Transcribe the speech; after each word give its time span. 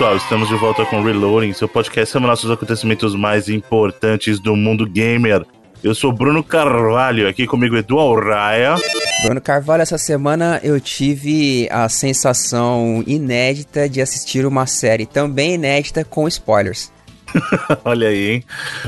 Pessoal, 0.00 0.16
estamos 0.16 0.48
de 0.48 0.54
volta 0.54 0.86
com 0.86 1.02
Reloading, 1.02 1.52
seu 1.52 1.68
podcast 1.68 2.10
semanal 2.10 2.34
sobre 2.34 2.54
os 2.54 2.56
acontecimentos 2.56 3.14
mais 3.14 3.50
importantes 3.50 4.40
do 4.40 4.56
mundo 4.56 4.86
gamer. 4.86 5.44
Eu 5.84 5.94
sou 5.94 6.10
Bruno 6.10 6.42
Carvalho, 6.42 7.28
aqui 7.28 7.46
comigo 7.46 7.76
Edu 7.76 7.98
Alraia. 7.98 8.76
Bruno 9.22 9.42
Carvalho, 9.42 9.82
essa 9.82 9.98
semana 9.98 10.58
eu 10.62 10.80
tive 10.80 11.68
a 11.70 11.86
sensação 11.90 13.04
inédita 13.06 13.90
de 13.90 14.00
assistir 14.00 14.46
uma 14.46 14.64
série 14.64 15.04
também 15.04 15.56
inédita 15.56 16.02
com 16.02 16.26
spoilers. 16.26 16.90
Olha 17.84 18.08
aí, 18.08 18.30
hein? 18.30 18.44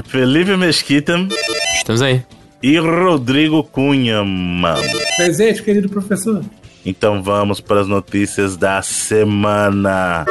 Felipe 0.07 0.57
Mesquita. 0.57 1.15
Estamos 1.75 2.01
aí. 2.01 2.25
E 2.63 2.79
Rodrigo 2.79 3.63
Cunha, 3.63 4.25
mano. 4.25 4.83
Presente, 5.19 5.63
querido 5.63 5.91
professor. 5.91 6.43
Então 6.87 7.23
vamos 7.23 7.61
para 7.61 7.83
as 7.83 7.87
notícias 7.87 8.57
da 8.57 8.81
semana. 8.81 10.25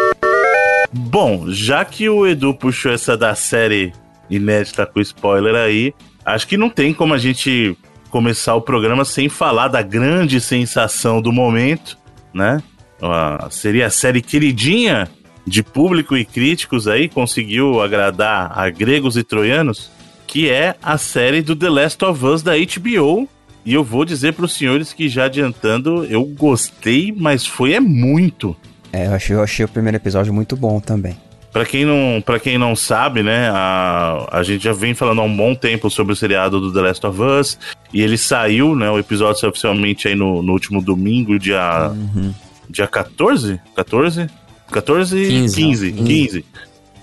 Bom, 0.93 1.45
já 1.47 1.85
que 1.85 2.09
o 2.09 2.27
Edu 2.27 2.53
puxou 2.53 2.91
essa 2.91 3.15
da 3.15 3.33
série 3.33 3.93
inédita 4.29 4.85
com 4.85 4.99
spoiler 4.99 5.55
aí, 5.55 5.93
acho 6.25 6.47
que 6.47 6.57
não 6.57 6.69
tem 6.69 6.93
como 6.93 7.13
a 7.13 7.17
gente 7.17 7.77
começar 8.09 8.55
o 8.55 8.61
programa 8.61 9.05
sem 9.05 9.29
falar 9.29 9.69
da 9.69 9.81
grande 9.81 10.41
sensação 10.41 11.21
do 11.21 11.31
momento, 11.31 11.97
né? 12.33 12.61
Uh, 13.01 13.49
seria 13.49 13.87
a 13.87 13.89
série 13.89 14.21
queridinha 14.21 15.09
de 15.47 15.63
público 15.63 16.15
e 16.15 16.25
críticos 16.25 16.87
aí, 16.87 17.09
conseguiu 17.09 17.81
agradar 17.81 18.51
a 18.57 18.69
gregos 18.69 19.17
e 19.17 19.23
troianos, 19.23 19.89
que 20.27 20.49
é 20.49 20.75
a 20.83 20.97
série 20.97 21.41
do 21.41 21.55
The 21.55 21.69
Last 21.69 22.05
of 22.05 22.25
Us 22.25 22.43
da 22.43 22.53
HBO, 22.53 23.27
e 23.65 23.73
eu 23.73 23.83
vou 23.83 24.05
dizer 24.05 24.33
para 24.33 24.45
os 24.45 24.53
senhores 24.53 24.93
que 24.93 25.07
já 25.07 25.25
adiantando, 25.25 26.05
eu 26.05 26.23
gostei, 26.23 27.13
mas 27.15 27.45
foi 27.45 27.73
é 27.73 27.79
muito. 27.79 28.55
É, 28.93 29.07
eu 29.07 29.13
achei, 29.13 29.35
eu 29.35 29.43
achei 29.43 29.65
o 29.65 29.69
primeiro 29.69 29.97
episódio 29.97 30.33
muito 30.33 30.55
bom 30.55 30.79
também. 30.79 31.17
Para 31.51 31.65
quem 31.65 31.85
não, 31.85 32.21
para 32.25 32.39
quem 32.39 32.57
não 32.57 32.75
sabe, 32.75 33.21
né, 33.21 33.49
a, 33.49 34.25
a 34.31 34.43
gente 34.43 34.63
já 34.63 34.71
vem 34.71 34.93
falando 34.93 35.19
há 35.19 35.23
um 35.25 35.35
bom 35.35 35.53
tempo 35.53 35.89
sobre 35.89 36.13
o 36.13 36.15
seriado 36.15 36.61
do 36.61 36.71
The 36.71 36.81
Last 36.81 37.05
of 37.05 37.21
Us 37.21 37.59
e 37.93 38.01
ele 38.01 38.17
saiu, 38.17 38.73
né, 38.73 38.89
o 38.89 38.97
episódio 38.97 39.39
saiu 39.39 39.49
oficialmente 39.49 40.07
aí 40.07 40.15
no, 40.15 40.41
no 40.41 40.53
último 40.53 40.81
domingo, 40.81 41.37
dia 41.37 41.89
uhum. 41.89 42.33
dia 42.69 42.87
14? 42.87 43.59
14? 43.75 44.29
14 44.71 45.27
15, 45.27 45.55
15, 45.55 45.91
15. 45.91 46.03
15. 46.05 46.45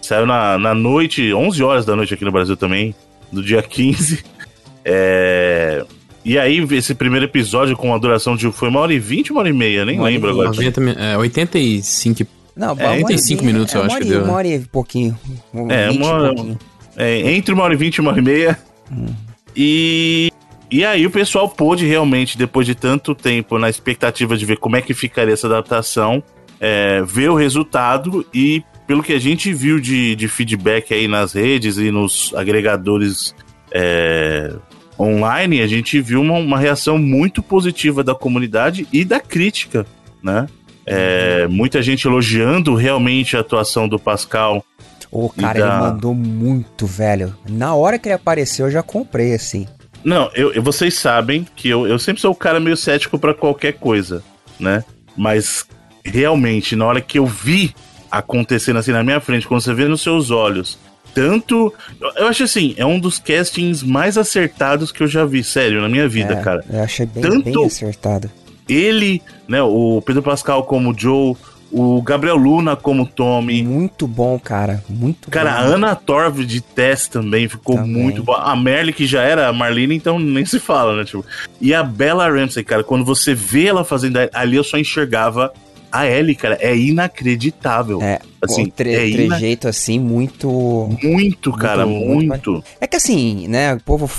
Saiu 0.00 0.24
na, 0.24 0.56
na 0.56 0.74
noite, 0.74 1.34
11 1.34 1.62
horas 1.62 1.84
da 1.84 1.94
noite 1.94 2.14
aqui 2.14 2.24
no 2.24 2.32
Brasil 2.32 2.56
também, 2.56 2.94
do 3.30 3.42
dia 3.42 3.62
15. 3.62 4.24
É, 4.90 5.84
e 6.28 6.38
aí, 6.38 6.62
esse 6.72 6.94
primeiro 6.94 7.24
episódio 7.24 7.74
com 7.74 7.94
a 7.94 7.96
duração 7.96 8.36
de. 8.36 8.52
Foi 8.52 8.68
uma 8.68 8.80
hora 8.80 8.92
e 8.92 8.98
vinte, 8.98 9.32
uma 9.32 9.40
hora 9.40 9.48
e 9.48 9.52
meia, 9.54 9.82
nem 9.86 9.98
uma 9.98 10.08
lembro 10.08 10.28
agora. 10.28 10.48
90, 10.48 10.80
é, 11.00 11.16
85. 11.16 12.26
Não, 12.54 12.76
é, 12.78 12.90
85 12.96 13.42
minutos, 13.42 13.74
é, 13.74 13.78
eu 13.78 13.82
acho 13.84 13.96
que 13.96 14.04
deu. 14.04 14.24
Uma 14.24 14.34
hora 14.34 14.46
e 14.46 14.58
pouquinho. 14.58 15.18
é, 15.70 15.90
uma 15.90 16.06
hora. 16.06 16.34
É, 16.98 17.32
entre 17.32 17.54
uma 17.54 17.64
hora 17.64 17.72
e 17.72 17.78
vinte 17.78 17.96
e 17.96 18.00
uma 18.02 18.10
hora 18.10 18.20
e 18.20 18.22
meia. 18.22 18.58
Hum. 18.92 19.06
E. 19.56 20.30
E 20.70 20.84
aí 20.84 21.06
o 21.06 21.10
pessoal 21.10 21.48
pôde 21.48 21.86
realmente, 21.86 22.36
depois 22.36 22.66
de 22.66 22.74
tanto 22.74 23.14
tempo, 23.14 23.58
na 23.58 23.70
expectativa 23.70 24.36
de 24.36 24.44
ver 24.44 24.58
como 24.58 24.76
é 24.76 24.82
que 24.82 24.92
ficaria 24.92 25.32
essa 25.32 25.46
adaptação, 25.46 26.22
é, 26.60 27.02
ver 27.06 27.30
o 27.30 27.34
resultado 27.34 28.26
e 28.34 28.62
pelo 28.86 29.02
que 29.02 29.14
a 29.14 29.18
gente 29.18 29.50
viu 29.50 29.80
de, 29.80 30.14
de 30.14 30.28
feedback 30.28 30.92
aí 30.92 31.08
nas 31.08 31.32
redes 31.32 31.78
e 31.78 31.90
nos 31.90 32.34
agregadores 32.36 33.34
é, 33.72 34.52
online, 34.98 35.60
a 35.60 35.66
gente 35.66 36.00
viu 36.00 36.20
uma, 36.20 36.34
uma 36.34 36.58
reação 36.58 36.98
muito 36.98 37.42
positiva 37.42 38.02
da 38.02 38.14
comunidade 38.14 38.86
e 38.92 39.04
da 39.04 39.20
crítica, 39.20 39.86
né? 40.22 40.46
É, 40.84 41.46
muita 41.48 41.82
gente 41.82 42.06
elogiando 42.06 42.74
realmente 42.74 43.36
a 43.36 43.40
atuação 43.40 43.86
do 43.86 43.98
Pascal. 43.98 44.64
O 45.10 45.28
cara, 45.28 45.58
da... 45.58 45.66
ele 45.66 45.78
mandou 45.78 46.14
muito, 46.14 46.86
velho. 46.86 47.36
Na 47.48 47.74
hora 47.74 47.98
que 47.98 48.08
ele 48.08 48.14
apareceu, 48.14 48.66
eu 48.66 48.72
já 48.72 48.82
comprei, 48.82 49.34
assim. 49.34 49.66
Não, 50.02 50.30
eu, 50.34 50.62
vocês 50.62 50.94
sabem 50.94 51.46
que 51.54 51.68
eu, 51.68 51.86
eu 51.86 51.98
sempre 51.98 52.22
sou 52.22 52.32
o 52.32 52.36
cara 52.36 52.58
meio 52.58 52.76
cético 52.76 53.18
para 53.18 53.34
qualquer 53.34 53.74
coisa, 53.74 54.22
né? 54.58 54.82
Mas 55.16 55.66
realmente, 56.04 56.74
na 56.74 56.86
hora 56.86 57.00
que 57.00 57.18
eu 57.18 57.26
vi 57.26 57.74
acontecendo 58.10 58.78
assim 58.78 58.92
na 58.92 59.04
minha 59.04 59.20
frente, 59.20 59.46
quando 59.46 59.60
você 59.60 59.74
vê 59.74 59.86
nos 59.86 60.00
seus 60.00 60.30
olhos 60.30 60.78
tanto. 61.18 61.74
Eu 62.16 62.28
acho 62.28 62.44
assim, 62.44 62.74
é 62.76 62.86
um 62.86 63.00
dos 63.00 63.18
castings 63.18 63.82
mais 63.82 64.16
acertados 64.16 64.92
que 64.92 65.02
eu 65.02 65.08
já 65.08 65.24
vi, 65.24 65.42
sério, 65.42 65.80
na 65.80 65.88
minha 65.88 66.08
vida, 66.08 66.34
é, 66.34 66.42
cara. 66.42 66.64
Eu 66.70 66.80
achei 66.80 67.06
bem, 67.06 67.22
tanto 67.22 67.42
bem 67.42 67.66
acertado. 67.66 68.30
Ele, 68.68 69.20
né, 69.48 69.60
o 69.62 70.00
Pedro 70.04 70.22
Pascal 70.22 70.62
como 70.62 70.94
Joe, 70.96 71.34
o 71.72 72.00
Gabriel 72.02 72.36
Luna 72.36 72.76
como 72.76 73.06
Tommy. 73.06 73.62
Muito 73.62 74.06
bom, 74.06 74.38
cara. 74.38 74.82
Muito 74.88 75.30
cara, 75.30 75.50
bom. 75.50 75.56
Cara, 75.56 75.68
a 75.68 75.74
Ana 75.74 75.96
Torv 75.96 76.44
de 76.44 76.60
Tess 76.60 77.08
também 77.08 77.48
ficou 77.48 77.76
também. 77.76 77.92
muito 77.92 78.22
boa. 78.22 78.38
A 78.42 78.54
Merle, 78.54 78.92
que 78.92 79.06
já 79.06 79.22
era 79.22 79.48
a 79.48 79.52
Marlene, 79.52 79.96
então 79.96 80.18
nem 80.18 80.44
se 80.44 80.60
fala, 80.60 80.96
né? 80.96 81.04
Tipo. 81.04 81.24
E 81.60 81.74
a 81.74 81.82
Bella 81.82 82.28
Ramsey, 82.28 82.62
cara, 82.62 82.84
quando 82.84 83.04
você 83.04 83.34
vê 83.34 83.66
ela 83.66 83.84
fazendo 83.84 84.18
ali, 84.32 84.56
eu 84.56 84.64
só 84.64 84.78
enxergava 84.78 85.52
a 85.90 86.06
Ellie, 86.06 86.34
cara, 86.34 86.58
é 86.60 86.76
inacreditável. 86.76 88.02
É, 88.02 88.20
assim, 88.42 88.64
o 88.64 88.70
tre 88.70 88.94
é 88.94 89.10
trejeito 89.10 89.66
ina... 89.66 89.70
assim, 89.70 89.98
muito. 89.98 90.48
Muito, 91.02 91.52
cara, 91.52 91.86
muito, 91.86 92.28
muito. 92.28 92.64
É 92.80 92.86
que 92.86 92.96
assim, 92.96 93.48
né, 93.48 93.74
o 93.74 93.80
povo 93.80 94.10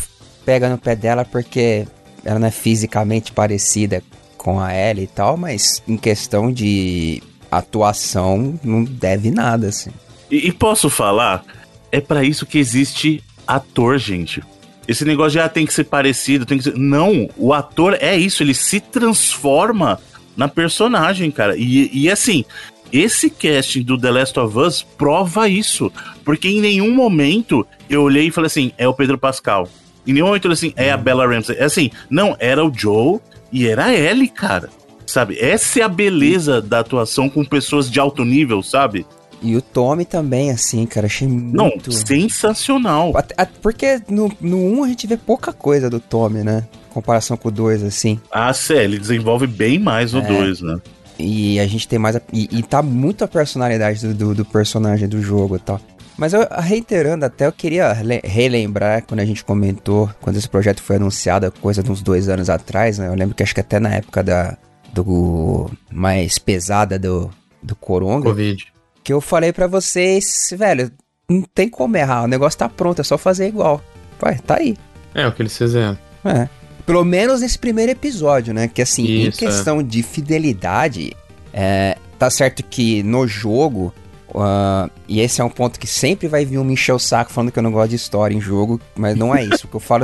pega 0.46 0.70
no 0.70 0.78
pé 0.78 0.96
dela 0.96 1.24
porque 1.24 1.88
ela 2.24 2.40
não 2.40 2.48
é 2.48 2.52
fisicamente 2.52 3.32
parecida 3.32 4.04
com 4.38 4.60
a 4.60 4.74
Ellie 4.74 5.04
e 5.04 5.08
tal, 5.08 5.38
mas 5.38 5.84
em 5.88 5.98
questão 5.98 6.52
de 6.52 7.22
atuação, 7.52 8.60
não 8.64 8.84
deve 8.84 9.32
nada, 9.32 9.68
assim. 9.68 9.92
E, 10.30 10.48
e 10.48 10.52
posso 10.52 10.90
falar? 10.90 11.44
É 11.92 12.00
para 12.00 12.24
isso 12.24 12.46
que 12.46 12.58
existe 12.58 13.24
ator, 13.48 13.98
gente. 13.98 14.44
Esse 14.88 15.06
negócio 15.06 15.32
já 15.32 15.50
tem 15.50 15.66
que 15.66 15.74
ser 15.74 15.84
parecido, 15.84 16.46
tem 16.46 16.58
que 16.58 16.64
ser. 16.64 16.76
Não, 16.76 17.30
o 17.38 17.54
ator 17.54 17.98
é 18.00 18.16
isso, 18.16 18.42
ele 18.42 18.54
se 18.54 18.80
transforma 18.80 20.00
na 20.40 20.48
personagem, 20.48 21.30
cara. 21.30 21.58
E, 21.58 21.90
e 21.94 22.10
assim, 22.10 22.46
esse 22.94 23.30
casting 23.30 23.84
do 23.84 24.00
The 24.00 24.10
Last 24.10 24.40
of 24.40 24.58
Us 24.58 24.82
prova 24.82 25.50
isso. 25.50 25.92
Porque 26.24 26.48
em 26.48 26.62
nenhum 26.62 26.96
momento 26.96 27.68
eu 27.90 28.04
olhei 28.04 28.28
e 28.28 28.32
falei 28.32 28.48
assim, 28.48 28.72
é 28.78 28.88
o 28.88 28.94
Pedro 28.94 29.18
Pascal. 29.18 29.68
Em 30.08 30.14
nenhum 30.14 30.28
momento 30.28 30.46
eu 30.46 30.56
falei 30.56 30.70
assim, 30.70 30.74
é 30.78 30.92
a 30.92 30.96
uhum. 30.96 31.04
Bella 31.04 31.28
Ramsey. 31.28 31.58
É 31.60 31.66
assim, 31.66 31.92
não, 32.10 32.38
era 32.40 32.66
o 32.66 32.74
Joe 32.74 33.20
e 33.52 33.68
era 33.68 33.86
a 33.86 33.94
Ellie, 33.94 34.30
cara. 34.30 34.70
Sabe? 35.06 35.38
Essa 35.38 35.82
é 35.82 35.84
a 35.84 35.90
beleza 35.90 36.62
da 36.62 36.80
atuação 36.80 37.30
com 37.30 37.44
pessoas 37.44 37.92
de 37.92 38.00
alto 38.00 38.24
nível, 38.24 38.64
sabe? 38.64 39.06
E 39.42 39.58
o 39.58 39.62
Tommy 39.62 40.06
também, 40.06 40.52
assim, 40.52 40.86
cara, 40.86 41.08
achei 41.08 41.28
muito... 41.28 41.90
Não, 41.90 41.92
sensacional. 41.92 43.14
Porque 43.62 44.02
no, 44.08 44.32
no 44.40 44.58
1 44.58 44.84
a 44.86 44.88
gente 44.88 45.06
vê 45.06 45.18
pouca 45.18 45.52
coisa 45.52 45.90
do 45.90 46.00
Tommy, 46.00 46.44
né? 46.44 46.66
Comparação 47.02 47.38
com 47.38 47.48
o 47.48 47.52
2, 47.52 47.84
assim. 47.84 48.20
Ah, 48.32 48.54
sério, 48.54 48.84
ele 48.84 49.00
desenvolve 49.00 49.48
bem 49.48 49.80
mais 49.80 50.14
o 50.14 50.22
2, 50.22 50.62
é. 50.62 50.66
né? 50.66 50.82
E 51.20 51.60
a 51.60 51.68
gente 51.68 51.88
tem 51.88 52.00
mais. 52.00 52.16
A, 52.16 52.22
e, 52.32 52.48
e 52.52 52.64
tá 52.64 52.82
muito 52.82 53.24
a 53.24 53.28
personalidade 53.28 54.08
do, 54.08 54.14
do, 54.14 54.36
do, 54.36 54.46
personagem 54.46 55.08
do 55.08 55.22
jogo 55.22 55.58
e 55.58 55.60
tal. 55.60 55.82
Mas 56.18 56.34
eu, 56.34 56.48
reiterando 56.50 57.26
até, 57.26 57.46
eu 57.46 57.52
queria 57.52 57.94
relembrar 58.24 59.04
quando 59.06 59.20
a 59.20 59.26
gente 59.26 59.44
comentou, 59.44 60.10
quando 60.22 60.38
esse 60.38 60.48
projeto 60.48 60.82
foi 60.82 60.96
anunciado, 60.96 61.52
coisa 61.62 61.84
de 61.84 61.92
uns 61.92 62.02
dois 62.02 62.30
anos 62.30 62.50
atrás, 62.50 62.98
né? 62.98 63.08
Eu 63.08 63.16
lembro 63.16 63.36
que 63.36 63.44
acho 63.44 63.54
que 63.54 63.60
até 63.60 63.80
na 63.80 63.96
época 63.96 64.24
da. 64.24 64.58
do. 64.94 65.70
mais 65.92 66.38
pesada 66.38 66.98
do. 66.98 67.30
do 67.62 67.76
Coronga. 67.76 68.30
Covid. 68.30 68.68
Que 69.04 69.12
eu 69.12 69.20
falei 69.20 69.52
para 69.52 69.68
vocês, 69.68 70.54
velho, 70.58 70.92
não 71.30 71.42
tem 71.42 71.68
como 71.68 71.98
errar, 71.98 72.24
o 72.24 72.28
negócio 72.28 72.60
tá 72.60 72.70
pronto, 72.70 73.02
é 73.02 73.04
só 73.04 73.18
fazer 73.18 73.48
igual. 73.48 73.82
Vai, 74.20 74.38
tá 74.40 74.56
aí. 74.56 74.78
É, 75.14 75.28
o 75.28 75.32
que 75.32 75.42
eles 75.42 75.58
fizeram. 75.58 75.98
É. 76.24 76.48
Pelo 76.90 77.06
menos 77.06 77.42
nesse 77.42 77.60
primeiro 77.60 77.92
episódio, 77.92 78.52
né? 78.52 78.68
Que 78.68 78.82
assim, 78.82 79.04
Isso, 79.04 79.44
em 79.44 79.48
questão 79.48 79.80
é. 79.80 79.84
de 79.84 80.02
fidelidade, 80.02 81.16
é, 81.54 81.96
tá 82.18 82.32
certo 82.32 82.64
que 82.64 83.04
no 83.04 83.28
jogo, 83.28 83.94
uh, 84.30 84.90
e 85.08 85.20
esse 85.20 85.40
é 85.40 85.44
um 85.44 85.52
ponto 85.52 85.80
que 85.80 85.86
sempre 85.86 86.28
vai 86.28 86.44
vir 86.46 86.58
um 86.58 86.64
me 86.64 86.74
encher 86.74 86.94
o 86.94 86.98
saco 86.98 87.32
falando 87.32 87.52
que 87.52 87.60
eu 87.60 87.64
não 87.64 87.72
gosto 87.72 87.92
de 87.92 87.96
história 87.96 88.36
em 88.36 88.42
jogo, 88.42 88.82
mas 88.96 89.16
não 89.16 89.36
é 89.36 89.44
isso. 89.44 89.68
o 89.68 89.70
que 89.70 89.76
eu 89.76 89.80
falo 89.80 90.04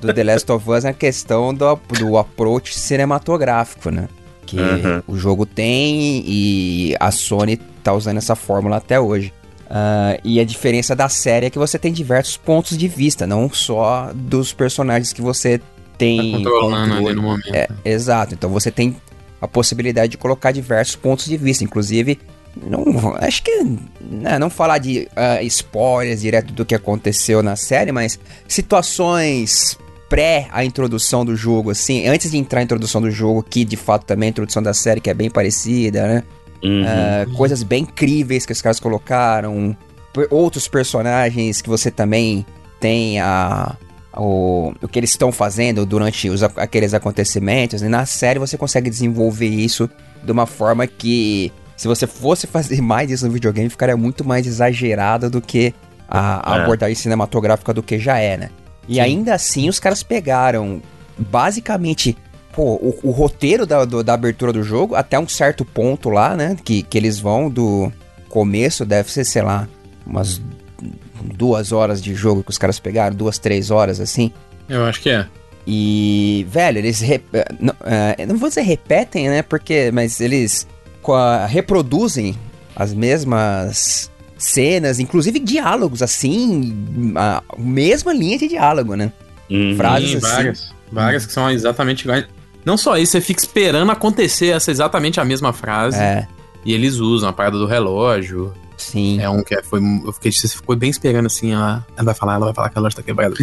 do 0.00 0.12
The 0.12 0.24
Last 0.24 0.50
of 0.50 0.68
Us 0.68 0.84
é 0.84 0.88
a 0.88 0.92
questão 0.92 1.54
do, 1.54 1.78
do 2.00 2.18
approach 2.18 2.76
cinematográfico, 2.76 3.92
né? 3.92 4.08
Que 4.44 4.58
uhum. 4.58 5.02
o 5.06 5.16
jogo 5.16 5.46
tem 5.46 6.24
e 6.26 6.96
a 6.98 7.12
Sony 7.12 7.58
tá 7.84 7.92
usando 7.92 8.16
essa 8.16 8.34
fórmula 8.34 8.78
até 8.78 8.98
hoje. 8.98 9.32
Uh, 9.66 10.18
e 10.24 10.40
a 10.40 10.44
diferença 10.44 10.96
da 10.96 11.08
série 11.08 11.46
é 11.46 11.50
que 11.50 11.60
você 11.60 11.78
tem 11.78 11.92
diversos 11.92 12.36
pontos 12.36 12.76
de 12.76 12.88
vista, 12.88 13.24
não 13.24 13.48
só 13.48 14.10
dos 14.12 14.52
personagens 14.52 15.12
que 15.12 15.22
você 15.22 15.60
tem. 15.98 16.32
Tá 16.32 16.38
controlando 16.38 16.94
ali 16.94 17.14
no 17.14 17.22
momento. 17.22 17.54
É, 17.54 17.68
exato. 17.84 18.34
Então 18.34 18.50
você 18.50 18.70
tem 18.70 18.96
a 19.40 19.48
possibilidade 19.48 20.12
de 20.12 20.18
colocar 20.18 20.52
diversos 20.52 20.96
pontos 20.96 21.26
de 21.26 21.36
vista, 21.36 21.64
inclusive. 21.64 22.18
Não, 22.56 23.14
acho 23.16 23.42
que 23.42 23.64
né, 24.00 24.38
não 24.38 24.48
falar 24.48 24.78
de 24.78 25.08
uh, 25.10 25.44
spoilers 25.44 26.20
direto 26.20 26.52
do 26.52 26.64
que 26.64 26.74
aconteceu 26.74 27.42
na 27.42 27.56
série, 27.56 27.90
mas 27.90 28.18
situações 28.46 29.76
pré 30.08 30.46
a 30.52 30.64
introdução 30.64 31.24
do 31.24 31.34
jogo, 31.34 31.70
assim, 31.70 32.06
antes 32.06 32.30
de 32.30 32.38
entrar 32.38 32.60
a 32.60 32.62
introdução 32.62 33.00
do 33.00 33.10
jogo, 33.10 33.42
que 33.42 33.64
de 33.64 33.76
fato 33.76 34.04
também 34.04 34.28
é 34.28 34.28
a 34.28 34.30
introdução 34.30 34.62
da 34.62 34.72
série, 34.72 35.00
que 35.00 35.10
é 35.10 35.14
bem 35.14 35.28
parecida, 35.28 36.06
né? 36.06 36.22
Uhum. 36.62 36.82
Uh, 36.82 37.36
coisas 37.36 37.62
bem 37.62 37.82
incríveis 37.82 38.46
que 38.46 38.52
os 38.52 38.62
caras 38.62 38.78
colocaram. 38.78 39.76
Outros 40.30 40.68
personagens 40.68 41.60
que 41.60 41.68
você 41.68 41.90
também 41.90 42.46
tem 42.78 43.18
a, 43.20 43.76
o, 44.16 44.72
o 44.82 44.88
que 44.88 44.98
eles 44.98 45.10
estão 45.10 45.32
fazendo 45.32 45.84
durante 45.84 46.28
os, 46.28 46.42
aqueles 46.42 46.94
acontecimentos. 46.94 47.82
E 47.82 47.88
na 47.88 48.06
série 48.06 48.38
você 48.38 48.56
consegue 48.56 48.90
desenvolver 48.90 49.48
isso 49.48 49.88
de 50.22 50.32
uma 50.32 50.46
forma 50.46 50.86
que, 50.86 51.52
se 51.76 51.86
você 51.86 52.06
fosse 52.06 52.46
fazer 52.48 52.80
mais 52.80 53.10
isso 53.10 53.26
no 53.26 53.32
videogame, 53.32 53.68
ficaria 53.68 53.96
muito 53.96 54.24
mais 54.26 54.46
exagerado 54.46 55.28
do 55.30 55.40
que 55.40 55.74
a, 56.08 56.52
a 56.52 56.58
é. 56.58 56.62
abordagem 56.62 56.94
cinematográfica 56.94 57.72
do 57.72 57.82
que 57.82 57.98
já 57.98 58.18
é, 58.18 58.36
né? 58.36 58.50
E 58.88 58.94
Sim. 58.94 59.00
ainda 59.00 59.34
assim 59.34 59.68
os 59.68 59.80
caras 59.80 60.02
pegaram 60.02 60.82
basicamente 61.16 62.16
pô, 62.52 62.74
o, 62.74 62.98
o 63.02 63.10
roteiro 63.10 63.66
da, 63.66 63.84
do, 63.84 64.02
da 64.02 64.14
abertura 64.14 64.52
do 64.52 64.62
jogo 64.62 64.94
até 64.94 65.18
um 65.18 65.26
certo 65.26 65.64
ponto 65.64 66.10
lá, 66.10 66.36
né? 66.36 66.56
Que, 66.62 66.82
que 66.82 66.98
eles 66.98 67.18
vão 67.18 67.50
do 67.50 67.90
começo, 68.28 68.84
deve 68.84 69.10
ser, 69.10 69.24
sei 69.24 69.42
lá, 69.42 69.68
umas 70.06 70.40
duas 71.24 71.72
horas 71.72 72.02
de 72.02 72.14
jogo 72.14 72.42
que 72.42 72.50
os 72.50 72.58
caras 72.58 72.78
pegaram, 72.78 73.16
duas, 73.16 73.38
três 73.38 73.70
horas 73.70 74.00
assim. 74.00 74.32
Eu 74.68 74.84
acho 74.84 75.00
que 75.00 75.10
é. 75.10 75.26
E, 75.66 76.46
velho, 76.48 76.78
eles. 76.78 77.00
Rep... 77.00 77.24
Não, 77.58 77.72
uh, 77.74 78.26
não 78.26 78.36
vou 78.36 78.48
dizer 78.48 78.62
repetem, 78.62 79.28
né? 79.28 79.42
Porque. 79.42 79.90
Mas 79.92 80.20
eles 80.20 80.66
a, 81.08 81.46
reproduzem 81.46 82.36
as 82.76 82.92
mesmas 82.92 84.10
cenas, 84.36 84.98
inclusive 84.98 85.38
diálogos, 85.38 86.02
assim. 86.02 87.14
A 87.16 87.42
mesma 87.56 88.12
linha 88.12 88.38
de 88.38 88.48
diálogo, 88.48 88.94
né? 88.94 89.10
Uhum. 89.50 89.74
Frases 89.76 90.10
Sim, 90.10 90.16
assim. 90.16 90.26
Várias, 90.26 90.74
várias 90.92 91.26
que 91.26 91.32
são 91.32 91.50
exatamente 91.50 92.02
iguais. 92.02 92.26
Não 92.64 92.76
só 92.76 92.96
isso, 92.96 93.12
você 93.12 93.20
fica 93.20 93.40
esperando 93.40 93.90
acontecer 93.90 94.48
essa 94.48 94.70
exatamente 94.70 95.20
a 95.20 95.24
mesma 95.24 95.52
frase. 95.52 95.98
É. 95.98 96.26
E 96.64 96.72
eles 96.72 96.96
usam 96.96 97.28
a 97.28 97.32
parada 97.32 97.58
do 97.58 97.66
relógio. 97.66 98.54
Sim. 98.76 99.20
É 99.20 99.28
um 99.28 99.42
que 99.42 99.54
é, 99.54 99.62
foi. 99.62 99.80
Eu 100.04 100.12
fiquei, 100.12 100.32
você 100.32 100.48
ficou 100.48 100.74
bem 100.76 100.90
esperando 100.90 101.26
assim, 101.26 101.52
ela, 101.52 101.86
ela 101.96 102.04
vai 102.04 102.14
falar, 102.14 102.34
ela 102.34 102.46
vai 102.46 102.54
falar 102.54 102.70
que 102.70 102.78
a 102.78 102.80
loja 102.80 102.96
tá 102.96 103.02
quebrada 103.02 103.34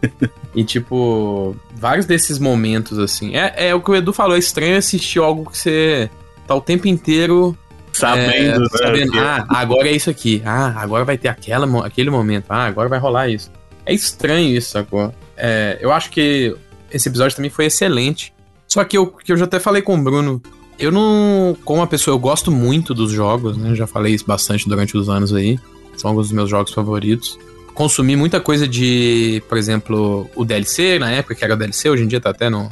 e 0.54 0.64
tipo, 0.64 1.54
vários 1.74 2.06
desses 2.06 2.38
momentos, 2.38 2.98
assim. 2.98 3.36
É, 3.36 3.68
é 3.68 3.74
o 3.74 3.80
que 3.80 3.90
o 3.90 3.96
Edu 3.96 4.12
falou, 4.12 4.36
é 4.36 4.38
estranho 4.38 4.76
assistir 4.76 5.18
algo 5.18 5.50
que 5.50 5.58
você 5.58 6.10
tá 6.46 6.54
o 6.54 6.60
tempo 6.60 6.88
inteiro. 6.88 7.56
Sabendo, 7.92 8.32
é, 8.32 8.58
né? 8.58 8.66
Sabendo, 8.72 9.18
ah, 9.18 9.46
agora 9.48 9.88
é 9.88 9.92
isso 9.92 10.08
aqui. 10.08 10.42
Ah, 10.44 10.74
agora 10.76 11.04
vai 11.04 11.18
ter 11.18 11.28
aquela, 11.28 11.86
aquele 11.86 12.10
momento. 12.10 12.46
Ah, 12.48 12.66
agora 12.66 12.88
vai 12.88 12.98
rolar 12.98 13.28
isso. 13.28 13.50
É 13.84 13.92
estranho 13.92 14.56
isso, 14.56 14.70
sacou? 14.70 15.12
É, 15.36 15.78
eu 15.80 15.90
acho 15.90 16.10
que 16.10 16.54
esse 16.90 17.08
episódio 17.08 17.36
também 17.36 17.50
foi 17.50 17.66
excelente. 17.66 18.32
Só 18.66 18.84
que 18.84 18.96
eu, 18.98 19.06
que 19.06 19.32
eu 19.32 19.36
já 19.36 19.46
até 19.46 19.58
falei 19.58 19.82
com 19.82 19.94
o 19.94 20.02
Bruno, 20.02 20.42
eu 20.78 20.92
não. 20.92 21.56
Como 21.64 21.80
uma 21.80 21.86
pessoa, 21.86 22.14
eu 22.14 22.18
gosto 22.18 22.50
muito 22.50 22.94
dos 22.94 23.10
jogos, 23.10 23.56
né? 23.56 23.74
Já 23.74 23.86
falei 23.86 24.14
isso 24.14 24.24
bastante 24.26 24.68
durante 24.68 24.96
os 24.96 25.08
anos 25.08 25.34
aí. 25.34 25.58
São 25.96 26.10
alguns 26.10 26.26
dos 26.26 26.32
meus 26.32 26.48
jogos 26.48 26.72
favoritos. 26.72 27.38
Consumi 27.74 28.16
muita 28.16 28.40
coisa 28.40 28.66
de, 28.66 29.42
por 29.48 29.56
exemplo, 29.56 30.28
o 30.34 30.44
DLC, 30.44 30.98
na 30.98 31.10
época 31.10 31.34
que 31.34 31.44
era 31.44 31.54
o 31.54 31.56
DLC, 31.56 31.88
hoje 31.88 32.02
em 32.02 32.08
dia 32.08 32.20
tá 32.20 32.30
até 32.30 32.50
no, 32.50 32.68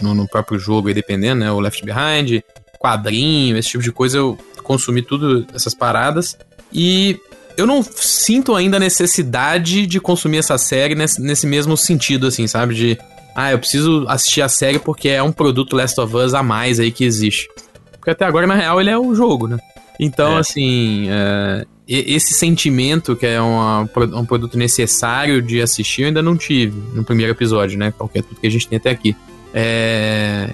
no, 0.00 0.14
no 0.14 0.28
próprio 0.28 0.58
jogo 0.58 0.88
aí, 0.88 0.94
dependendo, 0.94 1.40
né? 1.40 1.50
O 1.50 1.60
Left 1.60 1.82
Behind, 1.84 2.42
quadrinho, 2.78 3.56
esse 3.56 3.70
tipo 3.70 3.82
de 3.82 3.92
coisa, 3.92 4.18
eu 4.18 4.38
consumi 4.62 5.02
tudo 5.02 5.46
essas 5.54 5.74
paradas. 5.74 6.36
E 6.72 7.18
eu 7.56 7.66
não 7.66 7.82
sinto 7.82 8.54
ainda 8.54 8.76
a 8.76 8.80
necessidade 8.80 9.86
de 9.86 10.00
consumir 10.00 10.38
essa 10.38 10.56
série 10.58 10.94
nesse, 10.94 11.20
nesse 11.20 11.46
mesmo 11.46 11.76
sentido, 11.76 12.26
assim, 12.26 12.46
sabe? 12.46 12.74
De 12.74 12.98
ah, 13.34 13.52
eu 13.52 13.58
preciso 13.58 14.04
assistir 14.08 14.42
a 14.42 14.48
série 14.48 14.78
porque 14.78 15.08
é 15.08 15.22
um 15.22 15.32
produto 15.32 15.76
Last 15.76 16.00
of 16.00 16.14
Us 16.16 16.34
a 16.34 16.42
mais 16.42 16.78
aí 16.78 16.90
que 16.90 17.04
existe. 17.04 17.48
Porque 17.92 18.10
até 18.10 18.24
agora, 18.24 18.46
na 18.46 18.54
real, 18.54 18.80
ele 18.80 18.90
é 18.90 18.98
o 18.98 19.14
jogo, 19.14 19.46
né? 19.46 19.58
Então, 19.98 20.36
é. 20.36 20.40
assim, 20.40 21.06
é, 21.08 21.64
esse 21.86 22.34
sentimento 22.34 23.14
que 23.14 23.26
é 23.26 23.40
uma, 23.40 23.88
um 24.14 24.24
produto 24.24 24.58
necessário 24.58 25.40
de 25.40 25.60
assistir, 25.60 26.02
eu 26.02 26.08
ainda 26.08 26.22
não 26.22 26.36
tive 26.36 26.76
no 26.94 27.04
primeiro 27.04 27.32
episódio, 27.32 27.78
né? 27.78 27.92
Qualquer 27.92 28.22
tudo 28.22 28.40
que 28.40 28.46
a 28.46 28.50
gente 28.50 28.68
tem 28.68 28.78
até 28.78 28.90
aqui. 28.90 29.16
É, 29.54 30.50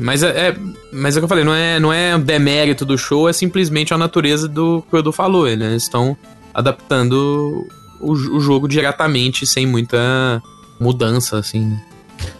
mas 0.00 0.22
é, 0.22 0.48
é, 0.48 0.56
mas 0.92 1.16
é 1.16 1.18
o 1.18 1.20
que 1.20 1.24
eu 1.24 1.28
falei, 1.28 1.44
não 1.44 1.54
é, 1.54 1.80
não 1.80 1.92
é 1.92 2.18
demérito 2.18 2.84
do 2.84 2.98
show, 2.98 3.28
é 3.28 3.32
simplesmente 3.32 3.94
a 3.94 3.98
natureza 3.98 4.48
do 4.48 4.82
que 4.82 4.94
o 4.94 4.98
Edu 4.98 5.12
falou. 5.12 5.48
Eles 5.48 5.84
estão 5.84 6.16
adaptando 6.52 7.66
o, 8.00 8.12
o 8.12 8.40
jogo 8.40 8.68
diretamente, 8.68 9.46
sem 9.46 9.66
muita 9.66 10.42
mudança, 10.78 11.38
assim. 11.38 11.76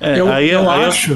É, 0.02 0.20
eu, 0.20 0.30
aí, 0.30 0.50
eu 0.50 0.68
aí 0.68 0.84
acho. 0.84 1.12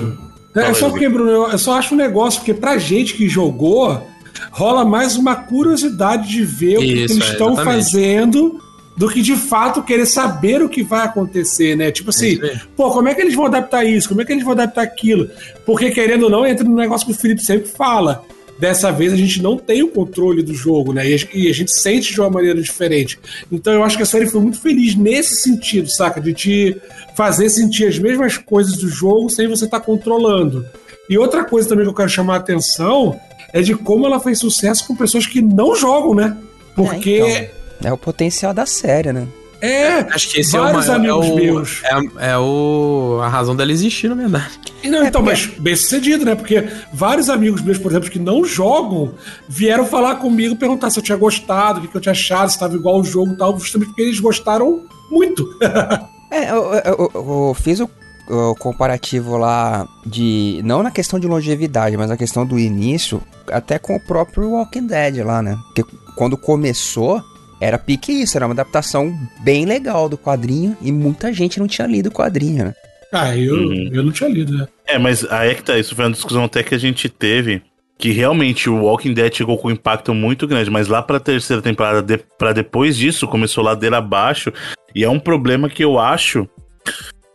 Eu... 0.55 0.63
É, 0.63 0.73
só 0.73 0.89
porque, 0.89 1.09
Bruno, 1.09 1.31
eu, 1.31 1.59
só 1.59 1.75
acho 1.75 1.95
um 1.95 1.99
negócio, 1.99 2.41
porque 2.41 2.55
pra 2.55 2.79
gente 2.79 3.15
que 3.15 3.29
jogou, 3.29 4.07
rola 4.51 4.85
mais 4.85 5.17
uma 5.17 5.37
curiosidade 5.37 6.29
de 6.29 6.45
ver 6.45 6.75
Isso, 6.75 6.79
o 6.79 6.81
que, 6.81 6.93
eles 6.93 7.29
é, 7.29 7.33
estão 7.33 7.57
fazendo 7.57 8.59
do 8.97 9.11
que 9.11 9.21
de 9.21 9.37
fato 9.37 9.83
querer 9.83 10.07
saber 10.07 10.63
o 10.63 10.69
que 10.69 10.83
vai 10.83 11.05
acontecer, 11.05 11.77
né? 11.77 11.91
Tipo 11.91 12.09
assim, 12.09 12.39
pô, 12.75 12.91
como 12.91 13.09
é 13.09 13.15
que 13.15 13.21
eles 13.21 13.35
vão 13.35 13.45
adaptar 13.45 13.85
isso? 13.85 14.09
Como 14.09 14.23
é 14.23 14.25
que 14.25 14.33
eles 14.33 14.45
vão 14.45 14.53
adaptar 14.53 14.83
aquilo? 14.83 15.29
Porque, 15.67 15.91
querendo 15.91 16.23
ou 16.23 16.31
não, 16.31 16.47
entra 16.47 16.65
no 16.65 16.75
negócio 16.75 17.07
que 17.07 17.13
o 17.13 17.17
Felipe 17.17 17.43
sempre 17.43 17.69
fala. 17.69 18.25
Dessa 18.59 18.91
vez 18.91 19.13
a 19.13 19.17
gente 19.17 19.43
não 19.43 19.57
tem 19.57 19.83
o 19.83 19.89
controle 19.89 20.43
do 20.43 20.55
jogo, 20.55 20.93
né? 20.93 21.07
E 21.35 21.49
a 21.49 21.53
gente 21.53 21.79
sente 21.79 22.13
de 22.13 22.21
uma 22.21 22.31
maneira 22.31 22.61
diferente. 22.61 23.19
Então 23.53 23.73
eu 23.73 23.85
acho 23.85 23.97
que 23.97 24.03
a 24.03 24.07
série 24.07 24.27
foi 24.27 24.41
muito 24.41 24.59
feliz 24.59 24.95
nesse 24.95 25.43
sentido, 25.43 25.91
saca? 25.91 26.21
De 26.21 26.33
te 26.33 26.81
fazer 27.15 27.51
sentir 27.51 27.87
as 27.87 27.99
mesmas 27.99 28.39
coisas 28.39 28.77
do 28.79 28.89
jogo 28.89 29.29
sem 29.29 29.47
você 29.47 29.67
estar 29.67 29.81
tá 29.81 29.85
controlando. 29.85 30.67
E 31.09 31.19
outra 31.19 31.45
coisa 31.45 31.69
também 31.69 31.85
que 31.85 31.91
eu 31.91 31.95
quero 31.95 32.09
chamar 32.09 32.35
a 32.35 32.39
atenção 32.39 33.19
é 33.53 33.61
de 33.61 33.75
como 33.75 34.07
ela 34.07 34.19
fez 34.19 34.39
sucesso 34.39 34.87
com 34.87 34.97
pessoas 34.97 35.27
que 35.27 35.41
não 35.41 35.75
jogam, 35.77 36.15
né? 36.15 36.37
Porque. 36.75 37.23
É, 37.23 37.51
então, 37.79 37.91
é 37.91 37.93
o 37.93 37.99
potencial 37.99 38.53
da 38.53 38.67
série, 38.67 39.13
né? 39.13 39.27
É, 39.61 40.01
acho 40.13 40.31
que 40.31 40.41
esse 40.41 40.57
vários 40.57 40.89
é, 40.89 40.93
o, 40.93 40.95
amigos 40.95 41.27
é 41.27 41.31
o, 41.31 41.35
meus. 41.37 41.83
É, 41.85 42.31
é, 42.33 42.39
o, 42.39 43.21
a 43.23 43.29
razão 43.29 43.57
dela 43.57 43.73
existir, 43.73 44.09
na 44.09 44.15
verdade. 44.15 44.59
Não, 44.85 45.03
é 45.03 45.09
então, 45.09 45.23
mas 45.23 45.47
bem 45.47 45.75
sucedido, 45.75 46.25
né? 46.25 46.35
Porque 46.35 46.69
vários 46.93 47.31
amigos 47.31 47.63
meus, 47.63 47.79
por 47.79 47.91
exemplo, 47.91 48.11
que 48.11 48.19
não 48.19 48.45
jogam, 48.45 49.15
vieram 49.49 49.87
falar 49.87 50.17
comigo, 50.17 50.57
perguntar 50.57 50.91
se 50.91 50.99
eu 50.99 51.03
tinha 51.03 51.17
gostado, 51.17 51.79
o 51.79 51.83
que, 51.83 51.89
que 51.89 51.97
eu 51.97 52.01
tinha 52.01 52.13
achado, 52.13 52.49
se 52.49 52.57
estava 52.57 52.75
igual 52.75 53.01
o 53.01 53.05
jogo 53.05 53.33
e 53.33 53.37
tal, 53.37 53.59
justamente 53.59 53.89
porque 53.89 54.03
eles 54.03 54.21
gostaram 54.21 54.85
muito. 55.11 55.49
É, 56.29 56.51
eu, 56.51 56.75
eu, 56.75 57.11
eu, 57.15 57.49
eu 57.49 57.55
fiz 57.55 57.79
o, 57.79 57.89
o, 58.29 58.55
comparativo 58.57 59.37
lá 59.37 59.87
de. 60.05 60.61
Não 60.65 60.83
na 60.83 60.91
questão 60.91 61.21
de 61.21 61.27
longevidade, 61.29 61.97
mas 61.97 62.09
na 62.09 62.17
questão 62.17 62.45
do 62.45 62.59
início, 62.59 63.23
até 63.49 63.79
com 63.79 63.95
o 63.95 64.01
próprio 64.01 64.51
Walking 64.51 64.89
Dead 64.89 65.25
lá, 65.25 65.41
né? 65.41 65.57
Porque 65.67 65.85
quando 66.17 66.37
começou, 66.37 67.23
era 67.61 67.79
pique 67.79 68.13
isso, 68.13 68.37
era 68.37 68.47
uma 68.47 68.53
adaptação 68.53 69.17
bem 69.41 69.65
legal 69.65 70.09
do 70.09 70.19
quadrinho 70.19 70.77
e 70.81 70.93
muita 70.93 71.33
gente 71.33 71.59
não 71.59 71.67
tinha 71.67 71.87
lido 71.87 72.09
o 72.09 72.13
quadrinho, 72.13 72.67
né? 72.67 72.75
Ah, 73.13 73.37
eu, 73.37 73.55
uhum. 73.55 73.91
eu 73.93 74.03
não 74.03 74.13
tinha 74.13 74.29
lido, 74.29 74.53
né? 74.57 74.67
É, 74.87 74.99
mas 74.99 75.25
aí 75.25 75.51
é 75.51 75.55
que 75.55 75.63
tá, 75.63 75.79
isso 75.79 75.95
foi 75.95 76.05
uma 76.05 76.13
discussão 76.13 76.45
até 76.45 76.63
que 76.63 76.75
a 76.75 76.79
gente 76.79 77.09
teve 77.09 77.63
que 77.99 78.11
realmente 78.11 78.69
o 78.69 78.83
Walking 78.83 79.15
Dead 79.15 79.35
chegou 79.35 79.57
com 79.57 79.69
um 79.69 79.73
impacto 79.73 80.13
muito 80.13 80.47
grande, 80.47 80.71
mas 80.71 80.87
lá 80.87 81.03
pra 81.03 81.19
terceira 81.19 81.63
temporada, 81.63 82.03
de, 82.03 82.23
para 82.39 82.53
depois 82.53 82.97
disso, 82.97 83.27
começou 83.27 83.65
ladeira 83.65 83.99
abaixo, 83.99 84.53
e 84.95 85.03
é 85.03 85.09
um 85.09 85.19
problema 85.19 85.69
que 85.69 85.83
eu 85.83 85.99
acho. 85.99 86.49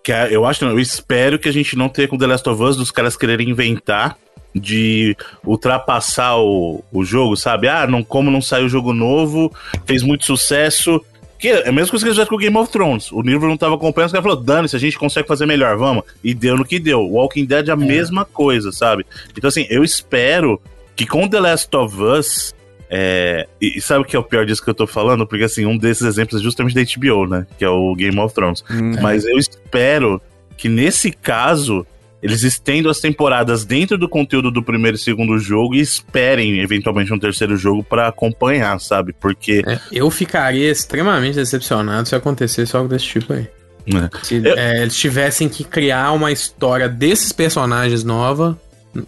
Que 0.03 0.11
é, 0.11 0.35
eu 0.35 0.45
acho, 0.45 0.65
não, 0.65 0.71
eu 0.71 0.79
espero 0.79 1.37
que 1.37 1.49
a 1.49 1.53
gente 1.53 1.75
não 1.75 1.89
tenha 1.89 2.07
com 2.07 2.17
The 2.17 2.27
Last 2.27 2.49
of 2.49 2.61
Us 2.61 2.77
dos 2.77 2.91
caras 2.91 3.15
quererem 3.15 3.49
inventar 3.49 4.17
de 4.53 5.15
ultrapassar 5.45 6.37
o, 6.37 6.83
o 6.91 7.03
jogo, 7.03 7.35
sabe? 7.37 7.67
Ah, 7.67 7.87
não, 7.87 8.03
como 8.03 8.31
não 8.31 8.41
saiu 8.41 8.67
jogo 8.67 8.93
novo, 8.93 9.53
fez 9.85 10.03
muito 10.03 10.25
sucesso. 10.25 11.03
Que 11.39 11.47
é 11.47 11.69
a 11.69 11.71
mesma 11.71 11.89
coisa 11.89 12.05
que 12.05 12.09
eles 12.09 12.15
fizeram 12.15 12.29
com 12.29 12.35
o 12.35 12.37
Game 12.37 12.57
of 12.57 12.71
Thrones. 12.71 13.11
O 13.11 13.21
livro 13.21 13.47
não 13.47 13.57
tava 13.57 13.75
acompanhando, 13.75 14.07
os 14.07 14.11
caras 14.11 14.23
falaram, 14.23 14.43
dane-se, 14.43 14.75
a 14.75 14.79
gente 14.79 14.99
consegue 14.99 15.27
fazer 15.27 15.45
melhor, 15.45 15.75
vamos. 15.77 16.03
E 16.23 16.33
deu 16.33 16.55
no 16.55 16.65
que 16.65 16.79
deu. 16.79 17.01
Walking 17.01 17.45
Dead 17.45 17.67
é 17.67 17.71
a 17.71 17.73
é. 17.73 17.77
mesma 17.77 18.25
coisa, 18.25 18.71
sabe? 18.71 19.05
Então, 19.35 19.47
assim, 19.47 19.65
eu 19.69 19.83
espero 19.83 20.61
que 20.95 21.07
com 21.07 21.27
The 21.27 21.39
Last 21.39 21.75
of 21.75 21.99
Us 21.99 22.53
é, 22.93 23.47
e, 23.61 23.79
sabe 23.79 24.01
o 24.01 24.03
que 24.03 24.17
é 24.17 24.19
o 24.19 24.23
pior 24.23 24.45
disso 24.45 24.61
que 24.61 24.69
eu 24.69 24.73
tô 24.73 24.85
falando? 24.85 25.25
Porque, 25.25 25.45
assim, 25.45 25.65
um 25.65 25.77
desses 25.77 26.03
exemplos 26.03 26.41
é 26.41 26.43
justamente 26.43 26.75
da 26.75 26.83
HBO, 26.83 27.25
né? 27.25 27.47
Que 27.57 27.63
é 27.63 27.69
o 27.69 27.95
Game 27.95 28.19
of 28.19 28.35
Thrones. 28.35 28.63
Hum, 28.69 28.95
Mas 29.01 29.23
eu 29.23 29.37
espero 29.37 30.21
que 30.57 30.67
nesse 30.67 31.09
caso 31.11 31.87
eles 32.21 32.43
estendam 32.43 32.91
as 32.91 32.99
temporadas 32.99 33.63
dentro 33.63 33.97
do 33.97 34.09
conteúdo 34.09 34.51
do 34.51 34.61
primeiro 34.61 34.95
e 34.95 34.99
segundo 34.99 35.39
jogo 35.39 35.73
e 35.73 35.79
esperem 35.79 36.59
eventualmente 36.59 37.11
um 37.13 37.17
terceiro 37.17 37.55
jogo 37.55 37.81
para 37.81 38.09
acompanhar, 38.09 38.77
sabe? 38.79 39.13
Porque. 39.13 39.63
É, 39.65 39.79
eu 39.91 40.11
ficaria 40.11 40.69
extremamente 40.69 41.35
decepcionado 41.35 42.09
se 42.09 42.13
acontecesse 42.13 42.75
algo 42.75 42.89
desse 42.89 43.05
tipo 43.05 43.31
aí. 43.31 43.47
É. 43.87 44.09
Se 44.21 44.35
eu... 44.35 44.57
é, 44.57 44.81
eles 44.81 44.97
tivessem 44.97 45.47
que 45.47 45.63
criar 45.63 46.11
uma 46.11 46.31
história 46.31 46.89
desses 46.89 47.31
personagens 47.31 48.03
nova 48.03 48.59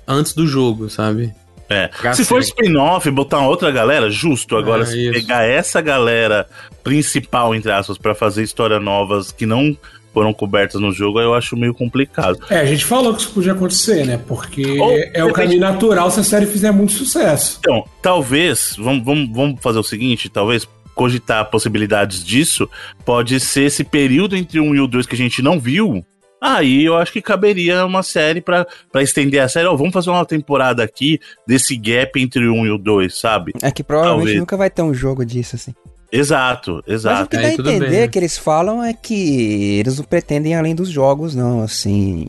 antes 0.07 0.33
do 0.33 0.47
jogo, 0.47 0.89
sabe? 0.89 1.33
É. 1.69 1.89
Se 2.13 2.25
for 2.25 2.39
spin-off, 2.41 3.09
botar 3.09 3.39
uma 3.39 3.47
outra 3.47 3.71
galera, 3.71 4.09
justo. 4.09 4.55
Agora, 4.55 4.83
é, 4.83 4.85
se 4.85 5.03
isso. 5.03 5.13
pegar 5.13 5.43
essa 5.43 5.81
galera 5.81 6.47
principal, 6.83 7.55
entre 7.55 7.71
aspas, 7.71 7.97
para 7.97 8.13
fazer 8.13 8.43
histórias 8.43 8.81
novas 8.81 9.31
que 9.31 9.45
não 9.45 9.75
foram 10.13 10.31
cobertas 10.31 10.79
no 10.79 10.91
jogo, 10.91 11.19
eu 11.19 11.33
acho 11.33 11.57
meio 11.57 11.73
complicado. 11.73 12.37
É, 12.49 12.59
a 12.59 12.65
gente 12.65 12.85
falou 12.85 13.15
que 13.15 13.21
isso 13.21 13.31
podia 13.31 13.53
acontecer, 13.53 14.05
né? 14.05 14.19
Porque 14.27 14.79
Ou, 14.79 14.91
é 15.11 15.23
o 15.23 15.33
caminho 15.33 15.59
natural 15.59 16.11
se 16.11 16.19
a 16.19 16.23
série 16.23 16.45
fizer 16.45 16.71
muito 16.71 16.93
sucesso. 16.93 17.57
Então, 17.59 17.83
talvez, 18.01 18.75
vamos, 18.77 19.03
vamos, 19.03 19.29
vamos 19.31 19.61
fazer 19.61 19.79
o 19.79 19.83
seguinte, 19.83 20.29
talvez 20.29 20.67
cogitar 20.93 21.49
possibilidades 21.49 22.23
disso, 22.23 22.69
pode 23.03 23.39
ser 23.39 23.63
esse 23.63 23.83
período 23.83 24.35
entre 24.35 24.59
um 24.59 24.75
e 24.75 24.79
o 24.79 24.87
dois 24.87 25.07
que 25.07 25.15
a 25.15 25.17
gente 25.17 25.41
não 25.41 25.59
viu, 25.59 26.05
Aí 26.43 26.83
eu 26.83 26.97
acho 26.97 27.13
que 27.13 27.21
caberia 27.21 27.85
uma 27.85 28.03
série 28.03 28.41
para 28.41 28.67
estender 28.97 29.41
a 29.41 29.47
série. 29.47 29.65
Oh, 29.65 29.77
vamos 29.77 29.93
fazer 29.93 30.09
uma 30.09 30.25
temporada 30.25 30.83
aqui 30.83 31.17
desse 31.47 31.77
gap 31.77 32.21
entre 32.21 32.45
o 32.45 32.53
1 32.53 32.65
e 32.65 32.71
o 32.71 32.77
2, 32.77 33.17
sabe? 33.17 33.53
É 33.61 33.71
que 33.71 33.81
provavelmente 33.81 34.25
Talvez. 34.25 34.39
nunca 34.39 34.57
vai 34.57 34.69
ter 34.69 34.81
um 34.81 34.93
jogo 34.93 35.25
disso, 35.25 35.55
assim. 35.55 35.73
Exato, 36.11 36.83
exato. 36.85 37.15
Mas 37.15 37.25
o 37.25 37.29
que 37.29 37.37
dá 37.37 37.47
a 37.47 37.53
entender 37.53 37.89
bem. 37.89 38.09
que 38.09 38.19
eles 38.19 38.37
falam 38.37 38.83
é 38.83 38.93
que 38.93 39.79
eles 39.79 39.97
não 39.97 40.03
pretendem 40.03 40.53
além 40.53 40.75
dos 40.75 40.89
jogos, 40.89 41.33
não, 41.33 41.63
assim. 41.63 42.27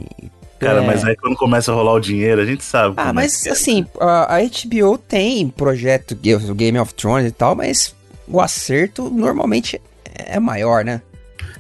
Cara, 0.61 0.85
é... 0.85 0.87
mas 0.87 1.05
aí 1.05 1.17
quando 1.17 1.35
começa 1.35 1.73
a 1.73 1.75
rolar 1.75 1.95
o 1.95 2.01
dinheiro, 2.01 2.41
a 2.41 2.47
gente 2.47 2.63
sabe. 2.63 2.95
Ah, 2.97 3.09
é 3.09 3.13
mas 3.13 3.45
é 3.45 3.51
assim, 3.51 3.85
a, 4.01 4.37
a 4.37 4.39
HBO 4.43 4.97
tem 4.97 5.49
projeto 5.49 6.15
Game 6.15 6.79
of 6.79 6.95
Thrones 6.95 7.27
e 7.27 7.33
tal, 7.33 7.57
mas 7.57 7.97
o 8.29 8.41
acerto 8.41 9.11
normalmente 9.11 9.81
é 10.15 10.39
maior, 10.39 10.85
né? 10.85 11.03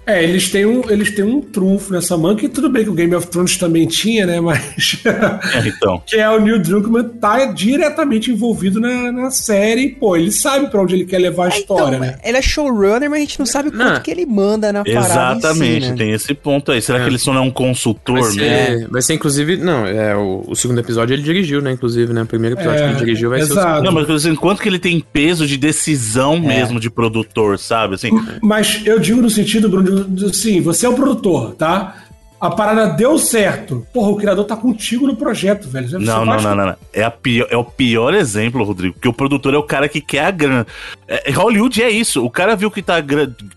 É, 0.06 0.22
eles 0.22 0.50
têm 0.50 0.66
um, 0.66 0.82
eles 0.90 1.14
têm 1.14 1.24
um 1.24 1.40
trunfo 1.40 1.92
nessa 1.92 2.16
mão, 2.16 2.36
que 2.36 2.48
tudo 2.48 2.68
bem 2.68 2.84
que 2.84 2.90
o 2.90 2.94
Game 2.94 3.14
of 3.14 3.26
Thrones 3.28 3.56
também 3.56 3.86
tinha, 3.86 4.26
né? 4.26 4.40
Mas. 4.40 5.02
É, 5.54 5.68
então. 5.68 6.02
que 6.04 6.16
é 6.16 6.28
o 6.28 6.40
Neil 6.40 6.60
Druckmann 6.60 7.08
tá 7.20 7.46
diretamente 7.46 8.30
envolvido 8.30 8.80
na, 8.80 9.12
na 9.12 9.30
série. 9.30 9.90
Pô, 9.90 10.16
ele 10.16 10.32
sabe 10.32 10.68
para 10.68 10.80
onde 10.80 10.94
ele 10.94 11.04
quer 11.04 11.18
levar 11.18 11.50
a 11.50 11.54
é, 11.54 11.58
história, 11.58 11.96
então, 11.96 12.00
né? 12.00 12.18
Ele 12.24 12.36
é 12.36 12.42
showrunner, 12.42 13.08
mas 13.08 13.18
a 13.18 13.20
gente 13.20 13.38
não 13.38 13.46
sabe 13.46 13.68
o 13.68 13.72
quanto 13.72 14.02
que 14.02 14.10
ele 14.10 14.26
manda 14.26 14.72
na 14.72 14.84
parada. 14.84 15.06
Exatamente, 15.06 15.84
si, 15.84 15.90
né? 15.90 15.96
tem 15.96 16.12
esse 16.12 16.34
ponto 16.34 16.72
aí. 16.72 16.80
Será 16.82 16.98
é. 16.98 17.02
que 17.02 17.08
ele 17.08 17.18
só 17.18 17.32
não 17.32 17.42
é 17.42 17.44
um 17.44 17.50
consultor 17.50 18.20
vai 18.20 18.32
ser, 18.32 18.40
mesmo? 18.40 18.88
Vai 18.90 19.02
ser, 19.02 19.14
inclusive. 19.14 19.56
Não, 19.56 19.86
é, 19.86 20.16
o, 20.16 20.44
o, 20.48 20.56
segundo 20.56 20.80
episódio 20.80 21.14
ele 21.14 21.22
dirigiu, 21.22 21.60
né? 21.60 21.72
Inclusive, 21.72 22.12
né? 22.12 22.22
O 22.22 22.26
primeiro 22.26 22.56
episódio 22.56 22.78
que 22.78 22.84
ele 22.84 22.94
é, 22.94 22.98
dirigiu 22.98 23.30
vai 23.30 23.40
exato. 23.40 23.74
ser 23.74 23.80
o 23.80 23.82
Não, 23.84 23.92
mas 23.92 24.10
assim, 24.10 24.34
quanto 24.34 24.62
que 24.62 24.68
ele 24.68 24.78
tem 24.78 25.00
peso 25.00 25.46
de 25.46 25.56
decisão 25.56 26.34
é. 26.36 26.40
mesmo 26.40 26.80
de 26.80 26.90
produtor, 26.90 27.58
sabe? 27.58 27.94
Assim, 27.94 28.10
mas 28.42 28.82
eu 28.84 28.98
digo 28.98 29.20
no 29.20 29.30
sentido, 29.30 29.68
Bruno, 29.68 29.93
assim, 30.28 30.60
você 30.60 30.86
é 30.86 30.88
o 30.88 30.94
produtor, 30.94 31.54
tá? 31.54 32.04
A 32.40 32.50
parada 32.50 32.88
deu 32.88 33.16
certo. 33.18 33.86
Porra, 33.92 34.10
o 34.10 34.16
criador 34.16 34.44
tá 34.44 34.54
contigo 34.54 35.06
no 35.06 35.16
projeto, 35.16 35.68
velho. 35.68 35.88
Você 35.88 35.98
não, 35.98 36.26
não, 36.26 36.36
não, 36.36 36.56
não, 36.56 36.66
não, 36.66 36.76
É, 36.92 37.02
a 37.02 37.10
pior, 37.10 37.46
é 37.50 37.56
o 37.56 37.64
pior 37.64 38.12
exemplo, 38.12 38.62
Rodrigo, 38.62 38.94
porque 38.94 39.08
o 39.08 39.14
produtor 39.14 39.54
é 39.54 39.56
o 39.56 39.62
cara 39.62 39.88
que 39.88 40.00
quer 40.00 40.26
a 40.26 40.30
grana. 40.30 40.66
É, 41.08 41.30
Hollywood 41.30 41.82
é 41.82 41.88
isso. 41.88 42.22
O 42.22 42.30
cara 42.30 42.54
viu 42.54 42.70
que 42.70 42.82
tá, 42.82 42.96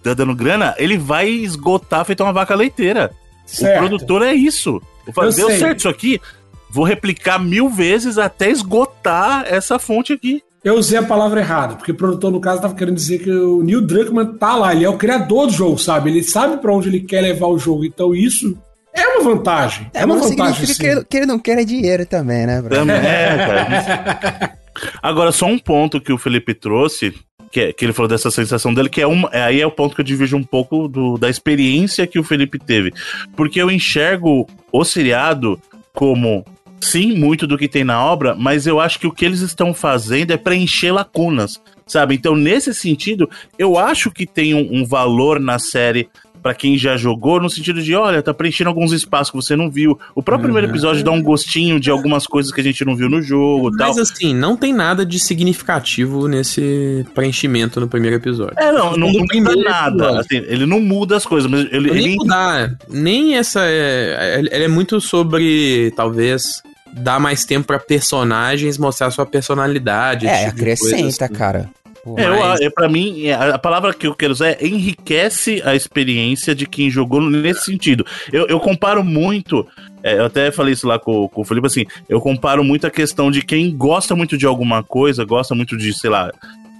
tá 0.01 0.13
dando 0.13 0.33
grana, 0.33 0.73
ele 0.77 0.97
vai 0.97 1.27
esgotar 1.27 2.05
feito 2.05 2.23
uma 2.23 2.31
vaca 2.31 2.55
leiteira. 2.55 3.11
Certo. 3.45 3.75
O 3.75 3.79
produtor 3.79 4.21
é 4.21 4.33
isso. 4.33 4.81
Eu 5.05 5.11
falo, 5.11 5.33
deu 5.33 5.47
sei. 5.47 5.57
certo 5.57 5.79
isso 5.79 5.89
aqui, 5.89 6.21
vou 6.69 6.85
replicar 6.85 7.39
mil 7.39 7.69
vezes 7.69 8.17
até 8.17 8.49
esgotar 8.49 9.45
essa 9.47 9.77
fonte 9.77 10.13
aqui. 10.13 10.41
Eu 10.67 10.75
usei 10.75 10.99
a 10.99 11.03
palavra 11.03 11.39
errada, 11.39 11.75
porque 11.75 11.93
o 11.93 11.95
produtor, 11.95 12.29
no 12.29 12.41
caso, 12.41 12.57
estava 12.57 12.75
querendo 12.75 12.95
dizer 12.95 13.19
que 13.19 13.31
o 13.31 13.63
Neil 13.63 13.79
Druckmann 13.79 14.33
tá 14.37 14.53
lá, 14.53 14.75
ele 14.75 14.83
é 14.83 14.89
o 14.89 14.97
criador 14.97 15.47
do 15.47 15.53
jogo, 15.53 15.77
sabe? 15.77 16.09
Ele 16.09 16.21
sabe 16.21 16.57
para 16.57 16.73
onde 16.73 16.89
ele 16.89 16.99
quer 16.99 17.21
levar 17.21 17.47
o 17.47 17.57
jogo, 17.57 17.85
então 17.85 18.13
isso 18.13 18.57
é 18.93 19.07
uma 19.07 19.23
vantagem. 19.23 19.89
É, 19.93 20.01
é 20.01 20.05
uma 20.05 20.17
vantagem. 20.17 20.55
Significa 20.55 20.83
que 20.83 20.85
ele, 20.89 21.05
que 21.05 21.17
ele, 21.17 21.25
não 21.25 21.39
quer 21.39 21.63
dinheiro 21.63 22.05
também, 22.05 22.45
né, 22.45 22.61
bro? 22.61 22.75
Também, 22.75 22.97
é, 22.97 23.37
cara. 23.47 24.57
Agora, 25.01 25.31
só 25.31 25.45
um 25.45 25.57
ponto 25.57 26.01
que 26.01 26.11
o 26.11 26.17
Felipe 26.17 26.53
trouxe, 26.53 27.13
que, 27.49 27.61
é, 27.61 27.71
que 27.71 27.85
ele 27.85 27.93
falou 27.93 28.09
dessa 28.09 28.29
sensação 28.29 28.73
dele, 28.73 28.89
que 28.89 28.99
é 28.99 29.07
uma. 29.07 29.29
É, 29.31 29.43
aí 29.43 29.61
é 29.61 29.65
o 29.65 29.71
ponto 29.71 29.95
que 29.95 30.01
eu 30.01 30.05
divido 30.05 30.35
um 30.35 30.43
pouco 30.43 30.89
do, 30.89 31.17
da 31.17 31.29
experiência 31.29 32.05
que 32.05 32.19
o 32.19 32.23
Felipe 32.25 32.59
teve. 32.59 32.93
Porque 33.37 33.61
eu 33.61 33.71
enxergo 33.71 34.45
o 34.69 34.83
seriado 34.83 35.57
como 35.93 36.43
sim, 36.81 37.15
muito 37.15 37.45
do 37.45 37.57
que 37.57 37.67
tem 37.67 37.83
na 37.83 38.03
obra, 38.03 38.35
mas 38.35 38.67
eu 38.67 38.79
acho 38.79 38.99
que 38.99 39.07
o 39.07 39.11
que 39.11 39.25
eles 39.25 39.41
estão 39.41 39.73
fazendo 39.73 40.31
é 40.31 40.37
preencher 40.37 40.91
lacunas, 40.91 41.61
sabe? 41.85 42.15
Então, 42.15 42.35
nesse 42.35 42.73
sentido, 42.73 43.29
eu 43.57 43.77
acho 43.77 44.11
que 44.11 44.25
tem 44.25 44.53
um, 44.53 44.81
um 44.81 44.85
valor 44.85 45.39
na 45.39 45.59
série 45.59 46.09
para 46.41 46.53
quem 46.53 46.77
já 46.77 46.95
jogou, 46.97 47.39
no 47.39 47.49
sentido 47.49 47.81
de, 47.81 47.95
olha, 47.95 48.21
tá 48.21 48.33
preenchendo 48.33 48.69
alguns 48.69 48.91
espaços 48.91 49.31
que 49.31 49.35
você 49.35 49.55
não 49.55 49.69
viu. 49.69 49.99
O 50.15 50.23
próprio 50.23 50.47
uhum. 50.47 50.53
primeiro 50.53 50.67
episódio 50.67 51.03
dá 51.03 51.11
um 51.11 51.21
gostinho 51.21 51.79
de 51.79 51.89
algumas 51.89 52.25
coisas 52.25 52.51
que 52.51 52.61
a 52.61 52.63
gente 52.63 52.83
não 52.85 52.95
viu 52.95 53.09
no 53.09 53.21
jogo 53.21 53.71
Mas 53.71 53.95
tal. 53.95 54.01
assim, 54.01 54.33
não 54.33 54.55
tem 54.55 54.73
nada 54.73 55.05
de 55.05 55.19
significativo 55.19 56.27
nesse 56.27 57.05
preenchimento 57.13 57.79
no 57.79 57.87
primeiro 57.87 58.15
episódio. 58.15 58.53
É, 58.57 58.71
não, 58.71 58.97
não, 58.97 59.11
não 59.11 59.25
muda 59.33 59.55
nada. 59.55 60.19
Assim, 60.19 60.37
ele 60.47 60.65
não 60.65 60.79
muda 60.79 61.17
as 61.17 61.25
coisas, 61.25 61.49
mas 61.49 61.67
ele. 61.71 61.91
Nem 61.91 62.05
ele... 62.05 62.15
mudar. 62.15 62.77
Nem 62.89 63.37
essa. 63.37 63.61
É, 63.63 64.39
ele 64.51 64.63
é 64.63 64.67
muito 64.67 64.99
sobre, 65.01 65.91
talvez, 65.95 66.61
dar 66.93 67.19
mais 67.19 67.45
tempo 67.45 67.67
para 67.67 67.79
personagens 67.79 68.77
mostrar 68.77 69.11
sua 69.11 69.25
personalidade. 69.25 70.27
É, 70.27 70.45
tipo 70.45 70.61
acrescenta, 70.61 71.25
assim. 71.25 71.33
cara. 71.33 71.69
É, 72.15 72.29
Mas... 72.29 72.61
eu, 72.61 72.71
pra 72.71 72.87
mim, 72.87 73.25
é, 73.25 73.33
a 73.33 73.57
palavra 73.57 73.93
que 73.93 74.07
eu 74.07 74.15
quero 74.15 74.33
usar 74.33 74.49
é 74.49 74.57
enriquece 74.65 75.61
a 75.65 75.75
experiência 75.75 76.53
de 76.53 76.65
quem 76.65 76.89
jogou 76.89 77.21
nesse 77.21 77.65
sentido. 77.65 78.05
Eu, 78.31 78.47
eu 78.47 78.59
comparo 78.59 79.03
muito, 79.03 79.67
é, 80.03 80.19
eu 80.19 80.25
até 80.25 80.51
falei 80.51 80.73
isso 80.73 80.87
lá 80.87 80.99
com, 80.99 81.27
com 81.27 81.41
o 81.41 81.43
Felipe, 81.43 81.67
assim, 81.67 81.85
eu 82.07 82.21
comparo 82.21 82.63
muito 82.63 82.85
a 82.87 82.91
questão 82.91 83.31
de 83.31 83.41
quem 83.41 83.75
gosta 83.75 84.15
muito 84.15 84.37
de 84.37 84.45
alguma 84.45 84.83
coisa, 84.83 85.25
gosta 85.25 85.55
muito 85.55 85.75
de, 85.75 85.93
sei 85.93 86.09
lá, 86.09 86.31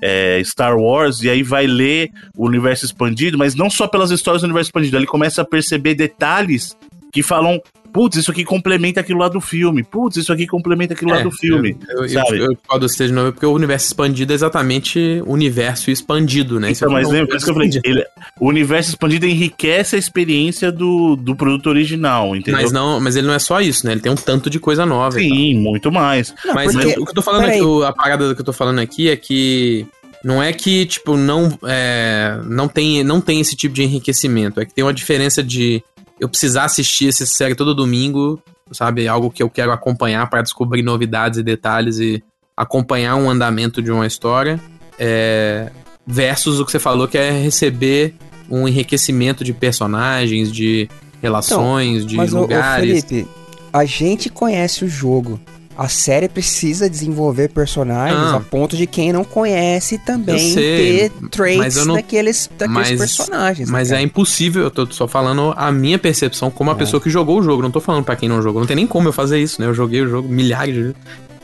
é, 0.01 0.41
Star 0.43 0.77
Wars, 0.77 1.22
e 1.24 1.29
aí 1.29 1.43
vai 1.43 1.65
ler 1.65 2.12
o 2.36 2.46
universo 2.46 2.86
expandido, 2.86 3.38
mas 3.38 3.55
não 3.55 3.69
só 3.69 3.88
pelas 3.88 4.12
histórias 4.12 4.41
do 4.41 4.46
universo 4.46 4.69
expandido, 4.69 4.98
ele 4.98 5.07
começa 5.07 5.41
a 5.41 5.46
perceber 5.46 5.96
detalhes 5.96 6.77
que 7.12 7.24
falam 7.24 7.62
putz, 7.98 8.18
isso 8.18 8.30
aqui 8.30 8.44
complementa 8.44 9.00
aquilo 9.00 9.20
lá 9.20 9.28
do 9.28 9.42
filme, 9.42 9.84
putz, 9.84 10.18
isso 10.18 10.32
aqui 10.32 10.46
complementa 10.46 10.94
aquilo 10.94 11.12
é, 11.12 11.16
lá 11.16 11.24
do 11.24 11.32
filme. 11.32 11.76
Eu, 11.90 12.04
eu, 12.04 12.10
sabe? 12.10 12.38
eu, 12.38 12.52
eu 12.52 13.08
de 13.08 13.12
novo 13.12 13.32
porque 13.32 13.46
o 13.46 13.52
universo 13.52 13.88
expandido 13.88 14.34
é 14.34 14.36
exatamente 14.36 15.22
o 15.26 15.32
universo 15.32 15.90
expandido, 15.90 16.60
né? 16.60 16.70
Então, 16.70 16.92
mas 16.92 17.10
lembra, 17.10 17.36
isso 17.36 17.46
que 17.46 17.52
eu 17.52 17.56
falei, 17.56 17.70
ele, 17.84 18.06
o 18.40 18.48
universo 18.48 18.90
expandido 18.90 19.26
enriquece 19.26 19.96
a 19.96 20.00
experiência 20.00 20.72
do, 20.72 21.16
do 21.16 21.36
produto 21.36 21.68
original, 21.68 22.36
entendeu? 22.36 22.62
Mas, 22.62 22.72
não, 22.72 23.00
mas 23.00 23.16
ele 23.16 23.26
não 23.26 23.34
é 23.34 23.40
só 23.40 23.60
isso, 23.62 23.86
né? 23.86 23.94
Ele 23.94 24.02
tem 24.02 24.12
um 24.12 24.16
tanto 24.16 24.50
de 24.50 24.60
coisa 24.60 24.86
nova. 24.86 25.18
Sim, 25.18 25.56
muito 25.56 25.92
mais. 25.92 26.36
Não, 26.46 26.54
mas 26.54 26.74
porque, 26.74 27.00
o 27.00 27.06
que 27.06 27.12
eu 27.12 27.16
tô 27.16 27.22
falando 27.24 27.46
aqui, 27.46 27.84
a 27.84 27.94
parada 27.94 28.36
que 28.36 28.42
eu 28.42 28.46
tô 28.46 28.54
falando 28.54 28.80
aqui 28.80 29.10
é 29.10 29.16
que 29.16 29.88
não 30.24 30.42
é 30.42 30.52
que, 30.54 30.86
tipo, 30.86 31.16
não, 31.16 31.58
é, 31.64 32.40
não, 32.46 32.68
tem, 32.68 33.04
não 33.04 33.22
tem 33.22 33.40
esse 33.40 33.56
tipo 33.56 33.74
de 33.74 33.84
enriquecimento. 33.84 34.60
É 34.60 34.66
que 34.66 34.74
tem 34.74 34.84
uma 34.84 34.94
diferença 34.94 35.44
de 35.44 35.84
eu 36.19 36.29
precisar 36.29 36.65
assistir 36.65 37.09
essa 37.09 37.25
série 37.25 37.55
todo 37.55 37.74
domingo, 37.75 38.41
sabe? 38.71 39.07
Algo 39.07 39.29
que 39.29 39.41
eu 39.41 39.50
quero 39.50 39.71
acompanhar 39.71 40.29
para 40.29 40.41
descobrir 40.41 40.81
novidades 40.81 41.39
e 41.39 41.43
detalhes 41.43 42.00
e 42.00 42.24
acompanhar 42.55 43.15
um 43.15 43.29
andamento 43.29 43.81
de 43.81 43.91
uma 43.91 44.05
história. 44.07 44.59
É, 45.00 45.71
versus 46.05 46.59
o 46.59 46.65
que 46.65 46.71
você 46.71 46.79
falou, 46.79 47.07
que 47.07 47.17
é 47.17 47.31
receber 47.31 48.15
um 48.50 48.67
enriquecimento 48.67 49.43
de 49.43 49.53
personagens, 49.53 50.51
de 50.51 50.89
relações, 51.21 52.03
então, 52.03 52.25
de 52.25 52.33
lugares. 52.33 53.03
O, 53.03 53.07
Felipe, 53.07 53.29
a 53.71 53.86
gente 53.86 54.29
conhece 54.29 54.86
o 54.86 54.88
jogo 54.88 55.39
a 55.77 55.88
série 55.88 56.27
precisa 56.27 56.89
desenvolver 56.89 57.50
personagens 57.50 58.19
ah, 58.19 58.38
a 58.38 58.39
ponto 58.39 58.75
de 58.75 58.88
quem 58.88 59.13
não 59.13 59.24
conhece 59.24 60.00
também 60.00 60.55
ter 60.55 61.12
traits 61.29 61.86
não, 61.86 61.93
daqueles, 61.93 62.50
daqueles 62.57 62.89
mas, 62.89 62.98
personagens. 62.98 63.69
Mas 63.69 63.91
é 63.91 64.01
impossível, 64.01 64.63
eu 64.63 64.72
tô 64.72 64.88
só 64.91 65.07
falando 65.07 65.53
a 65.55 65.72
minha 65.72 66.00
percepção 66.00 66.50
como 66.50 66.72
a 66.72 66.74
é. 66.74 66.77
pessoa 66.77 67.00
que 67.00 67.12
jogou 67.12 67.39
o 67.39 67.43
jogo, 67.43 67.62
não 67.62 67.69
tô 67.69 67.79
falando 67.79 68.03
para 68.03 68.15
quem 68.15 68.27
não 68.27 68.41
jogou, 68.41 68.60
não 68.60 68.67
tem 68.67 68.75
nem 68.75 68.88
como 68.88 69.07
eu 69.10 69.13
fazer 69.13 69.39
isso, 69.39 69.62
né? 69.62 69.67
Eu 69.67 69.74
joguei 69.74 70.01
o 70.01 70.07
jogo 70.07 70.27
milhares 70.27 70.74
de 70.74 70.81
vezes. 70.81 70.96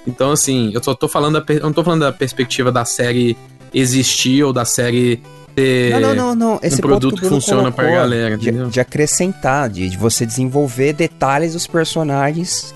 Então, 0.07 0.31
assim, 0.31 0.71
eu 0.73 0.83
só 0.83 0.95
tô 0.95 1.07
falando 1.07 1.39
da, 1.39 1.53
eu 1.53 1.61
não 1.61 1.73
tô 1.73 1.83
falando 1.83 2.01
da 2.01 2.11
perspectiva 2.11 2.71
da 2.71 2.83
série 2.83 3.37
existir 3.71 4.43
ou 4.43 4.51
da 4.51 4.65
série 4.65 5.21
não, 5.91 5.99
não, 5.99 6.15
não, 6.15 6.35
não. 6.35 6.59
Esse 6.63 6.77
um 6.77 6.79
produto 6.79 7.21
que, 7.21 7.27
funciona 7.27 7.71
pra 7.71 7.83
galera, 7.87 8.35
de, 8.35 8.51
de 8.51 8.79
acrescentar, 8.79 9.69
de, 9.69 9.87
de 9.87 9.95
você 9.95 10.25
desenvolver 10.25 10.93
detalhes 10.93 11.53
dos 11.53 11.67
personagens 11.67 12.73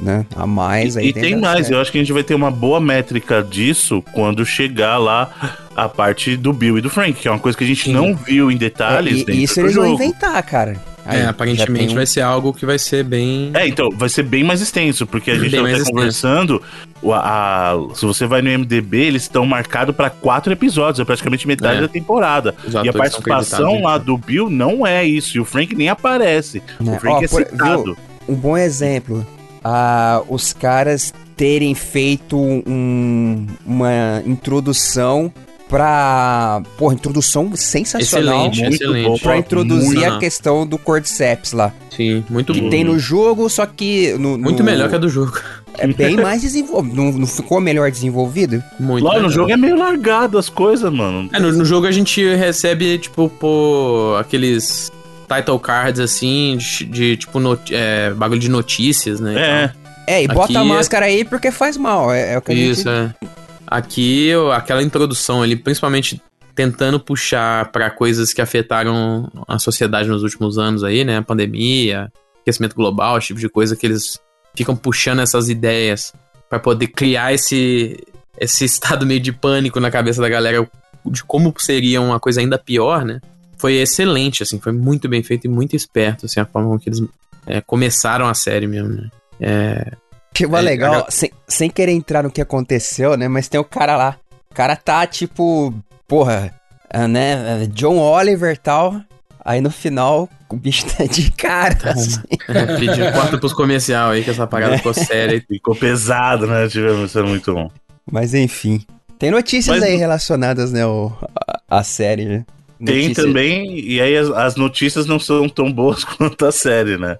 né? 0.00 0.24
A 0.36 0.46
mais 0.46 0.96
aí. 0.96 1.06
E, 1.06 1.08
e 1.10 1.12
tem 1.12 1.36
mais, 1.36 1.70
eu 1.70 1.80
acho 1.80 1.90
que 1.90 1.98
a 1.98 2.00
gente 2.00 2.12
vai 2.12 2.22
ter 2.22 2.34
uma 2.34 2.50
boa 2.50 2.80
métrica 2.80 3.42
disso 3.42 4.02
quando 4.12 4.44
chegar 4.44 4.98
lá 4.98 5.30
a 5.74 5.88
parte 5.88 6.36
do 6.36 6.52
Bill 6.52 6.78
e 6.78 6.80
do 6.80 6.90
Frank, 6.90 7.14
que 7.14 7.28
é 7.28 7.30
uma 7.30 7.38
coisa 7.38 7.56
que 7.56 7.64
a 7.64 7.66
gente 7.66 7.84
Sim. 7.84 7.92
não 7.92 8.14
viu 8.14 8.50
em 8.50 8.56
detalhes. 8.56 9.26
É, 9.28 9.32
e, 9.32 9.42
isso 9.44 9.60
eles 9.60 9.72
jogo. 9.72 9.86
vão 9.86 9.94
inventar, 9.94 10.42
cara. 10.42 10.76
Aí, 11.08 11.20
é, 11.20 11.24
aparentemente 11.24 11.92
um... 11.92 11.94
vai 11.94 12.04
ser 12.04 12.20
algo 12.20 12.52
que 12.52 12.66
vai 12.66 12.78
ser 12.78 13.02
bem. 13.02 13.50
É, 13.54 13.66
então, 13.66 13.88
vai 13.90 14.10
ser 14.10 14.24
bem 14.24 14.44
mais 14.44 14.60
extenso, 14.60 15.06
porque 15.06 15.30
a 15.30 15.38
gente 15.38 15.58
bem 15.58 15.78
tá 15.78 15.84
conversando. 15.84 16.62
A, 17.02 17.72
a, 17.72 17.94
se 17.94 18.04
você 18.04 18.26
vai 18.26 18.42
no 18.42 18.50
MDB, 18.50 19.06
eles 19.06 19.22
estão 19.22 19.46
marcados 19.46 19.96
para 19.96 20.10
quatro 20.10 20.52
episódios, 20.52 21.00
é 21.00 21.04
praticamente 21.06 21.48
metade 21.48 21.78
é. 21.78 21.80
da 21.80 21.88
temporada. 21.88 22.54
e 22.84 22.88
a 22.88 22.92
participação 22.92 23.82
lá 23.82 23.96
do 23.96 24.18
Bill 24.18 24.50
não 24.50 24.86
é 24.86 25.02
isso, 25.02 25.38
e 25.38 25.40
o 25.40 25.46
Frank 25.46 25.74
nem 25.74 25.88
aparece. 25.88 26.62
É. 26.78 26.82
O 26.82 26.98
Frank 26.98 27.16
Ó, 27.16 27.24
é 27.24 27.28
por, 27.28 27.46
citado. 27.46 27.84
Viu, 27.84 27.96
um 28.28 28.34
bom 28.34 28.58
exemplo: 28.58 29.26
ah, 29.62 30.22
os 30.28 30.52
caras 30.52 31.12
terem 31.36 31.74
feito 31.74 32.36
um, 32.36 33.46
uma 33.64 34.22
introdução 34.26 35.32
pra. 35.68 36.62
Porra, 36.76 36.94
introdução 36.94 37.54
sensacional. 37.54 38.48
Excelente, 38.48 38.60
muito 38.62 38.74
excelente. 38.74 39.22
Pra 39.22 39.38
introduzir 39.38 40.00
muito, 40.00 40.12
a 40.12 40.18
questão 40.18 40.66
do 40.66 40.78
Cordyceps 40.78 41.52
lá. 41.52 41.72
Sim, 41.90 42.24
muito 42.28 42.52
que 42.52 42.60
bom. 42.60 42.66
Que 42.66 42.70
tem 42.70 42.84
no 42.84 42.98
jogo, 42.98 43.48
só 43.48 43.66
que. 43.66 44.14
No, 44.14 44.38
muito 44.38 44.60
no... 44.60 44.64
melhor 44.64 44.88
que 44.88 44.94
a 44.94 44.98
do 44.98 45.08
jogo. 45.08 45.38
É 45.76 45.86
bem 45.86 46.16
mais 46.16 46.42
desenvolvido. 46.42 46.96
Não, 46.96 47.12
não 47.12 47.26
ficou 47.26 47.60
melhor 47.60 47.88
desenvolvido? 47.90 48.62
Muito 48.80 49.04
Lá 49.04 49.20
no 49.20 49.30
jogo 49.30 49.52
é 49.52 49.56
meio 49.56 49.76
largado 49.76 50.36
as 50.36 50.48
coisas, 50.48 50.92
mano. 50.92 51.30
É, 51.32 51.38
no, 51.38 51.52
no 51.52 51.64
jogo 51.64 51.86
a 51.86 51.92
gente 51.92 52.20
recebe, 52.34 52.98
tipo, 52.98 53.28
pô, 53.28 54.16
aqueles 54.18 54.90
title 55.28 55.58
cards 55.58 56.00
assim, 56.00 56.56
de, 56.56 56.84
de 56.84 57.16
tipo, 57.16 57.38
not, 57.38 57.74
é, 57.74 58.10
bagulho 58.10 58.40
de 58.40 58.48
notícias, 58.48 59.20
né? 59.20 59.34
É. 59.36 59.88
É, 60.08 60.22
e 60.22 60.26
bota 60.26 60.44
Aqui 60.44 60.56
a 60.56 60.60
é 60.60 60.64
máscara 60.64 61.06
aí 61.06 61.22
porque 61.22 61.50
faz 61.50 61.76
mal. 61.76 62.10
É, 62.10 62.32
é 62.32 62.38
o 62.38 62.42
que 62.42 62.54
Isso, 62.54 62.88
a 62.88 63.02
gente... 63.02 63.16
é. 63.22 63.28
Aqui, 63.66 64.30
aquela 64.54 64.82
introdução 64.82 65.42
ali, 65.42 65.54
principalmente 65.54 66.22
tentando 66.54 66.98
puxar 66.98 67.70
para 67.70 67.90
coisas 67.90 68.32
que 68.32 68.40
afetaram 68.40 69.30
a 69.46 69.58
sociedade 69.58 70.08
nos 70.08 70.22
últimos 70.22 70.56
anos 70.56 70.82
aí, 70.82 71.04
né? 71.04 71.18
A 71.18 71.22
pandemia, 71.22 72.10
aquecimento 72.40 72.74
global, 72.74 73.18
esse 73.18 73.28
tipo 73.28 73.38
de 73.38 73.48
coisa 73.50 73.76
que 73.76 73.86
eles 73.86 74.18
ficam 74.56 74.74
puxando 74.74 75.20
essas 75.20 75.50
ideias 75.50 76.12
para 76.48 76.58
poder 76.58 76.88
criar 76.88 77.34
esse, 77.34 78.02
esse 78.40 78.64
estado 78.66 79.04
meio 79.04 79.20
de 79.20 79.30
pânico 79.30 79.78
na 79.78 79.90
cabeça 79.90 80.22
da 80.22 80.28
galera 80.28 80.66
de 81.04 81.22
como 81.22 81.54
seria 81.58 82.00
uma 82.00 82.18
coisa 82.18 82.40
ainda 82.40 82.58
pior, 82.58 83.04
né? 83.04 83.20
Foi 83.58 83.74
excelente, 83.74 84.42
assim, 84.42 84.60
foi 84.60 84.72
muito 84.72 85.08
bem 85.08 85.22
feito 85.22 85.46
e 85.46 85.50
muito 85.50 85.74
esperto, 85.74 86.26
assim, 86.26 86.40
a 86.40 86.46
forma 86.46 86.78
que 86.78 86.88
eles 86.88 87.02
é, 87.46 87.60
começaram 87.60 88.26
a 88.26 88.34
série 88.34 88.66
mesmo, 88.66 88.90
né? 88.90 89.10
É, 89.40 89.92
Tipo, 90.32 90.56
é, 90.56 90.60
legal, 90.60 91.06
a... 91.08 91.10
sem, 91.10 91.30
sem 91.46 91.68
querer 91.68 91.92
entrar 91.92 92.22
no 92.22 92.30
que 92.30 92.40
aconteceu, 92.40 93.16
né? 93.16 93.26
Mas 93.26 93.48
tem 93.48 93.58
o 93.58 93.64
cara 93.64 93.96
lá. 93.96 94.16
O 94.50 94.54
cara 94.54 94.76
tá, 94.76 95.06
tipo, 95.06 95.74
porra, 96.06 96.54
é, 96.90 97.06
né? 97.06 97.64
É, 97.64 97.66
John 97.66 97.98
Oliver 97.98 98.54
e 98.54 98.56
tal. 98.56 99.00
Aí 99.44 99.60
no 99.60 99.70
final, 99.70 100.28
o 100.48 100.56
bicho 100.56 100.86
tá 100.96 101.04
de 101.04 101.30
cara. 101.32 101.74
Tá, 101.74 101.90
assim. 101.90 102.20
é, 102.48 102.66
pediu 102.76 103.10
corta 103.12 103.38
pros 103.38 103.52
comercial 103.52 104.10
aí, 104.10 104.22
que 104.22 104.30
essa 104.30 104.46
parada 104.46 104.76
ficou 104.76 104.94
séria. 104.94 105.42
Ficou 105.48 105.74
pesado, 105.74 106.46
né? 106.46 106.68
Tivemos 106.68 107.10
sendo 107.10 107.28
muito 107.28 107.52
bom. 107.52 107.70
Mas 108.10 108.34
enfim. 108.34 108.84
Tem 109.18 109.30
notícias 109.30 109.80
Mas... 109.80 109.88
aí 109.88 109.96
relacionadas, 109.96 110.70
né? 110.70 110.86
O, 110.86 111.12
a, 111.34 111.78
a 111.78 111.82
série, 111.82 112.26
né? 112.26 112.44
Tem 112.84 113.12
também, 113.12 113.80
e 113.80 114.00
aí 114.00 114.16
as, 114.16 114.30
as, 114.30 114.56
notícias 114.56 115.04
não 115.06 115.18
são 115.18 115.48
tão 115.48 115.72
boas 115.72 116.04
quanto 116.16 116.46
a 116.46 116.52
série, 116.52 116.96
né? 116.96 117.18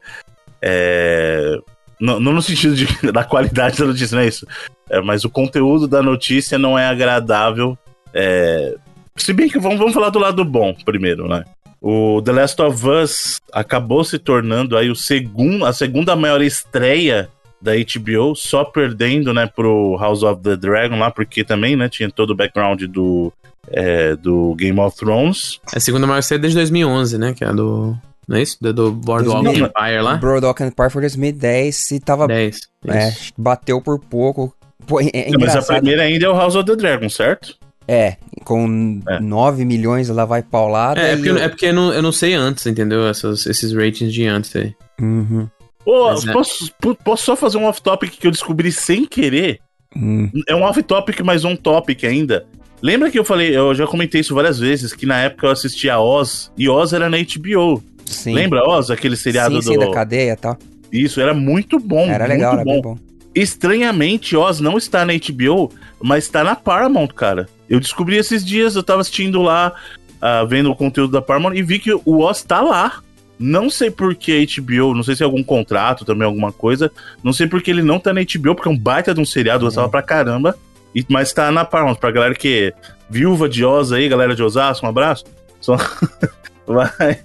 É, 0.63 1.59
não, 2.01 2.21
não 2.21 2.33
no 2.33 2.43
sentido 2.43 2.77
de, 2.77 2.87
da 3.13 3.25
qualidade 3.25 3.79
da 3.79 3.87
notícia, 3.87 4.15
não 4.15 4.23
é 4.23 4.29
isso. 4.29 4.47
É, 4.89 5.01
mas 5.01 5.25
o 5.25 5.31
conteúdo 5.31 5.89
da 5.89 6.03
notícia 6.03 6.59
não 6.59 6.79
é 6.79 6.87
agradável. 6.87 7.77
É, 8.15 8.77
se 9.17 9.33
bem 9.33 9.49
que 9.49 9.59
vamos, 9.59 9.79
vamos 9.79 9.95
falar 9.95 10.11
do 10.11 10.19
lado 10.19 10.45
bom 10.45 10.75
primeiro, 10.85 11.29
né? 11.29 11.45
O 11.81 12.21
The 12.23 12.33
Last 12.33 12.63
of 12.63 12.89
Us 12.89 13.41
acabou 13.53 14.03
se 14.03 14.19
tornando 14.19 14.77
aí 14.77 14.91
o 14.91 14.97
segundo, 14.97 15.65
a 15.65 15.73
segunda 15.73 16.17
maior 16.17 16.43
estreia 16.43 17.29
da 17.61 17.73
HBO, 17.75 18.35
só 18.35 18.65
perdendo, 18.65 19.35
né, 19.35 19.47
pro 19.47 19.97
House 19.99 20.23
of 20.23 20.43
the 20.43 20.57
Dragon 20.57 20.99
lá, 20.99 21.11
porque 21.11 21.43
também, 21.43 21.77
né, 21.77 21.89
tinha 21.89 22.11
todo 22.11 22.31
o 22.31 22.35
background 22.35 22.83
do, 22.85 23.33
é, 23.73 24.17
do 24.17 24.55
Game 24.55 24.79
of 24.81 24.97
Thrones. 24.97 25.61
É 25.73 25.79
a 25.79 25.81
segunda 25.81 26.07
maior 26.07 26.21
estreia 26.21 26.41
desde 26.41 26.59
2011, 26.59 27.19
né, 27.19 27.35
que 27.35 27.45
é 27.45 27.49
a 27.49 27.53
do 27.53 27.97
não 28.29 28.37
é 28.37 28.43
isso? 28.43 28.59
Do, 28.61 28.73
do 28.75 28.93
Boardwalk 28.93 29.43
2000, 29.43 29.67
Empire 29.67 30.01
lá? 30.03 30.17
Boardwalk 30.17 30.63
Empire 30.63 30.91
foi 30.91 31.01
2010 31.01 31.91
e 31.93 32.01
tava. 32.01 32.29
10. 32.29 32.61
É, 32.87 33.15
bateu 33.39 33.81
por 33.81 33.99
pouco. 33.99 34.55
Pô, 34.87 35.01
é, 35.01 35.09
é 35.15 35.31
mas 35.39 35.57
a 35.57 35.63
primeira 35.63 36.03
ainda 36.03 36.27
é 36.27 36.29
o 36.29 36.37
House 36.37 36.55
of 36.55 36.67
the 36.67 36.77
Dragon, 36.77 37.09
certo? 37.09 37.57
É, 37.87 38.19
com 38.45 39.01
é. 39.09 39.19
9 39.19 39.65
milhões 39.65 40.11
ela 40.11 40.27
vai 40.27 40.43
paulada. 40.43 41.01
É, 41.01 41.13
é 41.13 41.17
porque, 41.17 41.31
eu... 41.31 41.39
é 41.39 41.49
porque 41.49 41.67
eu, 41.67 41.75
não, 41.75 41.93
eu 41.93 42.03
não 42.03 42.13
sei 42.13 42.35
antes, 42.35 42.67
entendeu? 42.67 43.07
Essas, 43.07 43.47
esses 43.47 43.73
ratings 43.73 44.13
de 44.13 44.27
antes 44.27 44.55
aí. 44.55 44.75
Uhum. 45.01 45.49
Pô, 45.83 46.13
é. 46.13 46.33
posso, 46.33 46.71
posso 47.03 47.25
só 47.25 47.35
fazer 47.35 47.57
um 47.57 47.65
off-topic 47.65 48.11
que 48.11 48.27
eu 48.27 48.31
descobri 48.31 48.71
sem 48.71 49.07
querer? 49.07 49.59
Hum. 49.97 50.31
É 50.47 50.55
um 50.55 50.63
off-topic, 50.65 51.21
mas 51.25 51.45
um 51.45 51.57
topic 51.57 52.05
ainda. 52.05 52.45
Lembra 52.81 53.11
que 53.11 53.19
eu 53.19 53.25
falei, 53.25 53.57
eu 53.57 53.75
já 53.75 53.87
comentei 53.87 54.21
isso 54.21 54.35
várias 54.35 54.59
vezes, 54.59 54.93
que 54.93 55.05
na 55.05 55.19
época 55.19 55.47
eu 55.47 55.51
assistia 55.51 55.99
Oz, 55.99 56.53
e 56.57 56.69
Oz 56.69 56.93
era 56.93 57.11
na 57.11 57.17
HBO. 57.19 57.83
Sim. 58.05 58.35
Lembra 58.35 58.65
Oz, 58.69 58.91
aquele 58.91 59.17
seriado 59.17 59.57
sim, 59.57 59.73
sim, 59.73 59.79
do... 59.79 59.87
da 59.87 59.93
cadeia 59.93 60.33
e 60.33 60.37
tal. 60.37 60.57
Isso, 60.93 61.21
era 61.21 61.35
muito 61.35 61.79
bom. 61.79 62.09
Era 62.09 62.27
legal, 62.27 62.55
era 62.55 62.65
bom. 62.65 62.81
bom. 62.81 62.99
Estranhamente, 63.35 64.37
Oz 64.37 64.61
não 64.61 64.79
está 64.79 65.05
na 65.05 65.13
HBO, 65.13 65.71
mas 66.01 66.25
está 66.25 66.43
na 66.43 66.57
Paramount, 66.57 67.09
cara. 67.09 67.49
Eu 67.69 67.79
descobri 67.79 68.17
esses 68.17 68.45
dias, 68.45 68.75
eu 68.75 68.83
tava 68.83 69.01
assistindo 69.01 69.43
lá, 69.43 69.75
uh, 70.15 70.47
vendo 70.47 70.71
o 70.71 70.77
conteúdo 70.77 71.13
da 71.13 71.23
Paramount, 71.23 71.55
e 71.55 71.63
vi 71.63 71.79
que 71.79 71.93
o 71.93 72.21
Oz 72.21 72.43
tá 72.43 72.61
lá. 72.61 73.01
Não 73.39 73.71
sei 73.71 73.89
por 73.89 74.17
que 74.17 74.45
HBO, 74.57 74.95
não 74.95 75.05
sei 75.05 75.15
se 75.15 75.23
é 75.23 75.25
algum 75.25 75.45
contrato 75.45 76.05
também, 76.05 76.27
alguma 76.27 76.51
coisa. 76.51 76.91
Não 77.23 77.33
sei 77.33 77.47
porque 77.47 77.71
ele 77.71 77.83
não 77.83 78.01
tá 78.01 78.13
na 78.13 78.23
HBO, 78.23 78.55
porque 78.57 78.69
é 78.69 78.73
um 78.73 78.79
baita 78.79 79.15
de 79.15 79.21
um 79.21 79.25
seriado, 79.25 79.63
eu 79.63 79.67
gostava 79.67 79.89
pra 79.89 80.03
caramba. 80.03 80.59
E, 80.95 81.05
mas 81.09 81.33
tá 81.33 81.51
na 81.51 81.65
Paramount, 81.65 81.97
pra 81.97 82.11
galera 82.11 82.35
que 82.35 82.75
é 82.75 82.91
viúva 83.09 83.49
de 83.49 83.65
Oz 83.65 83.93
aí, 83.93 84.09
galera 84.09 84.35
de 84.35 84.43
Osasco, 84.43 84.87
um 84.87 84.89
abraço. 84.89 85.25
Só... 85.61 85.77
Vai, 86.67 87.19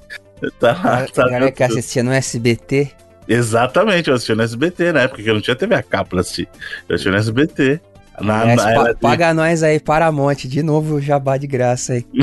Tá, 0.60 1.06
tá, 1.14 1.24
galera 1.24 1.52
que 1.52 1.64
assistia 1.64 2.04
no 2.04 2.12
SBT. 2.12 2.92
Exatamente, 3.28 4.10
eu 4.10 4.16
assistia 4.16 4.36
no 4.36 4.44
SBT 4.44 4.92
na 4.92 5.02
época 5.02 5.24
que 5.24 5.30
eu 5.30 5.34
não 5.34 5.42
tinha 5.42 5.56
TV 5.56 5.76
a 5.76 5.84
cabo 5.84 6.10
pra 6.10 6.20
assistir. 6.22 6.50
Eu 6.90 6.96
assistia 6.96 7.12
no 7.12 7.18
SBT. 7.18 7.80
Na, 8.20 8.46
na, 8.46 8.56
pa 8.56 8.94
paga 9.00 9.30
de... 9.30 9.34
nós 9.34 9.64
aí, 9.64 9.80
Paramount, 9.80 10.36
de 10.36 10.62
novo 10.62 10.96
o 10.96 11.02
jabá 11.02 11.38
de 11.38 11.48
graça 11.48 11.94
aí. 11.94 12.06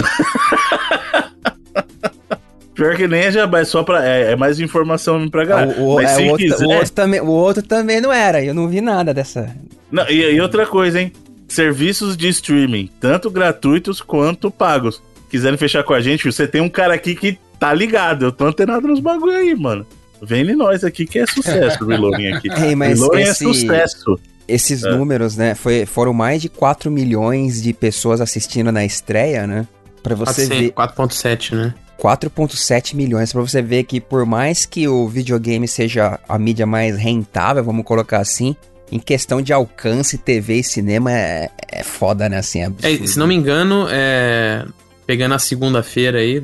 Pior 2.75 2.95
que 2.97 3.09
nem 3.09 3.23
é 3.23 3.33
jabá, 3.33 3.61
é 3.61 3.65
só 3.65 3.83
pra. 3.83 4.07
É, 4.07 4.33
é 4.33 4.37
mais 4.37 4.61
informação 4.61 5.29
pra 5.29 5.45
galera. 5.45 5.81
O, 5.81 5.95
o, 5.95 6.01
é, 6.01 6.17
o, 6.17 6.31
outro, 6.31 6.47
quiser... 6.47 6.67
o, 6.67 6.71
outro, 6.71 6.93
também, 6.93 7.21
o 7.21 7.29
outro 7.29 7.63
também 7.63 8.01
não 8.01 8.13
era, 8.13 8.43
eu 8.43 8.55
não 8.55 8.69
vi 8.69 8.81
nada 8.81 9.13
dessa. 9.13 9.55
Não, 9.91 10.09
e, 10.09 10.35
e 10.35 10.41
outra 10.41 10.67
coisa, 10.67 11.01
hein? 11.01 11.13
Serviços 11.51 12.17
de 12.17 12.29
streaming, 12.29 12.89
tanto 13.01 13.29
gratuitos 13.29 14.01
quanto 14.01 14.53
pagos. 14.53 15.03
Quiserem 15.29 15.59
fechar 15.59 15.83
com 15.83 15.93
a 15.93 16.01
gente, 16.01 16.25
você 16.25 16.47
tem 16.47 16.61
um 16.61 16.69
cara 16.69 16.95
aqui 16.95 17.13
que 17.17 17.37
tá 17.59 17.75
ligado, 17.75 18.25
eu 18.25 18.31
tô 18.31 18.47
antenado 18.47 18.87
nos 18.87 19.01
bagulho 19.01 19.33
aí, 19.33 19.53
mano. 19.57 19.85
Vem 20.23 20.49
em 20.49 20.55
nós 20.55 20.85
aqui 20.85 21.05
que 21.05 21.19
é 21.19 21.27
sucesso 21.27 21.83
o 21.83 21.89
Reloading 21.89 22.29
aqui. 22.29 22.49
Ei, 22.63 22.77
mas 22.77 23.01
Reloading 23.01 23.23
é 23.23 23.23
esse, 23.23 23.45
é 23.45 23.53
sucesso. 23.53 24.21
Esses 24.47 24.85
é. 24.85 24.91
números, 24.93 25.37
né? 25.37 25.57
Foi, 25.57 25.85
foram 25.87 26.13
mais 26.13 26.41
de 26.41 26.49
4 26.49 26.89
milhões 26.89 27.61
de 27.61 27.73
pessoas 27.73 28.21
assistindo 28.21 28.71
na 28.71 28.85
estreia, 28.85 29.45
né? 29.45 29.67
Pra 30.05 30.15
você 30.15 30.47
400, 30.47 30.59
ver. 30.59 30.73
4.7, 30.73 31.57
né? 31.57 31.75
4.7 31.99 32.95
milhões, 32.95 33.33
para 33.33 33.43
você 33.43 33.61
ver 33.61 33.83
que 33.85 34.01
por 34.01 34.25
mais 34.25 34.65
que 34.65 34.87
o 34.87 35.09
videogame 35.09 35.67
seja 35.67 36.21
a 36.29 36.39
mídia 36.39 36.65
mais 36.65 36.97
rentável, 36.97 37.63
vamos 37.65 37.85
colocar 37.85 38.19
assim, 38.19 38.55
em 38.91 38.99
questão 38.99 39.41
de 39.41 39.53
alcance, 39.53 40.19
TV 40.19 40.57
e 40.57 40.65
cinema 40.65 41.13
é, 41.13 41.51
é 41.69 41.83
foda, 41.83 42.29
né? 42.29 42.39
Assim, 42.39 42.63
é, 42.63 42.73
é 42.83 43.07
se 43.07 43.19
não 43.19 43.27
me 43.27 43.35
engano, 43.35 43.87
é, 43.91 44.65
pegando 45.07 45.35
a 45.35 45.39
segunda-feira 45.39 46.19
aí, 46.19 46.43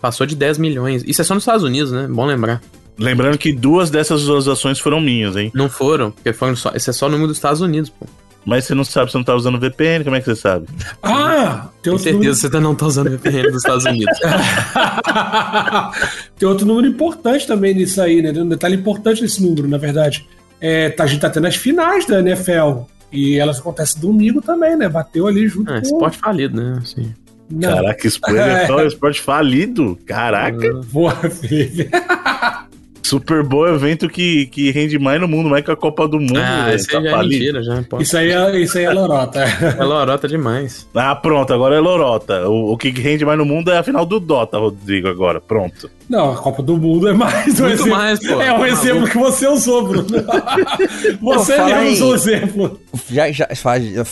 passou 0.00 0.26
de 0.26 0.36
10 0.36 0.58
milhões. 0.58 1.02
Isso 1.06 1.20
é 1.20 1.24
só 1.24 1.34
nos 1.34 1.42
Estados 1.42 1.64
Unidos, 1.64 1.92
né? 1.92 2.06
Bom 2.08 2.24
lembrar. 2.24 2.62
Lembrando 2.98 3.38
que 3.38 3.52
duas 3.52 3.90
dessas 3.90 4.22
visualizações 4.22 4.80
foram 4.80 5.00
minhas, 5.00 5.36
hein? 5.36 5.52
Não 5.54 5.68
foram, 5.68 6.10
porque 6.10 6.32
foram 6.32 6.56
só, 6.56 6.72
esse 6.74 6.90
é 6.90 6.92
só 6.92 7.06
o 7.06 7.10
número 7.10 7.28
dos 7.28 7.36
Estados 7.36 7.60
Unidos, 7.60 7.90
pô. 7.90 8.06
Mas 8.44 8.64
você 8.64 8.74
não 8.74 8.82
sabe, 8.82 9.10
você 9.10 9.18
não 9.18 9.24
tá 9.24 9.34
usando 9.34 9.60
VPN, 9.60 10.04
como 10.04 10.16
é 10.16 10.20
que 10.20 10.26
você 10.26 10.34
sabe? 10.34 10.66
Ah! 11.02 11.68
Tem 11.82 11.92
certeza 11.92 12.16
número... 12.16 12.32
que 12.32 12.40
você 12.40 12.60
não 12.60 12.74
tá 12.74 12.86
usando 12.86 13.10
VPN 13.10 13.50
dos 13.50 13.56
Estados 13.56 13.84
Unidos. 13.84 14.18
tem 16.38 16.48
outro 16.48 16.66
número 16.66 16.86
importante 16.86 17.46
também 17.46 17.74
nisso 17.74 18.00
aí, 18.00 18.22
né? 18.22 18.32
Tem 18.32 18.42
um 18.42 18.48
detalhe 18.48 18.76
importante 18.76 19.20
nesse 19.20 19.42
número, 19.42 19.68
na 19.68 19.76
verdade. 19.76 20.26
É, 20.60 20.90
tá, 20.90 21.04
a 21.04 21.06
gente 21.06 21.20
tá 21.20 21.30
tendo 21.30 21.46
as 21.46 21.56
finais 21.56 22.06
da 22.06 22.20
NFL. 22.20 22.82
E 23.10 23.38
elas 23.38 23.58
acontecem 23.58 24.00
domingo 24.00 24.42
também, 24.42 24.76
né? 24.76 24.88
Bateu 24.88 25.26
ali 25.26 25.48
junto 25.48 25.72
é, 25.72 25.80
com... 25.80 25.86
esporte 25.86 26.18
falido, 26.18 26.60
né? 26.60 26.78
Assim. 26.82 27.14
Não. 27.50 27.74
Caraca, 27.74 28.06
spoiler 28.06 28.46
é 28.48 28.66
só 28.66 28.84
esporte 28.84 29.20
falido. 29.20 29.98
Caraca. 30.06 30.72
Boa, 30.92 31.14
filho. 31.30 31.88
Super 33.08 33.42
Bowl 33.42 33.66
é 33.66 33.74
evento 33.74 34.08
que, 34.08 34.46
que 34.46 34.70
rende 34.70 34.98
mais 34.98 35.18
no 35.18 35.26
mundo, 35.26 35.48
mais 35.48 35.64
que 35.64 35.70
a 35.70 35.76
Copa 35.76 36.06
do 36.06 36.20
Mundo. 36.20 36.38
Ah, 36.38 36.74
isso 36.74 36.88
tá 36.88 36.98
aí 36.98 37.04
já 37.04 37.10
é 37.10 37.18
mentira, 37.22 37.62
já. 37.62 37.82
Pode. 37.82 38.02
Isso 38.02 38.16
aí 38.18 38.30
é, 38.30 38.60
isso 38.60 38.78
aí 38.78 38.84
é 38.84 38.92
lorota. 38.92 39.40
É 39.40 39.82
lorota 39.82 40.28
demais. 40.28 40.86
Ah, 40.94 41.16
pronto, 41.16 41.52
agora 41.52 41.74
é 41.74 41.80
lorota. 41.80 42.48
O, 42.48 42.72
o 42.72 42.76
que 42.76 42.90
rende 42.90 43.24
mais 43.24 43.38
no 43.38 43.46
mundo 43.46 43.70
é 43.70 43.78
a 43.78 43.82
final 43.82 44.04
do 44.04 44.20
Dota, 44.20 44.58
Rodrigo, 44.58 45.08
agora. 45.08 45.40
Pronto. 45.40 45.90
Não, 46.08 46.32
a 46.32 46.36
Copa 46.36 46.62
do 46.62 46.76
Mundo 46.76 47.08
é 47.08 47.12
mais 47.12 47.58
um 47.60 47.64
Muito 47.64 47.82
exemplo. 47.82 47.90
mais, 47.90 48.18
pô. 48.18 48.40
É 48.40 48.52
um 48.52 48.58
tá 48.60 48.68
exemplo 48.68 49.08
que 49.08 49.18
você 49.18 49.46
usou, 49.46 49.88
Bruno. 49.88 50.06
você 51.20 51.56
pô, 51.56 51.64
mesmo 51.64 51.90
usou 51.90 52.12
o 52.12 52.14
exemplo. 52.14 52.80
Já, 53.10 53.30
já, 53.30 53.48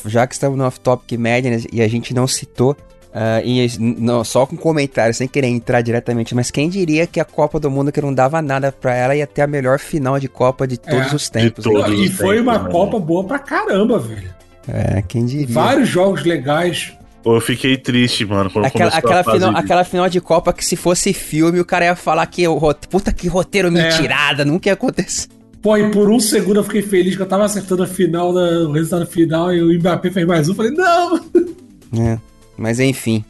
já 0.06 0.26
que 0.26 0.34
estamos 0.34 0.58
no 0.58 0.64
off-topic 0.64 1.18
média 1.18 1.58
e 1.72 1.82
a 1.82 1.88
gente 1.88 2.14
não 2.14 2.26
citou 2.26 2.76
Uh, 3.16 3.40
e 3.42 3.78
não, 3.78 4.22
só 4.22 4.44
com 4.44 4.58
comentário, 4.58 5.14
sem 5.14 5.26
querer 5.26 5.46
entrar 5.46 5.80
diretamente, 5.80 6.34
mas 6.34 6.50
quem 6.50 6.68
diria 6.68 7.06
que 7.06 7.18
a 7.18 7.24
Copa 7.24 7.58
do 7.58 7.70
Mundo 7.70 7.90
que 7.90 8.02
não 8.02 8.12
dava 8.12 8.42
nada 8.42 8.70
para 8.70 8.94
ela 8.94 9.16
ia 9.16 9.26
ter 9.26 9.40
a 9.40 9.46
melhor 9.46 9.78
final 9.78 10.20
de 10.20 10.28
Copa 10.28 10.66
de 10.66 10.76
todos 10.76 11.12
é, 11.12 11.16
os 11.16 11.30
tempos. 11.30 11.64
Todos 11.64 11.98
e 11.98 12.10
foi 12.10 12.38
uma 12.42 12.58
né? 12.58 12.70
Copa 12.70 13.00
boa 13.00 13.24
pra 13.24 13.38
caramba, 13.38 13.98
velho. 13.98 14.28
É, 14.68 15.00
quem 15.00 15.24
diria. 15.24 15.54
Vários 15.54 15.88
jogos 15.88 16.24
legais. 16.24 16.92
Eu 17.24 17.40
fiquei 17.40 17.78
triste, 17.78 18.26
mano, 18.26 18.50
quando 18.50 18.66
aquela, 18.66 18.90
aquela 18.90 19.24
final, 19.24 19.52
de... 19.54 19.58
aquela 19.60 19.84
final 19.84 20.08
de 20.10 20.20
Copa 20.20 20.52
que 20.52 20.62
se 20.62 20.76
fosse 20.76 21.14
filme, 21.14 21.58
o 21.58 21.64
cara 21.64 21.86
ia 21.86 21.96
falar 21.96 22.26
que 22.26 22.46
o 22.46 22.60
puta 22.90 23.14
que 23.14 23.28
roteiro 23.28 23.68
é. 23.68 23.70
mentirada, 23.70 24.42
é. 24.42 24.44
nunca 24.44 24.68
ia 24.68 24.74
acontecer. 24.74 25.26
Pô, 25.62 25.74
e 25.78 25.90
por 25.90 26.10
um 26.10 26.20
segundo 26.20 26.60
eu 26.60 26.64
fiquei 26.64 26.82
feliz 26.82 27.16
que 27.16 27.22
eu 27.22 27.26
tava 27.26 27.46
acertando 27.46 27.82
a 27.82 27.86
final, 27.86 28.34
o 28.34 28.72
resultado 28.72 29.06
final, 29.06 29.54
e 29.54 29.62
o 29.62 29.80
Mbappé 29.80 30.10
fez 30.10 30.26
mais 30.26 30.50
um, 30.50 30.54
falei, 30.54 30.72
não! 30.72 31.16
É. 31.98 32.18
Mas 32.56 32.80
enfim. 32.80 33.24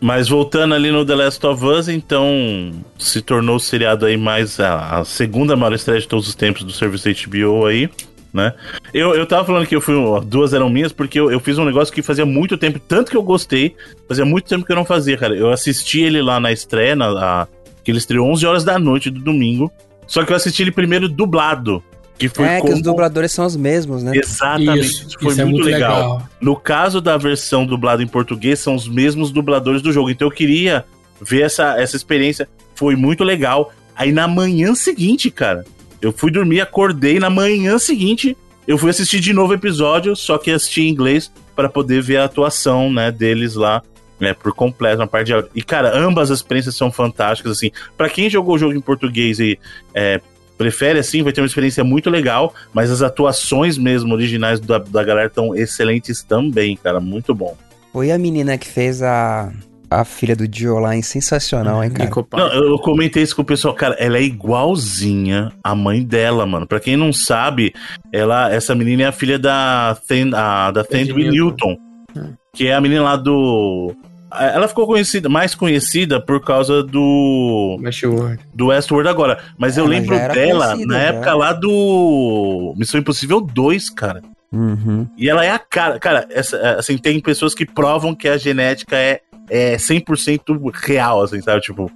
Mas 0.00 0.28
voltando 0.28 0.74
ali 0.74 0.90
no 0.90 1.04
The 1.04 1.14
Last 1.14 1.46
of 1.46 1.64
Us, 1.64 1.88
então 1.88 2.72
se 2.98 3.20
tornou 3.20 3.56
o 3.56 3.60
seriado 3.60 4.06
aí 4.06 4.16
mais 4.16 4.58
a, 4.58 5.00
a 5.00 5.04
segunda 5.04 5.54
maior 5.54 5.74
estreia 5.74 6.00
de 6.00 6.08
todos 6.08 6.26
os 6.26 6.34
tempos 6.34 6.64
do 6.64 6.72
serviço 6.72 7.08
HBO 7.28 7.66
aí, 7.66 7.90
né? 8.32 8.54
Eu, 8.94 9.14
eu 9.14 9.26
tava 9.26 9.44
falando 9.44 9.66
que 9.66 9.76
eu 9.76 9.80
fui, 9.80 9.94
duas 10.24 10.54
eram 10.54 10.70
minhas, 10.70 10.90
porque 10.90 11.20
eu, 11.20 11.30
eu 11.30 11.38
fiz 11.38 11.58
um 11.58 11.66
negócio 11.66 11.92
que 11.92 12.00
fazia 12.00 12.24
muito 12.24 12.56
tempo, 12.56 12.78
tanto 12.78 13.10
que 13.10 13.16
eu 13.16 13.22
gostei, 13.22 13.76
fazia 14.08 14.24
muito 14.24 14.48
tempo 14.48 14.64
que 14.64 14.72
eu 14.72 14.76
não 14.76 14.86
fazia, 14.86 15.18
cara. 15.18 15.34
Eu 15.36 15.50
assisti 15.50 16.00
ele 16.00 16.22
lá 16.22 16.40
na 16.40 16.50
estreia, 16.50 16.96
na, 16.96 17.42
a, 17.42 17.48
que 17.84 17.90
ele 17.90 17.98
estreou 17.98 18.26
11 18.30 18.46
horas 18.46 18.64
da 18.64 18.78
noite 18.78 19.10
do 19.10 19.20
domingo, 19.20 19.70
só 20.06 20.24
que 20.24 20.32
eu 20.32 20.36
assisti 20.36 20.62
ele 20.62 20.72
primeiro 20.72 21.08
dublado. 21.08 21.84
Que 22.20 22.28
foi 22.28 22.46
é, 22.46 22.60
como... 22.60 22.68
que 22.68 22.74
os 22.74 22.82
dubladores 22.82 23.32
são 23.32 23.46
os 23.46 23.56
mesmos, 23.56 24.02
né? 24.02 24.12
Exatamente. 24.14 24.80
Isso, 24.80 25.06
isso 25.08 25.18
foi 25.18 25.32
isso 25.32 25.40
muito, 25.40 25.40
é 25.40 25.44
muito 25.44 25.64
legal. 25.64 25.96
legal. 25.96 26.28
No 26.38 26.54
caso 26.54 27.00
da 27.00 27.16
versão 27.16 27.64
dublada 27.64 28.02
em 28.02 28.06
português, 28.06 28.58
são 28.58 28.74
os 28.74 28.86
mesmos 28.86 29.32
dubladores 29.32 29.80
do 29.80 29.90
jogo. 29.90 30.10
Então 30.10 30.28
eu 30.28 30.32
queria 30.32 30.84
ver 31.18 31.40
essa, 31.40 31.80
essa 31.80 31.96
experiência. 31.96 32.46
Foi 32.74 32.94
muito 32.94 33.24
legal. 33.24 33.72
Aí 33.96 34.12
na 34.12 34.28
manhã 34.28 34.74
seguinte, 34.74 35.30
cara, 35.30 35.64
eu 36.02 36.12
fui 36.12 36.30
dormir, 36.30 36.60
acordei. 36.60 37.18
Na 37.18 37.30
manhã 37.30 37.78
seguinte, 37.78 38.36
eu 38.68 38.76
fui 38.76 38.90
assistir 38.90 39.18
de 39.18 39.32
novo 39.32 39.52
o 39.52 39.56
episódio, 39.56 40.14
só 40.14 40.36
que 40.36 40.50
assisti 40.50 40.82
em 40.82 40.90
inglês 40.90 41.32
para 41.56 41.70
poder 41.70 42.02
ver 42.02 42.18
a 42.18 42.26
atuação, 42.26 42.92
né, 42.92 43.10
deles 43.10 43.54
lá 43.54 43.82
né, 44.20 44.34
por 44.34 44.52
completo, 44.52 44.98
na 44.98 45.06
parte 45.06 45.32
de... 45.32 45.44
E, 45.54 45.62
cara, 45.62 45.96
ambas 45.98 46.30
as 46.30 46.38
experiências 46.38 46.76
são 46.76 46.92
fantásticas, 46.92 47.52
assim. 47.52 47.70
para 47.96 48.10
quem 48.10 48.28
jogou 48.28 48.54
o 48.56 48.58
jogo 48.58 48.74
em 48.74 48.80
português 48.80 49.40
e 49.40 49.58
é, 49.94 50.20
prefere 50.60 50.98
assim, 50.98 51.22
vai 51.22 51.32
ter 51.32 51.40
uma 51.40 51.46
experiência 51.46 51.82
muito 51.82 52.10
legal, 52.10 52.52
mas 52.70 52.90
as 52.90 53.00
atuações 53.00 53.78
mesmo 53.78 54.12
originais 54.12 54.60
da, 54.60 54.76
da 54.76 55.02
galera 55.02 55.26
estão 55.26 55.54
excelentes 55.54 56.22
também, 56.22 56.76
cara, 56.76 57.00
muito 57.00 57.34
bom. 57.34 57.56
Foi 57.94 58.12
a 58.12 58.18
menina 58.18 58.58
que 58.58 58.68
fez 58.68 59.02
a 59.02 59.50
a 59.90 60.04
filha 60.04 60.36
do 60.36 60.46
Dio 60.46 60.78
lá 60.78 60.94
em 60.94 61.02
sensacional, 61.02 61.82
hein, 61.82 61.90
cara? 61.90 62.08
Não, 62.32 62.52
eu 62.52 62.78
comentei 62.78 63.24
isso 63.24 63.34
com 63.34 63.42
o 63.42 63.44
pessoal, 63.44 63.74
cara, 63.74 63.96
ela 63.98 64.18
é 64.18 64.22
igualzinha 64.22 65.50
a 65.64 65.74
mãe 65.74 66.04
dela, 66.04 66.46
mano. 66.46 66.64
Pra 66.64 66.78
quem 66.78 66.96
não 66.96 67.12
sabe, 67.12 67.74
ela, 68.12 68.52
essa 68.52 68.72
menina 68.72 69.02
é 69.02 69.06
a 69.06 69.12
filha 69.12 69.36
da, 69.36 69.98
Thend, 70.06 70.32
a, 70.36 70.70
da 70.70 70.84
Newton, 70.92 71.30
Newton, 71.30 71.76
que 72.54 72.68
é 72.68 72.74
a 72.74 72.80
menina 72.80 73.02
lá 73.02 73.16
do 73.16 73.92
ela 74.32 74.68
ficou 74.68 74.86
conhecida, 74.86 75.28
mais 75.28 75.54
conhecida 75.54 76.20
por 76.20 76.40
causa 76.40 76.82
do. 76.82 77.78
Westworld. 77.82 78.40
Do 78.54 78.66
Westworld 78.68 79.08
agora. 79.08 79.38
Mas 79.58 79.76
eu 79.76 79.86
lembro 79.86 80.16
dela 80.32 80.76
na 80.76 80.98
já. 80.98 81.00
época 81.00 81.34
lá 81.34 81.52
do 81.52 82.74
Missão 82.76 83.00
Impossível 83.00 83.40
2, 83.40 83.90
cara. 83.90 84.22
Uhum. 84.52 85.06
E 85.16 85.28
ela 85.28 85.44
é 85.44 85.50
a 85.50 85.58
cara. 85.58 85.98
Cara, 85.98 86.26
essa, 86.30 86.56
é, 86.56 86.78
assim, 86.78 86.96
tem 86.98 87.20
pessoas 87.20 87.54
que 87.54 87.66
provam 87.66 88.14
que 88.14 88.28
a 88.28 88.36
genética 88.36 88.96
é, 88.96 89.20
é 89.48 89.76
100% 89.76 90.70
real, 90.74 91.22
assim, 91.22 91.40
sabe? 91.40 91.60
Tipo, 91.60 91.90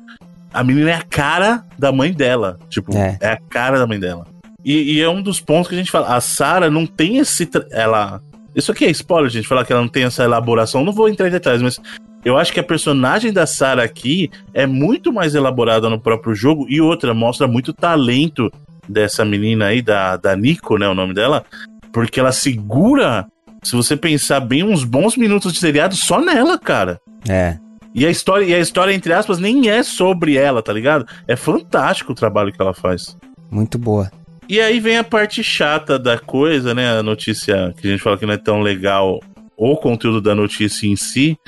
a 0.53 0.63
menina 0.63 0.91
é 0.91 0.95
a 0.95 1.03
cara 1.03 1.65
da 1.79 1.91
mãe 1.91 2.13
dela. 2.13 2.59
Tipo, 2.69 2.97
é, 2.97 3.19
é 3.21 3.29
a 3.29 3.37
cara 3.37 3.79
da 3.79 3.87
mãe 3.87 3.99
dela. 3.99 4.27
E, 4.65 4.95
e, 4.95 5.03
é 5.03 5.09
um 5.09 5.21
dos 5.21 5.41
pontos 5.41 5.69
que 5.69 5.75
a 5.75 5.79
gente 5.79 5.91
fala. 5.91 6.15
A 6.15 6.21
Sarah 6.21 6.71
não 6.71 6.87
tem 6.87 7.19
esse. 7.19 7.49
Ela. 7.71 8.23
Isso 8.55 8.71
aqui 8.71 8.85
é 8.85 8.91
spoiler, 8.91 9.31
gente, 9.31 9.49
falar 9.49 9.65
que 9.65 9.73
ela 9.73 9.83
não 9.83 9.89
tem 9.89 10.05
essa 10.05 10.23
elaboração. 10.23 10.85
Não 10.85 10.93
vou 10.93 11.09
entrar 11.09 11.27
em 11.27 11.33
detalhes, 11.33 11.61
mas 11.61 11.81
eu 12.25 12.39
acho 12.39 12.53
que 12.53 12.61
a 12.61 12.65
personagem 12.65 13.33
da 13.33 13.47
Sarah 13.47 13.83
aqui 13.83 14.31
é 14.53 14.67
muito 14.67 15.13
mais 15.13 15.35
elaborada 15.35 15.91
no 15.91 16.01
próprio 16.01 16.35
jogo 16.35 16.67
e 16.69 16.81
outra, 16.81 17.13
mostra 17.13 17.47
muito 17.47 17.73
talento 17.73 18.51
dessa 18.89 19.25
menina 19.25 19.67
aí, 19.67 19.83
da, 19.83 20.17
da 20.17 20.35
Nico, 20.35 20.79
né, 20.79 20.89
o 20.89 20.95
nome 20.95 21.15
dela, 21.15 21.45
porque 21.93 22.19
ela 22.19 22.33
segura, 22.33 23.27
se 23.63 23.77
você 23.77 23.97
pensar 23.97 24.41
bem, 24.41 24.63
uns 24.63 24.85
bons 24.85 25.17
minutos 25.17 25.53
de 25.53 25.59
seriado 25.59 25.95
só 25.95 26.21
nela, 26.21 26.59
cara. 26.59 27.01
É. 27.29 27.59
E 27.95 28.05
a 28.05 28.11
história, 28.11 28.45
e 28.45 28.55
a 28.55 28.59
história 28.59 28.93
entre 28.93 29.13
aspas, 29.13 29.39
nem 29.39 29.69
é 29.69 29.83
sobre 29.83 30.37
ela, 30.37 30.63
tá 30.63 30.73
ligado? 30.73 31.07
É 31.29 31.37
fantástico 31.37 32.13
o 32.13 32.15
trabalho 32.15 32.53
que 32.53 32.61
ela 32.61 32.75
faz. 32.75 33.17
Muito 33.51 33.79
boa. 33.79 34.11
E 34.49 34.61
aí 34.61 34.81
vem 34.81 34.99
a 34.99 35.05
parte 35.05 35.43
chata 35.43 35.99
da 35.99 36.19
coisa, 36.19 36.75
né? 36.75 36.99
A 36.99 37.03
notícia 37.03 37.73
que 37.79 37.87
a 37.87 37.91
gente 37.91 38.03
fala 38.03 38.19
que 38.19 38.27
não 38.27 38.35
é 38.35 38.39
tão 38.39 38.61
legal, 38.61 39.21
o 39.57 39.77
conteúdo 39.77 40.21
da 40.21 40.35
notícia 40.35 40.87
em 40.87 40.97
si, 40.97 41.39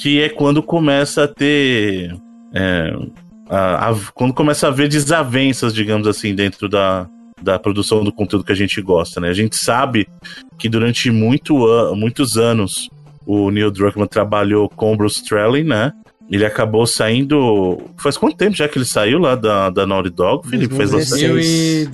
que 0.00 0.22
é 0.22 0.28
quando 0.30 0.62
começa 0.62 1.24
a 1.24 1.28
ter. 1.28 2.16
É, 2.54 2.92
a, 3.48 3.90
a, 3.90 3.96
quando 4.14 4.32
começa 4.32 4.66
a 4.66 4.70
haver 4.70 4.88
desavenças, 4.88 5.74
digamos 5.74 6.06
assim, 6.08 6.34
dentro 6.34 6.68
da, 6.68 7.06
da 7.42 7.58
produção 7.58 8.02
do 8.02 8.12
conteúdo 8.12 8.44
que 8.44 8.52
a 8.52 8.56
gente 8.56 8.80
gosta, 8.80 9.20
né? 9.20 9.28
A 9.28 9.34
gente 9.34 9.56
sabe 9.56 10.08
que 10.58 10.68
durante 10.68 11.10
muito, 11.10 11.54
muitos 11.94 12.38
anos 12.38 12.88
o 13.26 13.50
Neil 13.50 13.70
Druckmann 13.70 14.08
trabalhou 14.08 14.70
com 14.70 14.94
o 14.94 14.96
Bruce 14.96 15.22
Straley, 15.22 15.64
né? 15.64 15.92
Ele 16.30 16.46
acabou 16.46 16.86
saindo. 16.86 17.78
Faz 17.98 18.16
quanto 18.16 18.36
tempo 18.36 18.56
já 18.56 18.68
que 18.68 18.78
ele 18.78 18.86
saiu 18.86 19.18
lá 19.18 19.34
da, 19.34 19.68
da 19.68 19.86
Naughty 19.86 20.10
Dog, 20.10 20.48
Felipe? 20.48 20.74
Faz 20.76 20.92
bastante. 20.92 21.90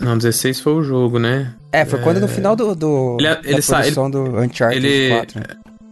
Não, 0.00 0.16
16 0.16 0.60
foi 0.60 0.72
o 0.72 0.82
jogo, 0.82 1.18
né? 1.18 1.54
É, 1.70 1.84
foi 1.84 1.98
é... 1.98 2.02
quando 2.02 2.20
no 2.20 2.28
final 2.28 2.56
do. 2.56 2.74
do 2.74 3.18
ele, 3.20 3.28
ele 3.44 3.60
da 3.60 3.62
produção 3.62 4.06
ele, 4.06 4.12
do 4.12 4.40
Uncharted 4.40 4.86
ele, 4.86 5.08
4. 5.10 5.42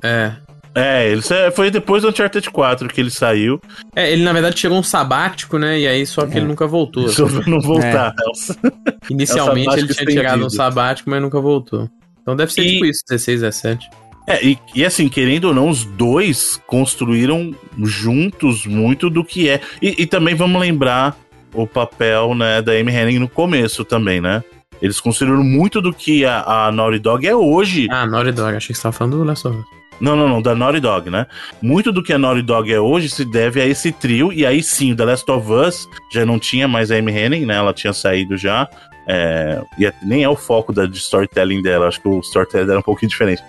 É. 0.03 0.48
É, 0.79 1.11
ele 1.11 1.23
foi 1.53 1.71
depois 1.71 2.03
do 2.03 2.09
Uncharted 2.09 2.51
4 2.51 2.89
que 2.89 3.01
ele 3.01 3.11
saiu. 3.11 3.61
É, 3.97 4.13
ele 4.13 4.23
na 4.23 4.33
verdade 4.33 4.57
tirou 4.57 4.79
um 4.79 4.83
sabático, 4.83 5.59
né? 5.59 5.79
E 5.81 5.89
aí 5.89 6.07
só 6.07 6.27
que 6.27 6.35
é. 6.35 6.37
ele 6.39 6.47
nunca 6.47 6.67
voltou. 6.67 7.09
Só 7.09 7.27
pra 7.27 7.43
não 7.47 7.61
voltar. 7.61 8.15
É. 8.15 9.13
Inicialmente 9.13 9.75
é 9.75 9.79
ele 9.79 9.95
tinha 9.95 10.07
tirado 10.07 10.47
um 10.47 10.51
sabático, 10.51 11.11
mas 11.11 11.21
nunca 11.21 11.41
voltou. 11.41 11.89
Então 12.23 12.37
deve 12.37 12.53
ser 12.53 12.63
e... 12.63 12.73
tipo 12.75 12.85
isso, 12.87 13.03
16, 13.09 13.41
17. 13.41 13.91
É, 14.29 14.45
e, 14.45 14.59
e, 14.75 14.85
assim, 14.85 15.09
querendo 15.09 15.47
ou 15.47 15.55
não, 15.55 15.71
os 15.71 15.87
dois 15.87 16.61
construíram 16.67 17.55
juntos 17.83 18.67
muito 18.67 19.09
do 19.09 19.25
que 19.25 19.49
é. 19.49 19.59
E, 19.81 20.03
e 20.03 20.07
também 20.07 20.35
vamos 20.35 20.61
lembrar 20.61 21.17
o 21.55 21.67
papel 21.67 22.35
né, 22.35 22.61
da 22.61 22.73
Amy 22.73 22.93
Henning 22.93 23.19
no 23.19 23.29
começo 23.29 23.87
também, 23.87 24.21
né? 24.21 24.45
Eles 24.83 25.01
construíram 25.01 25.43
muito 25.43 25.81
do 25.81 25.95
que 25.95 26.27
a, 26.27 26.67
a 26.67 26.73
Naughty 26.73 26.99
Dog 26.99 27.27
é 27.27 27.35
hoje. 27.35 27.89
Ah, 27.91 28.07
Naughty 28.07 28.33
Dog, 28.33 28.55
achei 28.55 28.69
que 28.69 28.75
você 28.75 28.83
tava 28.83 28.93
falando 28.93 29.17
do 29.17 29.25
Last 29.25 29.49
of 29.49 29.57
Us. 29.57 29.78
Não, 30.01 30.15
não, 30.15 30.29
não, 30.29 30.41
da 30.41 30.55
Naughty 30.55 30.81
Dog, 30.81 31.11
né? 31.11 31.27
Muito 31.61 31.91
do 31.91 32.03
que 32.03 32.13
a 32.13 32.19
Naughty 32.19 32.43
Dog 32.43 32.73
é 32.73 32.81
hoje 32.81 33.09
se 33.09 33.25
deve 33.25 33.61
a 33.61 33.67
esse 33.67 33.91
trio, 33.91 34.33
e 34.33 34.47
aí 34.47 34.63
sim, 34.63 34.93
o 34.93 34.97
The 34.97 35.05
Last 35.05 35.31
of 35.31 35.53
Us 35.53 35.89
já 36.13 36.25
não 36.25 36.39
tinha 36.39 36.69
mais 36.69 36.91
a 36.91 36.97
Amy 36.97 37.13
Henning, 37.13 37.47
né? 37.47 37.57
Ela 37.57 37.73
tinha 37.73 37.93
saído 37.93 38.37
já. 38.37 38.69
É, 39.07 39.63
e 39.79 39.91
nem 40.03 40.23
é 40.23 40.29
o 40.29 40.37
foco 40.37 40.73
da, 40.73 40.85
de 40.87 40.99
storytelling 40.99 41.63
dela, 41.63 41.89
acho 41.89 42.01
que 42.01 42.09
o 42.09 42.21
storytelling 42.21 42.71
era 42.71 42.79
um 42.79 42.83
pouquinho 42.83 43.09
diferente. 43.09 43.43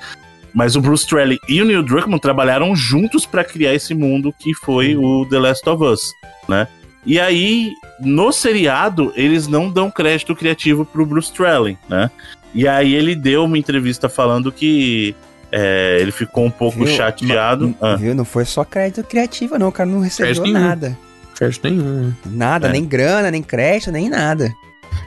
Mas 0.54 0.76
o 0.76 0.82
Bruce 0.82 1.04
Straley 1.04 1.38
e 1.48 1.62
o 1.62 1.66
Neil 1.66 1.84
Druckmann 1.84 2.18
trabalharam 2.18 2.76
juntos 2.76 3.26
para 3.26 3.44
criar 3.44 3.74
esse 3.74 3.94
mundo 3.94 4.34
que 4.38 4.54
foi 4.54 4.96
o 4.96 5.26
The 5.30 5.38
Last 5.38 5.70
of 5.70 5.84
Us, 5.84 6.14
né? 6.48 6.68
E 7.06 7.20
aí, 7.20 7.74
no 8.00 8.32
seriado, 8.32 9.14
eles 9.16 9.48
não 9.48 9.70
dão 9.70 9.90
crédito 9.92 10.36
criativo 10.36 10.86
pro 10.86 11.06
Bruce 11.06 11.30
Straley, 11.30 11.78
né? 11.88 12.10
E 12.54 12.68
aí 12.68 12.94
ele 12.94 13.16
deu 13.16 13.46
uma 13.46 13.58
entrevista 13.58 14.10
falando 14.10 14.52
que 14.52 15.16
é, 15.52 15.98
ele 16.00 16.12
ficou 16.12 16.46
um 16.46 16.52
pouco 16.52 16.86
viu? 16.86 16.96
chateado. 16.96 17.76
ah. 17.82 17.96
Viu? 17.96 18.14
Não 18.14 18.26
foi 18.26 18.46
só 18.46 18.64
crédito 18.64 19.04
criativo, 19.04 19.58
não. 19.58 19.70
O 19.70 19.72
cara 19.72 19.90
não 19.90 20.02
recebeu 20.02 20.34
crédito 20.34 20.54
nada. 20.54 20.98
Crédito 21.36 21.70
nenhum. 21.70 22.14
Nada, 22.26 22.68
é. 22.68 22.72
nem 22.72 22.86
grana, 22.86 23.32
nem 23.32 23.42
crédito, 23.42 23.92
nem 23.92 24.10
nada. 24.10 24.54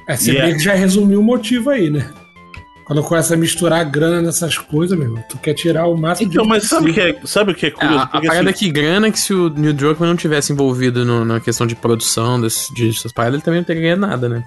É, 0.09 0.17
você 0.17 0.33
yeah. 0.33 0.55
que 0.55 0.63
já 0.63 0.75
resumiu 0.75 1.21
o 1.21 1.23
motivo 1.23 1.71
aí, 1.71 1.91
né? 1.91 2.09
Quando 2.85 3.03
começa 3.05 3.35
a 3.35 3.37
misturar 3.37 3.85
grana 3.85 4.21
nessas 4.21 4.59
coisas, 4.59 4.99
meu 4.99 5.07
irmão, 5.09 5.25
tu 5.29 5.39
quer 5.39 5.55
tirar 5.55 5.87
o 5.87 5.97
máximo 5.97 6.31
então, 6.31 6.43
de 6.43 6.49
mas 6.49 6.65
sabe 6.65 6.91
o 6.91 6.95
que 6.95 7.01
é, 7.01 7.17
sabe 7.25 7.53
o 7.53 7.55
que 7.55 7.67
é 7.67 7.71
curioso? 7.71 7.99
a, 7.99 8.03
a 8.03 8.09
parada 8.09 8.41
assim... 8.41 8.49
é 8.49 8.53
que 8.53 8.71
grana 8.71 9.11
que 9.11 9.19
se 9.19 9.33
o 9.33 9.49
Neil 9.49 9.73
Druckmann 9.73 10.11
não 10.11 10.17
tivesse 10.17 10.53
envolvido 10.53 11.05
no, 11.05 11.25
na 11.25 11.39
questão 11.39 11.67
de 11.67 11.77
produção 11.77 12.41
desse, 12.41 12.75
de 12.75 12.93
suas 12.93 13.13
paradas, 13.13 13.35
ele 13.35 13.43
também 13.43 13.61
não 13.61 13.65
teria 13.65 13.83
ganhado 13.83 14.01
nada, 14.01 14.29
né? 14.29 14.45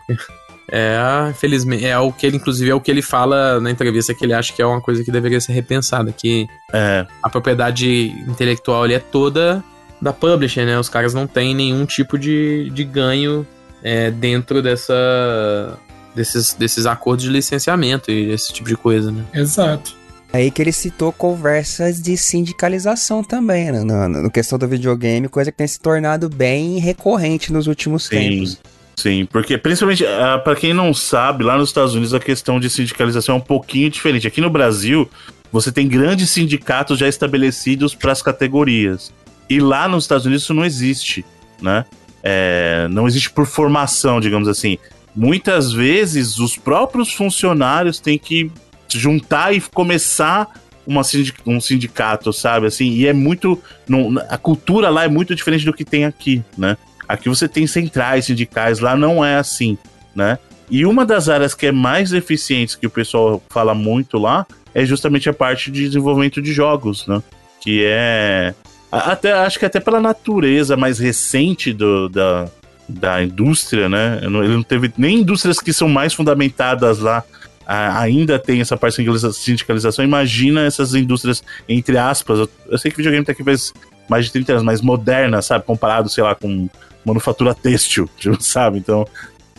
É, 0.71 0.97
infelizmente, 1.29 1.85
é 1.85 1.97
o 1.97 2.11
que 2.11 2.25
ele, 2.25 2.37
inclusive, 2.37 2.71
é 2.71 2.75
o 2.75 2.81
que 2.81 2.89
ele 2.89 3.01
fala 3.01 3.59
na 3.59 3.69
entrevista 3.69 4.13
que 4.13 4.25
ele 4.25 4.33
acha 4.33 4.51
que 4.51 4.61
é 4.61 4.65
uma 4.65 4.81
coisa 4.81 5.03
que 5.03 5.11
deveria 5.11 5.39
ser 5.39 5.53
repensada, 5.53 6.11
que 6.11 6.47
é. 6.73 7.05
a 7.21 7.29
propriedade 7.29 8.07
intelectual 8.27 8.83
ali 8.83 8.95
é 8.95 8.99
toda 8.99 9.63
da 10.01 10.11
publisher, 10.11 10.65
né? 10.65 10.77
Os 10.79 10.89
caras 10.89 11.13
não 11.13 11.27
têm 11.27 11.55
nenhum 11.55 11.85
tipo 11.85 12.17
de, 12.17 12.69
de 12.71 12.83
ganho 12.83 13.45
é, 13.83 14.11
dentro 14.11 14.61
dessa 14.61 15.77
desses, 16.15 16.53
desses 16.53 16.85
acordos 16.85 17.25
de 17.25 17.31
licenciamento 17.31 18.09
e 18.09 18.31
esse 18.31 18.51
tipo 18.51 18.69
de 18.69 18.77
coisa, 18.77 19.11
né? 19.11 19.23
Exato. 19.33 19.95
Aí 20.33 20.51
que 20.51 20.61
ele 20.61 20.71
citou 20.71 21.11
conversas 21.11 22.01
de 22.01 22.17
sindicalização 22.17 23.23
também, 23.23 23.71
né? 23.71 23.83
No, 23.83 24.23
no 24.23 24.31
questão 24.31 24.57
do 24.57 24.67
videogame, 24.67 25.29
coisa 25.29 25.51
que 25.51 25.57
tem 25.57 25.67
se 25.67 25.79
tornado 25.79 26.27
bem 26.29 26.77
recorrente 26.79 27.53
nos 27.53 27.67
últimos 27.67 28.05
sim, 28.05 28.09
tempos. 28.09 28.59
Sim, 28.97 29.25
porque 29.25 29.57
principalmente, 29.57 30.03
uh, 30.03 30.41
para 30.43 30.55
quem 30.55 30.73
não 30.73 30.93
sabe, 30.93 31.43
lá 31.43 31.57
nos 31.57 31.69
Estados 31.69 31.93
Unidos 31.93 32.13
a 32.13 32.19
questão 32.19 32.59
de 32.59 32.69
sindicalização 32.69 33.35
é 33.35 33.37
um 33.37 33.41
pouquinho 33.41 33.89
diferente. 33.89 34.25
Aqui 34.25 34.39
no 34.39 34.49
Brasil, 34.49 35.09
você 35.51 35.71
tem 35.71 35.87
grandes 35.87 36.29
sindicatos 36.29 36.97
já 36.97 37.07
estabelecidos 37.07 37.93
para 37.93 38.11
as 38.11 38.21
categorias. 38.21 39.13
E 39.49 39.59
lá 39.59 39.87
nos 39.87 40.05
Estados 40.05 40.25
Unidos 40.25 40.43
isso 40.43 40.53
não 40.53 40.65
existe, 40.65 41.25
né? 41.61 41.85
É, 42.23 42.87
não 42.89 43.07
existe 43.07 43.29
por 43.29 43.45
formação, 43.45 44.19
digamos 44.19 44.47
assim. 44.47 44.77
Muitas 45.15 45.71
vezes 45.71 46.39
os 46.39 46.57
próprios 46.57 47.13
funcionários 47.13 47.99
têm 47.99 48.17
que 48.17 48.51
juntar 48.89 49.53
e 49.53 49.61
começar 49.61 50.47
uma 50.87 51.01
um 51.45 51.59
sindicato, 51.59 52.31
sabe? 52.31 52.67
Assim, 52.67 52.91
e 52.91 53.07
é 53.07 53.13
muito. 53.13 53.61
Não, 53.87 54.15
a 54.29 54.37
cultura 54.37 54.89
lá 54.89 55.03
é 55.03 55.07
muito 55.07 55.35
diferente 55.35 55.65
do 55.65 55.73
que 55.73 55.83
tem 55.83 56.05
aqui, 56.05 56.43
né? 56.57 56.77
Aqui 57.07 57.29
você 57.29 57.47
tem 57.47 57.67
centrais 57.67 58.25
sindicais, 58.25 58.79
lá 58.79 58.95
não 58.95 59.23
é 59.23 59.35
assim, 59.35 59.77
né? 60.15 60.37
E 60.69 60.85
uma 60.85 61.05
das 61.05 61.29
áreas 61.29 61.53
que 61.53 61.67
é 61.67 61.71
mais 61.71 62.11
eficientes, 62.11 62.75
que 62.75 62.87
o 62.87 62.89
pessoal 62.89 63.41
fala 63.49 63.75
muito 63.75 64.17
lá, 64.17 64.45
é 64.73 64.83
justamente 64.85 65.29
a 65.29 65.33
parte 65.33 65.69
de 65.69 65.83
desenvolvimento 65.85 66.41
de 66.41 66.51
jogos, 66.51 67.05
né? 67.07 67.21
Que 67.61 67.83
é. 67.85 68.53
Até, 68.91 69.33
acho 69.33 69.59
que 69.59 69.65
até 69.65 69.79
pela 69.79 69.99
natureza 69.99 70.77
mais 70.77 70.99
recente 70.99 71.73
do, 71.73 72.07
da, 72.09 72.47
da 72.87 73.23
indústria, 73.23 73.89
né? 73.89 74.19
Ele 74.21 74.47
não 74.47 74.63
teve 74.63 74.91
nem 74.97 75.19
indústrias 75.19 75.59
que 75.59 75.73
são 75.73 75.89
mais 75.89 76.13
fundamentadas 76.13 76.99
lá 76.99 77.23
ainda 77.67 78.37
tem 78.37 78.61
essa 78.61 78.77
parte 78.77 79.03
de 79.03 79.33
sindicalização, 79.33 80.05
imagina 80.05 80.63
essas 80.63 80.93
indústrias, 80.93 81.43
entre 81.67 81.97
aspas, 81.97 82.39
eu, 82.39 82.49
eu 82.67 82.77
sei 82.77 82.91
que 82.91 82.97
videogame 82.97 83.25
tá 83.25 83.31
aqui 83.31 83.43
faz 83.43 83.73
mais 84.07 84.25
de 84.25 84.31
30 84.31 84.51
anos, 84.53 84.63
mas 84.63 84.81
moderna, 84.81 85.41
sabe? 85.41 85.65
Comparado, 85.65 86.09
sei 86.09 86.23
lá, 86.23 86.35
com 86.35 86.69
manufatura 87.05 87.53
têxtil, 87.53 88.09
sabe? 88.39 88.79
Então, 88.79 89.07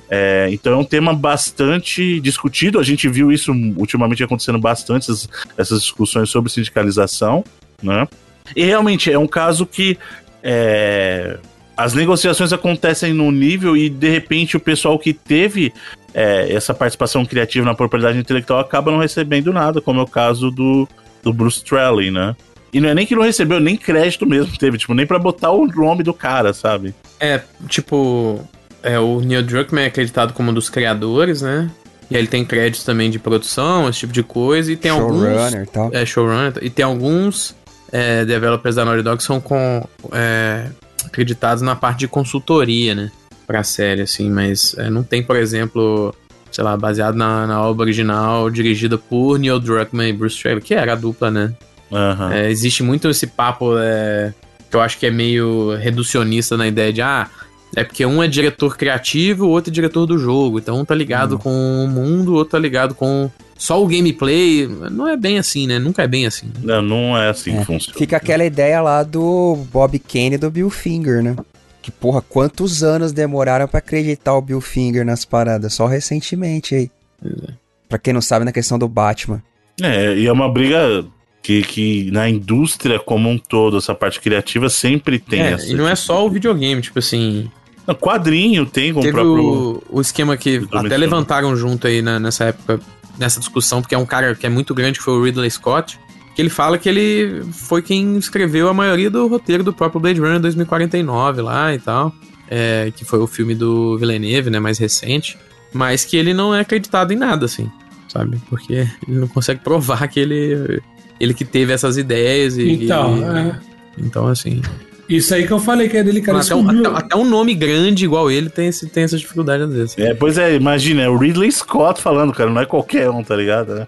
é, 0.08 0.48
então 0.52 0.72
é 0.72 0.76
um 0.76 0.84
tema 0.84 1.14
bastante 1.14 2.20
discutido. 2.20 2.78
A 2.78 2.82
gente 2.82 3.08
viu 3.08 3.32
isso 3.32 3.52
ultimamente 3.76 4.22
acontecendo 4.22 4.58
bastante, 4.58 5.04
essas, 5.04 5.28
essas 5.56 5.80
discussões 5.82 6.30
sobre 6.30 6.50
sindicalização, 6.50 7.44
né? 7.82 8.06
E 8.54 8.64
realmente 8.64 9.10
é 9.10 9.18
um 9.18 9.26
caso 9.26 9.66
que 9.66 9.98
é, 10.42 11.38
as 11.76 11.92
negociações 11.92 12.52
acontecem 12.52 13.12
no 13.12 13.30
nível 13.30 13.76
e 13.76 13.90
de 13.90 14.08
repente 14.08 14.56
o 14.56 14.60
pessoal 14.60 14.98
que 14.98 15.12
teve 15.12 15.72
é, 16.14 16.52
essa 16.52 16.72
participação 16.72 17.24
criativa 17.26 17.66
na 17.66 17.74
propriedade 17.74 18.18
intelectual 18.18 18.60
acaba 18.60 18.90
não 18.90 18.98
recebendo 18.98 19.52
nada, 19.52 19.80
como 19.80 20.00
é 20.00 20.02
o 20.02 20.06
caso 20.06 20.50
do, 20.50 20.88
do 21.22 21.32
Bruce 21.32 21.58
Straley, 21.58 22.10
né? 22.10 22.36
E 22.72 22.80
não 22.80 22.88
é 22.88 22.94
nem 22.94 23.06
que 23.06 23.14
não 23.14 23.22
recebeu, 23.22 23.60
nem 23.60 23.76
crédito 23.76 24.26
mesmo 24.26 24.56
teve, 24.56 24.78
tipo, 24.78 24.94
nem 24.94 25.06
para 25.06 25.18
botar 25.18 25.50
o 25.50 25.66
nome 25.66 26.02
do 26.02 26.14
cara, 26.14 26.52
sabe? 26.52 26.94
É, 27.18 27.40
tipo, 27.68 28.40
é, 28.82 28.98
o 28.98 29.20
Neil 29.20 29.42
Druckmann 29.42 29.84
é 29.84 29.86
acreditado 29.86 30.32
como 30.32 30.50
um 30.50 30.54
dos 30.54 30.68
criadores, 30.68 31.42
né? 31.42 31.70
E 32.10 32.14
aí 32.14 32.20
ele 32.20 32.28
tem 32.28 32.44
créditos 32.44 32.84
também 32.84 33.10
de 33.10 33.18
produção, 33.18 33.88
esse 33.88 34.00
tipo 34.00 34.12
de 34.12 34.22
coisa, 34.22 34.70
e 34.70 34.76
tem 34.76 34.92
showrunner 34.92 35.30
alguns... 35.30 35.50
Showrunner 35.50 35.62
e 35.62 35.66
tal. 35.66 35.90
É, 35.92 36.06
showrunner, 36.06 36.52
e 36.62 36.70
tem 36.70 36.84
alguns 36.84 37.54
é, 37.90 38.24
developers 38.24 38.76
da 38.76 38.84
Naughty 38.84 39.02
Dog 39.02 39.16
que 39.16 39.24
são 39.24 39.40
com, 39.40 39.84
é, 40.12 40.66
acreditados 41.04 41.62
na 41.62 41.74
parte 41.74 42.00
de 42.00 42.08
consultoria, 42.08 42.94
né? 42.94 43.10
Pra 43.46 43.62
série, 43.62 44.02
assim, 44.02 44.30
mas 44.30 44.74
é, 44.76 44.90
não 44.90 45.02
tem, 45.02 45.22
por 45.22 45.36
exemplo, 45.36 46.14
sei 46.50 46.64
lá, 46.64 46.76
baseado 46.76 47.16
na, 47.16 47.46
na, 47.46 47.62
obra 47.62 47.84
original, 47.84 48.50
dirigida 48.50 48.98
por 48.98 49.38
Neil 49.38 49.58
Druckmann 49.58 50.08
e 50.08 50.12
Bruce 50.12 50.36
Straley, 50.36 50.62
que 50.62 50.74
era 50.74 50.92
a 50.92 50.96
dupla, 50.96 51.30
né? 51.30 51.54
Uhum. 51.90 52.32
É, 52.32 52.50
existe 52.50 52.82
muito 52.82 53.08
esse 53.08 53.26
papo 53.26 53.78
é, 53.78 54.34
que 54.70 54.76
eu 54.76 54.80
acho 54.80 54.98
que 54.98 55.06
é 55.06 55.10
meio 55.10 55.76
reducionista 55.76 56.56
na 56.56 56.66
ideia 56.66 56.92
de, 56.92 57.02
ah, 57.02 57.28
é 57.74 57.84
porque 57.84 58.04
um 58.06 58.22
é 58.22 58.28
diretor 58.28 58.76
criativo, 58.76 59.46
o 59.46 59.50
outro 59.50 59.70
é 59.70 59.74
diretor 59.74 60.06
do 60.06 60.18
jogo. 60.18 60.58
Então 60.58 60.80
um 60.80 60.84
tá 60.84 60.94
ligado 60.94 61.32
uhum. 61.32 61.38
com 61.38 61.84
o 61.84 61.88
mundo, 61.88 62.32
o 62.32 62.34
outro 62.36 62.52
tá 62.52 62.58
ligado 62.58 62.94
com 62.94 63.30
só 63.56 63.82
o 63.82 63.86
gameplay. 63.86 64.66
Não 64.90 65.08
é 65.08 65.16
bem 65.16 65.38
assim, 65.38 65.66
né? 65.66 65.78
Nunca 65.78 66.02
é 66.02 66.06
bem 66.06 66.26
assim. 66.26 66.50
Não, 66.62 66.82
não 66.82 67.18
é 67.18 67.28
assim 67.28 67.54
é. 67.54 67.58
que 67.58 67.64
funciona. 67.64 67.98
Fica 67.98 68.16
aquela 68.16 68.44
ideia 68.44 68.80
lá 68.80 69.02
do 69.02 69.56
Bob 69.72 69.98
Kane 69.98 70.34
e 70.34 70.38
do 70.38 70.50
Bill 70.50 70.70
Finger, 70.70 71.22
né? 71.22 71.36
Que, 71.82 71.90
porra, 71.90 72.20
quantos 72.20 72.82
anos 72.82 73.12
demoraram 73.12 73.68
para 73.68 73.78
acreditar 73.78 74.34
o 74.34 74.42
Bill 74.42 74.60
Finger 74.60 75.04
nas 75.04 75.24
paradas? 75.24 75.74
Só 75.74 75.86
recentemente 75.86 76.74
aí. 76.74 76.90
É. 77.24 77.52
Pra 77.88 77.98
quem 77.98 78.12
não 78.12 78.20
sabe, 78.20 78.44
na 78.44 78.52
questão 78.52 78.78
do 78.78 78.88
Batman. 78.88 79.42
É, 79.80 80.16
e 80.16 80.26
é 80.26 80.32
uma 80.32 80.52
briga 80.52 81.04
que, 81.46 81.62
que 81.62 82.10
na 82.10 82.28
indústria 82.28 82.98
como 82.98 83.30
um 83.30 83.38
todo, 83.38 83.76
essa 83.76 83.94
parte 83.94 84.18
criativa 84.20 84.68
sempre 84.68 85.20
tem 85.20 85.42
é, 85.42 85.52
essa. 85.52 85.68
E 85.68 85.74
não 85.74 85.88
é 85.88 85.94
só 85.94 86.26
o 86.26 86.28
videogame, 86.28 86.82
tipo 86.82 86.98
assim. 86.98 87.48
No 87.86 87.94
quadrinho 87.94 88.66
tem 88.66 88.92
com 88.92 88.98
o 88.98 89.12
próprio. 89.12 89.82
O, 89.88 89.98
o 89.98 90.00
esquema 90.00 90.36
que 90.36 90.66
até 90.72 90.96
levantaram 90.96 91.54
junto 91.54 91.86
aí 91.86 92.02
na, 92.02 92.18
nessa 92.18 92.46
época, 92.46 92.80
nessa 93.16 93.38
discussão, 93.38 93.80
porque 93.80 93.94
é 93.94 93.98
um 93.98 94.04
cara 94.04 94.34
que 94.34 94.44
é 94.44 94.48
muito 94.48 94.74
grande, 94.74 94.98
que 94.98 95.04
foi 95.04 95.14
o 95.14 95.22
Ridley 95.22 95.48
Scott. 95.48 96.00
Que 96.34 96.42
ele 96.42 96.50
fala 96.50 96.78
que 96.78 96.88
ele 96.88 97.44
foi 97.52 97.80
quem 97.80 98.18
escreveu 98.18 98.68
a 98.68 98.74
maioria 98.74 99.08
do 99.08 99.28
roteiro 99.28 99.62
do 99.62 99.72
próprio 99.72 100.00
Blade 100.00 100.20
Runner 100.20 100.40
2049 100.40 101.42
lá 101.42 101.72
e 101.72 101.78
tal. 101.78 102.12
É, 102.50 102.92
que 102.96 103.04
foi 103.04 103.20
o 103.20 103.26
filme 103.28 103.54
do 103.54 103.96
Villeneuve, 103.98 104.50
né, 104.50 104.58
mais 104.58 104.78
recente. 104.78 105.38
Mas 105.72 106.04
que 106.04 106.16
ele 106.16 106.34
não 106.34 106.52
é 106.52 106.60
acreditado 106.60 107.12
em 107.12 107.16
nada, 107.16 107.46
assim, 107.46 107.70
sabe? 108.08 108.36
Porque 108.50 108.88
ele 109.06 109.20
não 109.20 109.28
consegue 109.28 109.60
provar 109.60 110.08
que 110.08 110.18
ele 110.18 110.82
ele 111.20 111.34
que 111.34 111.44
teve 111.44 111.72
essas 111.72 111.96
ideias 111.96 112.56
e. 112.56 112.84
Então, 112.84 113.18
e, 113.18 113.22
é. 113.22 113.56
Então, 113.98 114.26
assim. 114.26 114.60
Isso 115.08 115.32
aí 115.34 115.46
que 115.46 115.52
eu 115.52 115.60
falei 115.60 115.88
que 115.88 115.96
é 115.96 116.02
dele, 116.02 116.20
cara. 116.20 116.40
Até 116.40 116.54
um, 116.54 116.68
até, 116.68 116.88
até, 116.88 117.16
um 117.16 117.24
nome 117.24 117.54
grande 117.54 118.04
igual 118.04 118.30
ele 118.30 118.50
tem, 118.50 118.68
esse, 118.68 118.88
tem 118.88 119.04
essa 119.04 119.16
dificuldade 119.16 119.62
às 119.62 119.72
vezes. 119.72 119.98
É, 119.98 120.14
pois 120.14 120.36
é, 120.36 120.54
imagina, 120.56 121.02
é 121.02 121.08
o 121.08 121.16
Ridley 121.16 121.50
Scott 121.52 122.02
falando, 122.02 122.32
cara, 122.32 122.50
não 122.50 122.60
é 122.60 122.66
qualquer 122.66 123.08
um, 123.08 123.22
tá 123.22 123.36
ligado? 123.36 123.78
É. 123.78 123.86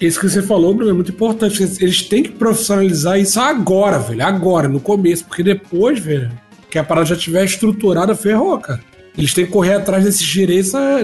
Isso 0.00 0.20
que 0.20 0.28
você 0.28 0.42
falou, 0.42 0.74
Bruno, 0.74 0.90
é 0.90 0.94
muito 0.94 1.10
importante. 1.10 1.62
Eles 1.80 2.02
têm 2.02 2.22
que 2.22 2.30
profissionalizar 2.30 3.18
isso 3.18 3.40
agora, 3.40 3.98
velho. 3.98 4.24
Agora, 4.24 4.68
no 4.68 4.78
começo. 4.78 5.24
Porque 5.24 5.42
depois, 5.42 5.98
velho, 5.98 6.30
que 6.70 6.78
a 6.78 6.84
parada 6.84 7.06
já 7.06 7.14
estiver 7.14 7.44
estruturada, 7.44 8.14
ferrou, 8.14 8.58
cara. 8.58 8.80
Eles 9.16 9.32
têm 9.32 9.46
que 9.46 9.52
correr 9.52 9.74
atrás 9.74 10.04
desses 10.04 10.26
direitos 10.26 10.74
é, 10.74 11.00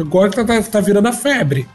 agora 0.00 0.30
que 0.30 0.36
tá, 0.36 0.44
tá, 0.44 0.62
tá 0.62 0.80
virando 0.80 1.08
a 1.08 1.12
febre. 1.12 1.66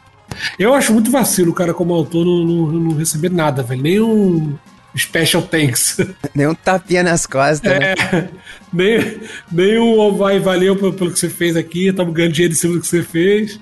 Eu 0.58 0.74
acho 0.74 0.92
muito 0.92 1.10
vacilo 1.10 1.50
o 1.50 1.54
cara, 1.54 1.74
como 1.74 1.94
autor, 1.94 2.24
não, 2.24 2.44
não, 2.44 2.66
não 2.72 2.96
receber 2.96 3.30
nada, 3.30 3.62
velho. 3.62 3.82
Nem 3.82 4.00
um 4.00 4.54
special 4.96 5.42
thanks. 5.42 5.98
Nem 6.34 6.46
um 6.46 6.54
tapinha 6.54 7.02
nas 7.02 7.26
costas. 7.26 7.78
Né? 7.78 7.94
É, 7.94 8.16
né? 8.16 8.28
nem, 8.72 9.20
nem 9.50 9.78
um 9.78 10.14
vai, 10.14 10.38
valeu 10.38 10.76
pelo, 10.76 10.92
pelo 10.92 11.10
que 11.10 11.18
você 11.18 11.30
fez 11.30 11.56
aqui, 11.56 11.88
estamos 11.88 12.12
ganhando 12.12 12.32
dinheiro 12.32 12.52
em 12.52 12.56
cima 12.56 12.74
do 12.74 12.80
que 12.80 12.86
você 12.86 13.02
fez. 13.02 13.58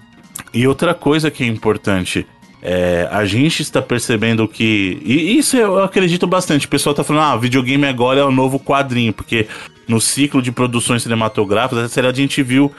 E 0.52 0.66
outra 0.66 0.94
coisa 0.94 1.30
que 1.30 1.44
é 1.44 1.46
importante. 1.46 2.26
É, 2.62 3.08
a 3.10 3.24
gente 3.24 3.62
está 3.62 3.80
percebendo 3.80 4.46
que. 4.46 5.00
E 5.02 5.38
isso 5.38 5.56
eu 5.56 5.82
acredito 5.82 6.26
bastante. 6.26 6.66
O 6.66 6.68
pessoal 6.68 6.92
está 6.92 7.02
falando, 7.02 7.22
ah, 7.22 7.36
videogame 7.36 7.86
agora 7.86 8.20
é 8.20 8.24
o 8.24 8.30
novo 8.30 8.60
quadrinho, 8.60 9.14
porque 9.14 9.46
no 9.88 10.00
ciclo 10.00 10.42
de 10.42 10.52
produções 10.52 11.02
cinematográficas, 11.02 11.96
a 11.96 12.12
gente 12.12 12.42
viu 12.42 12.70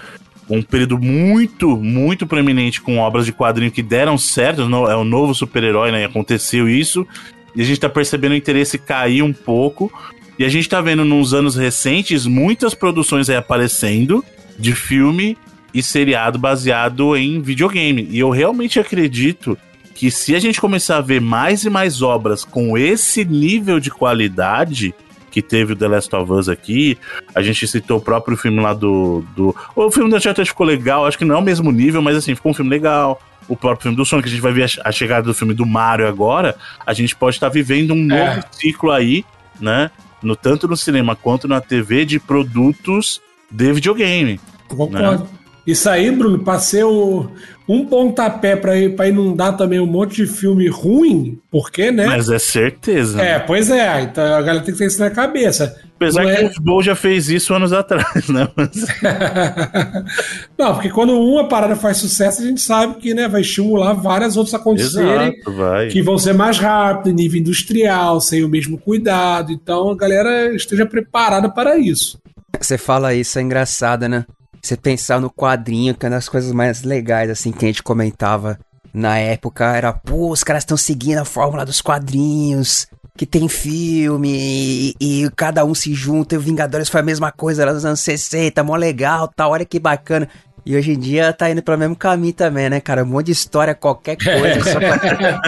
um 0.57 0.61
período 0.61 0.97
muito, 0.97 1.77
muito 1.77 2.27
proeminente 2.27 2.81
com 2.81 2.97
obras 2.97 3.25
de 3.25 3.31
quadrinho 3.31 3.71
que 3.71 3.81
deram 3.81 4.17
certo, 4.17 4.61
é 4.61 4.95
o 4.95 5.03
novo 5.03 5.33
super-herói, 5.33 5.91
né? 5.91 6.05
Aconteceu 6.05 6.67
isso. 6.67 7.07
E 7.55 7.61
a 7.61 7.65
gente 7.65 7.79
tá 7.79 7.89
percebendo 7.89 8.33
o 8.33 8.35
interesse 8.35 8.77
cair 8.77 9.21
um 9.21 9.33
pouco. 9.33 9.91
E 10.37 10.43
a 10.43 10.49
gente 10.49 10.67
tá 10.67 10.81
vendo 10.81 11.05
nos 11.05 11.33
anos 11.33 11.55
recentes 11.55 12.25
muitas 12.25 12.73
produções 12.73 13.29
aí 13.29 13.35
aparecendo 13.35 14.23
de 14.57 14.73
filme 14.73 15.37
e 15.73 15.81
seriado 15.81 16.37
baseado 16.37 17.15
em 17.15 17.41
videogame. 17.41 18.07
E 18.09 18.19
eu 18.19 18.29
realmente 18.29 18.79
acredito 18.79 19.57
que 19.93 20.09
se 20.09 20.35
a 20.35 20.39
gente 20.39 20.59
começar 20.59 20.97
a 20.97 21.01
ver 21.01 21.21
mais 21.21 21.63
e 21.63 21.69
mais 21.69 22.01
obras 22.01 22.43
com 22.43 22.77
esse 22.77 23.23
nível 23.23 23.79
de 23.79 23.91
qualidade, 23.91 24.93
que 25.31 25.41
teve 25.41 25.73
o 25.73 25.75
The 25.75 25.87
Last 25.87 26.15
of 26.15 26.31
Us 26.31 26.49
aqui. 26.49 26.97
A 27.33 27.41
gente 27.41 27.65
citou 27.67 27.97
o 27.97 28.01
próprio 28.01 28.37
filme 28.37 28.59
lá 28.59 28.73
do. 28.73 29.23
do... 29.35 29.55
O 29.75 29.89
filme 29.89 30.09
do 30.09 30.17
Uncharted 30.17 30.47
ficou 30.47 30.67
legal, 30.67 31.07
acho 31.07 31.17
que 31.17 31.25
não 31.25 31.35
é 31.35 31.37
o 31.37 31.41
mesmo 31.41 31.71
nível, 31.71 32.01
mas 32.01 32.17
assim, 32.17 32.35
ficou 32.35 32.51
um 32.51 32.55
filme 32.55 32.69
legal. 32.69 33.19
O 33.47 33.55
próprio 33.55 33.83
filme 33.83 33.97
do 33.97 34.05
Sonic, 34.05 34.27
a 34.27 34.31
gente 34.31 34.41
vai 34.41 34.53
ver 34.53 34.69
a 34.83 34.91
chegada 34.91 35.23
do 35.23 35.33
filme 35.33 35.53
do 35.53 35.65
Mario 35.65 36.07
agora. 36.07 36.55
A 36.85 36.93
gente 36.93 37.15
pode 37.15 37.37
estar 37.37 37.49
vivendo 37.49 37.93
um 37.93 38.11
é. 38.11 38.35
novo 38.35 38.47
ciclo 38.51 38.91
aí, 38.91 39.25
né? 39.59 39.89
No, 40.21 40.35
tanto 40.35 40.67
no 40.67 40.77
cinema 40.77 41.15
quanto 41.15 41.47
na 41.47 41.59
TV 41.59 42.05
de 42.05 42.19
produtos 42.19 43.19
de 43.49 43.73
videogame. 43.73 44.39
Concordo. 44.67 45.23
Né? 45.23 45.29
Isso 45.65 45.89
aí, 45.89 46.09
Bruno, 46.11 46.39
pra 46.39 46.59
ser 46.59 46.83
o, 46.85 47.29
um 47.71 47.85
pontapé 47.85 48.55
pra, 48.55 48.73
pra 48.95 49.07
inundar 49.07 49.55
também 49.55 49.79
um 49.79 49.85
monte 49.85 50.17
de 50.17 50.27
filme 50.27 50.67
ruim, 50.67 51.39
por 51.49 51.71
quê, 51.71 51.89
né? 51.89 52.05
Mas 52.05 52.29
é 52.29 52.37
certeza. 52.37 53.21
É, 53.21 53.37
né? 53.37 53.39
pois 53.39 53.71
é. 53.71 54.01
Então 54.01 54.23
a 54.23 54.41
galera 54.41 54.59
tem 54.63 54.73
que 54.73 54.79
ter 54.79 54.87
isso 54.87 54.99
na 54.99 55.09
cabeça. 55.09 55.79
Apesar 55.95 56.23
Não 56.23 56.31
que 56.31 56.41
é... 56.41 56.43
o 56.43 56.47
futebol 56.47 56.83
já 56.83 56.95
fez 56.95 57.29
isso 57.29 57.53
anos 57.53 57.71
atrás, 57.71 58.27
né? 58.27 58.49
Mas... 58.55 58.71
Não, 60.59 60.73
porque 60.73 60.89
quando 60.89 61.13
uma 61.13 61.47
parada 61.47 61.75
faz 61.75 61.97
sucesso, 61.97 62.41
a 62.41 62.45
gente 62.45 62.59
sabe 62.59 62.95
que 62.95 63.13
né, 63.13 63.27
vai 63.29 63.41
estimular 63.41 63.93
várias 63.93 64.35
outras 64.35 64.53
a 64.53 64.57
acontecerem 64.57 65.33
Exato, 65.47 65.87
que 65.91 66.01
vão 66.01 66.17
ser 66.17 66.33
mais 66.33 66.57
rápido, 66.57 67.13
nível 67.13 67.39
industrial, 67.39 68.19
sem 68.19 68.43
o 68.43 68.49
mesmo 68.49 68.77
cuidado. 68.77 69.51
Então 69.51 69.91
a 69.91 69.95
galera 69.95 70.53
esteja 70.53 70.85
preparada 70.85 71.49
para 71.49 71.77
isso. 71.77 72.19
Você 72.59 72.77
fala 72.77 73.13
isso, 73.13 73.39
é 73.39 73.41
engraçado, 73.41 74.09
né? 74.09 74.25
Você 74.61 74.77
pensar 74.77 75.19
no 75.19 75.29
quadrinho, 75.29 75.95
que 75.95 76.05
é 76.05 76.09
uma 76.09 76.15
das 76.15 76.29
coisas 76.29 76.51
mais 76.51 76.83
legais, 76.83 77.29
assim, 77.29 77.51
que 77.51 77.65
a 77.65 77.67
gente 77.67 77.81
comentava 77.81 78.59
na 78.93 79.17
época, 79.17 79.75
era, 79.75 79.93
pô, 79.93 80.29
os 80.29 80.43
caras 80.43 80.63
estão 80.63 80.77
seguindo 80.77 81.17
a 81.17 81.25
fórmula 81.25 81.65
dos 81.65 81.81
quadrinhos, 81.81 82.87
que 83.17 83.25
tem 83.25 83.47
filme, 83.47 84.29
e, 84.29 84.95
e, 84.99 85.29
cada 85.35 85.63
um 85.65 85.73
se 85.73 85.93
junta, 85.93 86.35
e 86.35 86.37
o 86.37 86.41
Vingadores 86.41 86.89
foi 86.89 87.01
a 87.01 87.03
mesma 87.03 87.31
coisa 87.31 87.65
lá 87.65 87.73
nos 87.73 87.85
anos 87.85 88.01
60, 88.01 88.63
mó 88.63 88.75
legal, 88.75 89.27
tal, 89.27 89.51
olha 89.51 89.65
que 89.65 89.79
bacana. 89.79 90.27
E 90.63 90.75
hoje 90.75 90.91
em 90.91 90.99
dia 90.99 91.33
tá 91.33 91.49
indo 91.49 91.63
pelo 91.63 91.77
mesmo 91.77 91.95
caminho 91.95 92.33
também, 92.33 92.69
né, 92.69 92.79
cara? 92.79 93.03
Um 93.03 93.07
monte 93.07 93.27
de 93.27 93.31
história, 93.31 93.73
qualquer 93.73 94.15
coisa. 94.15 94.63
só 94.63 94.79
pra... 94.79 95.41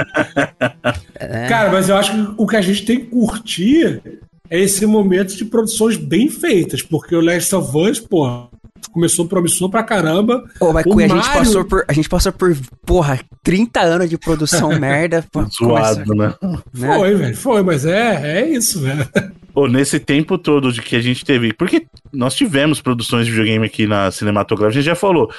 é. 1.19 1.47
Cara, 1.47 1.71
mas 1.71 1.88
eu 1.88 1.95
acho 1.95 2.12
que 2.12 2.34
o 2.36 2.47
que 2.47 2.56
a 2.56 2.62
gente 2.62 2.84
tem 2.84 2.99
que 2.99 3.06
curtir 3.08 4.02
é 4.49 4.60
esse 4.60 4.86
momento 4.88 5.36
de 5.36 5.45
produções 5.45 5.97
bem 5.97 6.30
feitas, 6.30 6.82
porque 6.82 7.15
o 7.15 7.21
Last 7.21 7.56
of 7.56 7.78
Us, 7.78 7.99
pô, 7.99 8.49
começou 8.91 9.28
promissor 9.28 9.69
pra 9.69 9.84
caramba. 9.84 10.43
Ô, 10.60 10.74
mas 10.74 10.86
Mario... 10.86 11.13
a, 11.13 11.15
gente 11.15 11.34
passou 11.34 11.65
por, 11.65 11.86
a 11.88 11.93
gente 11.93 12.10
passou 12.10 12.32
por, 12.32 12.56
porra, 12.86 13.19
30 13.43 13.82
anos 13.82 14.10
de 14.10 14.17
produção 14.17 14.69
merda. 14.80 15.24
Zoado, 15.58 16.15
né? 16.15 16.34
né? 16.41 16.58
Foi, 16.74 17.15
velho, 17.15 17.38
foi, 17.38 17.63
mas 17.63 17.86
é, 17.86 18.39
é 18.39 18.50
isso, 18.50 18.82
velho. 18.82 19.08
Pô, 19.54 19.67
nesse 19.67 20.00
tempo 20.00 20.38
todo 20.38 20.72
de 20.72 20.82
que 20.82 20.96
a 20.96 21.02
gente 21.02 21.24
teve. 21.24 21.54
Porque 21.54 21.86
nós 22.12 22.34
tivemos 22.34 22.82
produções 22.82 23.26
de 23.26 23.32
videogame 23.32 23.65
aqui 23.65 23.86
na 23.86 24.10
cinematográfica, 24.12 24.80
a 24.80 24.82
gente 24.82 24.89
já 24.89 24.96
falou. 24.96 25.32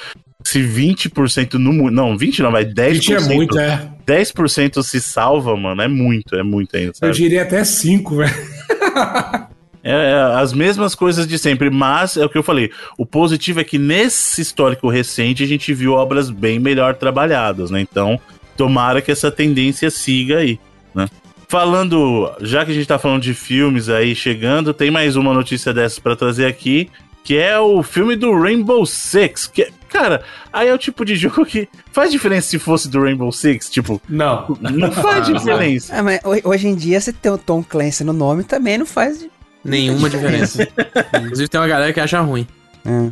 Se 0.43 0.59
20% 0.61 1.55
no. 1.55 1.89
Não, 1.89 2.17
20 2.17 2.43
não, 2.43 2.51
vai 2.51 2.65
10%. 2.65 2.93
20 2.93 3.13
é 3.13 3.19
muito, 3.21 3.59
é. 3.59 3.89
10% 4.07 4.83
se 4.83 5.01
salva, 5.01 5.55
mano, 5.57 5.81
é 5.81 5.87
muito, 5.87 6.35
é 6.35 6.43
muito 6.43 6.77
ainda. 6.77 6.93
Sabe? 6.93 7.11
Eu 7.11 7.15
diria 7.15 7.41
até 7.41 7.63
5, 7.63 8.15
velho. 8.15 8.33
É, 9.87 9.91
é, 9.91 10.39
as 10.41 10.51
mesmas 10.51 10.95
coisas 10.95 11.27
de 11.27 11.37
sempre, 11.37 11.69
mas 11.69 12.17
é 12.17 12.25
o 12.25 12.29
que 12.29 12.35
eu 12.35 12.41
falei. 12.41 12.71
O 12.97 13.05
positivo 13.05 13.59
é 13.59 13.63
que 13.63 13.77
nesse 13.77 14.41
histórico 14.41 14.89
recente 14.89 15.43
a 15.43 15.47
gente 15.47 15.71
viu 15.75 15.93
obras 15.93 16.31
bem 16.31 16.59
melhor 16.59 16.95
trabalhadas, 16.95 17.69
né? 17.69 17.81
Então, 17.81 18.19
tomara 18.57 18.99
que 18.99 19.11
essa 19.11 19.29
tendência 19.29 19.91
siga 19.91 20.39
aí, 20.39 20.59
né? 20.93 21.07
Falando, 21.47 22.33
já 22.41 22.65
que 22.65 22.71
a 22.71 22.73
gente 22.73 22.87
tá 22.87 22.97
falando 22.97 23.21
de 23.21 23.35
filmes 23.35 23.87
aí 23.87 24.15
chegando, 24.15 24.73
tem 24.73 24.89
mais 24.89 25.15
uma 25.15 25.31
notícia 25.31 25.71
dessas 25.71 25.99
para 25.99 26.15
trazer 26.15 26.47
aqui, 26.47 26.89
que 27.23 27.37
é 27.37 27.59
o 27.59 27.83
filme 27.83 28.15
do 28.15 28.35
Rainbow 28.41 28.83
Six, 28.87 29.45
que 29.45 29.67
cara, 29.87 30.23
aí 30.51 30.67
é 30.67 30.73
o 30.73 30.79
tipo 30.79 31.05
de 31.05 31.15
jogo 31.15 31.45
que 31.45 31.69
faz 31.91 32.11
diferença 32.11 32.49
se 32.49 32.57
fosse 32.57 32.89
do 32.89 32.99
Rainbow 33.03 33.31
Six, 33.31 33.69
tipo, 33.69 34.01
não, 34.09 34.47
não 34.59 34.91
faz 34.91 35.27
diferença. 35.31 35.95
Ah, 35.95 36.01
mas 36.01 36.19
hoje 36.43 36.67
em 36.67 36.75
dia 36.75 36.99
você 36.99 37.13
tem 37.13 37.31
o 37.31 37.37
Tom 37.37 37.63
Clancy 37.63 38.03
no 38.03 38.13
nome 38.13 38.43
também 38.43 38.79
não 38.79 38.85
faz 38.87 39.27
Nenhuma 39.65 40.09
diferença. 40.09 40.67
Inclusive 41.17 41.49
tem 41.49 41.59
uma 41.59 41.67
galera 41.67 41.91
que 41.91 41.99
acha 41.99 42.21
ruim. 42.21 42.47
É. 42.85 43.11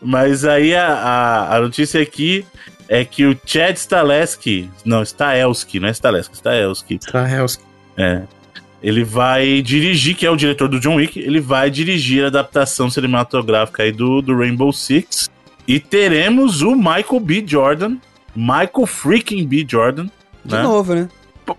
Mas 0.00 0.44
aí 0.44 0.74
a, 0.74 0.86
a, 0.86 1.56
a, 1.56 1.60
notícia 1.60 2.00
aqui 2.00 2.44
é 2.88 3.04
que 3.04 3.26
o 3.26 3.36
Chad 3.44 3.76
Staleski, 3.76 4.70
não, 4.84 5.02
Stahelski, 5.02 5.78
não 5.78 5.88
é 5.88 5.90
Staleski, 5.90 6.36
Stahelski. 6.36 6.98
Stahelski. 7.02 7.62
É. 7.96 8.22
Ele 8.82 9.04
vai 9.04 9.60
dirigir, 9.60 10.16
que 10.16 10.24
é 10.24 10.30
o 10.30 10.36
diretor 10.36 10.68
do 10.68 10.80
John 10.80 10.96
Wick, 10.96 11.20
ele 11.20 11.38
vai 11.38 11.70
dirigir 11.70 12.24
a 12.24 12.28
adaptação 12.28 12.88
cinematográfica 12.88 13.82
aí 13.82 13.92
do, 13.92 14.22
do 14.22 14.36
Rainbow 14.36 14.72
Six. 14.72 15.28
E 15.68 15.78
teremos 15.78 16.62
o 16.62 16.74
Michael 16.74 17.20
B. 17.20 17.44
Jordan, 17.46 17.96
Michael 18.34 18.86
freaking 18.86 19.46
B. 19.46 19.66
Jordan. 19.68 20.06
De 20.44 20.54
né? 20.54 20.62
novo, 20.62 20.94
né? 20.94 21.08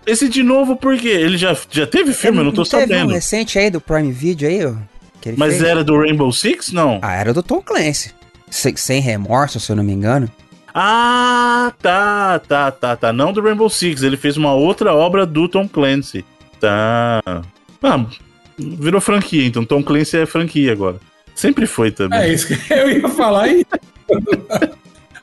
Esse 0.06 0.28
de 0.28 0.42
novo, 0.42 0.76
por 0.76 0.96
quê? 0.96 1.08
Ele 1.08 1.36
já, 1.36 1.56
já 1.70 1.86
teve 1.86 2.12
filme? 2.12 2.38
Ele, 2.38 2.40
eu 2.40 2.44
não 2.46 2.52
tô 2.52 2.64
teve 2.64 2.82
sabendo. 2.82 3.10
um 3.10 3.14
recente 3.14 3.58
aí 3.58 3.70
do 3.70 3.80
Prime 3.80 4.12
Video 4.12 4.48
aí, 4.48 4.64
ó. 4.64 4.74
Mas 5.36 5.54
fez. 5.54 5.62
era 5.64 5.84
do 5.84 5.98
Rainbow 5.98 6.32
Six? 6.32 6.72
Não. 6.72 6.98
Ah, 7.02 7.14
era 7.14 7.32
do 7.32 7.42
Tom 7.42 7.60
Clancy. 7.62 8.12
Sem, 8.50 8.76
sem 8.76 9.00
remorso, 9.00 9.60
se 9.60 9.70
eu 9.70 9.76
não 9.76 9.84
me 9.84 9.92
engano. 9.92 10.30
Ah, 10.74 11.72
tá, 11.80 12.38
tá, 12.40 12.70
tá, 12.70 12.96
tá. 12.96 13.12
Não 13.12 13.32
do 13.32 13.40
Rainbow 13.40 13.68
Six. 13.70 14.02
Ele 14.02 14.16
fez 14.16 14.36
uma 14.36 14.52
outra 14.52 14.94
obra 14.94 15.24
do 15.24 15.48
Tom 15.48 15.68
Clancy. 15.68 16.24
Tá. 16.58 17.22
Ah, 17.82 18.06
virou 18.58 19.00
franquia, 19.00 19.46
então 19.46 19.64
Tom 19.64 19.82
Clancy 19.82 20.18
é 20.18 20.26
franquia 20.26 20.72
agora. 20.72 20.96
Sempre 21.34 21.66
foi 21.66 21.90
também. 21.90 22.18
É 22.18 22.32
isso 22.32 22.46
que 22.46 22.54
eu 22.72 22.90
ia 22.90 23.08
falar 23.08 23.44
aí. 23.44 23.66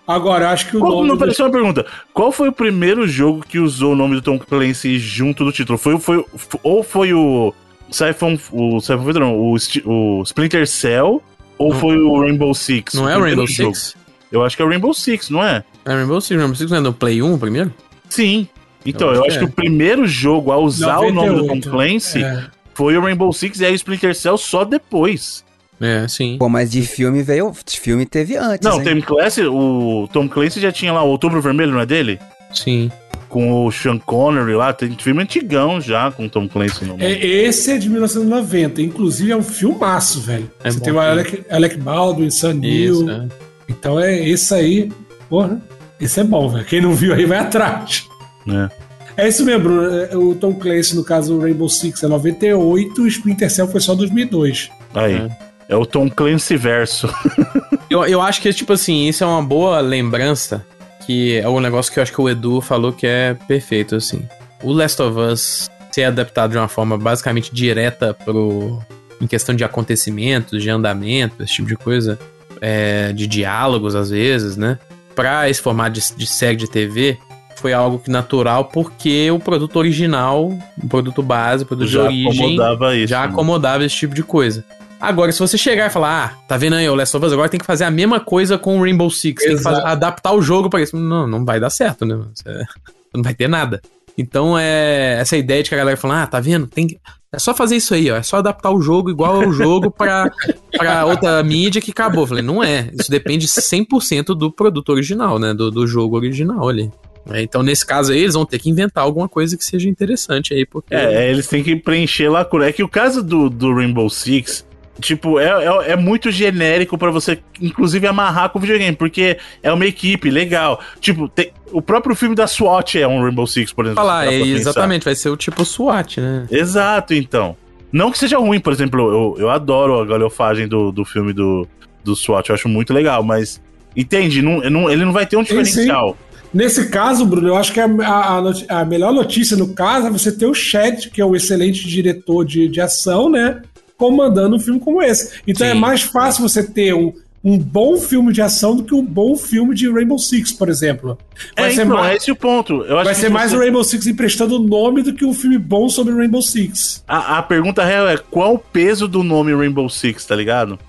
Agora, 0.09 0.49
acho 0.49 0.67
que 0.67 0.75
o 0.75 0.79
Qual, 0.79 0.91
nome. 0.91 1.07
Não, 1.07 1.17
peraí, 1.19 1.35
só 1.35 1.43
uma 1.43 1.51
pergunta. 1.51 1.85
Qual 2.11 2.31
foi 2.31 2.49
o 2.49 2.51
primeiro 2.51 3.07
jogo 3.07 3.45
que 3.47 3.59
usou 3.59 3.93
o 3.93 3.95
nome 3.95 4.15
do 4.15 4.23
Tom 4.23 4.39
Clancy 4.39 4.97
junto 4.97 5.45
do 5.45 5.51
título? 5.51 5.77
Foi, 5.77 5.99
foi, 5.99 6.25
ou 6.63 6.81
foi 6.81 7.13
o. 7.13 7.53
Siphon. 7.91 8.35
O 8.51 8.79
Siphon 8.81 9.13
não, 9.13 9.35
o, 9.35 9.55
o 9.85 10.23
Splinter 10.23 10.67
Cell 10.67 11.21
ou 11.59 11.75
foi 11.75 11.95
o 11.95 12.21
Rainbow 12.21 12.55
Six? 12.55 12.95
Não 12.95 13.07
é 13.07 13.15
o 13.15 13.21
Rainbow 13.21 13.45
jogo? 13.45 13.75
Six? 13.75 13.95
Eu 14.31 14.43
acho 14.43 14.55
que 14.55 14.63
é 14.63 14.65
o 14.65 14.69
Rainbow 14.69 14.93
Six, 14.95 15.29
não 15.29 15.43
é? 15.43 15.63
É 15.85 15.93
Rainbow 15.93 16.19
Six. 16.19 16.39
Rainbow 16.39 16.55
Six 16.55 16.71
não 16.71 16.77
é 16.79 16.81
do 16.81 16.93
Play 16.93 17.21
1 17.21 17.37
primeiro? 17.37 17.71
Sim. 18.09 18.47
Então, 18.83 19.09
eu, 19.09 19.15
eu 19.15 19.25
acho, 19.25 19.37
que, 19.37 19.43
é. 19.43 19.47
que, 19.47 19.51
o 19.51 19.55
primeiro 19.55 20.07
jogo 20.07 20.51
a 20.51 20.57
usar 20.57 20.95
98, 20.95 21.11
o 21.11 21.13
nome 21.13 21.41
do 21.41 21.47
Tom 21.47 21.69
Clancy 21.69 22.23
é. 22.23 22.47
foi 22.73 22.97
o 22.97 23.01
Rainbow 23.01 23.31
Six 23.31 23.59
e 23.59 23.65
aí 23.65 23.73
o 23.73 23.75
Splinter 23.75 24.15
Cell 24.15 24.39
só 24.39 24.63
depois. 24.63 25.45
É, 25.81 26.07
sim. 26.07 26.37
Pô, 26.37 26.49
mas 26.49 26.71
de 26.71 26.81
filme 26.81 27.23
veio. 27.23 27.51
De 27.65 27.79
filme 27.79 28.05
teve 28.05 28.35
antes. 28.35 28.67
Não, 28.67 28.83
Tom 28.83 29.01
Clancy, 29.01 29.43
o 29.43 30.09
Tom 30.11 30.27
Clancy 30.27 30.59
já 30.59 30.71
tinha 30.71 30.91
lá 30.91 31.03
o 31.03 31.09
Outubro 31.09 31.41
Vermelho, 31.41 31.71
não 31.71 31.79
é 31.79 31.85
dele? 31.85 32.19
Sim. 32.53 32.91
Com 33.29 33.65
o 33.65 33.71
Sean 33.71 33.99
Connery 33.99 34.55
lá, 34.55 34.73
tem 34.73 34.91
filme 34.97 35.21
antigão 35.21 35.79
já 35.79 36.11
com 36.11 36.25
o 36.25 36.29
Tom 36.29 36.49
Clancy 36.49 36.83
no 36.83 36.97
é, 36.99 37.11
Esse 37.11 37.71
é 37.71 37.77
de 37.77 37.87
1990, 37.87 38.81
inclusive 38.81 39.31
é 39.31 39.37
um 39.37 39.43
filmaço, 39.43 40.19
velho. 40.19 40.51
É 40.63 40.71
Você 40.71 40.79
tem 40.79 40.91
o 40.91 40.99
Alec, 40.99 41.45
Alec 41.49 41.77
Baldwin, 41.77 42.31
Sam 42.31 42.55
Neill. 42.55 43.09
É. 43.09 43.27
Então 43.69 43.99
é 43.99 44.27
esse 44.27 44.53
aí, 44.53 44.91
porra, 45.29 45.61
esse 46.01 46.19
é 46.19 46.23
bom, 46.23 46.49
velho. 46.49 46.65
Quem 46.65 46.81
não 46.81 46.93
viu 46.93 47.13
aí 47.13 47.25
vai 47.25 47.37
atrás. 47.37 48.07
É. 48.47 48.89
É 49.15 49.27
isso 49.27 49.43
mesmo, 49.45 49.63
Bruno. 49.63 49.95
É, 49.95 50.17
o 50.17 50.33
Tom 50.33 50.55
Clancy, 50.55 50.95
no 50.95 51.03
caso, 51.03 51.35
o 51.35 51.41
Rainbow 51.41 51.67
Six 51.67 52.01
é 52.03 52.07
98, 52.07 53.01
o 53.01 53.07
Splinter 53.07 53.51
Cell 53.51 53.67
foi 53.67 53.81
só 53.81 53.93
2002. 53.93 54.71
Aí. 54.95 55.13
É. 55.15 55.48
É 55.69 55.75
o 55.75 55.85
Tom 55.85 56.09
Clancy 56.09 56.57
verso. 56.57 57.07
eu, 57.89 58.03
eu 58.05 58.19
acho 58.19 58.41
que, 58.41 58.51
tipo 58.51 58.73
assim, 58.73 59.07
isso 59.07 59.23
é 59.23 59.27
uma 59.27 59.43
boa 59.43 59.79
lembrança. 59.79 60.65
Que 61.05 61.37
é 61.37 61.47
um 61.47 61.59
negócio 61.59 61.93
que 61.93 61.99
eu 61.99 62.03
acho 62.03 62.11
que 62.11 62.19
o 62.19 62.27
Edu 62.27 62.59
falou 62.59 62.91
que 62.91 63.05
é 63.05 63.35
perfeito, 63.47 63.95
assim. 63.95 64.27
O 64.63 64.73
Last 64.73 64.99
of 65.01 65.17
Us 65.17 65.69
ser 65.91 66.05
adaptado 66.05 66.51
de 66.51 66.57
uma 66.57 66.67
forma 66.67 66.97
basicamente 66.97 67.53
direta 67.53 68.13
pro. 68.13 68.79
em 69.21 69.27
questão 69.27 69.55
de 69.55 69.63
acontecimentos, 69.63 70.61
de 70.61 70.69
andamento, 70.69 71.43
esse 71.43 71.53
tipo 71.53 71.67
de 71.67 71.75
coisa. 71.75 72.17
É, 72.61 73.13
de 73.13 73.25
diálogos, 73.27 73.95
às 73.95 74.09
vezes, 74.09 74.57
né? 74.57 74.79
Pra 75.15 75.49
esse 75.49 75.61
formato 75.61 75.91
de, 75.91 76.15
de 76.15 76.27
série 76.27 76.57
de 76.57 76.67
TV, 76.67 77.17
foi 77.55 77.73
algo 77.73 77.99
que 77.99 78.09
natural 78.09 78.65
porque 78.65 79.29
o 79.31 79.39
produto 79.39 79.77
original, 79.77 80.51
o 80.81 80.87
produto 80.87 81.21
base, 81.21 81.63
o 81.63 81.67
produto 81.67 81.87
já 81.87 82.01
de 82.01 82.07
origem, 82.07 82.55
acomodava 82.55 82.95
isso, 82.95 83.07
já 83.07 83.21
né? 83.21 83.27
acomodava 83.27 83.85
esse 83.85 83.95
tipo 83.95 84.15
de 84.15 84.23
coisa. 84.23 84.65
Agora, 84.99 85.31
se 85.31 85.39
você 85.39 85.57
chegar 85.57 85.87
e 85.87 85.89
falar, 85.89 86.25
ah, 86.25 86.47
tá 86.47 86.57
vendo 86.57 86.75
aí 86.75 86.89
o 86.89 86.95
Last 86.95 87.15
of 87.15 87.25
Us, 87.25 87.33
agora 87.33 87.47
tem 87.47 87.59
que 87.59 87.65
fazer 87.65 87.85
a 87.85 87.91
mesma 87.91 88.19
coisa 88.19 88.57
com 88.57 88.77
o 88.77 88.83
Rainbow 88.83 89.09
Six, 89.09 89.43
tem 89.43 89.55
que 89.55 89.63
fazer, 89.63 89.85
adaptar 89.85 90.33
o 90.33 90.41
jogo 90.41 90.69
para 90.69 90.81
isso. 90.81 90.97
Não, 90.97 91.25
não 91.25 91.45
vai 91.45 91.59
dar 91.59 91.69
certo, 91.69 92.05
né? 92.05 92.19
Você, 92.33 92.49
não 93.15 93.23
vai 93.23 93.33
ter 93.33 93.47
nada. 93.47 93.81
Então, 94.17 94.59
é 94.59 95.17
essa 95.19 95.37
ideia 95.37 95.63
de 95.63 95.69
que 95.69 95.75
a 95.75 95.77
galera 95.77 95.95
fala, 95.95 96.23
ah, 96.23 96.27
tá 96.27 96.41
vendo? 96.41 96.67
Tem 96.67 96.99
é 97.31 97.37
só 97.37 97.53
fazer 97.53 97.75
isso 97.75 97.93
aí, 97.93 98.09
ó. 98.09 98.17
É 98.17 98.23
só 98.23 98.37
adaptar 98.37 98.71
o 98.71 98.81
jogo 98.81 99.09
igual 99.09 99.43
ao 99.43 99.51
jogo 99.53 99.91
pra, 99.91 100.31
pra 100.75 101.05
outra 101.05 101.41
mídia 101.43 101.79
que 101.79 101.91
acabou. 101.91 102.23
Eu 102.23 102.27
falei, 102.27 102.43
não 102.43 102.63
é. 102.63 102.89
Isso 102.91 103.09
depende 103.09 103.47
100% 103.47 104.35
do 104.35 104.51
produto 104.51 104.89
original, 104.89 105.37
né? 105.37 105.53
Do, 105.53 105.69
do 105.69 105.85
jogo 105.85 106.17
original 106.17 106.67
ali. 106.67 106.91
É, 107.31 107.43
então, 107.43 107.61
nesse 107.61 107.85
caso 107.85 108.11
aí, 108.11 108.19
eles 108.19 108.33
vão 108.33 108.45
ter 108.45 108.57
que 108.57 108.69
inventar 108.69 109.03
alguma 109.03 109.29
coisa 109.29 109.55
que 109.55 109.63
seja 109.63 109.87
interessante 109.87 110.53
aí, 110.55 110.65
porque... 110.65 110.95
É, 110.95 111.29
eles 111.29 111.47
têm 111.47 111.63
que 111.63 111.75
preencher 111.75 112.29
lacuna. 112.29 112.65
É 112.65 112.71
que 112.71 112.81
o 112.81 112.89
caso 112.89 113.21
do, 113.21 113.47
do 113.47 113.75
Rainbow 113.75 114.09
Six 114.09 114.65
Tipo, 114.99 115.39
é, 115.39 115.47
é, 115.47 115.91
é 115.91 115.95
muito 115.95 116.29
genérico 116.29 116.97
para 116.97 117.11
você, 117.11 117.39
inclusive, 117.61 118.05
amarrar 118.05 118.49
com 118.49 118.57
o 118.57 118.61
videogame, 118.61 118.95
porque 118.95 119.37
é 119.63 119.71
uma 119.71 119.85
equipe 119.85 120.29
legal. 120.29 120.79
Tipo, 120.99 121.29
tem, 121.29 121.51
o 121.71 121.81
próprio 121.81 122.15
filme 122.15 122.35
da 122.35 122.47
SWAT 122.47 122.95
é 122.95 123.07
um 123.07 123.21
Rainbow 123.21 123.47
Six, 123.47 123.71
por 123.71 123.85
exemplo. 123.85 124.01
Falar, 124.01 124.31
é, 124.31 124.41
exatamente, 124.41 125.05
vai 125.05 125.15
ser 125.15 125.29
o 125.29 125.37
tipo 125.37 125.63
SWAT, 125.63 126.19
né? 126.19 126.47
Exato, 126.51 127.13
então. 127.13 127.55
Não 127.91 128.11
que 128.11 128.19
seja 128.19 128.37
ruim, 128.37 128.59
por 128.59 128.73
exemplo, 128.73 128.99
eu, 128.99 129.35
eu 129.39 129.49
adoro 129.49 129.99
a 129.99 130.05
galhofagem 130.05 130.67
do, 130.67 130.91
do 130.91 131.03
filme 131.03 131.33
do, 131.33 131.67
do 132.03 132.15
SWAT, 132.15 132.49
eu 132.49 132.55
acho 132.55 132.69
muito 132.69 132.93
legal, 132.93 133.23
mas. 133.23 133.61
Entende? 133.95 134.41
Não, 134.41 134.59
não, 134.69 134.89
ele 134.89 135.03
não 135.03 135.11
vai 135.11 135.25
ter 135.25 135.35
um 135.35 135.43
diferencial. 135.43 136.15
Nesse 136.53 136.89
caso, 136.89 137.25
Bruno, 137.25 137.47
eu 137.47 137.55
acho 137.55 137.71
que 137.71 137.79
a, 137.79 137.85
a, 137.85 138.81
a, 138.81 138.85
melhor 138.85 139.13
notícia 139.13 139.55
no 139.55 139.73
caso 139.73 140.07
é 140.07 140.09
você 140.09 140.31
ter 140.31 140.47
o 140.47 140.53
Chad, 140.53 141.07
que 141.09 141.21
é 141.21 141.25
um 141.25 141.35
excelente 141.35 141.87
diretor 141.87 142.43
de, 142.43 142.67
de 142.67 142.81
ação, 142.81 143.29
né? 143.29 143.61
Comandando 143.99 144.55
um 144.55 144.59
filme 144.59 144.79
como 144.79 145.01
esse. 145.03 145.41
Então 145.45 145.67
é 145.67 145.71
Sim. 145.71 145.77
é 145.77 145.79
mais 145.79 146.01
fácil 146.01 146.41
você 146.41 146.63
ter 146.63 146.95
um, 146.95 147.13
um 147.43 147.57
bom 147.57 147.97
filme 147.97 148.33
de 148.33 148.41
ação 148.41 148.75
do 148.75 148.83
que 148.83 148.95
um 148.95 149.05
bom 149.05 149.35
filme 149.35 149.75
de 149.75 149.91
Rainbow 149.91 150.17
Six, 150.17 150.53
por 150.53 150.69
exemplo. 150.69 151.17
Vai 151.55 151.69
é, 151.69 151.75
ser 151.75 151.85
então, 151.85 151.97
mais, 151.97 152.11
é 152.11 152.15
esse 152.15 152.31
o 152.31 152.35
ponto. 152.35 152.85
vai 152.87 153.13
ser 153.13 153.29
mais 153.29 153.51
você... 153.51 153.57
o 153.57 153.59
Rainbow 153.59 153.83
Six 153.83 154.07
emprestando 154.07 154.55
o 154.55 154.59
nome 154.59 155.03
do 155.03 155.13
que 155.13 155.25
um 155.25 155.33
filme 155.33 155.57
bom 155.57 155.89
sobre 155.89 156.13
Rainbow 156.13 156.41
Six. 156.41 157.03
A, 157.07 157.39
a 157.39 157.43
pergunta 157.43 157.83
real 157.83 158.07
é 158.07 158.17
qual 158.17 158.55
o 158.55 158.59
peso 158.59 159.07
do 159.07 159.21
nome 159.21 159.53
Rainbow 159.53 159.89
Six, 159.89 160.25
tá 160.25 160.35
ligado? 160.35 160.79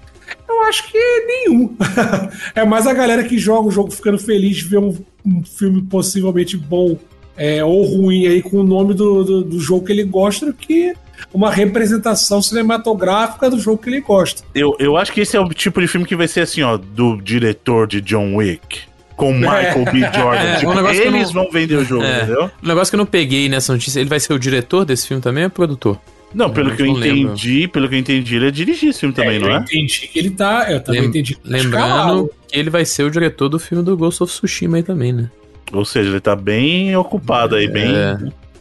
Eu 0.48 0.62
acho 0.62 0.90
que 0.90 0.98
nenhum. 1.26 1.76
é 2.54 2.64
mais 2.64 2.86
a 2.86 2.94
galera 2.94 3.24
que 3.24 3.38
joga 3.38 3.68
o 3.68 3.72
jogo 3.72 3.90
ficando 3.90 4.18
feliz 4.18 4.58
de 4.58 4.64
ver 4.64 4.78
um, 4.78 4.96
um 5.26 5.42
filme 5.44 5.82
possivelmente 5.82 6.56
bom 6.56 6.96
é, 7.36 7.64
ou 7.64 7.82
ruim 7.84 8.26
aí 8.26 8.42
com 8.42 8.58
o 8.58 8.62
nome 8.62 8.92
do, 8.92 9.24
do, 9.24 9.44
do, 9.44 9.58
jogo 9.58 9.86
que 9.86 9.92
ele 9.92 10.04
gosta 10.04 10.44
do 10.44 10.52
que 10.52 10.92
uma 11.32 11.50
representação 11.50 12.42
cinematográfica 12.42 13.50
do 13.50 13.58
jogo 13.58 13.78
que 13.78 13.88
ele 13.88 14.00
gosta. 14.00 14.42
Eu, 14.54 14.76
eu 14.78 14.96
acho 14.96 15.12
que 15.12 15.20
esse 15.20 15.36
é 15.36 15.40
o 15.40 15.48
tipo 15.48 15.80
de 15.80 15.88
filme 15.88 16.06
que 16.06 16.16
vai 16.16 16.28
ser 16.28 16.40
assim, 16.40 16.62
ó, 16.62 16.76
do 16.76 17.16
diretor 17.20 17.86
de 17.86 18.00
John 18.00 18.36
Wick 18.36 18.90
com 19.16 19.34
Michael 19.34 19.84
é. 19.86 19.92
B. 19.92 20.00
Jordan. 20.00 20.40
É, 20.40 20.56
tipo, 20.56 20.72
um 20.72 20.88
eles 20.88 21.32
não... 21.32 21.42
vão 21.42 21.52
vender 21.52 21.76
o 21.76 21.84
jogo, 21.84 22.04
é. 22.04 22.22
entendeu? 22.22 22.50
O 22.62 22.66
negócio 22.66 22.90
que 22.90 22.94
eu 22.94 22.98
não 22.98 23.06
peguei 23.06 23.48
nessa 23.48 23.72
notícia, 23.72 24.00
ele 24.00 24.08
vai 24.08 24.18
ser 24.18 24.32
o 24.32 24.38
diretor 24.38 24.84
desse 24.86 25.06
filme 25.06 25.22
também 25.22 25.44
ou 25.44 25.50
produtor? 25.50 26.00
Não, 26.32 26.48
pelo 26.48 26.74
que 26.74 26.82
eu 26.82 26.86
entendi, 26.86 27.54
lembro. 27.54 27.72
pelo 27.72 27.88
que 27.88 27.94
eu 27.96 27.98
entendi, 27.98 28.36
ele 28.36 28.48
é 28.48 28.50
dirigir 28.50 28.90
esse 28.90 29.00
filme 29.00 29.14
também, 29.14 29.36
é, 29.36 29.38
não 29.40 29.50
é? 29.50 29.56
Eu 29.56 29.60
entendi 29.60 30.08
que 30.08 30.18
ele 30.18 30.30
tá. 30.30 30.70
Eu 30.70 30.80
também 30.80 31.00
Lem 31.00 31.10
entendi 31.10 31.34
que 31.34 31.40
Lembrando 31.44 32.30
que 32.48 32.58
ele 32.58 32.70
vai 32.70 32.84
ser 32.84 33.02
o 33.02 33.10
diretor 33.10 33.48
do 33.48 33.58
filme 33.58 33.84
do 33.84 33.96
Ghost 33.96 34.22
of 34.22 34.32
Tsushima 34.32 34.76
aí 34.76 34.82
também, 34.82 35.12
né? 35.12 35.30
Ou 35.72 35.84
seja, 35.84 36.08
ele 36.08 36.20
tá 36.20 36.34
bem 36.34 36.96
ocupado 36.96 37.56
aí, 37.56 37.68
bem. 37.68 37.92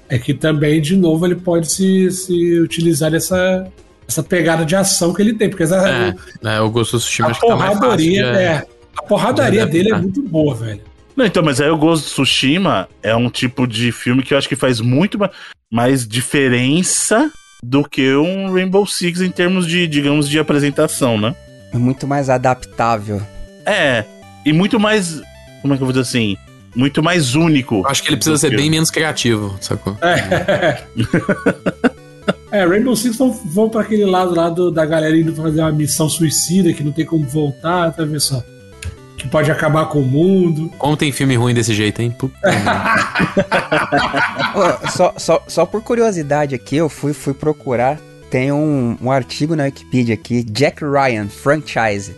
É. 0.09 0.17
que 0.17 0.33
também, 0.33 0.81
de 0.81 0.95
novo, 0.95 1.25
ele 1.25 1.35
pode 1.35 1.71
se, 1.71 2.09
se 2.11 2.59
utilizar 2.59 3.11
dessa, 3.11 3.67
essa 4.07 4.23
pegada 4.23 4.65
de 4.65 4.75
ação 4.75 5.13
que 5.13 5.21
ele 5.21 5.33
tem. 5.33 5.49
Porque 5.49 5.63
essa, 5.63 5.77
é, 5.87 6.15
o, 6.43 6.47
é, 6.47 6.61
o 6.61 6.69
Ghost 6.69 6.95
of 6.95 7.05
Tsushima 7.05 7.29
acho 7.29 7.41
que 7.41 7.47
tá 7.47 7.55
mais 7.55 7.77
fácil. 7.77 7.97
De, 7.97 8.19
é, 8.19 8.65
a 8.97 9.03
porradaria 9.03 9.65
dele 9.65 9.91
é 9.91 9.97
muito 9.97 10.21
boa, 10.21 10.55
velho. 10.55 10.81
Não, 11.15 11.25
então, 11.25 11.43
mas 11.43 11.59
aí 11.59 11.69
o 11.69 11.77
Ghost 11.77 12.05
of 12.05 12.13
Tsushima 12.13 12.87
é 13.03 13.15
um 13.15 13.29
tipo 13.29 13.67
de 13.67 13.91
filme 13.91 14.23
que 14.23 14.33
eu 14.33 14.37
acho 14.37 14.49
que 14.49 14.55
faz 14.55 14.79
muito 14.79 15.17
mais 15.71 16.07
diferença 16.07 17.31
do 17.61 17.83
que 17.83 18.15
um 18.15 18.53
Rainbow 18.53 18.85
Six 18.85 19.21
em 19.21 19.29
termos 19.29 19.67
de, 19.67 19.85
digamos, 19.87 20.29
de 20.29 20.39
apresentação, 20.39 21.17
né? 21.17 21.35
É 21.71 21.77
muito 21.77 22.07
mais 22.07 22.29
adaptável. 22.29 23.21
É, 23.65 24.05
e 24.45 24.53
muito 24.53 24.79
mais. 24.79 25.21
Como 25.61 25.73
é 25.73 25.77
que 25.77 25.83
eu 25.83 25.85
vou 25.85 25.93
dizer 25.93 26.01
assim? 26.01 26.37
Muito 26.75 27.01
mais 27.01 27.35
único. 27.35 27.87
Acho 27.87 28.03
que 28.03 28.09
ele 28.09 28.17
precisa 28.17 28.37
ser 28.37 28.55
bem 28.55 28.69
menos 28.69 28.91
criativo, 28.91 29.57
sacou? 29.61 29.97
É. 30.01 30.83
é, 32.51 32.65
Rainbow 32.65 32.95
Six 32.95 33.17
vão, 33.17 33.31
vão 33.31 33.69
para 33.69 33.81
aquele 33.81 34.05
lado 34.05 34.35
lá 34.35 34.49
do, 34.49 34.71
da 34.71 34.85
galera 34.85 35.17
indo 35.17 35.35
fazer 35.35 35.61
uma 35.61 35.71
missão 35.71 36.09
suicida 36.09 36.73
que 36.73 36.83
não 36.83 36.91
tem 36.91 37.05
como 37.05 37.25
voltar, 37.25 37.91
tá 37.91 38.03
vendo 38.03 38.19
só? 38.19 38.43
que 39.19 39.27
pode 39.27 39.51
acabar 39.51 39.85
com 39.87 39.99
o 39.99 40.05
mundo. 40.05 40.71
Como 40.77 40.95
tem 40.95 41.11
filme 41.11 41.35
ruim 41.35 41.53
desse 41.53 41.73
jeito, 41.73 42.01
hein? 42.01 42.15
só, 44.95 45.13
só, 45.17 45.43
só 45.45 45.65
por 45.65 45.83
curiosidade 45.83 46.55
aqui, 46.55 46.77
eu 46.77 46.87
fui, 46.87 47.11
fui 47.13 47.33
procurar. 47.33 47.99
Tem 48.31 48.49
um, 48.51 48.95
um 49.01 49.11
artigo 49.11 49.55
na 49.55 49.63
Wikipedia 49.63 50.13
aqui, 50.13 50.43
Jack 50.43 50.85
Ryan, 50.85 51.27
franchise. 51.27 52.15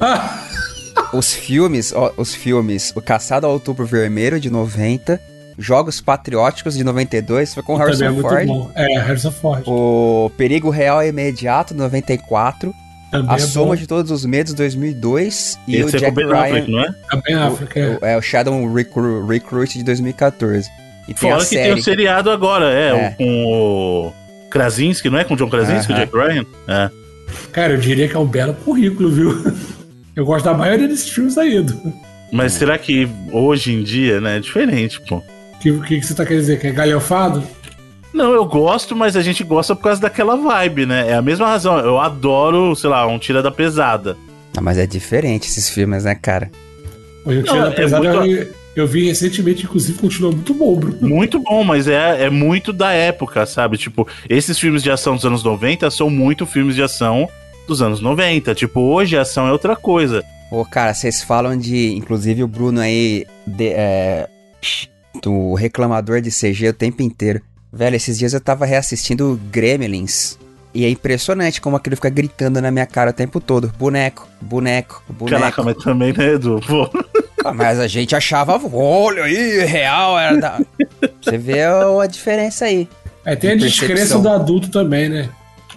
os 1.12 1.32
filmes, 1.34 1.92
ó, 1.92 2.12
os 2.16 2.34
filmes, 2.34 2.92
O 2.94 3.00
Caçado 3.00 3.46
ao 3.46 3.52
Outubro 3.52 3.84
Vermelho, 3.84 4.38
de 4.40 4.50
90, 4.50 5.20
Jogos 5.58 6.00
Patrióticos, 6.00 6.76
de 6.76 6.84
92, 6.84 7.54
foi 7.54 7.62
com 7.62 7.76
Harrison 7.76 8.04
é 8.06 8.20
Ford. 8.20 8.46
Bom. 8.46 8.70
É, 8.74 8.98
Harrison 8.98 9.30
Ford. 9.30 9.62
O 9.66 10.30
Perigo 10.36 10.70
Real 10.70 11.04
Imediato, 11.04 11.74
94, 11.74 12.74
também 13.10 13.30
a 13.30 13.36
é 13.36 13.38
soma 13.38 13.66
bom. 13.66 13.76
de 13.76 13.86
todos 13.86 14.10
os 14.10 14.24
medos 14.24 14.54
2002 14.54 15.58
e 15.66 15.76
Esse 15.76 15.94
o 15.94 15.96
é 15.96 16.00
Jack 16.00 16.14
ben 16.14 16.26
Ryan. 16.26 16.38
Affleck, 16.40 16.70
não 16.70 16.80
é? 16.80 16.94
A 17.10 17.16
Ben 17.16 17.34
Affleck, 17.34 17.78
é. 17.78 17.88
O, 17.88 18.06
é 18.06 18.16
o 18.16 18.22
Shadow 18.22 18.72
Recru 18.72 19.26
Recruit 19.26 19.78
de 19.78 19.84
2014. 19.84 20.70
E 21.08 21.14
tem 21.14 21.30
Fora 21.30 21.42
que 21.42 21.46
série... 21.46 21.62
tem 21.64 21.72
o 21.72 21.82
seriado 21.82 22.30
agora, 22.30 22.72
é, 22.72 22.88
é. 22.88 23.10
com 23.18 23.24
o 23.24 24.12
Krasinski, 24.48 25.10
não 25.10 25.18
é? 25.18 25.24
Com 25.24 25.34
o 25.34 25.36
John 25.36 25.50
Krasinski, 25.50 25.92
uh 25.92 25.96
-huh. 25.96 25.98
o 25.98 26.06
Jack 26.06 26.16
Ryan? 26.16 26.46
É. 26.68 26.90
Cara, 27.52 27.72
eu 27.72 27.78
diria 27.78 28.08
que 28.08 28.14
é 28.14 28.18
um 28.18 28.26
belo 28.26 28.54
currículo, 28.54 29.10
viu? 29.10 29.30
Eu 30.14 30.24
gosto 30.24 30.44
da 30.44 30.54
maioria 30.54 30.88
desses 30.88 31.08
filmes 31.08 31.38
aí, 31.38 31.56
Edu. 31.56 31.92
Mas 32.32 32.52
será 32.52 32.78
que 32.78 33.08
hoje 33.32 33.72
em 33.72 33.82
dia, 33.82 34.20
né, 34.20 34.36
é 34.36 34.40
diferente, 34.40 35.00
pô? 35.00 35.16
O 35.16 35.58
que, 35.60 35.72
que, 35.80 36.00
que, 36.00 36.06
você 36.06 36.14
tá 36.14 36.24
querendo 36.24 36.40
dizer? 36.40 36.60
Que 36.60 36.68
é 36.68 36.72
galhofado? 36.72 37.42
Não, 38.12 38.32
eu 38.32 38.44
gosto, 38.44 38.96
mas 38.96 39.16
a 39.16 39.22
gente 39.22 39.44
gosta 39.44 39.74
por 39.74 39.82
causa 39.84 40.00
daquela 40.00 40.36
vibe, 40.36 40.86
né? 40.86 41.10
É 41.10 41.14
a 41.14 41.22
mesma 41.22 41.46
razão. 41.46 41.78
Eu 41.78 42.00
adoro, 42.00 42.74
sei 42.74 42.90
lá, 42.90 43.06
um 43.06 43.18
Tira 43.18 43.42
da 43.42 43.50
Pesada. 43.50 44.16
Ah, 44.56 44.60
mas 44.60 44.78
é 44.78 44.86
diferente 44.86 45.48
esses 45.48 45.68
filmes, 45.68 46.04
né, 46.04 46.14
cara? 46.14 46.50
O 47.24 47.30
Tira 47.30 47.62
da 47.62 47.68
é 47.68 47.74
Pesada 47.74 48.06
é 48.06 48.12
muito... 48.12 48.32
eu, 48.32 48.48
eu, 48.76 48.86
vi 48.86 49.06
recentemente, 49.06 49.64
inclusive, 49.64 49.98
continua 49.98 50.32
muito 50.32 50.54
bom, 50.54 50.76
Bruno. 50.76 50.98
Muito 51.00 51.38
bom, 51.38 51.62
mas 51.62 51.86
é, 51.86 52.24
é 52.24 52.30
muito 52.30 52.72
da 52.72 52.90
época, 52.92 53.46
sabe? 53.46 53.76
Tipo, 53.76 54.08
esses 54.28 54.58
filmes 54.58 54.82
de 54.82 54.90
ação 54.90 55.14
dos 55.14 55.24
anos 55.24 55.44
90 55.44 55.88
são 55.90 56.10
muito 56.10 56.46
filmes 56.46 56.74
de 56.74 56.82
ação 56.82 57.28
dos 57.70 57.80
anos 57.80 58.00
90. 58.00 58.54
Tipo, 58.54 58.80
hoje 58.80 59.16
a 59.16 59.22
ação 59.22 59.46
é 59.46 59.52
outra 59.52 59.74
coisa. 59.74 60.22
Ô, 60.50 60.64
cara, 60.64 60.92
vocês 60.92 61.22
falam 61.22 61.56
de. 61.56 61.92
Inclusive 61.94 62.42
o 62.42 62.48
Bruno 62.48 62.80
aí. 62.80 63.26
De, 63.46 63.68
é, 63.68 64.28
do 65.22 65.54
reclamador 65.54 66.20
de 66.20 66.30
CG 66.30 66.68
o 66.68 66.74
tempo 66.74 67.02
inteiro. 67.02 67.40
Velho, 67.72 67.96
esses 67.96 68.18
dias 68.18 68.34
eu 68.34 68.40
tava 68.40 68.66
reassistindo 68.66 69.40
Gremlins. 69.50 70.38
E 70.72 70.84
é 70.84 70.90
impressionante 70.90 71.60
como 71.60 71.76
aquilo 71.76 71.96
fica 71.96 72.10
gritando 72.10 72.60
na 72.60 72.70
minha 72.70 72.86
cara 72.86 73.10
o 73.10 73.12
tempo 73.12 73.40
todo. 73.40 73.72
Boneco, 73.78 74.28
boneco, 74.40 75.02
boneco. 75.08 75.40
Caraca, 75.40 75.62
mas 75.62 75.76
também, 75.76 76.12
né, 76.12 76.34
Edu? 76.34 76.60
Pô. 76.66 76.88
Ah, 77.44 77.52
mas 77.52 77.80
a 77.80 77.88
gente 77.88 78.14
achava, 78.14 78.60
olha 78.72 79.24
aí, 79.24 79.64
real, 79.64 80.18
era 80.18 80.36
da... 80.36 80.60
Você 81.22 81.38
vê 81.38 81.64
a, 81.64 82.06
diferença 82.06 82.66
aí. 82.66 82.88
É, 83.24 83.34
tem 83.34 83.52
a 83.52 83.56
descrença 83.56 84.18
do 84.18 84.28
adulto 84.28 84.70
também, 84.70 85.08
né? 85.08 85.28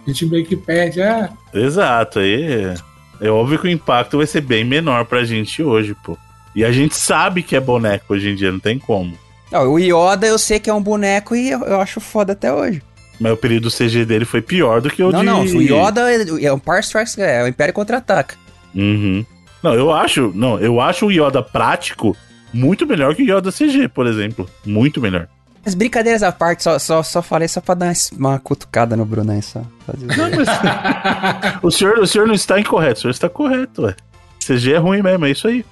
A 0.05 0.09
gente 0.09 0.25
meio 0.25 0.45
que 0.45 0.55
perde, 0.55 1.01
ah... 1.01 1.29
Exato, 1.53 2.19
aí... 2.19 2.73
É 3.21 3.29
óbvio 3.29 3.57
que 3.57 3.67
o 3.67 3.71
impacto 3.71 4.17
vai 4.17 4.27
ser 4.27 4.41
bem 4.41 4.65
menor 4.65 5.05
pra 5.05 5.23
gente 5.23 5.63
hoje, 5.63 5.95
pô. 6.03 6.17
E 6.53 6.63
a 6.65 6.71
gente 6.73 6.95
sabe 6.95 7.41
que 7.41 7.55
é 7.55 7.59
boneco 7.59 8.13
hoje 8.13 8.29
em 8.29 8.35
dia, 8.35 8.51
não 8.51 8.59
tem 8.59 8.77
como. 8.77 9.17
Não, 9.51 9.71
o 9.71 9.79
Yoda 9.79 10.27
eu 10.27 10.37
sei 10.37 10.59
que 10.59 10.69
é 10.69 10.73
um 10.73 10.81
boneco 10.81 11.35
e 11.35 11.51
eu, 11.51 11.61
eu 11.61 11.79
acho 11.79 12.01
foda 12.01 12.33
até 12.33 12.51
hoje. 12.51 12.81
Mas 13.19 13.31
o 13.31 13.37
período 13.37 13.69
CG 13.69 14.03
dele 14.03 14.25
foi 14.25 14.41
pior 14.41 14.81
do 14.81 14.89
que 14.89 15.01
o 15.01 15.11
não, 15.11 15.19
de... 15.19 15.25
Não, 15.25 15.45
não, 15.45 15.55
o 15.55 15.61
Yoda 15.61 16.11
é, 16.11 16.45
é 16.45 16.53
um 16.53 16.59
Power 16.59 16.81
Strikes, 16.81 17.17
é 17.17 17.43
o 17.43 17.47
Império 17.47 17.73
Contra-Ataca. 17.73 18.35
Uhum. 18.75 19.25
Não, 19.61 19.73
eu 19.73 19.93
acho, 19.93 20.33
não, 20.35 20.59
eu 20.59 20.81
acho 20.81 21.05
o 21.05 21.11
Yoda 21.11 21.41
prático 21.41 22.17
muito 22.51 22.85
melhor 22.85 23.15
que 23.15 23.23
o 23.23 23.37
Yoda 23.37 23.51
CG, 23.51 23.87
por 23.87 24.05
exemplo. 24.05 24.49
Muito 24.65 24.99
melhor. 24.99 25.27
As 25.65 25.75
brincadeiras 25.75 26.23
à 26.23 26.31
parte, 26.31 26.63
só, 26.63 26.77
só, 26.77 27.01
só 27.01 27.21
falei 27.21 27.47
só 27.47 27.61
pra 27.61 27.73
dar 27.73 27.93
uma 28.17 28.37
cutucada 28.37 28.97
no 28.97 29.05
Bruno 29.05 29.31
aí, 29.31 29.41
só. 29.41 29.61
Não, 29.97 30.29
mas... 30.29 31.63
o, 31.63 31.71
senhor, 31.71 31.99
o 31.99 32.07
senhor 32.07 32.27
não 32.27 32.33
está 32.33 32.59
incorreto, 32.59 32.99
o 32.99 33.01
senhor 33.01 33.11
está 33.11 33.29
correto, 33.29 33.83
ué. 33.83 33.95
CG 34.45 34.73
é 34.73 34.77
ruim 34.77 35.01
mesmo, 35.01 35.25
é 35.25 35.31
isso 35.31 35.47
aí. 35.47 35.65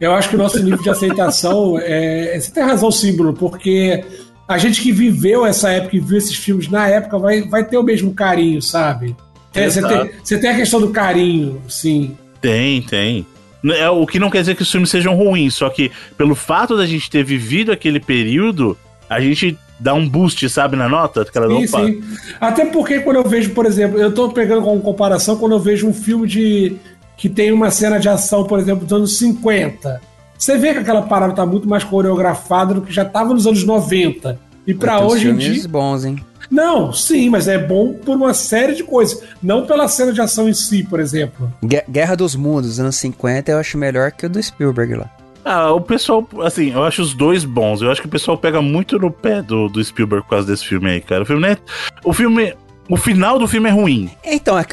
Eu 0.00 0.14
acho 0.14 0.28
que 0.28 0.36
o 0.36 0.38
nosso 0.38 0.62
nível 0.62 0.80
de 0.80 0.88
aceitação 0.88 1.76
é. 1.80 2.38
Você 2.38 2.52
tem 2.52 2.62
razão, 2.62 2.90
sim, 2.92 3.16
Bruno, 3.16 3.34
porque 3.34 4.04
a 4.46 4.56
gente 4.56 4.80
que 4.80 4.92
viveu 4.92 5.44
essa 5.44 5.70
época 5.70 5.96
e 5.96 6.00
viu 6.00 6.16
esses 6.16 6.36
filmes 6.36 6.68
na 6.68 6.86
época 6.88 7.18
vai, 7.18 7.42
vai 7.42 7.64
ter 7.64 7.76
o 7.76 7.82
mesmo 7.82 8.14
carinho, 8.14 8.62
sabe? 8.62 9.16
É, 9.52 9.68
você, 9.68 9.82
tem, 9.82 10.10
você 10.22 10.38
tem 10.38 10.50
a 10.50 10.56
questão 10.56 10.80
do 10.80 10.90
carinho, 10.90 11.60
sim. 11.68 12.16
Tem, 12.40 12.80
tem. 12.82 13.26
É, 13.64 13.90
o 13.90 14.06
que 14.06 14.20
não 14.20 14.30
quer 14.30 14.40
dizer 14.40 14.54
que 14.54 14.62
os 14.62 14.70
filmes 14.70 14.88
sejam 14.88 15.16
ruins, 15.16 15.54
só 15.54 15.68
que 15.68 15.90
pelo 16.16 16.36
fato 16.36 16.76
da 16.76 16.86
gente 16.86 17.10
ter 17.10 17.24
vivido 17.24 17.72
aquele 17.72 17.98
período, 17.98 18.78
a 19.08 19.20
gente 19.20 19.58
dá 19.78 19.94
um 19.94 20.08
boost, 20.08 20.48
sabe, 20.48 20.76
na 20.76 20.88
nota? 20.88 21.22
Aquela 21.22 21.48
sim, 21.48 21.66
sim. 21.66 22.02
Até 22.40 22.64
porque 22.66 23.00
quando 23.00 23.16
eu 23.16 23.24
vejo, 23.24 23.50
por 23.50 23.66
exemplo, 23.66 23.98
eu 23.98 24.12
tô 24.12 24.28
pegando 24.30 24.62
como 24.62 24.80
comparação 24.80 25.36
quando 25.36 25.52
eu 25.52 25.60
vejo 25.60 25.86
um 25.86 25.94
filme 25.94 26.26
de 26.26 26.76
que 27.16 27.28
tem 27.28 27.50
uma 27.50 27.70
cena 27.70 27.98
de 27.98 28.08
ação, 28.08 28.44
por 28.44 28.58
exemplo, 28.58 28.84
dos 28.84 28.92
anos 28.92 29.18
50. 29.18 30.00
Você 30.38 30.56
vê 30.56 30.72
que 30.72 30.78
aquela 30.78 31.02
parada 31.02 31.34
tá 31.34 31.44
muito 31.44 31.68
mais 31.68 31.82
coreografada 31.82 32.74
do 32.74 32.82
que 32.82 32.92
já 32.92 33.04
tava 33.04 33.34
nos 33.34 33.46
anos 33.46 33.64
90. 33.64 34.38
E 34.66 34.74
para 34.74 35.00
hoje 35.00 35.28
em 35.28 35.36
dia. 35.36 35.68
bons, 35.68 36.04
hein? 36.04 36.24
Não, 36.50 36.92
sim, 36.92 37.28
mas 37.28 37.48
é 37.48 37.58
bom 37.58 37.92
por 37.92 38.16
uma 38.16 38.32
série 38.32 38.74
de 38.74 38.84
coisas. 38.84 39.22
Não 39.42 39.66
pela 39.66 39.88
cena 39.88 40.12
de 40.12 40.20
ação 40.20 40.48
em 40.48 40.54
si, 40.54 40.84
por 40.84 41.00
exemplo. 41.00 41.52
Guerra 41.90 42.14
dos 42.14 42.36
Mundos, 42.36 42.78
anos 42.78 42.96
50, 42.96 43.50
eu 43.50 43.58
acho 43.58 43.76
melhor 43.76 44.12
que 44.12 44.26
o 44.26 44.30
do 44.30 44.42
Spielberg 44.42 44.94
lá. 44.94 45.10
Ah, 45.44 45.72
o 45.72 45.80
pessoal, 45.80 46.26
assim, 46.42 46.72
eu 46.72 46.84
acho 46.84 47.02
os 47.02 47.14
dois 47.14 47.44
bons. 47.44 47.80
Eu 47.80 47.90
acho 47.90 48.00
que 48.00 48.06
o 48.06 48.10
pessoal 48.10 48.36
pega 48.36 48.60
muito 48.60 48.98
no 48.98 49.10
pé 49.10 49.40
do, 49.40 49.68
do 49.68 49.82
Spielberg 49.82 50.24
por 50.24 50.30
causa 50.30 50.46
desse 50.46 50.66
filme 50.66 50.90
aí, 50.90 51.00
cara. 51.00 51.22
O 51.22 51.26
filme, 51.26 51.42
né? 51.42 51.56
O 52.04 52.12
filme 52.12 52.54
o 52.88 52.96
final 52.96 53.38
do 53.38 53.46
filme 53.46 53.68
é 53.68 53.72
ruim. 53.72 54.10
Então, 54.24 54.58
é 54.58 54.64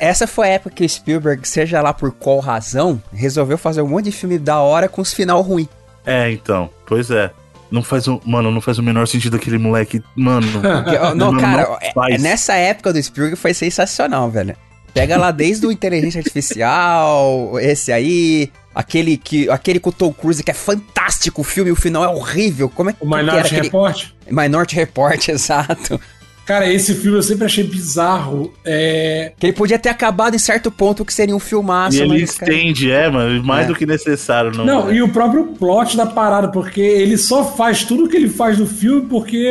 essa 0.00 0.26
foi 0.28 0.46
a 0.46 0.50
época 0.52 0.76
que 0.76 0.84
o 0.84 0.88
Spielberg, 0.88 1.46
seja 1.46 1.82
lá 1.82 1.92
por 1.92 2.12
qual 2.12 2.38
razão, 2.38 3.02
resolveu 3.12 3.58
fazer 3.58 3.82
um 3.82 3.88
monte 3.88 4.06
de 4.06 4.12
filme 4.12 4.38
da 4.38 4.60
hora 4.60 4.88
com 4.88 5.02
os 5.02 5.12
final 5.12 5.42
ruim. 5.42 5.68
É, 6.06 6.30
então, 6.30 6.70
pois 6.86 7.10
é. 7.10 7.30
Não 7.70 7.82
faz 7.82 8.06
um. 8.06 8.20
Mano, 8.24 8.52
não 8.52 8.60
faz 8.60 8.78
o 8.78 8.82
menor 8.82 9.08
sentido 9.08 9.36
aquele 9.36 9.58
moleque. 9.58 10.00
Mano. 10.14 10.46
não, 11.16 11.32
não, 11.32 11.40
cara, 11.40 11.78
não 11.96 12.04
é, 12.04 12.18
nessa 12.18 12.54
época 12.54 12.92
do 12.92 13.02
Spielberg 13.02 13.36
foi 13.36 13.52
sensacional, 13.52 14.30
velho. 14.30 14.54
Pega 14.92 15.16
lá 15.16 15.32
desde 15.32 15.66
o 15.66 15.72
Inteligência 15.72 16.20
Artificial, 16.20 17.58
esse 17.58 17.90
aí, 17.90 18.52
aquele 18.74 19.16
que 19.16 19.48
aquele 19.48 19.78
com 19.78 19.90
o 19.90 19.92
Tom 19.92 20.12
Cruise 20.12 20.42
que 20.42 20.50
é 20.50 20.54
fantástico 20.54 21.42
o 21.42 21.44
filme, 21.44 21.70
o 21.70 21.76
final 21.76 22.04
é 22.04 22.08
horrível. 22.08 22.68
Como 22.68 22.90
é 22.90 22.96
o 23.00 23.06
Minority 23.06 23.54
Report? 23.54 24.06
Minority 24.30 24.76
Report, 24.76 25.28
exato. 25.28 26.00
Cara, 26.44 26.70
esse 26.70 26.94
filme 26.94 27.16
eu 27.16 27.22
sempre 27.22 27.46
achei 27.46 27.64
bizarro. 27.64 28.52
É... 28.64 29.32
Que 29.38 29.46
ele 29.46 29.52
podia 29.54 29.78
ter 29.78 29.88
acabado 29.88 30.34
em 30.34 30.38
certo 30.38 30.70
ponto 30.70 31.04
que 31.04 31.12
seria 31.12 31.34
um 31.34 31.40
filmaço. 31.40 31.96
E 31.96 32.02
ele 32.02 32.22
estende, 32.22 32.88
cara... 32.88 33.02
é, 33.02 33.10
mano, 33.10 33.42
mais 33.42 33.64
é. 33.64 33.68
do 33.68 33.74
que 33.74 33.86
necessário. 33.86 34.52
Não, 34.54 34.64
não 34.64 34.90
é. 34.90 34.94
e 34.94 35.02
o 35.02 35.08
próprio 35.08 35.46
plot 35.58 35.96
da 35.96 36.04
parada, 36.04 36.48
porque 36.48 36.82
ele 36.82 37.16
só 37.16 37.44
faz 37.44 37.84
tudo 37.84 38.04
o 38.04 38.08
que 38.08 38.16
ele 38.16 38.28
faz 38.28 38.58
no 38.58 38.66
filme 38.66 39.06
porque 39.08 39.50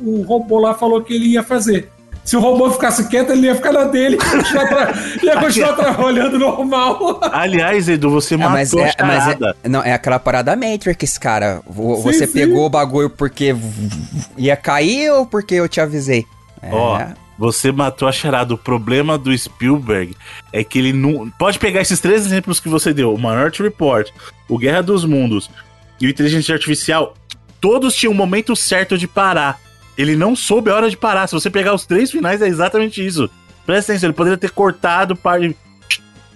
o 0.00 0.22
robô 0.22 0.60
lá 0.60 0.74
falou 0.74 1.02
que 1.02 1.12
ele 1.12 1.30
ia 1.30 1.42
fazer. 1.42 1.90
Se 2.28 2.36
o 2.36 2.40
robô 2.40 2.70
ficasse 2.70 3.08
quieto, 3.08 3.30
ele 3.30 3.46
ia 3.46 3.54
ficar 3.54 3.72
na 3.72 3.84
dele 3.84 4.16
e 4.16 4.18
continuar, 4.18 4.68
tra... 4.68 4.92
ia 5.24 5.40
continuar 5.40 5.72
trabalhando 5.72 6.38
normal. 6.38 7.20
Aliás, 7.32 7.88
Edu, 7.88 8.10
você 8.10 8.34
é, 8.34 8.36
matou 8.36 8.52
mas 8.52 8.74
é, 8.74 8.94
a 8.98 9.06
mas 9.06 9.28
é, 9.28 9.54
Não, 9.66 9.82
é 9.82 9.94
aquela 9.94 10.18
parada 10.18 10.54
Matrix, 10.54 11.16
cara. 11.16 11.62
Você 11.66 12.26
sim, 12.26 12.34
pegou 12.34 12.58
sim. 12.58 12.66
o 12.66 12.68
bagulho 12.68 13.08
porque 13.08 13.56
ia 14.36 14.58
cair 14.58 15.10
ou 15.10 15.24
porque 15.24 15.54
eu 15.54 15.66
te 15.66 15.80
avisei? 15.80 16.26
Ó, 16.70 16.98
é. 17.00 17.14
você 17.38 17.72
matou 17.72 18.06
a 18.06 18.12
charada. 18.12 18.52
O 18.52 18.58
problema 18.58 19.16
do 19.16 19.36
Spielberg 19.36 20.14
é 20.52 20.62
que 20.62 20.78
ele 20.78 20.92
não... 20.92 21.30
Pode 21.30 21.58
pegar 21.58 21.80
esses 21.80 21.98
três 21.98 22.26
exemplos 22.26 22.60
que 22.60 22.68
você 22.68 22.92
deu. 22.92 23.14
O 23.14 23.16
Minority 23.16 23.62
Report, 23.62 24.10
o 24.46 24.58
Guerra 24.58 24.82
dos 24.82 25.02
Mundos 25.02 25.50
e 25.98 26.06
o 26.06 26.10
Inteligência 26.10 26.54
Artificial. 26.54 27.14
Todos 27.58 27.94
tinham 27.94 28.12
o 28.12 28.14
um 28.14 28.18
momento 28.18 28.54
certo 28.54 28.98
de 28.98 29.08
parar. 29.08 29.58
Ele 29.98 30.14
não 30.14 30.36
soube 30.36 30.70
a 30.70 30.76
hora 30.76 30.88
de 30.88 30.96
parar. 30.96 31.26
Se 31.26 31.34
você 31.34 31.50
pegar 31.50 31.74
os 31.74 31.84
três 31.84 32.08
finais, 32.08 32.40
é 32.40 32.46
exatamente 32.46 33.04
isso. 33.04 33.28
Presta 33.66 33.92
atenção, 33.92 34.06
ele 34.06 34.16
poderia 34.16 34.38
ter 34.38 34.50
cortado 34.50 35.16
parte. 35.16 35.56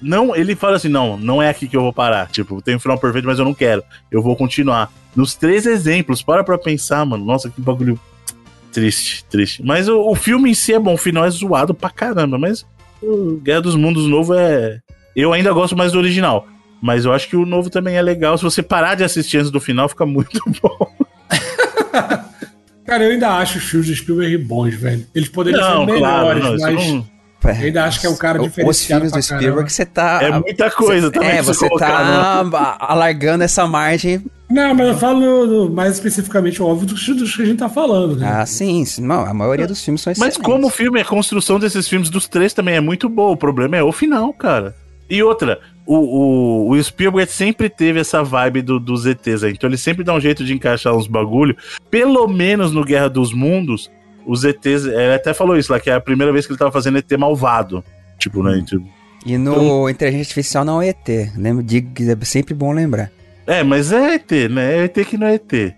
Não, 0.03 0.35
ele 0.35 0.57
fala 0.57 0.77
assim: 0.77 0.89
não, 0.89 1.17
não 1.17 1.41
é 1.41 1.49
aqui 1.49 1.69
que 1.69 1.77
eu 1.77 1.81
vou 1.81 1.93
parar. 1.93 2.27
Tipo, 2.27 2.61
tem 2.61 2.75
um 2.75 2.81
final 2.81 2.99
perfeito, 2.99 3.25
mas 3.25 3.39
eu 3.39 3.45
não 3.45 3.55
quero. 3.55 3.85
Eu 4.11 4.21
vou 4.21 4.35
continuar. 4.35 4.93
Nos 5.15 5.37
três 5.37 5.65
exemplos, 5.65 6.23
para 6.23 6.43
pra 6.43 6.59
pensar, 6.59 7.07
mano. 7.07 7.25
Nossa, 7.25 7.49
que 7.49 7.61
bagulho 7.61 7.99
triste, 8.73 9.25
triste. 9.27 9.65
Mas 9.65 9.89
o, 9.89 10.01
o 10.01 10.15
filme 10.17 10.51
em 10.51 10.55
si 10.55 10.75
é 10.75 10.79
bom, 10.79 10.95
o 10.95 10.99
final 10.99 11.25
é 11.25 11.31
zoado 11.31 11.73
pra 11.73 11.89
caramba. 11.89 12.37
Mas 12.37 12.67
o 13.01 13.37
Guerra 13.37 13.61
dos 13.61 13.77
Mundos 13.77 14.09
novo 14.09 14.35
é. 14.35 14.81
Eu 15.15 15.33
ainda 15.33 15.53
gosto 15.53 15.77
mais 15.77 15.93
do 15.93 15.99
original. 15.99 16.49
Mas 16.81 17.05
eu 17.05 17.13
acho 17.13 17.29
que 17.29 17.37
o 17.37 17.47
novo 17.47 17.71
também 17.71 17.95
é 17.95 18.03
legal. 18.03 18.37
Se 18.37 18.43
você 18.43 18.61
parar 18.61 18.97
de 18.97 19.05
assistir 19.05 19.39
antes 19.39 19.53
do 19.53 19.61
final, 19.61 19.89
fica 19.89 20.05
muito 20.05 20.43
bom. 20.61 20.93
Cara, 22.93 23.05
eu 23.05 23.13
ainda 23.13 23.31
acho 23.39 23.57
os 23.57 23.65
filmes 23.65 23.89
do 23.89 23.97
Spielberg 23.97 24.37
bons, 24.37 24.75
velho. 24.75 25.07
Eles 25.15 25.27
poderiam 25.27 25.63
não, 25.63 25.87
ser 25.87 25.93
melhores, 25.93 26.43
claro, 26.43 26.59
não, 26.59 26.59
mas. 26.59 26.87
Não... 26.89 27.07
Eu 27.43 27.51
ainda 27.51 27.85
acho 27.85 28.01
que 28.01 28.07
é 28.07 28.11
um 28.11 28.17
cara 28.17 28.39
diferenciado. 28.39 28.71
Os 28.71 28.85
filmes 28.85 29.13
do 29.13 29.23
Spielberg, 29.23 29.73
você 29.73 29.87
tá. 29.87 30.23
É 30.23 30.31
muita 30.39 30.71
coisa 30.71 31.07
cê, 31.07 31.13
também. 31.13 31.31
É, 31.31 31.43
você, 31.43 31.71
tá 31.71 32.45
no... 32.45 32.55
alargando 32.79 33.45
essa 33.45 33.67
margem. 33.67 34.23
Não, 34.51 34.75
mas 34.75 34.89
eu 34.89 34.99
falo 34.99 35.71
mais 35.71 35.95
especificamente, 35.95 36.63
óbvio, 36.63 36.87
dos, 36.87 37.07
dos 37.07 37.35
que 37.35 37.41
a 37.41 37.47
gente 37.47 37.61
tá 37.61 37.69
falando. 37.71 38.15
Né? 38.17 38.31
Ah, 38.31 38.45
sim. 38.45 38.85
Não, 38.99 39.25
a 39.25 39.33
maioria 39.33 39.67
dos 39.67 39.83
filmes 39.83 40.03
são 40.03 40.13
excelentes. 40.13 40.37
Mas 40.37 40.47
como 40.47 40.67
o 40.67 40.71
filme, 40.71 41.01
a 41.01 41.05
construção 41.07 41.59
desses 41.59 41.89
filmes 41.89 42.11
dos 42.11 42.29
três 42.29 42.53
também 42.53 42.75
é 42.75 42.81
muito 42.81 43.09
boa. 43.09 43.31
O 43.31 43.37
problema 43.39 43.75
é 43.75 43.83
o 43.83 43.91
final, 43.91 44.31
cara. 44.35 44.77
E 45.13 45.23
outra, 45.23 45.61
o, 45.85 45.95
o, 45.95 46.71
o 46.71 46.83
Spielberg 46.83 47.31
sempre 47.31 47.69
teve 47.69 48.01
essa 48.01 48.23
vibe 48.23 48.63
do, 48.63 48.81
dos 48.81 49.05
ETs 49.05 49.45
aí. 49.45 49.53
Então 49.53 49.69
ele 49.69 49.77
sempre 49.77 50.03
dá 50.03 50.15
um 50.15 50.21
jeito 50.21 50.43
de 50.43 50.55
encaixar 50.55 50.97
uns 50.97 51.07
bagulho. 51.07 51.55
Pelo 51.91 52.27
menos 52.27 52.73
no 52.73 52.83
Guerra 52.83 53.11
dos 53.11 53.31
Mundos, 53.31 53.91
os 54.27 54.43
ETs. 54.43 54.87
Ele 54.87 55.13
até 55.13 55.35
falou 55.35 55.55
isso 55.55 55.71
lá, 55.71 55.79
que 55.79 55.91
é 55.91 55.93
a 55.93 56.01
primeira 56.01 56.33
vez 56.33 56.47
que 56.47 56.53
ele 56.53 56.59
tava 56.59 56.73
fazendo 56.73 56.97
ET 56.97 57.13
malvado. 57.19 57.85
Tipo, 58.19 58.43
né? 58.43 58.65
Tipo, 58.67 58.89
e 59.27 59.37
no 59.37 59.53
então, 59.53 59.91
Inteligência 59.91 60.31
Artificial 60.31 60.65
não 60.65 60.81
é 60.81 60.89
ET. 60.89 61.09
Lembro 61.37 61.63
de 61.63 61.87
é 62.01 62.25
sempre 62.25 62.55
bom 62.55 62.73
lembrar. 62.73 63.13
É, 63.47 63.63
mas 63.63 63.93
é 63.93 64.15
ET, 64.15 64.31
né? 64.51 64.79
É 64.79 64.85
ET 64.85 64.95
que 65.07 65.19
não 65.19 65.27
é 65.27 65.35
ET. 65.35 65.53
É, 65.53 65.75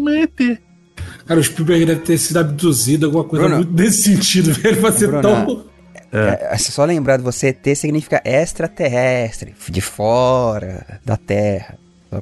mas 0.00 0.14
é 0.14 0.22
ET. 0.22 0.58
Cara, 1.26 1.40
o 1.40 1.42
Spielberg 1.42 1.84
deve 1.84 2.00
ter 2.02 2.16
sido 2.16 2.36
abduzido, 2.36 3.06
alguma 3.06 3.24
coisa 3.24 3.46
Bruno, 3.46 3.64
muito 3.64 3.82
nesse 3.82 4.02
sentido, 4.02 4.52
velho. 4.54 4.80
Pra 4.80 4.92
ser 4.92 5.08
Bruno, 5.08 5.22
tão 5.22 5.71
é. 6.12 6.48
É, 6.52 6.58
só 6.58 6.84
lembrar 6.84 7.16
de 7.16 7.22
você, 7.22 7.48
ET 7.48 7.76
significa 7.76 8.20
extraterrestre, 8.24 9.54
de 9.68 9.80
fora 9.80 11.00
da 11.04 11.16
Terra. 11.16 11.78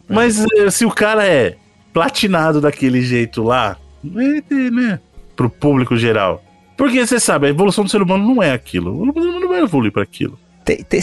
Mas 0.08 0.38
eh, 0.38 0.70
se 0.70 0.84
o 0.84 0.90
cara 0.90 1.26
é 1.26 1.56
platinado 1.92 2.60
daquele 2.60 3.02
jeito 3.02 3.42
lá, 3.42 3.76
é 4.04 4.38
ET, 4.38 4.50
né? 4.50 5.00
Pro 5.34 5.50
público 5.50 5.96
geral. 5.96 6.42
Porque 6.76 7.04
você 7.04 7.18
sabe, 7.18 7.46
a 7.46 7.50
evolução 7.50 7.84
do 7.84 7.90
ser 7.90 8.00
humano 8.00 8.34
não 8.34 8.42
é 8.42 8.52
aquilo. 8.52 9.02
O 9.02 9.12
ser 9.12 9.28
humano 9.28 9.40
não 9.40 9.48
vai 9.48 9.62
evoluir 9.62 9.92
para 9.92 10.02
aquilo. 10.02 10.38
Tem, 10.64 10.76
tem, 10.84 11.00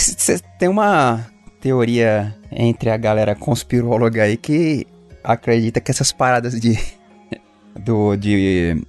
tem 0.57 0.69
uma 0.69 1.27
teoria 1.59 2.33
entre 2.51 2.89
a 2.89 2.97
galera 2.97 3.35
conspiróloga 3.35 4.23
aí 4.23 4.37
que 4.37 4.87
acredita 5.23 5.81
que 5.81 5.91
essas 5.91 6.11
paradas 6.11 6.59
de 6.59 6.79
do 7.77 8.15
de 8.15 8.81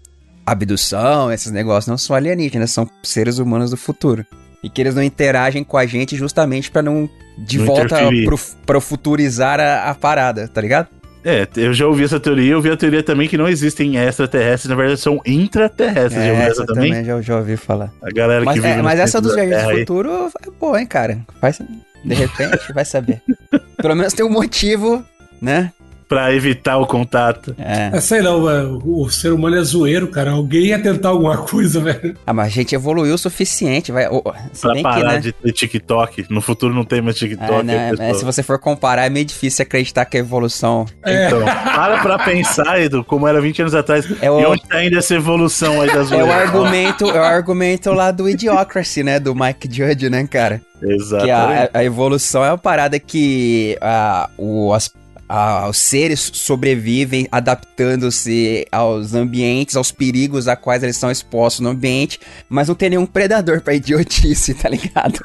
abdução, 0.51 1.33
esses 1.33 1.53
negócios 1.53 1.87
não 1.87 1.99
são 1.99 2.15
alienígenas, 2.15 2.71
são 2.71 2.89
seres 3.03 3.39
humanos 3.39 3.71
do 3.71 3.77
futuro. 3.77 4.25
E 4.63 4.69
que 4.69 4.81
eles 4.81 4.95
não 4.95 5.03
interagem 5.03 5.63
com 5.63 5.77
a 5.77 5.87
gente 5.87 6.17
justamente 6.17 6.71
para 6.71 6.83
não 6.83 7.09
de 7.39 7.59
não 7.59 7.67
volta 7.67 7.97
pro, 8.25 8.39
pro 8.67 8.81
futurizar 8.81 9.61
a, 9.61 9.91
a, 9.91 9.95
parada, 9.95 10.49
tá 10.49 10.61
ligado? 10.61 10.89
É, 11.25 11.47
eu 11.57 11.73
já 11.73 11.87
ouvi 11.87 12.05
essa 12.05 12.19
teoria, 12.19 12.53
eu 12.53 12.61
vi 12.61 12.71
a 12.71 12.77
teoria 12.77 13.03
também 13.03 13.29
que 13.29 13.37
não 13.37 13.49
existem 13.49 13.97
extraterrestres, 13.97 14.69
na 14.69 14.75
verdade 14.75 15.01
são 15.01 15.21
intraterrestres. 15.25 16.17
É, 16.17 16.27
já 16.27 16.33
ouvi 16.33 16.43
essa, 16.43 16.67
também? 16.67 16.91
também 16.91 17.05
já, 17.05 17.21
já 17.21 17.37
ouvi 17.37 17.57
falar. 17.57 17.93
A 18.03 18.11
galera 18.11 18.45
mas, 18.45 18.55
que 18.55 18.61
vive 18.61 18.79
é, 18.79 18.83
Mas 18.83 18.99
essa 18.99 19.21
dos 19.21 19.35
viajantes 19.35 19.69
do 19.69 19.79
futuro 19.79 20.33
é 20.45 20.51
boa, 20.59 20.81
hein, 20.81 20.87
cara? 20.87 21.21
Faz, 21.41 21.61
de 22.05 22.15
repente, 22.15 22.73
vai 22.73 22.85
saber. 22.85 23.23
Pelo 23.77 23.95
menos 23.95 24.13
tem 24.13 24.25
um 24.25 24.31
motivo, 24.31 25.05
né? 25.41 25.73
Pra 26.09 26.35
evitar 26.35 26.79
o 26.79 26.87
contato. 26.87 27.55
É. 27.59 27.97
é 27.97 28.01
sei 28.01 28.23
não, 28.23 28.79
o, 28.79 29.03
o 29.05 29.11
ser 29.11 29.33
humano 29.33 29.57
é 29.57 29.63
zoeiro, 29.63 30.09
cara. 30.09 30.31
Alguém 30.31 30.67
ia 30.67 30.79
tentar 30.79 31.11
alguma 31.11 31.37
coisa, 31.37 31.81
velho. 31.81 32.17
Ah, 32.27 32.33
mas 32.33 32.47
a 32.47 32.51
gente 32.51 32.75
evoluiu 32.75 33.15
o 33.15 33.19
suficiente, 33.19 33.93
vai. 33.93 34.09
Oh, 34.09 34.23
pra 34.23 34.83
parar 34.83 34.97
que, 34.97 35.05
né? 35.05 35.19
de 35.19 35.33
ter 35.33 35.53
TikTok. 35.53 36.27
No 36.31 36.41
futuro 36.41 36.75
não 36.75 36.85
tem 36.85 37.03
mais 37.03 37.17
TikTok. 37.17 37.53
É, 37.53 37.63
né? 37.63 37.93
é, 37.99 38.15
se 38.15 38.25
você 38.25 38.43
for 38.43 38.59
comparar, 38.59 39.07
é 39.07 39.11
meio 39.11 39.27
difícil 39.27 39.63
acreditar 39.63 40.05
que 40.07 40.17
a 40.17 40.21
evolução. 40.21 40.87
É. 41.05 41.27
Então, 41.27 41.45
para 41.45 42.01
pra 42.01 42.19
pensar, 42.19 42.81
Edu, 42.81 43.05
como 43.05 43.29
era 43.29 43.41
20 43.41 43.63
anos 43.63 43.75
atrás. 43.75 44.07
É 44.23 44.31
o... 44.31 44.41
E 44.41 44.47
onde 44.47 44.63
tá 44.63 44.83
indo 44.83 44.97
essa 44.97 45.15
evolução 45.15 45.83
aí 45.83 45.93
das 45.93 46.11
É 46.19 46.25
o 46.25 46.33
argumento, 46.33 47.05
é 47.05 47.21
o 47.21 47.25
argumento 47.25 47.93
lá 47.93 48.11
do 48.11 48.29
Idiocracy, 48.29 49.03
né? 49.03 49.21
Do 49.21 49.35
Mike 49.35 49.69
Judge, 49.71 50.09
né, 50.09 50.27
cara? 50.27 50.63
Exatamente. 50.83 51.27
Que 51.27 51.31
a, 51.31 51.71
a, 51.75 51.85
evolução 51.85 52.45
é 52.45 52.51
uma 52.51 52.59
parada 52.59 52.99
que 52.99 53.77
a, 53.81 54.31
o, 54.39 54.73
as 54.73 54.89
ah, 55.29 55.69
os 55.69 55.77
seres 55.77 56.31
sobrevivem 56.33 57.29
adaptando-se 57.31 58.67
aos 58.73 59.15
ambientes, 59.15 59.77
aos 59.77 59.93
perigos 59.93 60.49
a 60.49 60.57
quais 60.57 60.83
eles 60.83 60.97
são 60.97 61.11
expostos 61.11 61.61
no 61.61 61.71
ambiente, 61.71 62.19
mas 62.49 62.69
não 62.69 62.75
tem 62.75 62.91
nenhum 62.91 63.07
predador 63.07 63.61
pra 63.61 63.75
idiotice, 63.75 64.55
tá 64.55 64.69
ligado? 64.69 65.21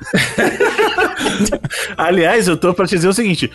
Aliás, 1.95 2.47
eu 2.47 2.57
tô 2.57 2.73
pra 2.73 2.85
te 2.85 2.95
dizer 2.95 3.07
o 3.07 3.13
seguinte: 3.13 3.49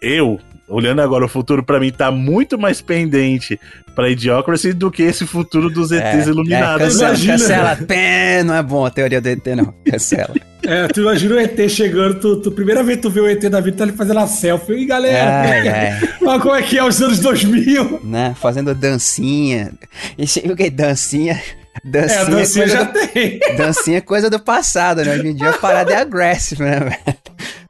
eu, 0.00 0.38
olhando 0.72 1.02
agora 1.02 1.24
o 1.24 1.28
futuro, 1.28 1.62
para 1.62 1.78
mim 1.78 1.92
tá 1.92 2.10
muito 2.10 2.58
mais 2.58 2.80
pendente 2.80 3.60
pra 3.94 4.08
Idiocracy 4.08 4.72
do 4.72 4.90
que 4.90 5.02
esse 5.02 5.26
futuro 5.26 5.68
dos 5.68 5.92
ETs 5.92 6.26
é, 6.26 6.30
iluminados. 6.30 6.80
É, 6.80 6.84
cancela, 6.86 7.08
imagina. 7.10 7.32
cancela. 7.32 7.76
Pé, 7.76 8.42
não 8.42 8.54
é 8.54 8.62
bom 8.62 8.86
a 8.86 8.90
teoria 8.90 9.20
do 9.20 9.28
ET, 9.28 9.46
não. 9.54 9.74
Cancela. 9.84 10.34
É, 10.64 10.88
tu 10.88 11.00
imagina 11.00 11.34
o 11.34 11.38
ET 11.38 11.68
chegando, 11.68 12.20
tu, 12.20 12.36
tu, 12.40 12.52
primeira 12.52 12.82
vez 12.82 12.96
que 12.96 13.02
tu 13.02 13.10
vê 13.10 13.20
o 13.20 13.28
ET 13.28 13.42
da 13.48 13.60
vida, 13.60 13.76
tá 13.76 13.84
ali 13.84 13.92
fazendo 13.92 14.20
a 14.20 14.26
selfie. 14.26 14.74
E 14.74 14.86
galera, 14.86 15.46
é, 15.46 15.66
é. 15.66 16.00
olha 16.24 16.40
como 16.40 16.54
é 16.54 16.62
que 16.62 16.78
é 16.78 16.84
os 16.84 17.02
anos 17.02 17.18
2000. 17.18 18.00
Né, 18.04 18.34
fazendo 18.40 18.74
dancinha. 18.74 19.72
Esse, 20.16 20.40
o 20.40 20.56
que 20.56 20.70
dancinha? 20.70 21.40
Dancinha, 21.84 22.20
é, 22.20 22.30
dancinha 22.30 22.68
já 22.68 22.82
do, 22.84 22.92
tem. 22.92 23.40
Dancinha 23.56 23.98
é 23.98 24.00
coisa 24.00 24.30
do 24.30 24.38
passado, 24.38 25.02
né? 25.02 25.14
Hoje 25.14 25.28
em 25.28 25.34
dia 25.34 25.50
a 25.50 25.58
parada 25.58 25.92
é 25.92 25.96
aggressive, 25.96 26.62
né? 26.62 26.96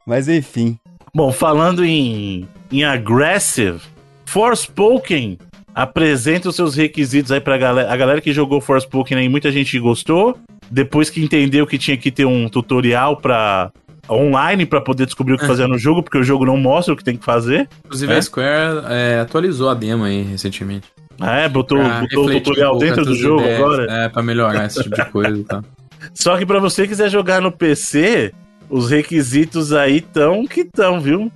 Mas 0.05 0.27
enfim. 0.27 0.77
Bom, 1.15 1.31
falando 1.31 1.85
em, 1.85 2.47
em 2.71 2.83
aggressive, 2.83 3.79
Forspoken 4.25 5.37
apresenta 5.75 6.49
os 6.49 6.55
seus 6.55 6.75
requisitos 6.75 7.31
aí 7.31 7.39
pra 7.39 7.55
galera. 7.55 7.93
A 7.93 7.95
galera 7.95 8.19
que 8.19 8.33
jogou 8.33 8.59
Forspoken 8.59 9.19
aí, 9.19 9.29
muita 9.29 9.51
gente 9.51 9.77
gostou. 9.79 10.39
Depois 10.71 11.11
que 11.11 11.23
entendeu 11.23 11.67
que 11.67 11.77
tinha 11.77 11.95
que 11.95 12.09
ter 12.09 12.25
um 12.25 12.49
tutorial 12.49 13.17
pra 13.17 13.71
online 14.09 14.65
para 14.65 14.81
poder 14.81 15.05
descobrir 15.05 15.35
o 15.35 15.37
que 15.37 15.45
fazer 15.45 15.67
no 15.67 15.77
jogo, 15.77 16.01
porque 16.01 16.17
o 16.17 16.23
jogo 16.23 16.45
não 16.45 16.57
mostra 16.57 16.95
o 16.95 16.97
que 16.97 17.03
tem 17.03 17.15
que 17.15 17.23
fazer. 17.23 17.69
Inclusive 17.85 18.11
é? 18.11 18.17
a 18.17 18.21
Square 18.21 18.85
é, 18.89 19.19
atualizou 19.19 19.69
a 19.69 19.75
demo 19.75 20.05
aí 20.05 20.23
recentemente. 20.23 20.87
Ah, 21.21 21.41
é? 21.41 21.47
Botou, 21.47 21.77
botou 21.77 22.25
o 22.25 22.31
tutorial 22.31 22.75
um 22.75 22.79
dentro 22.79 23.05
do 23.05 23.13
jogo 23.13 23.41
ideias, 23.41 23.59
agora? 23.59 23.91
É, 23.91 24.09
pra 24.09 24.23
melhorar 24.23 24.65
esse 24.65 24.81
tipo 24.81 24.95
de 24.95 25.05
coisa 25.05 25.37
e 25.37 25.43
tá. 25.43 25.63
Só 26.15 26.37
que 26.37 26.45
para 26.45 26.59
você 26.59 26.87
quiser 26.87 27.09
jogar 27.09 27.39
no 27.39 27.51
PC, 27.51 28.33
os 28.73 28.89
requisitos 28.89 29.71
aí 29.71 30.01
tão 30.01 30.47
que 30.47 30.65
tão, 30.65 30.99
viu? 30.99 31.31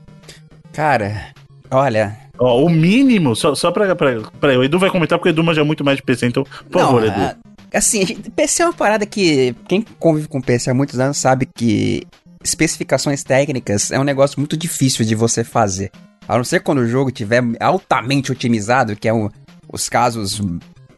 Cara, 0.74 1.34
olha, 1.70 2.18
Ó, 2.40 2.64
o 2.64 2.70
mínimo, 2.70 3.36
só, 3.36 3.56
só 3.56 3.72
pra, 3.72 3.96
pra, 3.96 4.22
pra. 4.40 4.60
O 4.60 4.64
Edu 4.64 4.78
vai 4.78 4.90
comentar 4.90 5.18
porque 5.18 5.30
o 5.30 5.32
Edu 5.32 5.44
manja 5.44 5.64
muito 5.64 5.84
mais 5.84 5.98
de 5.98 6.04
PC, 6.04 6.28
então, 6.28 6.44
por 6.70 6.80
Não, 6.80 6.86
favor, 6.88 7.04
Edu. 7.04 7.20
É, 7.72 7.78
assim, 7.78 8.06
PC 8.36 8.64
é 8.64 8.66
uma 8.68 8.74
parada 8.74 9.06
que. 9.06 9.56
Quem 9.68 9.82
convive 10.00 10.28
com 10.28 10.42
PC 10.42 10.70
há 10.70 10.74
muitos 10.74 11.00
anos 11.00 11.18
sabe 11.18 11.48
que 11.48 12.04
especificações 12.44 13.24
técnicas 13.24 13.92
é 13.92 14.00
um 14.00 14.04
negócio 14.04 14.40
muito 14.40 14.56
difícil 14.56 15.04
de 15.04 15.16
você 15.16 15.44
fazer. 15.44 15.92
A 16.28 16.38
não 16.38 16.44
ser 16.44 16.60
quando 16.60 16.80
o 16.80 16.88
jogo 16.88 17.12
tiver 17.12 17.42
altamente 17.60 18.32
otimizado, 18.32 18.96
que 18.96 19.08
é 19.08 19.14
um, 19.14 19.30
os 19.72 19.90
casos 19.90 20.40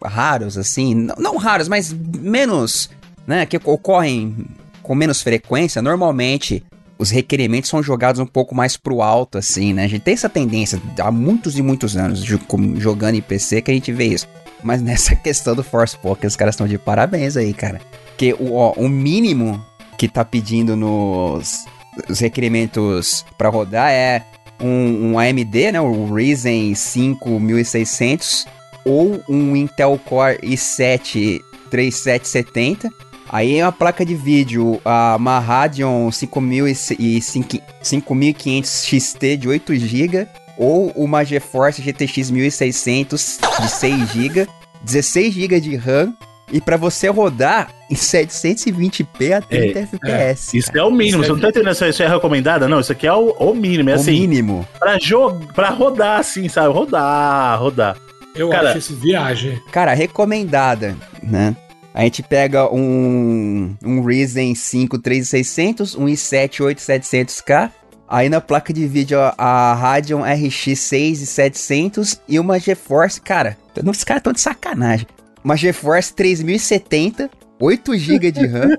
raros, 0.03 0.57
assim. 0.57 0.93
Não, 0.93 1.15
não 1.17 1.37
raros, 1.37 1.67
mas 1.67 1.93
menos. 1.93 2.89
Né, 3.27 3.45
que 3.45 3.57
ocorrem 3.63 4.47
com 4.89 4.95
menos 4.95 5.21
frequência. 5.21 5.83
Normalmente 5.83 6.63
os 6.97 7.11
requerimentos 7.11 7.69
são 7.69 7.83
jogados 7.83 8.19
um 8.19 8.25
pouco 8.25 8.55
mais 8.55 8.75
pro 8.75 9.03
alto, 9.03 9.37
assim, 9.37 9.71
né? 9.71 9.83
A 9.83 9.87
gente 9.87 10.01
tem 10.01 10.15
essa 10.15 10.27
tendência 10.27 10.81
há 10.99 11.11
muitos 11.11 11.59
e 11.59 11.61
muitos 11.61 11.95
anos 11.95 12.23
jogando 12.23 13.13
em 13.13 13.21
PC 13.21 13.61
que 13.61 13.69
a 13.69 13.73
gente 13.75 13.91
vê 13.91 14.05
isso. 14.05 14.27
Mas 14.63 14.81
nessa 14.81 15.15
questão 15.15 15.53
do 15.55 15.63
Force 15.63 15.95
Poker, 15.95 16.27
os 16.27 16.35
caras 16.35 16.55
estão 16.55 16.67
de 16.67 16.79
parabéns 16.79 17.37
aí, 17.37 17.53
cara. 17.53 17.79
Porque 18.07 18.33
o, 18.33 18.55
ó, 18.55 18.73
o 18.77 18.89
mínimo 18.89 19.63
que 19.95 20.07
tá 20.07 20.25
pedindo 20.25 20.75
nos 20.75 21.65
os 22.09 22.19
requerimentos 22.19 23.23
para 23.37 23.49
rodar 23.49 23.91
é 23.91 24.23
um, 24.59 25.11
um, 25.11 25.19
AMD, 25.19 25.73
né? 25.73 25.79
O 25.79 26.11
Ryzen 26.11 26.73
5600 26.73 28.47
ou 28.85 29.23
um 29.29 29.55
Intel 29.55 29.99
Core 30.03 30.39
i7 30.39 31.39
3770 31.69 32.89
Aí 33.29 33.57
é 33.57 33.63
uma 33.63 33.71
placa 33.71 34.03
de 34.03 34.15
vídeo, 34.15 34.81
a 34.83 35.15
uma 35.15 35.39
Radeon 35.39 36.11
5500 36.11 38.85
XT 38.85 39.37
de 39.37 39.47
8 39.47 39.75
GB 39.75 40.27
ou 40.57 40.89
uma 40.95 41.23
GeForce 41.23 41.79
GTX 41.81 42.31
1600 42.31 43.39
de 43.61 43.69
6 43.69 44.11
GB, 44.11 44.47
16 44.83 45.33
GB 45.33 45.61
de 45.61 45.75
RAM 45.75 46.15
e 46.51 46.59
para 46.59 46.75
você 46.75 47.07
rodar 47.07 47.69
em 47.89 47.95
720p 47.95 49.37
a 49.37 49.41
30 49.41 49.79
é, 49.79 49.83
FPS. 49.83 50.55
É. 50.55 50.59
Isso 50.59 50.71
é 50.75 50.83
o 50.83 50.91
mínimo. 50.91 51.21
Isso 51.21 51.27
você 51.27 51.31
é... 51.31 51.33
não 51.33 51.39
tá 51.39 51.49
entendendo 51.49 51.71
isso 51.71 52.03
é 52.03 52.07
recomendada? 52.07 52.67
Não, 52.67 52.79
isso 52.79 52.91
aqui 52.91 53.07
é 53.07 53.13
o, 53.13 53.31
o 53.31 53.53
mínimo. 53.53 53.89
É 53.89 53.93
o 53.93 53.95
assim, 53.95 54.11
mínimo. 54.11 54.67
Pra, 54.79 54.99
jogar, 54.99 55.53
pra 55.53 55.69
rodar, 55.69 56.19
assim, 56.19 56.49
sabe? 56.49 56.73
Rodar, 56.73 57.59
rodar. 57.59 57.97
Eu 58.35 58.49
cara, 58.49 58.69
acho 58.69 58.79
isso 58.79 58.95
viagem. 58.95 59.61
Cara, 59.71 59.93
recomendada, 59.93 60.95
né? 61.21 61.55
A 61.93 62.03
gente 62.03 62.21
pega 62.21 62.71
um, 62.71 63.75
um 63.83 64.01
Ryzen 64.01 64.53
5 64.53 64.99
3600, 64.99 65.95
um 65.95 66.05
i7 66.05 66.61
8700K, 66.75 67.71
aí 68.07 68.29
na 68.29 68.39
placa 68.39 68.71
de 68.71 68.87
vídeo 68.87 69.17
a 69.37 69.73
Radeon 69.73 70.21
RX 70.21 70.79
6700 70.79 72.21
e 72.27 72.39
uma 72.39 72.59
GeForce, 72.59 73.19
cara, 73.19 73.57
os 73.85 74.03
caras 74.03 74.21
estão 74.21 74.33
de 74.33 74.41
sacanagem. 74.41 75.07
Uma 75.43 75.55
GeForce 75.55 76.13
3070, 76.13 77.29
8 77.59 77.97
GB 77.97 78.31
de 78.31 78.45
RAM. 78.45 78.77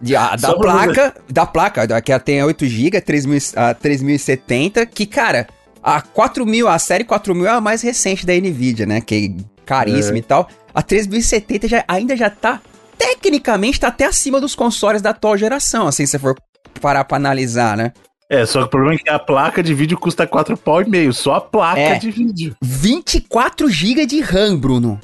de, 0.00 0.16
a, 0.16 0.34
da 0.36 0.54
placa, 0.54 1.14
da 1.30 1.46
placa, 1.46 2.00
que 2.00 2.18
tem 2.20 2.42
8 2.42 2.66
GB, 2.66 3.00
3000, 3.00 3.38
a 3.54 3.74
3070, 3.74 4.86
que 4.86 5.06
cara, 5.06 5.46
a 5.82 6.00
4000, 6.00 6.68
a 6.68 6.78
série 6.78 7.04
4000 7.04 7.46
é 7.46 7.50
a 7.50 7.60
mais 7.60 7.82
recente 7.82 8.26
da 8.26 8.34
Nvidia, 8.34 8.86
né, 8.86 9.00
que 9.00 9.14
é 9.14 9.44
caríssima 9.64 10.16
é. 10.16 10.18
e 10.18 10.22
tal. 10.22 10.48
A 10.76 10.82
3070 10.82 11.68
já, 11.68 11.84
ainda 11.88 12.14
já 12.14 12.28
tá, 12.28 12.60
tecnicamente, 12.98 13.80
tá 13.80 13.88
até 13.88 14.04
acima 14.04 14.38
dos 14.38 14.54
consoles 14.54 15.00
da 15.00 15.08
atual 15.08 15.34
geração, 15.34 15.86
assim, 15.88 16.04
se 16.04 16.18
for 16.18 16.36
parar 16.82 17.02
pra 17.04 17.16
analisar, 17.16 17.78
né? 17.78 17.94
É, 18.28 18.44
só 18.44 18.60
que 18.60 18.66
o 18.66 18.68
problema 18.68 18.94
é 18.96 18.98
que 18.98 19.08
a 19.08 19.18
placa 19.18 19.62
de 19.62 19.72
vídeo 19.72 19.96
custa 19.96 20.26
4 20.26 20.54
pau 20.54 20.82
e 20.82 20.86
meio, 20.90 21.14
só 21.14 21.36
a 21.36 21.40
placa 21.40 21.80
é, 21.80 21.98
de 21.98 22.10
vídeo. 22.10 22.54
24 22.60 23.70
GB 23.70 24.04
de 24.04 24.20
RAM, 24.20 24.58
Bruno. 24.58 25.00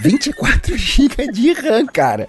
24 0.00 0.76
GB 0.76 1.32
de 1.32 1.52
RAM, 1.54 1.86
cara. 1.86 2.28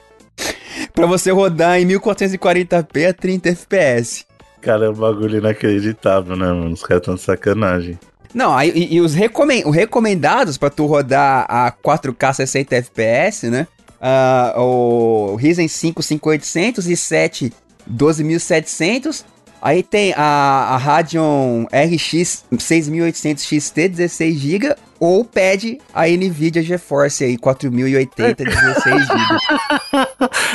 Pra 0.94 1.06
você 1.06 1.30
rodar 1.30 1.82
em 1.82 1.86
1440p 1.88 3.10
a 3.10 3.14
30 3.14 3.50
FPS. 3.50 4.26
Cara, 4.62 4.86
é 4.86 4.90
um 4.90 4.94
bagulho 4.94 5.40
inacreditável, 5.40 6.38
né, 6.38 6.48
mano? 6.48 6.72
Os 6.72 6.84
caras 6.84 7.04
tão 7.04 7.16
de 7.16 7.22
sacanagem. 7.22 8.00
Não, 8.34 8.56
aí, 8.56 8.72
e, 8.76 8.96
e 8.96 9.02
os 9.02 9.14
recomend, 9.14 9.70
recomendados 9.70 10.58
para 10.58 10.70
tu 10.70 10.86
rodar 10.86 11.46
a 11.50 11.72
4K 11.72 12.34
60 12.34 12.76
FPS, 12.76 13.50
né? 13.50 13.68
Uh, 14.00 14.62
o 14.62 15.36
Ryzen 15.36 15.68
5 15.68 16.04
5800 16.04 16.88
e 16.88 16.96
7 16.96 17.54
12700. 17.88 19.26
Aí 19.60 19.82
tem 19.82 20.14
a, 20.16 20.76
a 20.76 20.78
Radeon 20.78 21.66
RX 21.66 22.46
6800 22.60 23.44
XT 23.44 23.90
16 23.90 24.36
GB 24.40 24.76
ou 25.00 25.26
pede 25.26 25.80
a 25.94 26.08
Nvidia 26.08 26.62
GeForce 26.62 27.24
aí 27.24 27.38
4080 27.38 28.44
16 28.44 29.08
GB. 29.08 29.20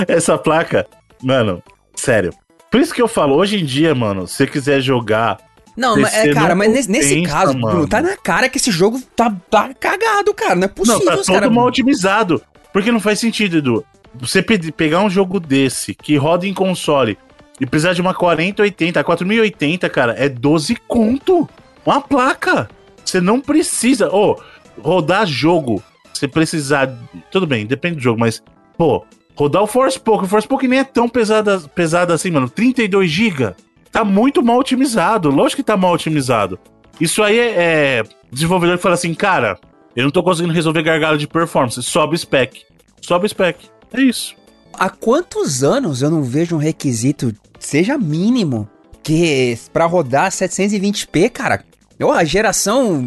Essa 0.06 0.38
placa, 0.38 0.86
mano, 1.20 1.62
sério. 1.96 2.32
Por 2.70 2.80
isso 2.80 2.94
que 2.94 3.02
eu 3.02 3.08
falo, 3.08 3.34
hoje 3.34 3.60
em 3.60 3.64
dia, 3.64 3.94
mano, 3.94 4.26
se 4.26 4.36
você 4.36 4.46
quiser 4.46 4.80
jogar 4.80 5.38
não, 5.76 5.96
mas, 5.96 6.14
é, 6.14 6.32
cara, 6.32 6.54
mas 6.54 6.70
nesse, 6.70 6.90
nesse 6.90 7.22
caso, 7.22 7.54
Bruno, 7.54 7.88
tá 7.88 8.02
na 8.02 8.16
cara 8.16 8.48
que 8.48 8.58
esse 8.58 8.70
jogo 8.70 9.00
tá, 9.16 9.34
tá 9.50 9.72
cagado, 9.74 10.34
cara. 10.34 10.54
Não 10.54 10.64
é 10.64 10.68
possível, 10.68 11.00
Não, 11.00 11.06
tá 11.06 11.16
todo 11.16 11.26
cara... 11.26 11.50
mal 11.50 11.66
otimizado. 11.66 12.42
Porque 12.72 12.92
não 12.92 13.00
faz 13.00 13.18
sentido, 13.18 13.58
Edu. 13.58 13.84
Você 14.14 14.42
pegar 14.42 15.00
um 15.00 15.08
jogo 15.08 15.40
desse, 15.40 15.94
que 15.94 16.16
roda 16.16 16.46
em 16.46 16.52
console, 16.52 17.16
e 17.60 17.66
precisar 17.66 17.94
de 17.94 18.00
uma 18.00 18.12
4080, 18.12 19.02
4080, 19.02 19.88
cara, 19.88 20.14
é 20.18 20.28
12 20.28 20.76
conto. 20.86 21.48
Uma 21.84 22.00
placa. 22.00 22.68
Você 23.04 23.20
não 23.20 23.40
precisa. 23.40 24.10
Ô, 24.10 24.32
oh, 24.32 24.80
rodar 24.80 25.26
jogo, 25.26 25.82
você 26.12 26.28
precisar. 26.28 26.94
Tudo 27.30 27.46
bem, 27.46 27.64
depende 27.66 27.96
do 27.96 28.02
jogo, 28.02 28.20
mas, 28.20 28.42
pô, 28.76 29.04
rodar 29.34 29.62
o 29.62 29.66
Force 29.66 29.98
Poke. 29.98 30.24
O 30.24 30.28
Force 30.28 30.46
Poke 30.46 30.68
nem 30.68 30.80
é 30.80 30.84
tão 30.84 31.08
pesado, 31.08 31.68
pesado 31.74 32.12
assim, 32.12 32.30
mano. 32.30 32.48
32 32.48 33.10
GB 33.10 33.54
tá 33.92 34.04
muito 34.04 34.42
mal 34.42 34.58
otimizado. 34.58 35.30
Lógico 35.30 35.62
que 35.62 35.66
tá 35.66 35.76
mal 35.76 35.92
otimizado. 35.92 36.58
Isso 37.00 37.22
aí 37.22 37.38
é, 37.38 37.54
é 37.56 38.02
desenvolvedor 38.30 38.76
que 38.76 38.82
fala 38.82 38.94
assim, 38.94 39.14
cara, 39.14 39.58
eu 39.94 40.04
não 40.04 40.10
tô 40.10 40.22
conseguindo 40.22 40.54
resolver 40.54 40.82
gargalo 40.82 41.18
de 41.18 41.28
performance. 41.28 41.80
Sobe 41.82 42.16
spec. 42.16 42.62
Sobe 43.00 43.28
spec. 43.28 43.66
É 43.92 44.00
isso. 44.00 44.34
Há 44.72 44.88
quantos 44.88 45.62
anos 45.62 46.00
eu 46.00 46.10
não 46.10 46.22
vejo 46.22 46.56
um 46.56 46.58
requisito, 46.58 47.34
seja 47.58 47.98
mínimo, 47.98 48.68
que 49.02 49.58
para 49.72 49.84
rodar 49.84 50.30
720p, 50.30 51.28
cara, 51.30 51.62
eu, 51.98 52.10
a 52.10 52.24
geração. 52.24 53.04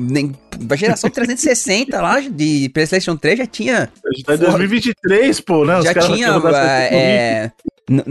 A 0.69 0.75
geração 0.75 1.09
360 1.09 2.01
lá 2.01 2.19
de 2.21 2.69
PlayStation 2.69 3.17
3 3.17 3.39
já 3.39 3.45
tinha. 3.45 3.89
Gente 4.13 4.23
tá 4.23 4.35
em 4.35 4.37
2023, 4.37 5.41
pô, 5.41 5.65
né? 5.65 5.79
Os 5.79 5.85
já 5.85 5.93
tinha. 5.95 6.29
É, 6.91 7.51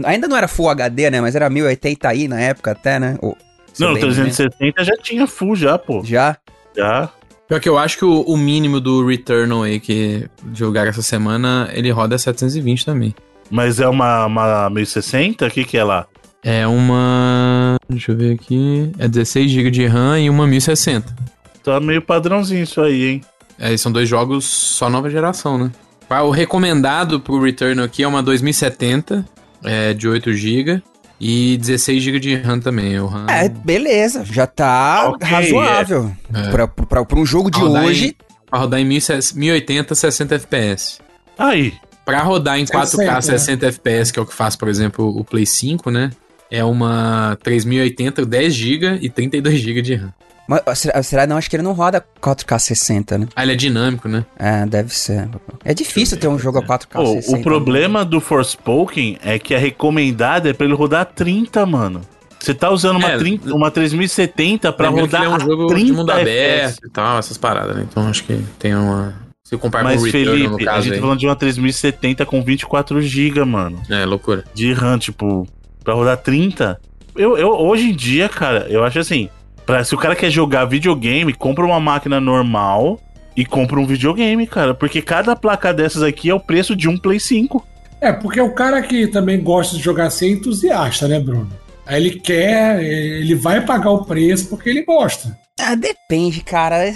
ainda 0.03 0.27
não 0.27 0.37
era 0.37 0.47
Full 0.47 0.69
HD, 0.69 1.09
né? 1.09 1.21
Mas 1.21 1.35
era 1.35 1.49
1080i 1.49 2.27
na 2.27 2.39
época 2.39 2.71
até, 2.71 2.99
né? 2.99 3.17
Ou, 3.21 3.37
não, 3.79 3.93
o 3.93 3.99
360 3.99 4.55
né? 4.59 4.71
já 4.79 4.97
tinha 4.97 5.27
Full, 5.27 5.55
já, 5.55 5.77
pô. 5.77 6.03
Já? 6.03 6.37
Já. 6.75 7.09
Pior 7.47 7.59
que 7.59 7.69
eu 7.69 7.77
acho 7.77 7.97
que 7.97 8.05
o, 8.05 8.21
o 8.21 8.37
mínimo 8.37 8.79
do 8.79 9.05
Returnal 9.05 9.63
aí 9.63 9.79
que 9.79 10.27
jogar 10.53 10.87
essa 10.87 11.01
semana, 11.01 11.69
ele 11.73 11.91
roda 11.91 12.17
720 12.17 12.85
também. 12.85 13.13
Mas 13.51 13.79
é 13.79 13.87
uma, 13.87 14.25
uma 14.25 14.69
1060? 14.69 15.45
O 15.45 15.51
que 15.51 15.63
que 15.63 15.77
é 15.77 15.83
lá? 15.83 16.07
É 16.43 16.65
uma. 16.65 17.75
Deixa 17.87 18.11
eu 18.11 18.17
ver 18.17 18.33
aqui. 18.33 18.91
É 18.97 19.07
16 19.07 19.51
GB 19.51 19.71
de 19.71 19.85
RAM 19.85 20.19
e 20.19 20.29
uma 20.29 20.47
1060. 20.47 21.15
Tá 21.63 21.79
meio 21.79 22.01
padrãozinho 22.01 22.63
isso 22.63 22.81
aí, 22.81 23.05
hein? 23.05 23.21
É, 23.57 23.75
são 23.77 23.91
dois 23.91 24.07
jogos 24.07 24.45
só 24.45 24.89
nova 24.89 25.09
geração, 25.09 25.57
né? 25.57 25.71
O 26.09 26.29
recomendado 26.29 27.19
pro 27.19 27.41
Return 27.41 27.81
aqui 27.81 28.03
é 28.03 28.07
uma 28.07 28.21
2070, 28.21 29.25
é, 29.65 29.93
de 29.93 30.07
8 30.07 30.33
GB. 30.33 30.81
E 31.19 31.57
16 31.57 32.03
GB 32.03 32.19
de 32.19 32.35
RAM 32.35 32.59
também. 32.59 32.99
O 32.99 33.07
RAM... 33.07 33.25
É, 33.29 33.47
beleza. 33.47 34.25
Já 34.25 34.45
tá 34.45 35.09
okay, 35.09 35.29
razoável. 35.29 36.11
É. 36.33 36.49
Pra, 36.49 36.67
pra, 36.67 37.05
pra, 37.05 37.19
um 37.19 37.25
jogo 37.25 37.49
de 37.49 37.63
hoje. 37.63 38.07
Em, 38.07 38.15
pra 38.49 38.59
rodar 38.59 38.79
em 38.79 38.85
1080, 38.85 39.95
60 39.95 40.35
FPS. 40.35 40.99
Aí. 41.37 41.73
Pra 42.03 42.21
rodar 42.21 42.59
em 42.59 42.65
4K 42.65 43.21
60 43.21 43.65
FPS, 43.67 44.11
que 44.11 44.19
é 44.19 44.21
o 44.21 44.25
que 44.25 44.33
faz, 44.33 44.55
por 44.55 44.67
exemplo, 44.67 45.07
o 45.07 45.23
Play 45.23 45.45
5, 45.45 45.89
né? 45.89 46.11
É 46.51 46.63
uma 46.63 47.37
3080, 47.41 48.25
10 48.25 48.53
GB 48.53 48.99
e 49.01 49.09
32 49.09 49.59
GB 49.59 49.81
de 49.81 49.95
RAM. 49.95 50.13
Mas, 50.47 50.79
será, 50.79 51.03
será, 51.03 51.27
não? 51.27 51.37
Acho 51.37 51.49
que 51.49 51.55
ele 51.55 51.63
não 51.63 51.73
roda 51.73 52.05
4K 52.21 52.59
60, 52.59 53.17
né? 53.17 53.27
Ah, 53.35 53.43
ele 53.43 53.53
é 53.53 53.55
dinâmico, 53.55 54.07
né? 54.07 54.25
É, 54.37 54.65
deve 54.65 54.93
ser. 54.93 55.27
É 55.63 55.73
difícil 55.73 56.17
ter 56.17 56.27
um 56.27 56.37
jogo 56.37 56.59
a 56.59 56.61
4K 56.61 56.87
oh, 56.95 57.05
60. 57.15 57.37
O 57.37 57.41
problema 57.43 57.99
né? 57.99 58.05
do 58.05 58.21
Forspoken 58.21 59.17
é 59.23 59.39
que 59.39 59.55
a 59.55 59.57
recomendada 59.57 60.49
é 60.49 60.53
pra 60.53 60.65
ele 60.65 60.75
rodar 60.75 61.05
30, 61.05 61.65
mano. 61.65 62.01
Você 62.39 62.53
tá 62.53 62.69
usando 62.69 62.97
uma, 62.97 63.11
é, 63.11 63.17
30, 63.17 63.55
uma 63.55 63.71
3070 63.71 64.71
pra 64.71 64.89
rodar 64.89 65.21
que 65.21 65.27
ele 65.27 65.33
é 65.33 65.35
um 65.35 65.39
jogo 65.39 65.67
30 65.67 65.85
de 65.85 65.91
mundo 65.93 66.11
aberto 66.11 66.85
e 66.85 66.89
tal, 66.91 67.17
essas 67.17 67.39
paradas, 67.39 67.75
né? 67.75 67.87
Então 67.89 68.07
acho 68.07 68.23
que 68.23 68.39
tem 68.59 68.75
uma... 68.75 69.15
Se 69.43 69.57
comparar 69.57 69.85
Mas, 69.85 69.97
com 69.97 70.01
o 70.01 70.05
Return, 70.05 70.25
Felipe, 70.25 70.49
no 70.49 70.57
caso 70.57 70.77
a 70.77 70.81
gente 70.81 70.89
tá 70.89 70.93
aí. 70.93 70.99
tá 70.99 71.01
falando 71.01 71.19
de 71.19 71.25
uma 71.27 71.35
3070 71.35 72.25
com 72.25 72.43
24 72.43 73.01
GB, 73.01 73.43
mano. 73.45 73.81
É, 73.89 74.05
loucura. 74.05 74.43
De 74.53 74.73
RAM, 74.73 74.99
tipo, 74.99 75.47
pra 75.83 75.95
rodar 75.95 76.17
30. 76.17 76.79
Eu, 77.15 77.37
eu, 77.37 77.49
hoje 77.49 77.89
em 77.89 77.95
dia, 77.95 78.29
cara, 78.29 78.67
eu 78.69 78.83
acho 78.83 78.99
assim, 78.99 79.29
Pra, 79.65 79.83
se 79.83 79.95
o 79.95 79.97
cara 79.97 80.15
quer 80.15 80.29
jogar 80.29 80.65
videogame, 80.65 81.33
compra 81.33 81.65
uma 81.65 81.79
máquina 81.79 82.19
normal 82.19 82.99
e 83.35 83.45
compra 83.45 83.79
um 83.79 83.85
videogame, 83.85 84.45
cara. 84.45 84.73
Porque 84.73 85.01
cada 85.01 85.35
placa 85.35 85.73
dessas 85.73 86.03
aqui 86.03 86.29
é 86.29 86.33
o 86.35 86.39
preço 86.39 86.75
de 86.75 86.87
um 86.87 86.97
Play 86.97 87.19
5. 87.19 87.65
É, 87.99 88.13
porque 88.13 88.39
o 88.39 88.53
cara 88.53 88.81
que 88.81 89.07
também 89.07 89.41
gosta 89.41 89.75
de 89.75 89.81
jogar 89.81 90.07
assim 90.07 90.27
é 90.27 90.31
entusiasta, 90.31 91.07
né, 91.07 91.19
Bruno? 91.19 91.49
Aí 91.85 92.01
ele 92.01 92.19
quer, 92.19 92.83
ele 92.83 93.35
vai 93.35 93.61
pagar 93.61 93.91
o 93.91 94.05
preço 94.05 94.47
porque 94.49 94.69
ele 94.69 94.83
gosta. 94.83 95.37
Ah, 95.59 95.75
depende, 95.75 96.41
cara. 96.41 96.91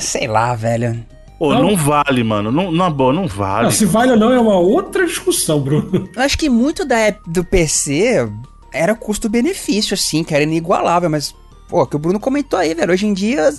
Sei 0.00 0.26
lá, 0.26 0.54
velho. 0.54 1.04
Pô, 1.38 1.54
não, 1.54 1.70
não 1.70 1.76
vale, 1.76 2.24
mano. 2.24 2.50
Não, 2.50 2.72
na 2.72 2.90
boa, 2.90 3.12
não 3.12 3.26
vale. 3.26 3.64
Não, 3.64 3.70
se 3.70 3.86
vale 3.86 4.12
ou 4.12 4.18
não 4.18 4.32
é 4.32 4.40
uma 4.40 4.58
outra 4.58 5.06
discussão, 5.06 5.60
Bruno. 5.60 6.08
Eu 6.14 6.22
acho 6.22 6.36
que 6.36 6.48
muito 6.48 6.84
da 6.84 7.10
do 7.26 7.44
PC 7.44 8.28
era 8.72 8.94
custo-benefício, 8.94 9.94
assim, 9.94 10.24
que 10.24 10.34
era 10.34 10.42
inigualável, 10.42 11.08
mas 11.08 11.34
Pô, 11.68 11.86
que 11.86 11.96
o 11.96 11.98
Bruno 11.98 12.18
comentou 12.18 12.58
aí, 12.58 12.74
velho. 12.74 12.92
Hoje 12.92 13.06
em 13.06 13.12
dia, 13.12 13.50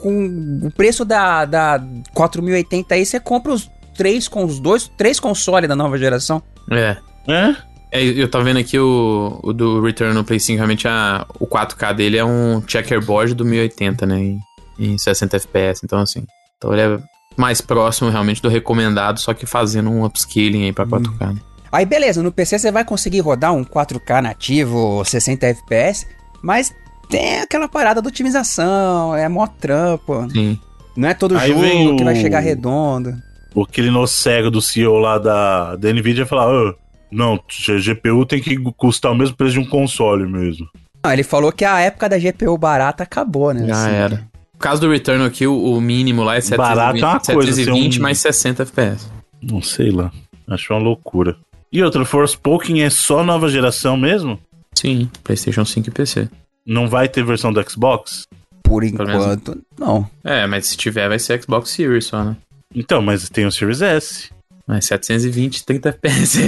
com 0.00 0.60
o 0.64 0.70
preço 0.70 1.04
da, 1.04 1.44
da 1.44 1.84
4080 2.14 2.94
aí, 2.94 3.04
você 3.04 3.20
compra 3.20 3.52
os 3.52 3.70
três 3.94 4.26
com 4.26 4.44
os 4.44 4.58
dois, 4.58 4.90
três 4.96 5.20
consoles 5.20 5.68
da 5.68 5.76
nova 5.76 5.98
geração. 5.98 6.42
É. 6.70 6.96
É? 7.28 7.54
É, 7.92 8.02
eu 8.02 8.28
tô 8.28 8.42
vendo 8.42 8.58
aqui 8.58 8.78
o, 8.78 9.38
o 9.42 9.52
do 9.52 9.82
Return 9.82 10.14
no 10.14 10.24
Play 10.24 10.40
5, 10.40 10.56
realmente 10.56 10.88
a, 10.88 11.26
o 11.38 11.46
4K 11.46 11.94
dele 11.94 12.16
é 12.16 12.24
um 12.24 12.62
checkerboard 12.66 13.34
do 13.34 13.44
1080, 13.44 14.06
né? 14.06 14.18
Em, 14.18 14.40
em 14.78 14.98
60 14.98 15.36
FPS, 15.36 15.82
então 15.84 15.98
assim. 15.98 16.24
Então 16.56 16.72
ele 16.72 16.80
é 16.80 16.98
mais 17.36 17.60
próximo 17.60 18.08
realmente 18.08 18.40
do 18.40 18.48
recomendado, 18.48 19.20
só 19.20 19.34
que 19.34 19.44
fazendo 19.44 19.90
um 19.90 20.04
upscaling 20.04 20.64
aí 20.64 20.72
pra 20.72 20.86
4K, 20.86 21.30
hum. 21.30 21.34
né? 21.34 21.40
Aí 21.70 21.84
beleza, 21.84 22.22
no 22.22 22.32
PC 22.32 22.58
você 22.58 22.72
vai 22.72 22.84
conseguir 22.84 23.20
rodar 23.20 23.52
um 23.52 23.64
4K 23.64 24.22
nativo, 24.22 25.02
60 25.04 25.46
FPS, 25.46 26.06
mas 26.42 26.74
tem 27.12 27.40
aquela 27.40 27.68
parada 27.68 28.00
da 28.00 28.08
otimização, 28.08 29.14
é 29.14 29.28
mó 29.28 29.46
trampo. 29.46 30.26
Sim. 30.30 30.58
Não 30.96 31.08
é 31.08 31.14
todo 31.14 31.36
Aí 31.36 31.50
jogo 31.50 31.96
que 31.96 32.04
vai 32.04 32.16
chegar 32.16 32.40
redondo. 32.40 33.14
Aquele 33.54 33.90
no 33.90 34.06
cego 34.06 34.50
do 34.50 34.62
CEO 34.62 34.98
lá 34.98 35.18
da, 35.18 35.76
da 35.76 35.92
Nvidia 35.92 36.24
falar, 36.24 36.50
oh, 36.50 36.74
não, 37.10 37.38
GPU 37.38 38.24
tem 38.24 38.40
que 38.40 38.56
custar 38.76 39.12
o 39.12 39.14
mesmo 39.14 39.36
preço 39.36 39.52
de 39.52 39.60
um 39.60 39.66
console 39.66 40.26
mesmo. 40.26 40.66
Ah, 41.02 41.12
ele 41.12 41.22
falou 41.22 41.52
que 41.52 41.64
a 41.64 41.80
época 41.80 42.08
da 42.08 42.18
GPU 42.18 42.56
barata 42.56 43.02
acabou, 43.02 43.52
né? 43.52 43.66
Já 43.66 43.74
assim. 43.74 43.94
era. 43.94 44.16
No 44.54 44.58
caso 44.58 44.80
do 44.80 44.90
Return 44.90 45.24
aqui, 45.24 45.46
o, 45.46 45.54
o 45.54 45.80
mínimo 45.80 46.22
lá 46.22 46.36
é 46.36 46.40
720, 46.40 46.76
Barato 46.76 46.98
é 46.98 47.08
uma 47.08 47.24
720 47.24 47.82
coisa, 47.82 47.98
um... 47.98 48.02
mais 48.02 48.18
60 48.20 48.62
FPS. 48.62 49.06
Não 49.42 49.60
sei 49.60 49.90
lá. 49.90 50.10
Acho 50.48 50.72
uma 50.72 50.80
loucura. 50.80 51.36
E 51.70 51.82
outra, 51.82 52.04
Forspoken 52.04 52.82
é 52.82 52.90
só 52.90 53.22
nova 53.22 53.48
geração 53.48 53.96
mesmo? 53.96 54.38
Sim, 54.74 55.10
PlayStation 55.22 55.64
5 55.64 55.88
e 55.88 55.92
PC. 55.92 56.28
Não 56.64 56.88
vai 56.88 57.08
ter 57.08 57.24
versão 57.24 57.52
do 57.52 57.70
Xbox? 57.70 58.26
Por 58.62 58.84
enquanto, 58.84 59.60
não. 59.78 60.08
É, 60.24 60.46
mas 60.46 60.68
se 60.68 60.76
tiver, 60.76 61.08
vai 61.08 61.18
ser 61.18 61.42
Xbox 61.42 61.70
Series 61.70 62.06
só, 62.06 62.24
né? 62.24 62.36
Então, 62.74 63.02
mas 63.02 63.28
tem 63.28 63.44
o 63.44 63.52
Series 63.52 63.82
S. 63.82 64.30
Mas 64.66 64.86
720, 64.86 65.64
30 65.64 65.88
FPS. 65.90 66.38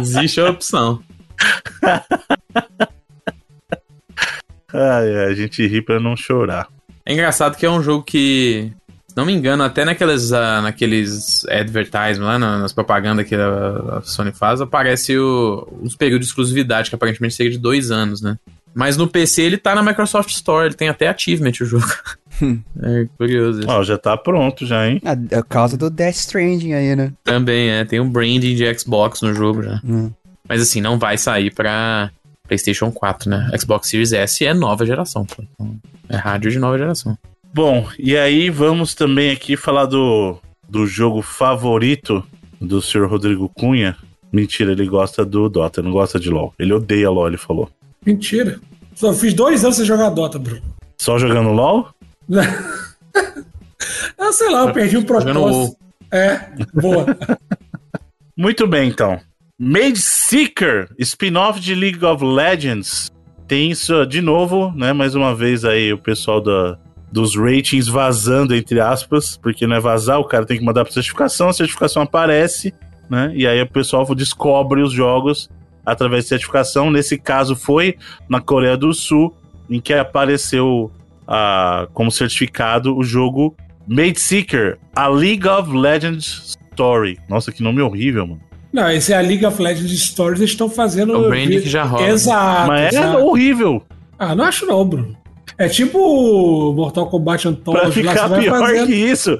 Existe 0.00 0.40
a 0.40 0.50
opção. 0.50 1.02
ai, 4.72 5.16
ai, 5.16 5.24
a 5.26 5.34
gente 5.34 5.66
ri 5.66 5.80
pra 5.80 6.00
não 6.00 6.16
chorar. 6.16 6.68
É 7.04 7.12
engraçado 7.12 7.56
que 7.56 7.66
é 7.66 7.70
um 7.70 7.82
jogo 7.82 8.04
que 8.04 8.72
não 9.16 9.26
me 9.26 9.32
engano, 9.32 9.62
até 9.62 9.84
naqueles, 9.84 10.30
uh, 10.30 10.62
naqueles 10.62 11.44
advertisements 11.46 12.18
lá, 12.18 12.38
nas 12.38 12.72
propagandas 12.72 13.26
que 13.26 13.34
a, 13.34 13.98
a 13.98 14.02
Sony 14.02 14.32
faz, 14.32 14.60
aparece 14.60 15.18
o, 15.18 15.68
os 15.82 15.94
períodos 15.96 16.26
de 16.26 16.30
exclusividade, 16.30 16.88
que 16.88 16.94
aparentemente 16.94 17.34
seria 17.34 17.52
de 17.52 17.58
dois 17.58 17.90
anos, 17.90 18.20
né? 18.22 18.38
Mas 18.74 18.96
no 18.96 19.06
PC 19.06 19.42
ele 19.42 19.58
tá 19.58 19.74
na 19.74 19.82
Microsoft 19.82 20.30
Store, 20.30 20.66
ele 20.66 20.74
tem 20.74 20.88
até 20.88 21.08
achievement 21.08 21.52
o 21.60 21.64
jogo. 21.64 21.86
é 22.82 23.06
curioso. 23.18 23.62
Ó, 23.66 23.80
oh, 23.80 23.84
já 23.84 23.98
tá 23.98 24.16
pronto 24.16 24.64
já, 24.66 24.88
hein? 24.88 25.00
É, 25.04 25.38
é 25.38 25.42
causa 25.42 25.76
do 25.76 25.90
Death 25.90 26.16
Stranding 26.16 26.72
aí, 26.72 26.96
né? 26.96 27.12
Também, 27.22 27.68
é. 27.68 27.84
Tem 27.84 28.00
um 28.00 28.08
branding 28.08 28.54
de 28.54 28.78
Xbox 28.78 29.20
no 29.20 29.34
jogo 29.34 29.62
já. 29.62 29.80
Hum. 29.84 30.10
Mas 30.48 30.62
assim, 30.62 30.80
não 30.80 30.98
vai 30.98 31.18
sair 31.18 31.52
pra 31.52 32.10
PlayStation 32.48 32.90
4, 32.90 33.30
né? 33.30 33.50
Xbox 33.58 33.88
Series 33.88 34.12
S 34.12 34.44
é 34.44 34.54
nova 34.54 34.86
geração, 34.86 35.26
pô. 35.26 35.44
É 36.08 36.16
rádio 36.16 36.50
de 36.50 36.58
nova 36.58 36.78
geração. 36.78 37.16
Bom, 37.54 37.86
e 37.98 38.16
aí 38.16 38.48
vamos 38.48 38.94
também 38.94 39.30
aqui 39.30 39.56
falar 39.56 39.84
do, 39.84 40.38
do 40.66 40.86
jogo 40.86 41.20
favorito 41.20 42.24
do 42.58 42.80
senhor 42.80 43.08
Rodrigo 43.08 43.48
Cunha. 43.48 43.96
Mentira, 44.32 44.72
ele 44.72 44.86
gosta 44.86 45.22
do 45.22 45.50
Dota, 45.50 45.82
não 45.82 45.90
gosta 45.90 46.18
de 46.18 46.30
LoL. 46.30 46.54
Ele 46.58 46.72
odeia 46.72 47.10
LoL, 47.10 47.28
ele 47.28 47.36
falou. 47.36 47.68
Mentira. 48.06 48.58
Só 48.94 49.12
fiz 49.12 49.34
dois 49.34 49.64
anos 49.64 49.76
sem 49.76 49.84
jogar 49.84 50.08
Dota, 50.08 50.38
Bruno. 50.38 50.62
Só 50.96 51.18
jogando 51.18 51.50
LoL? 51.50 51.88
ah, 54.18 54.32
sei 54.32 54.50
lá, 54.50 54.66
eu 54.66 54.72
perdi 54.72 54.96
um 54.96 55.02
propósito. 55.02 55.76
É, 56.10 56.48
boa. 56.72 57.04
Muito 58.34 58.66
bem, 58.66 58.88
então. 58.88 59.20
Mage 59.58 59.98
Seeker, 59.98 60.88
spin-off 60.98 61.60
de 61.60 61.74
League 61.74 62.02
of 62.02 62.24
Legends. 62.24 63.10
Tem 63.46 63.70
isso 63.70 64.06
de 64.06 64.22
novo, 64.22 64.72
né? 64.74 64.94
Mais 64.94 65.14
uma 65.14 65.34
vez 65.34 65.66
aí 65.66 65.92
o 65.92 65.98
pessoal 65.98 66.40
da, 66.40 66.78
dos 67.12 67.36
ratings 67.36 67.88
vazando, 67.88 68.54
entre 68.54 68.80
aspas, 68.80 69.36
porque 69.36 69.66
não 69.66 69.76
é 69.76 69.80
vazar, 69.80 70.18
o 70.18 70.24
cara 70.24 70.46
tem 70.46 70.58
que 70.58 70.64
mandar 70.64 70.82
pra 70.82 70.92
certificação, 70.92 71.50
a 71.50 71.52
certificação 71.52 72.02
aparece, 72.02 72.72
né? 73.08 73.30
E 73.34 73.46
aí 73.46 73.60
o 73.60 73.70
pessoal 73.70 74.02
descobre 74.14 74.80
os 74.80 74.92
jogos 74.92 75.50
através 75.84 76.24
de 76.24 76.30
certificação. 76.30 76.90
Nesse 76.90 77.18
caso 77.18 77.54
foi 77.54 77.96
na 78.28 78.40
Coreia 78.40 78.78
do 78.78 78.94
Sul, 78.94 79.36
em 79.68 79.78
que 79.78 79.92
apareceu 79.92 80.90
uh, 81.28 81.86
como 81.92 82.10
certificado 82.10 82.96
o 82.96 83.04
jogo 83.04 83.54
Made 83.86 84.18
Seeker, 84.18 84.78
a 84.96 85.06
League 85.06 85.46
of 85.46 85.70
Legends 85.70 86.56
Story. 86.70 87.18
Nossa, 87.28 87.52
que 87.52 87.62
nome 87.62 87.82
horrível, 87.82 88.26
mano. 88.26 88.40
Não, 88.72 88.90
esse 88.90 89.12
é 89.12 89.18
a 89.18 89.20
League 89.20 89.44
of 89.44 89.60
Legends 89.60 90.00
Stories, 90.00 90.40
eles 90.40 90.52
estão 90.52 90.70
fazendo. 90.70 91.14
O 91.14 91.28
brand 91.28 91.50
que 91.50 91.68
já 91.68 91.84
rola. 91.84 92.08
Exato. 92.08 92.68
Mas 92.68 92.94
é 92.94 93.18
horrível. 93.18 93.82
Ah, 94.18 94.34
não 94.34 94.44
acho 94.44 94.64
não, 94.64 94.82
Bruno. 94.82 95.21
É 95.58 95.68
tipo 95.68 96.72
Mortal 96.72 97.06
Kombat 97.08 97.48
Anthology. 97.48 98.02
Pra 98.02 98.12
ficar 98.12 98.26
lá, 98.26 98.38
pior 98.38 98.60
fazendo... 98.60 98.86
que 98.86 98.94
isso, 98.94 99.38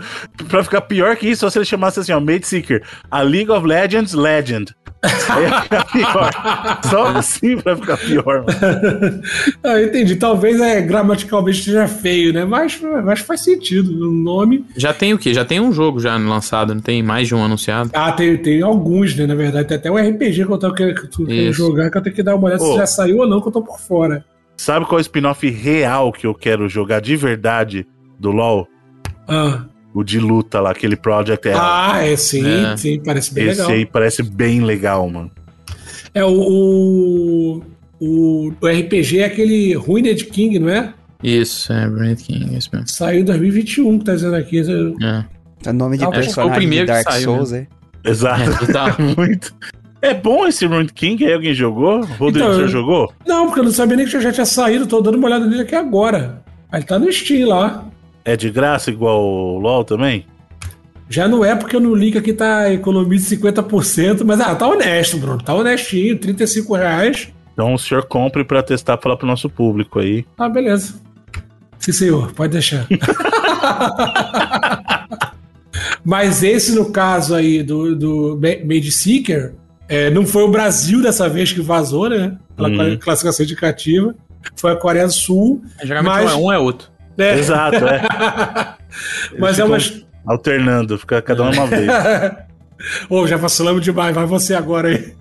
pra 0.48 0.62
ficar 0.62 0.80
pior 0.82 1.16
que 1.16 1.28
isso, 1.28 1.50
se 1.50 1.59
ele 1.59 1.64
chamasse 1.64 2.00
assim, 2.00 2.12
ó, 2.12 2.20
Made 2.20 2.46
Seeker, 2.46 2.82
a 3.11 3.22
League 3.22 3.50
of 3.50 3.66
Legends 3.66 4.12
Legend. 4.12 4.74
Aí 5.03 5.42
ia 5.42 5.62
ficar 5.62 5.84
pior. 5.90 6.32
Só 6.88 7.07
assim 7.09 7.57
pra 7.57 7.74
ficar 7.74 7.96
pior, 7.96 8.44
mano. 8.44 9.22
ah, 9.64 9.82
entendi. 9.82 10.14
Talvez 10.14 10.61
é, 10.61 10.80
gramaticalmente 10.80 11.59
esteja 11.59 11.88
feio, 11.88 12.32
né? 12.32 12.44
Mas, 12.44 12.80
mas 12.80 13.20
faz 13.20 13.42
sentido. 13.42 13.90
O 13.90 14.12
nome. 14.12 14.64
Já 14.76 14.94
tem 14.94 15.12
o 15.12 15.18
quê? 15.18 15.34
Já 15.34 15.44
tem 15.44 15.61
um 15.61 15.72
jogo 15.72 15.98
já 15.98 16.16
lançado, 16.16 16.74
não 16.74 16.80
tem 16.80 17.03
mais 17.03 17.26
de 17.26 17.34
um 17.34 17.44
anunciado? 17.44 17.90
Ah, 17.92 18.12
tem, 18.12 18.36
tem 18.36 18.62
alguns, 18.62 19.16
né? 19.16 19.26
Na 19.26 19.34
verdade, 19.34 19.66
tem 19.66 19.76
até 19.76 19.90
um 19.90 19.96
RPG 19.96 20.46
que 20.46 20.53
eu 20.53 20.59
tô 20.59 20.72
querendo 20.72 21.53
jogar, 21.53 21.90
que 21.90 21.98
eu 21.98 22.03
tenho 22.03 22.14
que 22.14 22.22
dar 22.22 22.36
uma 22.36 22.46
olhada 22.46 22.62
oh. 22.62 22.72
se 22.72 22.76
já 22.76 22.86
saiu 22.86 23.18
ou 23.18 23.28
não, 23.28 23.40
que 23.40 23.48
eu 23.48 23.53
tô 23.53 23.62
por 23.62 23.80
fora. 23.80 24.24
Sabe 24.62 24.86
qual 24.86 25.00
é 25.00 25.00
o 25.00 25.02
spin-off 25.02 25.50
real 25.50 26.12
que 26.12 26.24
eu 26.24 26.32
quero 26.32 26.68
jogar 26.68 27.00
de 27.00 27.16
verdade 27.16 27.84
do 28.16 28.30
LoL? 28.30 28.68
Ah. 29.26 29.64
O 29.92 30.04
de 30.04 30.20
luta 30.20 30.60
lá, 30.60 30.70
aquele 30.70 30.94
Project 30.94 31.48
L. 31.48 31.58
Ah, 31.60 32.06
é 32.06 32.14
sim, 32.14 32.46
é. 32.46 32.76
sim, 32.76 33.02
parece 33.04 33.34
bem 33.34 33.48
Esse 33.48 33.50
legal. 33.54 33.66
Esse 33.66 33.76
aí 33.76 33.84
parece 33.84 34.22
bem 34.22 34.60
legal, 34.60 35.10
mano. 35.10 35.32
É 36.14 36.24
o, 36.24 37.60
o, 37.98 38.52
o 38.60 38.66
RPG 38.68 39.18
é 39.18 39.24
aquele 39.24 39.74
Ruined 39.74 40.26
King, 40.26 40.60
não 40.60 40.68
é? 40.68 40.94
Isso, 41.24 41.72
é 41.72 41.84
Ruined 41.86 42.22
King, 42.22 42.56
isso 42.56 42.70
mesmo. 42.72 42.86
Saiu 42.86 43.22
em 43.22 43.24
2021, 43.24 43.98
que 43.98 44.04
tá 44.04 44.14
dizendo 44.14 44.36
aqui. 44.36 44.60
É. 44.60 45.24
É 45.68 45.72
nome 45.72 45.98
de 45.98 46.04
ah, 46.04 46.10
personagem 46.10 46.52
o 46.52 46.54
primeiro 46.54 46.86
de 46.86 46.92
Dark 46.92 47.10
saiu, 47.10 47.24
Souls, 47.24 47.50
né? 47.50 47.66
é. 48.04 48.10
Exato. 48.10 48.42
É, 48.42 48.72
tá. 48.72 48.96
muito. 49.18 49.52
É 50.03 50.12
bom 50.12 50.48
esse 50.48 50.66
Ruined 50.66 50.92
King? 50.92 51.24
Aí 51.24 51.32
alguém 51.32 51.55
jogou? 51.55 52.05
Rodrigo, 52.05 52.48
então, 52.48 52.55
você 52.55 52.66
jogou? 52.66 53.12
Não, 53.24 53.46
porque 53.46 53.61
eu 53.61 53.64
não 53.64 53.70
sabia 53.70 53.96
nem 53.96 54.05
que 54.05 54.20
já 54.20 54.32
tinha 54.32 54.44
saído. 54.44 54.84
Tô 54.84 55.00
dando 55.00 55.16
uma 55.16 55.28
olhada 55.28 55.46
nele 55.46 55.62
aqui 55.62 55.76
agora. 55.76 56.42
Aí 56.72 56.82
tá 56.82 56.98
no 56.98 57.11
Steam 57.12 57.48
lá. 57.48 57.84
É 58.24 58.36
de 58.36 58.50
graça 58.50 58.90
igual 58.90 59.22
o 59.22 59.61
LoL 59.61 59.84
também? 59.84 60.26
Já 61.09 61.28
não 61.28 61.44
é 61.44 61.55
porque 61.55 61.78
no 61.78 61.94
link 61.94 62.18
aqui 62.18 62.32
tá 62.32 62.72
economia 62.72 63.16
de 63.16 63.24
50%, 63.24 64.24
mas 64.24 64.40
ah, 64.40 64.57
tá 64.57 64.66
honesto, 64.66 65.18
Bruno. 65.18 65.40
Tá 65.40 65.55
honestinho, 65.55 66.18
35 66.18 66.74
reais. 66.74 67.28
Então 67.53 67.74
o 67.74 67.78
senhor 67.78 68.05
compre 68.07 68.42
para 68.42 68.62
testar 68.62 68.98
falar 68.98 69.16
pro 69.16 69.26
nosso 69.26 69.48
público 69.48 70.00
aí. 70.00 70.26
Ah, 70.36 70.48
beleza. 70.48 71.00
Sim, 71.78 71.92
senhor, 71.92 72.32
pode 72.32 72.55
deixar. 72.55 72.88
mas 76.05 76.42
esse, 76.42 76.74
no 76.74 76.90
caso 76.90 77.34
aí 77.34 77.62
do, 77.62 77.94
do 77.94 78.40
Made 78.40 78.90
Seeker, 78.90 79.55
é, 79.89 80.11
não 80.11 80.24
foi 80.24 80.43
o 80.43 80.51
Brasil 80.51 81.03
dessa 81.03 81.28
vez 81.28 81.53
que 81.53 81.61
vazou, 81.61 82.09
né? 82.09 82.37
Pela 82.57 82.68
uhum. 82.68 82.97
classificação 82.99 83.45
indicativa. 83.45 84.14
Foi 84.57 84.72
a 84.72 84.76
Coreia 84.76 85.07
do 85.07 85.12
Sul. 85.12 85.62
É, 85.78 85.87
geralmente 85.87 86.24
mas... 86.24 86.33
um 86.33 86.35
é 86.35 86.37
um 86.37 86.53
é 86.53 86.59
outro. 86.59 86.89
É. 87.18 87.39
Exato, 87.39 87.85
é. 87.87 88.03
mas 89.39 89.59
é 89.59 89.64
uma. 89.64 89.78
Alternando, 90.24 90.99
fica 90.99 91.20
cada 91.20 91.43
uma 91.43 91.53
uma 91.53 91.66
vez. 91.66 91.91
Ô, 93.09 93.26
já 93.26 93.37
vacilamos 93.37 93.83
demais, 93.83 94.14
vai 94.14 94.26
você 94.26 94.55
agora 94.55 94.89
aí. 94.89 95.14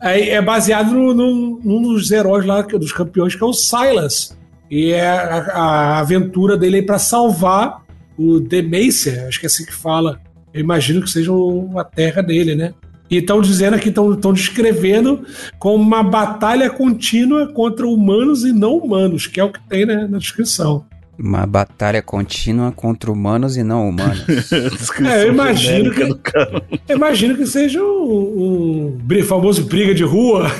É, 0.00 0.30
é 0.30 0.42
baseado 0.42 0.92
no, 0.92 1.14
no, 1.14 1.60
num 1.62 1.82
dos 1.82 2.10
heróis 2.10 2.44
lá, 2.44 2.62
dos 2.62 2.92
campeões, 2.92 3.34
que 3.34 3.42
é 3.42 3.46
o 3.46 3.52
Silas. 3.52 4.36
E 4.70 4.92
é 4.92 5.06
a, 5.06 5.36
a 5.52 5.98
aventura 5.98 6.56
dele 6.56 6.82
para 6.82 6.98
salvar 6.98 7.82
o 8.18 8.40
Demacia, 8.40 9.26
acho 9.28 9.38
que 9.38 9.46
é 9.46 9.48
assim 9.48 9.64
que 9.64 9.74
fala. 9.74 10.20
Eu 10.52 10.60
imagino 10.60 11.02
que 11.02 11.10
seja 11.10 11.32
a 11.76 11.84
terra 11.84 12.22
dele, 12.22 12.54
né? 12.54 12.72
E 13.10 13.18
estão 13.18 13.40
dizendo 13.40 13.74
aqui, 13.74 13.88
estão 13.88 14.32
descrevendo 14.32 15.24
como 15.58 15.82
uma 15.82 16.02
batalha 16.02 16.68
contínua 16.68 17.46
contra 17.52 17.86
humanos 17.86 18.44
e 18.44 18.52
não 18.52 18.76
humanos, 18.76 19.26
que 19.26 19.40
é 19.40 19.44
o 19.44 19.50
que 19.50 19.60
tem 19.68 19.86
né, 19.86 20.06
na 20.08 20.18
descrição. 20.18 20.84
Uma 21.18 21.46
batalha 21.46 22.02
contínua 22.02 22.70
contra 22.72 23.10
humanos 23.10 23.56
e 23.56 23.62
não 23.62 23.88
humanos. 23.88 24.52
é, 25.02 25.24
eu 25.24 25.32
imagino 25.32 25.90
que, 25.90 26.02
eu 26.02 26.96
imagino 26.96 27.36
que 27.36 27.46
seja 27.46 27.82
um, 27.82 28.98
um 29.00 29.22
famoso 29.24 29.64
briga 29.64 29.94
de 29.94 30.04
rua. 30.04 30.50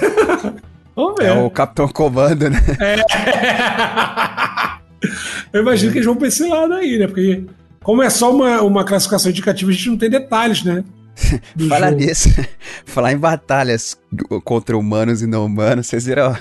Vamos 0.97 1.15
ver. 1.19 1.27
É 1.27 1.33
o 1.33 1.51
Capitão 1.51 1.87
Comando, 1.89 2.49
né? 2.49 2.59
É. 2.81 2.97
Eu 5.53 5.61
imagino 5.61 5.93
que 5.93 5.99
eles 5.99 6.07
vão 6.07 6.17
pra 6.17 6.29
esse 6.29 6.47
lado 6.49 6.73
aí, 6.73 6.99
né? 6.99 7.07
Porque 7.07 7.45
como 7.83 8.03
é 8.03 8.09
só 8.09 8.35
uma, 8.35 8.63
uma 8.63 8.85
classificação 8.85 9.31
indicativa, 9.31 9.71
a 9.71 9.75
gente 9.75 9.91
não 9.91 9.99
tem 9.99 10.09
detalhes, 10.09 10.65
né? 10.65 10.83
Falar 11.69 11.93
nisso, 11.93 12.29
falar 12.85 13.13
em 13.13 13.19
batalhas 13.19 13.99
contra 14.45 14.77
humanos 14.77 15.23
e 15.23 15.27
não 15.27 15.47
humanos, 15.47 15.87
vocês 15.87 16.05
viram 16.05 16.37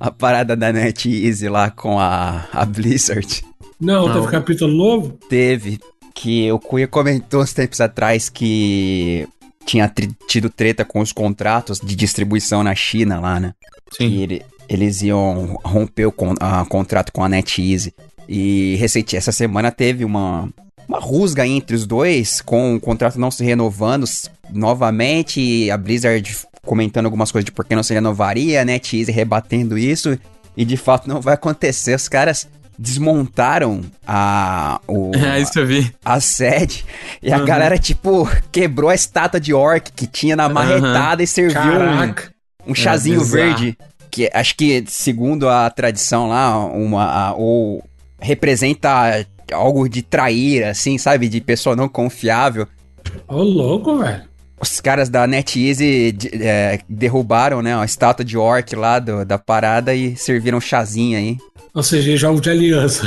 a 0.00 0.10
parada 0.10 0.56
da 0.56 0.72
NetEase 0.72 1.48
lá 1.48 1.70
com 1.70 1.98
a, 1.98 2.48
a 2.52 2.64
Blizzard? 2.64 3.44
Não, 3.80 4.08
não, 4.08 4.14
teve 4.14 4.32
capítulo 4.32 4.72
novo? 4.72 5.18
Teve, 5.28 5.78
que 6.14 6.50
o 6.50 6.58
Cunha 6.58 6.88
comentou 6.88 7.42
uns 7.42 7.52
tempos 7.52 7.80
atrás 7.80 8.28
que 8.28 9.28
tinha 9.64 9.92
tido 10.26 10.50
treta 10.50 10.84
com 10.84 11.00
os 11.00 11.12
contratos 11.12 11.78
de 11.78 11.94
distribuição 11.94 12.62
na 12.62 12.74
China 12.74 13.20
lá, 13.20 13.38
né? 13.38 13.52
Sim. 13.92 14.08
E 14.08 14.22
ele, 14.22 14.42
eles 14.68 15.02
iam 15.02 15.58
romper 15.64 16.06
o 16.06 16.12
con 16.12 16.34
a, 16.40 16.64
contrato 16.64 17.12
com 17.12 17.22
a 17.22 17.28
NetEase. 17.28 17.94
E 18.28 18.76
recente, 18.76 19.16
essa 19.16 19.30
semana 19.30 19.70
teve 19.70 20.04
uma, 20.04 20.48
uma 20.88 20.98
rusga 20.98 21.46
entre 21.46 21.76
os 21.76 21.86
dois, 21.86 22.40
com 22.40 22.76
o 22.76 22.80
contrato 22.80 23.20
não 23.20 23.30
se 23.30 23.44
renovando 23.44 24.06
novamente, 24.50 25.70
a 25.70 25.76
Blizzard 25.76 26.36
comentando 26.64 27.04
algumas 27.04 27.30
coisas 27.30 27.44
de 27.44 27.52
por 27.52 27.64
que 27.64 27.76
não 27.76 27.82
se 27.82 27.92
renovaria, 27.92 28.64
né? 28.64 28.78
Tease 28.78 29.12
rebatendo 29.12 29.76
isso, 29.76 30.18
e 30.56 30.64
de 30.64 30.76
fato 30.76 31.08
não 31.08 31.20
vai 31.20 31.34
acontecer. 31.34 31.94
Os 31.94 32.08
caras 32.08 32.48
desmontaram 32.78 33.82
a 34.06 34.80
o, 34.86 35.10
é, 35.16 35.40
isso 35.40 35.58
eu 35.58 35.66
vi. 35.66 35.92
a 36.04 36.20
sede 36.20 36.86
e 37.20 37.28
uhum. 37.28 37.34
a 37.34 37.38
galera 37.40 37.76
tipo 37.76 38.28
quebrou 38.52 38.88
a 38.88 38.94
estátua 38.94 39.40
de 39.40 39.52
orc 39.52 39.90
que 39.90 40.06
tinha 40.06 40.36
na 40.36 40.48
marretada 40.48 41.16
uhum. 41.16 41.24
e 41.24 41.26
serviu 41.26 41.60
um, 41.60 42.70
um 42.70 42.74
chazinho 42.76 43.20
é, 43.20 43.24
verde 43.24 43.78
que 44.12 44.30
acho 44.32 44.54
que 44.54 44.84
segundo 44.86 45.48
a 45.48 45.68
tradição 45.70 46.28
lá 46.28 46.56
uma 46.66 47.04
a, 47.04 47.34
ou 47.34 47.82
representa 48.20 49.26
algo 49.52 49.88
de 49.88 50.02
trair, 50.02 50.64
assim, 50.64 50.98
sabe? 50.98 51.28
De 51.28 51.40
pessoa 51.40 51.76
não 51.76 51.88
confiável. 51.88 52.66
Ô, 53.26 53.42
louco, 53.42 53.98
velho. 53.98 54.22
Os 54.60 54.80
caras 54.80 55.08
da 55.08 55.26
NetEase 55.26 56.16
é, 56.32 56.80
derrubaram, 56.88 57.62
né, 57.62 57.76
a 57.76 57.84
estátua 57.84 58.24
de 58.24 58.36
orc 58.36 58.74
lá 58.74 58.98
do, 58.98 59.24
da 59.24 59.38
parada 59.38 59.94
e 59.94 60.16
serviram 60.16 60.60
chazinho 60.60 61.16
aí. 61.16 61.38
Ou 61.72 61.82
seja, 61.82 62.16
jogos 62.16 62.40
de 62.40 62.50
aliança. 62.50 63.06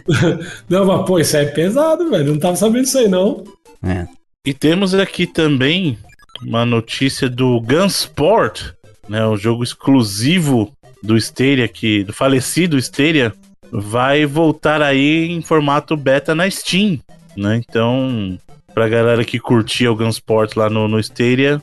não, 0.68 0.86
mas 0.86 1.06
pô, 1.06 1.18
isso 1.18 1.36
é 1.36 1.44
pesado, 1.44 2.08
velho. 2.08 2.32
Não 2.32 2.38
tava 2.38 2.56
sabendo 2.56 2.84
isso 2.84 2.96
aí, 2.96 3.08
não. 3.08 3.44
É. 3.82 4.06
E 4.46 4.54
temos 4.54 4.94
aqui 4.94 5.26
também 5.26 5.98
uma 6.42 6.64
notícia 6.64 7.28
do 7.28 7.60
Gunsport, 7.60 8.72
né, 9.08 9.26
o 9.26 9.36
jogo 9.36 9.62
exclusivo 9.62 10.72
do 11.02 11.16
Stadia, 11.16 11.68
que, 11.68 12.04
do 12.04 12.12
falecido 12.12 12.78
Stadia, 12.78 13.34
vai 13.72 14.26
voltar 14.26 14.82
aí 14.82 15.30
em 15.30 15.40
formato 15.40 15.96
beta 15.96 16.34
na 16.34 16.48
Steam, 16.50 17.00
né? 17.34 17.56
Então, 17.66 18.38
pra 18.74 18.88
galera 18.88 19.24
que 19.24 19.38
curtia 19.38 19.90
o 19.90 19.96
Gunsport 19.96 20.54
lá 20.56 20.68
no, 20.68 20.86
no 20.86 21.00
Stadia, 21.00 21.62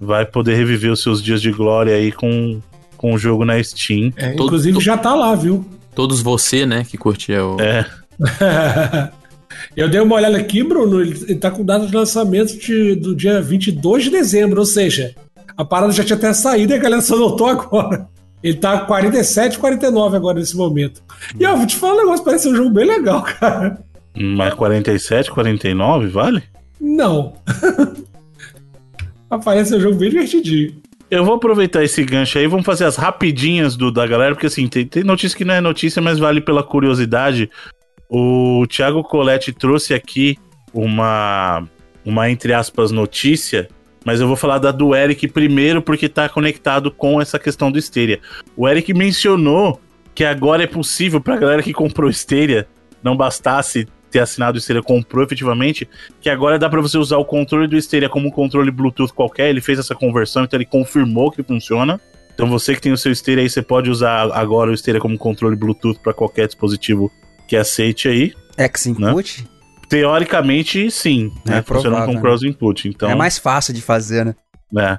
vai 0.00 0.24
poder 0.24 0.56
reviver 0.56 0.90
os 0.90 1.02
seus 1.02 1.22
dias 1.22 1.42
de 1.42 1.52
glória 1.52 1.94
aí 1.94 2.10
com, 2.10 2.60
com 2.96 3.12
o 3.12 3.18
jogo 3.18 3.44
na 3.44 3.62
Steam. 3.62 4.12
É, 4.16 4.32
inclusive 4.32 4.80
já 4.80 4.96
tá 4.96 5.14
lá, 5.14 5.34
viu? 5.34 5.64
Todos 5.94 6.22
você, 6.22 6.64
né, 6.64 6.84
que 6.88 6.96
curtia 6.96 7.44
o... 7.44 7.60
É. 7.60 7.84
Eu 9.76 9.88
dei 9.88 10.00
uma 10.00 10.16
olhada 10.16 10.36
aqui, 10.36 10.62
Bruno, 10.62 11.00
ele 11.00 11.34
tá 11.34 11.50
com 11.50 11.64
data 11.64 11.86
de 11.86 11.94
lançamento 11.94 12.58
de, 12.58 12.94
do 12.94 13.14
dia 13.14 13.40
22 13.40 14.04
de 14.04 14.10
dezembro, 14.10 14.60
ou 14.60 14.66
seja, 14.66 15.14
a 15.56 15.64
parada 15.64 15.92
já 15.92 16.04
tinha 16.04 16.16
até 16.16 16.32
saído 16.32 16.72
e 16.72 16.76
a 16.76 16.78
galera 16.78 17.02
só 17.02 17.16
notou 17.16 17.46
agora. 17.46 18.06
Ele 18.42 18.54
tá 18.54 18.80
47, 18.80 19.58
49 19.58 20.16
agora 20.16 20.38
nesse 20.38 20.56
momento. 20.56 21.02
E 21.38 21.42
eu 21.42 21.56
vou 21.56 21.66
te 21.66 21.76
falar 21.76 21.94
um 21.94 21.96
negócio, 21.98 22.24
parece 22.24 22.48
um 22.48 22.54
jogo 22.54 22.70
bem 22.70 22.86
legal, 22.86 23.22
cara. 23.22 23.78
Mas 24.14 24.54
47, 24.54 25.30
49, 25.30 26.08
vale? 26.08 26.42
Não. 26.80 27.34
Parece 29.44 29.74
um 29.74 29.80
jogo 29.80 29.96
bem 29.96 30.10
divertidinho. 30.10 30.80
Eu 31.10 31.24
vou 31.24 31.34
aproveitar 31.34 31.84
esse 31.84 32.02
gancho 32.04 32.38
aí, 32.38 32.46
vamos 32.46 32.66
fazer 32.66 32.84
as 32.84 32.96
rapidinhas 32.96 33.76
do, 33.76 33.92
da 33.92 34.06
galera, 34.06 34.34
porque 34.34 34.46
assim, 34.46 34.66
tem, 34.66 34.86
tem 34.86 35.04
notícia 35.04 35.36
que 35.36 35.44
não 35.44 35.54
é 35.54 35.60
notícia, 35.60 36.02
mas 36.02 36.18
vale 36.18 36.40
pela 36.40 36.62
curiosidade. 36.62 37.50
O 38.08 38.66
Thiago 38.68 39.02
Coletti 39.04 39.52
trouxe 39.52 39.94
aqui 39.94 40.38
uma, 40.72 41.64
uma 42.04 42.30
entre 42.30 42.52
aspas, 42.52 42.90
notícia 42.90 43.68
mas 44.06 44.20
eu 44.20 44.28
vou 44.28 44.36
falar 44.36 44.58
da 44.58 44.70
do 44.70 44.94
Eric 44.94 45.26
primeiro, 45.26 45.82
porque 45.82 46.08
tá 46.08 46.28
conectado 46.28 46.92
com 46.92 47.20
essa 47.20 47.40
questão 47.40 47.72
do 47.72 47.78
Stadia. 47.78 48.20
O 48.56 48.68
Eric 48.68 48.94
mencionou 48.94 49.80
que 50.14 50.24
agora 50.24 50.62
é 50.62 50.66
possível 50.68 51.20
pra 51.20 51.36
galera 51.36 51.60
que 51.60 51.72
comprou 51.72 52.08
Stadia, 52.08 52.68
não 53.02 53.16
bastasse 53.16 53.88
ter 54.08 54.20
assinado 54.20 54.54
o 54.54 54.60
Stadia, 54.60 54.80
comprou 54.80 55.24
efetivamente, 55.24 55.88
que 56.20 56.30
agora 56.30 56.56
dá 56.56 56.70
para 56.70 56.80
você 56.80 56.96
usar 56.96 57.16
o 57.16 57.24
controle 57.24 57.66
do 57.66 57.76
Stadia 57.76 58.08
como 58.08 58.28
um 58.28 58.30
controle 58.30 58.70
Bluetooth 58.70 59.12
qualquer. 59.12 59.50
Ele 59.50 59.60
fez 59.60 59.80
essa 59.80 59.92
conversão, 59.92 60.44
então 60.44 60.56
ele 60.56 60.66
confirmou 60.66 61.32
que 61.32 61.42
funciona. 61.42 62.00
Então 62.32 62.48
você 62.48 62.76
que 62.76 62.80
tem 62.80 62.92
o 62.92 62.96
seu 62.96 63.10
Stadia 63.10 63.42
aí, 63.42 63.50
você 63.50 63.60
pode 63.60 63.90
usar 63.90 64.30
agora 64.32 64.70
o 64.70 64.74
Stadia 64.74 65.00
como 65.00 65.18
controle 65.18 65.56
Bluetooth 65.56 65.98
para 65.98 66.14
qualquer 66.14 66.46
dispositivo 66.46 67.10
que 67.48 67.56
aceite 67.56 68.06
aí. 68.06 68.32
X-Input? 68.56 69.42
Né? 69.42 69.48
Teoricamente, 69.88 70.90
sim. 70.90 71.32
É 71.46 71.50
né? 71.50 71.62
Funciona 71.62 72.04
com 72.04 72.14
né? 72.14 72.20
cross 72.20 72.42
input. 72.42 72.88
Então... 72.88 73.10
É 73.10 73.14
mais 73.14 73.38
fácil 73.38 73.72
de 73.72 73.80
fazer, 73.80 74.24
né? 74.24 74.34
É. 74.76 74.98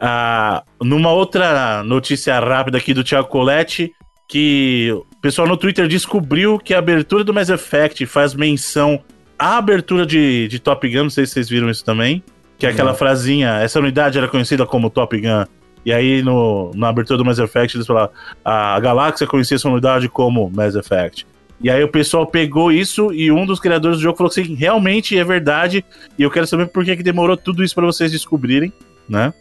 Ah, 0.00 0.62
numa 0.82 1.10
outra 1.12 1.82
notícia 1.84 2.38
rápida 2.38 2.78
aqui 2.78 2.92
do 2.92 3.04
Thiago 3.04 3.28
Coletti, 3.28 3.92
que 4.28 4.90
o 4.92 5.20
pessoal 5.20 5.46
no 5.46 5.56
Twitter 5.56 5.86
descobriu 5.86 6.58
que 6.58 6.74
a 6.74 6.78
abertura 6.78 7.24
do 7.24 7.32
Mass 7.32 7.48
Effect 7.48 8.04
faz 8.06 8.34
menção 8.34 9.02
à 9.38 9.58
abertura 9.58 10.06
de, 10.06 10.48
de 10.48 10.58
Top 10.58 10.88
Gun, 10.88 11.04
não 11.04 11.10
sei 11.10 11.26
se 11.26 11.32
vocês 11.32 11.48
viram 11.48 11.70
isso 11.70 11.84
também, 11.84 12.22
que 12.58 12.66
é 12.66 12.70
aquela 12.70 12.90
não. 12.90 12.98
frasinha, 12.98 13.60
essa 13.60 13.78
unidade 13.78 14.18
era 14.18 14.28
conhecida 14.28 14.66
como 14.66 14.90
Top 14.90 15.18
Gun, 15.18 15.44
e 15.84 15.92
aí 15.92 16.22
no, 16.22 16.70
na 16.74 16.88
abertura 16.88 17.18
do 17.18 17.24
Mass 17.24 17.38
Effect 17.38 17.76
eles 17.76 17.86
falaram, 17.86 18.10
a 18.44 18.78
galáxia 18.80 19.26
conhecia 19.26 19.56
essa 19.56 19.68
unidade 19.68 20.08
como 20.08 20.50
Mass 20.50 20.74
Effect. 20.74 21.26
E 21.64 21.70
aí 21.70 21.82
o 21.82 21.88
pessoal 21.88 22.26
pegou 22.26 22.70
isso 22.70 23.10
e 23.10 23.32
um 23.32 23.46
dos 23.46 23.58
criadores 23.58 23.96
do 23.96 24.02
jogo 24.02 24.18
falou 24.18 24.30
assim, 24.30 24.54
realmente 24.54 25.16
é 25.16 25.24
verdade. 25.24 25.82
E 26.18 26.22
eu 26.22 26.30
quero 26.30 26.46
saber 26.46 26.66
por 26.66 26.84
que, 26.84 26.94
que 26.94 27.02
demorou 27.02 27.38
tudo 27.38 27.64
isso 27.64 27.74
para 27.74 27.86
vocês 27.86 28.12
descobrirem, 28.12 28.70
né? 29.08 29.32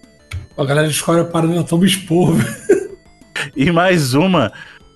A 0.57 0.63
galera 0.63 0.87
descobre 0.87 1.19
a 1.19 1.25
parada 1.25 1.61
toma 1.65 1.85
expor. 1.85 2.33
e 3.53 3.69
mais 3.73 4.13
uma, 4.13 4.53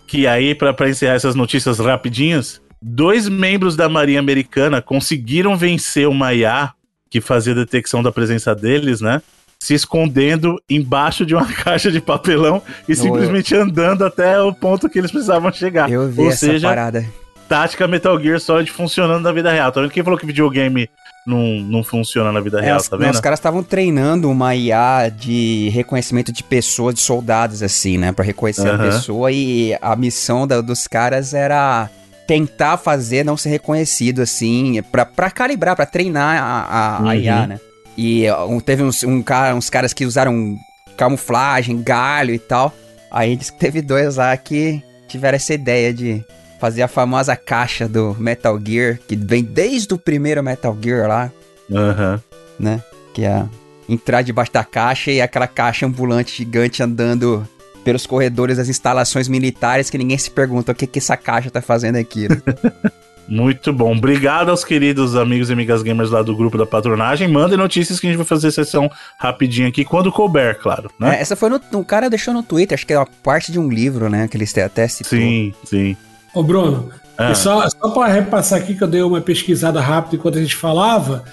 que 0.08 0.26
aí, 0.26 0.56
para 0.56 0.90
encerrar 0.90 1.16
essas 1.16 1.36
notícias 1.36 1.80
rapidinhas, 1.80 2.62
dois 2.82 3.28
membros 3.28 3.76
da 3.76 3.90
Marinha 3.90 4.22
Americana 4.22 4.82
conseguiram 4.82 5.58
vencer 5.58 6.08
uma 6.08 6.34
IA 6.34 6.72
que 7.10 7.20
fazia 7.20 7.54
detecção 7.54 8.02
da 8.02 8.10
presença 8.10 8.56
deles, 8.56 9.02
né? 9.02 9.22
Se 9.60 9.74
escondendo 9.74 10.62
embaixo 10.70 11.26
de 11.26 11.36
uma 11.36 11.46
caixa 11.52 11.92
de 11.92 12.00
papelão 12.00 12.62
e 12.88 12.96
simplesmente 12.96 13.56
andando 13.56 14.06
até 14.06 14.40
o 14.42 14.54
ponto 14.54 14.90
que 14.90 15.00
eles 15.00 15.12
precisavam 15.12 15.52
chegar. 15.52 15.90
Eu 15.92 16.08
vi 16.10 16.22
Ou 16.22 16.28
essa 16.30 16.46
seja, 16.46 16.68
parada. 16.68 17.06
Tática 17.48 17.88
Metal 17.88 18.20
Gear 18.22 18.40
Solid 18.40 18.70
funcionando 18.72 19.24
na 19.24 19.32
vida 19.32 19.52
real. 19.52 19.72
Tá 19.72 19.82
vendo? 19.82 19.92
Quem 19.92 20.04
falou 20.04 20.20
que 20.20 20.26
videogame 20.26 20.90
não, 21.26 21.60
não 21.62 21.84
funciona 21.84 22.32
na 22.32 22.40
vida 22.40 22.60
é, 22.60 22.64
real, 22.64 22.82
tá 22.82 22.96
vendo? 22.98 23.06
Não, 23.08 23.14
os 23.14 23.20
caras 23.20 23.40
estavam 23.40 23.64
treinando 23.64 24.30
uma 24.30 24.56
IA 24.56 25.10
de 25.10 25.70
reconhecimento 25.74 26.32
de 26.32 26.44
pessoas, 26.44 26.96
de 26.96 27.02
soldados, 27.02 27.64
assim, 27.64 27.98
né? 27.98 28.12
Pra 28.12 28.24
reconhecer 28.24 28.70
a 28.70 28.78
pessoa 28.78 29.32
e 29.32 29.78
a 29.82 29.96
missão 29.96 30.46
da, 30.46 30.62
dos 30.62 30.88
caras 30.88 31.34
era 31.34 31.90
tentar 32.28 32.78
fazer 32.78 33.24
não 33.24 33.38
ser 33.38 33.50
reconhecido, 33.50 34.22
assim, 34.22 34.82
pra, 34.92 35.06
pra 35.06 35.32
calibrar, 35.32 35.76
pra 35.76 35.86
treinar 35.86 36.42
a, 36.42 36.98
a, 36.98 37.02
uhum. 37.02 37.08
a 37.08 37.16
IA, 37.16 37.48
né? 37.48 37.60
E 37.98 38.26
teve 38.64 38.84
uns, 38.84 39.04
um 39.04 39.24
cara, 39.24 39.56
uns 39.56 39.70
caras 39.70 39.92
que 39.92 40.06
usaram 40.06 40.56
camuflagem, 40.96 41.82
galho 41.82 42.34
e 42.34 42.40
tal. 42.40 42.74
Aí 43.10 43.36
diz 43.36 43.50
que 43.50 43.58
teve 43.58 43.82
dois 43.82 44.18
lá 44.18 44.36
que 44.38 44.84
tiveram 45.08 45.36
essa 45.36 45.54
ideia 45.54 45.94
de 45.94 46.24
fazer 46.60 46.82
a 46.82 46.88
famosa 46.88 47.36
caixa 47.36 47.88
do 47.88 48.16
Metal 48.20 48.60
Gear, 48.64 49.00
que 49.08 49.16
vem 49.16 49.44
desde 49.44 49.94
o 49.94 49.98
primeiro 49.98 50.44
Metal 50.44 50.78
Gear 50.80 51.08
lá. 51.08 51.32
Aham. 51.72 52.14
Uhum. 52.14 52.38
Né? 52.60 52.84
Que 53.14 53.26
é 53.26 53.46
entrar 53.88 54.22
debaixo 54.22 54.52
da 54.52 54.64
caixa 54.64 55.12
e 55.12 55.22
aquela 55.22 55.48
caixa 55.48 55.86
ambulante 55.86 56.36
gigante 56.36 56.84
andando 56.84 57.48
pelos 57.84 58.06
corredores 58.06 58.58
das 58.58 58.68
instalações 58.68 59.28
militares 59.28 59.90
que 59.90 59.98
ninguém 59.98 60.18
se 60.18 60.30
pergunta 60.30 60.72
o 60.72 60.76
que, 60.76 60.86
que 60.86 61.00
essa 61.00 61.16
caixa 61.16 61.50
tá 61.50 61.62
fazendo 61.62 61.96
aqui. 61.96 62.28
Né? 62.28 62.42
Muito 63.28 63.74
bom. 63.74 63.96
Obrigado 63.96 64.50
aos 64.50 64.64
queridos 64.64 65.16
amigos 65.16 65.50
e 65.50 65.54
amigas 65.54 65.84
gamers 65.84 66.10
lá 66.10 66.22
do 66.22 66.36
grupo 66.36 66.58
da 66.58 66.66
patronagem. 66.66 67.28
Mandem 67.28 67.58
notícias 67.58 68.00
que 68.00 68.08
a 68.08 68.10
gente 68.10 68.18
vai 68.18 68.26
fazer 68.26 68.52
sessão 68.52 68.90
rapidinho 69.18 69.68
aqui, 69.68 69.84
quando 69.84 70.12
couber, 70.12 70.60
claro. 70.60 70.90
Né? 71.00 71.18
É, 71.18 71.22
essa 71.22 71.36
foi 71.36 71.50
no. 71.50 71.60
O 71.74 71.84
cara 71.84 72.10
deixou 72.10 72.34
no 72.34 72.42
Twitter, 72.42 72.76
acho 72.76 72.88
que 72.88 72.94
é 72.94 72.98
uma 72.98 73.08
parte 73.24 73.52
de 73.52 73.60
um 73.60 73.70
livro, 73.70 74.10
né? 74.10 74.28
Que 74.28 74.38
eles 74.38 74.58
até 74.58 74.88
citou. 74.88 75.18
Sim, 75.18 75.54
sim. 75.66 75.98
Ô, 76.34 76.42
Bruno, 76.42 76.90
ah. 77.18 77.34
só, 77.34 77.68
só 77.70 77.90
para 77.90 78.14
repassar 78.14 78.60
aqui 78.60 78.76
que 78.76 78.84
eu 78.84 78.88
dei 78.88 79.02
uma 79.02 79.20
pesquisada 79.20 79.82
rápida 79.82 80.16
enquanto 80.16 80.38
a 80.38 80.42
gente 80.42 80.56
falava, 80.56 81.26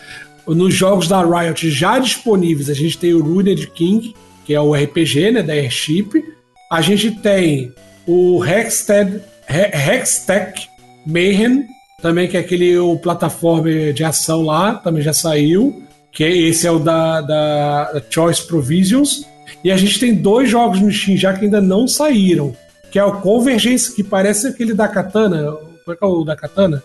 nos 0.46 0.74
jogos 0.74 1.06
da 1.08 1.22
Riot 1.22 1.70
já 1.70 1.98
disponíveis, 1.98 2.68
a 2.68 2.74
gente 2.74 2.98
tem 2.98 3.14
o 3.14 3.22
Ruined 3.22 3.66
King, 3.68 4.14
que 4.44 4.54
é 4.54 4.60
o 4.60 4.74
RPG, 4.74 5.30
né, 5.30 5.42
da 5.42 5.52
Airship. 5.52 6.24
A 6.70 6.80
gente 6.80 7.12
tem 7.12 7.72
o 8.06 8.44
Hextech, 8.44 9.20
Hextech 9.48 10.68
Mayhem, 11.06 11.66
também 12.04 12.28
que 12.28 12.36
é 12.36 12.40
aquele 12.40 12.76
o 12.76 12.98
plataforma 12.98 13.90
de 13.90 14.04
ação 14.04 14.42
lá, 14.42 14.74
também 14.74 15.02
já 15.02 15.14
saiu, 15.14 15.82
que 16.12 16.22
esse 16.22 16.66
é 16.66 16.70
o 16.70 16.78
da, 16.78 17.22
da, 17.22 17.92
da 17.92 18.02
Choice 18.10 18.46
Provisions. 18.46 19.24
E 19.64 19.72
a 19.72 19.76
gente 19.78 19.98
tem 19.98 20.14
dois 20.14 20.50
jogos 20.50 20.82
no 20.82 20.92
Steam 20.92 21.16
já 21.16 21.32
que 21.32 21.46
ainda 21.46 21.62
não 21.62 21.88
saíram, 21.88 22.54
que 22.90 22.98
é 22.98 23.04
o 23.04 23.22
Convergence, 23.22 23.96
que 23.96 24.04
parece 24.04 24.48
aquele 24.48 24.74
da 24.74 24.86
Katana. 24.86 25.56
Qual 25.82 25.94
é, 25.94 25.96
que 25.96 26.04
é 26.04 26.06
o 26.06 26.24
da 26.24 26.36
Katana? 26.36 26.82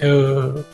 É, 0.00 0.10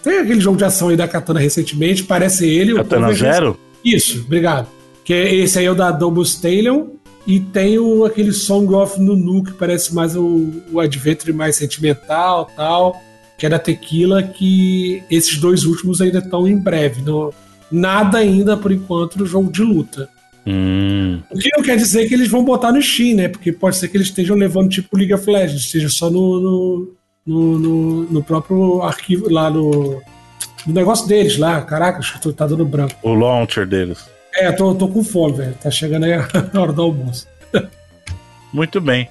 tem 0.03 0.21
aquele 0.21 0.41
jogo 0.41 0.57
de 0.57 0.65
ação 0.65 0.89
aí 0.89 0.97
da 0.97 1.07
Katana 1.07 1.39
recentemente, 1.39 2.03
parece 2.05 2.49
ele. 2.49 2.73
Katana 2.73 3.13
Zero? 3.13 3.61
Isso, 3.85 4.23
obrigado. 4.25 4.69
Que 5.05 5.13
é, 5.13 5.35
esse 5.35 5.59
aí 5.59 5.67
é 5.67 5.71
o 5.71 5.75
da 5.75 5.91
Double 5.91 6.23
Stallion. 6.23 6.87
E 7.27 7.39
tem 7.39 7.79
o, 7.79 8.07
aquele 8.07 8.33
Song 8.33 8.75
of 8.75 8.99
Nunu, 8.99 9.45
que 9.45 9.53
parece 9.53 9.95
mais 9.95 10.17
o, 10.17 10.51
o 10.73 10.81
Adventure 10.81 11.35
mais 11.35 11.57
sentimental 11.57 12.51
tal 12.57 13.10
que 13.41 13.47
é 13.47 13.49
da 13.49 13.59
Tequila, 13.59 14.23
que 14.23 15.03
esses 15.11 15.39
dois 15.39 15.65
últimos 15.65 16.03
ainda 16.03 16.19
estão 16.19 16.47
em 16.47 16.59
breve. 16.59 17.01
No, 17.01 17.33
nada 17.73 18.19
ainda, 18.19 18.55
por 18.55 18.71
enquanto, 18.71 19.19
no 19.19 19.25
jogo 19.25 19.51
de 19.51 19.63
luta. 19.63 20.11
Hum. 20.47 21.21
O 21.31 21.39
que 21.39 21.49
não 21.57 21.65
quer 21.65 21.79
dizer 21.79 22.07
que 22.07 22.13
eles 22.13 22.29
vão 22.29 22.45
botar 22.45 22.71
no 22.71 22.83
Steam, 22.83 23.17
né? 23.17 23.29
Porque 23.29 23.51
pode 23.51 23.77
ser 23.77 23.89
que 23.89 23.97
eles 23.97 24.09
estejam 24.09 24.37
levando 24.37 24.69
tipo 24.69 24.95
League 24.95 25.15
of 25.15 25.29
Legends, 25.29 25.65
esteja 25.65 25.89
só 25.89 26.11
no, 26.11 26.39
no, 26.39 26.95
no, 27.27 27.59
no, 27.59 28.03
no 28.13 28.23
próprio 28.23 28.83
arquivo, 28.83 29.33
lá 29.33 29.49
no, 29.49 30.03
no 30.67 30.75
negócio 30.75 31.09
deles 31.09 31.39
lá. 31.39 31.63
Caraca, 31.63 32.01
acho 32.01 32.21
que 32.21 32.33
tá 32.35 32.47
dando 32.47 32.67
branco. 32.67 32.95
O 33.03 33.15
launcher 33.15 33.67
deles. 33.67 34.05
É, 34.35 34.53
tô, 34.53 34.75
tô 34.75 34.87
com 34.87 35.03
fome, 35.03 35.39
velho. 35.39 35.55
Tá 35.55 35.71
chegando 35.71 36.05
aí 36.05 36.13
a 36.13 36.29
hora 36.61 36.75
do 36.75 36.83
almoço. 36.83 37.27
Muito 38.53 38.83
bem. 38.83 39.09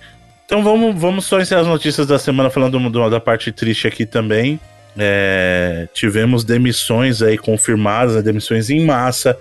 Então 0.50 0.64
vamos, 0.64 1.00
vamos 1.00 1.26
só 1.26 1.40
encerrar 1.40 1.62
as 1.62 1.68
notícias 1.68 2.08
da 2.08 2.18
semana 2.18 2.50
falando 2.50 2.80
do, 2.90 3.10
da 3.12 3.20
parte 3.20 3.52
triste 3.52 3.88
aqui 3.88 4.04
também. 4.04 4.60
É, 4.98 5.88
tivemos 5.94 6.44
demissões 6.44 7.22
aí 7.22 7.38
confirmadas, 7.38 8.16
né, 8.16 8.24
demissões 8.24 8.72
em 8.72 8.84
massa, 8.84 9.38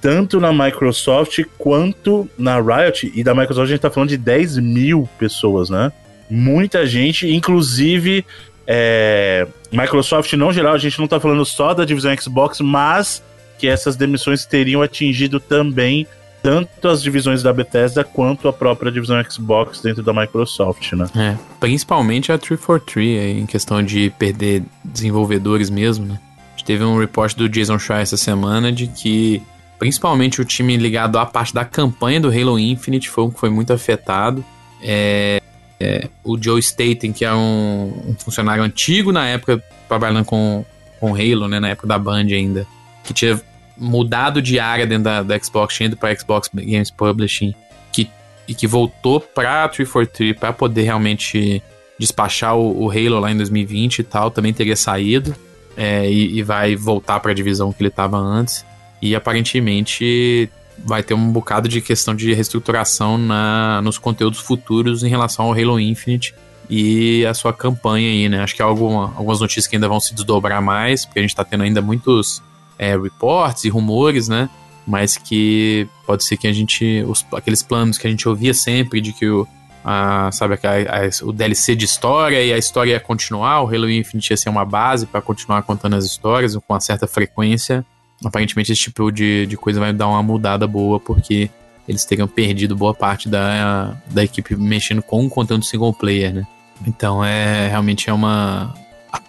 tanto 0.00 0.40
na 0.40 0.52
Microsoft 0.52 1.44
quanto 1.56 2.28
na 2.36 2.60
Riot. 2.60 3.12
E 3.14 3.22
da 3.22 3.36
Microsoft 3.36 3.68
a 3.68 3.70
gente 3.70 3.80
tá 3.80 3.88
falando 3.88 4.08
de 4.08 4.16
10 4.16 4.58
mil 4.58 5.08
pessoas, 5.16 5.70
né? 5.70 5.92
Muita 6.28 6.84
gente, 6.84 7.32
inclusive 7.32 8.26
é, 8.66 9.46
Microsoft 9.70 10.32
não 10.32 10.52
geral, 10.52 10.74
a 10.74 10.78
gente 10.78 10.98
não 10.98 11.06
tá 11.06 11.20
falando 11.20 11.44
só 11.44 11.72
da 11.72 11.84
divisão 11.84 12.12
Xbox, 12.16 12.58
mas 12.60 13.22
que 13.60 13.68
essas 13.68 13.94
demissões 13.94 14.44
teriam 14.44 14.82
atingido 14.82 15.38
também 15.38 16.04
tanto 16.48 16.88
as 16.88 17.02
divisões 17.02 17.42
da 17.42 17.52
Bethesda 17.52 18.02
quanto 18.02 18.48
a 18.48 18.52
própria 18.54 18.90
divisão 18.90 19.22
Xbox 19.22 19.82
dentro 19.82 20.02
da 20.02 20.14
Microsoft, 20.14 20.94
né? 20.94 21.06
É, 21.14 21.36
principalmente 21.60 22.32
a 22.32 22.38
343, 22.38 23.36
em 23.36 23.44
questão 23.44 23.82
de 23.82 24.08
perder 24.18 24.62
desenvolvedores 24.82 25.68
mesmo, 25.68 26.06
né? 26.06 26.18
A 26.46 26.50
gente 26.52 26.64
teve 26.64 26.82
um 26.82 26.98
report 26.98 27.36
do 27.36 27.50
Jason 27.50 27.78
Shaw 27.78 27.98
essa 27.98 28.16
semana 28.16 28.72
de 28.72 28.86
que 28.86 29.42
principalmente 29.78 30.40
o 30.40 30.44
time 30.44 30.74
ligado 30.78 31.18
à 31.18 31.26
parte 31.26 31.52
da 31.52 31.66
campanha 31.66 32.18
do 32.18 32.28
Halo 32.28 32.58
Infinite 32.58 33.10
foi 33.10 33.24
um 33.24 33.30
que 33.30 33.38
foi 33.38 33.50
muito 33.50 33.70
afetado. 33.70 34.42
É, 34.82 35.42
é, 35.78 36.08
o 36.24 36.42
Joe 36.42 36.62
Staten, 36.62 37.12
que 37.12 37.26
é 37.26 37.34
um, 37.34 37.92
um, 38.06 38.14
funcionário 38.18 38.64
antigo 38.64 39.12
na 39.12 39.28
época, 39.28 39.62
trabalhando 39.86 40.24
com, 40.24 40.64
com 40.98 41.14
Halo, 41.14 41.46
né, 41.46 41.60
na 41.60 41.68
época 41.68 41.86
da 41.86 41.98
Band 41.98 42.28
ainda, 42.32 42.66
que 43.04 43.12
tinha 43.12 43.38
mudado 43.78 44.42
de 44.42 44.58
área 44.58 44.86
dentro 44.86 45.04
da, 45.04 45.22
da 45.22 45.38
Xbox, 45.38 45.80
indo 45.80 45.96
para 45.96 46.14
Xbox 46.18 46.50
Games 46.52 46.90
Publishing, 46.90 47.54
que, 47.92 48.10
e 48.46 48.54
que 48.54 48.66
voltou 48.66 49.20
para 49.20 49.68
343 49.68 50.38
para 50.38 50.52
poder 50.52 50.82
realmente 50.82 51.62
despachar 51.98 52.56
o, 52.56 52.84
o, 52.84 52.90
Halo 52.90 53.20
lá 53.20 53.30
em 53.30 53.36
2020 53.36 53.98
e 53.98 54.02
tal, 54.04 54.30
também 54.30 54.52
teria 54.52 54.76
saído 54.76 55.34
é, 55.76 56.10
e, 56.10 56.38
e, 56.38 56.42
vai 56.42 56.76
voltar 56.76 57.20
para 57.20 57.32
a 57.32 57.34
divisão 57.34 57.72
que 57.72 57.82
ele 57.82 57.88
estava 57.88 58.16
antes. 58.16 58.64
E 59.00 59.14
aparentemente 59.14 60.50
vai 60.84 61.02
ter 61.02 61.14
um 61.14 61.32
bocado 61.32 61.68
de 61.68 61.80
questão 61.80 62.14
de 62.14 62.32
reestruturação 62.32 63.18
na, 63.18 63.80
nos 63.82 63.98
conteúdos 63.98 64.40
futuros 64.40 65.02
em 65.02 65.08
relação 65.08 65.46
ao 65.46 65.52
Halo 65.52 65.78
Infinite 65.78 66.34
e 66.70 67.24
a 67.26 67.34
sua 67.34 67.52
campanha 67.52 68.08
aí, 68.08 68.28
né? 68.28 68.42
Acho 68.42 68.54
que 68.54 68.62
alguma, 68.62 69.14
algumas 69.16 69.40
notícias 69.40 69.66
que 69.66 69.76
ainda 69.76 69.88
vão 69.88 69.98
se 69.98 70.14
desdobrar 70.14 70.60
mais, 70.62 71.04
porque 71.04 71.18
a 71.18 71.22
gente 71.22 71.30
está 71.30 71.44
tendo 71.44 71.62
ainda 71.62 71.80
muitos 71.80 72.42
é, 72.78 72.96
reports 72.96 73.64
e 73.64 73.68
rumores, 73.68 74.28
né? 74.28 74.48
Mas 74.86 75.16
que 75.18 75.86
pode 76.06 76.24
ser 76.24 76.36
que 76.36 76.46
a 76.46 76.52
gente. 76.52 77.04
Os, 77.06 77.26
aqueles 77.32 77.62
planos 77.62 77.98
que 77.98 78.06
a 78.06 78.10
gente 78.10 78.28
ouvia 78.28 78.54
sempre 78.54 79.00
de 79.00 79.12
que 79.12 79.28
o. 79.28 79.46
A, 79.84 80.30
sabe, 80.32 80.54
a, 80.54 80.58
a, 80.58 81.24
o 81.24 81.32
DLC 81.32 81.74
de 81.74 81.84
história 81.84 82.42
e 82.42 82.52
a 82.52 82.58
história 82.58 82.92
ia 82.92 83.00
continuar, 83.00 83.62
o 83.62 83.66
Halo 83.66 83.88
Infinite 83.88 84.30
ia 84.30 84.36
ser 84.36 84.48
uma 84.50 84.64
base 84.64 85.06
para 85.06 85.22
continuar 85.22 85.62
contando 85.62 85.96
as 85.96 86.04
histórias 86.04 86.54
com 86.54 86.74
uma 86.74 86.80
certa 86.80 87.06
frequência. 87.06 87.84
Aparentemente, 88.24 88.72
esse 88.72 88.82
tipo 88.82 89.10
de, 89.10 89.46
de 89.46 89.56
coisa 89.56 89.78
vai 89.78 89.92
dar 89.92 90.08
uma 90.08 90.22
mudada 90.22 90.66
boa, 90.66 90.98
porque 90.98 91.48
eles 91.88 92.04
teriam 92.04 92.28
perdido 92.28 92.76
boa 92.76 92.92
parte 92.92 93.28
da, 93.28 93.96
da 94.10 94.22
equipe 94.22 94.54
mexendo 94.56 95.00
com 95.00 95.24
o 95.24 95.30
conteúdo 95.30 95.64
single 95.64 95.94
player, 95.94 96.34
né? 96.34 96.46
Então 96.86 97.24
é 97.24 97.68
realmente 97.68 98.10
é 98.10 98.12
uma, 98.12 98.74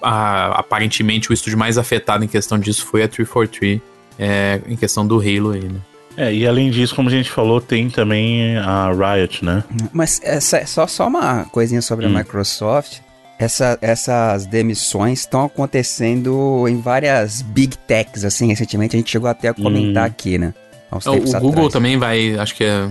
a, 0.02 0.60
aparentemente 0.60 1.30
o 1.30 1.34
estúdio 1.34 1.58
mais 1.58 1.78
afetado 1.78 2.24
em 2.24 2.28
questão 2.28 2.60
disso 2.60 2.86
foi 2.86 3.04
a 3.04 3.08
343, 3.08 3.82
é, 4.18 4.62
em 4.68 4.76
questão 4.76 5.06
do 5.06 5.20
Halo 5.20 5.52
aí, 5.52 5.64
né? 5.64 5.80
É, 6.18 6.34
e 6.34 6.46
além 6.46 6.70
disso, 6.70 6.94
como 6.96 7.08
a 7.08 7.12
gente 7.12 7.32
falou, 7.32 7.62
tem 7.62 7.90
também 7.90 8.58
a 8.58 8.92
Riot, 8.92 9.46
né? 9.46 9.64
Mas 9.94 10.20
essa, 10.24 10.66
só, 10.66 10.86
só 10.86 11.08
uma 11.08 11.46
coisinha 11.46 11.82
sobre 11.82 12.06
hum. 12.06 12.16
a 12.16 12.20
Microsoft. 12.20 13.00
Essa, 13.40 13.80
essas 13.82 14.46
demissões 14.46 15.20
estão 15.22 15.46
acontecendo 15.46 16.68
em 16.68 16.82
várias 16.82 17.42
big 17.42 17.78
techs, 17.78 18.26
assim, 18.26 18.48
recentemente. 18.50 18.98
A 18.98 19.00
gente 19.00 19.10
chegou 19.10 19.30
até 19.30 19.48
a 19.48 19.54
comentar 19.54 20.04
hum. 20.04 20.08
aqui, 20.08 20.38
né? 20.38 20.54
o, 20.92 21.38
o 21.38 21.40
Google 21.40 21.70
também 21.70 21.98
vai, 21.98 22.38
acho 22.38 22.56
que 22.56 22.66
é 22.66 22.90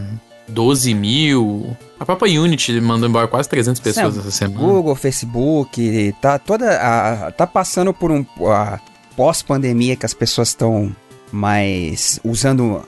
12 0.48 0.94
mil. 0.94 1.76
A 1.98 2.04
própria 2.04 2.40
Unity 2.40 2.80
mandou 2.80 3.08
embora 3.08 3.28
quase 3.28 3.48
300 3.48 3.80
pessoas 3.80 4.14
Sim, 4.14 4.20
essa 4.20 4.30
semana. 4.30 4.58
Google, 4.58 4.94
Facebook, 4.94 6.14
tá 6.20 6.38
toda 6.38 6.70
a, 6.80 7.32
tá 7.32 7.46
passando 7.46 7.92
por 7.92 8.10
um 8.10 8.24
pós-pandemia 9.16 9.96
que 9.96 10.06
as 10.06 10.14
pessoas 10.14 10.48
estão 10.48 10.94
mais 11.32 12.20
usando 12.24 12.82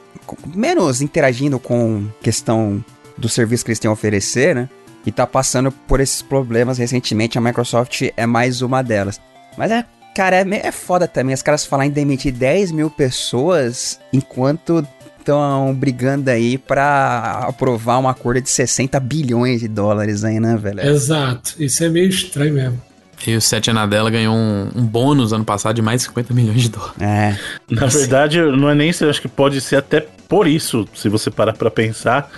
menos 0.55 1.01
interagindo 1.01 1.59
com 1.59 2.07
questão 2.23 2.85
do 3.17 3.29
serviço 3.29 3.65
que 3.65 3.71
eles 3.71 3.79
têm 3.79 3.89
a 3.89 3.93
oferecer, 3.93 4.55
né? 4.55 4.69
E 5.05 5.11
tá 5.11 5.27
passando 5.27 5.73
por 5.73 6.01
esses 6.01 6.23
problemas 6.23 6.79
recentemente, 6.79 7.39
a 7.39 7.41
Microsoft 7.41 8.03
é 8.17 8.27
mais 8.27 8.63
uma 8.63 8.83
delas. 8.83 9.21
Mas 9.57 9.71
é, 9.71 9.85
cara, 10.15 10.37
é, 10.37 10.67
é 10.67 10.73
foda 10.73 11.09
também 11.09 11.35
os 11.35 11.43
caras 11.43 11.67
falarem 11.67 11.91
em 11.91 11.95
demitir 11.95 12.33
10 12.33 12.73
mil 12.73 12.91
pessoas 12.91 13.99
enquanto 14.13 14.87
estão 15.21 15.75
brigando 15.75 16.31
aí 16.31 16.59
para 16.59 17.45
aprovar 17.49 17.99
um 17.99 18.09
acordo 18.09 18.41
de 18.41 18.51
60 18.51 18.99
bilhões 19.01 19.61
de 19.61 19.69
dólares 19.69 20.25
aí, 20.25 20.41
né, 20.41 20.57
velho? 20.57 20.81
Exato. 20.81 21.55
Isso 21.59 21.85
é 21.85 21.89
meio 21.89 22.09
estranho 22.09 22.55
mesmo. 22.55 22.81
E 23.27 23.37
o 23.37 23.41
Sete 23.41 23.71
Anadela 23.71 24.11
ganhou 24.11 24.35
um, 24.35 24.71
um, 24.75 24.83
bônus 24.83 25.33
ano 25.33 25.45
passado 25.45 25.77
de 25.77 25.83
mais 25.83 26.01
de 26.01 26.09
50 26.09 26.33
milhões 26.33 26.63
de 26.63 26.71
dólares. 26.71 27.01
É. 27.01 27.39
Na 27.71 27.87
verdade, 27.87 28.41
não 28.41 28.71
é 28.71 28.75
nem 28.75 28.89
isso, 28.89 29.05
eu 29.05 29.11
acho 29.11 29.21
que 29.21 29.29
pode 29.29 29.61
ser 29.61 29.77
até 29.77 30.07
por 30.27 30.47
isso, 30.47 30.89
se 30.95 31.09
você 31.09 31.31
parar 31.31 31.53
pra 31.53 31.71
pensar. 31.71 32.31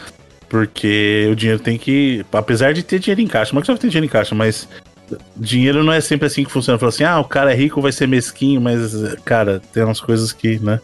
Porque 0.49 1.29
o 1.33 1.37
dinheiro 1.37 1.63
tem 1.63 1.79
que. 1.79 2.27
Apesar 2.31 2.75
de 2.75 2.83
ter 2.83 2.99
dinheiro 2.99 3.23
em 3.23 3.27
caixa, 3.27 3.55
Microsoft 3.55 3.81
tem 3.81 3.89
dinheiro 3.89 4.05
em 4.05 4.09
caixa, 4.09 4.35
mas 4.35 4.69
dinheiro 5.37 5.83
não 5.83 5.93
é 5.93 6.01
sempre 6.01 6.27
assim 6.27 6.45
que 6.45 6.51
funciona. 6.51 6.79
Fala 6.79 6.91
assim, 6.91 7.05
ah, 7.05 7.19
o 7.21 7.25
cara 7.25 7.53
é 7.53 7.57
rico, 7.57 7.81
vai 7.81 7.93
ser 7.93 8.07
mesquinho, 8.07 8.61
mas, 8.61 8.93
cara, 9.25 9.63
tem 9.73 9.83
umas 9.83 10.01
coisas 10.01 10.33
que, 10.33 10.59
né? 10.59 10.79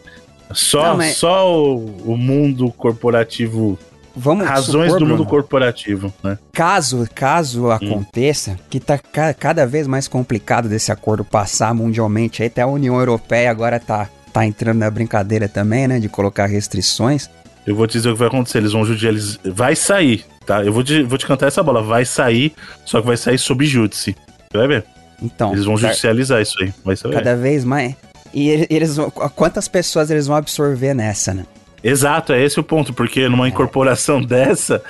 Só, 0.51 0.97
não, 0.97 1.03
só 1.11 1.53
o, 1.53 2.13
o, 2.13 2.17
mundo 2.17 2.71
corporativo. 2.71 3.77
Vamos 4.15 4.47
razões 4.47 4.91
supor, 4.91 4.99
do 4.99 5.05
mundo 5.05 5.25
corporativo, 5.25 6.13
né? 6.23 6.37
Caso, 6.51 7.07
caso 7.13 7.67
hum. 7.67 7.71
aconteça, 7.71 8.57
que 8.69 8.79
tá 8.79 8.97
ca 8.97 9.33
cada 9.33 9.65
vez 9.65 9.87
mais 9.87 10.07
complicado 10.07 10.67
desse 10.67 10.91
acordo 10.91 11.23
passar 11.23 11.73
mundialmente, 11.73 12.41
aí 12.41 12.47
até 12.47 12.63
a 12.63 12.67
União 12.67 12.97
Europeia 12.97 13.51
agora 13.51 13.79
tá 13.79 14.09
tá 14.31 14.45
entrando 14.45 14.79
na 14.79 14.89
brincadeira 14.89 15.47
também, 15.47 15.87
né? 15.87 15.99
De 15.99 16.09
colocar 16.09 16.45
restrições. 16.45 17.29
Eu 17.65 17.75
vou 17.75 17.85
te 17.87 17.93
dizer 17.93 18.09
o 18.09 18.13
que 18.13 18.19
vai 18.19 18.27
acontecer. 18.27 18.59
Eles 18.59 18.71
vão 18.71 18.85
judicializar. 18.85 19.39
Vai 19.45 19.75
sair, 19.75 20.25
tá? 20.45 20.63
Eu 20.63 20.73
vou 20.73 20.83
te, 20.83 21.03
vou 21.03 21.17
te 21.17 21.25
cantar 21.25 21.47
essa 21.47 21.61
bola. 21.61 21.81
Vai 21.81 22.05
sair, 22.05 22.53
só 22.85 23.01
que 23.01 23.07
vai 23.07 23.17
sair 23.17 23.37
sob 23.37 23.65
júdice. 23.65 24.15
Você 24.49 24.57
vai 24.57 24.67
ver. 24.67 24.85
Então. 25.21 25.51
Eles 25.51 25.65
vão 25.65 25.77
judicializar 25.77 26.41
isso 26.41 26.55
aí. 26.61 26.73
Vai 26.83 26.95
saber. 26.95 27.15
Cada 27.15 27.35
vez 27.35 27.63
mais. 27.63 27.95
E 28.33 28.67
eles 28.69 28.95
vão. 28.95 29.09
Quantas 29.09 29.67
pessoas 29.67 30.09
eles 30.09 30.27
vão 30.27 30.35
absorver 30.35 30.93
nessa, 30.93 31.33
né? 31.33 31.45
Exato, 31.83 32.33
é 32.33 32.43
esse 32.43 32.59
o 32.59 32.63
ponto, 32.63 32.93
porque 32.93 33.27
numa 33.29 33.45
é. 33.45 33.49
incorporação 33.49 34.21
dessa, 34.23 34.81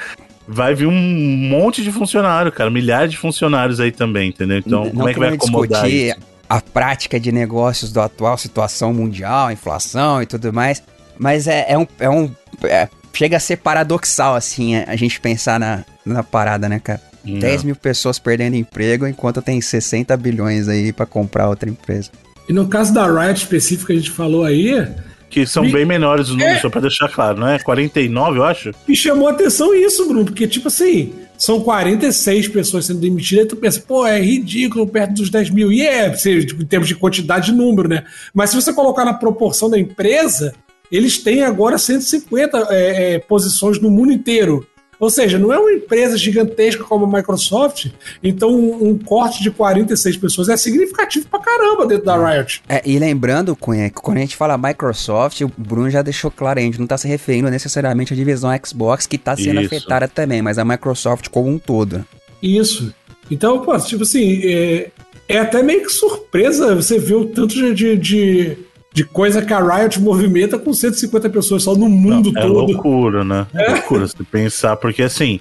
vai 0.48 0.74
vir 0.74 0.88
um 0.88 0.92
monte 0.92 1.84
de 1.84 1.92
funcionário, 1.92 2.52
cara, 2.52 2.70
milhares 2.70 3.12
de 3.12 3.18
funcionários 3.18 3.80
aí 3.80 3.92
também, 3.92 4.30
entendeu? 4.30 4.58
Então, 4.58 4.86
não 4.86 4.92
como 4.92 5.10
é 5.10 5.14
que 5.14 5.20
vai 5.20 5.34
acomodar 5.34 5.84
discutir 5.84 6.10
isso? 6.10 6.30
a 6.50 6.60
prática 6.60 7.20
de 7.20 7.32
negócios 7.32 7.94
da 7.94 8.06
atual 8.06 8.38
situação 8.38 8.92
mundial, 8.92 9.52
inflação 9.52 10.22
e 10.22 10.26
tudo 10.26 10.52
mais, 10.52 10.82
mas 11.18 11.48
é, 11.48 11.66
é 11.70 11.78
um, 11.78 11.88
é 12.00 12.10
um 12.10 12.32
é, 12.64 12.90
chega 13.14 13.38
a 13.38 13.40
ser 13.40 13.58
paradoxal 13.58 14.36
assim 14.36 14.76
a 14.76 14.96
gente 14.96 15.20
pensar 15.20 15.60
na, 15.60 15.86
na 16.04 16.24
parada, 16.24 16.68
né, 16.68 16.80
cara? 16.80 17.02
Não. 17.24 17.38
10 17.38 17.64
mil 17.64 17.76
pessoas 17.76 18.18
perdendo 18.18 18.56
emprego 18.56 19.06
enquanto 19.06 19.42
tem 19.42 19.62
60 19.62 20.16
bilhões 20.18 20.68
aí 20.68 20.92
para 20.92 21.06
comprar 21.06 21.50
outra 21.50 21.70
empresa. 21.70 22.10
E 22.50 22.54
no 22.54 22.68
caso 22.68 22.92
da 22.92 23.06
Riot 23.06 23.40
específico 23.40 23.88
que 23.88 23.94
a 23.94 23.96
gente 23.96 24.10
falou 24.10 24.44
aí, 24.44 24.88
que 25.30 25.46
são 25.46 25.64
Me... 25.64 25.72
bem 25.72 25.86
menores 25.86 26.30
os 26.30 26.36
números, 26.36 26.58
é... 26.58 26.62
só 26.62 26.70
pra 26.70 26.82
deixar 26.82 27.08
claro, 27.08 27.40
não 27.40 27.48
é? 27.48 27.60
49, 27.60 28.40
eu 28.40 28.44
acho. 28.44 28.72
Me 28.88 28.96
chamou 28.96 29.28
a 29.28 29.32
atenção 29.32 29.74
isso, 29.76 30.08
Bruno, 30.08 30.26
porque, 30.26 30.48
tipo 30.48 30.68
assim, 30.68 31.14
são 31.38 31.62
46 31.62 32.48
pessoas 32.48 32.88
sendo 32.88 33.00
demitidas, 33.00 33.46
e 33.46 33.48
tu 33.50 33.56
pensa, 33.56 33.80
pô, 33.80 34.06
é 34.06 34.20
ridículo 34.20 34.88
perto 34.88 35.14
dos 35.14 35.30
10 35.30 35.52
mil. 35.52 35.72
E 35.72 35.86
é, 35.86 36.08
em 36.08 36.66
termos 36.66 36.88
de 36.88 36.96
quantidade 36.96 37.52
de 37.52 37.52
número, 37.54 37.88
né? 37.88 38.04
Mas 38.34 38.50
se 38.50 38.56
você 38.56 38.74
colocar 38.74 39.06
na 39.06 39.14
proporção 39.14 39.70
da 39.70 39.78
empresa, 39.78 40.54
eles 40.92 41.20
têm 41.20 41.44
agora 41.44 41.78
150 41.78 42.68
é, 42.72 43.14
é, 43.14 43.20
posições 43.20 43.80
no 43.80 43.92
mundo 43.92 44.12
inteiro. 44.12 44.68
Ou 45.00 45.10
seja, 45.10 45.40
não 45.40 45.54
é 45.54 45.58
uma 45.58 45.72
empresa 45.72 46.18
gigantesca 46.18 46.84
como 46.84 47.06
a 47.06 47.18
Microsoft, 47.18 47.88
então 48.22 48.50
um, 48.50 48.90
um 48.90 48.98
corte 48.98 49.42
de 49.42 49.50
46 49.50 50.18
pessoas 50.18 50.50
é 50.50 50.58
significativo 50.58 51.28
pra 51.30 51.40
caramba 51.40 51.88
dentro 51.88 52.06
da 52.06 52.18
Riot. 52.18 52.62
É, 52.68 52.82
e 52.86 53.00
lembrando, 53.00 53.56
Cunha, 53.56 53.90
que 53.90 53.96
quando 53.96 54.18
a 54.18 54.22
gente 54.22 54.36
fala 54.36 54.58
Microsoft, 54.58 55.42
o 55.42 55.52
Bruno 55.58 55.90
já 55.90 56.02
deixou 56.02 56.30
claro, 56.30 56.60
a 56.60 56.62
gente 56.62 56.80
não 56.80 56.88
tá 56.88 56.98
se 56.98 57.08
referindo 57.08 57.50
necessariamente 57.50 58.14
à 58.14 58.16
divisão 58.16 58.52
Xbox, 58.66 59.08
que 59.08 59.18
tá 59.18 59.38
sendo 59.38 59.62
Isso. 59.62 59.74
afetada 59.74 60.08
também, 60.08 60.42
mas 60.42 60.58
a 60.58 60.66
Microsoft 60.66 61.30
como 61.30 61.48
um 61.48 61.58
todo. 61.58 62.06
Isso. 62.44 62.94
Então, 63.32 63.62
pô, 63.62 63.78
tipo 63.80 64.04
assim, 64.04 64.42
é, 64.44 64.92
é 65.28 65.38
até 65.38 65.64
meio 65.64 65.84
que 65.84 65.90
surpresa 65.90 66.76
você 66.76 66.98
ver 67.00 67.16
o 67.16 67.26
tanto 67.26 67.74
de, 67.74 67.98
de 67.98 68.58
de 69.00 69.06
coisa 69.06 69.42
que 69.42 69.54
a 69.54 69.62
Riot 69.62 69.98
movimenta 70.02 70.60
com 70.60 70.74
150 70.74 71.30
pessoas 71.30 71.64
só 71.64 71.74
no 71.74 71.88
mundo 71.88 72.34
Não, 72.34 72.42
é 72.42 72.46
todo. 72.46 72.60
É 72.60 72.74
loucura, 72.74 73.24
né? 73.24 73.48
É 73.54 73.72
loucura 73.72 74.06
se 74.06 74.22
pensar, 74.26 74.76
porque 74.76 75.04
assim, 75.04 75.40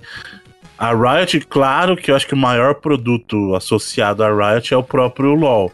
a 0.78 0.92
Riot, 0.94 1.40
claro 1.40 1.96
que 1.96 2.12
eu 2.12 2.14
acho 2.14 2.24
que 2.24 2.34
o 2.34 2.36
maior 2.36 2.76
produto 2.76 3.56
associado 3.56 4.22
à 4.22 4.28
Riot 4.28 4.72
é 4.72 4.76
o 4.76 4.82
próprio 4.84 5.34
LoL. 5.34 5.72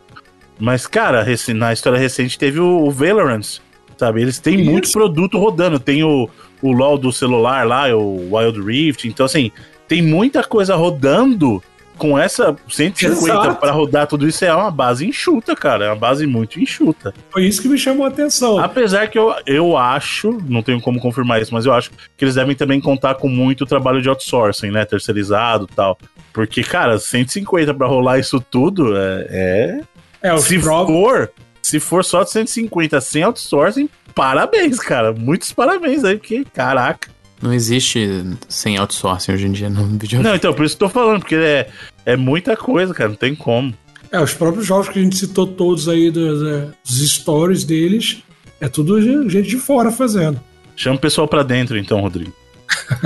Mas, 0.58 0.86
cara, 0.86 1.26
na 1.54 1.74
história 1.74 1.98
recente 1.98 2.38
teve 2.38 2.58
o, 2.58 2.90
Valorant, 2.90 3.58
sabe? 3.98 4.22
Eles 4.22 4.38
têm 4.38 4.62
Isso. 4.62 4.70
muito 4.70 4.90
produto 4.90 5.36
rodando. 5.36 5.78
Tem 5.78 6.02
o, 6.02 6.26
o 6.62 6.72
LoL 6.72 6.96
do 6.96 7.12
celular 7.12 7.66
lá, 7.66 7.94
o 7.94 8.34
Wild 8.34 8.62
Rift. 8.62 9.06
Então, 9.06 9.26
assim, 9.26 9.52
tem 9.86 10.00
muita 10.00 10.42
coisa 10.42 10.74
rodando 10.74 11.62
com 11.96 12.18
essa 12.18 12.56
150 12.68 13.54
para 13.54 13.72
rodar 13.72 14.06
tudo 14.06 14.26
isso 14.26 14.44
é 14.44 14.54
uma 14.54 14.70
base 14.70 15.06
enxuta, 15.06 15.54
cara. 15.54 15.86
É 15.86 15.88
uma 15.88 15.96
base 15.96 16.26
muito 16.26 16.60
enxuta. 16.60 17.14
Foi 17.30 17.44
isso 17.44 17.62
que 17.62 17.68
me 17.68 17.78
chamou 17.78 18.04
a 18.04 18.08
atenção. 18.08 18.58
Apesar 18.58 19.08
que 19.08 19.18
eu, 19.18 19.34
eu 19.46 19.76
acho, 19.76 20.38
não 20.48 20.62
tenho 20.62 20.80
como 20.80 21.00
confirmar 21.00 21.40
isso, 21.40 21.54
mas 21.54 21.66
eu 21.66 21.72
acho 21.72 21.90
que 22.16 22.24
eles 22.24 22.34
devem 22.34 22.54
também 22.54 22.80
contar 22.80 23.14
com 23.14 23.28
muito 23.28 23.66
trabalho 23.66 24.02
de 24.02 24.08
outsourcing, 24.08 24.70
né? 24.70 24.84
Terceirizado 24.84 25.68
e 25.70 25.74
tal. 25.74 25.98
Porque, 26.32 26.62
cara, 26.62 26.98
150 26.98 27.72
para 27.74 27.86
rolar 27.86 28.18
isso 28.18 28.40
tudo 28.40 28.96
é. 28.96 29.26
é... 29.30 30.30
é 30.30 30.36
se 30.38 30.58
for, 30.58 31.30
se 31.62 31.80
for 31.80 32.04
só 32.04 32.24
de 32.24 32.30
150 32.30 33.00
sem 33.00 33.22
outsourcing, 33.22 33.88
parabéns, 34.14 34.78
cara. 34.78 35.12
Muitos 35.12 35.52
parabéns 35.52 36.04
aí, 36.04 36.16
porque, 36.16 36.44
caraca. 36.52 37.14
Não 37.44 37.52
existe 37.52 38.24
sem 38.48 38.78
outsourcing 38.78 39.32
hoje 39.32 39.46
em 39.46 39.52
dia 39.52 39.68
no 39.68 39.84
videogame. 40.00 40.24
Não, 40.24 40.34
então, 40.34 40.54
por 40.54 40.64
isso 40.64 40.78
que 40.78 40.82
eu 40.82 40.88
tô 40.88 40.94
falando, 40.94 41.20
porque 41.20 41.34
é, 41.34 41.68
é 42.06 42.16
muita 42.16 42.56
coisa, 42.56 42.94
cara, 42.94 43.10
não 43.10 43.16
tem 43.16 43.34
como. 43.34 43.74
É, 44.10 44.18
os 44.18 44.32
próprios 44.32 44.66
jogos 44.66 44.88
que 44.88 44.98
a 44.98 45.02
gente 45.02 45.14
citou 45.14 45.46
todos 45.46 45.86
aí 45.86 46.10
dos, 46.10 46.40
dos 46.82 47.10
stories 47.10 47.62
deles, 47.64 48.22
é 48.58 48.66
tudo 48.66 48.98
gente 49.28 49.46
de 49.46 49.58
fora 49.58 49.92
fazendo. 49.92 50.40
Chama 50.74 50.96
o 50.96 51.00
pessoal 51.00 51.28
pra 51.28 51.42
dentro, 51.42 51.76
então, 51.76 52.00
Rodrigo. 52.00 52.32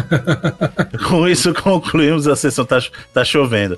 Com 1.08 1.26
isso 1.26 1.52
concluímos 1.52 2.28
a 2.28 2.36
sessão. 2.36 2.64
Tá, 2.64 2.78
tá 3.12 3.24
chovendo. 3.24 3.76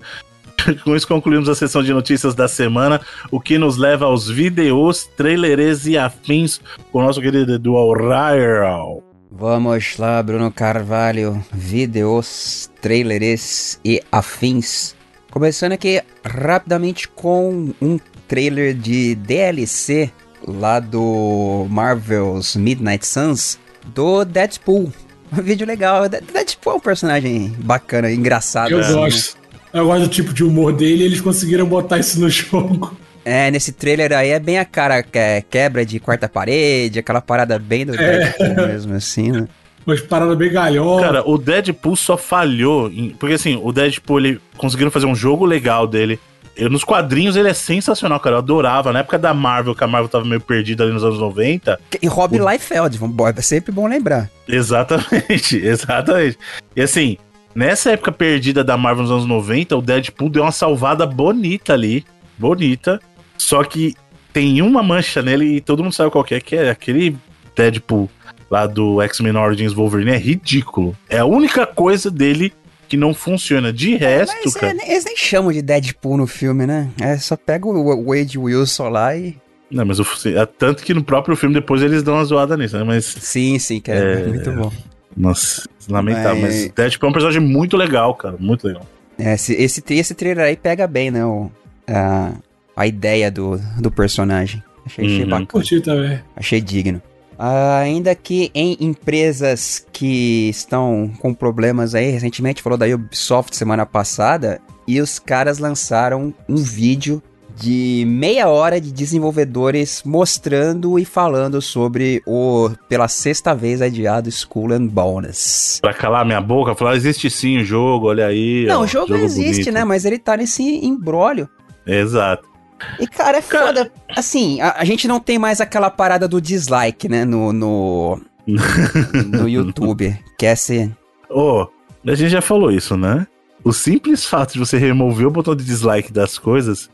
Com 0.84 0.94
isso 0.94 1.08
concluímos 1.08 1.48
a 1.48 1.54
sessão 1.54 1.82
de 1.82 1.90
notícias 1.90 2.34
da 2.34 2.46
semana, 2.46 3.00
o 3.30 3.40
que 3.40 3.56
nos 3.56 3.78
leva 3.78 4.04
aos 4.04 4.28
vídeos, 4.28 5.08
trailers 5.16 5.86
e 5.86 5.96
afins 5.96 6.60
com 6.92 6.98
o 6.98 7.02
nosso 7.02 7.18
querido 7.18 7.54
Edu 7.54 7.72
O'Reilly. 7.72 9.09
Vamos 9.32 9.96
lá, 9.96 10.20
Bruno 10.20 10.50
Carvalho, 10.50 11.42
vídeos, 11.52 12.68
trailers 12.80 13.78
e 13.84 14.02
afins. 14.10 14.96
Começando 15.30 15.72
aqui 15.72 16.02
rapidamente 16.24 17.06
com 17.06 17.72
um 17.80 17.96
trailer 18.26 18.74
de 18.74 19.14
DLC 19.14 20.10
lá 20.44 20.80
do 20.80 21.64
Marvel's 21.70 22.56
Midnight 22.56 23.06
Suns 23.06 23.56
do 23.94 24.24
Deadpool. 24.24 24.92
Um 25.32 25.42
vídeo 25.42 25.64
legal. 25.64 26.08
Deadpool 26.08 26.72
é 26.72 26.76
um 26.76 26.80
personagem 26.80 27.54
bacana, 27.60 28.10
engraçado. 28.10 28.72
Eu 28.72 28.80
assim, 28.80 28.94
gosto. 28.94 29.36
Né? 29.36 29.58
Eu 29.80 29.86
gosto 29.86 30.02
do 30.02 30.08
tipo 30.08 30.32
de 30.34 30.42
humor 30.42 30.72
dele 30.72 31.04
e 31.04 31.06
eles 31.06 31.20
conseguiram 31.20 31.66
botar 31.66 31.98
isso 32.00 32.18
no 32.18 32.26
jogo. 32.28 32.96
É, 33.30 33.48
nesse 33.48 33.70
trailer 33.70 34.12
aí 34.12 34.30
é 34.30 34.40
bem 34.40 34.58
a 34.58 34.64
cara 34.64 35.04
que 35.04 35.16
é 35.16 35.40
quebra 35.40 35.86
de 35.86 36.00
quarta 36.00 36.28
parede, 36.28 36.98
aquela 36.98 37.20
parada 37.20 37.60
bem 37.60 37.86
do 37.86 37.94
é. 37.94 37.96
Deadpool 37.96 38.66
mesmo, 38.66 38.94
assim, 38.94 39.30
né? 39.30 39.46
Umas 39.86 40.00
paradas 40.00 40.36
bem 40.36 40.50
galhosas. 40.50 41.06
Cara, 41.06 41.22
o 41.24 41.38
Deadpool 41.38 41.94
só 41.94 42.16
falhou. 42.16 42.90
Em, 42.90 43.10
porque 43.10 43.36
assim, 43.36 43.56
o 43.62 43.70
Deadpool, 43.70 44.18
ele 44.18 44.40
conseguiram 44.56 44.90
fazer 44.90 45.06
um 45.06 45.14
jogo 45.14 45.44
legal 45.44 45.86
dele. 45.86 46.18
Eu, 46.56 46.68
nos 46.68 46.82
quadrinhos 46.82 47.36
ele 47.36 47.48
é 47.48 47.54
sensacional, 47.54 48.18
cara. 48.18 48.34
Eu 48.34 48.40
adorava. 48.40 48.92
Na 48.92 48.98
época 48.98 49.16
da 49.16 49.32
Marvel, 49.32 49.76
que 49.76 49.84
a 49.84 49.86
Marvel 49.86 50.08
tava 50.08 50.24
meio 50.24 50.40
perdida 50.40 50.82
ali 50.82 50.92
nos 50.92 51.04
anos 51.04 51.20
90. 51.20 51.78
E 52.02 52.08
Rob 52.08 52.36
o... 52.36 52.50
Liefeld, 52.50 52.98
é 53.36 53.42
sempre 53.42 53.70
bom 53.70 53.86
lembrar. 53.86 54.28
Exatamente, 54.48 55.54
exatamente. 55.64 56.36
E 56.74 56.82
assim, 56.82 57.16
nessa 57.54 57.92
época 57.92 58.10
perdida 58.10 58.64
da 58.64 58.76
Marvel 58.76 59.04
nos 59.04 59.12
anos 59.12 59.26
90, 59.26 59.76
o 59.76 59.80
Deadpool 59.80 60.30
deu 60.30 60.42
uma 60.42 60.50
salvada 60.50 61.06
bonita 61.06 61.74
ali. 61.74 62.04
Bonita. 62.36 62.98
Só 63.40 63.64
que 63.64 63.94
tem 64.32 64.60
uma 64.60 64.82
mancha 64.82 65.22
nele 65.22 65.56
e 65.56 65.60
todo 65.60 65.82
mundo 65.82 65.94
sabe 65.94 66.10
qual 66.10 66.22
que 66.22 66.34
é, 66.34 66.40
que 66.40 66.54
é 66.54 66.70
aquele 66.70 67.16
Deadpool 67.56 68.08
lá 68.50 68.66
do 68.66 69.00
X-Men 69.00 69.36
Origins 69.36 69.72
Wolverine 69.72 70.10
é 70.10 70.18
ridículo. 70.18 70.96
É 71.08 71.18
a 71.18 71.24
única 71.24 71.66
coisa 71.66 72.10
dele 72.10 72.52
que 72.86 72.98
não 72.98 73.14
funciona. 73.14 73.72
De 73.72 73.96
resto, 73.96 74.36
é, 74.48 74.60
cara. 74.60 74.76
É, 74.82 74.92
eles 74.92 75.04
nem 75.06 75.16
chamam 75.16 75.50
de 75.52 75.62
Deadpool 75.62 76.18
no 76.18 76.26
filme, 76.26 76.66
né? 76.66 76.90
É 77.00 77.16
só 77.16 77.34
pega 77.34 77.66
o 77.66 78.04
Wade 78.04 78.38
Wilson 78.38 78.88
lá 78.90 79.16
e. 79.16 79.36
Não, 79.70 79.86
mas 79.86 79.98
o, 80.00 80.06
é 80.26 80.44
tanto 80.44 80.82
que 80.82 80.92
no 80.92 81.02
próprio 81.02 81.34
filme 81.34 81.54
depois 81.54 81.80
eles 81.80 82.02
dão 82.02 82.14
uma 82.14 82.24
zoada 82.24 82.56
nisso, 82.56 82.76
né? 82.76 82.84
Mas. 82.84 83.06
Sim, 83.06 83.58
sim, 83.58 83.80
que 83.80 83.90
é, 83.90 84.20
é 84.20 84.26
muito 84.26 84.52
bom. 84.52 84.70
Nossa, 85.16 85.66
lamentável. 85.88 86.42
Mas, 86.42 86.62
mas 86.62 86.72
Deadpool 86.72 87.06
é 87.06 87.10
um 87.10 87.12
personagem 87.12 87.40
muito 87.40 87.76
legal, 87.76 88.14
cara. 88.14 88.36
Muito 88.38 88.66
legal. 88.66 88.86
É, 89.18 89.34
esse, 89.34 89.54
esse, 89.54 89.82
esse 89.88 90.14
trailer 90.14 90.44
aí 90.44 90.56
pega 90.56 90.86
bem, 90.86 91.10
né? 91.10 91.24
O, 91.24 91.50
a, 91.88 92.32
a 92.76 92.86
ideia 92.86 93.30
do, 93.30 93.60
do 93.78 93.90
personagem. 93.90 94.62
Achei, 94.84 95.04
achei 95.04 95.22
uhum. 95.22 95.28
bacana. 95.28 95.46
Curti 95.46 95.80
também. 95.80 96.20
Achei 96.36 96.60
digno. 96.60 97.02
ainda 97.38 98.14
que 98.14 98.50
em 98.54 98.76
empresas 98.80 99.86
que 99.92 100.48
estão 100.48 101.10
com 101.20 101.32
problemas 101.32 101.94
aí, 101.94 102.10
recentemente 102.10 102.62
falou 102.62 102.78
da 102.78 102.86
Ubisoft 102.86 103.56
semana 103.56 103.86
passada, 103.86 104.60
e 104.86 105.00
os 105.00 105.18
caras 105.18 105.58
lançaram 105.58 106.34
um 106.48 106.56
vídeo 106.56 107.22
de 107.60 108.04
meia 108.06 108.48
hora 108.48 108.80
de 108.80 108.90
desenvolvedores 108.90 110.02
mostrando 110.04 110.98
e 110.98 111.04
falando 111.04 111.60
sobre 111.60 112.22
o, 112.26 112.70
pela 112.88 113.06
sexta 113.06 113.54
vez 113.54 113.82
adiado 113.82 114.30
School 114.32 114.72
and 114.72 114.86
Bonus. 114.86 115.78
Pra 115.82 115.92
calar 115.92 116.24
minha 116.24 116.40
boca, 116.40 116.74
falar, 116.74 116.96
existe 116.96 117.28
sim 117.28 117.58
o 117.58 117.64
jogo, 117.64 118.08
olha 118.08 118.26
aí. 118.26 118.64
Não, 118.66 118.80
ó, 118.80 118.84
o 118.84 118.86
jogo, 118.86 119.08
jogo 119.08 119.24
existe, 119.24 119.64
bonito. 119.64 119.72
né? 119.74 119.84
Mas 119.84 120.04
ele 120.06 120.18
tá 120.18 120.36
nesse 120.36 120.62
embrólio. 120.62 121.48
Exato. 121.86 122.49
E, 122.98 123.06
cara, 123.06 123.38
é 123.38 123.42
cara... 123.42 123.66
foda. 123.66 123.92
Assim, 124.16 124.60
a, 124.60 124.76
a, 124.78 124.84
gente 124.84 125.06
não 125.06 125.20
tem 125.20 125.38
mais 125.38 125.60
aquela 125.60 125.90
parada 125.90 126.26
do 126.26 126.40
dislike, 126.40 127.08
né? 127.08 127.24
No. 127.24 127.52
No, 127.52 128.20
no 129.26 129.48
YouTube. 129.48 130.18
Quer 130.38 130.56
ser. 130.56 130.90
Ô, 131.28 131.62
oh, 131.62 131.68
a 132.10 132.14
gente 132.14 132.30
já 132.30 132.40
falou 132.40 132.70
isso, 132.70 132.96
né? 132.96 133.26
O 133.62 133.72
simples 133.72 134.24
fato 134.24 134.54
de 134.54 134.58
você 134.58 134.78
remover 134.78 135.26
o 135.26 135.30
botão 135.30 135.54
de 135.54 135.64
dislike 135.64 136.12
das 136.12 136.38
coisas 136.38 136.88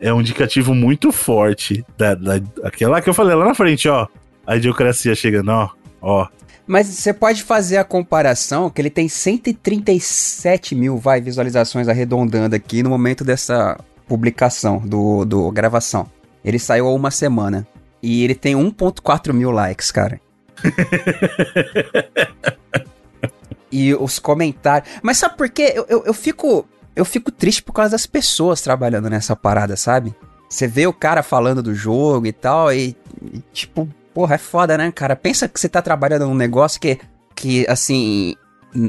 é 0.00 0.12
um 0.12 0.20
indicativo 0.20 0.74
muito 0.74 1.12
forte 1.12 1.84
da, 1.96 2.14
da, 2.14 2.40
aquela 2.64 3.00
que 3.00 3.08
eu 3.08 3.14
falei 3.14 3.34
lá 3.34 3.44
na 3.44 3.54
frente, 3.54 3.88
ó. 3.88 4.06
A 4.46 4.56
idiocracia 4.56 5.14
chegando, 5.14 5.50
ó, 5.50 5.70
ó. 6.00 6.28
Mas 6.66 6.86
você 6.86 7.12
pode 7.12 7.42
fazer 7.42 7.76
a 7.76 7.84
comparação 7.84 8.70
que 8.70 8.80
ele 8.80 8.90
tem 8.90 9.08
137 9.08 10.74
mil 10.74 10.96
vai, 10.96 11.20
visualizações 11.20 11.88
arredondando 11.88 12.54
aqui 12.54 12.82
no 12.82 12.90
momento 12.90 13.24
dessa 13.24 13.78
publicação, 14.12 14.78
do, 14.78 15.24
do 15.24 15.50
gravação. 15.50 16.06
Ele 16.44 16.58
saiu 16.58 16.86
há 16.86 16.92
uma 16.92 17.10
semana. 17.10 17.66
E 18.02 18.22
ele 18.22 18.34
tem 18.34 18.54
1.4 18.54 19.32
mil 19.32 19.50
likes, 19.50 19.90
cara. 19.90 20.20
e 23.72 23.94
os 23.94 24.18
comentários. 24.18 24.90
Mas 25.02 25.16
sabe 25.16 25.38
por 25.38 25.48
quê? 25.48 25.72
Eu, 25.74 25.86
eu, 25.88 26.04
eu, 26.04 26.12
fico. 26.12 26.68
Eu 26.94 27.06
fico 27.06 27.32
triste 27.32 27.62
por 27.62 27.72
causa 27.72 27.92
das 27.92 28.04
pessoas 28.04 28.60
trabalhando 28.60 29.08
nessa 29.08 29.34
parada, 29.34 29.76
sabe? 29.76 30.14
Você 30.46 30.66
vê 30.66 30.86
o 30.86 30.92
cara 30.92 31.22
falando 31.22 31.62
do 31.62 31.74
jogo 31.74 32.26
e 32.26 32.32
tal, 32.32 32.70
e, 32.70 32.94
e 33.32 33.38
tipo, 33.50 33.88
porra, 34.12 34.34
é 34.34 34.38
foda, 34.38 34.76
né, 34.76 34.92
cara? 34.92 35.16
Pensa 35.16 35.48
que 35.48 35.58
você 35.58 35.70
tá 35.70 35.80
trabalhando 35.80 36.26
num 36.26 36.34
negócio 36.34 36.78
que, 36.78 37.00
que 37.34 37.66
assim, 37.66 38.34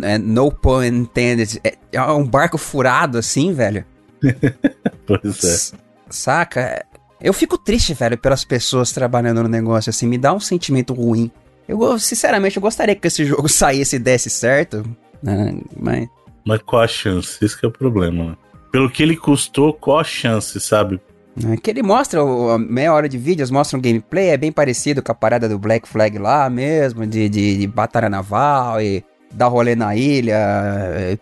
é, 0.01 0.17
no 0.17 0.51
pun 0.51 0.83
intended, 0.83 1.61
é, 1.63 1.77
é 1.93 2.01
um 2.01 2.27
barco 2.27 2.57
furado, 2.57 3.17
assim, 3.17 3.53
velho. 3.53 3.85
pois 5.05 5.43
é. 5.43 5.77
Saca? 6.09 6.85
Eu 7.21 7.33
fico 7.33 7.57
triste, 7.57 7.93
velho, 7.93 8.17
pelas 8.17 8.43
pessoas 8.43 8.91
trabalhando 8.91 9.43
no 9.43 9.49
negócio, 9.49 9.89
assim, 9.89 10.07
me 10.07 10.17
dá 10.17 10.33
um 10.33 10.39
sentimento 10.39 10.93
ruim. 10.93 11.31
Eu, 11.67 11.97
sinceramente, 11.97 12.57
eu 12.57 12.61
gostaria 12.61 12.95
que 12.95 13.07
esse 13.07 13.25
jogo 13.25 13.47
saísse 13.49 13.95
e 13.95 13.99
desse 13.99 14.29
certo, 14.29 14.83
né? 15.21 15.55
Mas. 15.75 16.07
Mas 16.45 16.61
qual 16.61 16.81
a 16.81 16.87
chance? 16.87 17.43
Esse 17.43 17.55
é 17.63 17.67
o 17.67 17.71
problema, 17.71 18.31
né? 18.31 18.37
Pelo 18.71 18.89
que 18.89 19.01
ele 19.01 19.15
custou, 19.15 19.71
qual 19.71 19.99
a 19.99 20.03
chance, 20.03 20.59
sabe? 20.59 20.99
É 21.51 21.57
que 21.57 21.69
ele 21.69 21.81
mostra 21.81 22.21
a 22.21 22.57
meia 22.59 22.93
hora 22.93 23.09
de 23.09 23.17
vídeos, 23.17 23.49
mostra 23.49 23.77
um 23.77 23.81
gameplay, 23.81 24.29
é 24.29 24.37
bem 24.37 24.51
parecido 24.51 25.01
com 25.01 25.11
a 25.11 25.15
parada 25.15 25.49
do 25.49 25.57
Black 25.57 25.87
Flag 25.87 26.17
lá 26.19 26.49
mesmo, 26.49 27.07
de, 27.07 27.27
de, 27.27 27.57
de 27.57 27.67
batalha 27.67 28.09
naval 28.09 28.81
e 28.81 29.03
dar 29.33 29.47
rolê 29.47 29.75
na 29.75 29.95
ilha, 29.95 30.37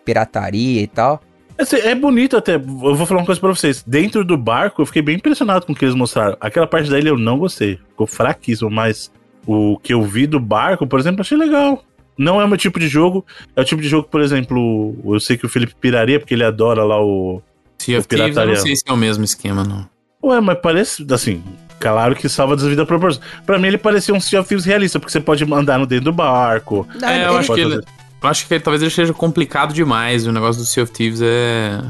pirataria 0.04 0.82
e 0.82 0.86
tal. 0.86 1.20
Assim, 1.62 1.76
é 1.76 1.94
bonito 1.94 2.36
até. 2.36 2.56
Eu 2.56 2.94
vou 2.94 3.06
falar 3.06 3.20
uma 3.20 3.26
coisa 3.26 3.40
pra 3.40 3.50
vocês. 3.50 3.84
Dentro 3.86 4.24
do 4.24 4.36
barco, 4.36 4.82
eu 4.82 4.86
fiquei 4.86 5.02
bem 5.02 5.16
impressionado 5.16 5.64
com 5.64 5.72
o 5.72 5.76
que 5.76 5.84
eles 5.84 5.94
mostraram. 5.94 6.36
Aquela 6.40 6.66
parte 6.66 6.90
da 6.90 6.98
ilha 6.98 7.10
eu 7.10 7.18
não 7.18 7.38
gostei. 7.38 7.78
Ficou 7.88 8.06
fraquíssimo, 8.06 8.70
mas 8.70 9.12
o 9.46 9.78
que 9.78 9.94
eu 9.94 10.02
vi 10.02 10.26
do 10.26 10.40
barco, 10.40 10.86
por 10.86 10.98
exemplo, 10.98 11.20
achei 11.20 11.38
legal. 11.38 11.84
Não 12.18 12.40
é 12.40 12.44
o 12.44 12.48
meu 12.48 12.58
tipo 12.58 12.78
de 12.78 12.88
jogo. 12.88 13.24
É 13.54 13.60
o 13.60 13.64
tipo 13.64 13.80
de 13.80 13.88
jogo, 13.88 14.08
por 14.08 14.20
exemplo, 14.20 14.96
eu 15.04 15.20
sei 15.20 15.36
que 15.36 15.46
o 15.46 15.48
Felipe 15.48 15.74
piraria, 15.80 16.18
porque 16.18 16.34
ele 16.34 16.44
adora 16.44 16.84
lá 16.84 17.00
o. 17.00 17.40
Sea 17.78 17.98
of 17.98 18.06
Thieves, 18.06 18.36
eu 18.36 18.46
não 18.46 18.56
sei 18.56 18.76
se 18.76 18.84
é 18.86 18.92
o 18.92 18.96
mesmo 18.96 19.24
esquema, 19.24 19.64
não. 19.64 19.88
Ué, 20.24 20.40
mas 20.40 20.58
parece, 20.62 21.04
assim, 21.10 21.42
claro 21.80 22.14
que 22.14 22.28
salva 22.28 22.54
das 22.54 22.64
devidas 22.64 22.86
proporções. 22.86 23.24
Pra 23.44 23.58
mim 23.58 23.68
ele 23.68 23.78
parecia 23.78 24.14
um 24.14 24.20
Sea 24.20 24.40
of 24.40 24.48
Thieves 24.48 24.64
realista, 24.64 25.00
porque 25.00 25.10
você 25.10 25.20
pode 25.20 25.42
andar 25.52 25.78
no 25.78 25.86
dentro 25.86 26.06
do 26.06 26.12
barco. 26.12 26.86
É, 27.02 27.26
eu 27.26 27.36
acho 27.36 27.52
que 27.52 27.60
ele, 27.60 27.80
eu 28.22 28.28
acho 28.28 28.46
que 28.46 28.54
ele, 28.54 28.62
talvez 28.62 28.82
ele 28.82 28.90
seja 28.90 29.12
complicado 29.12 29.74
demais. 29.74 30.26
O 30.26 30.32
negócio 30.32 30.60
do 30.60 30.66
Sea 30.66 30.82
of 30.82 30.92
Thieves 30.92 31.20
é. 31.22 31.80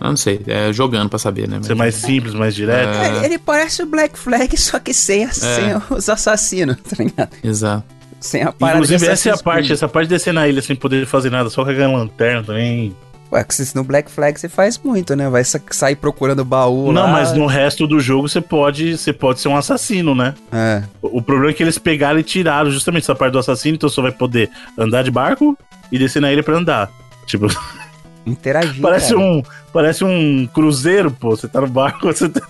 Eu 0.00 0.08
não 0.08 0.16
sei, 0.16 0.40
é 0.46 0.72
jogando 0.72 1.10
pra 1.10 1.18
saber, 1.18 1.46
né? 1.46 1.60
Ser 1.62 1.74
mais 1.74 1.94
simples, 1.94 2.32
mais 2.32 2.54
direto. 2.54 2.96
É... 2.96 3.24
Ele 3.26 3.38
parece 3.38 3.82
o 3.82 3.86
Black 3.86 4.18
Flag, 4.18 4.56
só 4.56 4.78
que 4.78 4.94
sem, 4.94 5.24
é. 5.24 5.30
sem 5.30 5.76
os 5.90 6.08
assassinos, 6.08 6.76
tá 6.76 6.96
ligado? 6.98 7.30
Exato. 7.44 7.84
Sem 8.18 8.42
a 8.42 8.52
parada 8.52 8.78
Inclusive, 8.78 9.06
essa 9.06 9.28
é 9.30 9.32
a 9.32 9.38
parte, 9.38 9.72
essa 9.72 9.88
parte 9.88 10.08
de 10.08 10.14
descer 10.14 10.32
na 10.32 10.46
ilha 10.48 10.62
sem 10.62 10.74
poder 10.74 11.06
fazer 11.06 11.30
nada, 11.30 11.50
só 11.50 11.64
carregando 11.64 11.96
lanterna 11.96 12.42
também. 12.42 12.94
Ué, 13.32 13.44
que 13.44 13.76
no 13.76 13.84
Black 13.84 14.10
Flag 14.10 14.40
você 14.40 14.48
faz 14.48 14.76
muito, 14.78 15.14
né? 15.14 15.28
Vai 15.28 15.44
sair 15.44 15.94
procurando 15.94 16.44
baú 16.44 16.92
Não, 16.92 17.02
lá. 17.02 17.08
mas 17.08 17.32
no 17.32 17.46
resto 17.46 17.86
do 17.86 18.00
jogo 18.00 18.28
você 18.28 18.40
pode, 18.40 18.98
você 18.98 19.12
pode 19.12 19.40
ser 19.40 19.48
um 19.48 19.56
assassino, 19.56 20.14
né? 20.14 20.34
É. 20.50 20.82
O, 21.00 21.18
o, 21.18 21.22
problema 21.22 21.52
é 21.52 21.54
que 21.54 21.62
eles 21.62 21.78
pegaram 21.78 22.18
e 22.18 22.24
tiraram 22.24 22.70
justamente 22.70 23.04
essa 23.04 23.14
parte 23.14 23.32
do 23.32 23.38
assassino, 23.38 23.76
então 23.76 23.88
você 23.88 24.00
vai 24.02 24.10
poder 24.10 24.50
andar 24.76 25.02
de 25.02 25.10
barco 25.12 25.56
e 25.92 25.98
descer 25.98 26.20
na 26.20 26.32
ilha 26.32 26.42
pra 26.42 26.56
andar. 26.56 26.90
Tipo... 27.26 27.46
Interagir, 28.26 28.82
Parece 28.82 29.14
cara. 29.14 29.20
um 29.20 29.42
parece 29.72 30.04
um 30.04 30.46
cruzeiro, 30.52 31.10
pô. 31.10 31.30
Você 31.30 31.48
tá 31.48 31.60
no 31.60 31.66
barco, 31.68 32.06
você 32.12 32.28
tá... 32.28 32.46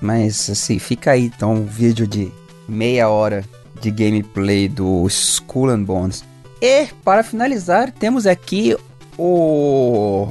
Mas, 0.00 0.48
assim, 0.48 0.78
fica 0.78 1.12
aí, 1.12 1.26
então, 1.26 1.52
um 1.54 1.66
vídeo 1.66 2.06
de 2.06 2.32
meia 2.68 3.08
hora 3.08 3.44
de 3.80 3.90
gameplay 3.90 4.68
do 4.68 5.06
Skull 5.08 5.70
and 5.70 5.82
Bones. 5.82 6.24
E, 6.60 6.86
para 7.04 7.22
finalizar, 7.22 7.90
temos 7.92 8.26
aqui 8.26 8.76
o 9.18 10.28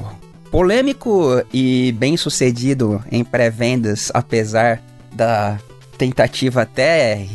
polêmico 0.50 1.42
e 1.52 1.92
bem 1.92 2.16
sucedido 2.16 3.02
em 3.10 3.24
pré-vendas, 3.24 4.10
apesar 4.12 4.82
da 5.12 5.58
tentativa 5.96 6.62
até 6.62 7.26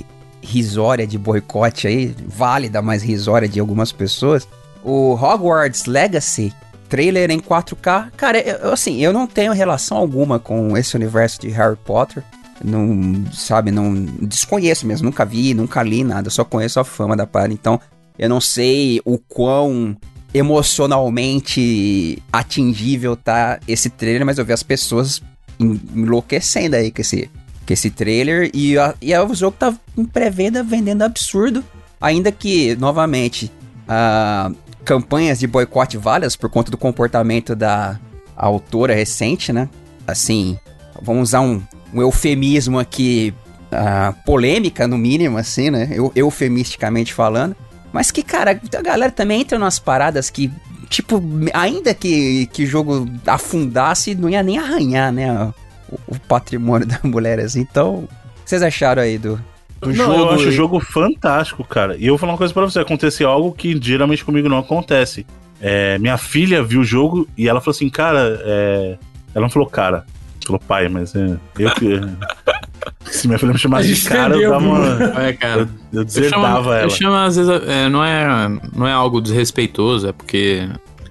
risória 0.41 1.05
de 1.05 1.17
boicote 1.17 1.87
aí, 1.87 2.15
válida, 2.25 2.81
mas 2.81 3.03
risória 3.03 3.47
de 3.47 3.59
algumas 3.59 3.91
pessoas. 3.91 4.47
O 4.83 5.13
Hogwarts 5.13 5.85
Legacy, 5.85 6.53
trailer 6.87 7.31
em 7.31 7.39
4K. 7.39 8.11
Cara, 8.15 8.39
eu, 8.39 8.71
assim, 8.71 9.03
eu 9.03 9.11
não 9.11 9.27
tenho 9.27 9.51
relação 9.51 9.97
alguma 9.97 10.39
com 10.39 10.77
esse 10.77 10.95
universo 10.95 11.41
de 11.41 11.49
Harry 11.49 11.77
Potter. 11.85 12.23
Não, 12.63 13.25
sabe, 13.33 13.71
não 13.71 13.93
desconheço 14.21 14.87
mesmo, 14.87 15.05
nunca 15.05 15.23
vi, 15.23 15.53
nunca 15.53 15.83
li 15.83 16.03
nada, 16.03 16.29
só 16.29 16.43
conheço 16.43 16.79
a 16.79 16.83
fama 16.83 17.15
da 17.15 17.27
parada. 17.27 17.53
Então, 17.53 17.79
eu 18.17 18.27
não 18.27 18.41
sei 18.41 18.99
o 19.05 19.17
quão 19.17 19.95
emocionalmente 20.33 22.21
atingível 22.31 23.15
tá 23.15 23.59
esse 23.67 23.89
trailer, 23.89 24.25
mas 24.25 24.37
eu 24.37 24.45
vi 24.45 24.53
as 24.53 24.63
pessoas 24.63 25.21
enlouquecendo 25.59 26.75
aí 26.75 26.91
com 26.91 27.01
esse, 27.01 27.29
com 27.65 27.73
esse 27.73 27.89
trailer. 27.89 28.49
E, 28.53 28.77
a, 28.77 28.93
e 29.01 29.17
o 29.17 29.33
jogo 29.33 29.55
tá 29.57 29.73
em 29.97 30.05
pré-venda 30.05 30.63
vendendo 30.63 31.01
absurdo. 31.03 31.63
Ainda 31.99 32.31
que, 32.31 32.75
novamente, 32.75 33.51
uh, 33.87 34.55
campanhas 34.85 35.39
de 35.39 35.47
boicote 35.47 35.97
válidas 35.97 36.35
por 36.35 36.49
conta 36.49 36.69
do 36.69 36.77
comportamento 36.77 37.55
da 37.55 37.99
autora 38.35 38.93
recente, 38.93 39.51
né? 39.51 39.67
Assim, 40.05 40.59
vamos 41.01 41.29
usar 41.29 41.41
um, 41.41 41.61
um 41.93 42.01
eufemismo 42.01 42.77
aqui, 42.77 43.33
uh, 43.71 44.13
polêmica 44.25 44.87
no 44.87 44.97
mínimo, 44.97 45.37
assim, 45.37 45.71
né? 45.71 45.89
Eu, 45.91 46.11
eufemisticamente 46.15 47.13
falando. 47.13 47.55
Mas 47.97 48.11
que, 48.11 48.21
cara, 48.21 48.51
a 48.51 48.81
galera 48.83 49.11
também 49.11 49.41
entra 49.41 49.57
nas 49.57 49.79
paradas 49.79 50.29
que, 50.29 50.51
tipo, 50.87 51.19
ainda 51.51 51.95
que, 51.95 52.45
que 52.53 52.63
o 52.63 52.67
jogo 52.67 53.09
afundasse, 53.25 54.13
não 54.13 54.29
ia 54.29 54.43
nem 54.43 54.59
arranhar, 54.59 55.11
né? 55.11 55.51
O, 55.89 55.99
o 56.09 56.19
patrimônio 56.27 56.85
da 56.85 56.99
mulher, 57.03 57.39
assim. 57.39 57.61
Então, 57.61 57.95
o 57.95 58.07
que 58.43 58.51
vocês 58.51 58.61
acharam 58.61 59.01
aí 59.01 59.17
do, 59.17 59.43
do 59.81 59.87
não, 59.87 59.95
jogo? 59.95 60.13
Eu 60.13 60.29
acho 60.29 60.47
o 60.49 60.51
jogo 60.51 60.79
fantástico, 60.79 61.63
cara. 61.63 61.97
E 61.97 62.05
eu 62.05 62.11
vou 62.11 62.19
falar 62.19 62.33
uma 62.33 62.37
coisa 62.37 62.53
pra 62.53 62.65
você: 62.65 62.79
aconteceu 62.79 63.27
algo 63.27 63.51
que 63.51 63.75
geralmente 63.81 64.23
comigo 64.23 64.47
não 64.47 64.59
acontece. 64.59 65.25
É, 65.59 65.97
minha 65.97 66.19
filha 66.19 66.61
viu 66.61 66.81
o 66.81 66.85
jogo 66.85 67.27
e 67.35 67.49
ela 67.49 67.59
falou 67.59 67.75
assim, 67.75 67.89
cara, 67.89 68.39
é... 68.45 68.95
ela 69.33 69.41
não 69.41 69.49
falou 69.49 69.67
cara, 69.67 70.05
falou 70.45 70.59
pai, 70.59 70.87
mas 70.87 71.15
é, 71.15 71.35
eu 71.57 71.71
que. 71.71 71.99
Se 73.05 73.27
minha 73.27 73.39
filha 73.39 73.53
me 73.53 73.59
chamasse 73.59 73.93
de 73.93 74.01
cara, 74.07 74.35
eu 74.35 74.51
dava 74.51 74.65
uma. 74.65 75.27
É, 75.27 75.33
cara. 75.33 75.61
Eu, 75.61 75.99
eu 75.99 76.05
deserdava 76.05 76.75
ela. 76.75 76.83
Eu 76.83 76.89
chamo, 76.89 77.15
às 77.15 77.35
vezes, 77.35 77.51
é, 77.67 77.89
não, 77.89 78.03
é, 78.03 78.49
não 78.75 78.87
é 78.87 78.91
algo 78.91 79.21
desrespeitoso, 79.21 80.07
é 80.07 80.11
porque 80.11 80.67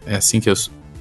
é 0.07 0.17
assim 0.17 0.41
que 0.41 0.49
eu, 0.49 0.55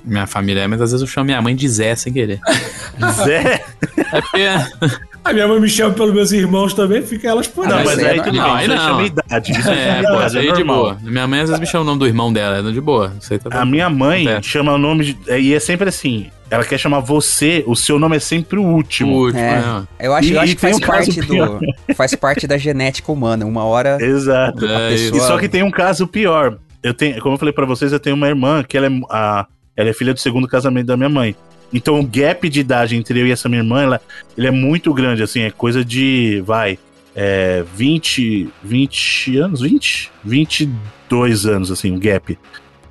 minha 0.03 0.27
família 0.27 0.61
é, 0.61 0.67
mas 0.67 0.81
às 0.81 0.91
vezes 0.91 1.01
eu 1.01 1.07
chamo 1.07 1.25
minha 1.25 1.41
mãe 1.41 1.55
de 1.55 1.67
Zé 1.67 1.95
sem 1.95 2.13
querer. 2.13 2.39
Zé? 3.23 3.63
É 4.11 4.21
porque. 4.21 4.99
A 5.23 5.33
minha 5.33 5.47
mãe 5.47 5.59
me 5.59 5.67
chama 5.67 5.91
pelos 5.91 6.13
meus 6.13 6.31
irmãos 6.31 6.73
também, 6.75 7.01
fica 7.01 7.27
elas 7.27 7.47
por 7.47 7.67
Não, 7.67 7.83
mas 7.83 7.97
aí 7.97 8.21
tudo 8.21 8.37
não, 8.37 8.53
aí 8.53 8.67
não. 8.67 8.77
chama 8.77 9.03
idade. 9.03 9.51
Isso 9.51 9.69
é, 9.69 10.03
pô, 10.03 10.37
aí 10.37 10.47
é 10.47 10.51
de 10.51 10.63
boa. 10.63 10.97
Minha 11.01 11.27
mãe 11.27 11.39
às 11.39 11.49
vezes 11.49 11.59
me 11.59 11.65
chama 11.65 11.83
o 11.83 11.87
nome 11.87 11.99
do 11.99 12.05
irmão 12.05 12.31
dela, 12.31 12.57
é 12.57 12.71
de 12.71 12.81
boa. 12.81 13.11
Tá 13.49 13.61
a 13.61 13.65
minha 13.65 13.89
mãe 13.89 14.27
chama 14.43 14.73
o 14.73 14.77
nome 14.77 15.05
de. 15.05 15.17
E 15.39 15.53
é 15.53 15.59
sempre 15.59 15.89
assim. 15.89 16.27
Ela 16.49 16.63
quer 16.63 16.77
chamar 16.77 16.99
você, 16.99 17.63
o 17.65 17.75
seu 17.75 17.97
nome 17.97 18.17
é 18.17 18.19
sempre 18.19 18.59
o 18.59 18.63
último. 18.63 19.13
O 19.13 19.25
último, 19.25 19.39
é. 19.39 19.85
é. 19.99 20.07
Eu 20.07 20.13
acho, 20.13 20.29
e, 20.29 20.33
eu 20.33 20.41
acho 20.41 20.55
que 20.55 20.61
faz 20.61 20.77
um 20.77 20.79
parte 20.79 21.21
do. 21.21 21.59
Faz 21.95 22.15
parte 22.15 22.45
da 22.45 22.57
genética 22.57 23.11
humana. 23.11 23.45
Uma 23.45 23.63
hora. 23.63 23.97
Exato. 24.03 24.65
É, 24.65 24.89
pessoa... 24.89 25.17
E 25.17 25.21
só 25.21 25.37
que 25.37 25.49
tem 25.49 25.63
um 25.63 25.71
caso 25.71 26.05
pior. 26.05 26.57
Eu 26.83 26.93
tenho, 26.93 27.19
como 27.19 27.33
eu 27.33 27.39
falei 27.39 27.53
para 27.53 27.65
vocês, 27.65 27.91
eu 27.91 27.99
tenho 27.99 28.15
uma 28.15 28.27
irmã 28.27 28.63
que 28.63 28.77
ela 28.77 28.85
é, 28.85 28.91
a, 29.09 29.47
ela 29.75 29.89
é 29.89 29.93
filha 29.93 30.13
do 30.13 30.19
segundo 30.19 30.47
casamento 30.47 30.85
da 30.87 30.95
minha 30.97 31.09
mãe. 31.09 31.35
Então 31.73 31.99
o 31.99 32.05
gap 32.05 32.47
de 32.47 32.59
idade 32.59 32.95
entre 32.95 33.19
eu 33.19 33.27
e 33.27 33.31
essa 33.31 33.49
minha 33.49 33.61
irmã, 33.61 33.81
ela, 33.81 34.01
ele 34.37 34.47
é 34.47 34.51
muito 34.51 34.93
grande, 34.93 35.23
assim, 35.23 35.41
é 35.41 35.51
coisa 35.51 35.83
de, 35.83 36.43
vai, 36.45 36.77
é, 37.15 37.63
20, 37.75 38.49
20 38.63 39.37
anos, 39.37 39.61
20? 39.61 40.11
22 40.23 41.45
anos, 41.45 41.71
assim, 41.71 41.95
o 41.95 41.99
gap. 41.99 42.37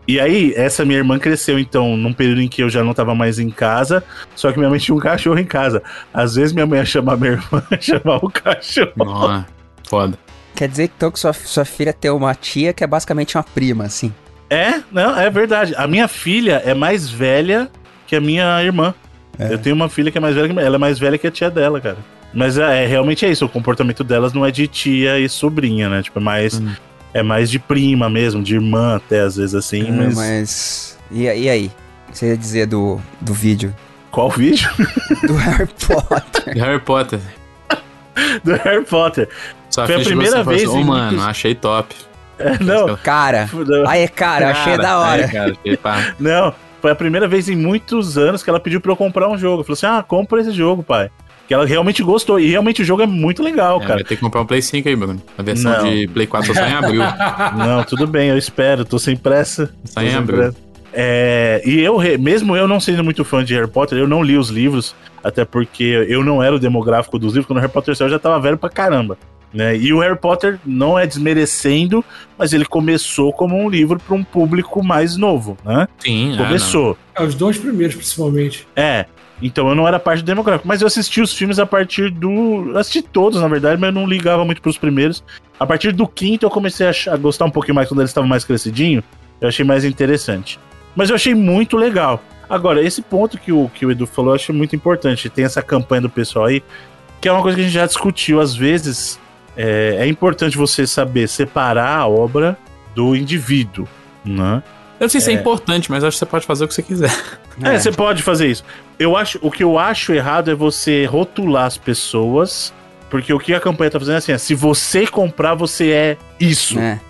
E 0.06 0.20
aí, 0.20 0.52
essa 0.54 0.84
minha 0.84 0.98
irmã 0.98 1.18
cresceu, 1.18 1.58
então, 1.58 1.96
num 1.96 2.12
período 2.12 2.42
em 2.42 2.48
que 2.48 2.62
eu 2.62 2.68
já 2.68 2.84
não 2.84 2.92
tava 2.92 3.14
mais 3.14 3.38
em 3.38 3.48
casa, 3.50 4.04
só 4.36 4.52
que 4.52 4.58
minha 4.58 4.68
mãe 4.68 4.78
tinha 4.78 4.94
um 4.94 5.00
cachorro 5.00 5.38
em 5.38 5.44
casa. 5.44 5.82
Às 6.12 6.34
vezes 6.34 6.52
minha 6.52 6.66
mãe 6.66 6.78
ia 6.78 6.84
chamar 6.84 7.16
minha 7.16 7.32
irmã, 7.32 7.62
chamar 7.80 8.16
o 8.16 8.30
cachorro. 8.30 8.92
Nossa, 8.96 9.46
foda. 9.88 10.18
Quer 10.54 10.68
dizer 10.68 10.90
então 10.96 11.10
que 11.10 11.18
sua, 11.18 11.32
sua 11.32 11.64
filha 11.64 11.92
tem 11.92 12.10
uma 12.10 12.34
tia 12.34 12.72
que 12.72 12.84
é 12.84 12.86
basicamente 12.86 13.36
uma 13.36 13.42
prima, 13.42 13.84
assim. 13.84 14.12
É, 14.48 14.80
não, 14.92 15.18
é 15.18 15.28
verdade. 15.30 15.74
A 15.76 15.86
minha 15.86 16.06
filha 16.06 16.62
é 16.64 16.74
mais 16.74 17.08
velha 17.08 17.70
que 18.06 18.14
a 18.14 18.20
minha 18.20 18.62
irmã. 18.62 18.94
É. 19.38 19.54
Eu 19.54 19.58
tenho 19.58 19.74
uma 19.74 19.88
filha 19.88 20.12
que 20.12 20.18
é 20.18 20.20
mais 20.20 20.34
velha 20.36 20.48
que 20.48 20.58
ela 20.60 20.76
é 20.76 20.78
mais 20.78 20.98
velha 20.98 21.18
que 21.18 21.26
a 21.26 21.30
tia 21.30 21.50
dela, 21.50 21.80
cara. 21.80 21.98
Mas 22.32 22.58
é, 22.58 22.84
é, 22.84 22.86
realmente 22.86 23.24
é 23.24 23.30
isso, 23.30 23.44
o 23.44 23.48
comportamento 23.48 24.02
delas 24.02 24.32
não 24.32 24.44
é 24.44 24.50
de 24.50 24.66
tia 24.66 25.18
e 25.18 25.28
sobrinha, 25.28 25.88
né? 25.88 26.02
Tipo, 26.02 26.18
é 26.18 26.22
mais, 26.22 26.60
hum. 26.60 26.72
É 27.14 27.22
mais 27.22 27.48
de 27.48 27.58
prima 27.58 28.10
mesmo, 28.10 28.42
de 28.42 28.56
irmã 28.56 28.96
até 28.96 29.20
às 29.20 29.36
vezes 29.36 29.54
assim, 29.54 29.86
é, 29.86 29.90
mas... 29.90 30.14
mas... 30.16 30.98
E, 31.10 31.22
e 31.22 31.48
aí? 31.48 31.70
O 32.08 32.12
que 32.12 32.18
você 32.18 32.26
ia 32.26 32.36
dizer 32.36 32.66
do, 32.66 33.00
do 33.20 33.32
vídeo? 33.32 33.74
Qual 34.10 34.30
vídeo? 34.30 34.68
Do 35.26 35.34
Harry 35.34 35.66
Potter. 35.66 36.54
Harry 36.56 36.80
Potter. 36.80 37.20
do 38.44 38.52
Harry 38.54 38.84
Potter. 38.84 39.28
Só 39.70 39.86
Foi 39.86 39.96
a 39.96 40.04
primeira 40.04 40.44
vez. 40.44 40.62
Assim, 40.62 40.82
oh, 40.82 40.84
mano, 40.84 41.10
muitos... 41.12 41.26
achei 41.26 41.54
top. 41.54 41.96
É, 42.38 42.62
não. 42.62 42.96
Cara. 42.98 43.48
Aí, 43.88 44.06
cara, 44.08 44.46
cara, 44.46 44.50
achei 44.50 44.78
da 44.78 44.98
hora. 45.00 45.24
Aí, 45.24 45.32
cara, 45.32 45.56
achei 45.64 46.14
não, 46.20 46.54
foi 46.80 46.92
a 46.92 46.94
primeira 46.94 47.26
vez 47.26 47.48
em 47.48 47.56
muitos 47.56 48.16
anos 48.16 48.42
que 48.42 48.50
ela 48.50 48.60
pediu 48.60 48.80
pra 48.80 48.92
eu 48.92 48.96
comprar 48.96 49.28
um 49.28 49.36
jogo. 49.36 49.64
Falou 49.64 49.74
assim: 49.74 49.86
ah, 49.86 50.04
compra 50.06 50.40
esse 50.40 50.52
jogo, 50.52 50.82
pai. 50.82 51.10
Que 51.46 51.54
ela 51.54 51.66
realmente 51.66 52.02
gostou. 52.02 52.40
E 52.40 52.48
realmente 52.48 52.82
o 52.82 52.84
jogo 52.84 53.02
é 53.02 53.06
muito 53.06 53.42
legal, 53.42 53.78
é, 53.78 53.80
cara. 53.80 53.94
Vai 53.96 54.04
ter 54.04 54.16
que 54.16 54.22
comprar 54.22 54.40
um 54.40 54.46
Play 54.46 54.62
5 54.62 54.88
aí, 54.88 54.96
Bruno. 54.96 55.22
A 55.36 55.42
versão 55.42 55.72
não. 55.72 55.90
de 55.90 56.08
Play 56.08 56.26
4 56.26 56.54
só 56.54 56.66
em 56.66 56.72
abril. 56.72 57.02
Não, 57.56 57.84
tudo 57.84 58.06
bem, 58.06 58.30
eu 58.30 58.38
espero. 58.38 58.84
Tô 58.84 58.98
sem 58.98 59.16
pressa. 59.16 59.74
Só 59.84 60.00
em 60.00 60.14
abril. 60.14 60.54
É, 60.96 61.60
e 61.64 61.80
eu, 61.80 61.98
mesmo 62.20 62.56
eu 62.56 62.68
não 62.68 62.78
sendo 62.78 63.02
muito 63.02 63.24
fã 63.24 63.44
de 63.44 63.52
Harry 63.52 63.68
Potter, 63.68 63.98
eu 63.98 64.06
não 64.06 64.22
li 64.22 64.38
os 64.38 64.48
livros, 64.48 64.94
até 65.24 65.44
porque 65.44 66.06
eu 66.08 66.22
não 66.22 66.40
era 66.40 66.54
o 66.54 66.58
demográfico 66.58 67.18
dos 67.18 67.32
livros. 67.32 67.46
Quando 67.46 67.56
o 67.56 67.60
Harry 67.60 67.72
Potter 67.72 67.96
saiu, 67.96 68.06
eu 68.06 68.12
já 68.12 68.18
tava 68.18 68.38
velho 68.38 68.56
pra 68.56 68.70
caramba. 68.70 69.18
Né? 69.52 69.76
E 69.76 69.92
o 69.92 70.00
Harry 70.00 70.18
Potter 70.18 70.58
não 70.66 70.98
é 70.98 71.06
desmerecendo, 71.06 72.04
mas 72.36 72.52
ele 72.52 72.64
começou 72.64 73.32
como 73.32 73.56
um 73.56 73.68
livro 73.68 74.00
para 74.00 74.14
um 74.14 74.24
público 74.24 74.82
mais 74.84 75.16
novo, 75.16 75.56
né? 75.64 75.86
Sim, 75.98 76.34
é, 76.34 76.36
começou. 76.36 76.98
É, 77.16 77.22
os 77.22 77.36
dois 77.36 77.56
primeiros, 77.56 77.94
principalmente. 77.94 78.66
É. 78.74 79.06
Então 79.42 79.68
eu 79.68 79.74
não 79.74 79.86
era 79.86 79.98
parte 79.98 80.22
do 80.22 80.26
demográfico, 80.26 80.66
mas 80.66 80.80
eu 80.80 80.86
assisti 80.86 81.20
os 81.20 81.34
filmes 81.34 81.58
a 81.58 81.66
partir 81.66 82.10
do. 82.10 82.72
Assisti 82.76 83.02
todos, 83.02 83.40
na 83.40 83.48
verdade, 83.48 83.80
mas 83.80 83.88
eu 83.88 84.00
não 84.00 84.06
ligava 84.06 84.44
muito 84.44 84.62
pros 84.62 84.78
primeiros. 84.78 85.24
A 85.58 85.66
partir 85.66 85.92
do 85.92 86.06
quinto 86.06 86.46
eu 86.46 86.50
comecei 86.50 86.86
a, 86.86 86.92
a 87.12 87.16
gostar 87.16 87.44
um 87.44 87.50
pouquinho 87.50 87.74
mais 87.74 87.88
quando 87.88 88.00
eles 88.00 88.10
estavam 88.10 88.28
mais 88.28 88.44
crescidinho. 88.44 89.02
Eu 89.40 89.48
achei 89.48 89.64
mais 89.64 89.84
interessante. 89.84 90.58
Mas 90.94 91.10
eu 91.10 91.16
achei 91.16 91.34
muito 91.34 91.76
legal. 91.76 92.22
Agora, 92.48 92.82
esse 92.82 93.02
ponto 93.02 93.38
que 93.38 93.50
o, 93.52 93.68
que 93.68 93.84
o 93.84 93.90
Edu 93.90 94.06
falou, 94.06 94.32
eu 94.32 94.36
achei 94.36 94.54
muito 94.54 94.76
importante. 94.76 95.28
Tem 95.28 95.44
essa 95.44 95.62
campanha 95.62 96.02
do 96.02 96.10
pessoal 96.10 96.46
aí, 96.46 96.62
que 97.20 97.28
é 97.28 97.32
uma 97.32 97.42
coisa 97.42 97.56
que 97.56 97.62
a 97.62 97.64
gente 97.64 97.74
já 97.74 97.86
discutiu 97.86 98.40
às 98.40 98.54
vezes 98.54 99.18
é, 99.56 99.96
é 100.00 100.06
importante 100.06 100.56
você 100.56 100.86
saber 100.86 101.28
separar 101.28 101.98
a 101.98 102.06
obra 102.06 102.56
do 102.94 103.14
indivíduo, 103.14 103.88
né? 104.24 104.62
Eu 104.98 105.04
não 105.04 105.08
sei 105.08 105.20
se 105.20 105.30
é, 105.30 105.34
é 105.34 105.36
importante, 105.36 105.90
mas 105.90 106.04
acho 106.04 106.14
que 106.14 106.18
você 106.20 106.26
pode 106.26 106.46
fazer 106.46 106.64
o 106.64 106.68
que 106.68 106.74
você 106.74 106.82
quiser. 106.82 107.10
É, 107.62 107.74
é, 107.74 107.78
você 107.78 107.92
pode 107.92 108.22
fazer 108.22 108.48
isso. 108.48 108.64
Eu 108.98 109.16
acho, 109.16 109.38
o 109.42 109.50
que 109.50 109.62
eu 109.62 109.78
acho 109.78 110.12
errado 110.12 110.50
é 110.50 110.54
você 110.54 111.04
rotular 111.04 111.66
as 111.66 111.76
pessoas, 111.76 112.72
porque 113.10 113.32
o 113.32 113.38
que 113.38 113.54
a 113.54 113.60
campanha 113.60 113.90
tá 113.90 113.98
fazendo 113.98 114.14
é 114.14 114.18
assim, 114.18 114.32
é, 114.32 114.38
se 114.38 114.54
você 114.54 115.06
comprar, 115.06 115.54
você 115.54 115.90
é 115.90 116.16
isso. 116.38 116.78
É. 116.78 117.00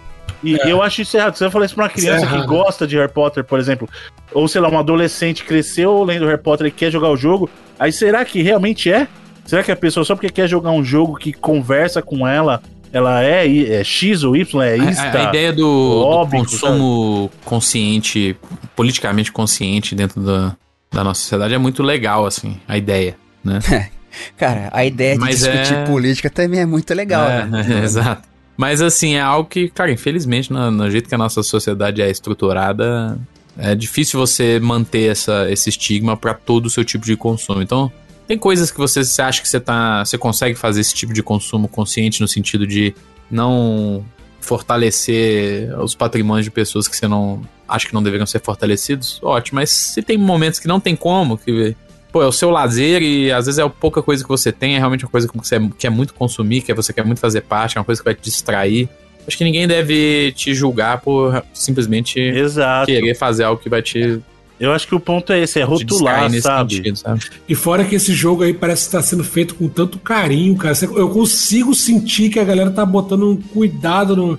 E 0.43 0.57
é. 0.57 0.71
eu 0.71 0.83
acho 0.83 1.01
isso 1.01 1.17
errado. 1.17 1.35
Você 1.35 1.45
vai 1.45 1.51
falar 1.51 1.65
isso 1.65 1.75
pra 1.75 1.85
uma 1.85 1.91
criança 1.91 2.27
que 2.27 2.47
gosta 2.47 2.87
de 2.87 2.97
Harry 2.97 3.11
Potter, 3.11 3.43
por 3.43 3.59
exemplo, 3.59 3.89
ou 4.33 4.47
sei 4.47 4.61
lá, 4.61 4.69
um 4.69 4.79
adolescente 4.79 5.45
cresceu 5.45 6.03
lendo 6.05 6.27
Harry 6.27 6.43
Potter 6.43 6.67
e 6.67 6.71
quer 6.71 6.91
jogar 6.91 7.09
o 7.09 7.17
jogo, 7.17 7.49
aí 7.79 7.93
será 7.93 8.25
que 8.25 8.43
realmente 8.43 8.93
é? 8.93 9.09
Será 9.47 9.63
que 9.63 9.71
a 9.71 9.77
pessoa, 9.77 10.05
só 10.05 10.15
porque 10.15 10.31
quer 10.31 10.49
jogar 10.49 10.71
um 10.71 10.83
jogo 10.83 11.17
que 11.17 11.33
conversa 11.33 12.01
com 12.01 12.27
ela, 12.27 12.63
ela 12.95 13.25
é, 13.25 13.47
é 13.81 13.83
X 13.83 14.23
ou 14.23 14.37
Y, 14.37 14.63
é 14.63 14.77
isso? 14.77 15.01
A, 15.01 15.27
a, 15.27 15.29
ideia 15.29 15.53
do, 15.53 15.69
óbvio, 16.07 16.45
do 16.45 16.45
consumo 16.45 17.31
sabe? 17.33 17.45
consciente, 17.45 18.37
politicamente 18.77 19.33
consciente 19.33 19.97
dentro 19.97 20.23
da, 20.23 20.57
da 20.93 21.03
nossa 21.03 21.21
sociedade 21.21 21.53
é 21.53 21.59
muito 21.59 21.83
legal, 21.83 22.25
assim, 22.25 22.57
a 22.69 22.79
ideia, 22.79 23.17
né? 23.43 23.59
Cara, 24.39 24.71
a 24.73 24.85
ideia 24.85 25.15
de 25.15 25.21
Mas 25.21 25.41
discutir 25.41 25.75
é... 25.75 25.85
política 25.87 26.31
também 26.31 26.61
é 26.61 26.67
muito 26.67 26.95
legal. 26.95 27.29
É, 27.29 27.45
né? 27.47 27.67
exato. 27.83 28.29
Mas 28.57 28.81
assim, 28.81 29.15
é 29.17 29.21
algo 29.21 29.49
que, 29.49 29.69
cara, 29.69 29.91
infelizmente, 29.91 30.53
no, 30.53 30.71
no, 30.71 30.89
jeito 30.89 31.09
que 31.09 31.15
a 31.17 31.19
nossa 31.19 31.43
sociedade 31.43 32.01
é 32.01 32.09
estruturada, 32.09 33.19
é 33.59 33.75
difícil 33.75 34.21
você 34.21 34.61
manter 34.61 35.11
essa, 35.11 35.51
esse 35.51 35.69
estigma 35.69 36.17
para 36.17 36.33
todo 36.33 36.67
o 36.67 36.71
seu 36.71 36.85
tipo 36.85 37.05
de 37.05 37.17
consumo. 37.17 37.61
Então, 37.61 37.91
tem 38.27 38.39
coisas 38.39 38.71
que 38.71 38.79
você, 38.79 39.05
você 39.05 39.23
acha 39.23 39.43
que 39.43 39.49
você 39.49 39.61
tá. 39.61 40.05
Você 40.05 40.17
consegue 40.17 40.55
fazer 40.55 40.81
esse 40.81 40.95
tipo 40.95 41.13
de 41.13 41.23
consumo 41.23 41.69
consciente 41.69 42.21
no 42.21 42.29
sentido 42.29 42.67
de 42.67 42.95
não 43.31 44.05
fortalecer 44.41 45.75
os 45.79 45.95
patrimônios 45.95 46.45
de 46.45 46.51
pessoas 46.51 46.87
que 46.87 46.97
você 46.97 47.09
não 47.09 47.43
acha 47.67 47.89
que 47.89 47.95
não 47.95 48.03
deveriam 48.03 48.27
ser 48.27 48.41
fortalecidos, 48.41 49.19
ótimo. 49.23 49.57
Mas 49.57 49.71
se 49.71 50.03
tem 50.03 50.19
momentos 50.19 50.61
que 50.61 50.69
não 50.69 50.79
tem 50.79 50.95
como, 50.95 51.39
que 51.39 51.75
pô, 52.13 52.23
é 52.23 52.27
o 52.27 52.33
seu 52.33 52.51
lazer 52.51 53.03
e 53.03 53.33
às 53.33 53.47
vezes 53.47 53.59
é 53.59 53.63
a 53.63 53.69
pouca 53.69 54.03
coisa 54.03 54.23
que 54.23 54.29
você 54.29 54.53
tem, 54.53 54.77
é 54.77 54.79
realmente 54.79 55.05
uma 55.05 55.11
coisa 55.11 55.27
que 55.27 55.37
você 55.37 55.59
quer 55.79 55.91
muito 55.91 56.15
consumir, 56.15 56.61
que 56.61 56.73
você 56.75 56.93
quer 56.93 57.05
muito 57.05 57.21
fazer 57.21 57.41
parte, 57.41 57.77
é 57.77 57.81
uma 57.81 57.85
coisa 57.85 58.01
que 58.01 58.05
vai 58.05 58.15
te 58.15 58.23
distrair. 58.23 58.89
Acho 59.27 59.39
que 59.39 59.45
ninguém 59.45 59.67
deve 59.67 60.33
te 60.33 60.55
julgar 60.55 61.01
por 61.01 61.43
simplesmente 61.55 62.21
Exato. 62.21 62.87
querer 62.87 63.15
fazer 63.15 63.45
algo 63.45 63.61
que 63.61 63.71
vai 63.71 63.81
te 63.81 64.21
eu 64.59 64.73
acho 64.73 64.87
que 64.87 64.95
o 64.95 65.01
ponto 65.01 65.33
é 65.33 65.41
esse, 65.41 65.59
é 65.59 65.65
rotular, 65.65 66.31
sabe? 66.41 66.77
Sentido, 66.77 66.97
sabe? 66.97 67.21
E 67.49 67.55
fora 67.55 67.85
que 67.85 67.97
esse 67.97 68.13
jogo 68.13 68.45
aí 68.45 68.55
parece 68.55 68.83
estar 68.83 69.03
sendo 69.03 69.25
feito 69.25 69.55
com 69.55 69.69
tanto 69.69 69.99
carinho, 69.99 70.57
cara. 70.57 70.77
Eu 70.95 71.09
consigo 71.11 71.75
sentir 71.75 72.31
que 72.31 72.39
a 72.39 72.45
galera 72.45 72.71
tá 72.71 72.87
botando 72.87 73.29
um 73.29 73.37
cuidado 73.37 74.15
no, 74.15 74.39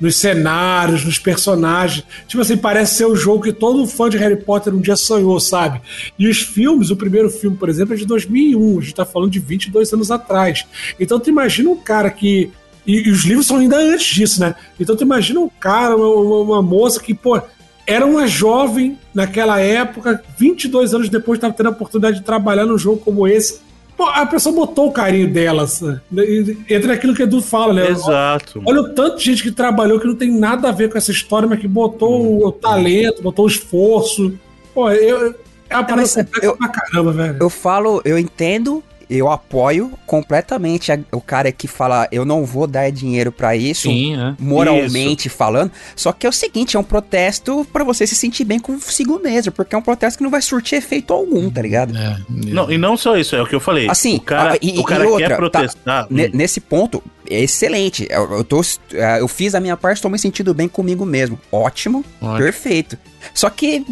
nos 0.00 0.16
cenários, 0.16 1.04
nos 1.04 1.18
personagens. 1.18 2.04
Tipo 2.28 2.42
assim, 2.42 2.56
parece 2.56 2.96
ser 2.96 3.06
o 3.06 3.16
jogo 3.16 3.42
que 3.42 3.52
todo 3.52 3.86
fã 3.86 4.08
de 4.08 4.16
Harry 4.18 4.36
Potter 4.36 4.74
um 4.74 4.80
dia 4.80 4.96
sonhou, 4.96 5.38
sabe? 5.40 5.80
E 6.18 6.28
os 6.28 6.40
filmes, 6.40 6.90
o 6.90 6.96
primeiro 6.96 7.28
filme, 7.28 7.56
por 7.56 7.68
exemplo, 7.68 7.94
é 7.94 7.96
de 7.96 8.06
2001. 8.06 8.78
A 8.78 8.82
gente 8.82 8.94
tá 8.94 9.04
falando 9.04 9.30
de 9.30 9.40
22 9.40 9.92
anos 9.92 10.10
atrás. 10.10 10.64
Então 10.98 11.18
tu 11.18 11.28
imagina 11.28 11.70
um 11.70 11.76
cara 11.76 12.10
que 12.10 12.50
e, 12.86 13.08
e, 13.08 13.10
os 13.10 13.24
livros 13.24 13.46
são 13.46 13.56
ainda 13.56 13.76
antes 13.76 14.14
disso, 14.14 14.40
né? 14.40 14.54
Então 14.78 14.94
tu 14.94 15.02
imagina 15.02 15.40
um 15.40 15.48
cara, 15.48 15.96
uma, 15.96 16.08
uma, 16.08 16.40
uma 16.40 16.62
moça 16.62 17.00
que, 17.00 17.12
pô, 17.12 17.42
era 17.86 18.04
uma 18.04 18.26
jovem 18.26 18.98
naquela 19.14 19.60
época, 19.60 20.22
22 20.36 20.94
anos 20.94 21.08
depois 21.08 21.38
estava 21.38 21.54
tendo 21.54 21.68
a 21.68 21.70
oportunidade 21.70 22.18
de 22.18 22.24
trabalhar 22.24 22.66
num 22.66 22.76
jogo 22.76 22.98
como 22.98 23.26
esse. 23.26 23.60
Pô, 23.96 24.04
a 24.04 24.26
pessoa 24.26 24.54
botou 24.54 24.88
o 24.88 24.92
carinho 24.92 25.32
dela, 25.32 25.66
entre 26.68 26.92
aquilo 26.92 27.14
que 27.14 27.22
o 27.22 27.24
Edu 27.24 27.40
fala, 27.40 27.72
né? 27.72 27.88
Exato. 27.88 28.60
Olha, 28.66 28.80
olha 28.80 28.90
o 28.90 28.94
tanto 28.94 29.16
de 29.16 29.24
gente 29.24 29.42
que 29.42 29.50
trabalhou 29.50 29.98
que 29.98 30.06
não 30.06 30.14
tem 30.14 30.30
nada 30.30 30.68
a 30.68 30.72
ver 30.72 30.90
com 30.90 30.98
essa 30.98 31.10
história, 31.10 31.48
mas 31.48 31.58
que 31.58 31.66
botou 31.66 32.22
hum. 32.22 32.46
o 32.46 32.52
talento, 32.52 33.22
botou 33.22 33.46
o 33.46 33.48
esforço. 33.48 34.38
Pô, 34.74 34.90
eu, 34.90 35.34
é 35.70 35.74
uma 35.76 35.84
parada 35.84 36.28
eu, 36.42 36.56
pra 36.56 36.68
caramba, 36.68 37.12
velho. 37.12 37.36
Eu 37.40 37.48
falo, 37.48 38.02
eu 38.04 38.18
entendo 38.18 38.82
eu 39.08 39.30
apoio 39.30 39.92
completamente 40.06 40.90
a, 40.90 40.98
o 41.12 41.20
cara 41.20 41.50
que 41.52 41.68
fala 41.68 42.08
eu 42.10 42.24
não 42.24 42.44
vou 42.44 42.66
dar 42.66 42.90
dinheiro 42.90 43.30
para 43.30 43.56
isso, 43.56 43.88
Sim, 43.88 44.16
é. 44.16 44.34
moralmente 44.38 45.28
isso. 45.28 45.36
falando. 45.36 45.70
Só 45.94 46.12
que 46.12 46.26
é 46.26 46.28
o 46.28 46.32
seguinte, 46.32 46.76
é 46.76 46.80
um 46.80 46.84
protesto 46.84 47.66
para 47.72 47.84
você 47.84 48.06
se 48.06 48.14
sentir 48.14 48.44
bem 48.44 48.58
consigo 48.58 49.18
mesmo, 49.18 49.52
porque 49.52 49.74
é 49.74 49.78
um 49.78 49.82
protesto 49.82 50.18
que 50.18 50.24
não 50.24 50.30
vai 50.30 50.42
surtir 50.42 50.78
efeito 50.78 51.12
algum, 51.12 51.48
tá 51.50 51.62
ligado? 51.62 51.96
É, 51.96 52.18
não, 52.28 52.70
e 52.70 52.78
não 52.78 52.96
só 52.96 53.16
isso, 53.16 53.36
é 53.36 53.42
o 53.42 53.46
que 53.46 53.54
eu 53.54 53.60
falei. 53.60 53.88
Assim, 53.88 54.16
o 54.16 54.20
cara, 54.20 54.54
a, 54.54 54.58
e, 54.60 54.78
o 54.78 54.84
cara 54.84 55.08
outra, 55.08 55.28
quer 55.28 55.36
protestar. 55.36 56.06
Tá, 56.06 56.08
hum. 56.10 56.16
Nesse 56.32 56.60
ponto, 56.60 57.02
é 57.28 57.42
excelente. 57.42 58.06
Eu, 58.10 58.38
eu, 58.38 58.44
tô, 58.44 58.60
é, 58.92 59.20
eu 59.20 59.28
fiz 59.28 59.54
a 59.54 59.60
minha 59.60 59.76
parte, 59.76 59.96
estou 59.96 60.10
me 60.10 60.18
sentindo 60.18 60.52
bem 60.52 60.68
comigo 60.68 61.04
mesmo. 61.06 61.38
Ótimo, 61.50 62.04
Ótimo. 62.20 62.38
perfeito. 62.38 62.98
Só 63.34 63.50
que 63.50 63.84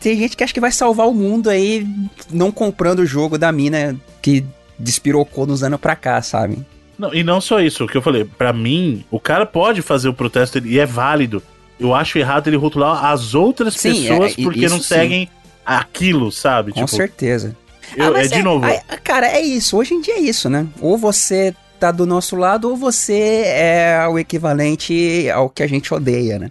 tem 0.00 0.16
gente 0.16 0.36
que 0.36 0.42
acha 0.42 0.54
que 0.54 0.60
vai 0.60 0.72
salvar 0.72 1.06
o 1.06 1.14
mundo 1.14 1.50
aí 1.50 1.86
não 2.30 2.50
comprando 2.50 3.00
o 3.00 3.06
jogo 3.06 3.36
da 3.36 3.52
mina 3.52 3.94
que 4.22 4.44
despirocou 4.78 5.46
nos 5.46 5.62
anos 5.62 5.78
pra 5.78 5.94
cá, 5.94 6.20
sabe? 6.22 6.58
Não, 6.98 7.14
e 7.14 7.22
não 7.22 7.40
só 7.40 7.60
isso, 7.60 7.84
o 7.84 7.88
que 7.88 7.96
eu 7.96 8.02
falei, 8.02 8.24
para 8.24 8.52
mim, 8.52 9.04
o 9.10 9.20
cara 9.20 9.46
pode 9.46 9.82
fazer 9.82 10.08
o 10.08 10.14
protesto 10.14 10.58
e 10.58 10.78
é 10.78 10.86
válido. 10.86 11.42
Eu 11.78 11.94
acho 11.94 12.18
errado 12.18 12.48
ele 12.48 12.56
rotular 12.56 13.06
as 13.06 13.34
outras 13.34 13.74
sim, 13.74 14.02
pessoas 14.02 14.32
é, 14.38 14.42
porque 14.42 14.68
não 14.68 14.80
seguem 14.80 15.26
sim. 15.26 15.32
aquilo, 15.64 16.30
sabe? 16.30 16.72
Com 16.72 16.84
tipo, 16.84 16.96
certeza. 16.96 17.56
Eu, 17.96 18.14
ah, 18.14 18.20
é 18.20 18.26
de 18.26 18.34
é, 18.34 18.42
novo. 18.42 18.66
É, 18.66 18.82
cara, 19.02 19.26
é 19.28 19.40
isso. 19.40 19.76
Hoje 19.76 19.94
em 19.94 20.00
dia 20.00 20.14
é 20.14 20.20
isso, 20.20 20.50
né? 20.50 20.66
Ou 20.80 20.96
você 20.98 21.54
tá 21.78 21.90
do 21.90 22.04
nosso 22.04 22.36
lado, 22.36 22.68
ou 22.68 22.76
você 22.76 23.44
é 23.46 24.06
o 24.08 24.18
equivalente 24.18 25.28
ao 25.30 25.48
que 25.48 25.62
a 25.62 25.66
gente 25.66 25.92
odeia, 25.92 26.38
né? 26.38 26.50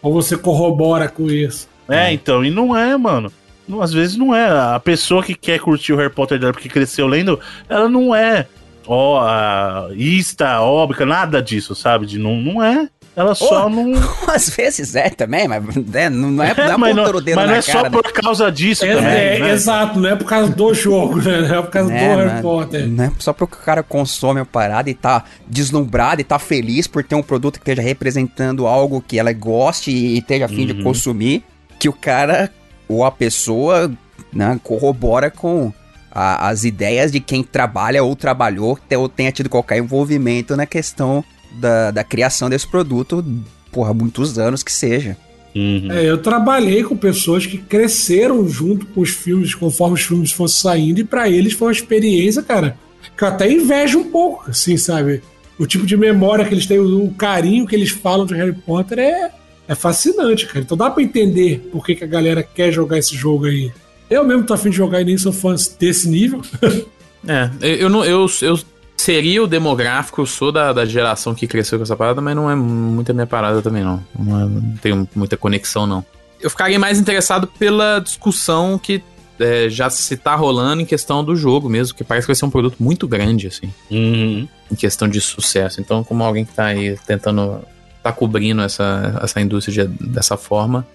Ou 0.00 0.12
você 0.12 0.36
corrobora 0.36 1.08
com 1.08 1.28
isso. 1.28 1.68
É, 1.88 2.08
é. 2.08 2.12
então, 2.12 2.44
e 2.44 2.50
não 2.50 2.76
é, 2.76 2.96
mano. 2.96 3.32
Não, 3.68 3.80
às 3.80 3.92
vezes 3.92 4.16
não 4.16 4.34
é. 4.34 4.74
A 4.74 4.80
pessoa 4.80 5.22
que 5.22 5.34
quer 5.34 5.60
curtir 5.60 5.92
o 5.92 5.96
Harry 5.96 6.12
Potter 6.12 6.38
dela 6.38 6.52
porque 6.52 6.68
cresceu 6.68 7.06
lendo, 7.06 7.38
ela 7.68 7.88
não 7.88 8.14
é 8.14 8.46
ó, 8.86 9.20
a 9.20 9.88
ista, 9.94 10.60
óbica, 10.60 11.06
nada 11.06 11.42
disso, 11.42 11.74
sabe? 11.74 12.06
De, 12.06 12.18
não, 12.18 12.36
não 12.36 12.62
é. 12.62 12.88
Ela 13.14 13.34
só 13.34 13.66
oh, 13.66 13.68
não. 13.68 13.92
Às 14.26 14.48
vezes 14.48 14.96
é 14.96 15.10
também, 15.10 15.46
mas 15.46 15.62
né, 15.76 16.08
não 16.08 16.42
é, 16.42 16.52
é, 16.52 16.76
mas 16.78 16.96
não, 16.96 17.04
mas 17.12 17.48
não 17.48 17.54
é 17.54 17.60
só 17.60 17.90
por 17.90 18.10
causa 18.10 18.50
disso 18.50 18.86
é, 18.86 18.94
também. 18.94 19.12
É, 19.12 19.38
né? 19.38 19.50
Exato, 19.52 20.00
não 20.00 20.08
é 20.08 20.16
por 20.16 20.24
causa 20.24 20.50
do 20.50 20.72
jogo, 20.72 21.20
né? 21.20 21.42
Não 21.42 21.56
é 21.56 21.62
por 21.62 21.70
causa 21.70 21.92
é, 21.92 22.08
do 22.08 22.16
Harry 22.16 22.40
Potter. 22.42 22.88
Não 22.88 23.04
é 23.04 23.12
só 23.18 23.34
porque 23.34 23.54
o 23.54 23.58
cara 23.58 23.82
consome 23.82 24.40
a 24.40 24.46
parada 24.46 24.88
e 24.88 24.94
tá 24.94 25.24
deslumbrado 25.46 26.22
e 26.22 26.24
tá 26.24 26.38
feliz 26.38 26.86
por 26.86 27.04
ter 27.04 27.14
um 27.14 27.22
produto 27.22 27.60
que 27.60 27.70
esteja 27.70 27.86
representando 27.86 28.66
algo 28.66 29.04
que 29.06 29.18
ela 29.18 29.32
goste 29.34 29.90
e 29.90 30.18
esteja 30.18 30.46
afim 30.46 30.60
uhum. 30.60 30.66
de 30.68 30.82
consumir, 30.82 31.44
que 31.82 31.88
o 31.88 31.92
cara 31.92 32.48
ou 32.88 33.04
a 33.04 33.10
pessoa 33.10 33.92
né, 34.32 34.60
corrobora 34.62 35.32
com 35.32 35.72
a, 36.12 36.48
as 36.48 36.62
ideias 36.62 37.10
de 37.10 37.18
quem 37.18 37.42
trabalha 37.42 38.04
ou 38.04 38.14
trabalhou 38.14 38.78
ou 38.96 39.08
tenha 39.08 39.32
tido 39.32 39.48
qualquer 39.48 39.78
envolvimento 39.78 40.56
na 40.56 40.64
questão 40.64 41.24
da, 41.54 41.90
da 41.90 42.04
criação 42.04 42.48
desse 42.48 42.68
produto, 42.68 43.24
porra, 43.72 43.92
muitos 43.92 44.38
anos 44.38 44.62
que 44.62 44.70
seja. 44.70 45.16
Uhum. 45.56 45.90
É, 45.90 46.08
eu 46.08 46.18
trabalhei 46.18 46.84
com 46.84 46.96
pessoas 46.96 47.46
que 47.46 47.58
cresceram 47.58 48.48
junto 48.48 48.86
com 48.86 49.00
os 49.00 49.10
filmes, 49.10 49.52
conforme 49.52 49.94
os 49.94 50.02
filmes 50.02 50.30
fossem 50.30 50.62
saindo, 50.62 51.00
e 51.00 51.04
para 51.04 51.28
eles 51.28 51.52
foi 51.52 51.66
uma 51.66 51.72
experiência, 51.72 52.44
cara, 52.44 52.76
que 53.16 53.24
eu 53.24 53.28
até 53.28 53.50
invejo 53.50 53.98
um 53.98 54.08
pouco, 54.08 54.48
assim, 54.48 54.76
sabe? 54.76 55.20
O 55.58 55.66
tipo 55.66 55.84
de 55.84 55.96
memória 55.96 56.44
que 56.44 56.54
eles 56.54 56.64
têm, 56.64 56.78
o 56.78 57.10
carinho 57.10 57.66
que 57.66 57.74
eles 57.74 57.90
falam 57.90 58.24
de 58.24 58.34
Harry 58.34 58.52
Potter 58.52 59.00
é, 59.00 59.32
é 59.68 59.74
fascinante, 59.74 60.46
cara. 60.46 60.60
Então 60.60 60.76
dá 60.76 60.90
para 60.90 61.02
entender 61.02 61.68
por 61.72 61.84
que, 61.84 61.94
que 61.94 62.04
a 62.04 62.06
galera 62.06 62.42
quer 62.42 62.72
jogar 62.72 62.98
esse 62.98 63.14
jogo 63.14 63.46
aí. 63.46 63.72
Eu 64.10 64.24
mesmo 64.24 64.44
tô 64.44 64.54
afim 64.54 64.70
de 64.70 64.76
jogar 64.76 65.00
e 65.00 65.04
nem 65.04 65.16
sou 65.16 65.32
fã 65.32 65.54
desse 65.78 66.08
nível. 66.08 66.42
é, 67.26 67.50
eu, 67.60 67.88
não, 67.88 68.04
eu, 68.04 68.26
eu 68.42 68.60
seria 68.96 69.42
o 69.42 69.46
demográfico, 69.46 70.20
eu 70.20 70.26
sou 70.26 70.52
da, 70.52 70.72
da 70.72 70.84
geração 70.84 71.34
que 71.34 71.46
cresceu 71.46 71.78
com 71.78 71.82
essa 71.82 71.96
parada, 71.96 72.20
mas 72.20 72.36
não 72.36 72.50
é 72.50 72.54
muita 72.54 73.12
minha 73.12 73.26
parada 73.26 73.62
também, 73.62 73.82
não. 73.82 74.04
Não, 74.18 74.40
é, 74.40 74.44
não 74.44 74.76
tenho 74.82 75.08
muita 75.14 75.36
conexão, 75.36 75.86
não. 75.86 76.04
Eu 76.40 76.50
ficaria 76.50 76.78
mais 76.78 76.98
interessado 76.98 77.46
pela 77.46 78.00
discussão 78.00 78.78
que 78.78 79.02
é, 79.40 79.68
já 79.68 79.90
se 79.90 80.16
tá 80.16 80.34
rolando 80.34 80.82
em 80.82 80.86
questão 80.86 81.24
do 81.24 81.34
jogo 81.34 81.68
mesmo, 81.68 81.96
que 81.96 82.04
parece 82.04 82.26
que 82.26 82.32
vai 82.32 82.36
ser 82.36 82.44
um 82.44 82.50
produto 82.50 82.76
muito 82.78 83.08
grande, 83.08 83.48
assim. 83.48 83.72
Uhum. 83.90 84.48
Em 84.70 84.74
questão 84.74 85.08
de 85.08 85.20
sucesso. 85.20 85.80
Então, 85.80 86.04
como 86.04 86.22
alguém 86.22 86.44
que 86.44 86.52
tá 86.52 86.66
aí 86.66 86.96
tentando. 87.06 87.62
Tá 88.02 88.12
cobrindo 88.12 88.62
essa, 88.62 89.20
essa 89.22 89.40
indústria 89.40 89.86
de, 89.86 90.06
dessa 90.06 90.36
forma, 90.36 90.86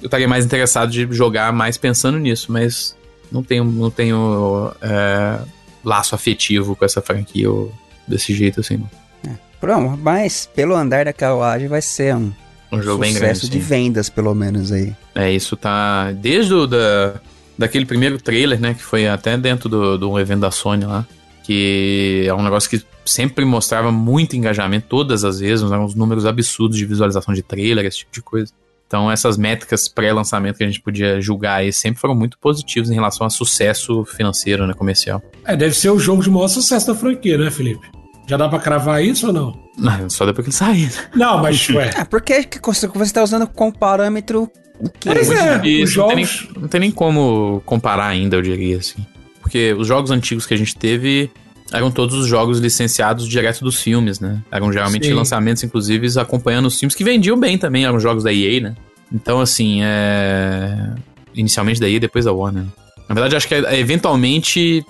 eu 0.00 0.06
estaria 0.06 0.28
mais 0.28 0.44
interessado 0.44 0.90
de 0.90 1.06
jogar 1.10 1.52
mais 1.52 1.76
pensando 1.76 2.18
nisso, 2.18 2.50
mas 2.50 2.96
não 3.30 3.42
tenho, 3.42 3.64
não 3.64 3.90
tenho 3.90 4.72
é, 4.80 5.38
laço 5.84 6.14
afetivo 6.14 6.76
com 6.76 6.84
essa 6.84 7.00
franquia 7.00 7.50
ou 7.50 7.72
desse 8.06 8.34
jeito 8.34 8.60
assim. 8.60 8.82
É, 9.26 9.30
pronto, 9.60 9.98
mas 10.02 10.48
pelo 10.54 10.74
andar 10.74 11.04
da 11.04 11.12
carruagem 11.12 11.68
vai 11.68 11.80
ser 11.80 12.14
um, 12.14 12.32
um 12.70 12.82
jogo 12.82 13.00
bem 13.00 13.14
grande. 13.14 13.48
de 13.48 13.58
vendas, 13.58 14.08
pelo 14.10 14.34
menos 14.34 14.70
aí. 14.72 14.94
É, 15.14 15.30
isso 15.30 15.56
tá. 15.56 16.12
Desde 16.12 16.52
o 16.52 16.66
da, 16.66 17.14
daquele 17.56 17.86
primeiro 17.86 18.18
trailer, 18.18 18.60
né? 18.60 18.74
Que 18.74 18.82
foi 18.82 19.08
até 19.08 19.36
dentro 19.36 19.68
do, 19.68 19.96
do 19.98 20.18
evento 20.18 20.40
da 20.40 20.50
Sony 20.50 20.84
lá. 20.84 21.06
Que 21.46 22.24
é 22.26 22.34
um 22.34 22.42
negócio 22.42 22.68
que 22.68 22.82
sempre 23.04 23.44
mostrava 23.44 23.92
muito 23.92 24.36
engajamento, 24.36 24.86
todas 24.88 25.24
as 25.24 25.38
vezes, 25.38 25.62
uns 25.62 25.94
números 25.94 26.26
absurdos 26.26 26.76
de 26.76 26.84
visualização 26.84 27.32
de 27.32 27.42
trailer, 27.42 27.86
esse 27.86 27.98
tipo 27.98 28.12
de 28.12 28.20
coisa. 28.20 28.52
Então, 28.86 29.10
essas 29.10 29.36
métricas 29.36 29.88
pré-lançamento 29.88 30.58
que 30.58 30.64
a 30.64 30.66
gente 30.66 30.80
podia 30.80 31.20
julgar 31.20 31.56
aí 31.58 31.72
sempre 31.72 32.00
foram 32.00 32.14
muito 32.14 32.36
positivas 32.38 32.90
em 32.90 32.94
relação 32.94 33.26
a 33.26 33.30
sucesso 33.30 34.04
financeiro, 34.04 34.66
né, 34.66 34.74
comercial. 34.74 35.22
É, 35.44 35.56
deve 35.56 35.74
ser 35.74 35.90
o 35.90 35.98
jogo 35.98 36.22
de 36.22 36.30
maior 36.30 36.48
sucesso 36.48 36.88
da 36.88 36.94
franquia, 36.94 37.38
né, 37.38 37.50
Felipe? 37.50 37.86
Já 38.28 38.36
dá 38.36 38.48
pra 38.48 38.58
cravar 38.58 39.04
isso 39.04 39.28
ou 39.28 39.32
não? 39.32 39.60
Não, 39.78 40.10
só 40.10 40.26
depois 40.26 40.44
que 40.44 40.50
ele 40.50 40.56
sair. 40.56 40.90
Não, 41.14 41.40
mas 41.42 41.66
ué. 41.70 41.90
É, 41.96 42.04
porque 42.04 42.48
você 42.62 42.86
está 43.02 43.22
usando 43.22 43.46
como 43.46 43.72
parâmetro 43.72 44.50
o 44.78 44.90
que? 44.90 45.08
Mas 45.08 45.30
é, 45.30 45.60
os 45.82 45.90
jogos... 45.90 45.96
não, 45.96 46.08
tem 46.08 46.16
nem, 46.16 46.62
não 46.62 46.68
tem 46.68 46.80
nem 46.80 46.90
como 46.90 47.62
comparar 47.64 48.08
ainda, 48.08 48.36
eu 48.36 48.42
diria 48.42 48.78
assim. 48.78 49.04
Porque 49.46 49.72
os 49.74 49.86
jogos 49.86 50.10
antigos 50.10 50.44
que 50.44 50.54
a 50.54 50.56
gente 50.56 50.74
teve 50.74 51.30
eram 51.72 51.88
todos 51.88 52.16
os 52.16 52.26
jogos 52.26 52.58
licenciados 52.58 53.28
direto 53.28 53.62
dos 53.62 53.80
filmes, 53.80 54.18
né? 54.18 54.42
Eram 54.50 54.72
geralmente 54.72 55.06
Sim. 55.06 55.12
lançamentos, 55.12 55.62
inclusive, 55.62 56.08
acompanhando 56.18 56.66
os 56.66 56.76
filmes 56.76 56.96
que 56.96 57.04
vendiam 57.04 57.38
bem 57.38 57.56
também, 57.56 57.84
eram 57.84 58.00
jogos 58.00 58.24
da 58.24 58.32
EA, 58.32 58.60
né? 58.60 58.74
Então, 59.12 59.40
assim, 59.40 59.84
é. 59.84 60.94
Inicialmente 61.32 61.78
da 61.78 61.88
EA, 61.88 62.00
depois 62.00 62.24
da 62.24 62.32
Warner. 62.32 62.64
Na 63.08 63.14
verdade, 63.14 63.36
acho 63.36 63.46
que 63.46 63.54
é, 63.54 63.78
eventualmente 63.78 64.84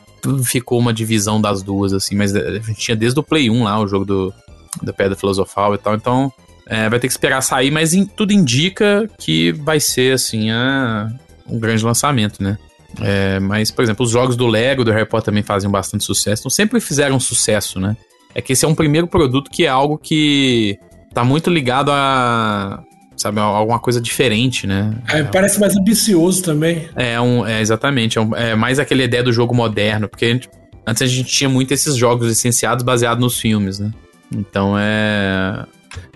ficou 0.45 0.78
uma 0.78 0.95
divisão 0.95 1.39
das 1.39 1.62
duas, 1.62 1.93
assim, 1.93 2.16
mas 2.16 2.35
a 2.35 2.55
gente 2.55 2.77
tinha 2.77 2.97
desde 2.97 3.20
o 3.20 3.23
Play 3.23 3.51
1 3.51 3.62
lá, 3.62 3.78
o 3.78 3.87
jogo 3.87 4.07
do, 4.07 4.35
da 4.83 4.93
Pedra 4.93 5.15
Filosofal 5.15 5.74
e 5.74 5.78
tal, 5.78 5.95
então 5.95 6.33
é, 6.66 6.89
vai 6.89 6.99
ter 6.99 7.09
que 7.09 7.12
esperar 7.12 7.43
sair, 7.43 7.70
mas 7.70 7.93
in, 7.93 8.07
tudo 8.07 8.33
indica 8.33 9.07
que 9.19 9.53
vai 9.53 9.78
ser, 9.78 10.15
assim, 10.15 10.51
a, 10.51 11.11
um 11.47 11.61
grande 11.61 11.85
lançamento, 11.85 12.43
né? 12.43 12.57
É, 13.01 13.39
mas, 13.40 13.70
por 13.70 13.82
exemplo, 13.82 14.05
os 14.05 14.10
jogos 14.10 14.36
do 14.36 14.47
Lego, 14.47 14.85
do 14.85 14.90
Harry 14.90 15.06
Potter 15.06 15.27
também 15.27 15.43
fazem 15.43 15.70
bastante 15.70 16.05
sucesso. 16.05 16.43
Então 16.43 16.51
sempre 16.51 16.81
fizeram 16.81 17.18
sucesso, 17.20 17.78
né? 17.78 17.97
É 18.35 18.43
que 18.43 18.52
esse 18.52 18.64
é 18.64 18.68
um 18.68 18.74
primeiro 18.74 19.06
produto 19.06 19.51
que 19.51 19.64
é 19.64 19.68
algo 19.68 19.98
que 19.98 20.78
tá 21.12 21.24
muito 21.24 21.51
ligado 21.51 21.90
a. 21.90 22.82
Sabe, 23.16 23.40
alguma 23.40 23.78
coisa 23.78 23.98
diferente, 23.98 24.66
né? 24.66 24.94
É, 25.09 25.23
parece 25.23 25.59
mais 25.59 25.74
ambicioso 25.74 26.43
também. 26.43 26.86
É, 26.94 27.18
um, 27.18 27.47
é 27.47 27.62
exatamente. 27.62 28.18
É, 28.18 28.20
um, 28.20 28.36
é 28.36 28.55
mais 28.55 28.78
aquela 28.78 29.02
ideia 29.02 29.23
do 29.23 29.32
jogo 29.32 29.55
moderno. 29.55 30.06
Porque 30.06 30.27
a 30.27 30.28
gente, 30.28 30.51
antes 30.86 31.01
a 31.01 31.06
gente 31.06 31.31
tinha 31.31 31.48
muito 31.48 31.73
esses 31.73 31.97
jogos 31.97 32.28
licenciados 32.28 32.85
baseados 32.85 33.24
nos 33.24 33.40
filmes, 33.40 33.78
né? 33.78 33.90
Então 34.31 34.74
é. 34.78 35.64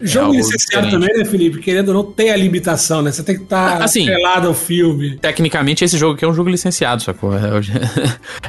Jogo 0.01 0.35
é 0.35 0.39
licenciado 0.39 0.90
também, 0.90 1.16
né, 1.16 1.24
Felipe? 1.24 1.59
Querendo 1.59 1.89
ou 1.89 1.94
não, 1.94 2.05
tem 2.05 2.31
a 2.31 2.36
limitação, 2.36 3.02
né? 3.02 3.12
Você 3.12 3.22
tem 3.22 3.36
que 3.36 3.43
estar 3.43 3.78
tá 3.78 3.85
assim, 3.85 4.06
ao 4.24 4.55
filme. 4.55 5.18
Tecnicamente, 5.18 5.85
esse 5.85 5.98
jogo 5.98 6.14
aqui 6.14 6.24
é 6.24 6.28
um 6.28 6.35
jogo 6.35 6.48
licenciado, 6.48 7.02
sacou? 7.02 7.32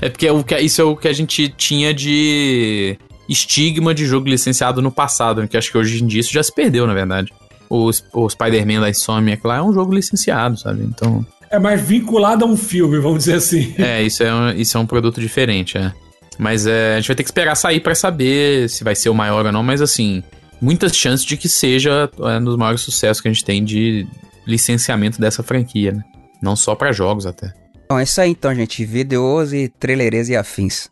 É 0.01 0.09
porque 0.09 0.27
é 0.27 0.31
o 0.31 0.43
que, 0.43 0.57
isso 0.59 0.81
é 0.81 0.83
o 0.83 0.95
que 0.95 1.07
a 1.07 1.13
gente 1.13 1.49
tinha 1.49 1.93
de 1.93 2.97
estigma 3.27 3.93
de 3.93 4.05
jogo 4.05 4.27
licenciado 4.27 4.81
no 4.81 4.91
passado, 4.91 5.47
que 5.47 5.57
acho 5.57 5.71
que 5.71 5.77
hoje 5.77 6.03
em 6.03 6.07
dia 6.07 6.21
isso 6.21 6.33
já 6.33 6.41
se 6.41 6.53
perdeu, 6.53 6.87
na 6.87 6.93
verdade. 6.93 7.31
O, 7.69 7.89
o 8.13 8.29
Spider-Man 8.29 8.81
da 8.81 8.89
Insomniac 8.89 9.45
lá 9.45 9.57
é 9.57 9.61
um 9.61 9.73
jogo 9.73 9.93
licenciado, 9.93 10.57
sabe? 10.57 10.83
Então... 10.83 11.25
É 11.49 11.59
mais 11.59 11.81
vinculado 11.81 12.45
a 12.45 12.47
um 12.47 12.57
filme, 12.57 12.97
vamos 12.99 13.19
dizer 13.19 13.35
assim. 13.35 13.73
É, 13.79 14.01
isso 14.01 14.23
é 14.23 14.33
um, 14.33 14.49
isso 14.51 14.77
é 14.77 14.79
um 14.79 14.85
produto 14.85 15.19
diferente, 15.19 15.77
é. 15.77 15.91
Mas 16.39 16.65
é, 16.65 16.93
a 16.93 16.95
gente 16.95 17.07
vai 17.07 17.15
ter 17.15 17.23
que 17.23 17.29
esperar 17.29 17.55
sair 17.55 17.79
para 17.79 17.93
saber 17.93 18.69
se 18.69 18.83
vai 18.83 18.95
ser 18.95 19.09
o 19.09 19.13
maior 19.13 19.45
ou 19.45 19.51
não, 19.51 19.61
mas 19.61 19.81
assim, 19.81 20.23
muitas 20.61 20.95
chances 20.95 21.25
de 21.25 21.35
que 21.35 21.49
seja 21.49 22.09
é, 22.19 22.37
um 22.37 22.43
dos 22.43 22.55
maiores 22.55 22.81
sucessos 22.81 23.19
que 23.19 23.27
a 23.27 23.33
gente 23.33 23.43
tem 23.43 23.63
de 23.63 24.07
licenciamento 24.45 25.19
dessa 25.19 25.41
franquia, 25.41 25.91
né? 25.91 26.03
Não 26.41 26.55
só 26.55 26.75
para 26.75 26.91
jogos 26.91 27.25
até. 27.25 27.53
Então 27.85 27.99
é 27.99 28.03
isso 28.03 28.21
aí 28.21 28.31
então, 28.31 28.53
gente. 28.55 28.85
Vídeos 28.85 29.51
e 29.51 29.67
trailerês 29.67 30.29
e 30.29 30.35
afins. 30.35 30.89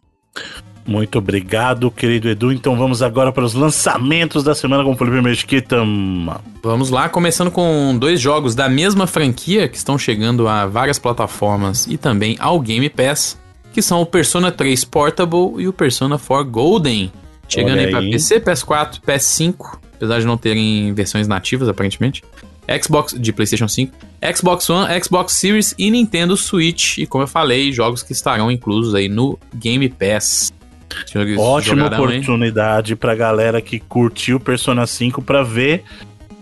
Muito 0.85 1.19
obrigado, 1.19 1.91
querido 1.91 2.29
Edu. 2.29 2.51
Então 2.51 2.75
vamos 2.75 3.01
agora 3.03 3.31
para 3.31 3.43
os 3.43 3.53
lançamentos 3.53 4.43
da 4.43 4.55
semana 4.55 4.83
com 4.83 4.91
o 4.91 4.97
Felipe 4.97 5.21
Mesquita. 5.21 5.77
Vamos 6.63 6.89
lá, 6.89 7.07
começando 7.07 7.51
com 7.51 7.95
dois 7.97 8.19
jogos 8.19 8.55
da 8.55 8.67
mesma 8.67 9.05
franquia 9.05 9.67
que 9.69 9.77
estão 9.77 9.97
chegando 9.99 10.47
a 10.47 10.65
várias 10.65 10.97
plataformas 10.97 11.85
e 11.85 11.95
também 11.95 12.35
ao 12.39 12.59
Game 12.59 12.89
Pass, 12.89 13.37
que 13.71 13.81
são 13.81 14.01
o 14.01 14.05
Persona 14.05 14.51
3 14.51 14.83
Portable 14.83 15.61
e 15.61 15.67
o 15.67 15.73
Persona 15.73 16.17
4 16.17 16.49
Golden. 16.49 17.11
Chegando 17.49 17.79
aí, 17.79 17.85
aí 17.85 17.91
para 17.91 18.01
PC, 18.01 18.39
PS4, 18.39 18.99
PS5, 19.01 19.79
apesar 19.95 20.19
de 20.19 20.25
não 20.25 20.37
terem 20.37 20.93
versões 20.93 21.27
nativas 21.27 21.67
aparentemente. 21.67 22.23
Xbox 22.81 23.13
de 23.19 23.33
PlayStation 23.33 23.67
5, 23.67 23.91
Xbox 24.35 24.69
One, 24.69 25.03
Xbox 25.03 25.33
Series 25.33 25.73
e 25.77 25.89
Nintendo 25.89 26.37
Switch. 26.37 26.99
E 26.99 27.07
como 27.07 27.23
eu 27.23 27.27
falei, 27.27 27.71
jogos 27.71 28.03
que 28.03 28.11
estarão 28.11 28.51
inclusos 28.51 28.93
aí 28.93 29.09
no 29.09 29.39
Game 29.55 29.89
Pass. 29.89 30.53
Ótima 31.37 31.87
oportunidade 31.87 32.95
para 32.95 33.15
galera 33.15 33.61
que 33.61 33.79
curtiu 33.79 34.39
Persona 34.39 34.85
5 34.85 35.21
para 35.21 35.43
ver 35.43 35.83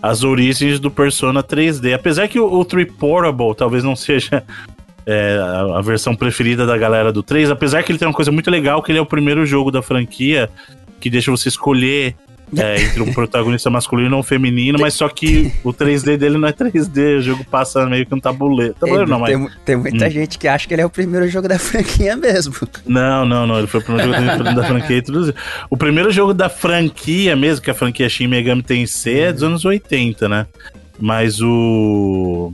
as 0.02 0.22
origens 0.22 0.78
do 0.78 0.90
Persona 0.90 1.42
3D. 1.42 1.94
Apesar 1.94 2.28
que 2.28 2.38
o, 2.38 2.52
o 2.52 2.64
3 2.64 2.92
Portable 2.92 3.54
talvez 3.54 3.82
não 3.82 3.96
seja 3.96 4.42
é, 5.06 5.38
a, 5.40 5.78
a, 5.78 5.82
versão 5.82 6.14
preferida 6.14 6.66
da 6.66 6.76
galera 6.76 7.12
do 7.12 7.22
3, 7.22 7.50
apesar 7.50 7.82
que 7.82 7.92
ele 7.92 7.98
tem 7.98 8.08
uma 8.08 8.14
coisa 8.14 8.30
muito 8.30 8.50
legal, 8.50 8.82
que 8.82 8.92
ele 8.92 8.98
é 8.98 9.02
o 9.02 9.06
primeiro 9.06 9.44
jogo 9.46 9.70
da 9.70 9.82
franquia 9.82 10.50
que 11.00 11.10
deixa 11.10 11.30
você 11.30 11.48
escolher 11.48 12.14
é, 12.56 12.80
entre 12.82 13.02
um 13.02 13.12
protagonista 13.12 13.68
masculino 13.70 14.16
ou 14.16 14.20
um 14.20 14.22
feminino, 14.22 14.78
mas 14.80 14.94
só 14.94 15.08
que 15.08 15.52
o 15.62 15.72
3D 15.72 16.16
dele 16.16 16.38
não 16.38 16.48
é 16.48 16.52
3D, 16.52 17.18
o 17.18 17.22
jogo 17.22 17.44
passa 17.44 17.84
meio 17.86 18.06
que 18.06 18.14
um 18.14 18.20
tabuleiro. 18.20 18.74
Tabuleiro 18.74 19.10
não, 19.10 19.20
mas... 19.20 19.30
Tem, 19.30 19.48
tem 19.64 19.76
muita 19.76 20.06
hum. 20.06 20.10
gente 20.10 20.38
que 20.38 20.48
acha 20.48 20.66
que 20.66 20.74
ele 20.74 20.82
é 20.82 20.86
o 20.86 20.90
primeiro 20.90 21.28
jogo 21.28 21.48
da 21.48 21.58
franquia 21.58 22.16
mesmo. 22.16 22.54
Não, 22.86 23.24
não, 23.24 23.46
não, 23.46 23.58
ele 23.58 23.66
foi 23.66 23.80
o 23.80 23.84
primeiro 23.84 24.12
jogo 24.12 24.54
da 24.54 24.64
franquia 24.64 25.02
O 25.70 25.76
primeiro 25.76 26.10
jogo 26.10 26.34
da 26.34 26.48
franquia 26.48 27.36
mesmo, 27.36 27.62
que 27.62 27.70
a 27.70 27.74
franquia 27.74 28.08
Shin 28.08 28.26
Megami 28.26 28.62
Tensei, 28.62 29.20
é 29.20 29.32
dos 29.32 29.42
anos 29.42 29.64
80, 29.64 30.28
né? 30.28 30.46
Mas 30.98 31.40
o... 31.40 32.52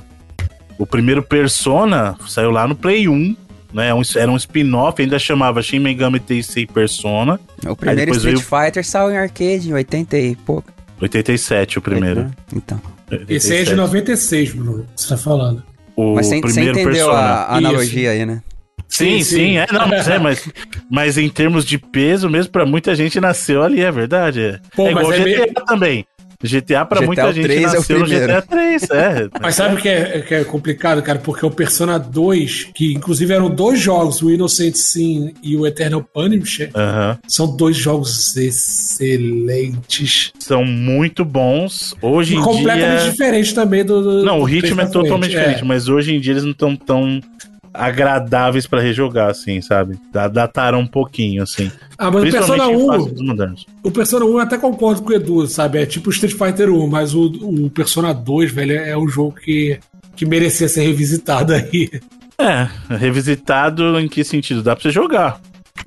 O 0.77 0.85
primeiro 0.85 1.23
Persona 1.23 2.17
saiu 2.27 2.51
lá 2.51 2.67
no 2.67 2.75
Play 2.75 3.09
1, 3.09 3.37
né? 3.75 3.93
Um, 3.93 4.03
era 4.17 4.31
um 4.31 4.37
spin-off, 4.37 5.03
ainda 5.03 5.19
chamava 5.19 5.61
Shin 5.61 5.81
Megami 5.81 6.21
Tensei 6.21 6.65
Persona. 6.65 7.41
O 7.67 7.75
primeiro 7.75 8.13
Street 8.13 8.37
veio... 8.37 8.65
Fighter 8.65 8.87
saiu 8.87 9.11
em 9.11 9.19
arcade 9.19 9.69
em 9.69 9.73
80 9.73 10.17
e 10.17 10.37
pouco. 10.37 10.73
87 11.01 11.79
o 11.79 11.83
primeiro. 11.83 12.31
Então. 12.55 12.81
87. 13.11 13.35
Esse 13.35 13.53
aí 13.53 13.61
é 13.61 13.65
de 13.65 13.75
96, 13.75 14.53
Bruno, 14.53 14.87
você 14.95 15.09
tá 15.09 15.17
falando. 15.17 15.63
O 15.97 16.15
Mas 16.15 16.27
você, 16.27 16.41
primeiro 16.41 16.75
você 16.75 16.81
entendeu 16.81 17.07
Persona. 17.07 17.19
a 17.19 17.57
analogia 17.57 18.13
Isso. 18.13 18.21
aí, 18.21 18.27
né? 18.27 18.43
Sim, 18.89 19.23
sim, 19.23 19.37
sim, 19.37 19.57
é, 19.57 19.67
não, 19.73 19.89
mas, 19.89 20.09
é, 20.09 20.19
mas, 20.19 20.49
mas 20.91 21.19
em 21.19 21.29
termos 21.29 21.65
de 21.65 21.79
peso, 21.79 22.31
mesmo 22.31 22.53
pra 22.53 22.65
muita 22.65 22.95
gente 22.95 23.21
nasceu 23.21 23.63
ali, 23.63 23.81
é 23.81 23.91
verdade. 23.91 24.61
Pô, 24.75 24.87
é 24.87 24.91
igual 24.93 25.09
GTA 25.09 25.21
é 25.21 25.25
meio... 25.25 25.55
também. 25.67 26.07
GTA 26.49 26.85
pra 26.85 27.01
GTA 27.01 27.07
muita 27.07 27.33
gente 27.33 27.45
3 27.45 27.63
nasceu 27.63 27.97
é 27.97 27.99
no 28.01 28.07
GTA 28.07 28.43
3, 28.43 28.83
é. 28.91 29.29
Mas 29.41 29.55
sabe 29.55 29.75
o 29.75 29.79
que 29.79 29.89
é, 29.89 30.21
que 30.21 30.35
é 30.35 30.45
complicado, 30.45 31.03
cara? 31.03 31.19
Porque 31.19 31.45
o 31.45 31.51
Persona 31.51 31.99
2, 31.99 32.71
que 32.75 32.93
inclusive 32.93 33.33
eram 33.33 33.51
dois 33.51 33.81
jogos, 33.81 34.23
o 34.23 34.31
Innocent 34.31 34.75
Sim 34.75 35.35
e 35.43 35.57
o 35.57 35.67
Eternal 35.67 36.03
Punisher, 36.03 36.69
uh 36.69 36.79
-huh. 36.79 37.19
são 37.27 37.57
dois 37.57 37.77
jogos 37.77 38.37
excelentes. 38.37 40.33
São 40.39 40.65
muito 40.65 41.25
bons. 41.25 41.95
Hoje 42.01 42.37
em 42.37 42.43
completamente 42.43 42.65
dia... 42.65 42.75
Completamente 42.75 43.11
diferente 43.11 43.55
também 43.55 43.85
do, 43.85 44.03
do 44.03 44.25
Não, 44.25 44.41
o 44.41 44.45
ritmo 44.45 44.81
é 44.81 44.87
totalmente 44.87 45.35
é. 45.35 45.39
diferente, 45.39 45.65
mas 45.65 45.89
hoje 45.89 46.15
em 46.15 46.21
dia 46.21 46.33
eles 46.33 46.45
não 46.45 46.53
estão 46.53 46.77
tão 46.77 47.21
agradáveis 47.75 48.67
para 48.67 48.81
rejogar, 48.81 49.29
assim, 49.29 49.61
sabe? 49.61 49.99
Dataram 50.33 50.79
um 50.79 50.87
pouquinho, 50.87 51.43
assim. 51.43 51.71
Ah, 51.99 52.09
mas 52.11 52.23
o 52.23 52.31
Persona 52.31 52.69
1. 52.69 53.15
O 53.83 53.91
Persona 53.91 54.25
1 54.25 54.29
eu 54.29 54.39
até 54.39 54.57
concordo 54.57 55.03
com 55.03 55.11
o 55.11 55.15
Edu, 55.15 55.47
sabe? 55.49 55.83
É 55.83 55.87
tipo 55.87 56.11
Street 56.11 56.35
Fighter 56.35 56.71
1, 56.71 56.87
mas 56.87 57.15
o, 57.15 57.27
o 57.27 57.69
Persona 57.69 58.15
2, 58.15 58.53
velho, 58.53 58.73
é 58.73 58.97
um 58.97 59.09
jogo 59.09 59.33
que, 59.33 59.79
que 60.15 60.25
merecia 60.25 60.69
ser 60.69 60.83
revisitado 60.83 61.53
aí. 61.53 61.91
É, 62.39 62.69
revisitado 62.97 63.99
em 63.99 64.09
que 64.09 64.23
sentido? 64.23 64.63
Dá 64.63 64.75
pra 64.75 64.83
você 64.83 64.91
jogar. 64.91 65.41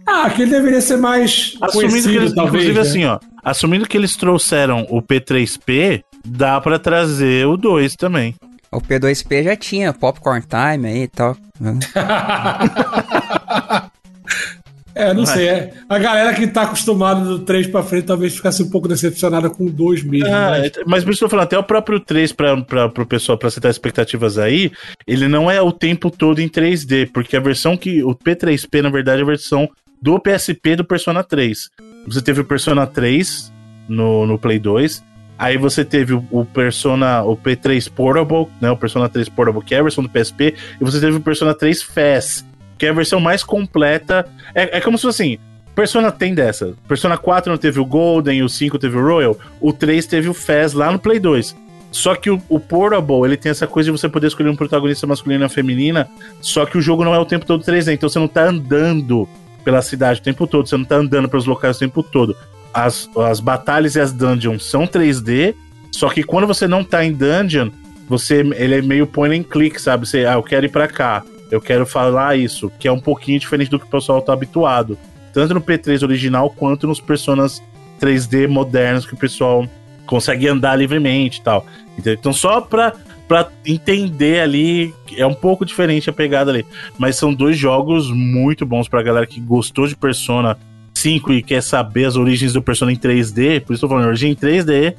Ah, 0.06 0.24
aquele 0.24 0.52
deveria 0.52 0.82
ser 0.82 0.98
mais. 0.98 1.58
Assumindo 1.62 2.10
que 2.10 2.16
eles, 2.16 2.34
talvez, 2.34 2.66
inclusive 2.66 2.74
né? 2.74 2.82
assim, 2.82 3.06
ó. 3.06 3.20
Assumindo 3.44 3.88
que 3.88 3.98
eles 3.98 4.16
trouxeram 4.16 4.86
o 4.90 5.02
P3P, 5.02 6.04
dá 6.26 6.60
para 6.60 6.78
trazer 6.78 7.46
o 7.48 7.56
2 7.56 7.96
também. 7.96 8.36
O 8.72 8.82
P2P 8.82 9.44
já 9.44 9.56
tinha 9.56 9.94
Popcorn 9.94 10.42
Time 10.42 10.88
aí 10.88 11.04
e 11.04 11.08
tal. 11.08 11.38
é, 14.94 15.14
não 15.14 15.26
sei. 15.26 15.48
É. 15.48 15.74
A 15.88 15.98
galera 15.98 16.34
que 16.34 16.48
tá 16.48 16.64
acostumada 16.64 17.24
do 17.24 17.40
3 17.40 17.68
pra 17.68 17.82
frente 17.82 18.06
talvez 18.06 18.36
ficasse 18.36 18.62
um 18.62 18.70
pouco 18.70 18.88
decepcionada 18.88 19.50
com 19.50 19.66
o 19.66 19.70
2 19.70 20.04
mesmo. 20.04 20.28
Ah, 20.28 20.58
mas... 20.60 20.72
mas 20.86 21.04
por 21.04 21.12
isso 21.12 21.20
que 21.20 21.26
eu 21.26 21.30
tô 21.30 21.32
falando, 21.32 21.46
até 21.46 21.58
o 21.58 21.64
próprio 21.64 22.00
3 22.00 22.32
pra, 22.34 22.62
pra, 22.62 22.90
pro 22.90 23.06
pessoal, 23.06 23.38
pra 23.38 23.50
setar 23.50 23.72
expectativas 23.72 24.38
aí, 24.38 24.72
ele 25.08 25.28
não 25.28 25.50
é 25.50 25.62
o 25.62 25.72
tempo 25.72 26.12
todo 26.12 26.40
em 26.40 26.50
3D, 26.50 27.10
porque 27.12 27.38
a 27.38 27.42
versão 27.42 27.78
que. 27.78 28.04
O 28.04 28.14
P3P, 28.14 28.82
na 28.82 28.90
verdade, 28.90 29.22
é 29.22 29.24
a 29.24 29.28
versão 29.28 29.70
do 30.02 30.20
PSP 30.20 30.76
do 30.76 30.86
Persona 30.86 31.24
3. 31.24 31.70
Você 32.08 32.22
teve 32.22 32.42
o 32.42 32.46
Persona 32.46 32.86
3 32.86 33.52
no, 33.88 34.26
no 34.26 34.38
Play 34.38 34.60
2, 34.60 35.04
Aí 35.38 35.58
você 35.58 35.86
teve 35.86 36.14
o, 36.14 36.26
o, 36.32 36.44
Persona, 36.46 37.24
o 37.24 37.38
P3 37.38 37.90
Portable, 37.92 38.48
né? 38.60 38.72
O 38.72 38.78
Persona 38.78 39.08
3 39.08 39.30
Portable, 39.30 39.64
que 39.64 39.76
é 39.76 39.80
a 39.80 39.84
versão 39.84 40.04
do 40.04 40.10
PSP, 40.10 40.56
e 40.80 40.84
você 40.84 41.00
teve 41.00 41.18
o 41.18 41.22
Persona 41.22 41.54
3 41.54 41.84
FAS, 41.84 42.46
que 42.78 42.86
é 42.86 42.90
a 42.90 42.94
versão 42.94 43.20
mais 43.20 43.44
completa. 43.44 44.28
É, 44.56 44.78
é 44.78 44.82
como 44.82 44.98
se 44.98 45.04
fosse 45.04 45.24
assim. 45.24 45.40
Persona 45.76 46.12
tem 46.12 46.34
dessa. 46.34 46.74
Persona 46.88 47.20
4 47.20 47.52
não 47.52 47.58
teve 47.58 47.80
o 47.80 47.86
Golden, 47.86 48.42
o 48.42 48.50
5 48.50 48.80
teve 48.80 48.98
o 48.98 49.06
Royal, 49.06 49.38
o 49.62 49.72
3 49.72 50.08
teve 50.08 50.28
o 50.28 50.34
FAS 50.34 50.74
lá 50.74 50.92
no 50.92 50.98
Play 50.98 51.20
2. 51.20 51.56
Só 51.92 52.16
que 52.16 52.32
o, 52.32 52.42
o, 52.50 52.60
Portable, 52.60 53.26
ele 53.26 53.38
tem 53.38 53.52
essa 53.52 53.68
coisa 53.68 53.92
de 53.92 53.98
você 53.98 54.10
poder 54.10 54.28
escolher 54.28 54.50
um 54.50 54.56
protagonista 54.56 55.06
masculino 55.06 55.46
e 55.46 55.50
feminina, 55.50 56.10
só 56.42 56.66
que 56.66 56.78
o 56.78 56.82
jogo 56.82 57.06
não 57.06 57.14
é 57.14 57.20
o 57.20 57.26
tempo 57.26 57.46
todo 57.46 57.64
3D, 57.64 57.94
então 57.94 58.10
você 58.10 58.20
não 58.20 58.28
tá 58.28 58.44
andando 58.44 59.30
pela 59.64 59.82
cidade 59.82 60.20
o 60.20 60.24
tempo 60.24 60.46
todo, 60.48 60.68
você 60.68 60.76
não 60.76 60.84
tá 60.84 60.96
andando 60.96 61.30
pelos 61.30 61.46
locais 61.46 61.78
o 61.78 61.80
tempo 61.80 62.04
todo 62.04 62.36
as, 62.78 63.10
as 63.18 63.40
batalhas 63.40 63.96
e 63.96 64.00
as 64.00 64.14
dungeons 64.14 64.70
são 64.70 64.86
3D, 64.86 65.56
só 65.92 66.10
que 66.10 66.22
quando 66.22 66.46
você 66.46 66.68
não 66.68 66.84
tá 66.84 67.04
em 67.04 67.12
dungeon, 67.12 67.72
você 68.08 68.42
ele 68.56 68.76
é 68.76 68.82
meio 68.84 69.08
point 69.08 69.36
and 69.36 69.44
click, 69.44 69.82
sabe? 69.82 70.08
Você, 70.08 70.26
ah, 70.26 70.34
eu 70.34 70.44
quero 70.44 70.68
ir 70.68 70.70
para 70.70 70.88
cá, 70.88 71.24
eu 71.50 71.60
quero 71.60 71.88
falar 71.88 72.38
isso, 72.38 72.72
que 72.78 72.88
é 72.88 72.92
um 72.92 73.00
pouquinho 73.00 73.40
diferente 73.40 73.72
do 73.72 73.80
que 73.80 73.88
o 73.88 73.90
pessoal 73.90 74.22
tá 74.22 74.32
habituado, 74.32 74.96
tanto 75.34 75.56
no 75.56 75.62
P3 75.62 76.04
original 76.04 76.52
quanto 76.52 76.86
nos 76.86 77.02
personas 77.02 77.64
3D 78.00 78.48
modernos 78.48 79.08
que 79.08 79.16
o 79.16 79.18
pessoal 79.18 79.68
consegue 80.06 80.48
andar 80.48 80.76
livremente 80.76 81.40
e 81.40 81.42
tal. 81.42 81.66
Então, 81.98 82.32
só 82.32 82.62
pra, 82.62 82.94
pra 83.28 83.50
entender 83.66 84.40
ali, 84.40 84.94
é 85.18 85.26
um 85.26 85.34
pouco 85.34 85.66
diferente 85.66 86.12
a 86.12 86.14
pegada 86.14 86.52
ali. 86.52 86.64
Mas 86.96 87.16
são 87.16 87.34
dois 87.34 87.58
jogos 87.58 88.12
muito 88.12 88.68
bons 88.68 88.88
pra 88.88 89.02
galera 89.02 89.26
que 89.26 89.40
gostou 89.40 89.88
de 89.88 89.96
Persona 89.96 90.60
5 90.98 91.34
e 91.34 91.42
quer 91.42 91.62
saber 91.62 92.06
as 92.06 92.16
origens 92.16 92.54
do 92.54 92.62
Persona 92.62 92.92
em 92.92 92.98
3D, 92.98 93.62
por 93.62 93.74
isso 93.74 93.86
eu 93.86 93.90
tô 93.90 93.96
falando, 93.96 94.08
origem 94.08 94.32
em 94.32 94.36
3D, 94.36 94.96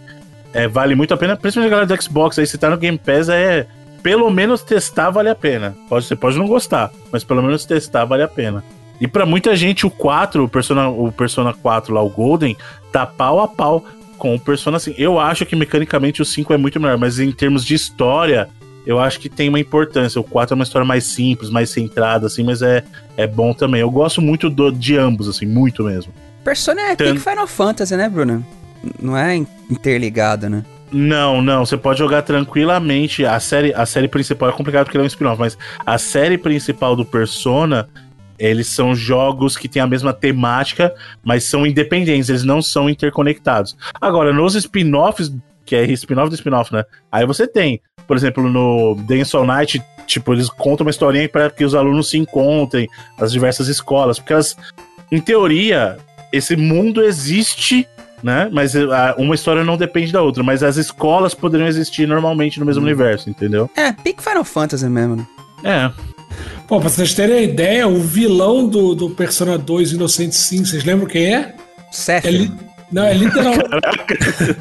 é, 0.52 0.66
vale 0.66 0.94
muito 0.94 1.12
a 1.12 1.16
pena, 1.16 1.36
principalmente 1.36 1.72
a 1.72 1.76
galera 1.76 1.86
do 1.86 2.02
Xbox, 2.02 2.38
aí 2.38 2.46
se 2.46 2.56
tá 2.56 2.70
no 2.70 2.76
Game 2.76 2.98
Pass, 2.98 3.28
é 3.28 3.66
pelo 4.02 4.30
menos 4.30 4.62
testar 4.62 5.10
vale 5.10 5.28
a 5.28 5.34
pena. 5.34 5.76
Pode, 5.88 6.06
você 6.06 6.16
pode 6.16 6.38
não 6.38 6.46
gostar, 6.46 6.90
mas 7.12 7.24
pelo 7.24 7.42
menos 7.42 7.64
testar 7.64 8.04
vale 8.04 8.22
a 8.22 8.28
pena. 8.28 8.64
E 9.00 9.06
para 9.06 9.26
muita 9.26 9.54
gente, 9.54 9.86
o 9.86 9.90
4, 9.90 10.44
o 10.44 10.48
Persona, 10.48 10.88
o 10.88 11.12
Persona 11.12 11.52
4 11.52 11.94
lá, 11.94 12.02
o 12.02 12.08
Golden, 12.08 12.56
tá 12.92 13.06
pau 13.06 13.40
a 13.40 13.46
pau 13.46 13.84
com 14.16 14.34
o 14.34 14.40
Persona 14.40 14.78
5. 14.78 15.00
Eu 15.00 15.20
acho 15.20 15.46
que 15.46 15.54
mecanicamente 15.54 16.20
o 16.20 16.24
5 16.24 16.52
é 16.52 16.56
muito 16.56 16.80
melhor, 16.80 16.98
mas 16.98 17.20
em 17.20 17.30
termos 17.30 17.64
de 17.64 17.74
história, 17.74 18.48
eu 18.88 18.98
acho 18.98 19.20
que 19.20 19.28
tem 19.28 19.50
uma 19.50 19.60
importância. 19.60 20.18
O 20.18 20.24
4 20.24 20.54
é 20.54 20.56
uma 20.56 20.64
história 20.64 20.86
mais 20.86 21.04
simples, 21.04 21.50
mais 21.50 21.68
centrada, 21.68 22.26
assim, 22.26 22.42
mas 22.42 22.62
é, 22.62 22.82
é 23.18 23.26
bom 23.26 23.52
também. 23.52 23.82
Eu 23.82 23.90
gosto 23.90 24.22
muito 24.22 24.48
do, 24.48 24.72
de 24.72 24.96
ambos, 24.96 25.28
assim, 25.28 25.44
muito 25.44 25.84
mesmo. 25.84 26.10
Persona 26.42 26.80
é 26.80 26.96
Tant... 26.96 27.18
Final 27.18 27.46
Fantasy, 27.46 27.94
né, 27.94 28.08
Bruno? 28.08 28.42
Não 28.98 29.14
é 29.14 29.36
interligado, 29.70 30.48
né? 30.48 30.64
Não, 30.90 31.42
não, 31.42 31.66
você 31.66 31.76
pode 31.76 31.98
jogar 31.98 32.22
tranquilamente. 32.22 33.26
A 33.26 33.38
série, 33.38 33.74
a 33.74 33.84
série 33.84 34.08
principal 34.08 34.48
é 34.48 34.52
complicado 34.52 34.86
porque 34.86 34.96
ele 34.96 35.02
é 35.02 35.04
um 35.04 35.06
spin-off, 35.06 35.38
mas 35.38 35.58
a 35.84 35.98
série 35.98 36.38
principal 36.38 36.96
do 36.96 37.04
Persona, 37.04 37.90
eles 38.38 38.68
são 38.68 38.94
jogos 38.94 39.54
que 39.54 39.68
têm 39.68 39.82
a 39.82 39.86
mesma 39.86 40.14
temática, 40.14 40.94
mas 41.22 41.44
são 41.44 41.66
independentes, 41.66 42.30
eles 42.30 42.42
não 42.42 42.62
são 42.62 42.88
interconectados. 42.88 43.76
Agora, 44.00 44.32
nos 44.32 44.54
spin-offs, 44.54 45.30
que 45.68 45.76
é 45.76 45.84
spin-off 45.92 46.30
do 46.30 46.34
spin-off, 46.34 46.72
né? 46.72 46.84
Aí 47.12 47.26
você 47.26 47.46
tem 47.46 47.80
por 48.08 48.16
exemplo, 48.16 48.48
no 48.50 48.94
Dance 49.06 49.36
All 49.36 49.44
Night, 49.44 49.82
tipo, 50.06 50.32
eles 50.32 50.48
contam 50.48 50.86
uma 50.86 50.90
historinha 50.90 51.28
para 51.28 51.50
que 51.50 51.62
os 51.62 51.74
alunos 51.74 52.08
se 52.08 52.16
encontrem, 52.16 52.88
as 53.20 53.30
diversas 53.30 53.68
escolas, 53.68 54.18
porque 54.18 54.32
elas, 54.32 54.56
em 55.12 55.20
teoria, 55.20 55.98
esse 56.32 56.56
mundo 56.56 57.02
existe, 57.02 57.86
né? 58.22 58.48
Mas 58.50 58.72
uma 59.18 59.34
história 59.34 59.62
não 59.62 59.76
depende 59.76 60.10
da 60.10 60.22
outra, 60.22 60.42
mas 60.42 60.62
as 60.62 60.78
escolas 60.78 61.34
poderiam 61.34 61.68
existir 61.68 62.08
normalmente 62.08 62.58
no 62.58 62.64
mesmo 62.64 62.80
hum. 62.80 62.86
universo, 62.86 63.28
entendeu? 63.28 63.70
É, 63.76 63.92
pique 63.92 64.22
Final 64.22 64.42
Fantasy 64.42 64.88
mesmo, 64.88 65.16
né? 65.16 65.26
É. 65.62 65.90
Pô, 66.66 66.80
pra 66.80 66.88
vocês 66.88 67.12
terem 67.12 67.36
a 67.36 67.42
ideia, 67.42 67.86
o 67.86 68.00
vilão 68.00 68.66
do, 68.66 68.94
do 68.94 69.10
Persona 69.10 69.58
2 69.58 69.92
Inocente 69.92 70.34
Sim, 70.34 70.64
vocês 70.64 70.82
lembram 70.82 71.06
quem 71.06 71.34
é? 71.34 71.54
Sephiroth. 71.92 72.52
É 72.64 72.67
não, 72.90 73.04
é 73.04 73.14
literalmente. 73.14 73.68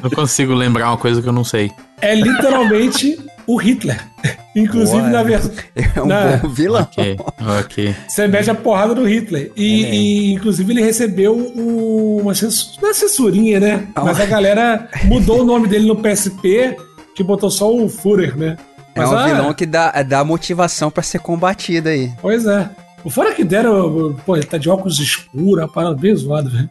não 0.02 0.10
consigo 0.10 0.54
lembrar 0.54 0.88
uma 0.88 0.98
coisa 0.98 1.22
que 1.22 1.28
eu 1.28 1.32
não 1.32 1.44
sei. 1.44 1.70
É 2.00 2.14
literalmente 2.14 3.18
o 3.46 3.56
Hitler. 3.56 3.98
Inclusive 4.54 5.02
Ué, 5.02 5.10
na 5.10 5.22
versão. 5.22 5.52
É 5.74 6.02
um 6.02 6.06
na... 6.06 6.36
bom 6.36 6.48
vilão. 6.48 6.82
Ok, 6.82 7.16
ok. 7.60 7.96
Você 8.06 8.26
mete 8.26 8.50
a 8.50 8.54
porrada 8.54 8.94
no 8.94 9.08
Hitler. 9.08 9.52
E, 9.56 9.84
é. 9.84 9.94
e 9.94 10.32
inclusive 10.34 10.72
ele 10.72 10.82
recebeu 10.82 11.34
uma, 11.34 12.32
uma 12.32 12.94
censurinha, 12.94 13.60
né? 13.60 13.88
Ah, 13.94 14.04
Mas 14.04 14.20
a 14.20 14.26
galera 14.26 14.88
mudou 15.04 15.40
o 15.40 15.44
nome 15.44 15.68
dele 15.68 15.86
no 15.86 15.96
PSP, 15.96 16.76
que 17.14 17.22
botou 17.22 17.50
só 17.50 17.72
o 17.72 17.88
Führer, 17.88 18.36
né? 18.36 18.56
É 18.94 19.00
Mas, 19.00 19.10
é 19.10 19.14
um 19.14 19.18
ah, 19.18 19.26
vilão 19.26 19.54
que 19.54 19.64
dá, 19.64 20.02
dá 20.02 20.24
motivação 20.24 20.90
para 20.90 21.02
ser 21.02 21.20
combatido 21.20 21.88
aí. 21.88 22.12
Pois 22.20 22.44
é. 22.44 22.68
O 23.04 23.10
fora 23.10 23.32
que 23.32 23.44
deram, 23.44 24.16
pô, 24.26 24.36
ele 24.36 24.44
tá 24.44 24.58
de 24.58 24.68
óculos 24.68 24.98
escuros, 24.98 25.64
a 25.64 25.68
parada 25.68 25.94
bem 25.94 26.14
zoada, 26.14 26.50
velho. 26.50 26.68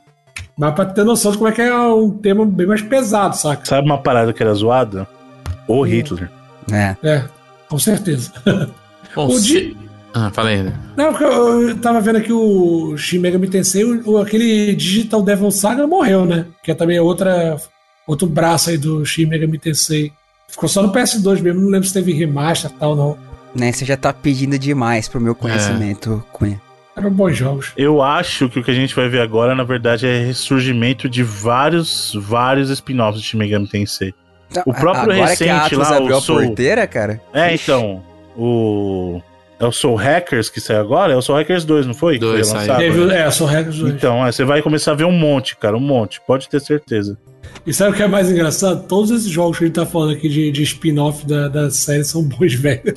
Mas 0.58 0.74
pra 0.74 0.86
ter 0.86 1.04
noção 1.04 1.32
de 1.32 1.38
como 1.38 1.50
é 1.50 1.54
que 1.54 1.62
é 1.62 1.78
um 1.78 2.10
tema 2.10 2.46
bem 2.46 2.66
mais 2.66 2.82
pesado, 2.82 3.36
saca? 3.36 3.66
Sabe 3.66 3.86
uma 3.86 4.00
parada 4.00 4.34
que 4.34 4.42
era 4.42 4.54
zoada? 4.54 5.08
O 5.68 5.84
Hitler. 5.84 6.30
É. 6.72 6.96
É, 7.04 7.24
com 7.70 7.78
certeza. 7.78 8.32
Bom, 9.16 9.28
o 9.28 9.40
se... 9.40 9.46
di... 9.46 9.78
Ah, 10.14 10.32
falei. 10.32 10.64
Né? 10.64 10.74
Não, 10.96 11.12
porque 11.12 11.24
eu 11.24 11.78
tava 11.78 12.02
vendo 12.02 12.18
aqui 12.18 12.34
o 12.34 12.98
Shin 12.98 13.20
Megami 13.20 13.48
Tensei, 13.48 13.84
o, 13.84 14.18
aquele 14.18 14.74
Digital 14.74 15.22
Devil 15.22 15.52
Saga 15.52 15.86
morreu, 15.86 16.26
né? 16.26 16.46
Que 16.64 16.72
é 16.72 16.74
também 16.74 17.00
outra, 17.00 17.58
outro 18.08 18.28
braço 18.28 18.72
aí 18.72 18.78
do 18.80 19.06
Shin 19.06 19.28
Megami 19.28 19.60
Tensei. 19.60 20.12
Ficou 20.48 20.68
só 20.68 20.82
no 20.82 20.92
PS2 20.92 21.42
mesmo, 21.42 21.62
não 21.62 21.70
lembro 21.70 21.88
se 21.88 21.94
teve 21.94 22.14
remaster 22.14 22.72
e 22.72 22.74
tal, 22.74 22.96
não. 22.96 23.18
Né, 23.54 23.72
você 23.72 23.86
já 23.86 23.98
tá 23.98 24.12
pedindo 24.12 24.58
demais 24.58 25.08
pro 25.08 25.22
meu 25.22 25.36
conhecimento, 25.36 26.24
é. 26.26 26.32
Cunha. 26.32 26.62
Eram 26.98 27.11
bons 27.11 27.38
jogos. 27.38 27.74
Eu 27.78 28.02
acho 28.02 28.49
que 28.49 28.60
o 28.60 28.64
que 28.64 28.72
a 28.72 28.74
gente 28.74 28.95
vai 28.95 29.07
ver 29.07 29.22
agora, 29.22 29.53
na 29.53 29.64
verdade, 29.64 30.07
é 30.07 30.19
ressurgimento 30.19 31.07
de 31.07 31.22
vários, 31.22 32.11
vários 32.19 32.72
spin-offs 32.72 33.22
de 33.22 33.28
Shin 33.28 33.38
Megami 33.38 33.68
Tensei. 33.68 34.15
O 34.65 34.74
próprio 34.74 35.11
Agora 35.11 35.28
recente 35.28 35.76
lá, 35.76 36.02
o 36.02 36.22
Soul... 36.22 36.48
porteira, 36.48 36.88
cara? 36.88 37.22
É, 37.34 37.53
então, 37.53 38.02
o 38.36 39.22
é 39.60 39.65
o 39.65 39.72
Soul 39.72 39.95
Hackers 39.95 40.49
que 40.49 40.61
sai 40.61 40.78
agora? 40.78 41.14
É 41.14 41.15
o 41.15 41.22
Soul 41.22 41.40
Hackers 41.40 41.65
2, 41.65 41.88
não 41.88 41.94
foi? 41.94 42.18
Dois 42.18 42.49
foi 42.49 42.60
lançado, 42.60 43.11
É, 43.11 43.30
Soul 43.32 43.49
Hackers 43.49 43.78
2. 43.78 43.94
Então, 43.94 44.26
é, 44.26 44.32
você 44.32 44.44
vai 44.44 44.61
começar 44.61 44.91
a 44.91 44.95
ver 44.95 45.06
um 45.06 45.11
monte, 45.11 45.56
cara, 45.56 45.76
um 45.76 45.82
monte, 45.82 46.22
pode 46.26 46.48
ter 46.48 46.60
certeza. 46.61 47.18
E 47.65 47.74
sabe 47.74 47.91
o 47.91 47.94
que 47.94 48.03
é 48.03 48.07
mais 48.07 48.30
engraçado? 48.30 48.88
Todos 48.88 49.11
esses 49.11 49.30
jogos 49.30 49.57
que 49.57 49.64
a 49.64 49.68
gente 49.68 49.76
tá 49.76 49.86
falando 49.86 50.14
aqui 50.14 50.30
de, 50.30 50.52
de 50.52 50.64
spin-off 50.64 51.26
da, 51.26 51.48
da 51.48 51.69
série 51.69 52.03
são 52.03 52.24
bons, 52.24 52.53
velho. 52.53 52.94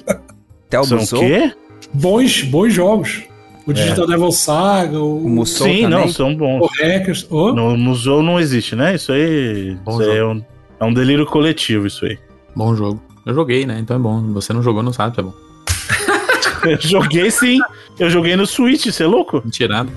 São 1.06 1.18
o 1.18 1.22
quê? 1.22 1.52
Bons, 1.92 2.42
bons 2.42 2.72
jogos. 2.72 3.22
O 3.66 3.72
Digital 3.72 4.04
é. 4.04 4.08
Devil 4.08 4.32
Saga, 4.32 4.98
o, 4.98 5.24
o 5.24 5.28
Musou 5.28 5.66
Sim, 5.66 5.82
também. 5.82 5.88
não, 5.88 6.08
são 6.08 6.34
bons. 6.34 6.60
O 6.62 6.66
Hackers. 6.82 7.26
Oh? 7.30 7.52
No 7.52 7.76
Musou 7.76 8.22
não 8.22 8.40
existe, 8.40 8.74
né? 8.74 8.94
Isso 8.94 9.12
aí, 9.12 9.76
isso 9.86 10.02
aí 10.02 10.18
é 10.18 10.24
um 10.24 10.42
É 10.80 10.84
um 10.84 10.92
delírio 10.92 11.26
coletivo 11.26 11.86
isso 11.86 12.04
aí. 12.04 12.18
Bom 12.56 12.74
jogo. 12.74 13.02
Eu 13.26 13.34
joguei, 13.34 13.66
né? 13.66 13.78
Então 13.78 13.96
é 13.96 13.98
bom. 13.98 14.32
Você 14.32 14.52
não 14.52 14.62
jogou, 14.62 14.82
não 14.82 14.92
sabe, 14.92 15.14
tá 15.14 15.22
bom. 15.22 15.34
eu 16.64 16.80
joguei 16.80 17.30
sim. 17.30 17.58
Eu 17.98 18.08
joguei 18.08 18.34
no 18.34 18.46
Switch, 18.46 18.86
você 18.86 19.04
é 19.04 19.06
louco? 19.06 19.42
Tirado. 19.50 19.90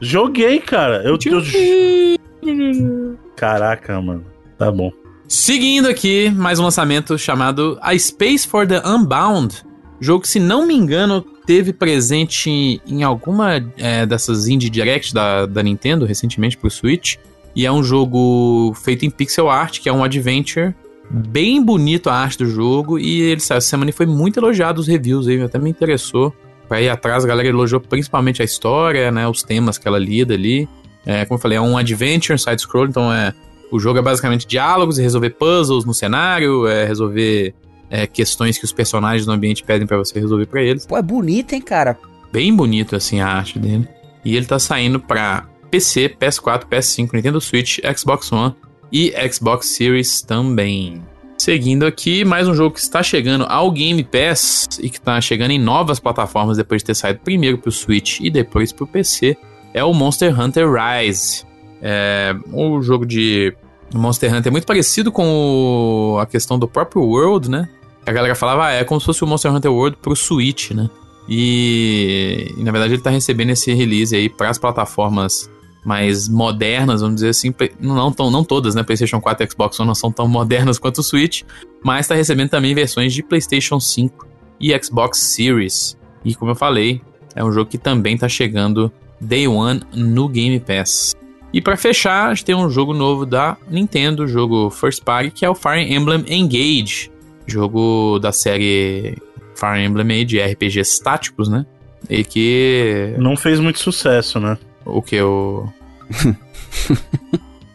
Joguei, 0.00 0.60
cara. 0.60 1.02
Eu, 1.02 1.18
eu... 1.26 3.16
Caraca, 3.36 4.00
mano. 4.00 4.24
Tá 4.58 4.70
bom. 4.70 4.90
Seguindo 5.28 5.88
aqui, 5.88 6.30
mais 6.30 6.58
um 6.58 6.64
lançamento 6.64 7.18
chamado 7.18 7.78
A 7.82 7.98
Space 7.98 8.46
for 8.46 8.66
the 8.66 8.80
Unbound. 8.86 9.64
Jogo 10.00 10.22
que, 10.22 10.28
se 10.28 10.38
não 10.38 10.66
me 10.66 10.74
engano, 10.74 11.24
teve 11.46 11.72
presente 11.72 12.80
em 12.86 13.02
alguma 13.02 13.64
é, 13.78 14.04
dessas 14.04 14.48
Indie 14.48 14.68
Direct 14.68 15.14
da, 15.14 15.46
da 15.46 15.62
Nintendo 15.62 16.04
recentemente 16.04 16.56
pro 16.56 16.70
Switch. 16.70 17.16
E 17.54 17.64
é 17.64 17.72
um 17.72 17.82
jogo 17.82 18.74
feito 18.74 19.06
em 19.06 19.10
pixel 19.10 19.48
art, 19.48 19.80
que 19.80 19.88
é 19.88 19.92
um 19.92 20.04
adventure. 20.04 20.74
Bem 21.08 21.64
bonito 21.64 22.10
a 22.10 22.14
arte 22.14 22.38
do 22.38 22.46
jogo. 22.46 22.98
E 22.98 23.22
ele 23.22 23.36
essa 23.36 23.60
semana 23.60 23.90
foi 23.92 24.04
muito 24.04 24.38
elogiado 24.38 24.80
os 24.80 24.86
reviews 24.86 25.26
aí, 25.26 25.40
até 25.40 25.58
me 25.58 25.70
interessou. 25.70 26.34
Pra 26.68 26.82
ir 26.82 26.88
atrás, 26.88 27.24
a 27.24 27.28
galera 27.28 27.48
elogiou 27.48 27.80
principalmente 27.80 28.42
a 28.42 28.44
história, 28.44 29.10
né? 29.10 29.26
Os 29.26 29.42
temas 29.42 29.78
que 29.78 29.88
ela 29.88 29.98
lida 29.98 30.34
ali. 30.34 30.68
É, 31.06 31.24
como 31.24 31.38
eu 31.38 31.40
falei, 31.42 31.56
é 31.56 31.60
um 31.60 31.78
adventure 31.78 32.38
side-scroll, 32.38 32.86
então 32.86 33.12
é. 33.12 33.32
O 33.70 33.78
jogo 33.80 33.98
é 33.98 34.02
basicamente 34.02 34.46
diálogos 34.46 34.98
e 34.98 35.02
resolver 35.02 35.30
puzzles 35.30 35.84
no 35.84 35.92
cenário, 35.92 36.68
é 36.68 36.84
resolver 36.84 37.52
é, 37.90 38.06
questões 38.06 38.58
que 38.58 38.64
os 38.64 38.72
personagens 38.72 39.26
do 39.26 39.32
ambiente 39.32 39.62
pedem 39.62 39.86
para 39.86 39.96
você 39.96 40.18
resolver 40.18 40.46
para 40.46 40.62
eles. 40.62 40.86
Pô, 40.86 40.96
é 40.96 41.02
bonito, 41.02 41.52
hein, 41.52 41.60
cara? 41.60 41.98
Bem 42.32 42.54
bonito, 42.54 42.96
assim, 42.96 43.20
a 43.20 43.28
arte 43.28 43.58
dele. 43.58 43.88
E 44.24 44.36
ele 44.36 44.46
tá 44.46 44.58
saindo 44.58 44.98
pra 44.98 45.46
PC, 45.70 46.16
PS4, 46.20 46.64
PS5, 46.64 47.12
Nintendo 47.12 47.40
Switch, 47.40 47.78
Xbox 47.96 48.32
One 48.32 48.54
e 48.92 49.12
Xbox 49.30 49.68
Series 49.68 50.22
também. 50.22 51.02
Seguindo 51.38 51.84
aqui, 51.84 52.24
mais 52.24 52.48
um 52.48 52.54
jogo 52.54 52.74
que 52.74 52.80
está 52.80 53.02
chegando 53.02 53.44
ao 53.44 53.70
Game 53.70 54.02
Pass 54.02 54.66
e 54.80 54.88
que 54.88 54.96
está 54.96 55.20
chegando 55.20 55.50
em 55.50 55.58
novas 55.58 56.00
plataformas 56.00 56.56
depois 56.56 56.82
de 56.82 56.86
ter 56.86 56.94
saído 56.94 57.20
primeiro 57.22 57.58
para 57.58 57.68
o 57.68 57.72
Switch 57.72 58.20
e 58.20 58.30
depois 58.30 58.72
para 58.72 58.84
o 58.84 58.86
PC, 58.86 59.36
é 59.74 59.84
o 59.84 59.92
Monster 59.92 60.38
Hunter 60.38 60.66
Rise. 60.72 61.44
É, 61.82 62.34
o 62.52 62.80
jogo 62.80 63.04
de 63.04 63.54
Monster 63.94 64.34
Hunter 64.34 64.48
é 64.48 64.50
muito 64.50 64.66
parecido 64.66 65.12
com 65.12 66.14
o, 66.14 66.18
a 66.18 66.26
questão 66.26 66.58
do 66.58 66.66
próprio 66.66 67.02
World, 67.02 67.50
né? 67.50 67.68
A 68.06 68.12
galera 68.12 68.34
falava, 68.34 68.66
ah, 68.66 68.72
é 68.72 68.84
como 68.84 69.00
se 69.00 69.06
fosse 69.06 69.24
o 69.24 69.26
Monster 69.26 69.52
Hunter 69.52 69.72
World 69.72 69.98
pro 70.00 70.14
Switch, 70.14 70.70
né? 70.70 70.88
E, 71.28 72.54
e 72.56 72.62
na 72.62 72.70
verdade 72.70 72.94
ele 72.94 73.02
tá 73.02 73.10
recebendo 73.10 73.50
esse 73.50 73.74
release 73.74 74.14
aí 74.14 74.28
para 74.28 74.48
as 74.48 74.58
plataformas 74.58 75.50
mais 75.84 76.28
modernas, 76.28 77.00
vamos 77.00 77.16
dizer 77.16 77.28
assim, 77.30 77.54
não, 77.80 78.12
tão, 78.12 78.30
não 78.30 78.44
todas, 78.44 78.74
né? 78.74 78.82
PlayStation 78.82 79.20
4 79.20 79.44
e 79.44 79.50
Xbox 79.50 79.78
One 79.78 79.88
não 79.88 79.94
são 79.94 80.10
tão 80.10 80.26
modernas 80.28 80.78
quanto 80.78 80.98
o 80.98 81.02
Switch, 81.02 81.42
mas 81.82 82.00
está 82.00 82.14
recebendo 82.14 82.50
também 82.50 82.74
versões 82.74 83.12
de 83.12 83.22
PlayStation 83.22 83.80
5 83.80 84.26
e 84.60 84.76
Xbox 84.82 85.18
Series. 85.18 85.96
E 86.24 86.34
como 86.34 86.52
eu 86.52 86.56
falei, 86.56 87.00
é 87.34 87.44
um 87.44 87.52
jogo 87.52 87.70
que 87.70 87.78
também 87.78 88.14
está 88.14 88.28
chegando 88.28 88.90
Day 89.20 89.46
One 89.46 89.82
no 89.94 90.28
Game 90.28 90.58
Pass. 90.60 91.14
E 91.52 91.60
para 91.60 91.76
fechar, 91.76 92.28
a 92.28 92.34
gente 92.34 92.44
tem 92.44 92.54
um 92.54 92.68
jogo 92.68 92.92
novo 92.92 93.24
da 93.24 93.56
Nintendo, 93.70 94.26
jogo 94.26 94.70
First 94.70 95.02
Party, 95.04 95.30
que 95.30 95.44
é 95.44 95.50
o 95.50 95.54
Fire 95.54 95.92
Emblem 95.92 96.24
Engage, 96.28 97.10
jogo 97.46 98.18
da 98.18 98.32
série 98.32 99.16
Fire 99.54 99.82
Emblem 99.82 100.26
de 100.26 100.40
RPGs 100.40 101.02
táticos, 101.02 101.48
né? 101.48 101.64
E 102.08 102.22
que. 102.24 103.14
Não 103.18 103.36
fez 103.36 103.58
muito 103.60 103.78
sucesso, 103.78 104.38
né? 104.38 104.58
O 104.84 105.02
que? 105.02 105.20
O. 105.20 105.68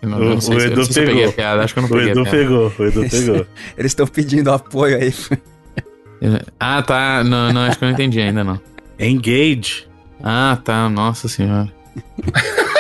Não, 0.02 0.18
o, 0.18 0.30
não 0.32 0.42
sei, 0.42 0.56
o 0.56 0.62
Edu 0.62 0.86
se, 0.86 0.94
pegou. 0.94 1.32
Piada, 1.32 1.64
acho 1.64 1.74
que 1.74 1.80
eu 1.80 1.84
não 1.84 1.90
peguei. 1.90 2.08
O 2.08 2.12
Edu 2.12 2.24
pegou, 2.24 2.74
o 2.78 2.84
Edu 2.84 3.10
pegou. 3.10 3.48
Eles 3.78 3.92
estão 3.92 4.08
pedindo 4.08 4.52
apoio 4.52 4.98
aí. 4.98 5.14
ah, 6.60 6.82
tá. 6.82 7.24
Não, 7.24 7.54
não, 7.54 7.62
acho 7.62 7.78
que 7.78 7.84
eu 7.84 7.88
não 7.88 7.94
entendi 7.94 8.20
ainda, 8.20 8.44
não. 8.44 8.60
Engage. 9.00 9.88
Ah, 10.24 10.58
tá. 10.64 10.90
Nossa 10.90 11.28
senhora. 11.28 11.72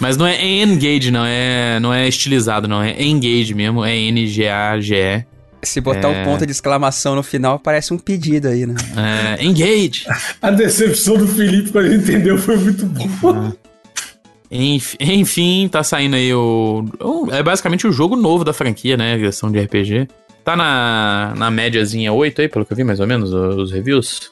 Mas 0.00 0.16
não 0.16 0.26
é 0.26 0.62
engage, 0.62 1.10
não. 1.10 1.24
É, 1.24 1.78
não 1.80 1.92
é 1.92 2.06
estilizado, 2.06 2.68
não. 2.68 2.82
É 2.82 3.02
engage 3.02 3.54
mesmo. 3.54 3.84
É 3.84 3.96
N-G-A-G-E. 3.96 5.24
Se 5.62 5.80
botar 5.80 6.08
é... 6.08 6.22
um 6.22 6.24
ponto 6.24 6.46
de 6.46 6.52
exclamação 6.52 7.16
no 7.16 7.22
final, 7.22 7.58
parece 7.58 7.92
um 7.92 7.98
pedido 7.98 8.48
aí, 8.48 8.64
né? 8.64 8.76
É, 8.96 9.44
engage! 9.44 10.06
A 10.40 10.50
decepção 10.50 11.16
do 11.16 11.26
Felipe 11.26 11.72
quando 11.72 11.86
ele 11.86 11.96
entendeu 11.96 12.38
foi 12.38 12.56
muito 12.56 12.86
boa. 12.86 13.56
Enfim, 14.50 14.96
enfim, 15.00 15.68
tá 15.68 15.82
saindo 15.82 16.16
aí 16.16 16.32
o, 16.32 16.84
o, 17.00 17.30
É 17.32 17.42
basicamente 17.42 17.86
o 17.86 17.92
jogo 17.92 18.16
novo 18.16 18.44
da 18.44 18.52
franquia, 18.52 18.96
né? 18.96 19.14
A 19.14 19.18
versão 19.18 19.50
de 19.50 19.60
RPG. 19.60 20.08
Tá 20.44 20.56
na, 20.56 21.34
na 21.36 21.50
médiazinha 21.50 22.12
8 22.12 22.40
aí, 22.40 22.48
pelo 22.48 22.64
que 22.64 22.72
eu 22.72 22.76
vi, 22.76 22.84
mais 22.84 23.00
ou 23.00 23.06
menos, 23.06 23.32
os 23.32 23.70
reviews. 23.70 24.30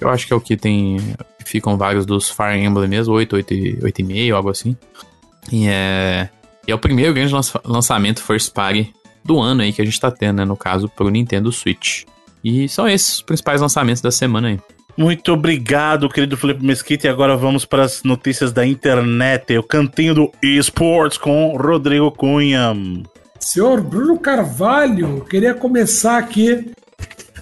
Eu 0.00 0.08
acho 0.08 0.26
que 0.26 0.32
é 0.32 0.36
o 0.36 0.40
que 0.40 0.56
tem. 0.56 0.96
Ficam 1.44 1.76
vários 1.76 2.06
dos 2.06 2.30
Fire 2.30 2.58
Emblem 2.58 2.88
mesmo, 2.88 3.14
8, 3.14 3.36
8, 3.36 3.54
8,5, 3.54 4.34
algo 4.34 4.50
assim. 4.50 4.76
E 5.52 5.66
é. 5.68 6.28
E 6.66 6.72
é 6.72 6.74
o 6.74 6.78
primeiro 6.78 7.12
grande 7.12 7.34
lançamento 7.64 8.22
First 8.22 8.52
Party 8.52 8.92
do 9.24 9.38
ano 9.38 9.62
aí 9.62 9.72
que 9.72 9.82
a 9.82 9.84
gente 9.84 10.00
tá 10.00 10.10
tendo, 10.10 10.38
né? 10.38 10.44
No 10.44 10.56
caso, 10.56 10.88
pro 10.88 11.10
Nintendo 11.10 11.52
Switch. 11.52 12.04
E 12.42 12.68
são 12.68 12.88
esses 12.88 13.16
os 13.16 13.22
principais 13.22 13.60
lançamentos 13.60 14.02
da 14.02 14.10
semana 14.10 14.48
aí. 14.48 14.60
Muito 14.96 15.32
obrigado, 15.32 16.08
querido 16.08 16.36
Felipe 16.36 16.64
Mesquita. 16.64 17.06
E 17.06 17.10
agora 17.10 17.36
vamos 17.36 17.64
para 17.64 17.82
as 17.82 18.02
notícias 18.04 18.52
da 18.52 18.64
internet. 18.64 19.58
O 19.58 19.62
cantinho 19.62 20.14
do 20.14 20.32
esportes 20.42 21.18
com 21.18 21.56
Rodrigo 21.56 22.12
Cunha. 22.12 22.72
Senhor 23.40 23.80
Bruno 23.82 24.18
Carvalho, 24.18 25.24
queria 25.28 25.52
começar 25.52 26.18
aqui 26.18 26.70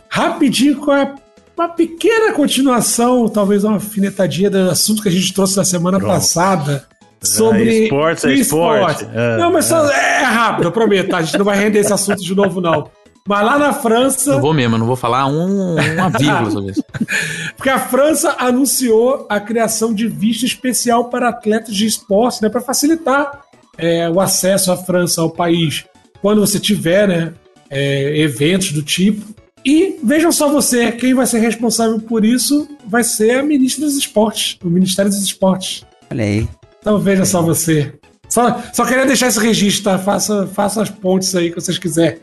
rapidinho 0.08 0.76
com 0.76 0.90
a, 0.90 1.14
uma 1.62 1.68
pequena 1.68 2.32
continuação, 2.32 3.28
talvez 3.28 3.64
uma 3.64 3.74
alfinetadinha 3.74 4.50
do 4.50 4.70
assunto 4.70 5.02
que 5.02 5.08
a 5.08 5.12
gente 5.12 5.32
trouxe 5.32 5.56
na 5.56 5.64
semana 5.64 5.98
Pronto. 5.98 6.12
passada 6.12 6.86
sobre 7.22 7.68
é, 7.68 7.84
esportes, 7.84 8.24
é 8.24 8.34
esporte. 8.34 9.08
É, 9.12 9.36
não, 9.38 9.52
mas 9.52 9.66
só, 9.66 9.88
é. 9.90 10.22
é 10.22 10.24
rápido, 10.24 10.66
eu 10.66 10.72
prometo, 10.72 11.10
tá? 11.10 11.18
A 11.18 11.22
gente 11.22 11.38
não 11.38 11.44
vai 11.44 11.56
render 11.56 11.78
esse 11.78 11.92
assunto 11.92 12.22
de 12.22 12.34
novo, 12.34 12.60
não. 12.60 12.90
Mas 13.26 13.44
lá 13.44 13.56
na 13.56 13.72
França. 13.72 14.32
Não 14.32 14.40
vou 14.40 14.52
mesmo, 14.52 14.76
não 14.76 14.86
vou 14.86 14.96
falar 14.96 15.26
um, 15.26 15.76
uma 15.76 16.08
vírgula 16.08 16.50
sobre 16.50 16.72
isso. 16.72 16.84
Porque 17.56 17.70
a 17.70 17.78
França 17.78 18.34
anunciou 18.38 19.26
a 19.30 19.38
criação 19.38 19.94
de 19.94 20.08
visto 20.08 20.44
especial 20.44 21.04
para 21.04 21.28
atletas 21.28 21.74
de 21.74 21.86
esporte, 21.86 22.42
né? 22.42 22.48
Para 22.48 22.60
facilitar 22.60 23.42
é, 23.78 24.10
o 24.10 24.20
acesso 24.20 24.72
à 24.72 24.76
França 24.76 25.20
ao 25.20 25.30
país 25.30 25.84
quando 26.20 26.40
você 26.40 26.58
tiver 26.58 27.06
né, 27.06 27.32
é, 27.70 28.18
eventos 28.18 28.72
do 28.72 28.82
tipo. 28.82 29.41
E 29.64 29.98
vejam 30.02 30.32
só 30.32 30.48
você, 30.50 30.90
quem 30.92 31.14
vai 31.14 31.26
ser 31.26 31.38
responsável 31.38 32.00
por 32.00 32.24
isso 32.24 32.68
vai 32.86 33.04
ser 33.04 33.38
a 33.38 33.42
ministra 33.42 33.84
dos 33.84 33.96
esportes, 33.96 34.58
o 34.62 34.68
Ministério 34.68 35.10
dos 35.10 35.22
Esportes. 35.22 35.84
Olha 36.10 36.24
aí. 36.24 36.48
Então 36.80 36.98
veja 36.98 37.24
só 37.24 37.40
você. 37.40 37.92
Só, 38.28 38.62
só 38.72 38.84
queria 38.84 39.06
deixar 39.06 39.28
esse 39.28 39.38
registro, 39.38 39.84
tá? 39.84 39.98
Faça, 39.98 40.46
faça 40.48 40.82
as 40.82 40.90
pontes 40.90 41.34
aí 41.34 41.50
que 41.50 41.60
vocês 41.60 41.78
quiserem. 41.78 42.18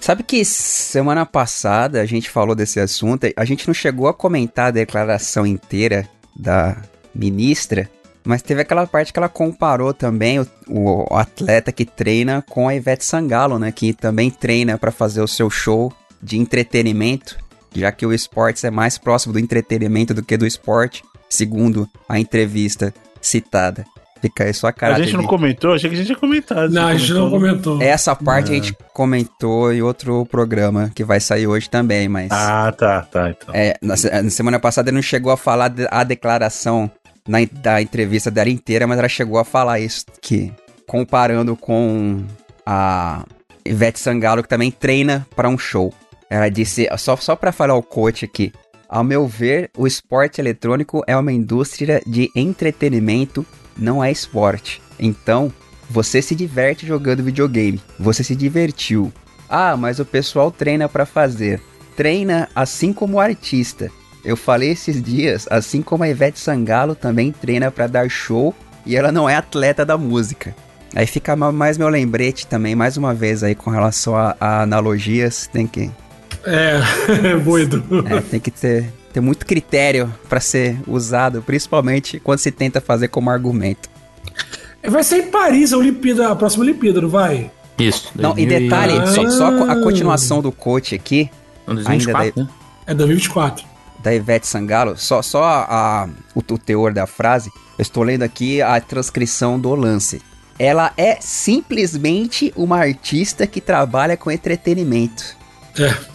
Sabe 0.00 0.22
que 0.22 0.44
semana 0.44 1.24
passada 1.24 2.00
a 2.00 2.06
gente 2.06 2.28
falou 2.28 2.54
desse 2.54 2.80
assunto, 2.80 3.26
a 3.36 3.44
gente 3.44 3.66
não 3.66 3.74
chegou 3.74 4.08
a 4.08 4.14
comentar 4.14 4.66
a 4.66 4.72
declaração 4.72 5.46
inteira 5.46 6.08
da 6.34 6.76
ministra, 7.14 7.88
mas 8.24 8.42
teve 8.42 8.62
aquela 8.62 8.86
parte 8.86 9.12
que 9.12 9.18
ela 9.18 9.28
comparou 9.28 9.94
também 9.94 10.40
o, 10.40 10.46
o 10.68 11.16
atleta 11.16 11.70
que 11.70 11.84
treina 11.84 12.42
com 12.48 12.68
a 12.68 12.74
Ivete 12.74 13.04
Sangalo, 13.04 13.58
né? 13.58 13.70
Que 13.70 13.92
também 13.92 14.30
treina 14.30 14.76
para 14.76 14.90
fazer 14.90 15.20
o 15.20 15.28
seu 15.28 15.48
show 15.48 15.92
de 16.24 16.38
entretenimento, 16.38 17.36
já 17.74 17.92
que 17.92 18.06
o 18.06 18.12
esporte 18.12 18.66
é 18.66 18.70
mais 18.70 18.96
próximo 18.96 19.34
do 19.34 19.38
entretenimento 19.38 20.14
do 20.14 20.22
que 20.22 20.36
do 20.36 20.46
esporte, 20.46 21.04
segundo 21.28 21.88
a 22.08 22.18
entrevista 22.18 22.94
citada. 23.20 23.84
Fica 24.20 24.44
aí 24.44 24.54
sua 24.54 24.72
cara. 24.72 24.96
A 24.96 25.02
gente 25.02 25.18
não 25.18 25.26
comentou? 25.26 25.74
Achei 25.74 25.90
que 25.90 25.94
a 25.94 25.98
gente 25.98 26.06
tinha 26.06 26.18
comentado. 26.18 26.72
Não, 26.72 26.86
a 26.86 26.96
gente 26.96 27.12
não 27.12 27.28
comentou. 27.28 27.82
Essa 27.82 28.16
parte 28.16 28.52
a 28.52 28.54
gente 28.54 28.74
comentou 28.94 29.70
em 29.70 29.82
outro 29.82 30.24
programa 30.24 30.90
que 30.94 31.04
vai 31.04 31.20
sair 31.20 31.46
hoje 31.46 31.68
também, 31.68 32.08
mas. 32.08 32.30
Ah, 32.32 32.72
tá, 32.72 33.02
tá. 33.02 33.28
Então. 33.28 33.54
É, 33.54 33.76
na, 33.82 33.94
na 34.22 34.30
semana 34.30 34.58
passada 34.58 34.90
não 34.90 35.02
chegou 35.02 35.30
a 35.30 35.36
falar 35.36 35.68
de, 35.68 35.86
a 35.90 36.02
declaração 36.04 36.90
na, 37.28 37.38
da 37.52 37.82
entrevista 37.82 38.30
dela 38.30 38.48
inteira, 38.48 38.86
mas 38.86 38.98
ela 38.98 39.08
chegou 39.08 39.38
a 39.38 39.44
falar 39.44 39.78
isso, 39.80 40.06
que 40.22 40.50
comparando 40.86 41.54
com 41.54 42.24
a 42.64 43.26
Ivete 43.62 43.98
Sangalo, 44.00 44.42
que 44.42 44.48
também 44.48 44.70
treina 44.70 45.26
para 45.36 45.50
um 45.50 45.58
show. 45.58 45.92
Ela 46.28 46.48
disse, 46.48 46.88
só, 46.98 47.16
só 47.16 47.36
para 47.36 47.52
falar 47.52 47.74
o 47.74 47.82
coach 47.82 48.24
aqui, 48.24 48.52
ao 48.88 49.02
meu 49.02 49.26
ver, 49.26 49.70
o 49.76 49.86
esporte 49.86 50.40
eletrônico 50.40 51.02
é 51.06 51.16
uma 51.16 51.32
indústria 51.32 52.00
de 52.06 52.30
entretenimento, 52.34 53.44
não 53.76 54.02
é 54.02 54.10
esporte. 54.10 54.80
Então, 54.98 55.52
você 55.90 56.22
se 56.22 56.34
diverte 56.34 56.86
jogando 56.86 57.22
videogame, 57.22 57.80
você 57.98 58.22
se 58.22 58.36
divertiu. 58.36 59.12
Ah, 59.48 59.76
mas 59.76 59.98
o 59.98 60.04
pessoal 60.04 60.50
treina 60.50 60.88
para 60.88 61.06
fazer. 61.06 61.60
Treina 61.96 62.48
assim 62.54 62.92
como 62.92 63.16
o 63.16 63.20
artista. 63.20 63.90
Eu 64.24 64.36
falei 64.36 64.70
esses 64.70 65.02
dias, 65.02 65.46
assim 65.50 65.82
como 65.82 66.02
a 66.02 66.08
Ivete 66.08 66.38
Sangalo 66.38 66.94
também 66.94 67.30
treina 67.30 67.70
para 67.70 67.86
dar 67.86 68.08
show 68.08 68.54
e 68.86 68.96
ela 68.96 69.12
não 69.12 69.28
é 69.28 69.36
atleta 69.36 69.84
da 69.84 69.98
música. 69.98 70.54
Aí 70.94 71.06
fica 71.06 71.34
mais 71.34 71.76
meu 71.76 71.88
lembrete 71.88 72.46
também, 72.46 72.74
mais 72.74 72.96
uma 72.96 73.12
vez 73.12 73.42
aí 73.42 73.54
com 73.54 73.70
relação 73.70 74.16
a, 74.16 74.36
a 74.40 74.62
analogias, 74.62 75.48
tem 75.52 75.66
que... 75.66 75.90
É, 76.46 77.36
boido. 77.42 77.82
É, 78.08 78.20
tem 78.20 78.40
que 78.40 78.50
ter, 78.50 78.92
ter 79.12 79.20
muito 79.20 79.46
critério 79.46 80.12
para 80.28 80.40
ser 80.40 80.78
usado, 80.86 81.42
principalmente 81.42 82.20
quando 82.20 82.38
se 82.38 82.50
tenta 82.50 82.80
fazer 82.80 83.08
como 83.08 83.30
argumento. 83.30 83.88
Vai 84.86 85.02
ser 85.02 85.24
em 85.24 85.30
Paris 85.30 85.72
a 85.72 85.78
Olimpíada, 85.78 86.28
a 86.28 86.36
próxima 86.36 86.64
Olimpíada, 86.64 87.00
não 87.00 87.08
vai? 87.08 87.50
Isso. 87.78 88.10
Não, 88.14 88.38
e 88.38 88.46
detalhe, 88.46 88.98
ah. 88.98 89.06
só, 89.06 89.30
só, 89.30 89.70
a 89.70 89.76
continuação 89.82 90.40
do 90.40 90.52
coach 90.52 90.94
aqui. 90.94 91.30
2024, 91.66 92.22
ainda 92.22 92.34
da, 92.34 92.42
né? 92.42 92.48
É 92.86 92.94
2024. 92.94 93.66
Da 94.00 94.14
Ivete 94.14 94.46
Sangalo, 94.46 94.96
só, 94.98 95.22
só 95.22 95.42
a, 95.42 96.02
a 96.04 96.08
o, 96.34 96.40
o, 96.40 96.58
teor 96.58 96.92
da 96.92 97.06
frase. 97.06 97.50
Eu 97.78 97.82
estou 97.82 98.02
lendo 98.02 98.22
aqui 98.22 98.60
a 98.60 98.78
transcrição 98.80 99.58
do 99.58 99.74
lance. 99.74 100.20
Ela 100.58 100.92
é 100.96 101.18
simplesmente 101.20 102.52
uma 102.54 102.78
artista 102.78 103.46
que 103.46 103.60
trabalha 103.60 104.16
com 104.16 104.30
entretenimento. 104.30 105.34
É. 105.78 106.13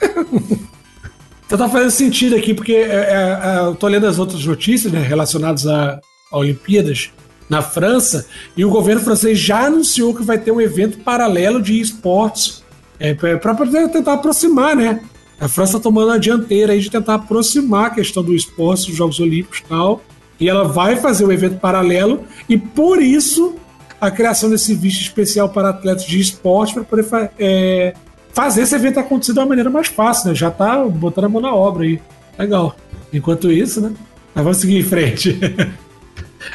então 1.46 1.58
tá 1.58 1.68
fazendo 1.68 1.90
sentido 1.90 2.36
aqui, 2.36 2.54
porque 2.54 2.72
é, 2.72 2.84
é, 2.84 3.40
é, 3.42 3.66
eu 3.66 3.74
tô 3.74 3.86
lendo 3.86 4.06
as 4.06 4.18
outras 4.18 4.44
notícias 4.44 4.92
né, 4.92 5.00
relacionadas 5.00 5.66
a, 5.66 6.00
a 6.32 6.38
Olimpíadas 6.38 7.10
na 7.48 7.62
França, 7.62 8.26
e 8.56 8.64
o 8.64 8.70
governo 8.70 9.02
francês 9.02 9.38
já 9.38 9.66
anunciou 9.66 10.14
que 10.14 10.22
vai 10.22 10.38
ter 10.38 10.52
um 10.52 10.60
evento 10.60 10.98
paralelo 10.98 11.60
de 11.60 11.80
esportes 11.80 12.62
é, 12.98 13.12
para 13.12 13.54
poder 13.54 13.88
tentar 13.88 14.12
aproximar, 14.12 14.76
né? 14.76 15.00
A 15.40 15.48
França 15.48 15.78
tá 15.78 15.84
tomando 15.84 16.12
a 16.12 16.18
dianteira 16.18 16.74
aí 16.74 16.80
de 16.80 16.90
tentar 16.90 17.14
aproximar 17.14 17.86
a 17.86 17.90
questão 17.90 18.22
do 18.22 18.34
esporte, 18.34 18.88
dos 18.88 18.96
Jogos 18.96 19.18
Olímpicos 19.18 19.60
e 19.60 19.64
tal. 19.64 20.02
E 20.38 20.48
ela 20.48 20.64
vai 20.64 20.96
fazer 20.96 21.24
um 21.24 21.32
evento 21.32 21.58
paralelo, 21.58 22.24
e 22.48 22.58
por 22.58 23.02
isso 23.02 23.56
a 24.00 24.10
criação 24.10 24.48
desse 24.48 24.74
visto 24.74 25.00
especial 25.00 25.48
para 25.48 25.70
atletas 25.70 26.04
de 26.04 26.20
esporte 26.20 26.74
para 26.74 26.84
poder 26.84 27.30
é, 27.38 27.94
fazer 28.32 28.62
esse 28.62 28.74
evento 28.74 29.00
acontecer 29.00 29.32
de 29.32 29.38
uma 29.38 29.46
maneira 29.46 29.70
mais 29.70 29.88
fácil, 29.88 30.28
né? 30.28 30.34
Já 30.34 30.50
tá 30.50 30.84
botando 30.84 31.24
a 31.24 31.28
mão 31.28 31.40
na 31.40 31.54
obra 31.54 31.84
aí. 31.84 32.00
Legal. 32.38 32.76
Enquanto 33.12 33.50
isso, 33.50 33.80
né? 33.80 33.92
Mas 34.34 34.44
vamos 34.44 34.58
seguir 34.58 34.78
em 34.78 34.82
frente. 34.82 35.38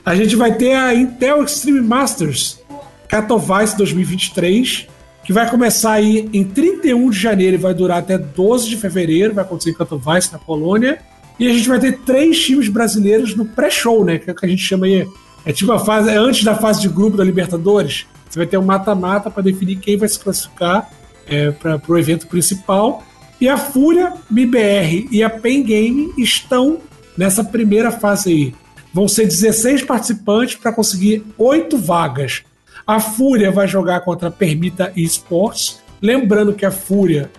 A 0.04 0.16
gente 0.16 0.36
vai 0.36 0.54
ter 0.56 0.74
a 0.74 0.94
Intel 0.96 1.44
Extreme 1.44 1.82
Masters 1.82 2.60
Katowice 3.08 3.78
2023, 3.78 4.88
que 5.24 5.32
vai 5.32 5.50
começar 5.50 5.94
aí 5.94 6.28
em 6.34 6.44
31 6.44 7.10
de 7.10 7.20
janeiro 7.20 7.56
e 7.56 7.60
vai 7.60 7.74
durar 7.74 8.00
até 8.00 8.18
12 8.18 8.68
de 8.68 8.78
fevereiro, 8.78 9.34
vai 9.34 9.44
acontecer 9.44 9.70
em 9.70 9.74
Katowice, 9.74 10.32
na 10.32 10.40
Polônia. 10.40 11.00
E 11.40 11.48
a 11.48 11.54
gente 11.54 11.68
vai 11.68 11.80
ter 11.80 12.00
três 12.00 12.40
times 12.40 12.68
brasileiros 12.68 13.36
no 13.36 13.46
pré-show, 13.46 14.04
né? 14.04 14.18
Que 14.18 14.30
é 14.30 14.34
o 14.34 14.36
que 14.36 14.46
a 14.46 14.50
gente 14.50 14.64
chama 14.64 14.86
aí. 14.86 15.08
É 15.46 15.52
tipo 15.52 15.72
a 15.72 15.80
fase, 15.80 16.10
é 16.10 16.16
antes 16.16 16.44
da 16.44 16.56
fase 16.56 16.82
de 16.82 16.90
grupo 16.90 17.18
da 17.18 17.24
Libertadores. 17.24 18.08
Você 18.28 18.40
vai 18.40 18.48
ter 18.48 18.58
um 18.58 18.66
mata-mata 18.66 19.30
para 19.30 19.44
definir 19.44 19.76
quem 19.76 19.98
vai 19.98 20.10
se 20.10 20.20
classificar 20.20 20.90
é, 21.28 21.52
para 21.52 21.82
o 21.88 21.98
evento 21.98 22.28
principal. 22.28 23.04
E 23.40 23.50
a 23.50 23.58
Fúria, 23.58 24.14
MIBR 24.30 25.10
e 25.12 25.22
a 25.24 25.30
Pen 25.30 25.64
Game 25.64 26.14
estão 26.18 26.80
nessa 27.18 27.44
primeira 27.44 27.92
fase 27.92 28.32
aí. 28.32 28.56
Vão 28.94 29.08
ser 29.08 29.26
16 29.26 29.84
participantes 29.84 30.56
para 30.56 30.72
conseguir 30.72 31.26
8 31.38 31.78
vagas. 31.78 32.44
A 32.88 33.00
Fúria 33.00 33.52
vai 33.52 33.68
jogar 33.68 34.02
contra 34.02 34.30
a 34.30 34.32
Permita 34.32 34.92
Esports. 34.96 35.82
Lembrando 36.02 36.54
que 36.54 36.66
a 36.66 36.72
Fúria 36.72 37.30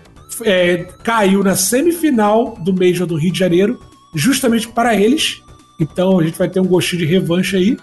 é, 0.45 0.87
caiu 1.03 1.43
na 1.43 1.57
semifinal 1.57 2.57
do 2.61 2.73
Major 2.73 3.07
do 3.07 3.17
Rio 3.17 3.33
de 3.33 3.39
Janeiro, 3.39 3.81
justamente 4.15 4.69
para 4.69 4.95
eles. 4.95 5.41
Então 5.81 6.19
a 6.19 6.25
gente 6.25 6.39
vai 6.39 6.49
ter 6.49 6.61
um 6.61 6.67
gostinho 6.67 7.07
de 7.07 7.07
revanche 7.07 7.57
aí. 7.57 7.77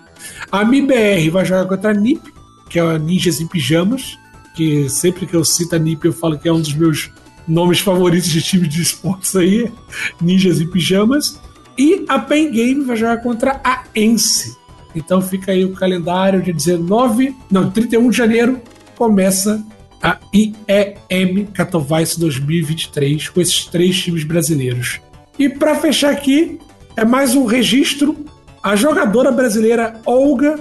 A 0.51 0.63
MIBR 0.63 1.29
vai 1.31 1.45
jogar 1.45 1.65
contra 1.65 1.91
a 1.91 1.93
NIP, 1.93 2.31
que 2.69 2.79
é 2.79 2.81
a 2.81 2.99
Ninjas 2.99 3.39
em 3.39 3.47
Pijamas. 3.47 4.17
Que 4.53 4.89
sempre 4.89 5.25
que 5.25 5.35
eu 5.35 5.43
cito 5.43 5.75
a 5.75 5.79
NIP 5.79 6.05
eu 6.05 6.13
falo 6.13 6.37
que 6.37 6.47
é 6.47 6.53
um 6.53 6.61
dos 6.61 6.73
meus 6.73 7.11
nomes 7.47 7.79
favoritos 7.79 8.29
de 8.29 8.41
time 8.41 8.67
de 8.67 8.81
esportes 8.81 9.35
aí. 9.35 9.71
Ninjas 10.21 10.61
em 10.61 10.67
Pijamas. 10.67 11.39
E 11.77 12.05
a 12.07 12.19
Pen 12.19 12.51
Game 12.51 12.83
vai 12.83 12.95
jogar 12.95 13.17
contra 13.17 13.59
a 13.63 13.83
Ence. 13.95 14.55
Então 14.95 15.21
fica 15.21 15.51
aí 15.51 15.65
o 15.65 15.73
calendário 15.73 16.41
de 16.41 16.53
19, 16.53 17.35
não, 17.49 17.71
31 17.71 18.09
de 18.09 18.17
janeiro 18.17 18.61
começa 18.95 19.63
a 20.01 20.19
IEM 20.33 21.45
Katowice 21.53 22.19
2023 22.19 23.29
com 23.29 23.41
esses 23.41 23.65
três 23.65 23.99
times 23.99 24.23
brasileiros. 24.23 24.99
E 25.39 25.49
para 25.49 25.75
fechar 25.75 26.11
aqui, 26.11 26.59
é 26.95 27.03
mais 27.03 27.35
um 27.35 27.45
registro. 27.45 28.15
A 28.61 28.75
jogadora 28.75 29.31
brasileira 29.31 29.99
Olga 30.05 30.59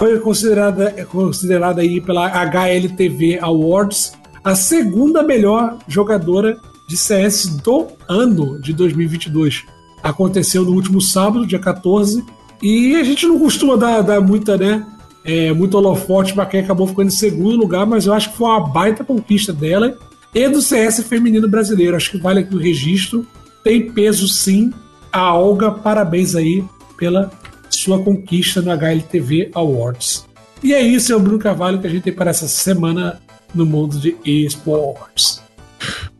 foi 0.00 0.18
considerada, 0.18 1.04
considerada 1.04 1.82
aí 1.82 2.00
pela 2.00 2.26
HLTV 2.26 3.38
Awards 3.42 4.14
a 4.42 4.54
segunda 4.54 5.22
melhor 5.22 5.76
jogadora 5.86 6.58
de 6.88 6.96
CS 6.96 7.58
do 7.62 7.86
ano 8.08 8.58
de 8.58 8.72
2022 8.72 9.66
aconteceu 10.02 10.64
no 10.64 10.72
último 10.72 11.02
sábado, 11.02 11.46
dia 11.46 11.58
14, 11.58 12.24
e 12.62 12.96
a 12.96 13.04
gente 13.04 13.26
não 13.26 13.38
costuma 13.38 13.76
dar, 13.76 14.00
dar 14.00 14.22
muita, 14.22 14.56
né? 14.56 14.86
É, 15.22 15.52
muito 15.52 15.76
holofote 15.76 16.32
para 16.32 16.46
quem 16.46 16.60
acabou 16.60 16.86
ficando 16.86 17.08
em 17.08 17.10
segundo 17.10 17.58
lugar, 17.58 17.84
mas 17.84 18.06
eu 18.06 18.14
acho 18.14 18.30
que 18.30 18.38
foi 18.38 18.48
uma 18.48 18.68
baita 18.68 19.04
conquista 19.04 19.52
dela 19.52 19.98
e 20.34 20.48
do 20.48 20.62
CS 20.62 21.00
feminino 21.00 21.46
brasileiro. 21.46 21.94
Acho 21.94 22.12
que 22.12 22.18
vale 22.18 22.40
aqui 22.40 22.54
o 22.54 22.58
registro. 22.58 23.26
Tem 23.62 23.92
peso 23.92 24.26
sim. 24.26 24.72
A 25.12 25.34
Olga, 25.34 25.70
parabéns 25.70 26.34
aí 26.34 26.64
pela 26.96 27.30
sua 27.70 28.02
conquista 28.02 28.60
no 28.60 28.70
HLTV 28.70 29.50
Awards. 29.54 30.26
E 30.62 30.74
é 30.74 30.82
isso, 30.82 31.12
é 31.12 31.16
o 31.16 31.20
Bruno 31.20 31.38
Carvalho 31.38 31.80
que 31.80 31.86
a 31.86 31.90
gente 31.90 32.02
tem 32.02 32.12
para 32.12 32.30
essa 32.30 32.46
semana 32.46 33.20
no 33.54 33.64
mundo 33.64 33.98
de 33.98 34.16
esportes. 34.24 35.42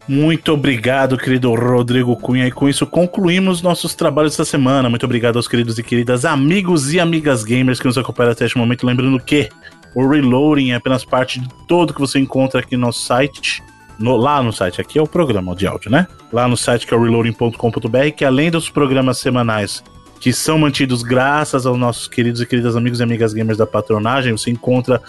Muito 0.08 0.52
obrigado, 0.52 1.16
querido 1.16 1.54
Rodrigo 1.54 2.16
Cunha. 2.16 2.46
E 2.46 2.50
com 2.50 2.68
isso 2.68 2.86
concluímos 2.86 3.62
nossos 3.62 3.94
trabalhos 3.94 4.32
essa 4.32 4.44
semana. 4.44 4.88
Muito 4.88 5.04
obrigado 5.04 5.36
aos 5.36 5.46
queridos 5.46 5.78
e 5.78 5.82
queridas 5.82 6.24
amigos 6.24 6.92
e 6.92 6.98
amigas 6.98 7.44
gamers 7.44 7.78
que 7.78 7.86
nos 7.86 7.96
acompanham 7.96 8.32
até 8.32 8.44
este 8.44 8.58
momento. 8.58 8.84
Lembrando 8.84 9.20
que 9.20 9.48
o 9.94 10.08
Reloading 10.08 10.70
é 10.70 10.74
apenas 10.74 11.04
parte 11.04 11.38
de 11.38 11.48
tudo 11.68 11.94
que 11.94 12.00
você 12.00 12.18
encontra 12.18 12.60
aqui 12.60 12.76
no 12.76 12.92
site. 12.92 13.62
No, 13.98 14.16
lá 14.16 14.42
no 14.42 14.52
site, 14.52 14.80
aqui 14.80 14.98
é 14.98 15.02
o 15.02 15.06
programa 15.06 15.54
de 15.54 15.66
áudio, 15.66 15.90
né? 15.90 16.08
Lá 16.32 16.48
no 16.48 16.56
site 16.56 16.86
que 16.86 16.94
é 16.94 16.96
o 16.96 17.02
reloading.com.br, 17.02 18.10
que 18.16 18.24
além 18.24 18.50
dos 18.50 18.70
programas 18.70 19.18
semanais 19.18 19.84
que 20.20 20.32
são 20.32 20.58
mantidos 20.58 21.02
graças 21.02 21.64
aos 21.64 21.78
nossos 21.78 22.06
queridos 22.06 22.42
e 22.42 22.46
queridas 22.46 22.76
amigos 22.76 23.00
e 23.00 23.02
amigas 23.02 23.32
gamers 23.32 23.56
da 23.56 23.66
patronagem, 23.66 24.32
você 24.32 24.50
encontra 24.50 25.00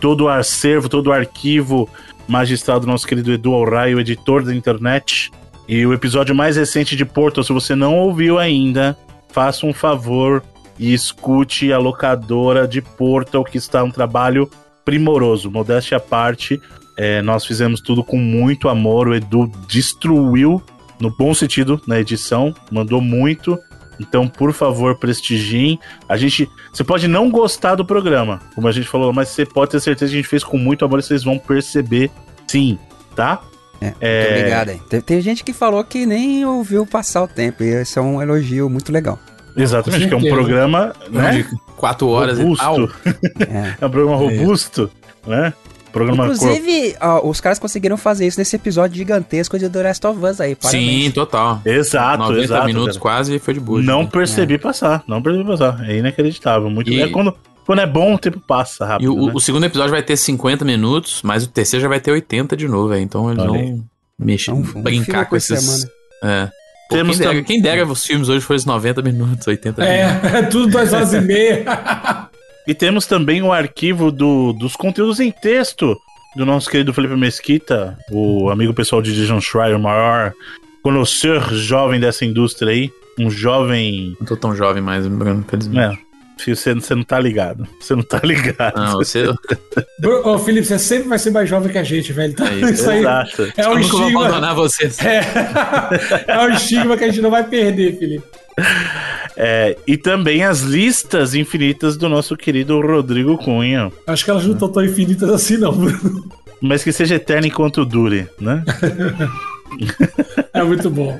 todo 0.00 0.24
o 0.24 0.28
acervo, 0.28 0.88
todo 0.88 1.08
o 1.08 1.12
arquivo 1.12 1.88
magistrado 2.28 2.86
nosso 2.86 3.06
querido 3.06 3.32
Edu 3.32 3.54
Alraio, 3.54 3.98
editor 3.98 4.44
da 4.44 4.54
internet. 4.54 5.30
E 5.66 5.84
o 5.86 5.92
episódio 5.92 6.34
mais 6.34 6.56
recente 6.56 6.94
de 6.94 7.04
Portal, 7.04 7.42
se 7.42 7.52
você 7.52 7.74
não 7.74 7.96
ouviu 7.96 8.38
ainda, 8.38 8.96
faça 9.28 9.66
um 9.66 9.72
favor 9.72 10.42
e 10.78 10.92
escute 10.92 11.72
a 11.72 11.78
locadora 11.78 12.68
de 12.68 12.80
Portal, 12.80 13.44
que 13.44 13.58
está 13.58 13.82
um 13.82 13.90
trabalho 13.90 14.48
primoroso, 14.84 15.50
modéstia 15.50 15.96
à 15.96 16.00
parte. 16.00 16.60
É, 16.96 17.22
nós 17.22 17.46
fizemos 17.46 17.80
tudo 17.80 18.04
com 18.04 18.18
muito 18.18 18.68
amor. 18.68 19.08
O 19.08 19.14
Edu 19.14 19.50
destruiu, 19.68 20.62
no 21.00 21.10
bom 21.16 21.32
sentido, 21.32 21.80
na 21.86 21.98
edição, 21.98 22.54
mandou 22.70 23.00
muito. 23.00 23.58
Então, 24.00 24.26
por 24.26 24.52
favor, 24.52 24.96
prestigiem. 24.96 25.78
A 26.08 26.16
gente. 26.16 26.50
Você 26.72 26.82
pode 26.82 27.06
não 27.06 27.30
gostar 27.30 27.74
do 27.74 27.84
programa, 27.84 28.40
como 28.54 28.66
a 28.66 28.72
gente 28.72 28.88
falou, 28.88 29.12
mas 29.12 29.28
você 29.28 29.44
pode 29.44 29.70
ter 29.72 29.80
certeza 29.80 30.10
que 30.10 30.18
a 30.18 30.22
gente 30.22 30.28
fez 30.28 30.42
com 30.42 30.56
muito 30.56 30.84
amor 30.84 30.98
e 30.98 31.02
vocês 31.02 31.22
vão 31.22 31.38
perceber 31.38 32.10
sim, 32.46 32.78
tá? 33.14 33.42
É, 33.80 33.94
é... 34.00 34.20
Muito 34.22 34.38
obrigado 34.38 34.68
aí. 34.70 34.80
Tem, 34.88 35.00
tem, 35.00 35.20
gente 35.20 35.44
que 35.44 35.52
falou 35.52 35.84
que 35.84 36.06
nem 36.06 36.44
ouviu 36.46 36.86
passar 36.86 37.22
o 37.22 37.28
tempo, 37.28 37.62
e 37.62 37.68
esse 37.68 37.98
é 37.98 38.02
um 38.02 38.20
elogio 38.22 38.70
muito 38.70 38.90
legal. 38.90 39.18
Exatamente, 39.54 40.08
que 40.08 40.14
é 40.14 40.16
um 40.16 40.22
programa, 40.22 40.94
né? 41.10 41.30
De 41.30 41.56
quatro 41.76 42.08
horas 42.08 42.38
robusto. 42.38 42.90
é. 43.40 43.74
é 43.80 43.86
um 43.86 43.90
programa 43.90 44.16
robusto, 44.16 44.90
né? 45.26 45.52
Programa 45.92 46.24
Inclusive, 46.24 46.96
ó, 47.00 47.28
os 47.28 47.40
caras 47.40 47.58
conseguiram 47.58 47.96
fazer 47.96 48.26
isso 48.26 48.38
nesse 48.38 48.56
episódio 48.56 48.96
gigantesco 48.96 49.58
de 49.58 49.68
The 49.68 49.82
Last 49.82 50.06
of 50.06 50.24
Us 50.24 50.40
aí. 50.40 50.54
Parabéns. 50.54 51.04
Sim, 51.04 51.10
total. 51.10 51.60
Exato, 51.64 52.22
90 52.24 52.42
exato, 52.42 52.66
minutos 52.66 52.96
cara. 52.96 53.00
quase 53.00 53.34
e 53.34 53.38
foi 53.38 53.54
de 53.54 53.60
bucha. 53.60 53.86
Não 53.86 54.02
né? 54.02 54.08
percebi 54.10 54.54
é. 54.54 54.58
passar, 54.58 55.02
não 55.06 55.22
percebi 55.22 55.46
passar. 55.46 55.84
É 55.88 55.96
inacreditável. 55.96 56.70
Muito 56.70 56.90
e... 56.90 57.00
é 57.00 57.08
quando 57.08 57.34
quando 57.66 57.82
é 57.82 57.86
bom, 57.86 58.14
o 58.14 58.18
tempo 58.18 58.40
passa 58.40 58.84
rápido. 58.84 59.04
E 59.04 59.08
o, 59.08 59.26
né? 59.26 59.32
o, 59.32 59.38
segundo 59.38 59.64
episódio 59.64 59.92
vai 59.92 60.02
ter 60.02 60.16
50 60.16 60.64
minutos, 60.64 61.20
mas 61.22 61.44
o 61.44 61.48
terceiro 61.48 61.82
já 61.82 61.88
vai 61.88 62.00
ter 62.00 62.10
80 62.10 62.56
de 62.56 62.66
novo, 62.66 62.88
véio. 62.88 63.02
então 63.02 63.30
eles 63.30 63.44
vão 63.44 63.84
mexer, 64.18 64.50
um, 64.50 64.62
brincar 64.62 65.26
com 65.26 65.36
esses. 65.36 65.60
Semana. 65.60 65.90
É. 66.24 66.46
Pô, 66.88 66.96
Temos 66.96 67.18
quem, 67.18 67.28
dera, 67.28 67.42
quem 67.44 67.62
dera 67.62 67.86
os 67.86 68.04
filmes 68.04 68.28
hoje 68.28 68.44
fossem 68.44 68.66
90 68.66 69.02
minutos, 69.02 69.46
80 69.46 69.84
é, 69.84 70.06
minutos. 70.08 70.32
É, 70.32 70.42
tudo 70.42 70.66
duas 70.66 70.92
horas 70.92 71.12
e 71.12 71.20
meia. 71.20 71.64
e 72.70 72.74
temos 72.74 73.04
também 73.04 73.42
o 73.42 73.52
arquivo 73.52 74.12
do, 74.12 74.52
dos 74.52 74.76
conteúdos 74.76 75.18
em 75.18 75.32
texto 75.32 76.00
do 76.36 76.46
nosso 76.46 76.70
querido 76.70 76.94
Felipe 76.94 77.16
Mesquita, 77.16 77.98
o 78.12 78.48
amigo 78.48 78.72
pessoal 78.72 79.02
de 79.02 79.12
Dijon 79.12 79.40
Schreier, 79.40 79.76
o 79.76 79.80
maior 79.80 80.32
conhecer 80.80 81.42
jovem 81.52 81.98
dessa 81.98 82.24
indústria 82.24 82.70
aí. 82.70 82.88
Um 83.18 83.28
jovem. 83.28 84.16
Não 84.20 84.26
tô 84.28 84.36
tão 84.36 84.54
jovem 84.54 84.80
mais, 84.80 85.04
Bruno, 85.04 85.44
felizmente. 85.48 85.98
É. 85.98 86.54
Você, 86.54 86.74
você 86.74 86.94
não 86.94 87.02
tá 87.02 87.18
ligado. 87.18 87.66
Você 87.80 87.96
não 87.96 88.04
tá 88.04 88.20
ligado. 88.22 88.76
Não, 88.76 88.92
você. 88.92 89.24
Ô, 90.24 90.38
Felipe, 90.38 90.68
você 90.68 90.78
sempre 90.78 91.08
vai 91.08 91.18
ser 91.18 91.32
mais 91.32 91.48
jovem 91.48 91.72
que 91.72 91.78
a 91.78 91.82
gente, 91.82 92.12
velho. 92.12 92.30
Então, 92.30 92.46
é 92.46 92.54
isso, 92.54 92.72
isso 92.72 92.90
aí 92.90 93.00
Exato. 93.00 93.52
é 93.56 93.68
um 93.68 93.80
estigma. 93.80 94.10
Vou 94.12 94.22
abandonar 94.22 94.54
vocês. 94.54 94.96
É, 95.00 95.22
é 96.28 96.38
um 96.38 96.50
estigma 96.50 96.96
que 96.96 97.02
a 97.02 97.08
gente 97.08 97.20
não 97.20 97.32
vai 97.32 97.42
perder, 97.42 97.98
Felipe. 97.98 98.24
É, 99.36 99.76
e 99.86 99.96
também 99.96 100.44
as 100.44 100.60
listas 100.60 101.34
infinitas 101.34 101.96
do 101.96 102.08
nosso 102.08 102.36
querido 102.36 102.80
Rodrigo 102.80 103.38
Cunha. 103.38 103.90
Acho 104.06 104.24
que 104.24 104.30
elas 104.30 104.44
não 104.44 104.54
estão 104.54 104.68
tão 104.68 104.84
infinitas 104.84 105.28
assim, 105.30 105.56
não, 105.56 105.72
Bruno. 105.72 106.28
Mas 106.60 106.84
que 106.84 106.92
seja 106.92 107.14
eterno 107.14 107.46
enquanto 107.46 107.84
dure, 107.84 108.28
né? 108.38 108.62
é 110.52 110.62
muito 110.62 110.90
bom. 110.90 111.18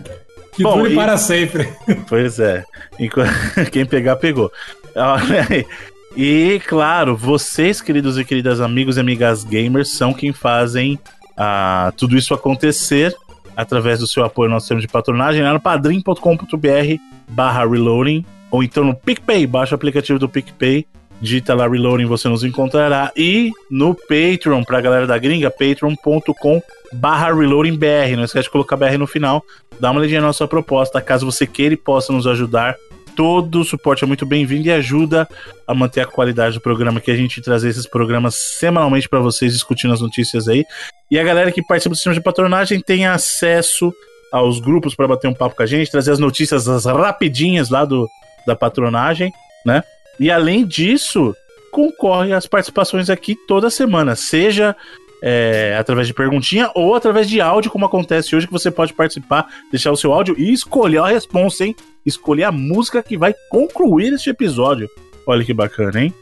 Que 0.53 0.63
bom, 0.63 0.79
dure 0.79 0.93
e... 0.93 0.97
para 0.97 1.17
sempre. 1.17 1.69
Pois 2.09 2.39
é. 2.39 2.65
Quem 3.73 3.87
pegar, 3.87 4.17
pegou. 4.17 4.53
E, 6.17 6.61
claro, 6.67 7.17
vocês, 7.17 7.81
queridos 7.81 8.19
e 8.19 8.25
queridas 8.25 8.61
amigos 8.61 8.97
e 8.97 9.01
amigas 9.01 9.45
gamers, 9.45 9.93
são 9.93 10.13
quem 10.13 10.33
fazem 10.33 10.99
uh, 11.39 11.93
tudo 11.97 12.17
isso 12.17 12.35
acontecer 12.35 13.17
através 13.57 14.01
do 14.01 14.07
seu 14.07 14.25
apoio 14.25 14.49
no 14.49 14.55
nosso 14.55 14.65
sistema 14.65 14.81
de 14.81 14.89
patronagem 14.89 15.43
lá 15.43 15.53
no 15.53 15.61
padrim.com.br 15.61 17.01
barra 17.31 17.67
reloading 17.67 18.25
ou 18.51 18.63
então 18.63 18.85
no 18.85 18.95
PicPay, 18.95 19.47
baixa 19.47 19.75
o 19.75 19.77
aplicativo 19.77 20.19
do 20.19 20.29
PicPay, 20.29 20.87
digita 21.21 21.55
lá 21.55 21.69
reloading, 21.69 22.07
você 22.07 22.29
nos 22.29 22.43
encontrará. 22.43 23.13
E 23.17 23.53
no 23.71 23.95
Patreon, 23.95 24.65
pra 24.65 24.81
galera 24.81 25.07
da 25.07 25.17
gringa, 25.19 25.51
patreon.com 25.51 26.61
barra 26.93 27.33
reloadingbr, 27.33 28.17
não 28.17 28.25
esquece 28.25 28.45
de 28.45 28.51
colocar 28.51 28.77
BR 28.77 28.99
no 28.99 29.07
final, 29.07 29.45
dá 29.79 29.91
uma 29.91 30.01
olhadinha 30.01 30.21
na 30.21 30.29
nossa 30.29 30.49
proposta, 30.49 31.01
caso 31.01 31.25
você 31.25 31.47
queira 31.47 31.75
e 31.75 31.77
possa 31.77 32.13
nos 32.13 32.27
ajudar. 32.27 32.77
Todo 33.15 33.61
o 33.61 33.65
suporte 33.65 34.03
é 34.03 34.07
muito 34.07 34.25
bem-vindo 34.25 34.69
e 34.69 34.73
ajuda 34.73 35.29
a 35.67 35.75
manter 35.75 36.01
a 36.01 36.07
qualidade 36.07 36.55
do 36.55 36.61
programa 36.61 37.01
que 37.01 37.11
a 37.11 37.17
gente 37.17 37.43
trazer 37.43 37.69
esses 37.69 37.87
programas 37.87 38.35
semanalmente 38.35 39.09
para 39.09 39.21
vocês 39.21 39.53
discutindo 39.53 39.93
as 39.93 40.01
notícias 40.01 40.49
aí. 40.49 40.65
E 41.11 41.19
a 41.19 41.25
galera 41.25 41.53
que 41.53 41.63
participa 41.63 41.93
do 41.93 41.97
sistema 41.97 42.15
de 42.15 42.21
patronagem 42.21 42.81
tem 42.81 43.07
acesso 43.07 43.93
aos 44.33 44.61
grupos 44.61 44.95
para 44.95 45.09
bater 45.09 45.29
um 45.29 45.35
papo 45.35 45.57
com 45.57 45.63
a 45.63 45.67
gente, 45.67 45.91
trazer 45.91 46.13
as 46.13 46.19
notícias 46.19 46.69
as 46.69 46.85
rapidinhas 46.85 47.71
lá 47.71 47.85
do, 47.85 48.09
da 48.47 48.55
patronagem, 48.55 49.33
né? 49.65 49.83
E 50.19 50.31
além 50.31 50.67
disso, 50.67 51.35
concorre 51.71 52.33
às 52.33 52.47
participações 52.47 53.09
aqui 53.09 53.35
toda 53.47 53.71
semana, 53.71 54.15
seja 54.15 54.77
é, 55.23 55.77
através 55.79 56.07
de 56.07 56.15
perguntinha 56.15 56.71
ou 56.75 56.95
através 56.95 57.29
de 57.29 57.41
áudio, 57.41 57.71
como 57.71 57.85
acontece 57.85 58.35
hoje, 58.35 58.47
que 58.47 58.53
você 58.53 58.71
pode 58.71 58.93
participar, 58.93 59.47
deixar 59.71 59.93
o 59.93 59.97
seu 59.97 60.13
áudio 60.13 60.35
e 60.39 60.53
escolher 60.53 60.99
a 60.99 61.09
resposta, 61.09 61.65
hein? 61.65 61.77
Escolher 62.05 62.45
a 62.45 62.53
música 62.53 63.03
que 63.03 63.17
vai 63.17 63.35
concluir 63.51 64.13
este 64.13 64.31
episódio. 64.31 64.89
Olha 65.27 65.45
que 65.45 65.53
bacana, 65.53 66.03
hein? 66.03 66.15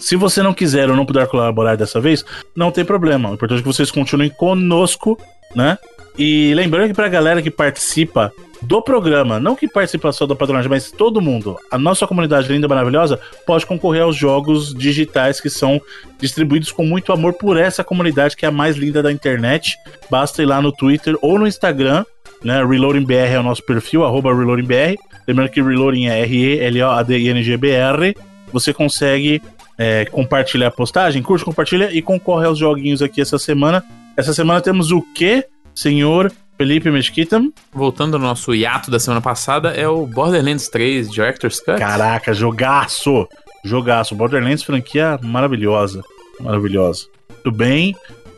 Se 0.00 0.16
você 0.16 0.42
não 0.42 0.52
quiser 0.52 0.90
ou 0.90 0.96
não 0.96 1.06
puder 1.06 1.26
colaborar 1.26 1.76
dessa 1.76 2.00
vez, 2.00 2.24
não 2.54 2.70
tem 2.70 2.84
problema. 2.84 3.30
O 3.30 3.34
importante 3.34 3.58
é 3.58 3.62
que 3.62 3.68
vocês 3.68 3.90
continuem 3.90 4.30
conosco, 4.30 5.18
né? 5.54 5.78
E 6.18 6.54
lembrando 6.54 6.88
que 6.88 6.94
pra 6.94 7.08
galera 7.08 7.42
que 7.42 7.50
participa 7.50 8.32
do 8.62 8.80
programa, 8.80 9.38
não 9.38 9.54
que 9.54 9.68
participa 9.68 10.10
só 10.12 10.24
do 10.24 10.34
patronagem, 10.34 10.70
mas 10.70 10.90
todo 10.90 11.20
mundo, 11.20 11.58
a 11.70 11.76
nossa 11.76 12.06
comunidade 12.06 12.50
linda 12.50 12.66
maravilhosa, 12.66 13.20
pode 13.46 13.66
concorrer 13.66 14.02
aos 14.02 14.16
jogos 14.16 14.74
digitais 14.74 15.40
que 15.40 15.50
são 15.50 15.80
distribuídos 16.18 16.72
com 16.72 16.84
muito 16.84 17.12
amor 17.12 17.34
por 17.34 17.58
essa 17.58 17.84
comunidade 17.84 18.36
que 18.36 18.46
é 18.46 18.48
a 18.48 18.52
mais 18.52 18.76
linda 18.76 19.02
da 19.02 19.12
internet. 19.12 19.76
Basta 20.10 20.42
ir 20.42 20.46
lá 20.46 20.62
no 20.62 20.72
Twitter 20.72 21.16
ou 21.20 21.38
no 21.38 21.46
Instagram, 21.46 22.04
né? 22.42 22.64
ReloadingBR 22.64 23.34
é 23.34 23.38
o 23.38 23.42
nosso 23.42 23.62
perfil, 23.62 24.04
arroba 24.04 24.34
ReloadingBR. 24.34 24.96
Lembrando 25.28 25.50
que 25.50 25.60
Reloading 25.60 26.06
é 26.06 26.20
R-E-L-O-A-D-I-N-G-B-R. 26.20 28.16
Você 28.52 28.72
consegue 28.72 29.42
é, 29.76 30.04
compartilhar 30.06 30.68
a 30.68 30.70
postagem, 30.70 31.22
curte, 31.22 31.44
compartilha 31.44 31.90
e 31.92 32.00
concorre 32.00 32.46
aos 32.46 32.58
joguinhos 32.58 33.02
aqui 33.02 33.20
essa 33.20 33.38
semana. 33.38 33.84
Essa 34.16 34.32
semana 34.32 34.60
temos 34.60 34.92
o 34.92 35.02
quê? 35.14 35.44
Senhor 35.76 36.32
Felipe 36.56 36.90
Mesquita. 36.90 37.40
Voltando 37.72 38.14
ao 38.14 38.20
nosso 38.20 38.54
hiato 38.54 38.90
da 38.90 38.98
semana 38.98 39.20
passada, 39.20 39.70
é 39.70 39.86
o 39.86 40.06
Borderlands 40.06 40.68
3 40.68 41.10
Director's 41.10 41.60
Cut. 41.60 41.78
Caraca, 41.78 42.32
jogaço! 42.32 43.28
Jogaço. 43.62 44.14
Borderlands, 44.14 44.62
franquia 44.62 45.18
maravilhosa. 45.22 46.02
Maravilhosa. 46.40 47.06
Tudo 47.42 47.56
bem. 47.56 47.94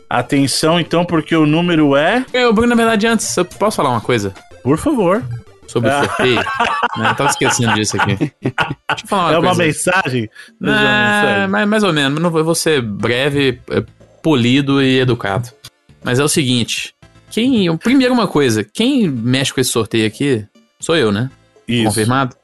Atenção, 0.09 0.79
então, 0.79 1.05
porque 1.05 1.35
o 1.35 1.45
número 1.45 1.95
é. 1.95 2.25
Eu, 2.33 2.51
Bruno, 2.51 2.69
na 2.69 2.75
verdade, 2.75 3.05
antes, 3.05 3.37
eu 3.37 3.45
posso 3.45 3.77
falar 3.77 3.91
uma 3.91 4.01
coisa? 4.01 4.33
Por 4.63 4.77
favor. 4.77 5.23
Sobre 5.67 5.91
o 5.91 5.99
sorteio? 6.03 6.35
né, 6.97 7.09
eu 7.11 7.15
tava 7.15 7.29
esquecendo 7.29 7.75
disso 7.75 7.95
aqui. 7.95 8.15
Deixa 8.41 9.03
eu 9.03 9.07
falar 9.07 9.23
uma 9.23 9.29
é 9.29 9.35
coisa. 9.35 9.53
uma 9.53 9.55
mensagem? 9.55 10.29
Não, 10.59 10.73
uma 10.73 10.81
mensagem. 10.81 11.47
Mais, 11.47 11.69
mais 11.69 11.83
ou 11.83 11.93
menos. 11.93 12.19
Não 12.19 12.31
vou 12.31 12.55
ser 12.55 12.81
breve, 12.81 13.61
é, 13.69 13.83
polido 14.23 14.81
e 14.81 14.99
educado. 14.99 15.49
Mas 16.03 16.17
é 16.17 16.23
o 16.23 16.27
seguinte: 16.27 16.95
quem. 17.29 17.75
Primeiro, 17.77 18.13
uma 18.13 18.27
coisa: 18.27 18.63
quem 18.63 19.07
mexe 19.09 19.53
com 19.53 19.61
esse 19.61 19.71
sorteio 19.71 20.07
aqui 20.07 20.45
sou 20.79 20.95
eu, 20.95 21.11
né? 21.11 21.29
Isso. 21.67 21.85
Confirmado? 21.85 22.35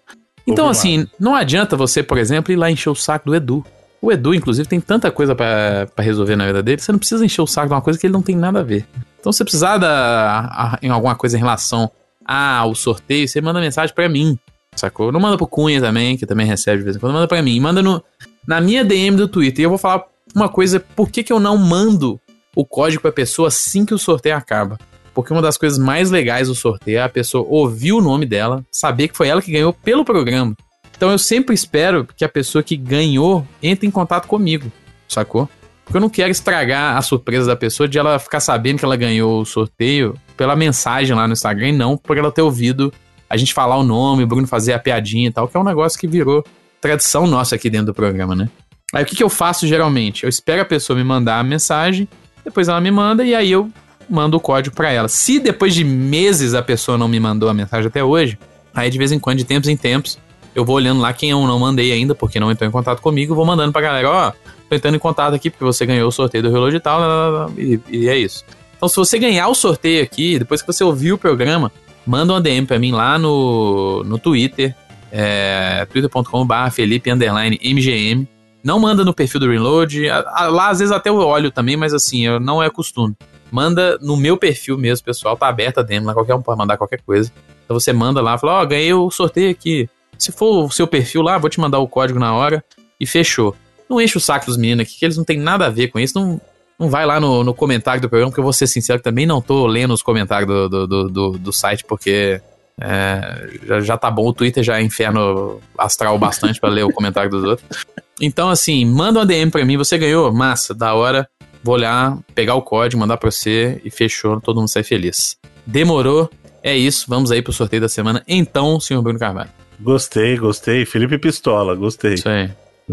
Então, 0.47 0.67
Confirmado. 0.67 0.69
assim, 0.69 1.07
não 1.19 1.35
adianta 1.35 1.75
você, 1.75 2.03
por 2.03 2.17
exemplo, 2.17 2.51
ir 2.53 2.55
lá 2.55 2.69
encher 2.69 2.89
o 2.89 2.95
saco 2.95 3.25
do 3.25 3.35
Edu. 3.35 3.65
O 4.01 4.11
Edu, 4.11 4.35
inclusive, 4.35 4.67
tem 4.67 4.79
tanta 4.79 5.09
coisa 5.09 5.33
para 5.33 5.87
resolver 5.97 6.35
na 6.35 6.45
vida 6.45 6.61
dele, 6.61 6.79
você 6.79 6.91
não 6.91 6.99
precisa 6.99 7.25
encher 7.25 7.41
o 7.41 7.47
saco 7.47 7.69
de 7.69 7.73
uma 7.73 7.81
coisa 7.81 7.97
que 7.97 8.05
ele 8.05 8.13
não 8.13 8.21
tem 8.21 8.35
nada 8.35 8.59
a 8.59 8.63
ver. 8.63 8.85
Então, 9.19 9.31
se 9.31 9.37
você 9.37 9.43
precisar 9.43 9.77
da, 9.79 10.41
a, 10.51 10.79
em 10.81 10.89
alguma 10.89 11.15
coisa 11.15 11.35
em 11.35 11.39
relação 11.39 11.89
ao 12.23 12.75
sorteio, 12.75 13.27
você 13.27 13.41
manda 13.41 13.59
mensagem 13.59 13.95
para 13.95 14.07
mim, 14.07 14.37
sacou? 14.75 15.11
Não 15.11 15.19
manda 15.19 15.37
pro 15.37 15.47
Cunha 15.47 15.81
também, 15.81 16.15
que 16.17 16.27
também 16.27 16.45
recebe 16.45 16.79
de 16.79 16.83
vez 16.83 16.95
em 16.95 16.99
quando, 16.99 17.13
manda 17.13 17.27
pra 17.27 17.41
mim. 17.41 17.59
Manda 17.59 17.81
no, 17.81 18.03
na 18.47 18.61
minha 18.61 18.85
DM 18.85 19.17
do 19.17 19.27
Twitter. 19.27 19.61
E 19.61 19.63
eu 19.63 19.69
vou 19.69 19.79
falar 19.79 20.03
uma 20.35 20.49
coisa, 20.49 20.79
por 20.79 21.09
que, 21.09 21.23
que 21.23 21.33
eu 21.33 21.39
não 21.39 21.57
mando 21.57 22.19
o 22.55 22.65
código 22.65 23.01
para 23.01 23.09
a 23.09 23.13
pessoa 23.13 23.49
assim 23.49 23.85
que 23.85 23.93
o 23.93 23.99
sorteio 23.99 24.35
acaba. 24.35 24.79
Porque 25.13 25.31
uma 25.31 25.41
das 25.41 25.57
coisas 25.57 25.77
mais 25.77 26.09
legais 26.09 26.47
do 26.47 26.55
sorteio 26.55 26.97
é 26.97 27.03
a 27.03 27.09
pessoa 27.09 27.45
ouvir 27.47 27.93
o 27.93 28.01
nome 28.01 28.25
dela, 28.25 28.65
saber 28.71 29.07
que 29.07 29.17
foi 29.17 29.27
ela 29.27 29.41
que 29.41 29.51
ganhou 29.51 29.71
pelo 29.71 30.03
programa. 30.03 30.55
Então 30.95 31.11
eu 31.11 31.17
sempre 31.17 31.53
espero 31.53 32.05
que 32.05 32.23
a 32.23 32.29
pessoa 32.29 32.63
que 32.63 32.75
ganhou 32.75 33.45
entre 33.61 33.87
em 33.87 33.91
contato 33.91 34.27
comigo, 34.27 34.71
sacou? 35.07 35.49
Porque 35.83 35.97
eu 35.97 36.01
não 36.01 36.09
quero 36.09 36.31
estragar 36.31 36.97
a 36.97 37.01
surpresa 37.01 37.47
da 37.47 37.55
pessoa 37.55 37.87
de 37.87 37.97
ela 37.97 38.17
ficar 38.17 38.39
sabendo 38.39 38.79
que 38.79 38.85
ela 38.85 38.95
ganhou 38.95 39.41
o 39.41 39.45
sorteio 39.45 40.15
pela 40.35 40.55
mensagem 40.55 41.15
lá 41.15 41.27
no 41.27 41.33
Instagram 41.33 41.69
e 41.69 41.73
não 41.73 41.95
por 41.95 42.17
ela 42.17 42.31
ter 42.31 42.41
ouvido 42.41 42.91
a 43.29 43.37
gente 43.37 43.53
falar 43.53 43.77
o 43.77 43.83
nome, 43.83 44.23
o 44.23 44.27
Bruno 44.27 44.47
fazer 44.47 44.73
a 44.73 44.79
piadinha 44.79 45.27
e 45.27 45.31
tal, 45.31 45.47
que 45.47 45.55
é 45.55 45.59
um 45.59 45.63
negócio 45.63 45.99
que 45.99 46.07
virou 46.07 46.43
tradição 46.81 47.27
nossa 47.27 47.55
aqui 47.55 47.69
dentro 47.69 47.87
do 47.87 47.93
programa, 47.93 48.35
né? 48.35 48.49
Aí 48.93 49.03
o 49.03 49.05
que, 49.05 49.15
que 49.15 49.23
eu 49.23 49.29
faço 49.29 49.67
geralmente? 49.67 50.23
Eu 50.23 50.29
espero 50.29 50.61
a 50.61 50.65
pessoa 50.65 50.97
me 50.97 51.03
mandar 51.03 51.39
a 51.39 51.43
mensagem 51.43 52.07
depois 52.45 52.67
ela 52.67 52.79
me 52.79 52.91
manda 52.91 53.25
e 53.25 53.33
aí 53.33 53.51
eu 53.51 53.69
mando 54.09 54.37
o 54.37 54.39
código 54.39 54.75
para 54.75 54.91
ela. 54.91 55.07
Se 55.07 55.39
depois 55.39 55.73
de 55.73 55.83
meses 55.83 56.53
a 56.53 56.61
pessoa 56.61 56.97
não 56.97 57.07
me 57.07 57.19
mandou 57.19 57.49
a 57.49 57.53
mensagem 57.53 57.87
até 57.87 58.03
hoje, 58.03 58.37
aí 58.73 58.89
de 58.89 58.97
vez 58.97 59.11
em 59.11 59.19
quando, 59.19 59.39
de 59.39 59.43
tempos 59.43 59.67
em 59.67 59.75
tempos, 59.75 60.19
eu 60.53 60.63
vou 60.63 60.75
olhando 60.75 61.01
lá 61.01 61.11
quem 61.11 61.31
eu 61.31 61.45
não 61.45 61.59
mandei 61.59 61.91
ainda, 61.91 62.15
porque 62.15 62.39
não 62.39 62.51
entrou 62.51 62.69
em 62.69 62.71
contato 62.71 63.01
comigo, 63.01 63.35
vou 63.35 63.45
mandando 63.45 63.73
pra 63.73 63.81
galera, 63.81 64.09
ó, 64.09 64.29
oh, 64.29 64.49
tô 64.69 64.75
entrando 64.75 64.95
em 64.95 64.99
contato 64.99 65.33
aqui 65.33 65.49
porque 65.49 65.65
você 65.65 65.85
ganhou 65.85 66.07
o 66.07 66.11
sorteio 66.11 66.43
do 66.43 66.51
relógio 66.51 66.77
e 66.77 66.79
tal, 66.79 67.51
e, 67.57 67.79
e 67.89 68.07
é 68.07 68.17
isso. 68.17 68.45
Então, 68.77 68.87
se 68.87 68.95
você 68.95 69.17
ganhar 69.17 69.47
o 69.47 69.55
sorteio 69.55 70.03
aqui, 70.03 70.37
depois 70.37 70.61
que 70.61 70.67
você 70.67 70.83
ouviu 70.83 71.15
o 71.15 71.17
programa, 71.17 71.71
manda 72.05 72.33
uma 72.33 72.41
DM 72.41 72.65
pra 72.67 72.77
mim 72.77 72.91
lá 72.91 73.17
no, 73.17 74.03
no 74.03 74.19
Twitter, 74.19 74.75
é, 75.11 75.87
twitter.com.br 75.91 76.71
Felipe 76.71 77.09
MGM. 77.11 78.27
Não 78.65 78.79
manda 78.79 79.05
no 79.05 79.13
perfil 79.13 79.39
do 79.39 79.51
Reload. 79.51 80.07
Lá, 80.09 80.69
às 80.69 80.79
vezes, 80.79 80.91
até 80.91 81.09
eu 81.09 81.17
olho 81.17 81.51
também, 81.51 81.77
mas 81.77 81.93
assim, 81.93 82.27
não 82.39 82.63
é 82.63 82.67
costume. 82.67 83.15
Manda 83.51 83.99
no 84.01 84.17
meu 84.17 84.37
perfil 84.37 84.75
mesmo, 84.75 85.05
pessoal. 85.05 85.37
Tá 85.37 85.47
aberta 85.47 85.83
demo 85.83 86.07
lá, 86.07 86.15
qualquer 86.15 86.33
um 86.33 86.41
pode 86.41 86.57
mandar 86.57 86.75
qualquer 86.75 86.99
coisa. 87.01 87.31
Então 87.63 87.79
você 87.79 87.93
manda 87.93 88.23
lá, 88.23 88.35
fala, 88.39 88.53
ó, 88.53 88.63
oh, 88.63 88.67
ganhei 88.67 88.91
o 88.91 89.11
sorteio 89.11 89.51
aqui. 89.51 89.87
Se 90.17 90.31
for 90.31 90.65
o 90.65 90.71
seu 90.71 90.87
perfil 90.87 91.21
lá, 91.21 91.37
vou 91.37 91.47
te 91.47 91.59
mandar 91.59 91.77
o 91.77 91.87
código 91.87 92.19
na 92.19 92.33
hora 92.33 92.65
e 92.99 93.05
fechou. 93.05 93.55
Não 93.87 94.01
enche 94.01 94.17
o 94.17 94.19
saco 94.19 94.47
dos 94.47 94.57
meninos 94.57 94.87
aqui, 94.87 94.97
que 94.97 95.05
eles 95.05 95.15
não 95.15 95.23
tem 95.23 95.37
nada 95.37 95.67
a 95.67 95.69
ver 95.69 95.89
com 95.89 95.99
isso. 95.99 96.19
Não, 96.19 96.41
não 96.79 96.89
vai 96.89 97.05
lá 97.05 97.19
no, 97.19 97.43
no 97.43 97.53
comentário 97.53 98.01
do 98.01 98.09
programa, 98.09 98.31
porque 98.31 98.39
eu 98.39 98.43
vou 98.43 98.53
ser 98.53 98.65
sincero 98.65 98.99
também 98.99 99.27
não 99.27 99.43
tô 99.43 99.67
lendo 99.67 99.93
os 99.93 100.01
comentários 100.01 100.47
do, 100.47 100.67
do, 100.67 100.87
do, 100.87 101.09
do, 101.09 101.31
do 101.37 101.53
site, 101.53 101.85
porque 101.85 102.41
é, 102.81 103.47
já, 103.63 103.79
já 103.79 103.97
tá 103.97 104.09
bom, 104.09 104.27
o 104.27 104.33
Twitter 104.33 104.63
já 104.63 104.79
é 104.79 104.81
inferno 104.81 105.61
astral 105.77 106.17
bastante 106.17 106.59
para 106.59 106.69
ler 106.69 106.83
o 106.83 106.91
comentário 106.91 107.29
dos 107.29 107.43
outros. 107.43 107.85
Então, 108.21 108.49
assim, 108.49 108.85
manda 108.85 109.19
uma 109.19 109.25
DM 109.25 109.51
pra 109.51 109.65
mim, 109.65 109.77
você 109.77 109.97
ganhou? 109.97 110.31
Massa, 110.33 110.73
da 110.73 110.93
hora. 110.93 111.27
Vou 111.63 111.75
olhar, 111.75 112.19
pegar 112.33 112.55
o 112.55 112.61
código, 112.61 112.99
mandar 112.99 113.17
pra 113.17 113.31
você 113.31 113.81
e 113.83 113.89
fechou, 113.89 114.39
todo 114.39 114.57
mundo 114.57 114.69
sai 114.69 114.83
feliz. 114.83 115.35
Demorou, 115.65 116.29
é 116.61 116.77
isso, 116.77 117.05
vamos 117.09 117.31
aí 117.31 117.41
pro 117.41 117.51
sorteio 117.51 117.81
da 117.81 117.89
semana. 117.89 118.23
Então, 118.27 118.79
senhor 118.79 119.01
Bruno 119.01 119.17
Carvalho. 119.17 119.49
Gostei, 119.79 120.37
gostei. 120.37 120.85
Felipe 120.85 121.17
Pistola, 121.17 121.75
gostei. 121.75 122.13
Isso 122.13 122.29
aí. 122.29 122.51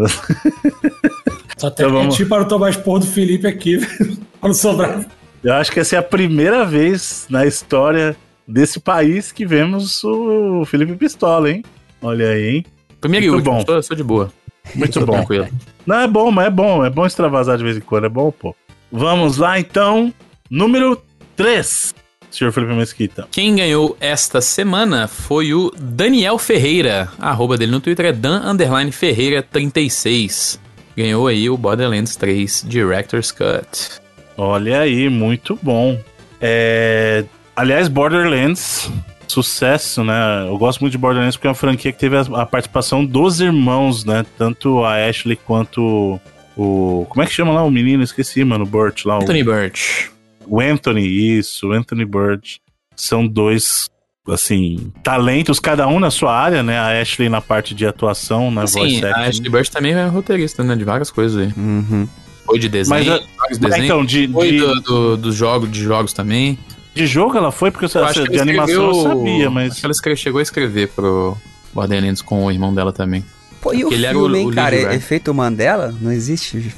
Só 1.59 1.67
até 1.69 1.85
então, 1.85 1.93
vamos... 1.93 2.19
para 2.25 2.43
o 2.43 2.49
Tomás 2.49 2.77
Porro 2.77 3.01
do 3.01 3.07
Felipe 3.07 3.47
aqui, 3.47 3.79
para 4.41 4.49
não 4.49 4.55
sobrar. 4.55 5.07
Eu 5.45 5.53
acho 5.55 5.71
que 5.71 5.81
essa 5.81 5.97
é 5.97 5.99
a 5.99 6.03
primeira 6.03 6.65
vez 6.65 7.27
na 7.29 7.45
história 7.45 8.17
desse 8.49 8.81
país 8.81 9.31
que 9.31 9.45
vemos 9.45 10.03
o 10.03 10.65
Felipe 10.65 10.95
Pistola, 10.97 11.51
hein? 11.51 11.63
Olha 12.01 12.31
aí, 12.31 12.57
hein? 12.57 12.67
Primeiro 13.01 13.27
Muito 13.27 13.47
e 13.47 13.51
último, 13.51 13.59
bom. 13.59 13.67
Sou, 13.67 13.83
sou 13.83 13.97
de 13.97 14.03
boa. 14.03 14.33
Muito 14.75 15.05
bom. 15.05 15.13
Tranquilo. 15.15 15.49
Não, 15.87 16.01
é 16.01 16.07
bom, 16.07 16.31
mas 16.31 16.47
é 16.47 16.51
bom. 16.51 16.85
É 16.85 16.91
bom 16.91 17.07
extravasar 17.07 17.59
de 17.59 17.65
vez 17.65 17.77
em 17.77 17.81
quando, 17.81 18.07
é 18.07 18.09
bom, 18.09 18.31
pô. 18.31 18.55
Vamos 18.91 19.39
lá, 19.39 19.59
então. 19.59 20.13
Número 20.51 21.03
3. 21.37 21.95
Senhor 22.31 22.51
Felipe 22.51 22.73
Mesquita. 22.73 23.29
Quem 23.31 23.57
ganhou 23.57 23.97
esta 24.01 24.41
semana 24.41 25.07
foi 25.07 25.53
o 25.53 25.71
Daniel 25.79 26.39
Ferreira. 26.39 27.09
A 27.19 27.31
arroba 27.31 27.59
dele 27.59 27.73
no 27.73 27.81
Twitter 27.81 28.07
é 28.07 28.13
Dan 28.13 28.57
Ferreira 28.91 29.43
36. 29.43 30.59
Ganhou 30.97 31.27
aí 31.27 31.49
o 31.49 31.57
Borderlands 31.57 32.17
3 32.17 32.65
Director's 32.67 33.31
Cut. 33.31 34.01
Olha 34.37 34.81
aí, 34.81 35.09
muito 35.09 35.59
bom. 35.63 35.99
É... 36.41 37.25
Aliás, 37.55 37.89
Borderlands, 37.89 38.91
sucesso, 39.33 40.05
né? 40.05 40.47
Eu 40.47 40.59
gosto 40.59 40.81
muito 40.81 40.93
de 40.93 40.99
Borderlands 40.99 41.37
porque 41.37 41.47
é 41.47 41.51
uma 41.51 41.55
franquia 41.55 41.93
que 41.93 41.99
teve 41.99 42.17
a, 42.17 42.47
participação 42.47 43.05
dos 43.05 43.41
irmãos, 43.41 44.05
né? 44.05 44.25
Tanto 44.37 44.85
a 44.85 45.09
Ashley 45.09 45.37
quanto 45.37 46.21
o. 46.57 47.07
Como 47.09 47.23
é 47.23 47.27
que 47.27 47.33
chama 47.33 47.53
lá 47.53 47.63
o 47.63 47.71
menino? 47.71 48.03
Esqueci, 48.03 48.45
mano. 48.45 48.65
O 48.65 48.67
Burt 48.67 49.05
lá. 49.05 49.17
Anthony 49.17 49.43
o... 49.43 49.45
Burt. 49.47 50.09
O 50.47 50.61
Anthony, 50.61 51.07
isso, 51.39 51.69
o 51.69 51.73
Anthony 51.73 52.05
Burt. 52.05 52.57
São 52.95 53.27
dois 53.27 53.89
assim, 54.29 54.93
talentos, 55.03 55.59
cada 55.59 55.89
um 55.89 55.99
na 55.99 56.11
sua 56.11 56.37
área, 56.37 56.63
né? 56.63 56.79
A 56.79 57.01
Ashley 57.01 57.29
na 57.29 57.41
parte 57.41 57.75
de 57.75 57.87
atuação, 57.87 58.51
na 58.51 58.67
Sim, 58.67 58.79
voice 58.79 59.05
acting. 59.05 59.21
a 59.21 59.29
Ashley 59.29 59.51
Burt 59.51 59.69
também 59.69 59.93
é 59.93 60.07
roteirista, 60.07 60.63
né? 60.63 60.77
De 60.77 60.85
várias 60.85 61.11
coisas 61.11 61.39
aí. 61.39 61.53
Uhum. 61.57 62.07
Foi 62.45 62.59
de 62.59 62.69
desenho, 62.69 63.05
mas, 63.11 63.27
vários 63.37 63.59
desenhos. 63.59 63.85
Então, 63.85 64.05
de, 64.05 64.29
foi 64.29 64.51
de... 64.51 64.59
do, 64.59 64.81
do, 64.81 65.17
do 65.17 65.33
jogo, 65.33 65.67
de 65.67 65.83
jogos 65.83 66.13
também. 66.13 66.59
De 66.95 67.07
jogo 67.07 67.37
ela 67.37 67.51
foi, 67.51 67.71
porque 67.71 67.85
eu 67.87 68.05
essa, 68.05 68.25
de 68.25 68.39
animação 68.39 68.89
eu 68.89 68.95
sabia, 69.03 69.51
mas... 69.51 69.85
Acho 69.85 70.03
que 70.03 70.09
ela 70.09 70.17
chegou 70.17 70.39
a 70.39 70.43
escrever 70.43 70.89
pro 70.89 71.37
Borderlands 71.73 72.21
com 72.21 72.45
o 72.45 72.51
irmão 72.51 72.75
dela 72.75 72.93
também. 72.93 73.25
Pô, 73.61 73.73
e 73.73 73.85
o 73.85 73.93
ele 73.93 74.09
filme, 74.09 74.39
hein, 74.41 74.51
cara? 74.51 74.77
Lead, 74.77 74.95
Efeito 74.95 75.33
Mandela? 75.33 75.95
Não 76.01 76.13
existe. 76.13 76.75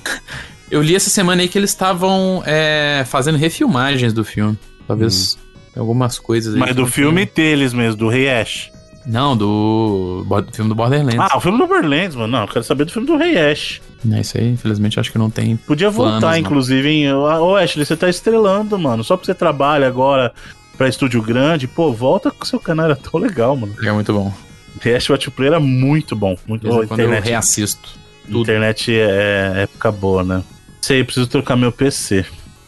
eu 0.71 0.83
li 0.83 0.95
essa 0.95 1.11
semana 1.11 1.43
aí 1.43 1.49
que 1.49 1.59
eles 1.59 1.71
estavam 1.71 2.43
é, 2.47 3.05
fazendo 3.07 3.39
refilmagens 3.39 4.13
do 4.13 4.25
filme. 4.25 4.59
Talvez 4.87 5.37
hum. 5.75 5.81
algumas 5.81 6.19
coisas 6.19 6.55
aí. 6.55 6.61
Mas 6.61 6.77
do 6.77 6.87
filme 6.87 7.27
deles 7.27 7.73
mesmo, 7.73 7.97
do 7.97 8.09
Rei 8.09 8.29
Ash. 8.29 8.71
Não, 9.07 9.37
do, 9.37 10.25
do 10.25 10.53
filme 10.55 10.69
do 10.69 10.75
Borderlands. 10.75 11.19
Ah, 11.19 11.37
o 11.37 11.41
filme 11.41 11.59
do 11.59 11.67
Borderlands, 11.67 12.17
mano. 12.17 12.29
Não, 12.29 12.41
eu 12.43 12.49
quero 12.49 12.65
saber 12.65 12.85
do 12.85 12.93
filme 12.93 13.07
do 13.07 13.17
Rei 13.17 13.37
Ash. 13.39 13.81
É 14.11 14.21
isso 14.21 14.39
aí, 14.39 14.51
infelizmente 14.51 14.99
acho 14.99 15.13
que 15.13 15.19
não 15.19 15.31
tem. 15.31 15.57
Podia 15.57 15.91
voltar, 15.91 16.21
planos, 16.21 16.39
inclusive, 16.39 16.89
em. 16.89 17.13
Ô, 17.13 17.57
Ashley, 17.57 17.85
você 17.85 17.97
tá 17.97 18.09
estrelando, 18.09 18.79
mano. 18.79 19.05
Só 19.05 19.17
porque 19.17 19.27
você 19.27 19.35
trabalha 19.35 19.87
agora 19.87 20.33
pra 20.77 20.89
estúdio 20.89 21.23
grande, 21.23 21.67
pô, 21.69 21.93
volta 21.93 22.31
com 22.31 22.45
seu 22.45 22.59
canal, 22.59 22.87
era 22.87 22.97
tão 22.97 23.21
legal, 23.21 23.57
mano. 23.57 23.75
É 23.83 23.93
muito 23.93 24.13
bom. 24.13 24.33
React 24.81 25.13
Watch 25.13 25.31
Play 25.31 25.49
era 25.49 25.61
muito 25.61 26.17
bom. 26.17 26.37
Muito 26.47 26.67
bom. 26.67 26.87
Quando 26.87 27.01
internet, 27.01 27.25
eu 27.25 27.31
reassisto. 27.31 27.91
Tudo. 28.27 28.41
Internet 28.43 28.93
é, 28.93 29.53
é 29.57 29.63
época 29.63 29.93
boa, 29.93 30.25
né? 30.25 30.43
Sei, 30.81 31.05
preciso 31.05 31.27
trocar 31.27 31.57
meu 31.57 31.71
PC. 31.71 32.25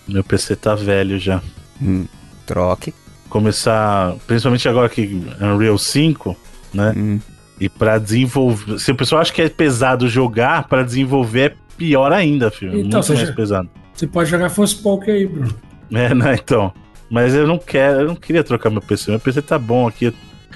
Meu 0.07 0.23
PC 0.23 0.57
tá 0.57 0.75
velho 0.75 1.19
já. 1.19 1.43
Hum, 1.83 2.07
troque. 2.47 2.95
Começar, 3.37 4.15
principalmente 4.27 4.67
agora 4.67 4.89
que 4.89 5.23
Unreal 5.41 5.77
5, 5.77 6.35
né? 6.73 6.95
Hum. 6.97 7.21
E 7.61 7.69
para 7.69 7.99
desenvolver. 7.99 8.79
Se 8.79 8.91
o 8.91 8.95
pessoal 8.95 9.21
acha 9.21 9.33
que 9.33 9.43
é 9.43 9.49
pesado 9.49 10.09
jogar, 10.09 10.67
para 10.69 10.83
desenvolver 10.83 11.53
é 11.53 11.55
pior 11.77 12.13
ainda, 12.13 12.51
filho. 12.51 12.79
Então, 12.79 13.01
Muito 13.01 13.15
mais 13.15 13.31
pesado. 13.33 13.69
Você 13.93 14.07
pode 14.07 14.31
jogar 14.31 14.49
Forspoken 14.49 15.15
aí, 15.15 15.27
Bruno. 15.27 15.55
É, 15.93 16.15
né, 16.15 16.35
então. 16.43 16.73
Mas 17.11 17.35
eu 17.35 17.47
não 17.47 17.59
quero, 17.59 18.01
eu 18.01 18.07
não 18.09 18.17
queria 18.17 18.43
trocar 18.43 18.71
meu 18.71 18.81
PC. 18.81 19.11
Meu 19.11 19.21
PC 19.21 19.43
tá 19.43 19.59
bom 19.59 19.87
aqui. 19.87 20.07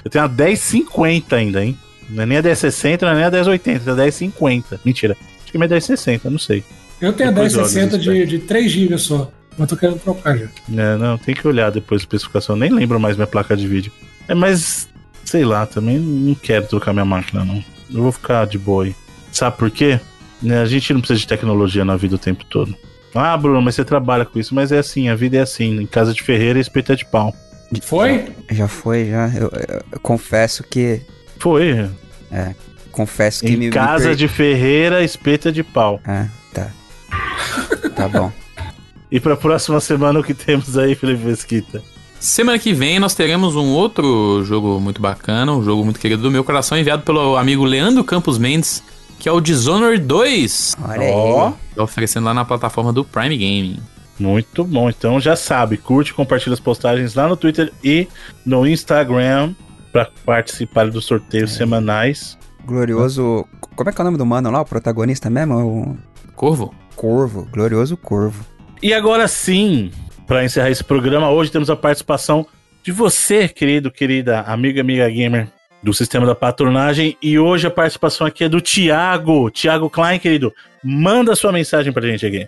Eu 0.03 0.09
tenho 0.09 0.25
a 0.25 0.27
1050 0.27 1.35
ainda, 1.35 1.63
hein? 1.63 1.77
Não 2.09 2.23
é 2.23 2.25
nem 2.25 2.37
a 2.39 2.41
1060, 2.41 3.05
não 3.05 3.13
é 3.13 3.15
nem 3.15 3.25
a 3.25 3.31
1080, 3.31 3.89
é 3.89 3.93
a 3.93 3.95
1050. 3.95 4.81
Mentira. 4.83 5.15
Acho 5.41 5.51
que 5.51 5.57
é 5.57 5.59
minha 5.59 5.69
1060, 5.69 6.29
não 6.29 6.39
sei. 6.39 6.63
Eu 6.99 7.13
tenho 7.13 7.29
depois 7.29 7.53
a 7.53 7.59
1060 7.59 7.97
de, 7.97 8.25
de 8.25 8.39
3 8.39 8.71
GB 8.71 8.97
só. 8.97 9.31
Mas 9.57 9.69
tô 9.69 9.75
querendo 9.75 9.99
trocar 9.99 10.37
já. 10.37 10.45
É, 10.45 10.97
não, 10.97 11.17
tem 11.17 11.35
que 11.35 11.47
olhar 11.47 11.71
depois 11.71 12.01
a 12.01 12.03
especificação. 12.03 12.55
Eu 12.55 12.59
nem 12.59 12.71
lembro 12.71 12.99
mais 12.99 13.15
minha 13.15 13.27
placa 13.27 13.55
de 13.55 13.67
vídeo. 13.67 13.91
É, 14.27 14.33
mas 14.33 14.89
sei 15.25 15.45
lá, 15.45 15.65
também 15.65 15.97
não 15.99 16.35
quero 16.35 16.67
trocar 16.67 16.93
minha 16.93 17.05
máquina, 17.05 17.45
não. 17.45 17.63
Eu 17.89 18.03
vou 18.03 18.11
ficar 18.11 18.45
de 18.45 18.57
boa 18.57 18.85
aí. 18.85 18.95
Sabe 19.31 19.57
por 19.57 19.69
quê? 19.69 19.99
Né, 20.41 20.61
a 20.61 20.65
gente 20.65 20.93
não 20.93 20.99
precisa 20.99 21.19
de 21.19 21.27
tecnologia 21.27 21.85
na 21.85 21.95
vida 21.95 22.15
o 22.15 22.19
tempo 22.19 22.43
todo. 22.45 22.75
Ah, 23.13 23.35
Bruno, 23.37 23.61
mas 23.61 23.75
você 23.75 23.85
trabalha 23.85 24.25
com 24.25 24.39
isso. 24.39 24.55
Mas 24.55 24.71
é 24.71 24.79
assim, 24.79 25.09
a 25.09 25.15
vida 25.15 25.37
é 25.37 25.41
assim. 25.41 25.81
Em 25.81 25.85
casa 25.85 26.13
de 26.13 26.23
Ferreira, 26.23 26.59
espeta 26.59 26.95
de 26.95 27.05
pau. 27.05 27.35
Foi? 27.81 28.33
Já 28.49 28.67
foi, 28.67 29.09
já. 29.09 29.27
Eu, 29.29 29.49
eu, 29.53 29.81
eu 29.91 29.99
confesso 29.99 30.63
que. 30.63 31.01
Foi. 31.37 31.89
É. 32.31 32.53
Confesso 32.91 33.41
que 33.41 33.53
em 33.53 33.57
me. 33.57 33.67
Em 33.67 33.69
casa 33.69 34.09
me 34.09 34.15
de 34.15 34.27
Ferreira, 34.27 35.03
espeta 35.03 35.51
de 35.51 35.63
pau. 35.63 35.99
Ah, 36.05 36.27
tá. 36.53 36.71
tá 37.95 38.07
bom. 38.07 38.31
E 39.11 39.19
pra 39.19 39.35
próxima 39.35 39.79
semana 39.81 40.19
o 40.19 40.23
que 40.23 40.33
temos 40.33 40.77
aí, 40.77 40.95
Felipe 40.95 41.25
Mesquita? 41.25 41.83
Semana 42.17 42.57
que 42.57 42.71
vem 42.71 42.99
nós 42.99 43.13
teremos 43.13 43.55
um 43.55 43.73
outro 43.73 44.41
jogo 44.45 44.79
muito 44.79 45.01
bacana, 45.01 45.51
um 45.51 45.61
jogo 45.61 45.83
muito 45.83 45.99
querido 45.99 46.21
do 46.21 46.31
meu 46.31 46.43
coração, 46.43 46.77
enviado 46.77 47.03
pelo 47.03 47.35
amigo 47.35 47.65
Leandro 47.65 48.03
Campos 48.03 48.37
Mendes, 48.37 48.81
que 49.19 49.27
é 49.27 49.31
o 49.31 49.41
Dishonored 49.41 50.01
2. 50.01 50.77
Olha 50.87 51.01
aí. 51.01 51.53
Tá 51.75 51.83
oferecendo 51.83 52.25
lá 52.25 52.33
na 52.33 52.45
plataforma 52.45 52.93
do 52.93 53.03
Prime 53.03 53.35
Gaming. 53.35 53.79
Muito 54.17 54.63
bom, 54.63 54.89
então 54.89 55.19
já 55.19 55.35
sabe, 55.35 55.77
curte, 55.77 56.13
compartilha 56.13 56.53
as 56.53 56.59
postagens 56.59 57.15
lá 57.15 57.27
no 57.27 57.35
Twitter 57.35 57.73
e 57.83 58.07
no 58.45 58.67
Instagram 58.67 59.53
para 59.91 60.07
participar 60.23 60.89
dos 60.89 61.05
sorteios 61.05 61.51
é. 61.53 61.57
semanais. 61.57 62.37
Glorioso. 62.63 63.45
Como 63.75 63.89
é 63.89 63.93
que 63.93 63.99
é 63.99 64.03
o 64.03 64.05
nome 64.05 64.17
do 64.17 64.25
mano 64.25 64.51
lá, 64.51 64.61
o 64.61 64.65
protagonista 64.65 65.29
mesmo? 65.29 65.55
O... 65.55 65.97
Corvo? 66.35 66.73
Corvo, 66.95 67.47
glorioso 67.51 67.97
Corvo. 67.97 68.45
E 68.83 68.95
agora 68.95 69.27
sim, 69.27 69.91
para 70.25 70.43
encerrar 70.43 70.71
esse 70.71 70.83
programa, 70.83 71.29
hoje 71.29 71.51
temos 71.51 71.69
a 71.69 71.75
participação 71.75 72.47
de 72.81 72.91
você, 72.91 73.47
querido, 73.47 73.91
querida 73.91 74.41
amiga, 74.41 74.81
amiga 74.81 75.07
gamer 75.07 75.47
do 75.83 75.93
sistema 75.93 76.25
da 76.25 76.33
patronagem. 76.33 77.15
E 77.21 77.37
hoje 77.37 77.67
a 77.67 77.69
participação 77.69 78.25
aqui 78.25 78.43
é 78.43 78.49
do 78.49 78.59
Thiago. 78.59 79.51
Thiago 79.51 79.87
Klein, 79.87 80.17
querido. 80.17 80.51
Manda 80.83 81.35
sua 81.35 81.51
mensagem 81.51 81.93
pra 81.93 82.07
gente 82.07 82.25
aqui. 82.25 82.47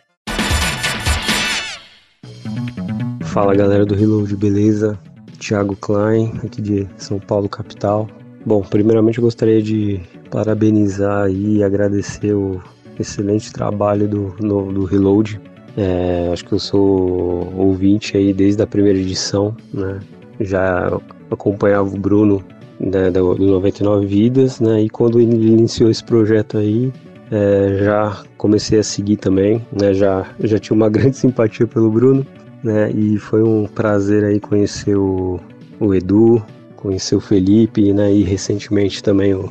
Fala 3.26 3.53
galera 3.53 3.85
do 3.85 3.93
Reload, 3.93 4.35
beleza? 4.35 4.99
Thiago 5.38 5.76
Klein, 5.76 6.34
aqui 6.43 6.64
de 6.64 6.88
São 6.97 7.19
Paulo, 7.19 7.47
capital. 7.47 8.10
Bom, 8.43 8.64
primeiramente 8.64 9.19
eu 9.19 9.23
gostaria 9.23 9.61
de 9.61 10.01
parabenizar 10.31 11.30
e 11.30 11.64
agradecer 11.64 12.34
o 12.34 12.60
excelente 12.99 13.53
trabalho 13.53 14.07
do, 14.07 14.35
no, 14.39 14.73
do 14.73 14.85
Reload 14.85 15.39
é, 15.75 16.29
acho 16.31 16.45
que 16.45 16.53
eu 16.53 16.59
sou 16.59 17.51
ouvinte 17.57 18.15
aí 18.15 18.33
desde 18.33 18.61
a 18.61 18.67
primeira 18.67 18.97
edição, 18.99 19.55
né? 19.73 19.99
Já 20.39 20.99
acompanhava 21.31 21.89
o 21.89 21.99
Bruno 21.99 22.43
né, 22.79 23.09
do, 23.09 23.35
do 23.35 23.45
99 23.45 24.05
Vidas, 24.05 24.59
né? 24.59 24.81
E 24.81 24.89
quando 24.89 25.19
ele 25.19 25.47
iniciou 25.47 25.89
esse 25.89 26.03
projeto 26.03 26.57
aí, 26.57 26.91
é, 27.31 27.79
já 27.83 28.23
comecei 28.37 28.79
a 28.79 28.83
seguir 28.83 29.17
também, 29.17 29.65
né? 29.71 29.93
Já, 29.93 30.27
já 30.41 30.59
tinha 30.59 30.75
uma 30.75 30.89
grande 30.91 31.17
simpatia 31.17 31.65
pelo 31.65 31.89
Bruno, 31.89 32.25
né? 32.63 32.91
E 32.91 33.17
foi 33.17 33.41
um 33.41 33.65
prazer 33.65 34.23
aí 34.23 34.39
conhecer 34.39 34.95
o, 34.95 35.39
o 35.79 35.93
Edu, 35.93 36.43
conhecer 36.75 37.15
o 37.15 37.19
Felipe, 37.19 37.91
né? 37.93 38.13
E 38.13 38.23
recentemente 38.23 39.01
também 39.01 39.33
o 39.33 39.49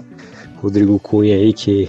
Rodrigo 0.59 0.99
Cunha 1.01 1.35
aí, 1.35 1.53
que 1.53 1.89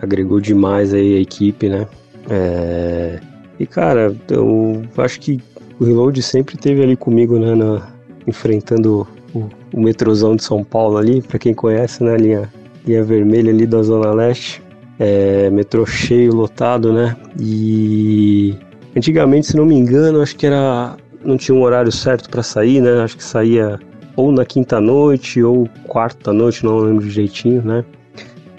agregou 0.00 0.38
demais 0.38 0.92
aí 0.92 1.16
a 1.16 1.20
equipe, 1.20 1.68
né? 1.68 1.86
É, 2.28 3.20
e 3.60 3.66
cara, 3.66 4.16
eu 4.30 4.82
acho 4.96 5.20
que 5.20 5.38
o 5.78 5.84
Reload 5.84 6.22
sempre 6.22 6.56
teve 6.56 6.82
ali 6.82 6.96
comigo, 6.96 7.38
né, 7.38 7.54
na, 7.54 7.88
enfrentando 8.26 9.06
o, 9.34 9.48
o 9.72 9.80
metrozão 9.80 10.34
de 10.34 10.42
São 10.42 10.64
Paulo 10.64 10.96
ali, 10.96 11.20
para 11.20 11.38
quem 11.38 11.52
conhece, 11.52 12.02
né, 12.02 12.16
linha, 12.16 12.50
linha 12.86 13.04
vermelha 13.04 13.52
ali 13.52 13.66
da 13.66 13.82
Zona 13.82 14.12
Leste. 14.12 14.62
É, 14.98 15.48
metrô 15.48 15.86
cheio, 15.86 16.34
lotado, 16.34 16.92
né? 16.92 17.16
E 17.40 18.54
antigamente, 18.94 19.46
se 19.46 19.56
não 19.56 19.64
me 19.64 19.74
engano, 19.74 20.20
acho 20.20 20.36
que 20.36 20.46
era 20.46 20.94
não 21.24 21.38
tinha 21.38 21.56
um 21.56 21.62
horário 21.62 21.90
certo 21.90 22.28
para 22.28 22.42
sair, 22.42 22.82
né? 22.82 23.02
Acho 23.02 23.16
que 23.16 23.24
saía 23.24 23.78
ou 24.14 24.30
na 24.30 24.44
quinta 24.44 24.78
noite 24.78 25.42
ou 25.42 25.66
quarta 25.86 26.34
noite, 26.34 26.64
não 26.64 26.78
lembro 26.78 27.08
direitinho, 27.08 27.62
né? 27.62 27.82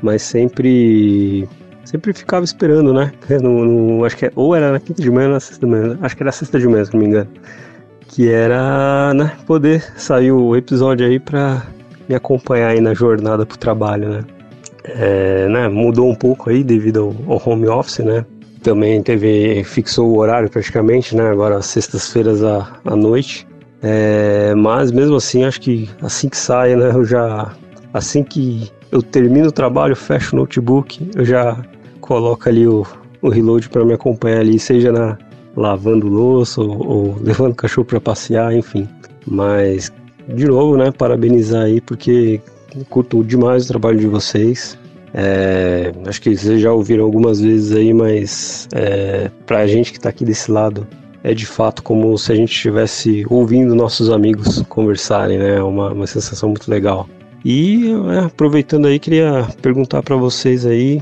Mas 0.02 0.23
sempre 0.23 1.48
sempre 1.84 2.14
ficava 2.14 2.44
esperando, 2.44 2.94
né? 2.94 3.12
No, 3.41 3.66
no, 3.66 4.06
acho 4.06 4.18
que 4.18 4.26
é, 4.26 4.32
ou 4.36 4.56
era 4.56 4.72
na 4.72 4.80
quinta 4.80 5.02
de 5.02 5.10
manhã 5.10 5.28
ou 5.28 5.34
na 5.34 5.40
sexta 5.40 5.66
de 5.66 5.72
manhã. 5.72 5.98
Acho 6.02 6.16
que 6.16 6.24
era 6.24 6.32
sexta 6.32 6.60
de 6.60 6.68
manhã, 6.68 6.86
se 6.86 6.94
não 6.94 6.99
me 6.99 7.08
engano. 7.08 7.30
Que 8.08 8.30
era, 8.30 9.14
né, 9.14 9.32
poder 9.45 9.82
sair 9.98 10.32
o 10.32 10.56
episódio 10.56 11.06
aí 11.06 11.20
pra 11.20 11.64
me 12.08 12.16
acompanhar 12.16 12.72
aí 12.72 12.82
na 12.82 12.94
jornada 12.94 13.45
pro 13.45 13.58
trabalho, 13.58 14.10
né? 14.10 14.24
É, 14.84 15.48
né 15.48 15.68
mudou 15.68 16.10
um 16.10 16.16
pouco 16.16 16.49
aí 16.49 16.64
devido 16.64 17.16
ao, 17.28 17.34
ao 17.34 17.41
home 17.45 17.68
office, 17.68 17.99
né? 17.99 18.26
Também 18.62 19.02
teve, 19.02 19.64
fixou 19.64 20.10
o 20.10 20.18
horário 20.18 20.49
praticamente, 20.49 21.16
né? 21.16 21.30
Agora 21.30 21.62
sextas-feiras 21.62 22.44
à, 22.44 22.80
à 22.86 22.95
noite. 22.95 23.48
É, 23.82 24.53
mas 24.56 24.91
mesmo 24.91 25.16
assim, 25.16 25.44
acho 25.44 25.60
que 25.60 25.90
assim 26.02 26.30
que 26.30 26.38
sai, 26.38 26.76
né? 26.76 26.91
Eu 26.94 27.03
já. 27.03 27.53
Assim 27.94 28.24
que 28.24 28.72
eu 28.92 29.02
termino 29.02 29.48
o 29.48 29.52
trabalho, 29.52 29.96
fecho 29.96 30.36
o 30.36 30.40
notebook, 30.40 31.10
eu 31.16 31.24
já 31.24 31.58
coloco 32.00 32.48
ali 32.50 32.68
o, 32.68 32.86
o 33.22 33.30
reload 33.30 33.70
para 33.70 33.86
me 33.86 33.94
acompanhar 33.94 34.42
ali, 34.42 34.60
seja 34.60 34.92
na 34.92 35.18
lavando 35.56 36.08
louça 36.08 36.62
ou, 36.62 36.88
ou 36.88 37.18
levando 37.22 37.54
o 37.54 37.56
cachorro 37.56 37.86
para 37.86 38.02
passear, 38.02 38.54
enfim. 38.54 38.88
Mas 39.26 39.92
de 40.28 40.46
novo, 40.46 40.78
né, 40.78 40.92
parabenizar 40.92 41.64
aí 41.64 41.82
porque 41.82 42.42
curto 42.90 43.24
demais 43.24 43.66
o 43.66 43.68
trabalho 43.68 44.00
de 44.00 44.08
vocês. 44.08 44.78
É, 45.14 45.92
acho 46.08 46.22
que 46.22 46.36
vocês 46.36 46.62
já 46.62 46.72
ouviram 46.72 47.04
algumas 47.04 47.42
vezes 47.42 47.76
aí, 47.76 47.94
mas 47.94 48.68
é, 48.74 49.30
pra 49.46 49.68
gente 49.68 49.92
que 49.92 50.00
tá 50.00 50.10
aqui 50.10 50.24
desse 50.24 50.50
lado, 50.50 50.88
é 51.24 51.34
de 51.34 51.46
fato 51.46 51.84
como 51.84 52.18
se 52.18 52.32
a 52.32 52.36
gente 52.36 52.52
estivesse 52.52 53.26
ouvindo 53.30 53.76
nossos 53.76 54.10
amigos 54.10 54.62
conversarem, 54.70 55.38
né? 55.38 55.58
É 55.58 55.64
uma, 55.64 55.92
uma 55.92 56.08
sensação 56.08 56.50
muito 56.50 56.70
legal. 56.72 57.08
E 57.44 57.92
é, 58.10 58.20
aproveitando 58.26 58.88
aí, 58.88 59.00
queria 59.00 59.48
perguntar 59.62 60.04
para 60.04 60.16
vocês 60.16 60.66
aí 60.66 61.02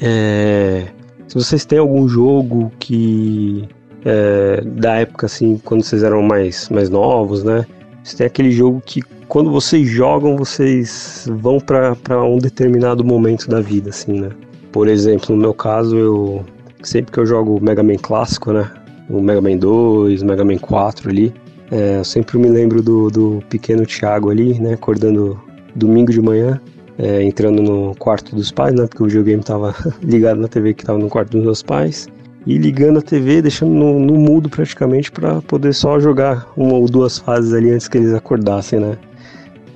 é, 0.00 0.88
se 1.26 1.34
vocês 1.34 1.64
têm 1.64 1.78
algum 1.78 2.08
jogo 2.08 2.72
que 2.78 3.68
é, 4.04 4.62
da 4.64 4.96
época 4.96 5.26
assim, 5.26 5.60
quando 5.64 5.82
vocês 5.82 6.02
eram 6.02 6.22
mais, 6.22 6.68
mais 6.70 6.88
novos, 6.88 7.44
né? 7.44 7.66
Se 8.02 8.16
tem 8.16 8.26
aquele 8.26 8.50
jogo 8.50 8.82
que 8.84 9.02
quando 9.28 9.50
vocês 9.50 9.86
jogam, 9.86 10.36
vocês 10.36 11.28
vão 11.30 11.58
para 11.60 12.24
um 12.24 12.38
determinado 12.38 13.04
momento 13.04 13.46
da 13.48 13.60
vida, 13.60 13.90
assim, 13.90 14.20
né? 14.20 14.30
Por 14.72 14.88
exemplo, 14.88 15.34
no 15.34 15.40
meu 15.40 15.52
caso, 15.52 15.96
eu 15.96 16.44
sempre 16.82 17.12
que 17.12 17.18
eu 17.18 17.26
jogo 17.26 17.62
Mega 17.62 17.82
Man 17.82 17.96
clássico, 17.96 18.52
né? 18.52 18.70
O 19.10 19.20
Mega 19.20 19.40
Man 19.40 19.56
2, 19.56 20.22
Mega 20.22 20.44
Man 20.44 20.58
4 20.58 21.10
ali, 21.10 21.34
é, 21.70 21.98
eu 21.98 22.04
sempre 22.04 22.38
me 22.38 22.48
lembro 22.48 22.82
do, 22.82 23.10
do 23.10 23.42
pequeno 23.50 23.84
Thiago 23.84 24.30
ali, 24.30 24.58
né? 24.58 24.74
Acordando 24.74 25.38
domingo 25.78 26.12
de 26.12 26.20
manhã, 26.20 26.60
é, 26.98 27.22
entrando 27.22 27.62
no 27.62 27.94
quarto 27.94 28.34
dos 28.34 28.50
pais, 28.50 28.74
né? 28.74 28.86
Porque 28.86 29.02
o 29.02 29.06
videogame 29.06 29.42
tava 29.42 29.74
ligado 30.02 30.40
na 30.40 30.48
TV 30.48 30.74
que 30.74 30.84
tava 30.84 30.98
no 30.98 31.08
quarto 31.08 31.32
dos 31.32 31.42
meus 31.42 31.62
pais. 31.62 32.08
E 32.46 32.56
ligando 32.56 32.98
a 32.98 33.02
TV, 33.02 33.42
deixando 33.42 33.72
no, 33.72 33.98
no 33.98 34.14
mudo 34.14 34.48
praticamente 34.48 35.10
para 35.10 35.40
poder 35.42 35.74
só 35.74 36.00
jogar 36.00 36.48
uma 36.56 36.74
ou 36.74 36.86
duas 36.86 37.18
fases 37.18 37.52
ali 37.52 37.70
antes 37.70 37.88
que 37.88 37.98
eles 37.98 38.14
acordassem, 38.14 38.80
né? 38.80 38.96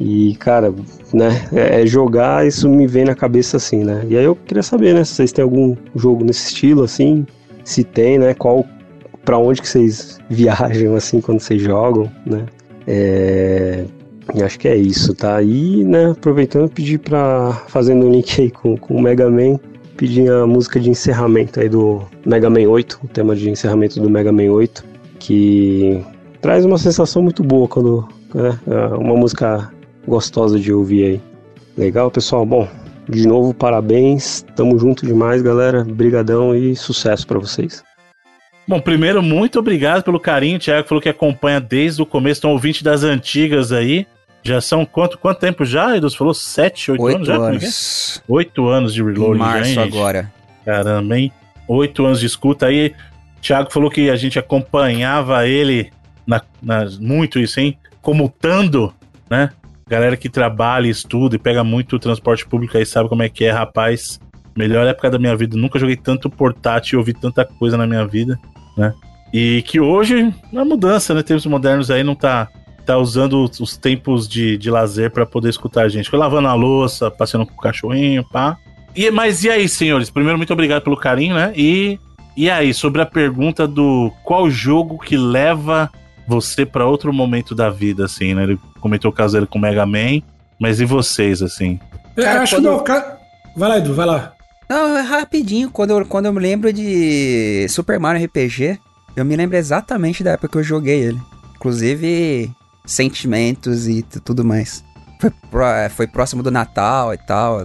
E, 0.00 0.34
cara, 0.36 0.74
né, 1.12 1.46
é, 1.52 1.82
é 1.82 1.86
jogar, 1.86 2.46
isso 2.46 2.68
me 2.68 2.86
vem 2.86 3.04
na 3.04 3.14
cabeça 3.14 3.56
assim, 3.56 3.84
né? 3.84 4.04
E 4.08 4.16
aí 4.16 4.24
eu 4.24 4.34
queria 4.34 4.62
saber, 4.62 4.94
né, 4.94 5.04
se 5.04 5.14
vocês 5.14 5.32
têm 5.32 5.42
algum 5.42 5.76
jogo 5.94 6.24
nesse 6.24 6.48
estilo, 6.48 6.82
assim, 6.82 7.26
se 7.62 7.84
tem, 7.84 8.18
né, 8.18 8.34
qual, 8.34 8.66
pra 9.24 9.38
onde 9.38 9.60
que 9.60 9.68
vocês 9.68 10.18
viajam, 10.28 10.96
assim, 10.96 11.20
quando 11.20 11.40
vocês 11.40 11.60
jogam, 11.62 12.10
né? 12.26 12.46
É, 12.86 13.84
acho 14.42 14.58
que 14.58 14.68
é 14.68 14.76
isso, 14.76 15.14
tá? 15.14 15.42
E, 15.42 15.84
né, 15.84 16.10
aproveitando, 16.10 16.70
pedir 16.70 16.98
pra, 16.98 17.52
fazendo 17.68 18.06
um 18.06 18.10
link 18.10 18.40
aí 18.40 18.50
com, 18.50 18.76
com 18.76 18.94
o 18.94 19.02
Mega 19.02 19.30
Man, 19.30 19.58
pedir 19.96 20.30
a 20.30 20.46
música 20.46 20.80
de 20.80 20.90
encerramento 20.90 21.60
aí 21.60 21.68
do 21.68 22.02
Mega 22.24 22.48
Man 22.48 22.68
8, 22.68 23.00
o 23.04 23.08
tema 23.08 23.34
de 23.34 23.50
encerramento 23.50 24.00
do 24.00 24.08
Mega 24.08 24.32
Man 24.32 24.50
8, 24.50 24.84
que 25.18 26.04
traz 26.40 26.64
uma 26.64 26.78
sensação 26.78 27.22
muito 27.22 27.42
boa 27.42 27.68
quando, 27.68 28.08
né, 28.34 28.58
é 28.66 28.94
uma 28.94 29.16
música 29.16 29.72
gostosa 30.06 30.58
de 30.58 30.72
ouvir 30.72 31.04
aí. 31.04 31.20
Legal, 31.76 32.10
pessoal? 32.10 32.44
Bom, 32.44 32.68
de 33.08 33.26
novo, 33.26 33.54
parabéns. 33.54 34.44
Tamo 34.54 34.78
junto 34.78 35.06
demais, 35.06 35.42
galera. 35.42 35.84
Brigadão 35.84 36.54
e 36.54 36.76
sucesso 36.76 37.26
para 37.26 37.38
vocês. 37.38 37.82
Bom, 38.66 38.80
primeiro, 38.80 39.22
muito 39.22 39.58
obrigado 39.58 40.02
pelo 40.02 40.20
carinho. 40.20 40.56
O 40.56 40.60
Thiago 40.60 40.86
falou 40.86 41.02
que 41.02 41.08
acompanha 41.08 41.60
desde 41.60 42.00
o 42.00 42.06
começo, 42.06 42.40
então 42.40 42.52
ouvinte 42.52 42.84
das 42.84 43.02
antigas 43.02 43.72
aí. 43.72 44.06
Já 44.42 44.60
são 44.60 44.84
quanto, 44.84 45.18
quanto 45.18 45.38
tempo 45.38 45.64
já, 45.64 45.96
Edu? 45.96 46.10
falou 46.10 46.34
sete, 46.34 46.90
oito, 46.90 47.02
oito 47.02 47.16
anos 47.16 47.26
já? 47.28 47.34
É 47.34 47.36
é? 47.36 47.40
Anos. 47.40 48.22
Oito 48.28 48.68
anos 48.68 48.94
de 48.94 49.02
reload. 49.02 49.36
Em 49.36 49.38
março 49.38 49.74
já, 49.74 49.82
agora. 49.82 50.32
Caramba, 50.64 51.18
hein? 51.18 51.32
Oito 51.68 52.04
anos 52.04 52.20
de 52.20 52.26
escuta 52.26 52.66
aí. 52.66 52.92
Thiago 53.40 53.72
falou 53.72 53.90
que 53.90 54.10
a 54.10 54.16
gente 54.16 54.38
acompanhava 54.38 55.46
ele 55.46 55.92
na, 56.26 56.40
na, 56.60 56.86
muito 57.00 57.38
isso, 57.38 57.60
hein? 57.60 57.78
Comutando, 58.00 58.92
né? 59.30 59.50
Galera 59.88 60.16
que 60.16 60.28
trabalha, 60.28 60.88
estuda 60.88 61.36
e 61.36 61.38
pega 61.38 61.62
muito 61.62 61.98
transporte 61.98 62.46
público 62.46 62.76
aí 62.76 62.86
sabe 62.86 63.08
como 63.08 63.22
é 63.22 63.28
que 63.28 63.44
é, 63.44 63.50
rapaz. 63.50 64.20
Melhor 64.56 64.86
época 64.86 65.10
da 65.10 65.18
minha 65.18 65.36
vida. 65.36 65.56
Nunca 65.56 65.78
joguei 65.78 65.96
tanto 65.96 66.28
portátil 66.28 66.96
e 66.96 66.98
ouvi 66.98 67.14
tanta 67.14 67.44
coisa 67.44 67.76
na 67.76 67.86
minha 67.86 68.06
vida, 68.06 68.38
né? 68.76 68.92
E 69.32 69.62
que 69.62 69.80
hoje, 69.80 70.32
na 70.52 70.64
mudança, 70.64 71.14
né? 71.14 71.22
Tempos 71.22 71.46
modernos 71.46 71.90
aí 71.90 72.04
não 72.04 72.14
tá, 72.14 72.48
tá 72.84 72.98
usando 72.98 73.44
os 73.44 73.76
tempos 73.76 74.28
de, 74.28 74.58
de 74.58 74.70
lazer 74.70 75.10
para 75.10 75.24
poder 75.24 75.48
escutar 75.48 75.84
a 75.84 75.88
gente. 75.88 76.10
Foi 76.10 76.18
lavando 76.18 76.48
a 76.48 76.54
louça, 76.54 77.10
passeando 77.10 77.46
com 77.46 77.54
o 77.54 77.60
cachorrinho, 77.62 78.24
pá. 78.24 78.56
E, 78.94 79.10
mas 79.10 79.42
e 79.44 79.50
aí, 79.50 79.68
senhores? 79.68 80.10
Primeiro, 80.10 80.36
muito 80.36 80.52
obrigado 80.52 80.82
pelo 80.82 80.96
carinho, 80.96 81.34
né? 81.34 81.52
E, 81.56 81.98
e 82.36 82.50
aí, 82.50 82.74
sobre 82.74 83.00
a 83.00 83.06
pergunta 83.06 83.66
do 83.66 84.12
qual 84.24 84.50
jogo 84.50 84.98
que 84.98 85.16
leva 85.16 85.90
você 86.26 86.64
para 86.66 86.86
outro 86.86 87.12
momento 87.12 87.54
da 87.54 87.70
vida, 87.70 88.04
assim, 88.04 88.34
né? 88.34 88.44
Ele 88.44 88.58
comentou 88.80 89.10
o 89.10 89.14
caso 89.14 89.34
dele 89.34 89.46
com 89.46 89.58
o 89.58 89.62
Mega 89.62 89.86
Man, 89.86 90.20
mas 90.60 90.80
e 90.80 90.84
vocês, 90.84 91.42
assim? 91.42 91.80
Eu 92.16 92.24
Cara, 92.24 92.42
acho 92.42 92.56
quando... 92.56 92.64
que 92.64 92.70
meu 92.70 92.80
caso. 92.80 93.06
Vai 93.56 93.68
lá, 93.68 93.78
Edu, 93.78 93.94
vai 93.94 94.06
lá. 94.06 94.32
Não, 94.68 94.96
é 94.96 95.02
rapidinho. 95.02 95.70
Quando 95.70 95.90
eu, 95.90 96.06
quando 96.06 96.26
eu 96.26 96.32
me 96.32 96.40
lembro 96.40 96.72
de 96.72 97.66
Super 97.68 97.98
Mario 98.00 98.24
RPG, 98.24 98.78
eu 99.14 99.24
me 99.24 99.36
lembro 99.36 99.56
exatamente 99.56 100.22
da 100.22 100.32
época 100.32 100.48
que 100.48 100.58
eu 100.58 100.62
joguei 100.62 101.00
ele. 101.00 101.20
Inclusive, 101.56 102.50
sentimentos 102.84 103.88
e 103.88 104.02
tudo 104.02 104.44
mais. 104.44 104.84
Foi, 105.20 105.32
é, 105.76 105.88
foi 105.88 106.06
próximo 106.06 106.42
do 106.42 106.50
Natal 106.50 107.14
e 107.14 107.18
tal. 107.18 107.64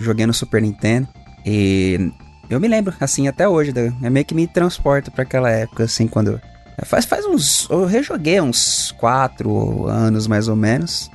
Joguei 0.00 0.26
no 0.26 0.34
Super 0.34 0.60
Nintendo. 0.60 1.06
E 1.44 2.12
eu 2.50 2.58
me 2.58 2.66
lembro, 2.66 2.94
assim, 3.00 3.28
até 3.28 3.48
hoje. 3.48 3.72
É 4.02 4.10
meio 4.10 4.26
que 4.26 4.34
me 4.34 4.46
transporta 4.46 5.10
para 5.10 5.22
aquela 5.22 5.50
época, 5.50 5.84
assim, 5.84 6.08
quando 6.08 6.40
Faz, 6.84 7.06
faz 7.06 7.24
uns. 7.24 7.66
Eu 7.70 7.86
rejoguei 7.86 8.40
uns 8.40 8.92
4 8.98 9.86
anos 9.86 10.26
mais 10.26 10.48
ou 10.48 10.56
menos. 10.56 11.10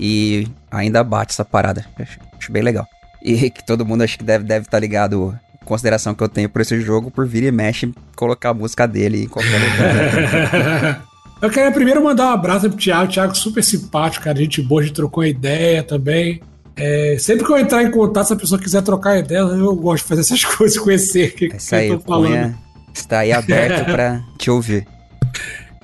E 0.00 0.48
ainda 0.70 1.04
bate 1.04 1.32
essa 1.32 1.44
parada. 1.44 1.84
Acho, 1.98 2.18
acho 2.36 2.52
bem 2.52 2.62
legal. 2.62 2.86
E 3.22 3.48
que 3.50 3.64
todo 3.64 3.86
mundo 3.86 4.02
acho 4.02 4.18
que 4.18 4.24
deve 4.24 4.44
estar 4.44 4.54
deve 4.54 4.66
tá 4.66 4.78
ligado. 4.78 5.38
Consideração 5.64 6.14
que 6.14 6.22
eu 6.22 6.28
tenho 6.28 6.48
por 6.48 6.60
esse 6.60 6.78
jogo, 6.80 7.10
por 7.10 7.26
vir 7.26 7.42
e 7.44 7.50
mexe 7.50 7.90
colocar 8.14 8.50
a 8.50 8.54
música 8.54 8.86
dele 8.86 9.24
em 9.24 9.28
qualquer 9.28 9.58
lugar. 9.58 11.06
eu 11.44 11.50
quero 11.50 11.72
primeiro 11.72 12.02
mandar 12.02 12.30
um 12.30 12.32
abraço 12.32 12.68
pro 12.68 12.78
Thiago. 12.78 13.12
Thiago 13.12 13.36
super 13.36 13.62
simpático, 13.62 14.24
cara. 14.24 14.38
Gente 14.38 14.62
boa, 14.62 14.80
a 14.80 14.84
gente 14.84 14.94
trocou 14.94 15.24
ideia 15.24 15.82
também. 15.82 16.40
É, 16.76 17.16
sempre 17.18 17.44
que 17.44 17.52
eu 17.52 17.58
entrar 17.58 17.82
em 17.82 17.90
contato, 17.90 18.26
se 18.26 18.32
a 18.32 18.36
pessoa 18.36 18.60
quiser 18.60 18.82
trocar 18.82 19.18
ideia, 19.18 19.38
eu 19.40 19.76
gosto 19.76 20.02
de 20.02 20.08
fazer 20.08 20.20
essas 20.22 20.42
coisas, 20.56 20.78
conhecer 20.78 21.28
o 21.28 21.32
que, 21.32 21.48
que 21.48 21.74
eu 21.74 21.98
tô 21.98 22.04
falando. 22.06 22.54
Está 22.92 23.20
aí 23.20 23.32
aberto 23.32 23.84
para 23.92 24.24
te 24.38 24.50
ouvir. 24.50 24.86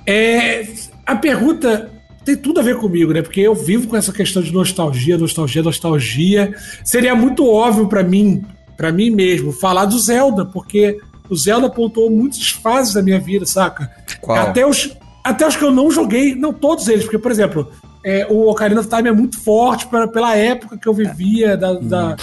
É, 0.05 0.65
a 1.05 1.15
pergunta 1.15 1.91
tem 2.25 2.35
tudo 2.35 2.59
a 2.59 2.63
ver 2.63 2.77
comigo, 2.77 3.13
né? 3.13 3.21
Porque 3.21 3.41
eu 3.41 3.53
vivo 3.53 3.87
com 3.87 3.95
essa 3.95 4.11
questão 4.11 4.41
de 4.41 4.51
nostalgia, 4.51 5.17
nostalgia, 5.17 5.63
nostalgia. 5.63 6.55
Seria 6.83 7.15
muito 7.15 7.47
óbvio 7.47 7.87
para 7.87 8.03
mim, 8.03 8.43
para 8.75 8.91
mim 8.91 9.09
mesmo, 9.11 9.51
falar 9.51 9.85
do 9.85 9.97
Zelda, 9.99 10.45
porque 10.45 10.97
o 11.29 11.35
Zelda 11.35 11.67
apontou 11.67 12.09
muitas 12.09 12.49
fases 12.49 12.93
da 12.93 13.01
minha 13.01 13.19
vida, 13.19 13.45
saca? 13.45 13.89
Qual? 14.19 14.37
Até 14.37 14.65
os, 14.65 14.97
até 15.23 15.47
os 15.47 15.55
que 15.55 15.63
eu 15.63 15.71
não 15.71 15.91
joguei, 15.91 16.35
não 16.35 16.53
todos 16.53 16.87
eles, 16.87 17.03
porque, 17.03 17.17
por 17.17 17.31
exemplo, 17.31 17.71
é, 18.03 18.25
o 18.29 18.49
Ocarina 18.49 18.81
of 18.81 18.89
Time 18.89 19.09
é 19.09 19.11
muito 19.11 19.39
forte 19.39 19.85
pra, 19.87 20.07
pela 20.07 20.35
época 20.35 20.77
que 20.77 20.87
eu 20.87 20.93
vivia. 20.93 21.55
Da, 21.55 21.73
da... 21.73 22.15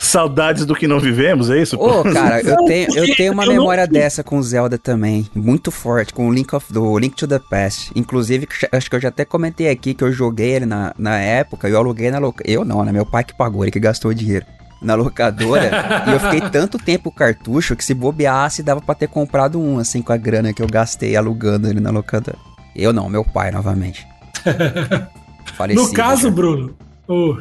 Saudades 0.00 0.64
do 0.64 0.74
que 0.74 0.88
não 0.88 0.98
vivemos, 0.98 1.50
é 1.50 1.60
isso? 1.60 1.76
Ô, 1.76 2.00
oh, 2.00 2.02
cara, 2.04 2.40
eu 2.40 2.56
tenho, 2.64 2.96
eu 2.96 3.14
tenho 3.14 3.32
uma 3.32 3.44
eu 3.44 3.52
memória 3.52 3.84
não... 3.84 3.92
dessa 3.92 4.24
com 4.24 4.40
Zelda 4.42 4.78
também. 4.78 5.28
Muito 5.34 5.70
forte, 5.70 6.14
com 6.14 6.28
o 6.28 6.32
Link, 6.32 6.54
of, 6.54 6.72
do 6.72 6.98
Link 6.98 7.14
to 7.14 7.28
the 7.28 7.38
Past. 7.38 7.92
Inclusive, 7.94 8.48
acho 8.72 8.88
que 8.88 8.96
eu 8.96 9.00
já 9.00 9.08
até 9.08 9.24
comentei 9.24 9.68
aqui 9.68 9.92
que 9.92 10.02
eu 10.02 10.12
joguei 10.12 10.52
ele 10.52 10.66
na, 10.66 10.94
na 10.98 11.18
época, 11.18 11.68
eu 11.68 11.76
aluguei 11.76 12.10
na 12.10 12.18
locadora. 12.18 12.50
Eu 12.50 12.64
não, 12.64 12.82
né? 12.84 12.92
Meu 12.92 13.04
pai 13.04 13.24
que 13.24 13.36
pagou, 13.36 13.64
ele 13.64 13.70
que 13.70 13.80
gastou 13.80 14.14
dinheiro. 14.14 14.46
Na 14.82 14.94
locadora, 14.94 16.04
e 16.06 16.12
eu 16.12 16.20
fiquei 16.20 16.50
tanto 16.50 16.78
tempo 16.78 17.10
cartucho 17.10 17.74
que 17.74 17.84
se 17.84 17.94
bobeasse 17.94 18.62
dava 18.62 18.82
pra 18.82 18.94
ter 18.94 19.08
comprado 19.08 19.58
um, 19.58 19.78
assim, 19.78 20.02
com 20.02 20.12
a 20.12 20.16
grana 20.16 20.52
que 20.52 20.62
eu 20.62 20.66
gastei 20.66 21.16
alugando 21.16 21.68
ele 21.68 21.80
na 21.80 21.90
locadora. 21.90 22.36
Eu 22.76 22.92
não, 22.92 23.08
meu 23.08 23.24
pai 23.24 23.50
novamente. 23.50 24.06
no 25.74 25.92
caso, 25.92 26.24
já. 26.24 26.30
Bruno, 26.30 26.76
oh, 27.08 27.36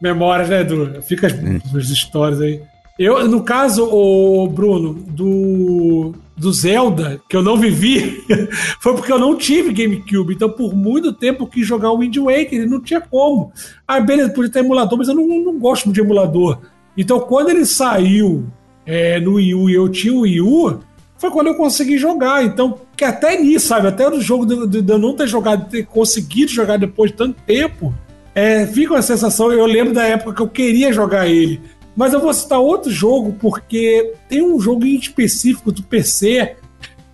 memórias, 0.00 0.48
né, 0.48 0.62
Edu? 0.62 1.00
Fica 1.02 1.28
as, 1.28 1.34
hum. 1.34 1.60
as 1.76 1.88
histórias 1.88 2.40
aí. 2.40 2.60
Eu, 2.98 3.28
no 3.28 3.42
caso, 3.42 3.84
o 3.84 4.48
Bruno, 4.48 4.94
do, 4.94 6.14
do 6.36 6.52
Zelda, 6.52 7.20
que 7.28 7.36
eu 7.36 7.42
não 7.42 7.58
vivi, 7.58 8.24
foi 8.80 8.94
porque 8.94 9.12
eu 9.12 9.18
não 9.18 9.36
tive 9.36 9.72
GameCube. 9.72 10.34
Então, 10.34 10.48
por 10.48 10.74
muito 10.74 11.12
tempo, 11.12 11.42
eu 11.42 11.46
quis 11.46 11.66
jogar 11.66 11.90
o 11.90 11.98
Wind 11.98 12.16
Waker 12.16 12.68
não 12.68 12.80
tinha 12.80 13.00
como. 13.00 13.52
Ah, 13.86 14.00
beleza, 14.00 14.30
podia 14.32 14.50
ter 14.50 14.60
emulador, 14.60 14.96
mas 14.96 15.08
eu 15.08 15.14
não, 15.14 15.26
não 15.26 15.58
gosto 15.58 15.92
de 15.92 16.00
emulador. 16.00 16.58
Então, 16.96 17.20
quando 17.20 17.50
ele 17.50 17.66
saiu 17.66 18.46
é, 18.86 19.20
no 19.20 19.34
Wii 19.34 19.54
U 19.54 19.68
e 19.70 19.74
eu 19.74 19.88
tinha 19.90 20.14
o 20.14 20.20
Wii 20.20 20.40
U, 20.40 20.80
foi 21.18 21.30
quando 21.30 21.48
eu 21.48 21.54
consegui 21.54 21.98
jogar. 21.98 22.44
Então, 22.44 22.78
que 22.96 23.04
até 23.04 23.38
nisso, 23.38 23.66
sabe? 23.66 23.88
Até 23.88 24.08
no 24.08 24.22
jogo 24.22 24.46
de, 24.46 24.66
de, 24.66 24.80
de 24.80 24.92
eu 24.92 24.98
não 24.98 25.14
ter 25.14 25.26
jogado, 25.26 25.68
ter 25.68 25.84
conseguido 25.84 26.50
jogar 26.50 26.78
depois 26.78 27.10
de 27.10 27.16
tanto 27.18 27.36
tempo, 27.46 27.92
É, 28.34 28.66
fica 28.66 28.92
uma 28.92 29.00
sensação, 29.00 29.50
eu 29.50 29.64
lembro 29.64 29.94
da 29.94 30.04
época 30.04 30.34
que 30.34 30.42
eu 30.42 30.48
queria 30.48 30.92
jogar 30.92 31.26
ele. 31.26 31.58
Mas 31.96 32.12
eu 32.12 32.20
vou 32.20 32.32
citar 32.34 32.60
outro 32.60 32.90
jogo, 32.90 33.34
porque 33.40 34.12
tem 34.28 34.42
um 34.42 34.60
jogo 34.60 34.84
em 34.84 34.96
específico 34.96 35.72
do 35.72 35.82
PC, 35.82 36.56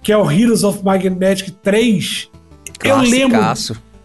que 0.02 0.10
é 0.10 0.16
o 0.16 0.28
Heroes 0.28 0.64
of 0.64 0.80
Magic 0.84 1.52
3. 1.52 2.28
Eu 2.82 2.98
lembro. 2.98 3.40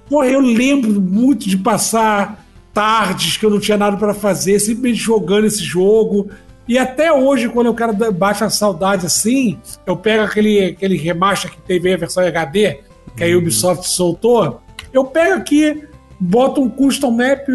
Pô, 0.08 0.24
eu 0.24 0.40
lembro 0.40 1.02
muito 1.02 1.50
de 1.50 1.58
passar 1.58 2.46
tardes 2.74 3.38
que 3.38 3.46
eu 3.46 3.50
não 3.50 3.60
tinha 3.60 3.76
nada 3.78 3.98
para 3.98 4.14
fazer, 4.14 4.60
simplesmente 4.60 5.02
jogando 5.04 5.48
esse 5.48 5.64
jogo. 5.64 6.30
E 6.68 6.78
até 6.78 7.12
hoje, 7.12 7.50
quando 7.50 7.68
eu 7.68 7.74
quero 7.74 7.94
baixar 8.14 8.46
a 8.46 8.50
saudade 8.50 9.06
assim, 9.06 9.58
eu 9.86 9.98
pego 9.98 10.24
aquele, 10.24 10.66
aquele 10.66 10.96
remaster 10.96 11.50
que 11.50 11.60
teve 11.62 11.92
a 11.92 11.98
versão 11.98 12.24
HD, 12.24 12.82
que 13.16 13.24
a 13.24 13.28
uhum. 13.28 13.38
Ubisoft 13.40 13.90
soltou, 13.90 14.62
eu 14.94 15.06
pego 15.06 15.34
aqui, 15.34 15.84
boto 16.20 16.62
um 16.62 16.70
custom 16.70 17.12
map, 17.12 17.48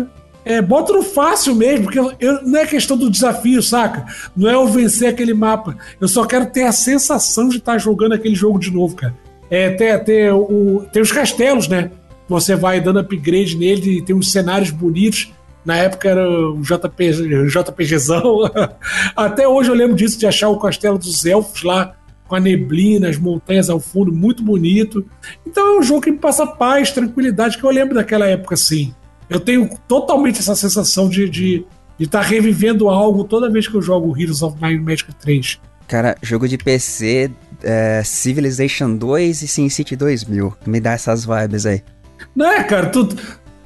é, 0.45 0.61
bota 0.61 0.93
no 0.93 1.03
fácil 1.03 1.55
mesmo, 1.55 1.85
porque 1.85 1.99
eu, 1.99 2.13
eu, 2.19 2.43
não 2.43 2.59
é 2.59 2.67
questão 2.67 2.97
do 2.97 3.11
desafio, 3.11 3.63
saca? 3.63 4.07
Não 4.37 4.49
é 4.49 4.55
eu 4.55 4.67
vencer 4.67 5.09
aquele 5.09 5.35
mapa. 5.35 5.77
Eu 6.01 6.09
só 6.09 6.25
quero 6.25 6.47
ter 6.47 6.65
a 6.65 6.73
sensação 6.73 7.49
de 7.49 7.59
estar 7.59 7.79
jogando 7.79 8.13
aquele 8.13 8.35
jogo 8.35 8.59
de 8.59 8.71
novo, 8.71 8.97
cara. 8.97 9.15
É, 9.49 9.71
ter, 9.71 10.03
ter, 10.05 10.33
o, 10.33 10.85
tem 10.93 11.03
os 11.03 11.13
castelos, 11.13 11.69
né? 11.69 11.91
Você 12.29 12.57
vai 12.57 12.81
dando 12.81 12.99
upgrade 12.99 13.57
nele, 13.57 14.03
tem 14.03 14.17
uns 14.17 14.33
cenários 14.33 14.71
bonitos. 14.71 15.33
Na 15.65 15.77
época 15.77 16.09
era 16.09 16.29
o 16.29 16.61
JP, 16.61 17.47
JPGzão. 17.47 18.51
Até 19.15 19.47
hoje 19.47 19.71
eu 19.71 19.75
lembro 19.75 19.95
disso, 19.95 20.19
de 20.19 20.27
achar 20.27 20.49
o 20.49 20.59
castelo 20.59 20.99
dos 20.99 21.25
elfos 21.25 21.63
lá, 21.63 21.95
com 22.27 22.35
a 22.35 22.41
neblina, 22.41 23.09
as 23.09 23.19
montanhas 23.19 23.71
ao 23.71 23.79
fundo, 23.79 24.11
muito 24.11 24.43
bonito. 24.43 25.07
Então 25.47 25.77
é 25.77 25.79
um 25.79 25.83
jogo 25.83 26.01
que 26.01 26.11
me 26.11 26.19
passa 26.19 26.47
paz, 26.47 26.91
tranquilidade, 26.91 27.59
que 27.59 27.65
eu 27.65 27.71
lembro 27.71 27.95
daquela 27.95 28.27
época 28.27 28.55
assim. 28.55 28.93
Eu 29.33 29.41
tenho 29.41 29.69
totalmente 29.89 30.39
essa 30.39 30.55
sensação 30.55 31.09
de 31.09 31.25
estar 31.25 31.33
de, 31.33 31.67
de 31.99 32.07
tá 32.07 32.21
revivendo 32.21 32.89
algo 32.89 33.25
toda 33.25 33.51
vez 33.51 33.67
que 33.67 33.75
eu 33.75 33.83
jogo 33.83 34.19
Heroes 34.19 34.43
of 34.43 34.57
Might 34.63 34.81
Magic 34.81 35.15
3. 35.15 35.61
Cara, 35.89 36.17
jogo 36.23 36.49
de 36.49 36.57
PC, 36.57 37.31
é, 37.63 38.03
Civilization 38.05 38.97
2 38.97 39.43
e 39.43 39.49
SimCity 39.49 39.97
2000. 39.97 40.57
Me 40.67 40.81
dá 40.81 40.93
essas 40.93 41.25
vibes 41.25 41.67
aí. 41.67 41.83
Não 42.35 42.47
é, 42.47 42.63
cara, 42.63 42.87
tu, 42.87 43.09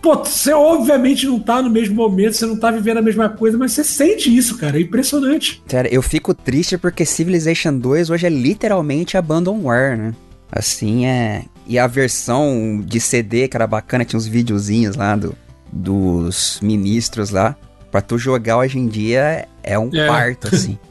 pô, 0.02 0.16
você 0.24 0.52
obviamente 0.52 1.26
não 1.26 1.38
tá 1.38 1.60
no 1.62 1.70
mesmo 1.70 1.94
momento, 1.94 2.34
você 2.34 2.46
não 2.46 2.56
tá 2.56 2.70
vivendo 2.70 2.98
a 2.98 3.02
mesma 3.02 3.28
coisa, 3.28 3.58
mas 3.58 3.72
você 3.72 3.84
sente 3.84 4.34
isso, 4.34 4.56
cara, 4.56 4.78
é 4.78 4.82
impressionante. 4.82 5.62
Cara, 5.68 5.88
eu 5.88 6.02
fico 6.02 6.34
triste 6.34 6.78
porque 6.78 7.04
Civilization 7.04 7.76
2 7.78 8.10
hoje 8.10 8.26
é 8.26 8.30
literalmente 8.30 9.16
abandonware, 9.16 9.96
né? 9.96 10.14
Assim 10.50 11.06
é. 11.06 11.44
E 11.66 11.78
a 11.78 11.86
versão 11.86 12.82
de 12.84 13.00
CD 13.00 13.48
que 13.48 13.56
era 13.56 13.66
bacana, 13.66 14.04
tinha 14.04 14.18
uns 14.18 14.26
videozinhos 14.26 14.96
lá 14.96 15.16
do, 15.16 15.34
dos 15.76 16.58
ministros 16.62 17.30
lá. 17.30 17.56
Pra 17.90 18.00
tu 18.00 18.18
jogar 18.18 18.58
hoje 18.58 18.78
em 18.78 18.88
dia 18.88 19.46
é 19.62 19.78
um 19.78 19.90
é. 19.94 20.06
parto, 20.06 20.48
assim. 20.54 20.78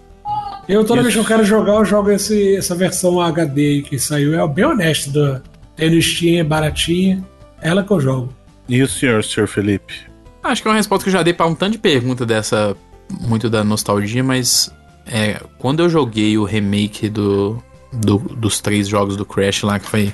Eu, 0.67 0.83
toda 0.83 1.03
vez 1.03 1.13
que 1.13 1.19
eu 1.19 1.25
quero 1.25 1.45
jogar, 1.45 1.73
eu 1.73 1.85
jogo 1.85 2.09
esse, 2.09 2.55
essa 2.55 2.73
versão 2.73 3.21
HD 3.21 3.83
que 3.83 3.99
saiu. 3.99 4.33
É 4.33 4.47
bem 4.47 4.65
honesto. 4.65 5.11
Do, 5.11 5.39
tem 5.75 5.91
no 5.91 6.01
Steam, 6.01 6.39
é 6.39 6.43
baratinha. 6.43 7.23
É 7.61 7.69
ela 7.69 7.83
que 7.83 7.91
eu 7.91 7.99
jogo. 7.99 8.33
E 8.67 8.81
o 8.81 8.87
senhor, 8.87 9.23
senhor 9.23 9.45
Felipe? 9.45 9.93
Acho 10.41 10.63
que 10.63 10.67
é 10.67 10.71
uma 10.71 10.77
resposta 10.77 11.03
que 11.03 11.09
eu 11.09 11.13
já 11.13 11.21
dei 11.21 11.35
pra 11.35 11.45
um 11.45 11.53
tanto 11.53 11.73
de 11.73 11.77
pergunta 11.77 12.25
dessa, 12.25 12.75
muito 13.21 13.47
da 13.47 13.63
nostalgia, 13.63 14.23
mas 14.23 14.73
é, 15.05 15.39
quando 15.59 15.81
eu 15.81 15.89
joguei 15.89 16.35
o 16.35 16.43
remake 16.43 17.09
do, 17.09 17.61
do, 17.93 18.17
dos 18.17 18.59
três 18.59 18.87
jogos 18.87 19.15
do 19.15 19.25
Crash 19.25 19.61
lá, 19.61 19.77
que 19.79 19.87
foi 19.87 20.13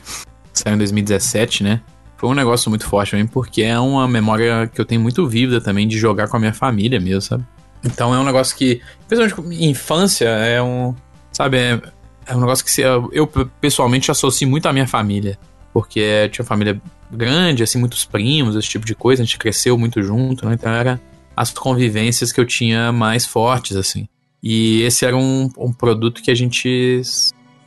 saiu 0.53 0.75
em 0.75 0.79
2017, 0.79 1.63
né? 1.63 1.81
Foi 2.21 2.29
um 2.29 2.35
negócio 2.35 2.69
muito 2.69 2.85
forte 2.85 3.09
também, 3.09 3.25
porque 3.25 3.63
é 3.63 3.79
uma 3.79 4.07
memória 4.07 4.69
que 4.71 4.79
eu 4.79 4.85
tenho 4.85 5.01
muito 5.01 5.27
vívida 5.27 5.59
também 5.59 5.87
de 5.87 5.97
jogar 5.97 6.27
com 6.27 6.37
a 6.37 6.39
minha 6.39 6.53
família 6.53 6.99
mesmo, 6.99 7.19
sabe? 7.19 7.43
Então 7.83 8.13
é 8.13 8.19
um 8.19 8.23
negócio 8.23 8.55
que, 8.55 8.79
principalmente 9.07 9.65
infância, 9.65 10.27
é 10.27 10.61
um. 10.61 10.93
Sabe, 11.31 11.57
é, 11.57 11.81
é 12.27 12.35
um 12.35 12.39
negócio 12.39 12.63
que 12.63 12.79
eu 13.11 13.25
pessoalmente 13.59 14.11
associo 14.11 14.47
muito 14.47 14.67
à 14.67 14.71
minha 14.71 14.85
família. 14.85 15.35
Porque 15.73 16.29
tinha 16.31 16.43
uma 16.43 16.47
família 16.47 16.79
grande, 17.09 17.63
assim, 17.63 17.79
muitos 17.79 18.05
primos, 18.05 18.55
esse 18.55 18.69
tipo 18.69 18.85
de 18.85 18.93
coisa, 18.93 19.23
a 19.23 19.25
gente 19.25 19.39
cresceu 19.39 19.75
muito 19.75 20.03
junto, 20.03 20.45
né? 20.45 20.53
Então 20.53 20.71
era 20.71 21.01
as 21.35 21.51
convivências 21.51 22.31
que 22.31 22.39
eu 22.39 22.45
tinha 22.45 22.91
mais 22.91 23.25
fortes, 23.25 23.75
assim. 23.75 24.07
E 24.43 24.83
esse 24.83 25.07
era 25.07 25.17
um, 25.17 25.49
um 25.57 25.73
produto 25.73 26.21
que 26.21 26.29
a 26.29 26.35
gente 26.35 27.01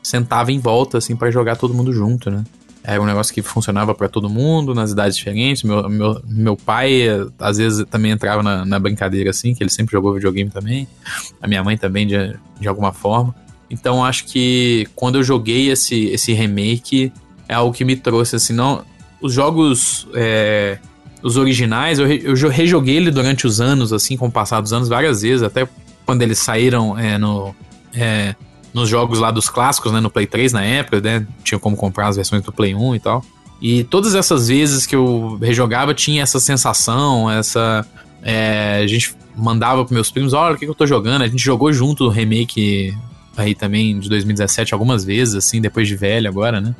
sentava 0.00 0.52
em 0.52 0.60
volta, 0.60 0.98
assim, 0.98 1.16
para 1.16 1.28
jogar 1.32 1.56
todo 1.56 1.74
mundo 1.74 1.92
junto, 1.92 2.30
né? 2.30 2.44
Era 2.86 3.00
um 3.00 3.06
negócio 3.06 3.32
que 3.32 3.40
funcionava 3.40 3.94
para 3.94 4.10
todo 4.10 4.28
mundo, 4.28 4.74
nas 4.74 4.92
idades 4.92 5.16
diferentes. 5.16 5.62
Meu, 5.62 5.88
meu, 5.88 6.20
meu 6.26 6.56
pai, 6.56 7.04
às 7.38 7.56
vezes, 7.56 7.82
também 7.90 8.12
entrava 8.12 8.42
na, 8.42 8.62
na, 8.66 8.78
brincadeira, 8.78 9.30
assim, 9.30 9.54
que 9.54 9.62
ele 9.62 9.70
sempre 9.70 9.92
jogou 9.92 10.12
videogame 10.12 10.50
também. 10.50 10.86
A 11.40 11.48
minha 11.48 11.64
mãe 11.64 11.78
também, 11.78 12.06
de, 12.06 12.36
de 12.60 12.68
alguma 12.68 12.92
forma. 12.92 13.34
Então, 13.70 14.04
acho 14.04 14.26
que 14.26 14.86
quando 14.94 15.16
eu 15.16 15.22
joguei 15.22 15.70
esse, 15.70 16.08
esse 16.08 16.34
remake, 16.34 17.10
é 17.48 17.54
algo 17.54 17.72
que 17.72 17.86
me 17.86 17.96
trouxe, 17.96 18.36
assim, 18.36 18.52
não... 18.52 18.84
Os 19.18 19.32
jogos... 19.32 20.06
É, 20.12 20.78
os 21.22 21.38
originais, 21.38 21.98
eu, 21.98 22.06
eu 22.06 22.50
rejoguei 22.50 22.98
ele 22.98 23.10
durante 23.10 23.46
os 23.46 23.58
anos, 23.58 23.94
assim, 23.94 24.14
com 24.14 24.26
o 24.26 24.30
passar 24.30 24.60
dos 24.60 24.74
anos, 24.74 24.90
várias 24.90 25.22
vezes, 25.22 25.42
até 25.42 25.66
quando 26.04 26.20
eles 26.20 26.38
saíram 26.38 26.98
é, 26.98 27.16
no, 27.16 27.54
é, 27.94 28.34
nos 28.74 28.88
jogos 28.88 29.20
lá 29.20 29.30
dos 29.30 29.48
clássicos, 29.48 29.92
né, 29.92 30.00
no 30.00 30.10
Play 30.10 30.26
3 30.26 30.52
na 30.52 30.62
época, 30.62 31.00
né, 31.00 31.26
tinha 31.44 31.58
como 31.58 31.76
comprar 31.76 32.08
as 32.08 32.16
versões 32.16 32.42
do 32.42 32.52
Play 32.52 32.74
1 32.74 32.96
e 32.96 33.00
tal. 33.00 33.24
E 33.62 33.84
todas 33.84 34.14
essas 34.14 34.48
vezes 34.48 34.84
que 34.84 34.94
eu 34.94 35.38
rejogava 35.40 35.94
tinha 35.94 36.22
essa 36.22 36.38
sensação, 36.40 37.30
essa. 37.30 37.86
É, 38.22 38.80
a 38.82 38.86
gente 38.86 39.14
mandava 39.34 39.82
pros 39.84 39.94
meus 39.94 40.10
primos: 40.10 40.32
olha 40.32 40.54
o 40.54 40.58
que, 40.58 40.64
que 40.66 40.70
eu 40.70 40.74
tô 40.74 40.86
jogando. 40.86 41.22
A 41.22 41.28
gente 41.28 41.42
jogou 41.42 41.72
junto 41.72 42.04
o 42.04 42.08
remake 42.08 42.94
aí 43.36 43.54
também 43.54 43.98
de 43.98 44.08
2017 44.08 44.74
algumas 44.74 45.04
vezes, 45.04 45.34
assim, 45.34 45.60
depois 45.60 45.88
de 45.88 45.96
velho 45.96 46.28
agora, 46.28 46.60
né? 46.60 46.74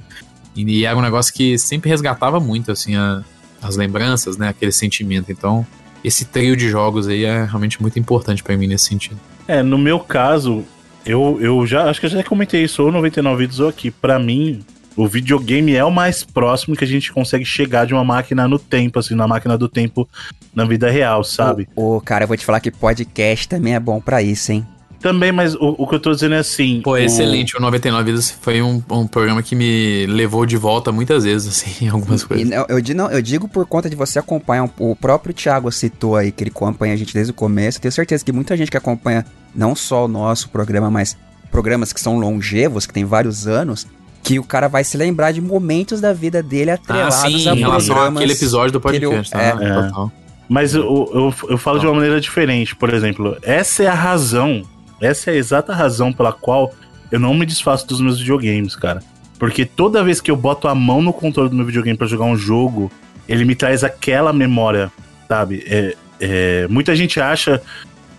E, 0.55 0.85
era 0.85 0.97
um 0.97 1.01
negócio 1.01 1.33
que 1.33 1.59
sempre 1.59 1.91
resgatava 1.91 2.39
muito, 2.39 2.71
assim, 2.71 2.97
a, 2.97 3.23
as 3.62 3.77
lembranças, 3.77 4.37
né? 4.37 4.49
Aquele 4.49 4.73
sentimento. 4.73 5.33
Então, 5.33 5.66
esse 6.05 6.25
trio 6.27 6.57
de 6.57 6.69
jogos 6.69 7.09
aí 7.09 7.25
é 7.25 7.45
realmente 7.45 7.81
muito 7.81 7.99
importante 7.99 8.43
para 8.43 8.57
mim 8.57 8.66
nesse 8.66 8.87
sentido. 8.87 9.19
É, 9.49 9.62
no 9.62 9.79
meu 9.79 9.99
caso, 9.99 10.65
eu, 11.06 11.39
eu 11.40 11.66
já 11.66 11.89
acho 11.89 12.01
que 12.01 12.06
eu 12.06 12.10
já 12.10 12.22
comentei 12.22 12.64
isso 12.64 12.82
ou 12.82 12.90
99 12.90 13.39
vídeos 13.39 13.60
ou 13.60 13.68
aqui. 13.68 13.90
Para 13.90 14.18
mim, 14.18 14.64
o 14.97 15.06
videogame 15.06 15.74
é 15.74 15.85
o 15.85 15.90
mais 15.90 16.24
próximo 16.24 16.76
que 16.76 16.85
a 16.85 16.86
gente 16.86 17.12
consegue 17.12 17.44
chegar 17.44 17.86
de 17.86 17.93
uma 17.93 18.05
máquina 18.05 18.47
no 18.47 18.59
tempo, 18.59 18.98
assim, 18.98 19.14
na 19.14 19.26
máquina 19.26 19.59
do 19.59 19.68
tempo 19.68 20.09
na 20.55 20.64
vida 20.64 20.90
real, 20.90 21.24
sabe? 21.24 21.68
Ô, 21.74 22.01
cara, 22.01 22.24
eu 22.24 22.28
vou 22.28 22.36
te 22.36 22.44
falar 22.44 22.60
que 22.60 22.70
podcast 22.70 23.48
também 23.48 23.74
é 23.74 23.81
bom 23.81 24.01
para 24.01 24.22
isso, 24.22 24.52
hein? 24.52 24.66
Também, 25.05 25.31
mas 25.31 25.55
o, 25.55 25.74
o, 25.76 25.86
que 25.86 25.97
eu 25.97 26.01
tô 26.01 26.12
dizendo 26.12 26.35
é 26.35 26.39
assim. 26.39 26.81
Pô, 26.81 26.93
o... 26.93 26.97
excelente. 26.97 27.55
O 27.59 27.60
99 27.60 28.05
Vidas 28.05 28.31
foi 28.40 28.62
um, 28.62 28.82
um 28.90 29.06
programa 29.06 29.43
que 29.43 29.55
me 29.55 30.06
levou 30.06 30.47
de 30.47 30.56
volta 30.56 30.90
muitas 30.90 31.24
vezes, 31.24 31.47
assim, 31.52 31.85
em 31.85 31.89
algumas 31.90 32.24
coisas. 32.24 32.48
E, 32.48 32.55
eu, 32.55 32.64
eu, 32.70 32.94
não, 32.94 33.10
eu 33.10 33.20
digo 33.20 33.47
por 33.47 33.66
conta 33.66 33.90
de 33.90 33.94
você 33.94 34.18
acompanhar. 34.18 34.66
O 34.78 34.97
próprio 34.97 35.35
Thiago 35.35 35.70
citou 35.70 36.16
aí 36.16 36.32
que 36.32 36.43
ele 36.43 36.51
acompanha 36.51 36.94
a 36.94 36.97
gente 36.97 37.12
desde 37.12 37.32
o 37.32 37.35
começo. 37.35 37.78
Tenho 37.78 37.93
certeza 37.93 38.24
que 38.24 38.32
muita 38.32 38.56
gente 38.56 38.70
que 38.70 38.78
acompanha 38.78 39.26
não 39.55 39.76
só 39.76 40.06
o 40.06 40.09
nosso 40.09 40.48
programa, 40.48 40.90
mas 40.90 41.18
programas 41.51 41.93
que 41.93 42.01
são 42.01 42.18
longevos, 42.18 42.86
que 42.86 42.94
tem 42.94 43.05
vários 43.05 43.47
anos, 43.47 43.86
que 44.22 44.39
o 44.39 44.43
cara 44.43 44.68
vai 44.68 44.85
se 44.85 44.97
lembrar 44.97 45.32
de 45.32 45.43
momentos 45.43 46.01
da 46.01 46.14
vida 46.14 46.43
dele 46.43 46.70
atrelados 46.70 47.16
ah, 47.18 47.28
sim, 47.28 47.47
a 47.47 47.55
em 47.55 47.59
relação 47.59 48.01
àquele 48.06 48.32
episódio 48.32 48.72
do 48.72 48.81
podcast. 48.81 49.36
Ele, 49.36 49.52
tá? 49.52 49.62
é, 49.62 50.06
é. 50.06 50.24
Mas 50.48 50.74
eu, 50.74 50.82
eu, 51.12 51.35
eu 51.51 51.59
falo 51.59 51.78
de 51.78 51.85
uma 51.85 51.94
maneira 51.94 52.18
diferente. 52.18 52.74
Por 52.74 52.93
exemplo, 52.94 53.36
essa 53.43 53.82
é 53.82 53.86
a 53.86 53.94
razão 53.94 54.62
essa 55.01 55.31
é 55.31 55.35
a 55.35 55.37
exata 55.37 55.75
razão 55.75 56.12
pela 56.12 56.33
qual 56.33 56.73
eu 57.11 57.21
não 57.21 57.35
me 57.35 57.47
desfaço 57.47 57.87
dos 57.87 58.01
meus 58.01 58.19
videogames, 58.19 58.75
cara. 58.75 59.03
Porque 59.39 59.65
toda 59.65 60.03
vez 60.03 60.21
que 60.21 60.31
eu 60.31 60.37
boto 60.37 60.69
a 60.69 60.75
mão 60.75 61.03
no 61.03 61.12
controle 61.12 61.51
do 61.51 61.57
meu 61.57 61.66
videogame 61.66 61.99
para 61.99 62.07
jogar 62.07 62.25
um 62.25 62.37
jogo, 62.37 62.91
ele 63.29 63.45
me 63.45 63.55
traz 63.55 63.85
aquela 63.85 64.33
memória, 64.33 64.91
sabe? 65.29 65.65
É, 65.66 65.97
é, 66.21 66.69
muita 66.69 66.95
gente 66.95 67.21
acha 67.21 67.61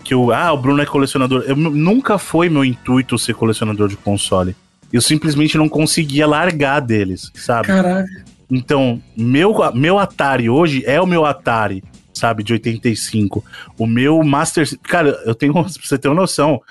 que 0.04 0.14
o, 0.14 0.32
ah, 0.32 0.54
o 0.54 0.58
Bruno 0.58 0.82
é 0.82 0.86
colecionador. 0.86 1.44
Eu, 1.48 1.56
nunca 1.56 2.18
foi 2.18 2.50
meu 2.50 2.64
intuito 2.64 3.18
ser 3.18 3.34
colecionador 3.34 3.88
de 3.88 3.98
console. 3.98 4.56
Eu 4.94 5.02
simplesmente 5.02 5.58
não 5.58 5.68
conseguia 5.68 6.28
largar 6.28 6.80
deles, 6.80 7.32
sabe? 7.34 7.68
Caraca. 7.68 8.08
Então, 8.50 9.02
meu, 9.18 9.56
meu 9.74 9.98
Atari 9.98 10.50
hoje 10.50 10.84
é 10.86 11.02
o 11.02 11.08
meu 11.08 11.26
Atari 11.26 11.84
sabe, 12.16 12.44
de 12.44 12.54
85. 12.54 13.44
O 13.78 13.86
meu 13.86 14.24
Master. 14.24 14.68
Cara, 14.84 15.10
eu 15.26 15.36
tenho. 15.36 15.54
Pra 15.54 15.64
você 15.64 15.98
ter 15.98 16.08
uma 16.08 16.22
noção. 16.22 16.62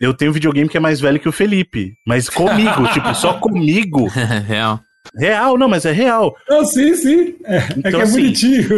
Eu 0.00 0.12
tenho 0.12 0.32
um 0.32 0.34
videogame 0.34 0.68
que 0.68 0.76
é 0.76 0.80
mais 0.80 1.00
velho 1.00 1.20
que 1.20 1.28
o 1.28 1.32
Felipe. 1.32 1.94
Mas 2.06 2.28
comigo, 2.28 2.88
tipo, 2.92 3.14
só 3.14 3.34
comigo. 3.34 4.08
real. 4.46 4.80
Real, 5.16 5.58
não, 5.58 5.68
mas 5.68 5.84
é 5.84 5.92
real. 5.92 6.34
Não, 6.48 6.64
sim, 6.64 6.94
sim. 6.94 7.34
É, 7.44 7.58
então, 7.76 7.82
é 7.84 7.90
que 7.90 7.96
é 7.96 8.02
assim, 8.02 8.20
bonitinho. 8.20 8.68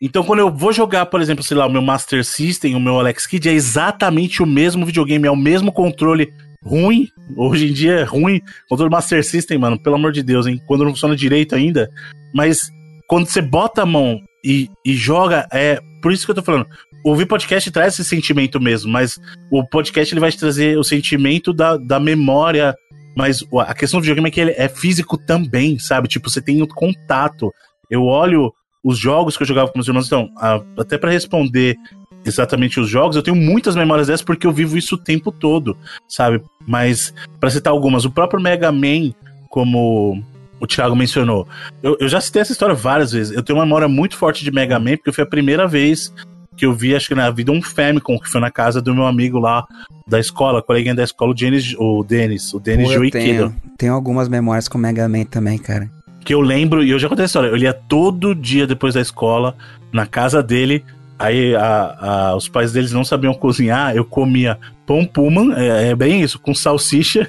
Então, 0.00 0.22
quando 0.22 0.40
eu 0.40 0.50
vou 0.50 0.72
jogar, 0.72 1.06
por 1.06 1.20
exemplo, 1.20 1.42
sei 1.42 1.56
lá, 1.56 1.66
o 1.66 1.70
meu 1.70 1.80
Master 1.80 2.24
System, 2.24 2.74
o 2.74 2.80
meu 2.80 2.98
Alex 2.98 3.26
Kidd, 3.26 3.48
é 3.48 3.52
exatamente 3.52 4.42
o 4.42 4.46
mesmo 4.46 4.84
videogame, 4.84 5.26
é 5.26 5.30
o 5.30 5.36
mesmo 5.36 5.72
controle 5.72 6.32
ruim. 6.62 7.08
Hoje 7.36 7.68
em 7.68 7.72
dia 7.72 8.00
é 8.00 8.02
ruim. 8.02 8.42
Controle 8.68 8.90
Master 8.90 9.24
System, 9.24 9.58
mano, 9.58 9.78
pelo 9.78 9.96
amor 9.96 10.12
de 10.12 10.22
Deus, 10.22 10.46
hein? 10.46 10.60
Quando 10.66 10.84
não 10.84 10.90
funciona 10.90 11.16
direito 11.16 11.54
ainda. 11.54 11.90
Mas 12.34 12.70
quando 13.06 13.26
você 13.26 13.40
bota 13.40 13.82
a 13.82 13.86
mão 13.86 14.20
e, 14.46 14.70
e 14.84 14.94
joga. 14.94 15.48
É 15.52 15.80
por 16.00 16.12
isso 16.12 16.24
que 16.24 16.30
eu 16.30 16.36
tô 16.36 16.42
falando. 16.42 16.68
Ouvir 17.04 17.26
podcast 17.26 17.68
traz 17.72 17.94
esse 17.94 18.04
sentimento 18.04 18.60
mesmo, 18.60 18.90
mas 18.90 19.18
o 19.50 19.66
podcast 19.66 20.14
ele 20.14 20.20
vai 20.20 20.30
te 20.30 20.38
trazer 20.38 20.78
o 20.78 20.84
sentimento 20.84 21.52
da, 21.52 21.76
da 21.76 21.98
memória. 21.98 22.74
Mas 23.16 23.42
a 23.66 23.74
questão 23.74 23.98
do 23.98 24.02
videogame 24.02 24.28
é 24.28 24.30
que 24.30 24.40
ele 24.40 24.54
é 24.56 24.68
físico 24.68 25.18
também, 25.18 25.78
sabe? 25.78 26.06
Tipo, 26.06 26.30
você 26.30 26.40
tem 26.40 26.62
o 26.62 26.68
contato. 26.68 27.50
Eu 27.90 28.04
olho 28.04 28.52
os 28.84 28.98
jogos 28.98 29.36
que 29.36 29.42
eu 29.42 29.46
jogava 29.46 29.68
com 29.68 29.78
meus 29.78 29.88
irmãos. 29.88 30.06
Então, 30.06 30.28
a, 30.36 30.60
até 30.78 30.96
para 30.96 31.10
responder 31.10 31.76
exatamente 32.24 32.78
os 32.78 32.88
jogos, 32.88 33.16
eu 33.16 33.22
tenho 33.22 33.36
muitas 33.36 33.74
memórias 33.74 34.06
dessas 34.06 34.22
porque 34.24 34.46
eu 34.46 34.52
vivo 34.52 34.76
isso 34.76 34.96
o 34.96 35.02
tempo 35.02 35.32
todo, 35.32 35.76
sabe? 36.08 36.42
Mas, 36.66 37.14
para 37.40 37.50
citar 37.50 37.72
algumas, 37.72 38.04
o 38.04 38.10
próprio 38.10 38.40
Mega 38.40 38.70
Man, 38.70 39.12
como 39.48 40.22
o 40.60 40.66
Thiago 40.66 40.96
mencionou, 40.96 41.46
eu, 41.82 41.96
eu 42.00 42.08
já 42.08 42.20
citei 42.20 42.42
essa 42.42 42.52
história 42.52 42.74
várias 42.74 43.12
vezes. 43.12 43.34
Eu 43.34 43.42
tenho 43.42 43.58
uma 43.58 43.64
memória 43.64 43.88
muito 43.88 44.16
forte 44.16 44.44
de 44.44 44.50
Mega 44.50 44.78
Man, 44.78 44.96
porque 44.96 45.12
foi 45.12 45.24
a 45.24 45.26
primeira 45.26 45.66
vez 45.66 46.12
que 46.56 46.64
eu 46.64 46.72
vi, 46.72 46.96
acho 46.96 47.08
que 47.08 47.14
na 47.14 47.30
vida, 47.30 47.52
um 47.52 47.60
Famicom, 47.60 48.18
que 48.18 48.30
foi 48.30 48.40
na 48.40 48.50
casa 48.50 48.80
do 48.80 48.94
meu 48.94 49.06
amigo 49.06 49.38
lá 49.38 49.66
da 50.06 50.18
escola, 50.18 50.62
coleguinha 50.62 50.94
da 50.94 51.04
escola, 51.04 51.32
o 51.32 51.34
Denis, 51.34 51.74
o 51.78 52.02
Denis, 52.02 52.54
o 52.54 52.58
Denis 52.58 53.10
Tenho, 53.10 53.54
tenho 53.76 53.92
algumas 53.92 54.28
memórias 54.28 54.66
com 54.66 54.78
Mega 54.78 55.06
Man 55.06 55.24
também, 55.24 55.58
cara. 55.58 55.90
Que 56.24 56.32
eu 56.32 56.40
lembro, 56.40 56.82
e 56.82 56.90
eu 56.90 56.98
já 56.98 57.08
contei 57.08 57.24
a 57.24 57.26
história, 57.26 57.48
eu 57.48 57.56
ia 57.56 57.74
todo 57.74 58.34
dia 58.34 58.66
depois 58.66 58.94
da 58.94 59.00
escola, 59.00 59.54
na 59.92 60.06
casa 60.06 60.42
dele, 60.42 60.82
Aí 61.18 61.54
a, 61.54 61.96
a, 61.98 62.36
os 62.36 62.48
pais 62.48 62.72
deles 62.72 62.92
não 62.92 63.04
sabiam 63.04 63.32
cozinhar, 63.32 63.96
eu 63.96 64.04
comia 64.04 64.58
pão 64.84 65.04
Pullman, 65.04 65.54
é, 65.56 65.88
é, 65.88 65.94
bem 65.94 66.20
isso, 66.20 66.38
com 66.38 66.54
salsicha. 66.54 67.26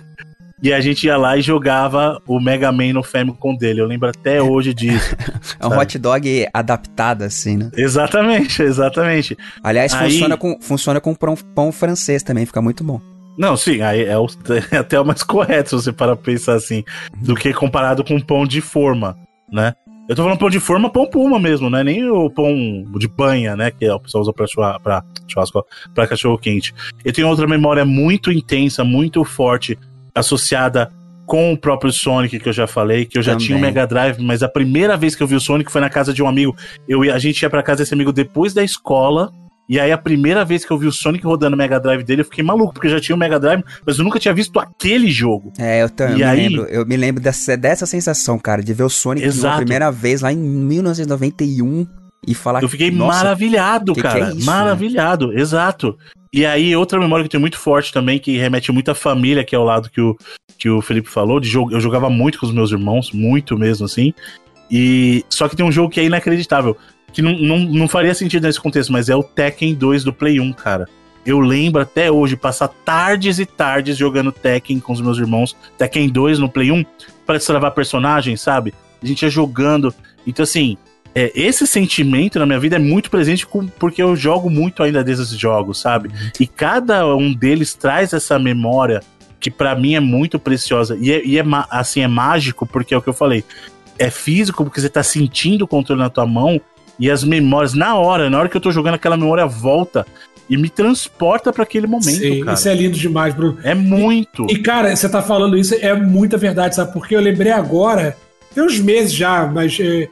E 0.62 0.74
a 0.74 0.82
gente 0.82 1.06
ia 1.06 1.16
lá 1.18 1.38
e 1.38 1.42
jogava 1.42 2.20
o 2.26 2.40
Mega 2.40 2.72
Man 2.72 2.94
no 2.94 3.04
Famicom 3.04 3.56
dele. 3.56 3.82
Eu 3.82 3.86
lembro 3.86 4.10
até 4.10 4.42
hoje 4.42 4.74
disso. 4.74 5.16
é 5.60 5.66
um 5.66 5.70
sabe? 5.70 5.82
hot 5.82 6.00
dog 6.00 6.48
adaptado, 6.52 7.22
assim, 7.22 7.58
né? 7.58 7.72
Exatamente, 7.76 8.64
exatamente. 8.64 9.38
Aliás, 9.64 9.94
aí... 9.94 10.12
funciona, 10.12 10.36
com, 10.36 10.58
funciona 10.60 11.00
com 11.00 11.14
pão, 11.14 11.36
pão 11.36 11.72
francês 11.72 12.24
também, 12.24 12.46
fica 12.46 12.62
muito 12.62 12.84
bom. 12.84 13.00
Não, 13.38 13.56
sim, 13.56 13.82
aí 13.82 14.04
é, 14.04 14.18
o, 14.18 14.26
é 14.72 14.78
até 14.78 15.00
o 15.00 15.06
mais 15.06 15.22
correto 15.22 15.70
se 15.70 15.76
você 15.76 15.92
para 15.92 16.16
pensar 16.16 16.56
assim, 16.56 16.84
do 17.18 17.36
que 17.36 17.54
comparado 17.54 18.04
com 18.04 18.20
pão 18.20 18.48
de 18.48 18.60
forma, 18.60 19.16
né? 19.52 19.76
Eu 20.10 20.16
tô 20.16 20.24
falando 20.24 20.40
pão 20.40 20.50
de 20.50 20.60
forma, 20.60 20.90
pão 20.90 21.06
puma 21.06 21.38
mesmo, 21.38 21.70
né? 21.70 21.84
Nem 21.84 22.10
o 22.10 22.30
pão 22.30 22.56
de 22.98 23.10
banha, 23.10 23.58
né? 23.58 23.70
Que 23.72 23.90
o 23.90 24.00
pessoal 24.00 24.22
usa 24.22 24.32
pra, 24.32 24.48
churrasco, 24.48 24.82
pra, 24.82 25.04
churrasco, 25.28 25.66
pra 25.94 26.08
cachorro 26.08 26.38
quente. 26.38 26.74
Eu 27.04 27.12
tenho 27.12 27.28
outra 27.28 27.46
memória 27.46 27.84
muito 27.84 28.32
intensa, 28.32 28.86
muito 28.86 29.24
forte, 29.26 29.78
associada 30.18 30.90
com 31.26 31.52
o 31.52 31.58
próprio 31.58 31.92
Sonic, 31.92 32.40
que 32.40 32.48
eu 32.48 32.54
já 32.54 32.66
falei, 32.66 33.06
que 33.06 33.18
eu 33.18 33.22
já 33.22 33.34
Também. 33.34 33.48
tinha 33.48 33.58
o 33.58 33.62
Mega 33.62 33.86
Drive, 33.86 34.18
mas 34.20 34.42
a 34.42 34.48
primeira 34.48 34.96
vez 34.96 35.14
que 35.14 35.22
eu 35.22 35.28
vi 35.28 35.36
o 35.36 35.42
Sonic 35.42 35.70
foi 35.70 35.82
na 35.82 35.90
casa 35.90 36.14
de 36.14 36.24
um 36.24 36.28
amigo. 36.28 36.56
Eu, 36.88 37.02
a 37.14 37.20
gente 37.20 37.42
ia 37.42 37.50
pra 37.50 37.62
casa 37.62 37.84
desse 37.84 37.94
amigo 37.94 38.14
depois 38.14 38.54
da 38.54 38.64
escola. 38.64 39.30
E 39.70 39.78
aí, 39.78 39.92
a 39.92 39.98
primeira 39.98 40.46
vez 40.46 40.64
que 40.64 40.72
eu 40.72 40.78
vi 40.78 40.88
o 40.88 40.92
Sonic 40.94 41.26
rodando 41.26 41.54
o 41.54 41.58
Mega 41.58 41.78
Drive 41.78 42.02
dele, 42.02 42.22
eu 42.22 42.26
fiquei 42.26 42.42
maluco, 42.42 42.74
porque 42.74 42.88
eu 42.88 42.92
já 42.92 43.02
tinha 43.02 43.14
o 43.14 43.20
Mega 43.20 43.38
Drive, 43.38 43.62
mas 43.86 43.98
eu 43.98 44.06
nunca 44.06 44.18
tinha 44.18 44.34
visto 44.34 44.58
aquele 44.58 45.12
jogo. 45.12 45.52
É, 45.60 45.84
eu 45.84 45.90
também. 45.90 46.24
aí... 46.24 46.48
lembro, 46.48 46.66
eu 46.70 46.86
me 46.86 46.96
lembro 46.96 47.22
dessa, 47.22 47.58
dessa 47.58 47.86
sensação, 47.86 48.40
cara, 48.40 48.64
de 48.64 48.74
ver 48.74 48.84
o 48.84 48.90
Sonic 48.90 49.30
pela 49.30 49.58
primeira 49.58 49.92
vez 49.92 50.22
lá 50.22 50.32
em 50.32 50.38
1991 50.38 51.86
e 52.26 52.34
falar 52.34 52.64
Eu 52.64 52.70
fiquei 52.70 52.90
maravilhado, 52.90 53.94
que 53.94 54.02
cara. 54.02 54.16
Que 54.16 54.22
é 54.22 54.30
isso, 54.30 54.40
né? 54.40 54.46
maravilhado, 54.46 55.28
né? 55.28 55.42
exato. 55.42 55.98
E 56.32 56.46
aí, 56.46 56.76
outra 56.76 57.00
memória 57.00 57.24
que 57.24 57.28
eu 57.28 57.32
tenho 57.32 57.42
muito 57.42 57.58
forte 57.58 57.92
também, 57.94 58.20
que 58.20 58.38
remete 58.38 58.72
muito 58.72 58.92
à 58.92 58.96
família, 58.96 59.44
que 59.44 59.56
é 59.56 59.60
o 59.60 59.64
lado 59.64 59.90
que 59.90 60.02
o, 60.02 60.18
que 60.58 60.70
o 60.70 60.82
Felipe 60.82 61.10
falou, 61.10 61.40
de 61.40 61.48
jogo. 61.48 61.72
Eu 61.72 61.80
jogava 61.80 62.10
muito 62.10 62.40
com 62.40 62.46
os 62.46 62.54
meus 62.54 62.72
irmãos, 62.72 63.12
muito 63.12 63.58
mesmo, 63.58 63.86
assim. 63.86 64.14
E 64.70 65.24
só 65.30 65.48
que 65.48 65.56
tem 65.56 65.66
um 65.66 65.72
jogo 65.72 65.90
que 65.90 66.00
é 66.00 66.04
inacreditável 66.04 66.78
que 67.14 67.22
não, 67.22 67.34
não, 67.34 67.60
não 67.60 67.88
faria 67.88 68.14
sentido 68.14 68.44
nesse 68.44 68.60
contexto, 68.60 68.92
mas 68.92 69.10
é 69.10 69.16
o 69.16 69.24
Tekken 69.24 69.74
2 69.74 70.04
do 70.04 70.14
Play 70.14 70.40
1, 70.40 70.54
cara. 70.54 70.88
Eu 71.26 71.40
lembro 71.40 71.82
até 71.82 72.12
hoje 72.12 72.36
passar 72.36 72.68
tardes 72.68 73.40
e 73.40 73.46
tardes 73.46 73.98
jogando 73.98 74.32
Tekken 74.32 74.80
com 74.80 74.94
os 74.94 75.02
meus 75.02 75.18
irmãos, 75.18 75.56
Tekken 75.78 76.10
2 76.10 76.40
no 76.40 76.50
Play 76.50 76.72
1, 76.72 76.86
para 77.26 77.38
destravar 77.38 77.72
personagens, 77.74 78.40
sabe? 78.40 78.74
A 79.02 79.06
gente 79.06 79.24
ia 79.24 79.30
jogando. 79.30 79.94
Então, 80.26 80.44
assim, 80.44 80.78
é, 81.14 81.32
esse 81.36 81.66
sentimento 81.66 82.40
na 82.40 82.46
minha 82.46 82.60
vida 82.60 82.76
é 82.76 82.80
muito 82.80 83.10
presente 83.10 83.46
com, 83.46 83.68
porque 83.68 84.02
eu 84.02 84.16
jogo 84.16 84.50
muito 84.50 84.84
ainda 84.84 85.04
desses 85.04 85.30
jogos, 85.30 85.80
sabe? 85.80 86.10
E 86.40 86.46
cada 86.46 87.06
um 87.16 87.34
deles 87.34 87.74
traz 87.74 88.14
essa 88.14 88.38
memória 88.38 89.02
que 89.40 89.52
para 89.52 89.76
mim 89.76 89.96
é 89.96 90.00
muito 90.00 90.40
preciosa. 90.40 90.98
E, 91.00 91.12
é, 91.12 91.26
e 91.26 91.38
é, 91.38 91.44
assim, 91.70 92.02
é 92.02 92.08
mágico, 92.08 92.66
porque 92.66 92.94
é 92.94 92.98
o 92.98 93.02
que 93.02 93.10
eu 93.10 93.14
falei. 93.14 93.44
É 94.00 94.10
físico, 94.10 94.64
porque 94.64 94.80
você 94.80 94.90
tá 94.90 95.04
sentindo 95.04 95.64
o 95.64 95.68
controle 95.68 96.02
na 96.02 96.10
tua 96.10 96.26
mão 96.26 96.62
e 97.00 97.10
as 97.10 97.24
memórias, 97.24 97.74
na 97.74 97.96
hora, 97.96 98.30
na 98.30 98.40
hora 98.40 98.50
que 98.50 98.58
eu 98.58 98.62
tô 98.62 98.72
jogando, 98.72 98.96
aquela 98.96 99.18
memória 99.18 99.46
volta 99.46 100.06
e 100.50 100.58
me 100.58 100.70
transporta 100.70 101.52
para 101.52 101.64
aquele 101.64 101.88
momento, 101.88 102.20
Sim, 102.20 102.44
cara. 102.44 102.54
Isso 102.54 102.70
é 102.70 102.74
lindo 102.74 102.98
demais, 102.98 103.34
Bruno. 103.34 103.58
É 103.64 103.76
muito. 103.76 104.48
E, 104.50 104.54
e, 104.54 104.60
cara, 104.60 104.96
você 104.96 105.10
tá 105.10 105.22
falando 105.22 105.58
isso, 105.58 105.76
é 105.76 105.94
muita 105.94 106.38
verdade, 106.38 106.76
sabe? 106.76 106.94
Porque 106.94 107.16
eu 107.16 107.20
lembrei 107.20 107.52
agora, 107.52 108.16
tem 108.54 108.64
uns 108.64 108.80
meses 108.80 109.14
já, 109.14 109.46
mas 109.46 109.78
é, 109.80 110.08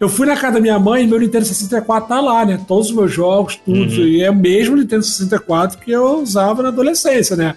eu 0.00 0.08
fui 0.08 0.26
na 0.26 0.36
casa 0.36 0.54
da 0.54 0.60
minha 0.60 0.78
mãe 0.78 1.04
e 1.04 1.06
meu 1.06 1.18
Nintendo 1.18 1.44
64 1.44 2.08
tá 2.08 2.20
lá, 2.20 2.44
né? 2.44 2.60
Todos 2.68 2.90
os 2.90 2.94
meus 2.94 3.12
jogos, 3.12 3.56
tudo. 3.56 3.78
Uhum. 3.78 4.06
E 4.06 4.22
é 4.22 4.30
o 4.30 4.34
mesmo 4.34 4.76
Nintendo 4.76 5.02
64 5.02 5.78
que 5.78 5.90
eu 5.90 6.20
usava 6.20 6.62
na 6.62 6.68
adolescência, 6.68 7.34
né? 7.34 7.56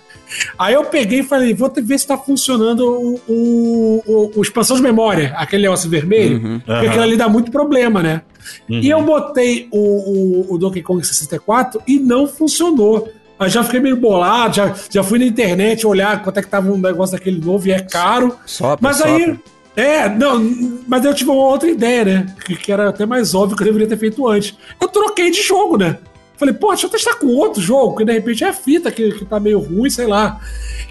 Aí 0.58 0.74
eu 0.74 0.86
peguei 0.86 1.20
e 1.20 1.24
falei, 1.24 1.54
vou 1.54 1.72
ver 1.76 2.00
se 2.00 2.08
tá 2.08 2.18
funcionando 2.18 2.82
o, 2.82 3.22
o, 3.28 4.04
o, 4.08 4.32
o 4.36 4.42
expansão 4.42 4.76
de 4.76 4.82
memória, 4.82 5.34
aquele 5.36 5.64
negócio 5.64 5.90
vermelho, 5.90 6.42
uhum. 6.42 6.60
porque 6.60 6.88
aquilo 6.88 7.04
ali 7.04 7.18
dá 7.18 7.30
muito 7.30 7.52
problema, 7.52 8.02
né? 8.02 8.22
Uhum. 8.68 8.80
E 8.80 8.90
eu 8.90 9.02
botei 9.04 9.68
o, 9.72 9.78
o, 9.78 10.56
o 10.56 10.58
Donkey 10.58 10.82
Kong 10.82 11.06
64 11.06 11.82
e 11.88 12.00
não 12.00 12.28
funcionou. 12.28 13.12
Aí 13.38 13.50
já 13.50 13.64
fiquei 13.64 13.80
meio 13.80 13.98
bolado, 13.98 14.56
já, 14.56 14.76
já 14.90 15.04
fui 15.04 15.20
na 15.20 15.26
internet 15.26 15.86
olhar 15.86 16.24
quanto 16.24 16.38
é 16.38 16.42
que 16.42 16.48
tava 16.48 16.72
um 16.72 16.78
negócio 16.78 17.18
daquele 17.18 17.40
novo 17.40 17.68
e 17.68 17.72
é 17.72 17.80
caro. 17.80 18.36
Sopra, 18.46 18.78
mas 18.82 19.02
aí. 19.02 19.38
É, 19.76 20.10
não, 20.10 20.82
mas 20.88 21.06
eu 21.06 21.14
tive 21.14 21.30
uma 21.30 21.44
outra 21.44 21.70
ideia, 21.70 22.04
né? 22.04 22.36
Que, 22.46 22.56
que, 22.56 22.72
era 22.72 22.90
até 22.90 23.06
mais 23.06 23.34
óbvio 23.34 23.56
que 23.56 23.64
eu 23.64 23.68
deveria 23.68 23.88
ter 23.88 23.98
feito 23.98 24.28
antes. 24.28 24.58
Eu 24.80 24.88
troquei 24.88 25.32
de 25.32 25.42
jogo, 25.42 25.78
né? 25.78 25.98
Falei, 26.36 26.54
pô, 26.54 26.70
deixa 26.70 26.88
eu 26.88 26.90
testar 26.90 27.16
com 27.16 27.28
outro 27.28 27.62
jogo, 27.62 27.98
que 27.98 28.04
de 28.04 28.12
repente 28.12 28.44
é 28.44 28.50
a 28.50 28.54
fita 28.54 28.92
que, 28.92 29.12
que 29.12 29.24
tá 29.24 29.40
meio 29.40 29.60
ruim, 29.60 29.90
sei 29.90 30.08
lá. 30.08 30.42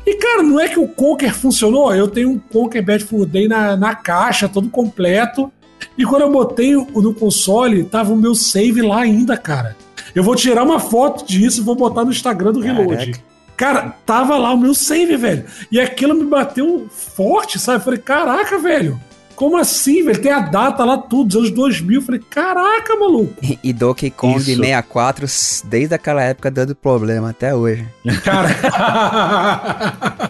E, 0.06 0.14
cara, 0.14 0.42
não 0.42 0.58
é 0.60 0.68
que 0.68 0.78
o 0.78 0.86
Conker 0.88 1.34
funcionou? 1.34 1.92
Eu 1.94 2.08
tenho 2.08 2.30
um 2.30 2.38
Conker 2.38 2.84
Bad 2.84 3.04
Fur 3.04 3.26
Day 3.26 3.48
na, 3.48 3.76
na 3.76 3.94
caixa, 3.94 4.48
todo 4.48 4.70
completo. 4.70 5.52
E 5.98 6.04
quando 6.04 6.22
eu 6.22 6.30
botei 6.30 6.74
no 6.74 7.12
console, 7.12 7.84
tava 7.84 8.12
o 8.12 8.16
meu 8.16 8.34
save 8.34 8.80
lá 8.80 9.00
ainda, 9.00 9.36
cara. 9.36 9.76
Eu 10.14 10.22
vou 10.22 10.34
tirar 10.34 10.62
uma 10.62 10.78
foto 10.78 11.26
disso 11.26 11.60
e 11.60 11.64
vou 11.64 11.74
botar 11.74 12.04
no 12.04 12.10
Instagram 12.10 12.52
do 12.52 12.60
Reload. 12.60 13.22
Cara, 13.60 13.94
tava 14.06 14.38
lá 14.38 14.54
o 14.54 14.56
meu 14.56 14.74
save, 14.74 15.18
velho. 15.18 15.44
E 15.70 15.78
aquilo 15.78 16.14
me 16.14 16.24
bateu 16.24 16.88
forte, 16.88 17.58
sabe? 17.58 17.80
Eu 17.80 17.84
falei, 17.84 18.00
caraca, 18.00 18.58
velho. 18.58 18.98
Como 19.36 19.54
assim, 19.58 20.02
velho? 20.02 20.18
Tem 20.18 20.32
a 20.32 20.40
data 20.40 20.82
lá, 20.82 20.96
tudo, 20.96 21.26
dos 21.26 21.36
anos 21.36 21.50
2000. 21.50 22.00
Eu 22.00 22.06
falei, 22.06 22.22
caraca, 22.30 22.96
maluco. 22.96 23.34
E, 23.42 23.58
e 23.62 23.70
Donkey 23.74 24.10
Kong 24.10 24.38
Isso. 24.38 24.56
64, 24.56 25.26
desde 25.64 25.94
aquela 25.94 26.22
época, 26.22 26.50
dando 26.50 26.74
problema 26.74 27.28
até 27.28 27.54
hoje. 27.54 27.86
Cara. 28.24 28.48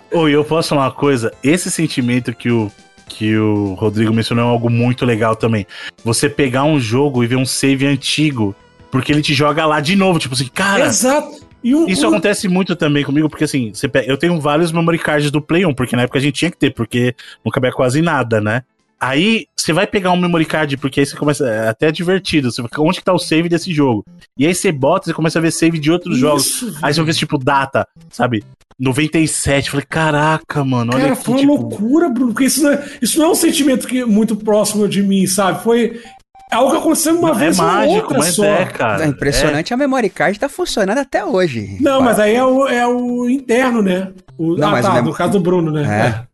Oi, 0.10 0.32
eu 0.32 0.44
posso 0.44 0.70
falar 0.70 0.86
uma 0.86 0.92
coisa? 0.92 1.32
Esse 1.40 1.70
sentimento 1.70 2.34
que 2.34 2.50
o, 2.50 2.68
que 3.06 3.36
o 3.36 3.74
Rodrigo 3.74 4.12
mencionou 4.12 4.44
é 4.44 4.48
algo 4.48 4.68
muito 4.68 5.06
legal 5.06 5.36
também. 5.36 5.64
Você 6.02 6.28
pegar 6.28 6.64
um 6.64 6.80
jogo 6.80 7.22
e 7.22 7.28
ver 7.28 7.36
um 7.36 7.46
save 7.46 7.86
antigo, 7.86 8.56
porque 8.90 9.12
ele 9.12 9.22
te 9.22 9.34
joga 9.34 9.64
lá 9.66 9.78
de 9.78 9.94
novo, 9.94 10.18
tipo 10.18 10.34
assim, 10.34 10.48
cara. 10.52 10.86
Exato. 10.86 11.48
Um, 11.64 11.86
Isso 11.86 12.06
um... 12.06 12.08
acontece 12.08 12.48
muito 12.48 12.74
também 12.74 13.04
comigo, 13.04 13.28
porque 13.28 13.44
assim, 13.44 13.72
eu 14.06 14.16
tenho 14.16 14.40
vários 14.40 14.72
memory 14.72 14.98
cards 14.98 15.30
do 15.30 15.42
Play 15.42 15.66
1, 15.66 15.74
porque 15.74 15.96
na 15.96 16.02
época 16.02 16.18
a 16.18 16.22
gente 16.22 16.34
tinha 16.34 16.50
que 16.50 16.56
ter, 16.56 16.72
porque 16.72 17.14
não 17.44 17.52
cabia 17.52 17.72
quase 17.72 18.00
nada, 18.00 18.40
né? 18.40 18.62
Aí 19.00 19.46
você 19.56 19.72
vai 19.72 19.86
pegar 19.86 20.12
um 20.12 20.16
memory 20.16 20.44
card, 20.44 20.76
porque 20.76 21.00
aí 21.00 21.06
você 21.06 21.16
começa. 21.16 21.48
É 21.48 21.68
até 21.68 21.90
divertido. 21.90 22.52
Você, 22.52 22.62
onde 22.78 22.98
que 22.98 23.04
tá 23.04 23.14
o 23.14 23.18
save 23.18 23.48
desse 23.48 23.72
jogo? 23.72 24.04
E 24.36 24.46
aí 24.46 24.54
você 24.54 24.70
bota, 24.70 25.06
você 25.06 25.14
começa 25.14 25.38
a 25.38 25.42
ver 25.42 25.50
save 25.50 25.78
de 25.78 25.90
outros 25.90 26.16
Isso, 26.16 26.20
jogos. 26.20 26.82
Aí 26.82 26.92
você 26.92 27.02
vê 27.02 27.12
tipo 27.14 27.38
data, 27.38 27.88
sabe? 28.10 28.44
97. 28.78 29.70
Falei, 29.70 29.86
caraca, 29.88 30.62
mano. 30.64 30.92
Olha 30.92 31.02
Cara, 31.02 31.12
aqui, 31.14 31.24
foi 31.24 31.34
uma 31.34 31.40
tipo... 31.40 31.52
loucura, 31.54 32.08
Bruno, 32.10 32.32
porque 32.32 32.44
isso 32.44 32.62
não, 32.62 32.72
é, 32.72 32.90
isso 33.00 33.18
não 33.18 33.26
é 33.26 33.30
um 33.30 33.34
sentimento 33.34 33.86
que, 33.88 34.04
muito 34.04 34.36
próximo 34.36 34.86
de 34.86 35.02
mim, 35.02 35.26
sabe? 35.26 35.62
Foi. 35.62 36.02
É 36.50 36.56
algo 36.56 36.72
que 36.72 36.76
aconteceu 36.78 37.16
uma 37.18 37.28
não, 37.28 37.34
vez 37.34 37.58
é 37.58 37.62
mágico, 37.62 37.94
outra 37.94 38.18
mas 38.18 38.34
só. 38.34 38.44
É, 38.44 38.66
cara. 38.66 39.04
É 39.04 39.06
impressionante, 39.06 39.72
é. 39.72 39.74
a 39.74 39.76
memory 39.76 40.10
card 40.10 40.38
tá 40.38 40.48
funcionando 40.48 40.98
até 40.98 41.24
hoje. 41.24 41.76
Não, 41.80 42.00
mas 42.00 42.18
aí 42.18 42.34
é 42.34 42.44
o, 42.44 42.66
é 42.66 42.86
o 42.86 43.28
interno, 43.28 43.82
né? 43.82 44.08
O, 44.36 44.56
não, 44.56 44.74
ah, 44.74 44.82
tá, 44.82 45.02
no 45.02 45.12
caso 45.12 45.32
do 45.32 45.40
Bruno, 45.40 45.70
né? 45.70 46.26
É. 46.26 46.30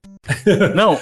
Não, 0.75 0.99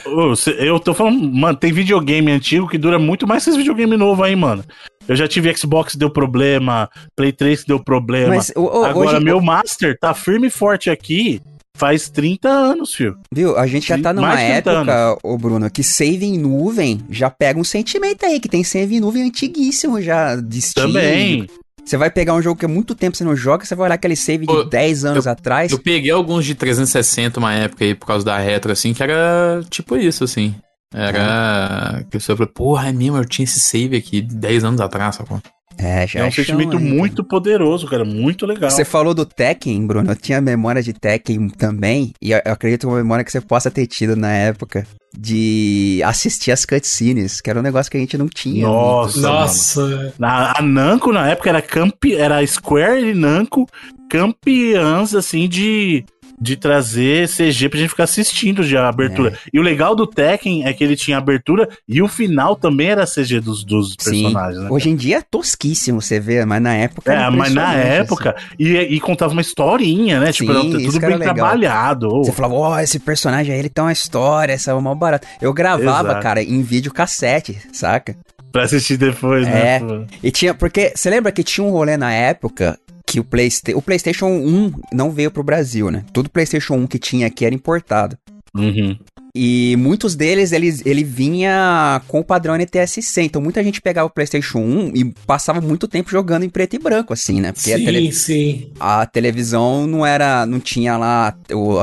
eu 0.58 0.78
tô 0.78 0.92
falando, 0.92 1.32
mano, 1.32 1.56
tem 1.56 1.72
videogame 1.72 2.30
antigo 2.30 2.68
que 2.68 2.76
dura 2.76 2.98
muito 2.98 3.26
mais 3.26 3.42
que 3.42 3.50
esse 3.50 3.58
videogame 3.58 3.96
novo 3.96 4.22
aí, 4.22 4.36
mano. 4.36 4.62
Eu 5.08 5.16
já 5.16 5.28
tive 5.28 5.54
Xbox 5.54 5.92
que 5.92 5.98
deu 5.98 6.10
problema, 6.10 6.88
Play 7.16 7.32
3 7.32 7.62
que 7.62 7.68
deu 7.68 7.82
problema. 7.82 8.34
Mas, 8.34 8.52
o, 8.56 8.62
o, 8.62 8.84
Agora, 8.84 9.16
hoje, 9.16 9.24
meu. 9.24 9.40
Master 9.40 9.98
tá 9.98 10.14
firme 10.14 10.48
e 10.48 10.50
forte 10.50 10.90
aqui. 10.90 11.40
Faz 11.76 12.08
30 12.08 12.48
anos, 12.48 12.94
filho. 12.94 13.16
Viu? 13.32 13.58
A 13.58 13.66
gente 13.66 13.88
já 13.88 13.98
tá 13.98 14.12
numa 14.12 14.40
época, 14.40 15.18
ô 15.22 15.36
Bruno, 15.36 15.70
que 15.70 15.82
save 15.82 16.24
em 16.24 16.38
nuvem 16.38 17.00
já 17.10 17.28
pega 17.28 17.58
um 17.58 17.64
sentimento 17.64 18.24
aí, 18.24 18.40
que 18.40 18.48
tem 18.48 18.64
save 18.64 18.96
em 18.96 19.00
nuvem 19.00 19.24
antiguíssimo 19.24 20.00
já 20.00 20.36
de 20.36 20.60
Steam. 20.60 20.86
Também. 20.86 21.46
Você 21.84 21.98
vai 21.98 22.10
pegar 22.10 22.32
um 22.32 22.40
jogo 22.40 22.58
que 22.58 22.64
há 22.64 22.68
muito 22.68 22.94
tempo 22.94 23.16
você 23.16 23.24
não 23.24 23.36
joga, 23.36 23.64
você 23.64 23.74
vai 23.74 23.86
olhar 23.86 23.96
aquele 23.96 24.16
save 24.16 24.46
de 24.46 24.70
10 24.70 25.04
anos 25.04 25.26
eu, 25.26 25.32
atrás. 25.32 25.70
Eu 25.70 25.78
peguei 25.78 26.10
alguns 26.10 26.46
de 26.46 26.54
360 26.54 27.38
uma 27.38 27.52
época 27.52 27.84
aí 27.84 27.94
por 27.94 28.06
causa 28.06 28.24
da 28.24 28.38
retro, 28.38 28.72
assim, 28.72 28.94
que 28.94 29.02
era 29.02 29.60
tipo 29.68 29.94
isso, 29.96 30.24
assim. 30.24 30.54
Era. 30.94 31.98
É. 32.00 32.04
Que 32.04 32.18
você 32.18 32.34
falou, 32.34 32.50
porra, 32.50 32.88
é 32.88 32.92
mesmo, 32.92 33.18
eu 33.18 33.24
tinha 33.24 33.44
esse 33.44 33.60
save 33.60 33.96
aqui 33.96 34.22
10 34.22 34.64
anos 34.64 34.80
atrás, 34.80 35.16
sacou? 35.16 35.42
É, 35.78 36.06
já 36.06 36.20
é 36.20 36.24
um 36.24 36.30
sentimento 36.30 36.76
aí, 36.76 36.82
muito 36.82 37.16
cara. 37.16 37.28
poderoso, 37.28 37.86
cara, 37.86 38.04
muito 38.04 38.46
legal. 38.46 38.70
Você 38.70 38.84
falou 38.84 39.14
do 39.14 39.26
Tekken, 39.26 39.86
Bruno, 39.86 40.12
eu 40.12 40.16
tinha 40.16 40.40
memória 40.40 40.82
de 40.82 40.92
Tekken 40.92 41.48
também, 41.50 42.12
e 42.20 42.32
eu 42.32 42.40
acredito 42.44 42.88
uma 42.88 42.96
memória 42.96 43.24
que 43.24 43.32
você 43.32 43.40
possa 43.40 43.70
ter 43.70 43.86
tido 43.86 44.16
na 44.16 44.32
época 44.32 44.86
de 45.16 46.00
assistir 46.04 46.50
as 46.50 46.64
cutscenes, 46.64 47.40
que 47.40 47.48
era 47.48 47.58
um 47.58 47.62
negócio 47.62 47.90
que 47.90 47.96
a 47.96 48.00
gente 48.00 48.18
não 48.18 48.28
tinha. 48.28 48.66
Nossa, 48.66 49.20
nossa. 49.20 50.14
Na, 50.18 50.58
a 50.58 50.62
Namco 50.62 51.12
na 51.12 51.28
época 51.28 51.50
era 51.50 51.62
campe, 51.62 52.14
era 52.14 52.44
Square 52.46 53.10
e 53.10 53.14
Namco 53.14 53.66
campeãs 54.08 55.14
assim 55.14 55.48
de 55.48 56.04
de 56.40 56.56
trazer 56.56 57.28
CG 57.28 57.68
pra 57.68 57.78
gente 57.78 57.90
ficar 57.90 58.04
assistindo 58.04 58.64
de 58.64 58.76
abertura. 58.76 59.30
É. 59.30 59.50
E 59.52 59.58
o 59.58 59.62
legal 59.62 59.94
do 59.94 60.06
Tekken 60.06 60.66
é 60.66 60.72
que 60.72 60.82
ele 60.82 60.96
tinha 60.96 61.18
abertura 61.18 61.68
e 61.88 62.02
o 62.02 62.08
final 62.08 62.56
também 62.56 62.88
era 62.88 63.06
CG 63.06 63.40
dos, 63.40 63.64
dos 63.64 63.96
personagens, 63.96 64.62
né? 64.62 64.68
Hoje 64.70 64.90
em 64.90 64.96
dia 64.96 65.18
é 65.18 65.22
tosquíssimo 65.22 66.00
você 66.00 66.20
vê, 66.20 66.44
mas 66.44 66.62
na 66.62 66.74
época. 66.74 67.12
É, 67.12 67.30
mas 67.30 67.52
na 67.52 67.74
época. 67.74 68.34
Assim. 68.36 68.46
E, 68.58 68.76
e 68.76 69.00
contava 69.00 69.32
uma 69.32 69.42
historinha, 69.42 70.20
né? 70.20 70.32
Tipo, 70.32 70.52
Sim, 70.52 70.78
tipo, 70.78 70.92
tudo 70.92 71.00
bem 71.00 71.18
trabalhado. 71.18 72.08
Você 72.08 72.32
falava, 72.32 72.54
ó, 72.54 72.74
oh, 72.74 72.78
esse 72.78 72.98
personagem 72.98 73.52
aí 73.52 73.58
ele 73.58 73.68
tem 73.68 73.84
uma 73.84 73.92
história, 73.92 74.52
essa 74.52 74.70
é 74.70 74.74
uma 74.74 74.94
barata. 74.94 75.26
Eu 75.40 75.52
gravava, 75.52 76.08
Exato. 76.08 76.22
cara, 76.22 76.42
em 76.42 76.62
vídeo 76.62 76.92
cassete, 76.92 77.58
saca? 77.72 78.16
Pra 78.52 78.62
assistir 78.62 78.96
depois, 78.96 79.46
né? 79.46 79.76
É. 79.76 79.82
E 80.22 80.30
tinha, 80.30 80.54
porque 80.54 80.92
você 80.94 81.10
lembra 81.10 81.32
que 81.32 81.42
tinha 81.42 81.66
um 81.66 81.70
rolê 81.70 81.96
na 81.96 82.12
época 82.12 82.78
que 83.14 83.20
o, 83.20 83.24
Playsta 83.24 83.76
o 83.76 83.80
PlayStation 83.80 84.26
1 84.26 84.72
não 84.92 85.12
veio 85.12 85.30
pro 85.30 85.44
Brasil, 85.44 85.88
né? 85.88 86.04
Todo 86.12 86.28
PlayStation 86.28 86.74
1 86.74 86.86
que 86.88 86.98
tinha 86.98 87.28
aqui 87.28 87.46
era 87.46 87.54
importado. 87.54 88.18
Uhum. 88.52 88.98
E 89.36 89.74
muitos 89.78 90.14
deles, 90.14 90.52
ele, 90.52 90.72
ele 90.84 91.02
vinha 91.02 92.00
com 92.06 92.20
o 92.20 92.24
padrão 92.24 92.54
NTSC. 92.54 93.22
Então 93.22 93.42
muita 93.42 93.64
gente 93.64 93.82
pegava 93.82 94.06
o 94.06 94.10
PlayStation 94.10 94.60
1 94.60 94.92
e 94.94 95.04
passava 95.26 95.60
muito 95.60 95.88
tempo 95.88 96.08
jogando 96.08 96.44
em 96.44 96.48
preto 96.48 96.76
e 96.76 96.78
branco, 96.78 97.12
assim, 97.12 97.40
né? 97.40 97.50
Porque 97.50 97.74
sim, 97.76 97.82
a 97.82 97.84
tele... 97.84 98.12
sim. 98.12 98.70
A 98.78 99.06
televisão 99.06 99.88
não 99.88 100.06
era. 100.06 100.46
não 100.46 100.60
tinha 100.60 100.96
lá 100.96 101.34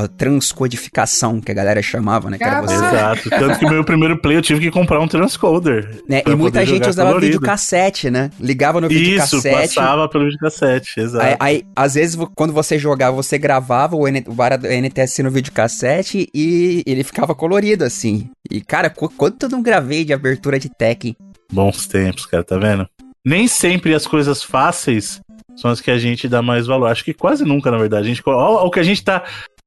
a 0.02 0.08
transcodificação 0.08 1.42
que 1.42 1.50
a 1.50 1.54
galera 1.54 1.82
chamava, 1.82 2.30
né? 2.30 2.38
Que 2.38 2.44
era 2.44 2.62
você... 2.62 2.74
Exato. 2.74 3.28
Tanto 3.28 3.58
que 3.58 3.66
o 3.66 3.70
meu 3.70 3.84
primeiro 3.84 4.16
play 4.16 4.38
eu 4.38 4.42
tive 4.42 4.60
que 4.60 4.70
comprar 4.70 4.98
um 5.00 5.06
transcoder. 5.06 6.02
Né? 6.08 6.22
E 6.26 6.34
muita 6.34 6.64
gente 6.64 6.88
usava 6.88 7.10
colorido. 7.10 7.32
videocassete, 7.32 8.10
né? 8.10 8.30
Ligava 8.40 8.80
no 8.80 8.88
videocassete. 8.88 9.48
Isso, 9.48 9.74
passava 9.74 10.08
pelo 10.08 10.24
videocassete, 10.24 11.00
exato. 11.00 11.26
Aí, 11.26 11.36
aí, 11.38 11.66
às 11.76 11.94
vezes, 11.94 12.18
quando 12.34 12.52
você 12.52 12.78
jogava, 12.78 13.14
você 13.14 13.36
gravava 13.36 13.94
o, 13.94 14.08
N... 14.08 14.24
o 14.26 14.82
NTSC 14.82 15.22
no 15.22 15.30
videocassete 15.30 16.30
e 16.32 16.82
ele 16.86 17.04
ficava 17.04 17.34
colorido, 17.42 17.82
assim. 17.82 18.30
E, 18.48 18.60
cara, 18.60 18.88
quanto 18.88 19.46
eu 19.46 19.48
não 19.48 19.60
gravei 19.60 20.04
de 20.04 20.12
abertura 20.12 20.60
de 20.60 20.68
Tekken? 20.68 21.16
Bons 21.52 21.88
tempos, 21.88 22.24
cara, 22.24 22.44
tá 22.44 22.56
vendo? 22.56 22.86
Nem 23.26 23.48
sempre 23.48 23.92
as 23.96 24.06
coisas 24.06 24.44
fáceis 24.44 25.20
são 25.56 25.68
as 25.68 25.80
que 25.80 25.90
a 25.90 25.98
gente 25.98 26.28
dá 26.28 26.40
mais 26.40 26.68
valor. 26.68 26.86
Acho 26.86 27.04
que 27.04 27.12
quase 27.12 27.44
nunca, 27.44 27.68
na 27.68 27.78
verdade. 27.78 28.06
A 28.06 28.08
gente, 28.08 28.22
ó, 28.24 28.64
o 28.64 28.70
que 28.70 28.78
a 28.78 28.84
gente 28.84 29.02
tá 29.02 29.24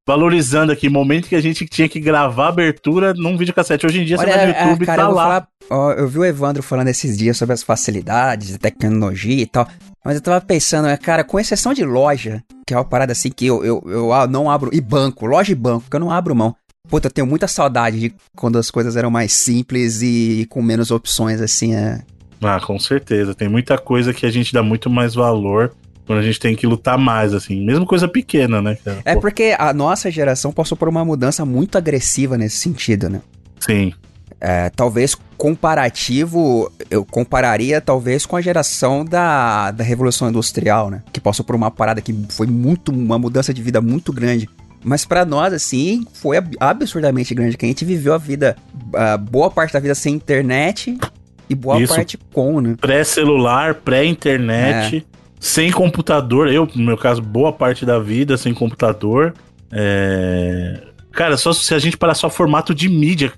valorizando 0.08 0.72
aqui, 0.72 0.88
momento 0.88 1.28
que 1.28 1.36
a 1.36 1.40
gente 1.40 1.66
tinha 1.66 1.86
que 1.86 2.00
gravar 2.00 2.48
abertura 2.48 3.12
num 3.12 3.36
videocassete. 3.36 3.84
Hoje 3.84 4.00
em 4.00 4.04
dia 4.06 4.16
Olha, 4.18 4.32
você 4.32 4.38
vai 4.38 4.46
no 4.46 4.58
YouTube 4.58 4.82
e 4.82 4.86
tá 4.86 5.08
lá. 5.08 5.22
Falar, 5.22 5.48
ó, 5.68 5.92
eu 5.92 6.08
vi 6.08 6.18
o 6.20 6.24
Evandro 6.24 6.62
falando 6.62 6.88
esses 6.88 7.14
dias 7.14 7.36
sobre 7.36 7.52
as 7.52 7.62
facilidades, 7.62 8.54
a 8.54 8.58
tecnologia 8.58 9.42
e 9.42 9.46
tal. 9.46 9.68
Mas 10.02 10.14
eu 10.14 10.22
tava 10.22 10.40
pensando, 10.40 10.86
né, 10.86 10.96
cara, 10.96 11.22
com 11.22 11.38
exceção 11.38 11.74
de 11.74 11.84
loja, 11.84 12.42
que 12.66 12.72
é 12.72 12.76
uma 12.78 12.84
parada 12.84 13.12
assim 13.12 13.30
que 13.30 13.44
eu, 13.44 13.62
eu, 13.62 13.82
eu 13.86 14.28
não 14.28 14.50
abro. 14.50 14.70
E 14.72 14.80
banco, 14.80 15.26
loja 15.26 15.52
e 15.52 15.54
banco, 15.54 15.90
que 15.90 15.96
eu 15.96 16.00
não 16.00 16.10
abro 16.10 16.34
mão. 16.34 16.56
Puta, 16.88 17.08
eu 17.08 17.10
tenho 17.10 17.26
muita 17.26 17.48
saudade 17.48 17.98
de 17.98 18.14
quando 18.34 18.58
as 18.58 18.70
coisas 18.70 18.96
eram 18.96 19.10
mais 19.10 19.32
simples 19.32 20.02
e 20.02 20.46
com 20.48 20.62
menos 20.62 20.90
opções, 20.90 21.40
assim, 21.40 21.74
é. 21.74 22.00
Ah, 22.40 22.60
com 22.60 22.78
certeza. 22.78 23.34
Tem 23.34 23.48
muita 23.48 23.76
coisa 23.78 24.12
que 24.12 24.26
a 24.26 24.30
gente 24.30 24.52
dá 24.52 24.62
muito 24.62 24.88
mais 24.88 25.14
valor 25.14 25.74
quando 26.06 26.20
a 26.20 26.22
gente 26.22 26.38
tem 26.38 26.54
que 26.54 26.66
lutar 26.66 26.96
mais, 26.96 27.34
assim. 27.34 27.64
Mesmo 27.64 27.84
coisa 27.84 28.06
pequena, 28.06 28.62
né, 28.62 28.76
cara? 28.76 29.00
É 29.04 29.16
porque 29.16 29.56
a 29.58 29.72
nossa 29.72 30.10
geração 30.10 30.52
passou 30.52 30.76
por 30.76 30.88
uma 30.88 31.04
mudança 31.04 31.44
muito 31.44 31.76
agressiva 31.76 32.38
nesse 32.38 32.56
sentido, 32.58 33.08
né? 33.08 33.20
Sim. 33.58 33.92
É, 34.40 34.70
talvez 34.70 35.16
comparativo, 35.36 36.70
eu 36.90 37.04
compararia 37.04 37.80
talvez 37.80 38.24
com 38.24 38.36
a 38.36 38.40
geração 38.40 39.04
da, 39.04 39.70
da 39.70 39.82
Revolução 39.82 40.28
Industrial, 40.28 40.90
né? 40.90 41.02
Que 41.12 41.20
passou 41.20 41.44
por 41.44 41.56
uma 41.56 41.70
parada 41.70 42.00
que 42.00 42.14
foi 42.28 42.46
muito, 42.46 42.92
uma 42.92 43.18
mudança 43.18 43.52
de 43.52 43.62
vida 43.62 43.80
muito 43.80 44.12
grande. 44.12 44.48
Mas 44.86 45.04
para 45.04 45.24
nós, 45.24 45.52
assim, 45.52 46.06
foi 46.14 46.36
absurdamente 46.60 47.34
grande, 47.34 47.56
que 47.56 47.66
a 47.66 47.68
gente 47.68 47.84
viveu 47.84 48.14
a 48.14 48.18
vida, 48.18 48.56
a 48.94 49.16
boa 49.16 49.50
parte 49.50 49.72
da 49.72 49.80
vida 49.80 49.96
sem 49.96 50.14
internet 50.14 50.96
e 51.50 51.56
boa 51.56 51.82
Isso. 51.82 51.92
parte 51.92 52.16
com, 52.32 52.60
né? 52.60 52.76
Pré-celular, 52.80 53.74
pré-internet, 53.74 54.98
é. 54.98 55.02
sem 55.40 55.72
computador. 55.72 56.46
Eu, 56.52 56.68
no 56.72 56.84
meu 56.84 56.96
caso, 56.96 57.20
boa 57.20 57.52
parte 57.52 57.84
da 57.84 57.98
vida 57.98 58.36
sem 58.36 58.54
computador. 58.54 59.34
É... 59.72 60.80
Cara, 61.10 61.36
só 61.36 61.52
se 61.52 61.74
a 61.74 61.80
gente 61.80 61.96
parar 61.96 62.14
só 62.14 62.30
formato 62.30 62.72
de 62.72 62.88
mídia. 62.88 63.32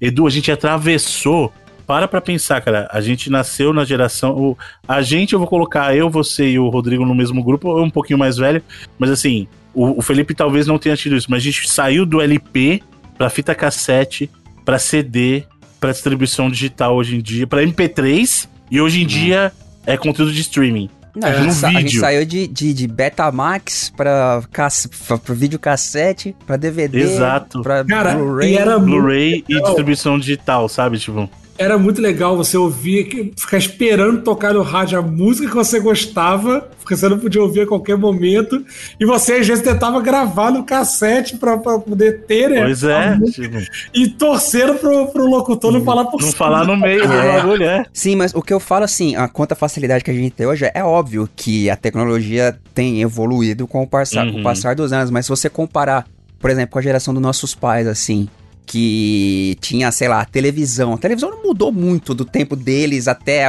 Edu, 0.00 0.26
a 0.26 0.30
gente 0.30 0.50
atravessou. 0.50 1.52
Para 1.86 2.08
pra 2.08 2.20
pensar, 2.20 2.60
cara. 2.60 2.88
A 2.90 3.00
gente 3.00 3.30
nasceu 3.30 3.72
na 3.72 3.84
geração. 3.84 4.36
O, 4.36 4.58
a 4.86 5.00
gente, 5.00 5.32
eu 5.32 5.38
vou 5.38 5.46
colocar 5.46 5.94
eu, 5.94 6.10
você 6.10 6.48
e 6.48 6.58
o 6.58 6.68
Rodrigo 6.68 7.06
no 7.06 7.14
mesmo 7.14 7.42
grupo, 7.42 7.80
um 7.80 7.88
pouquinho 7.88 8.18
mais 8.18 8.36
velho. 8.36 8.60
Mas 8.98 9.10
assim, 9.10 9.46
o, 9.74 9.98
o 9.98 10.02
Felipe 10.02 10.34
talvez 10.34 10.66
não 10.66 10.78
tenha 10.78 10.96
tido 10.96 11.16
isso, 11.16 11.30
mas 11.30 11.42
a 11.42 11.44
gente 11.44 11.68
saiu 11.68 12.04
do 12.04 12.20
LP 12.20 12.82
para 13.16 13.28
fita 13.30 13.54
cassete, 13.54 14.30
para 14.64 14.78
CD, 14.78 15.44
para 15.80 15.92
distribuição 15.92 16.50
digital 16.50 16.96
hoje 16.96 17.16
em 17.16 17.22
dia, 17.22 17.46
para 17.46 17.62
MP3 17.62 18.48
e 18.70 18.80
hoje 18.80 19.00
em 19.00 19.04
hum. 19.04 19.06
dia 19.06 19.52
é 19.86 19.96
conteúdo 19.96 20.32
de 20.32 20.40
streaming. 20.40 20.90
Não, 21.16 21.26
a, 21.26 21.32
gente 21.32 21.64
a, 21.64 21.80
gente 21.80 21.98
saiu 21.98 22.24
de, 22.24 22.46
de, 22.46 22.72
de 22.72 22.86
Betamax 22.86 23.92
pra, 23.96 24.42
pra 24.52 25.34
videocassete, 25.34 26.36
pra 26.46 26.56
DVD, 26.56 27.00
Exato. 27.00 27.62
pra 27.62 27.82
Blu-ray. 27.82 28.56
Blu-ray 28.80 29.44
e 29.48 29.60
distribuição 29.60 30.18
digital, 30.18 30.68
sabe? 30.68 30.98
Tipo 30.98 31.28
era 31.58 31.76
muito 31.76 32.00
legal 32.00 32.36
você 32.36 32.56
ouvir, 32.56 33.32
ficar 33.36 33.58
esperando 33.58 34.22
tocar 34.22 34.54
no 34.54 34.62
rádio 34.62 34.98
a 34.98 35.02
música 35.02 35.48
que 35.48 35.54
você 35.54 35.80
gostava, 35.80 36.68
porque 36.78 36.96
você 36.96 37.08
não 37.08 37.18
podia 37.18 37.42
ouvir 37.42 37.62
a 37.62 37.66
qualquer 37.66 37.98
momento, 37.98 38.64
e 38.98 39.04
você 39.04 39.34
às 39.34 39.46
vezes 39.46 39.64
tentava 39.64 40.00
gravar 40.00 40.52
no 40.52 40.62
cassete 40.62 41.36
pra, 41.36 41.58
pra 41.58 41.78
poder 41.78 42.24
ter, 42.26 42.48
né? 42.48 42.62
Pois 42.62 42.84
é. 42.84 43.18
Tipo... 43.32 43.58
E 43.92 44.08
torcendo 44.08 44.74
pro, 44.76 45.08
pro 45.08 45.26
locutor 45.26 45.72
não 45.72 45.84
falar 45.84 46.04
por 46.04 46.20
Não 46.20 46.28
cima. 46.28 46.38
falar 46.38 46.64
no 46.64 46.76
meio 46.76 47.06
do 47.06 47.12
é. 47.12 47.36
bagulho, 47.36 47.64
é. 47.64 47.84
Sim, 47.92 48.14
mas 48.14 48.32
o 48.32 48.40
que 48.40 48.52
eu 48.52 48.60
falo 48.60 48.84
assim, 48.84 49.16
a 49.16 49.26
quanta 49.26 49.56
facilidade 49.56 50.04
que 50.04 50.10
a 50.10 50.14
gente 50.14 50.30
tem 50.30 50.46
hoje, 50.46 50.70
é 50.72 50.84
óbvio 50.84 51.28
que 51.34 51.68
a 51.68 51.76
tecnologia 51.76 52.56
tem 52.72 53.02
evoluído 53.02 53.66
com 53.66 53.82
o 53.82 53.86
passar, 53.86 54.26
uhum. 54.26 54.34
com 54.34 54.40
o 54.40 54.42
passar 54.42 54.76
dos 54.76 54.92
anos, 54.92 55.10
mas 55.10 55.26
se 55.26 55.30
você 55.30 55.50
comparar, 55.50 56.06
por 56.38 56.50
exemplo, 56.50 56.72
com 56.72 56.78
a 56.78 56.82
geração 56.82 57.12
dos 57.12 57.22
nossos 57.22 57.54
pais, 57.54 57.86
assim, 57.88 58.28
que 58.68 59.56
tinha, 59.60 59.90
sei 59.90 60.08
lá, 60.08 60.24
televisão. 60.26 60.92
A 60.92 60.98
televisão 60.98 61.30
não 61.30 61.42
mudou 61.42 61.72
muito 61.72 62.14
do 62.14 62.24
tempo 62.24 62.54
deles 62.54 63.08
até 63.08 63.46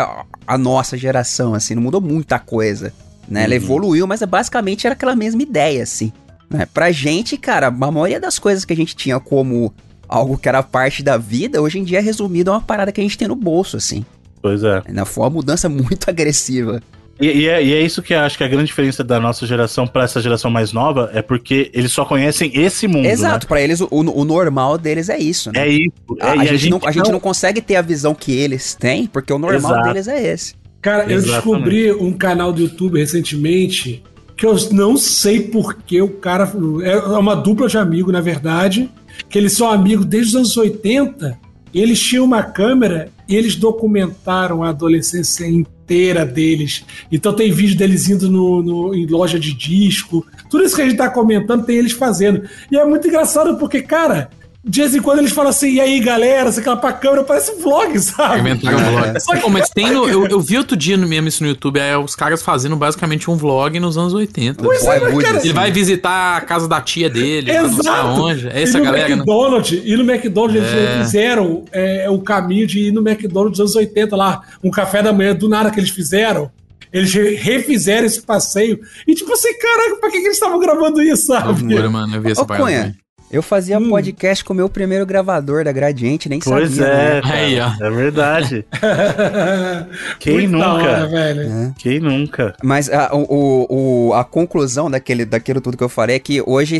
a, 0.48 0.58
nossa 0.58 0.98
geração, 0.98 1.54
assim, 1.54 1.76
não 1.76 1.84
mudou 1.84 2.00
muita 2.00 2.40
coisa, 2.40 2.94
né? 3.28 3.41
Uhum. 3.41 3.46
Ela 3.46 3.56
evoluiu, 3.56 4.08
mas 4.08 4.24
basicamente 4.24 4.88
era 4.88 4.94
aquela 4.94 5.16
mesma 5.16 5.44
ideia, 5.44 5.84
assim. 5.84 6.14
Né? 6.50 6.66
Pra 6.74 6.90
gente, 6.91 7.38
cara, 7.38 7.68
a 7.68 7.72
maioria 7.72 8.20
das 8.20 8.40
coisas 8.40 8.64
que 8.64 8.72
a 8.72 8.76
gente 8.76 8.96
tinha 8.96 9.20
como 9.20 9.74
algo 10.08 10.38
que 10.38 10.48
era 10.48 10.64
parte 10.64 11.04
da 11.04 11.18
vida, 11.18 11.62
hoje 11.62 11.80
em 11.80 11.84
dia 11.84 12.00
é 12.00 12.02
resumido 12.02 12.50
a 12.50 12.56
uma 12.56 12.62
parada 12.62 12.91
que 12.91 13.02
a 13.02 13.04
gente 13.04 13.18
tem 13.18 13.28
no 13.28 13.36
bolso, 13.36 13.76
assim. 13.76 14.06
Pois 14.41 14.64
é. 14.64 14.82
Foi 15.06 15.24
uma 15.26 15.30
mudança 15.30 15.68
muito 15.70 16.10
agressiva. 16.10 16.82
E, 17.20 17.28
e, 17.28 17.48
é, 17.48 17.64
e, 17.64 17.74
é, 17.74 17.82
isso 17.82 18.02
que 18.02 18.14
eu 18.14 18.20
acho 18.20 18.38
que 18.38 18.44
é 18.44 18.46
a 18.46 18.50
grande 18.50 18.68
diferença 18.68 19.04
da 19.04 19.20
nossa 19.20 19.46
geração 19.46 19.86
para 19.86 20.04
essa 20.04 20.22
geração 20.22 20.50
mais 20.50 20.72
nova 20.72 21.10
é 21.14 21.22
porque 21.22 21.70
eles 21.74 21.91
só 21.91 22.06
conhecem 22.06 22.52
esse 22.56 22.88
mundo. 22.88 23.06
Exato, 23.06 23.46
né? 23.46 23.50
para 23.50 23.62
eles 23.62 23.82
o, 23.82 23.88
o, 23.91 24.24
normal 24.24 24.78
deles 24.78 25.10
é 25.10 25.20
isso, 25.20 25.52
né? 25.52 25.68
É 25.68 25.70
isso. 25.70 25.91
É, 26.20 26.24
a, 26.24 26.32
a, 26.32 26.38
gente, 26.38 26.58
gente 26.58 26.70
não, 26.70 26.80
a 26.86 26.91
gente 26.91 27.12
não 27.12 27.20
consegue 27.20 27.62
ter 27.62 27.76
a 27.76 27.82
visão 27.82 28.16
que 28.16 28.32
eles 28.32 28.74
têm, 28.74 29.06
porque 29.06 29.34
o 29.34 29.38
normal 29.38 29.72
Exato. 29.72 29.88
deles 29.88 30.08
é 30.08 30.32
esse. 30.32 30.54
Cara, 30.82 31.12
eu 31.12 31.22
descobri 31.22 31.91
um 31.91 32.14
canal 32.14 32.54
do 32.54 32.62
YouTube 32.62 32.98
recentemente 32.98 34.02
que 34.38 34.46
eu 34.46 34.56
não 34.72 34.96
sei 34.96 35.41
porque 35.41 36.02
o 36.02 36.08
cara. 36.08 36.50
É 36.84 36.98
uma 37.18 37.36
dupla 37.36 37.68
de 37.68 37.78
amigo, 37.78 38.14
na 38.14 38.22
verdade, 38.22 38.90
que 39.30 39.38
eles 39.38 39.52
são 39.52 39.70
amigos 39.70 40.06
desde 40.06 40.30
os 40.30 40.36
anos 40.38 40.56
80. 40.56 41.38
eles 41.74 42.00
tinham 42.00 42.24
uma 42.24 42.44
câmera 42.44 43.10
e 43.28 43.36
eles 43.36 43.58
documentaram 43.58 44.64
a 44.64 44.70
adolescência 44.70 45.46
inteira 45.46 45.78
inteira 45.90 46.24
deles. 46.24 46.86
Então 47.11 47.34
tem 47.34 47.52
vídeo 47.52 47.76
deles 47.76 48.07
indo 48.07 48.30
no, 48.30 48.61
no, 48.61 48.95
em 48.95 49.07
loja 49.07 49.40
de 49.40 49.53
disco. 49.53 50.26
Tudo 50.49 50.64
isso 50.64 50.76
que 50.76 50.84
a 50.84 50.86
gente 50.86 50.98
tá 50.98 51.10
comentando 51.10 51.66
tem 51.66 51.78
eles 51.78 51.94
fazendo. 51.94 52.44
E 52.72 52.78
é 52.78 52.86
muito 52.86 53.07
engraçado 53.07 53.57
porque, 53.57 53.82
cara, 53.82 54.30
de 54.70 54.82
vez 54.82 54.94
em 54.94 55.02
quando 55.02 55.18
eles 55.18 55.32
falam 55.32 55.50
assim, 55.50 55.74
e 55.74 55.82
aí 55.82 56.00
galera, 56.00 56.52
você 56.52 56.62
quer 56.62 56.76
pra 56.78 56.94
câmera, 56.94 57.24
parece 57.24 57.52
um 57.52 57.60
vlog, 57.60 57.98
sabe? 58.00 58.41
Inventaram 58.41 58.78
um 58.78 58.91
vlog. 58.91 59.18
É. 59.18 59.20
Só 59.20 59.50
mas 59.50 59.70
tem 59.70 59.91
no, 59.91 60.08
eu, 60.08 60.28
eu, 60.28 60.40
vi 60.40 60.60
outro 60.60 60.78
dia 60.78 60.96
mesmo 60.96 61.28
isso 61.28 61.41
no 61.41 61.50
YouTube, 61.50 61.80
é 61.80 61.98
os 61.98 62.16
caras 62.16 62.44
fazendo 62.44 62.76
basicamente 62.76 63.32
um 63.32 63.36
vlog 63.36 63.80
nos 63.80 63.98
anos 63.98 64.14
80. 64.14 64.64
Pois 64.64 64.84
é, 64.86 65.00
mas, 65.00 65.24
cara, 65.24 65.40
Ele 65.40 65.54
vai 65.54 65.72
visitar 65.72 66.38
a 66.38 66.41
casa 66.41 66.68
da 66.68 66.80
tia 66.80 67.10
dele, 67.10 67.50
Exato. 67.50 68.22
onde. 68.22 68.48
É 68.48 68.62
essa 68.62 68.78
e 68.78 68.82
galera. 68.82 69.10
Né? 69.10 69.16
McDonald's, 69.16 69.72
né? 69.72 69.82
E 69.84 69.98
no 69.98 70.12
McDonald's 70.12 70.64
é. 70.64 70.78
eles 70.78 71.06
fizeram 71.06 71.66
é, 71.72 72.10
o 72.12 72.20
caminho 72.20 72.68
de 72.68 72.90
ir 72.90 72.91
no 72.91 73.02
McDonald's 73.02 73.58
dos 73.58 73.76
anos 73.76 73.76
80 73.76 74.16
lá, 74.16 74.44
um 74.64 74.70
café 74.70 75.02
da 75.02 75.12
manhã, 75.12 75.34
do 75.34 75.50
nada 75.50 75.72
que 75.72 75.80
eles 75.80 75.90
fizeram. 75.90 76.52
Eles 76.94 77.12
refizeram 77.12 78.06
esse 78.06 78.22
passeio. 78.22 78.80
E 79.08 79.16
tipo 79.16 79.34
assim, 79.34 79.58
caraca, 79.58 79.96
pra 79.96 80.12
que, 80.12 80.20
que 80.20 80.26
eles 80.26 80.38
estavam 80.38 80.60
gravando 80.60 81.02
isso, 81.02 81.26
sabe? 81.26 81.64
Loucura, 81.64 81.90
mano, 81.90 82.16
eu 82.16 82.22
vi 82.22 82.32
essa 82.32 82.41
Ô, 82.41 82.46
parte. 82.46 82.62
Cunha, 82.62 82.96
eu 83.31 83.43
fazia 83.43 83.77
hum. 83.77 83.89
podcast 83.89 84.43
com 84.43 84.53
o 84.53 84.56
meu 84.56 84.68
primeiro 84.68 85.06
gravador 85.06 85.64
da 85.64 85.72
Gradiente, 85.72 86.27
nem 86.27 86.39
pois 86.39 86.72
sabia. 86.72 86.85
Pois 86.85 86.89
é, 86.89 87.22
né? 87.22 87.31
Aí, 87.31 87.60
ó. 87.60 87.85
é 87.85 87.89
verdade. 87.91 88.65
Quem 90.19 90.47
Muito 90.47 90.51
nunca? 90.53 90.68
Hora, 90.68 91.07
velho. 91.07 91.41
É. 91.41 91.73
Quem 91.77 91.99
nunca? 91.99 92.56
Mas 92.64 92.89
a, 92.89 93.14
o, 93.14 93.68
o, 93.69 94.14
a 94.14 94.23
conclusão 94.23 94.89
daquele, 94.89 95.26
daquilo 95.26 95.61
tudo 95.61 95.77
que 95.77 95.84
eu 95.84 95.89
falei 95.89 96.15
é 96.15 96.19
que 96.19 96.41
hoje 96.41 96.80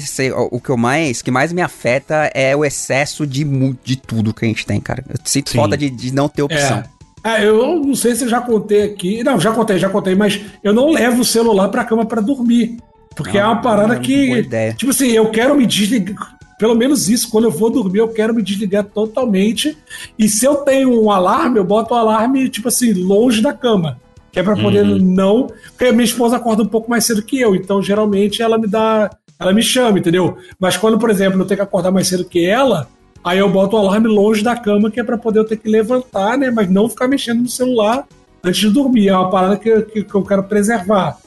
o 0.50 0.60
que 0.60 0.72
eu 0.72 0.78
mais, 0.78 1.22
que 1.22 1.30
mais 1.30 1.54
me 1.54 1.62
afeta 1.62 2.32
é 2.34 2.56
o 2.56 2.66
excesso 2.66 3.28
de, 3.28 3.44
de 3.84 3.96
tudo 3.96 4.34
que 4.34 4.44
a 4.44 4.48
gente 4.48 4.66
tem, 4.66 4.82
cara. 4.82 5.04
Eu 5.08 5.18
sinto 5.24 5.52
Sim. 5.52 5.58
falta 5.58 5.78
de, 5.78 5.88
de 5.88 6.12
não 6.12 6.28
ter 6.28 6.42
opção. 6.42 6.84
É. 7.24 7.42
é. 7.42 7.48
eu 7.48 7.80
não 7.80 7.94
sei 7.94 8.16
se 8.16 8.24
eu 8.24 8.30
já 8.30 8.42
contei 8.42 8.84
aqui. 8.84 9.24
Não, 9.24 9.40
já 9.40 9.52
contei, 9.52 9.78
já 9.78 9.90
contei, 9.90 10.16
mas 10.16 10.42
eu 10.64 10.74
não 10.74 10.90
levo 10.90 11.22
o 11.22 11.26
celular 11.26 11.70
pra 11.70 11.86
cama 11.86 12.08
para 12.08 12.22
dormir. 12.22 12.78
Porque 13.16 13.38
não, 13.38 13.46
é 13.46 13.48
uma 13.48 13.62
parada 13.62 13.96
não, 13.96 14.02
que. 14.02 14.48
Tipo 14.78 14.90
assim, 14.90 15.12
eu 15.12 15.30
quero 15.30 15.56
me 15.56 15.68
desligar 15.68 16.39
pelo 16.60 16.76
menos 16.76 17.08
isso, 17.08 17.32
quando 17.32 17.46
eu 17.46 17.52
vou 17.52 17.70
dormir, 17.70 18.00
eu 18.00 18.10
quero 18.10 18.36
me 18.36 18.44
desligar 18.44 18.84
totalmente. 18.84 19.78
E 20.20 20.28
se 20.28 20.46
eu 20.46 20.56
tenho 20.56 21.02
um 21.02 21.10
alarme, 21.10 21.58
eu 21.58 21.64
boto 21.64 21.94
o 21.94 21.98
alarme, 21.98 22.50
tipo 22.50 22.68
assim, 22.68 22.92
longe 22.92 23.42
da 23.42 23.54
cama. 23.54 23.98
Que 24.30 24.42
é 24.42 24.44
pra 24.44 24.58
poder 24.58 24.86
uhum. 24.86 25.00
não. 25.00 25.48
Porque 25.70 25.90
minha 25.94 26.04
esposa 26.04 26.36
acorda 26.36 26.62
um 26.62 26.68
pouco 26.68 26.90
mais 26.90 27.06
cedo 27.06 27.24
que 27.24 27.40
eu, 27.40 27.56
então 27.56 27.82
geralmente 27.82 28.42
ela 28.42 28.58
me 28.58 28.68
dá. 28.68 29.10
Ela 29.40 29.54
me 29.54 29.64
chama, 29.64 30.00
entendeu? 30.00 30.38
Mas 30.60 30.76
quando, 30.76 31.00
por 31.00 31.10
exemplo, 31.10 31.40
eu 31.40 31.46
tenho 31.46 31.58
que 31.58 31.64
acordar 31.64 31.92
mais 31.92 32.10
cedo 32.10 32.26
que 32.26 32.46
ela, 32.46 32.90
aí 33.24 33.40
eu 33.40 33.50
boto 33.50 33.78
o 33.78 33.80
alarme 33.80 34.10
longe 34.10 34.44
da 34.44 34.54
cama, 34.54 34.92
que 34.92 35.00
é 35.00 35.04
para 35.04 35.18
poder 35.18 35.40
eu 35.40 35.46
ter 35.46 35.56
que 35.56 35.70
levantar, 35.70 36.38
né? 36.38 36.52
Mas 36.52 36.70
não 36.70 36.90
ficar 36.90 37.08
mexendo 37.08 37.40
no 37.40 37.48
celular 37.48 38.06
antes 38.44 38.60
de 38.60 38.70
dormir. 38.70 39.08
É 39.08 39.18
uma 39.18 39.30
parada 39.30 39.56
que, 39.56 39.82
que, 39.84 40.04
que 40.04 40.14
eu 40.14 40.24
quero 40.24 40.44
preservar. 40.44 41.18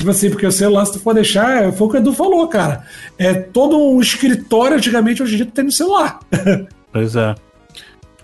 Tipo 0.00 0.12
assim, 0.12 0.30
porque 0.30 0.46
o 0.46 0.50
celular, 0.50 0.86
se 0.86 0.94
tu 0.94 0.98
for 0.98 1.12
deixar, 1.12 1.70
foi 1.74 1.86
o 1.86 1.90
que 1.90 1.96
o 1.98 2.00
Edu 2.00 2.14
falou, 2.14 2.48
cara. 2.48 2.84
É 3.18 3.34
todo 3.34 3.76
um 3.76 4.00
escritório, 4.00 4.78
antigamente, 4.78 5.22
hoje 5.22 5.34
em 5.34 5.36
dia, 5.36 5.44
tu 5.44 5.52
tem 5.52 5.64
no 5.64 5.70
celular. 5.70 6.18
Pois 6.92 7.14
é. 7.14 7.36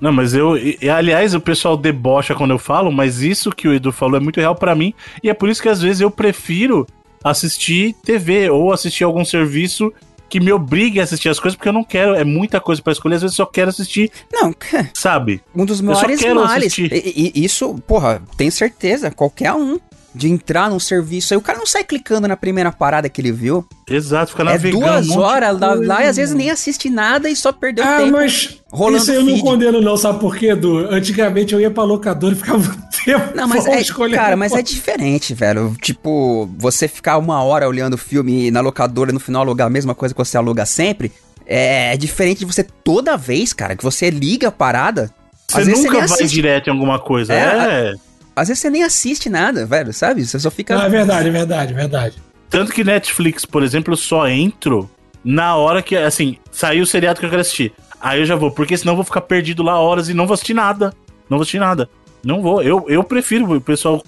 Não, 0.01 0.12
mas 0.12 0.35
eu. 0.35 0.57
E, 0.57 0.90
aliás, 0.90 1.35
o 1.35 1.40
pessoal 1.40 1.77
debocha 1.77 2.35
quando 2.35 2.51
eu 2.51 2.59
falo, 2.59 2.90
mas 2.90 3.23
isso 3.23 3.53
que 3.53 3.69
o 3.69 3.73
Edu 3.73 3.93
falou 3.93 4.16
é 4.16 4.20
muito 4.20 4.40
real 4.40 4.57
para 4.57 4.74
mim. 4.74 4.93
E 5.23 5.31
é 5.31 5.35
por 5.35 5.48
isso 5.48 5.62
que 5.62 5.69
às 5.69 5.81
vezes 5.81 6.01
eu 6.01 6.11
prefiro 6.11 6.85
assistir 7.23 7.94
TV 8.03 8.51
ou 8.51 8.73
assistir 8.73 9.05
algum 9.05 9.24
serviço 9.24 9.93
que 10.28 10.40
me 10.40 10.51
obrigue 10.51 10.98
a 10.98 11.05
assistir 11.05 11.28
as 11.28 11.39
coisas, 11.39 11.55
porque 11.55 11.69
eu 11.69 11.73
não 11.73 11.85
quero, 11.85 12.16
é 12.16 12.24
muita 12.24 12.61
coisa 12.61 12.82
para 12.82 12.93
escolher, 12.93 13.15
às 13.15 13.23
vezes 13.23 13.39
eu 13.39 13.44
só 13.44 13.48
quero 13.48 13.70
assistir. 13.70 14.11
Não, 14.32 14.53
sabe? 14.93 15.40
Um 15.55 15.65
dos 15.65 15.81
maiores 15.81 16.20
males. 16.35 16.77
E, 16.77 17.32
e, 17.36 17.44
isso, 17.44 17.73
porra, 17.86 18.20
tenho 18.36 18.51
certeza, 18.51 19.12
qualquer 19.12 19.53
um 19.53 19.78
de 20.16 20.28
entrar 20.30 20.70
num 20.70 20.80
serviço. 20.80 21.34
Aí 21.34 21.38
o 21.38 21.43
cara 21.43 21.59
não 21.59 21.66
sai 21.66 21.84
clicando 21.84 22.26
na 22.26 22.36
primeira 22.36 22.72
parada 22.72 23.09
que 23.09 23.20
ele 23.20 23.30
viu. 23.30 23.66
Exato, 23.88 24.30
fica 24.30 24.44
navegando. 24.44 24.84
É 24.84 24.88
duas 24.88 25.09
um 25.09 25.20
horas 25.20 25.60
lá, 25.60 25.74
lá, 25.74 26.05
e 26.05 26.09
às 26.09 26.16
vezes 26.16 26.34
nem 26.34 26.51
assiste 26.51 26.88
nada 26.88 27.28
e 27.28 27.36
só 27.36 27.52
perdeu 27.52 27.84
ah, 27.84 27.98
tempo. 27.98 28.16
Ah, 28.16 28.20
mas 28.20 28.62
rolando 28.72 29.02
isso 29.02 29.12
eu 29.12 29.24
feed. 29.24 29.36
não 29.36 29.44
condeno 29.44 29.80
não, 29.82 29.97
sabe 29.97 30.18
por 30.18 30.34
quê, 30.34 30.52
Edu? 30.52 30.88
Antigamente 30.90 31.52
eu 31.52 31.60
ia 31.60 31.70
pra 31.70 31.84
locadora 31.84 32.34
e 32.34 32.36
ficava 32.36 32.62
tempo 33.05 33.36
Não, 33.36 33.47
mas 33.47 33.66
é, 33.66 33.82
cara, 34.14 34.36
mas 34.36 34.52
é 34.52 34.62
diferente, 34.62 35.34
velho. 35.34 35.76
Tipo, 35.82 36.48
você 36.56 36.88
ficar 36.88 37.18
uma 37.18 37.43
hora 37.43 37.68
olhando 37.68 37.94
o 37.94 37.98
filme 37.98 38.47
e 38.47 38.51
na 38.51 38.60
locadora 38.60 39.12
no 39.12 39.20
final 39.20 39.43
alugar 39.43 39.66
a 39.66 39.70
mesma 39.70 39.94
coisa 39.94 40.14
que 40.14 40.18
você 40.18 40.38
aluga 40.38 40.64
sempre, 40.64 41.12
é 41.47 41.94
diferente 41.97 42.38
de 42.38 42.47
você 42.47 42.64
toda 42.64 43.16
vez, 43.16 43.52
cara, 43.52 43.76
que 43.76 43.84
você 43.84 44.09
liga 44.09 44.48
a 44.48 44.52
parada. 44.52 45.10
Você 45.48 45.64
nunca 45.64 46.09
você 46.09 46.24
vai 46.24 46.26
direto 46.26 46.68
em 46.68 46.72
alguma 46.72 46.98
coisa. 46.98 47.32
É, 47.32 47.93
é. 47.93 48.06
Às 48.37 48.49
vezes 48.49 48.61
você 48.61 48.69
nem 48.69 48.83
assiste 48.83 49.31
nada, 49.31 49.65
velho, 49.65 49.95
sabe? 49.95 50.27
Você 50.27 50.39
só 50.39 50.51
fica. 50.51 50.77
Não, 50.77 50.85
é 50.85 50.91
verdade, 50.91 51.29
é 51.29 51.33
verdade, 51.33 51.73
é 51.73 51.77
verdade. 51.77 52.17
Tanto 52.51 52.71
que 52.71 52.85
Netflix, 52.85 53.47
por 53.47 53.63
exemplo, 53.63 53.95
eu 53.95 53.97
só 53.97 54.29
entro 54.29 54.91
na 55.25 55.57
hora 55.57 55.83
que, 55.83 55.97
assim, 55.97 56.37
saiu 56.53 56.85
o 56.85 56.87
seriado 56.87 57.19
que 57.19 57.25
eu 57.25 57.31
quero 57.31 57.41
assistir. 57.41 57.73
Aí 57.99 58.21
eu 58.21 58.27
já 58.27 58.37
vou, 58.37 58.51
porque 58.51 58.77
senão 58.77 58.93
eu 58.93 58.97
vou 58.97 59.05
ficar 59.05 59.23
perdido 59.23 59.63
lá 59.63 59.81
horas 59.81 60.11
e 60.11 60.15
não 60.15 60.27
vou 60.27 60.35
assistir 60.35 60.53
nada. 60.53 60.93
Não 61.31 61.39
vou 61.39 61.43
assistir 61.43 61.59
nada. 61.59 61.89
Não 62.23 62.43
vou. 62.43 62.63
Eu, 62.63 62.85
eu 62.89 63.03
prefiro, 63.03 63.57
o 63.57 63.61
pessoal, 63.61 64.05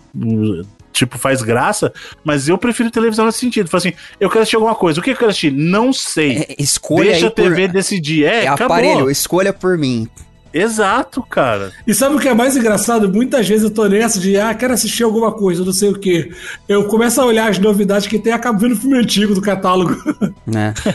tipo, 0.93 1.19
faz 1.19 1.41
graça, 1.41 1.91
mas 2.23 2.49
eu 2.49 2.59
prefiro 2.59 2.91
televisão 2.91 3.25
nesse 3.25 3.39
sentido. 3.39 3.71
Fala 3.71 3.81
assim, 3.81 3.93
eu 4.21 4.29
quero 4.29 4.43
assistir 4.43 4.57
alguma 4.57 4.75
coisa. 4.75 5.01
O 5.01 5.03
que 5.03 5.11
eu 5.11 5.17
quero 5.17 5.31
assistir? 5.31 5.53
Não 5.53 5.91
sei. 5.91 6.39
É, 6.39 6.55
escolha 6.59 7.13
Deixa 7.13 7.29
a 7.29 7.31
TV 7.31 7.67
por... 7.67 7.73
decidir. 7.73 8.25
É, 8.25 8.45
é 8.45 8.47
aparelho, 8.49 9.11
escolha 9.11 9.53
por 9.53 9.79
mim. 9.79 10.07
Exato, 10.61 11.23
cara. 11.23 11.73
E 11.87 11.95
sabe 11.95 12.17
o 12.17 12.19
que 12.19 12.29
é 12.29 12.35
mais 12.35 12.57
engraçado? 12.57 13.13
Muitas 13.13 13.49
vezes 13.49 13.65
eu 13.65 13.71
tô 13.71 13.87
nessa 13.87 14.19
de, 14.19 14.39
ah, 14.39 14.55
quero 14.55 14.75
assistir 14.75 15.05
alguma 15.05 15.33
coisa, 15.33 15.65
não 15.65 15.73
sei 15.73 15.91
o 15.91 15.99
quê. 15.99 16.31
Eu 16.69 16.85
começo 16.85 17.21
a 17.21 17.25
olhar 17.25 17.49
as 17.49 17.59
novidades 17.59 18.07
que 18.07 18.19
tem 18.19 18.33
e 18.33 18.35
acabo 18.35 18.59
vendo 18.59 18.77
filme 18.77 18.99
antigo 18.99 19.35
do 19.35 19.41
catálogo. 19.41 19.97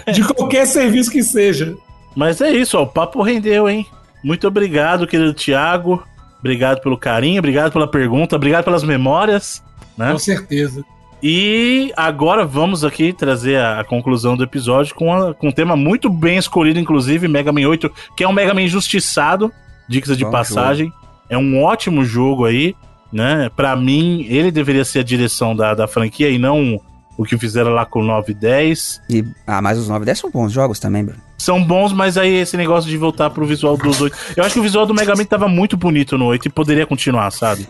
É. 0.05 0.11
de 0.11 0.23
qualquer 0.23 0.65
serviço 0.65 1.11
que 1.11 1.21
seja. 1.23 1.75
Mas 2.15 2.41
é 2.41 2.51
isso, 2.51 2.77
ó, 2.77 2.83
o 2.83 2.87
papo 2.87 3.21
rendeu, 3.21 3.69
hein? 3.69 3.85
Muito 4.23 4.47
obrigado, 4.47 5.07
querido 5.07 5.33
Thiago. 5.33 6.03
Obrigado 6.39 6.81
pelo 6.81 6.97
carinho, 6.97 7.39
obrigado 7.39 7.71
pela 7.71 7.87
pergunta, 7.87 8.35
obrigado 8.35 8.65
pelas 8.65 8.83
memórias. 8.83 9.63
Né? 9.97 10.11
Com 10.11 10.17
certeza. 10.17 10.83
E 11.25 11.93
agora 11.95 12.45
vamos 12.45 12.83
aqui 12.83 13.13
trazer 13.13 13.55
a, 13.55 13.79
a 13.79 13.83
conclusão 13.85 14.35
do 14.35 14.43
episódio 14.43 14.93
com, 14.93 15.13
a, 15.13 15.33
com 15.33 15.47
um 15.47 15.51
tema 15.53 15.73
muito 15.73 16.09
bem 16.09 16.37
escolhido, 16.37 16.77
inclusive, 16.77 17.29
Mega 17.29 17.49
Man 17.49 17.65
8, 17.65 17.89
que 18.17 18.25
é 18.25 18.27
um 18.27 18.33
Mega 18.33 18.53
Man 18.53 18.63
injustiçado, 18.63 19.49
dica 19.87 20.13
de 20.17 20.25
Bom 20.25 20.31
passagem. 20.31 20.87
Jogo. 20.87 20.99
É 21.29 21.37
um 21.37 21.63
ótimo 21.63 22.03
jogo 22.03 22.43
aí, 22.43 22.75
né? 23.09 23.49
Para 23.55 23.73
mim, 23.73 24.25
ele 24.27 24.51
deveria 24.51 24.83
ser 24.83 24.99
a 24.99 25.03
direção 25.03 25.55
da, 25.55 25.73
da 25.73 25.87
franquia 25.87 26.29
e 26.29 26.37
não 26.37 26.77
o 27.17 27.23
que 27.23 27.37
fizeram 27.37 27.71
lá 27.71 27.85
com 27.85 28.01
o 28.01 28.03
9 28.03 28.33
e 28.33 28.35
10. 28.35 29.01
E, 29.09 29.23
ah, 29.47 29.61
mas 29.61 29.77
os 29.77 29.87
9 29.87 30.03
e 30.03 30.05
10 30.07 30.19
são 30.19 30.29
bons 30.29 30.51
jogos 30.51 30.77
também, 30.77 31.05
Bruno. 31.05 31.21
São 31.37 31.63
bons, 31.63 31.93
mas 31.93 32.17
aí 32.17 32.33
esse 32.33 32.57
negócio 32.57 32.89
de 32.89 32.97
voltar 32.97 33.29
pro 33.29 33.45
visual 33.45 33.77
dos 33.77 34.01
8. 34.01 34.17
Eu 34.35 34.43
acho 34.43 34.55
que 34.55 34.59
o 34.59 34.63
visual 34.63 34.85
do 34.85 34.93
Mega 34.93 35.15
Man 35.15 35.23
tava 35.23 35.47
muito 35.47 35.77
bonito 35.77 36.17
no 36.17 36.25
8 36.25 36.49
e 36.49 36.51
poderia 36.51 36.85
continuar, 36.85 37.31
sabe? 37.31 37.65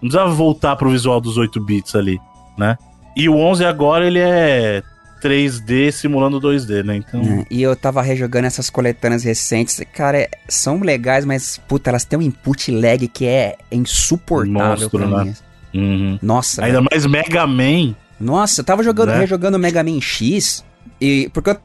Não 0.00 0.08
precisava 0.08 0.30
voltar 0.32 0.76
pro 0.76 0.88
visual 0.88 1.20
dos 1.20 1.36
8 1.36 1.60
bits 1.60 1.94
ali 1.94 2.18
né? 2.56 2.76
E 3.16 3.28
o 3.28 3.36
11 3.36 3.64
agora 3.64 4.06
ele 4.06 4.18
é 4.18 4.82
3D 5.22 5.90
simulando 5.90 6.40
2D, 6.40 6.84
né? 6.84 6.96
Então... 6.96 7.20
É, 7.22 7.46
e 7.50 7.62
eu 7.62 7.74
tava 7.74 8.02
rejogando 8.02 8.46
essas 8.46 8.68
coletâneas 8.68 9.24
recentes, 9.24 9.80
cara, 9.92 10.18
é, 10.18 10.30
são 10.48 10.80
legais, 10.80 11.24
mas 11.24 11.58
puta, 11.66 11.90
elas 11.90 12.04
têm 12.04 12.18
um 12.18 12.22
input 12.22 12.70
lag 12.70 13.06
que 13.08 13.26
é 13.26 13.56
insuportável 13.72 14.70
Monstro, 14.70 14.90
pra 14.90 15.06
né? 15.06 15.24
mim. 15.24 15.34
Uhum. 15.74 16.18
Nossa. 16.22 16.64
Ainda 16.64 16.78
velho. 16.78 16.88
mais 16.90 17.06
Mega 17.06 17.46
Man. 17.46 17.94
Nossa, 18.20 18.60
eu 18.60 18.64
tava 18.64 18.82
jogando, 18.82 19.08
né? 19.08 19.18
rejogando 19.18 19.58
Mega 19.58 19.82
Man 19.82 20.00
X 20.00 20.64
e 21.00 21.28
porque 21.32 21.50
eu, 21.50 21.56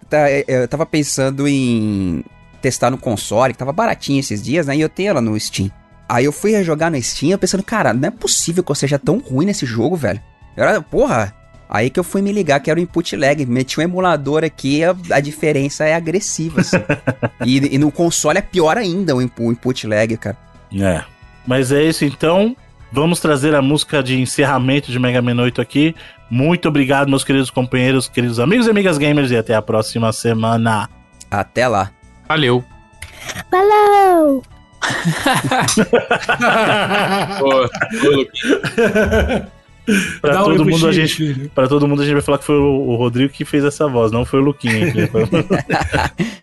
eu 0.48 0.68
tava 0.68 0.86
pensando 0.86 1.48
em 1.48 2.24
testar 2.62 2.92
no 2.92 2.98
console, 2.98 3.54
que 3.54 3.60
tava 3.60 3.72
baratinho 3.72 4.20
esses 4.20 4.42
dias, 4.42 4.68
né? 4.68 4.76
E 4.76 4.82
eu 4.82 4.90
tenho 4.90 5.10
ela 5.10 5.22
no 5.22 5.38
Steam. 5.40 5.72
Aí 6.08 6.26
eu 6.26 6.32
fui 6.32 6.52
rejogar 6.52 6.92
no 6.92 7.02
Steam, 7.02 7.38
pensando, 7.38 7.64
cara, 7.64 7.94
não 7.94 8.08
é 8.08 8.12
possível 8.12 8.64
que 8.64 8.72
eu 8.72 8.76
seja 8.76 9.00
tão 9.00 9.18
ruim 9.20 9.46
nesse 9.46 9.66
jogo, 9.66 9.96
velho. 9.96 10.22
Era, 10.56 10.82
porra, 10.82 11.34
aí 11.70 11.90
que 11.90 12.00
eu 12.00 12.04
fui 12.04 12.22
me 12.22 12.32
ligar 12.32 12.60
que 12.60 12.70
era 12.70 12.80
o 12.80 12.84
input 12.84 13.16
lag. 13.16 13.46
Meti 13.46 13.80
um 13.80 13.84
emulador 13.84 14.44
aqui, 14.44 14.84
a, 14.84 14.96
a 15.12 15.20
diferença 15.20 15.86
é 15.86 15.96
agressiva, 15.96 16.62
assim. 16.62 16.78
e, 17.46 17.76
e, 17.76 17.78
no 17.78 17.92
console 17.92 18.40
é 18.40 18.42
pior 18.42 18.78
ainda 18.78 19.16
o 19.16 19.22
input 19.22 19.88
lag, 19.88 20.18
cara. 20.18 20.38
É. 20.74 21.04
Mas 21.46 21.72
é 21.72 21.84
isso 21.84 22.06
então. 22.06 22.56
Vamos 22.92 23.22
trazer 23.22 23.56
a 23.56 23.62
música 23.62 24.04
de 24.04 24.20
encerramento 24.20 24.92
de 24.92 25.00
Mega 25.00 25.22
Man 25.22 25.42
8 25.42 25.62
aqui. 25.62 25.96
Muito 26.30 26.68
obrigado, 26.68 27.08
meus 27.08 27.24
queridos 27.24 27.50
companheiros, 27.50 28.10
queridos 28.10 28.38
amigos 28.40 28.68
e 28.68 28.70
amigas 28.70 28.98
gamers, 28.98 29.32
e 29.32 29.38
até 29.38 29.56
a 29.56 29.62
próxima 29.62 30.12
semana. 30.12 30.90
Até 31.30 31.68
lá. 31.68 31.90
Valeu. 32.28 32.64
Valeu! 33.50 34.44
Boa. 37.40 37.70
Boa, 39.92 40.20
Pra 40.22 40.44
todo, 40.44 40.66
mundo, 40.66 40.88
a 40.88 40.92
gente, 40.92 41.52
pra 41.54 41.68
todo 41.68 41.88
mundo 41.88 42.02
a 42.02 42.06
gente 42.06 42.14
vai 42.14 42.22
falar 42.22 42.38
que 42.38 42.46
foi 42.46 42.58
o, 42.58 42.90
o 42.90 42.96
Rodrigo 42.96 43.34
que 43.34 43.46
fez 43.46 43.64
essa 43.64 43.88
voz, 43.88 44.12
não 44.12 44.26
foi 44.26 44.40
o 44.40 44.44
Luquinha. 44.44 44.94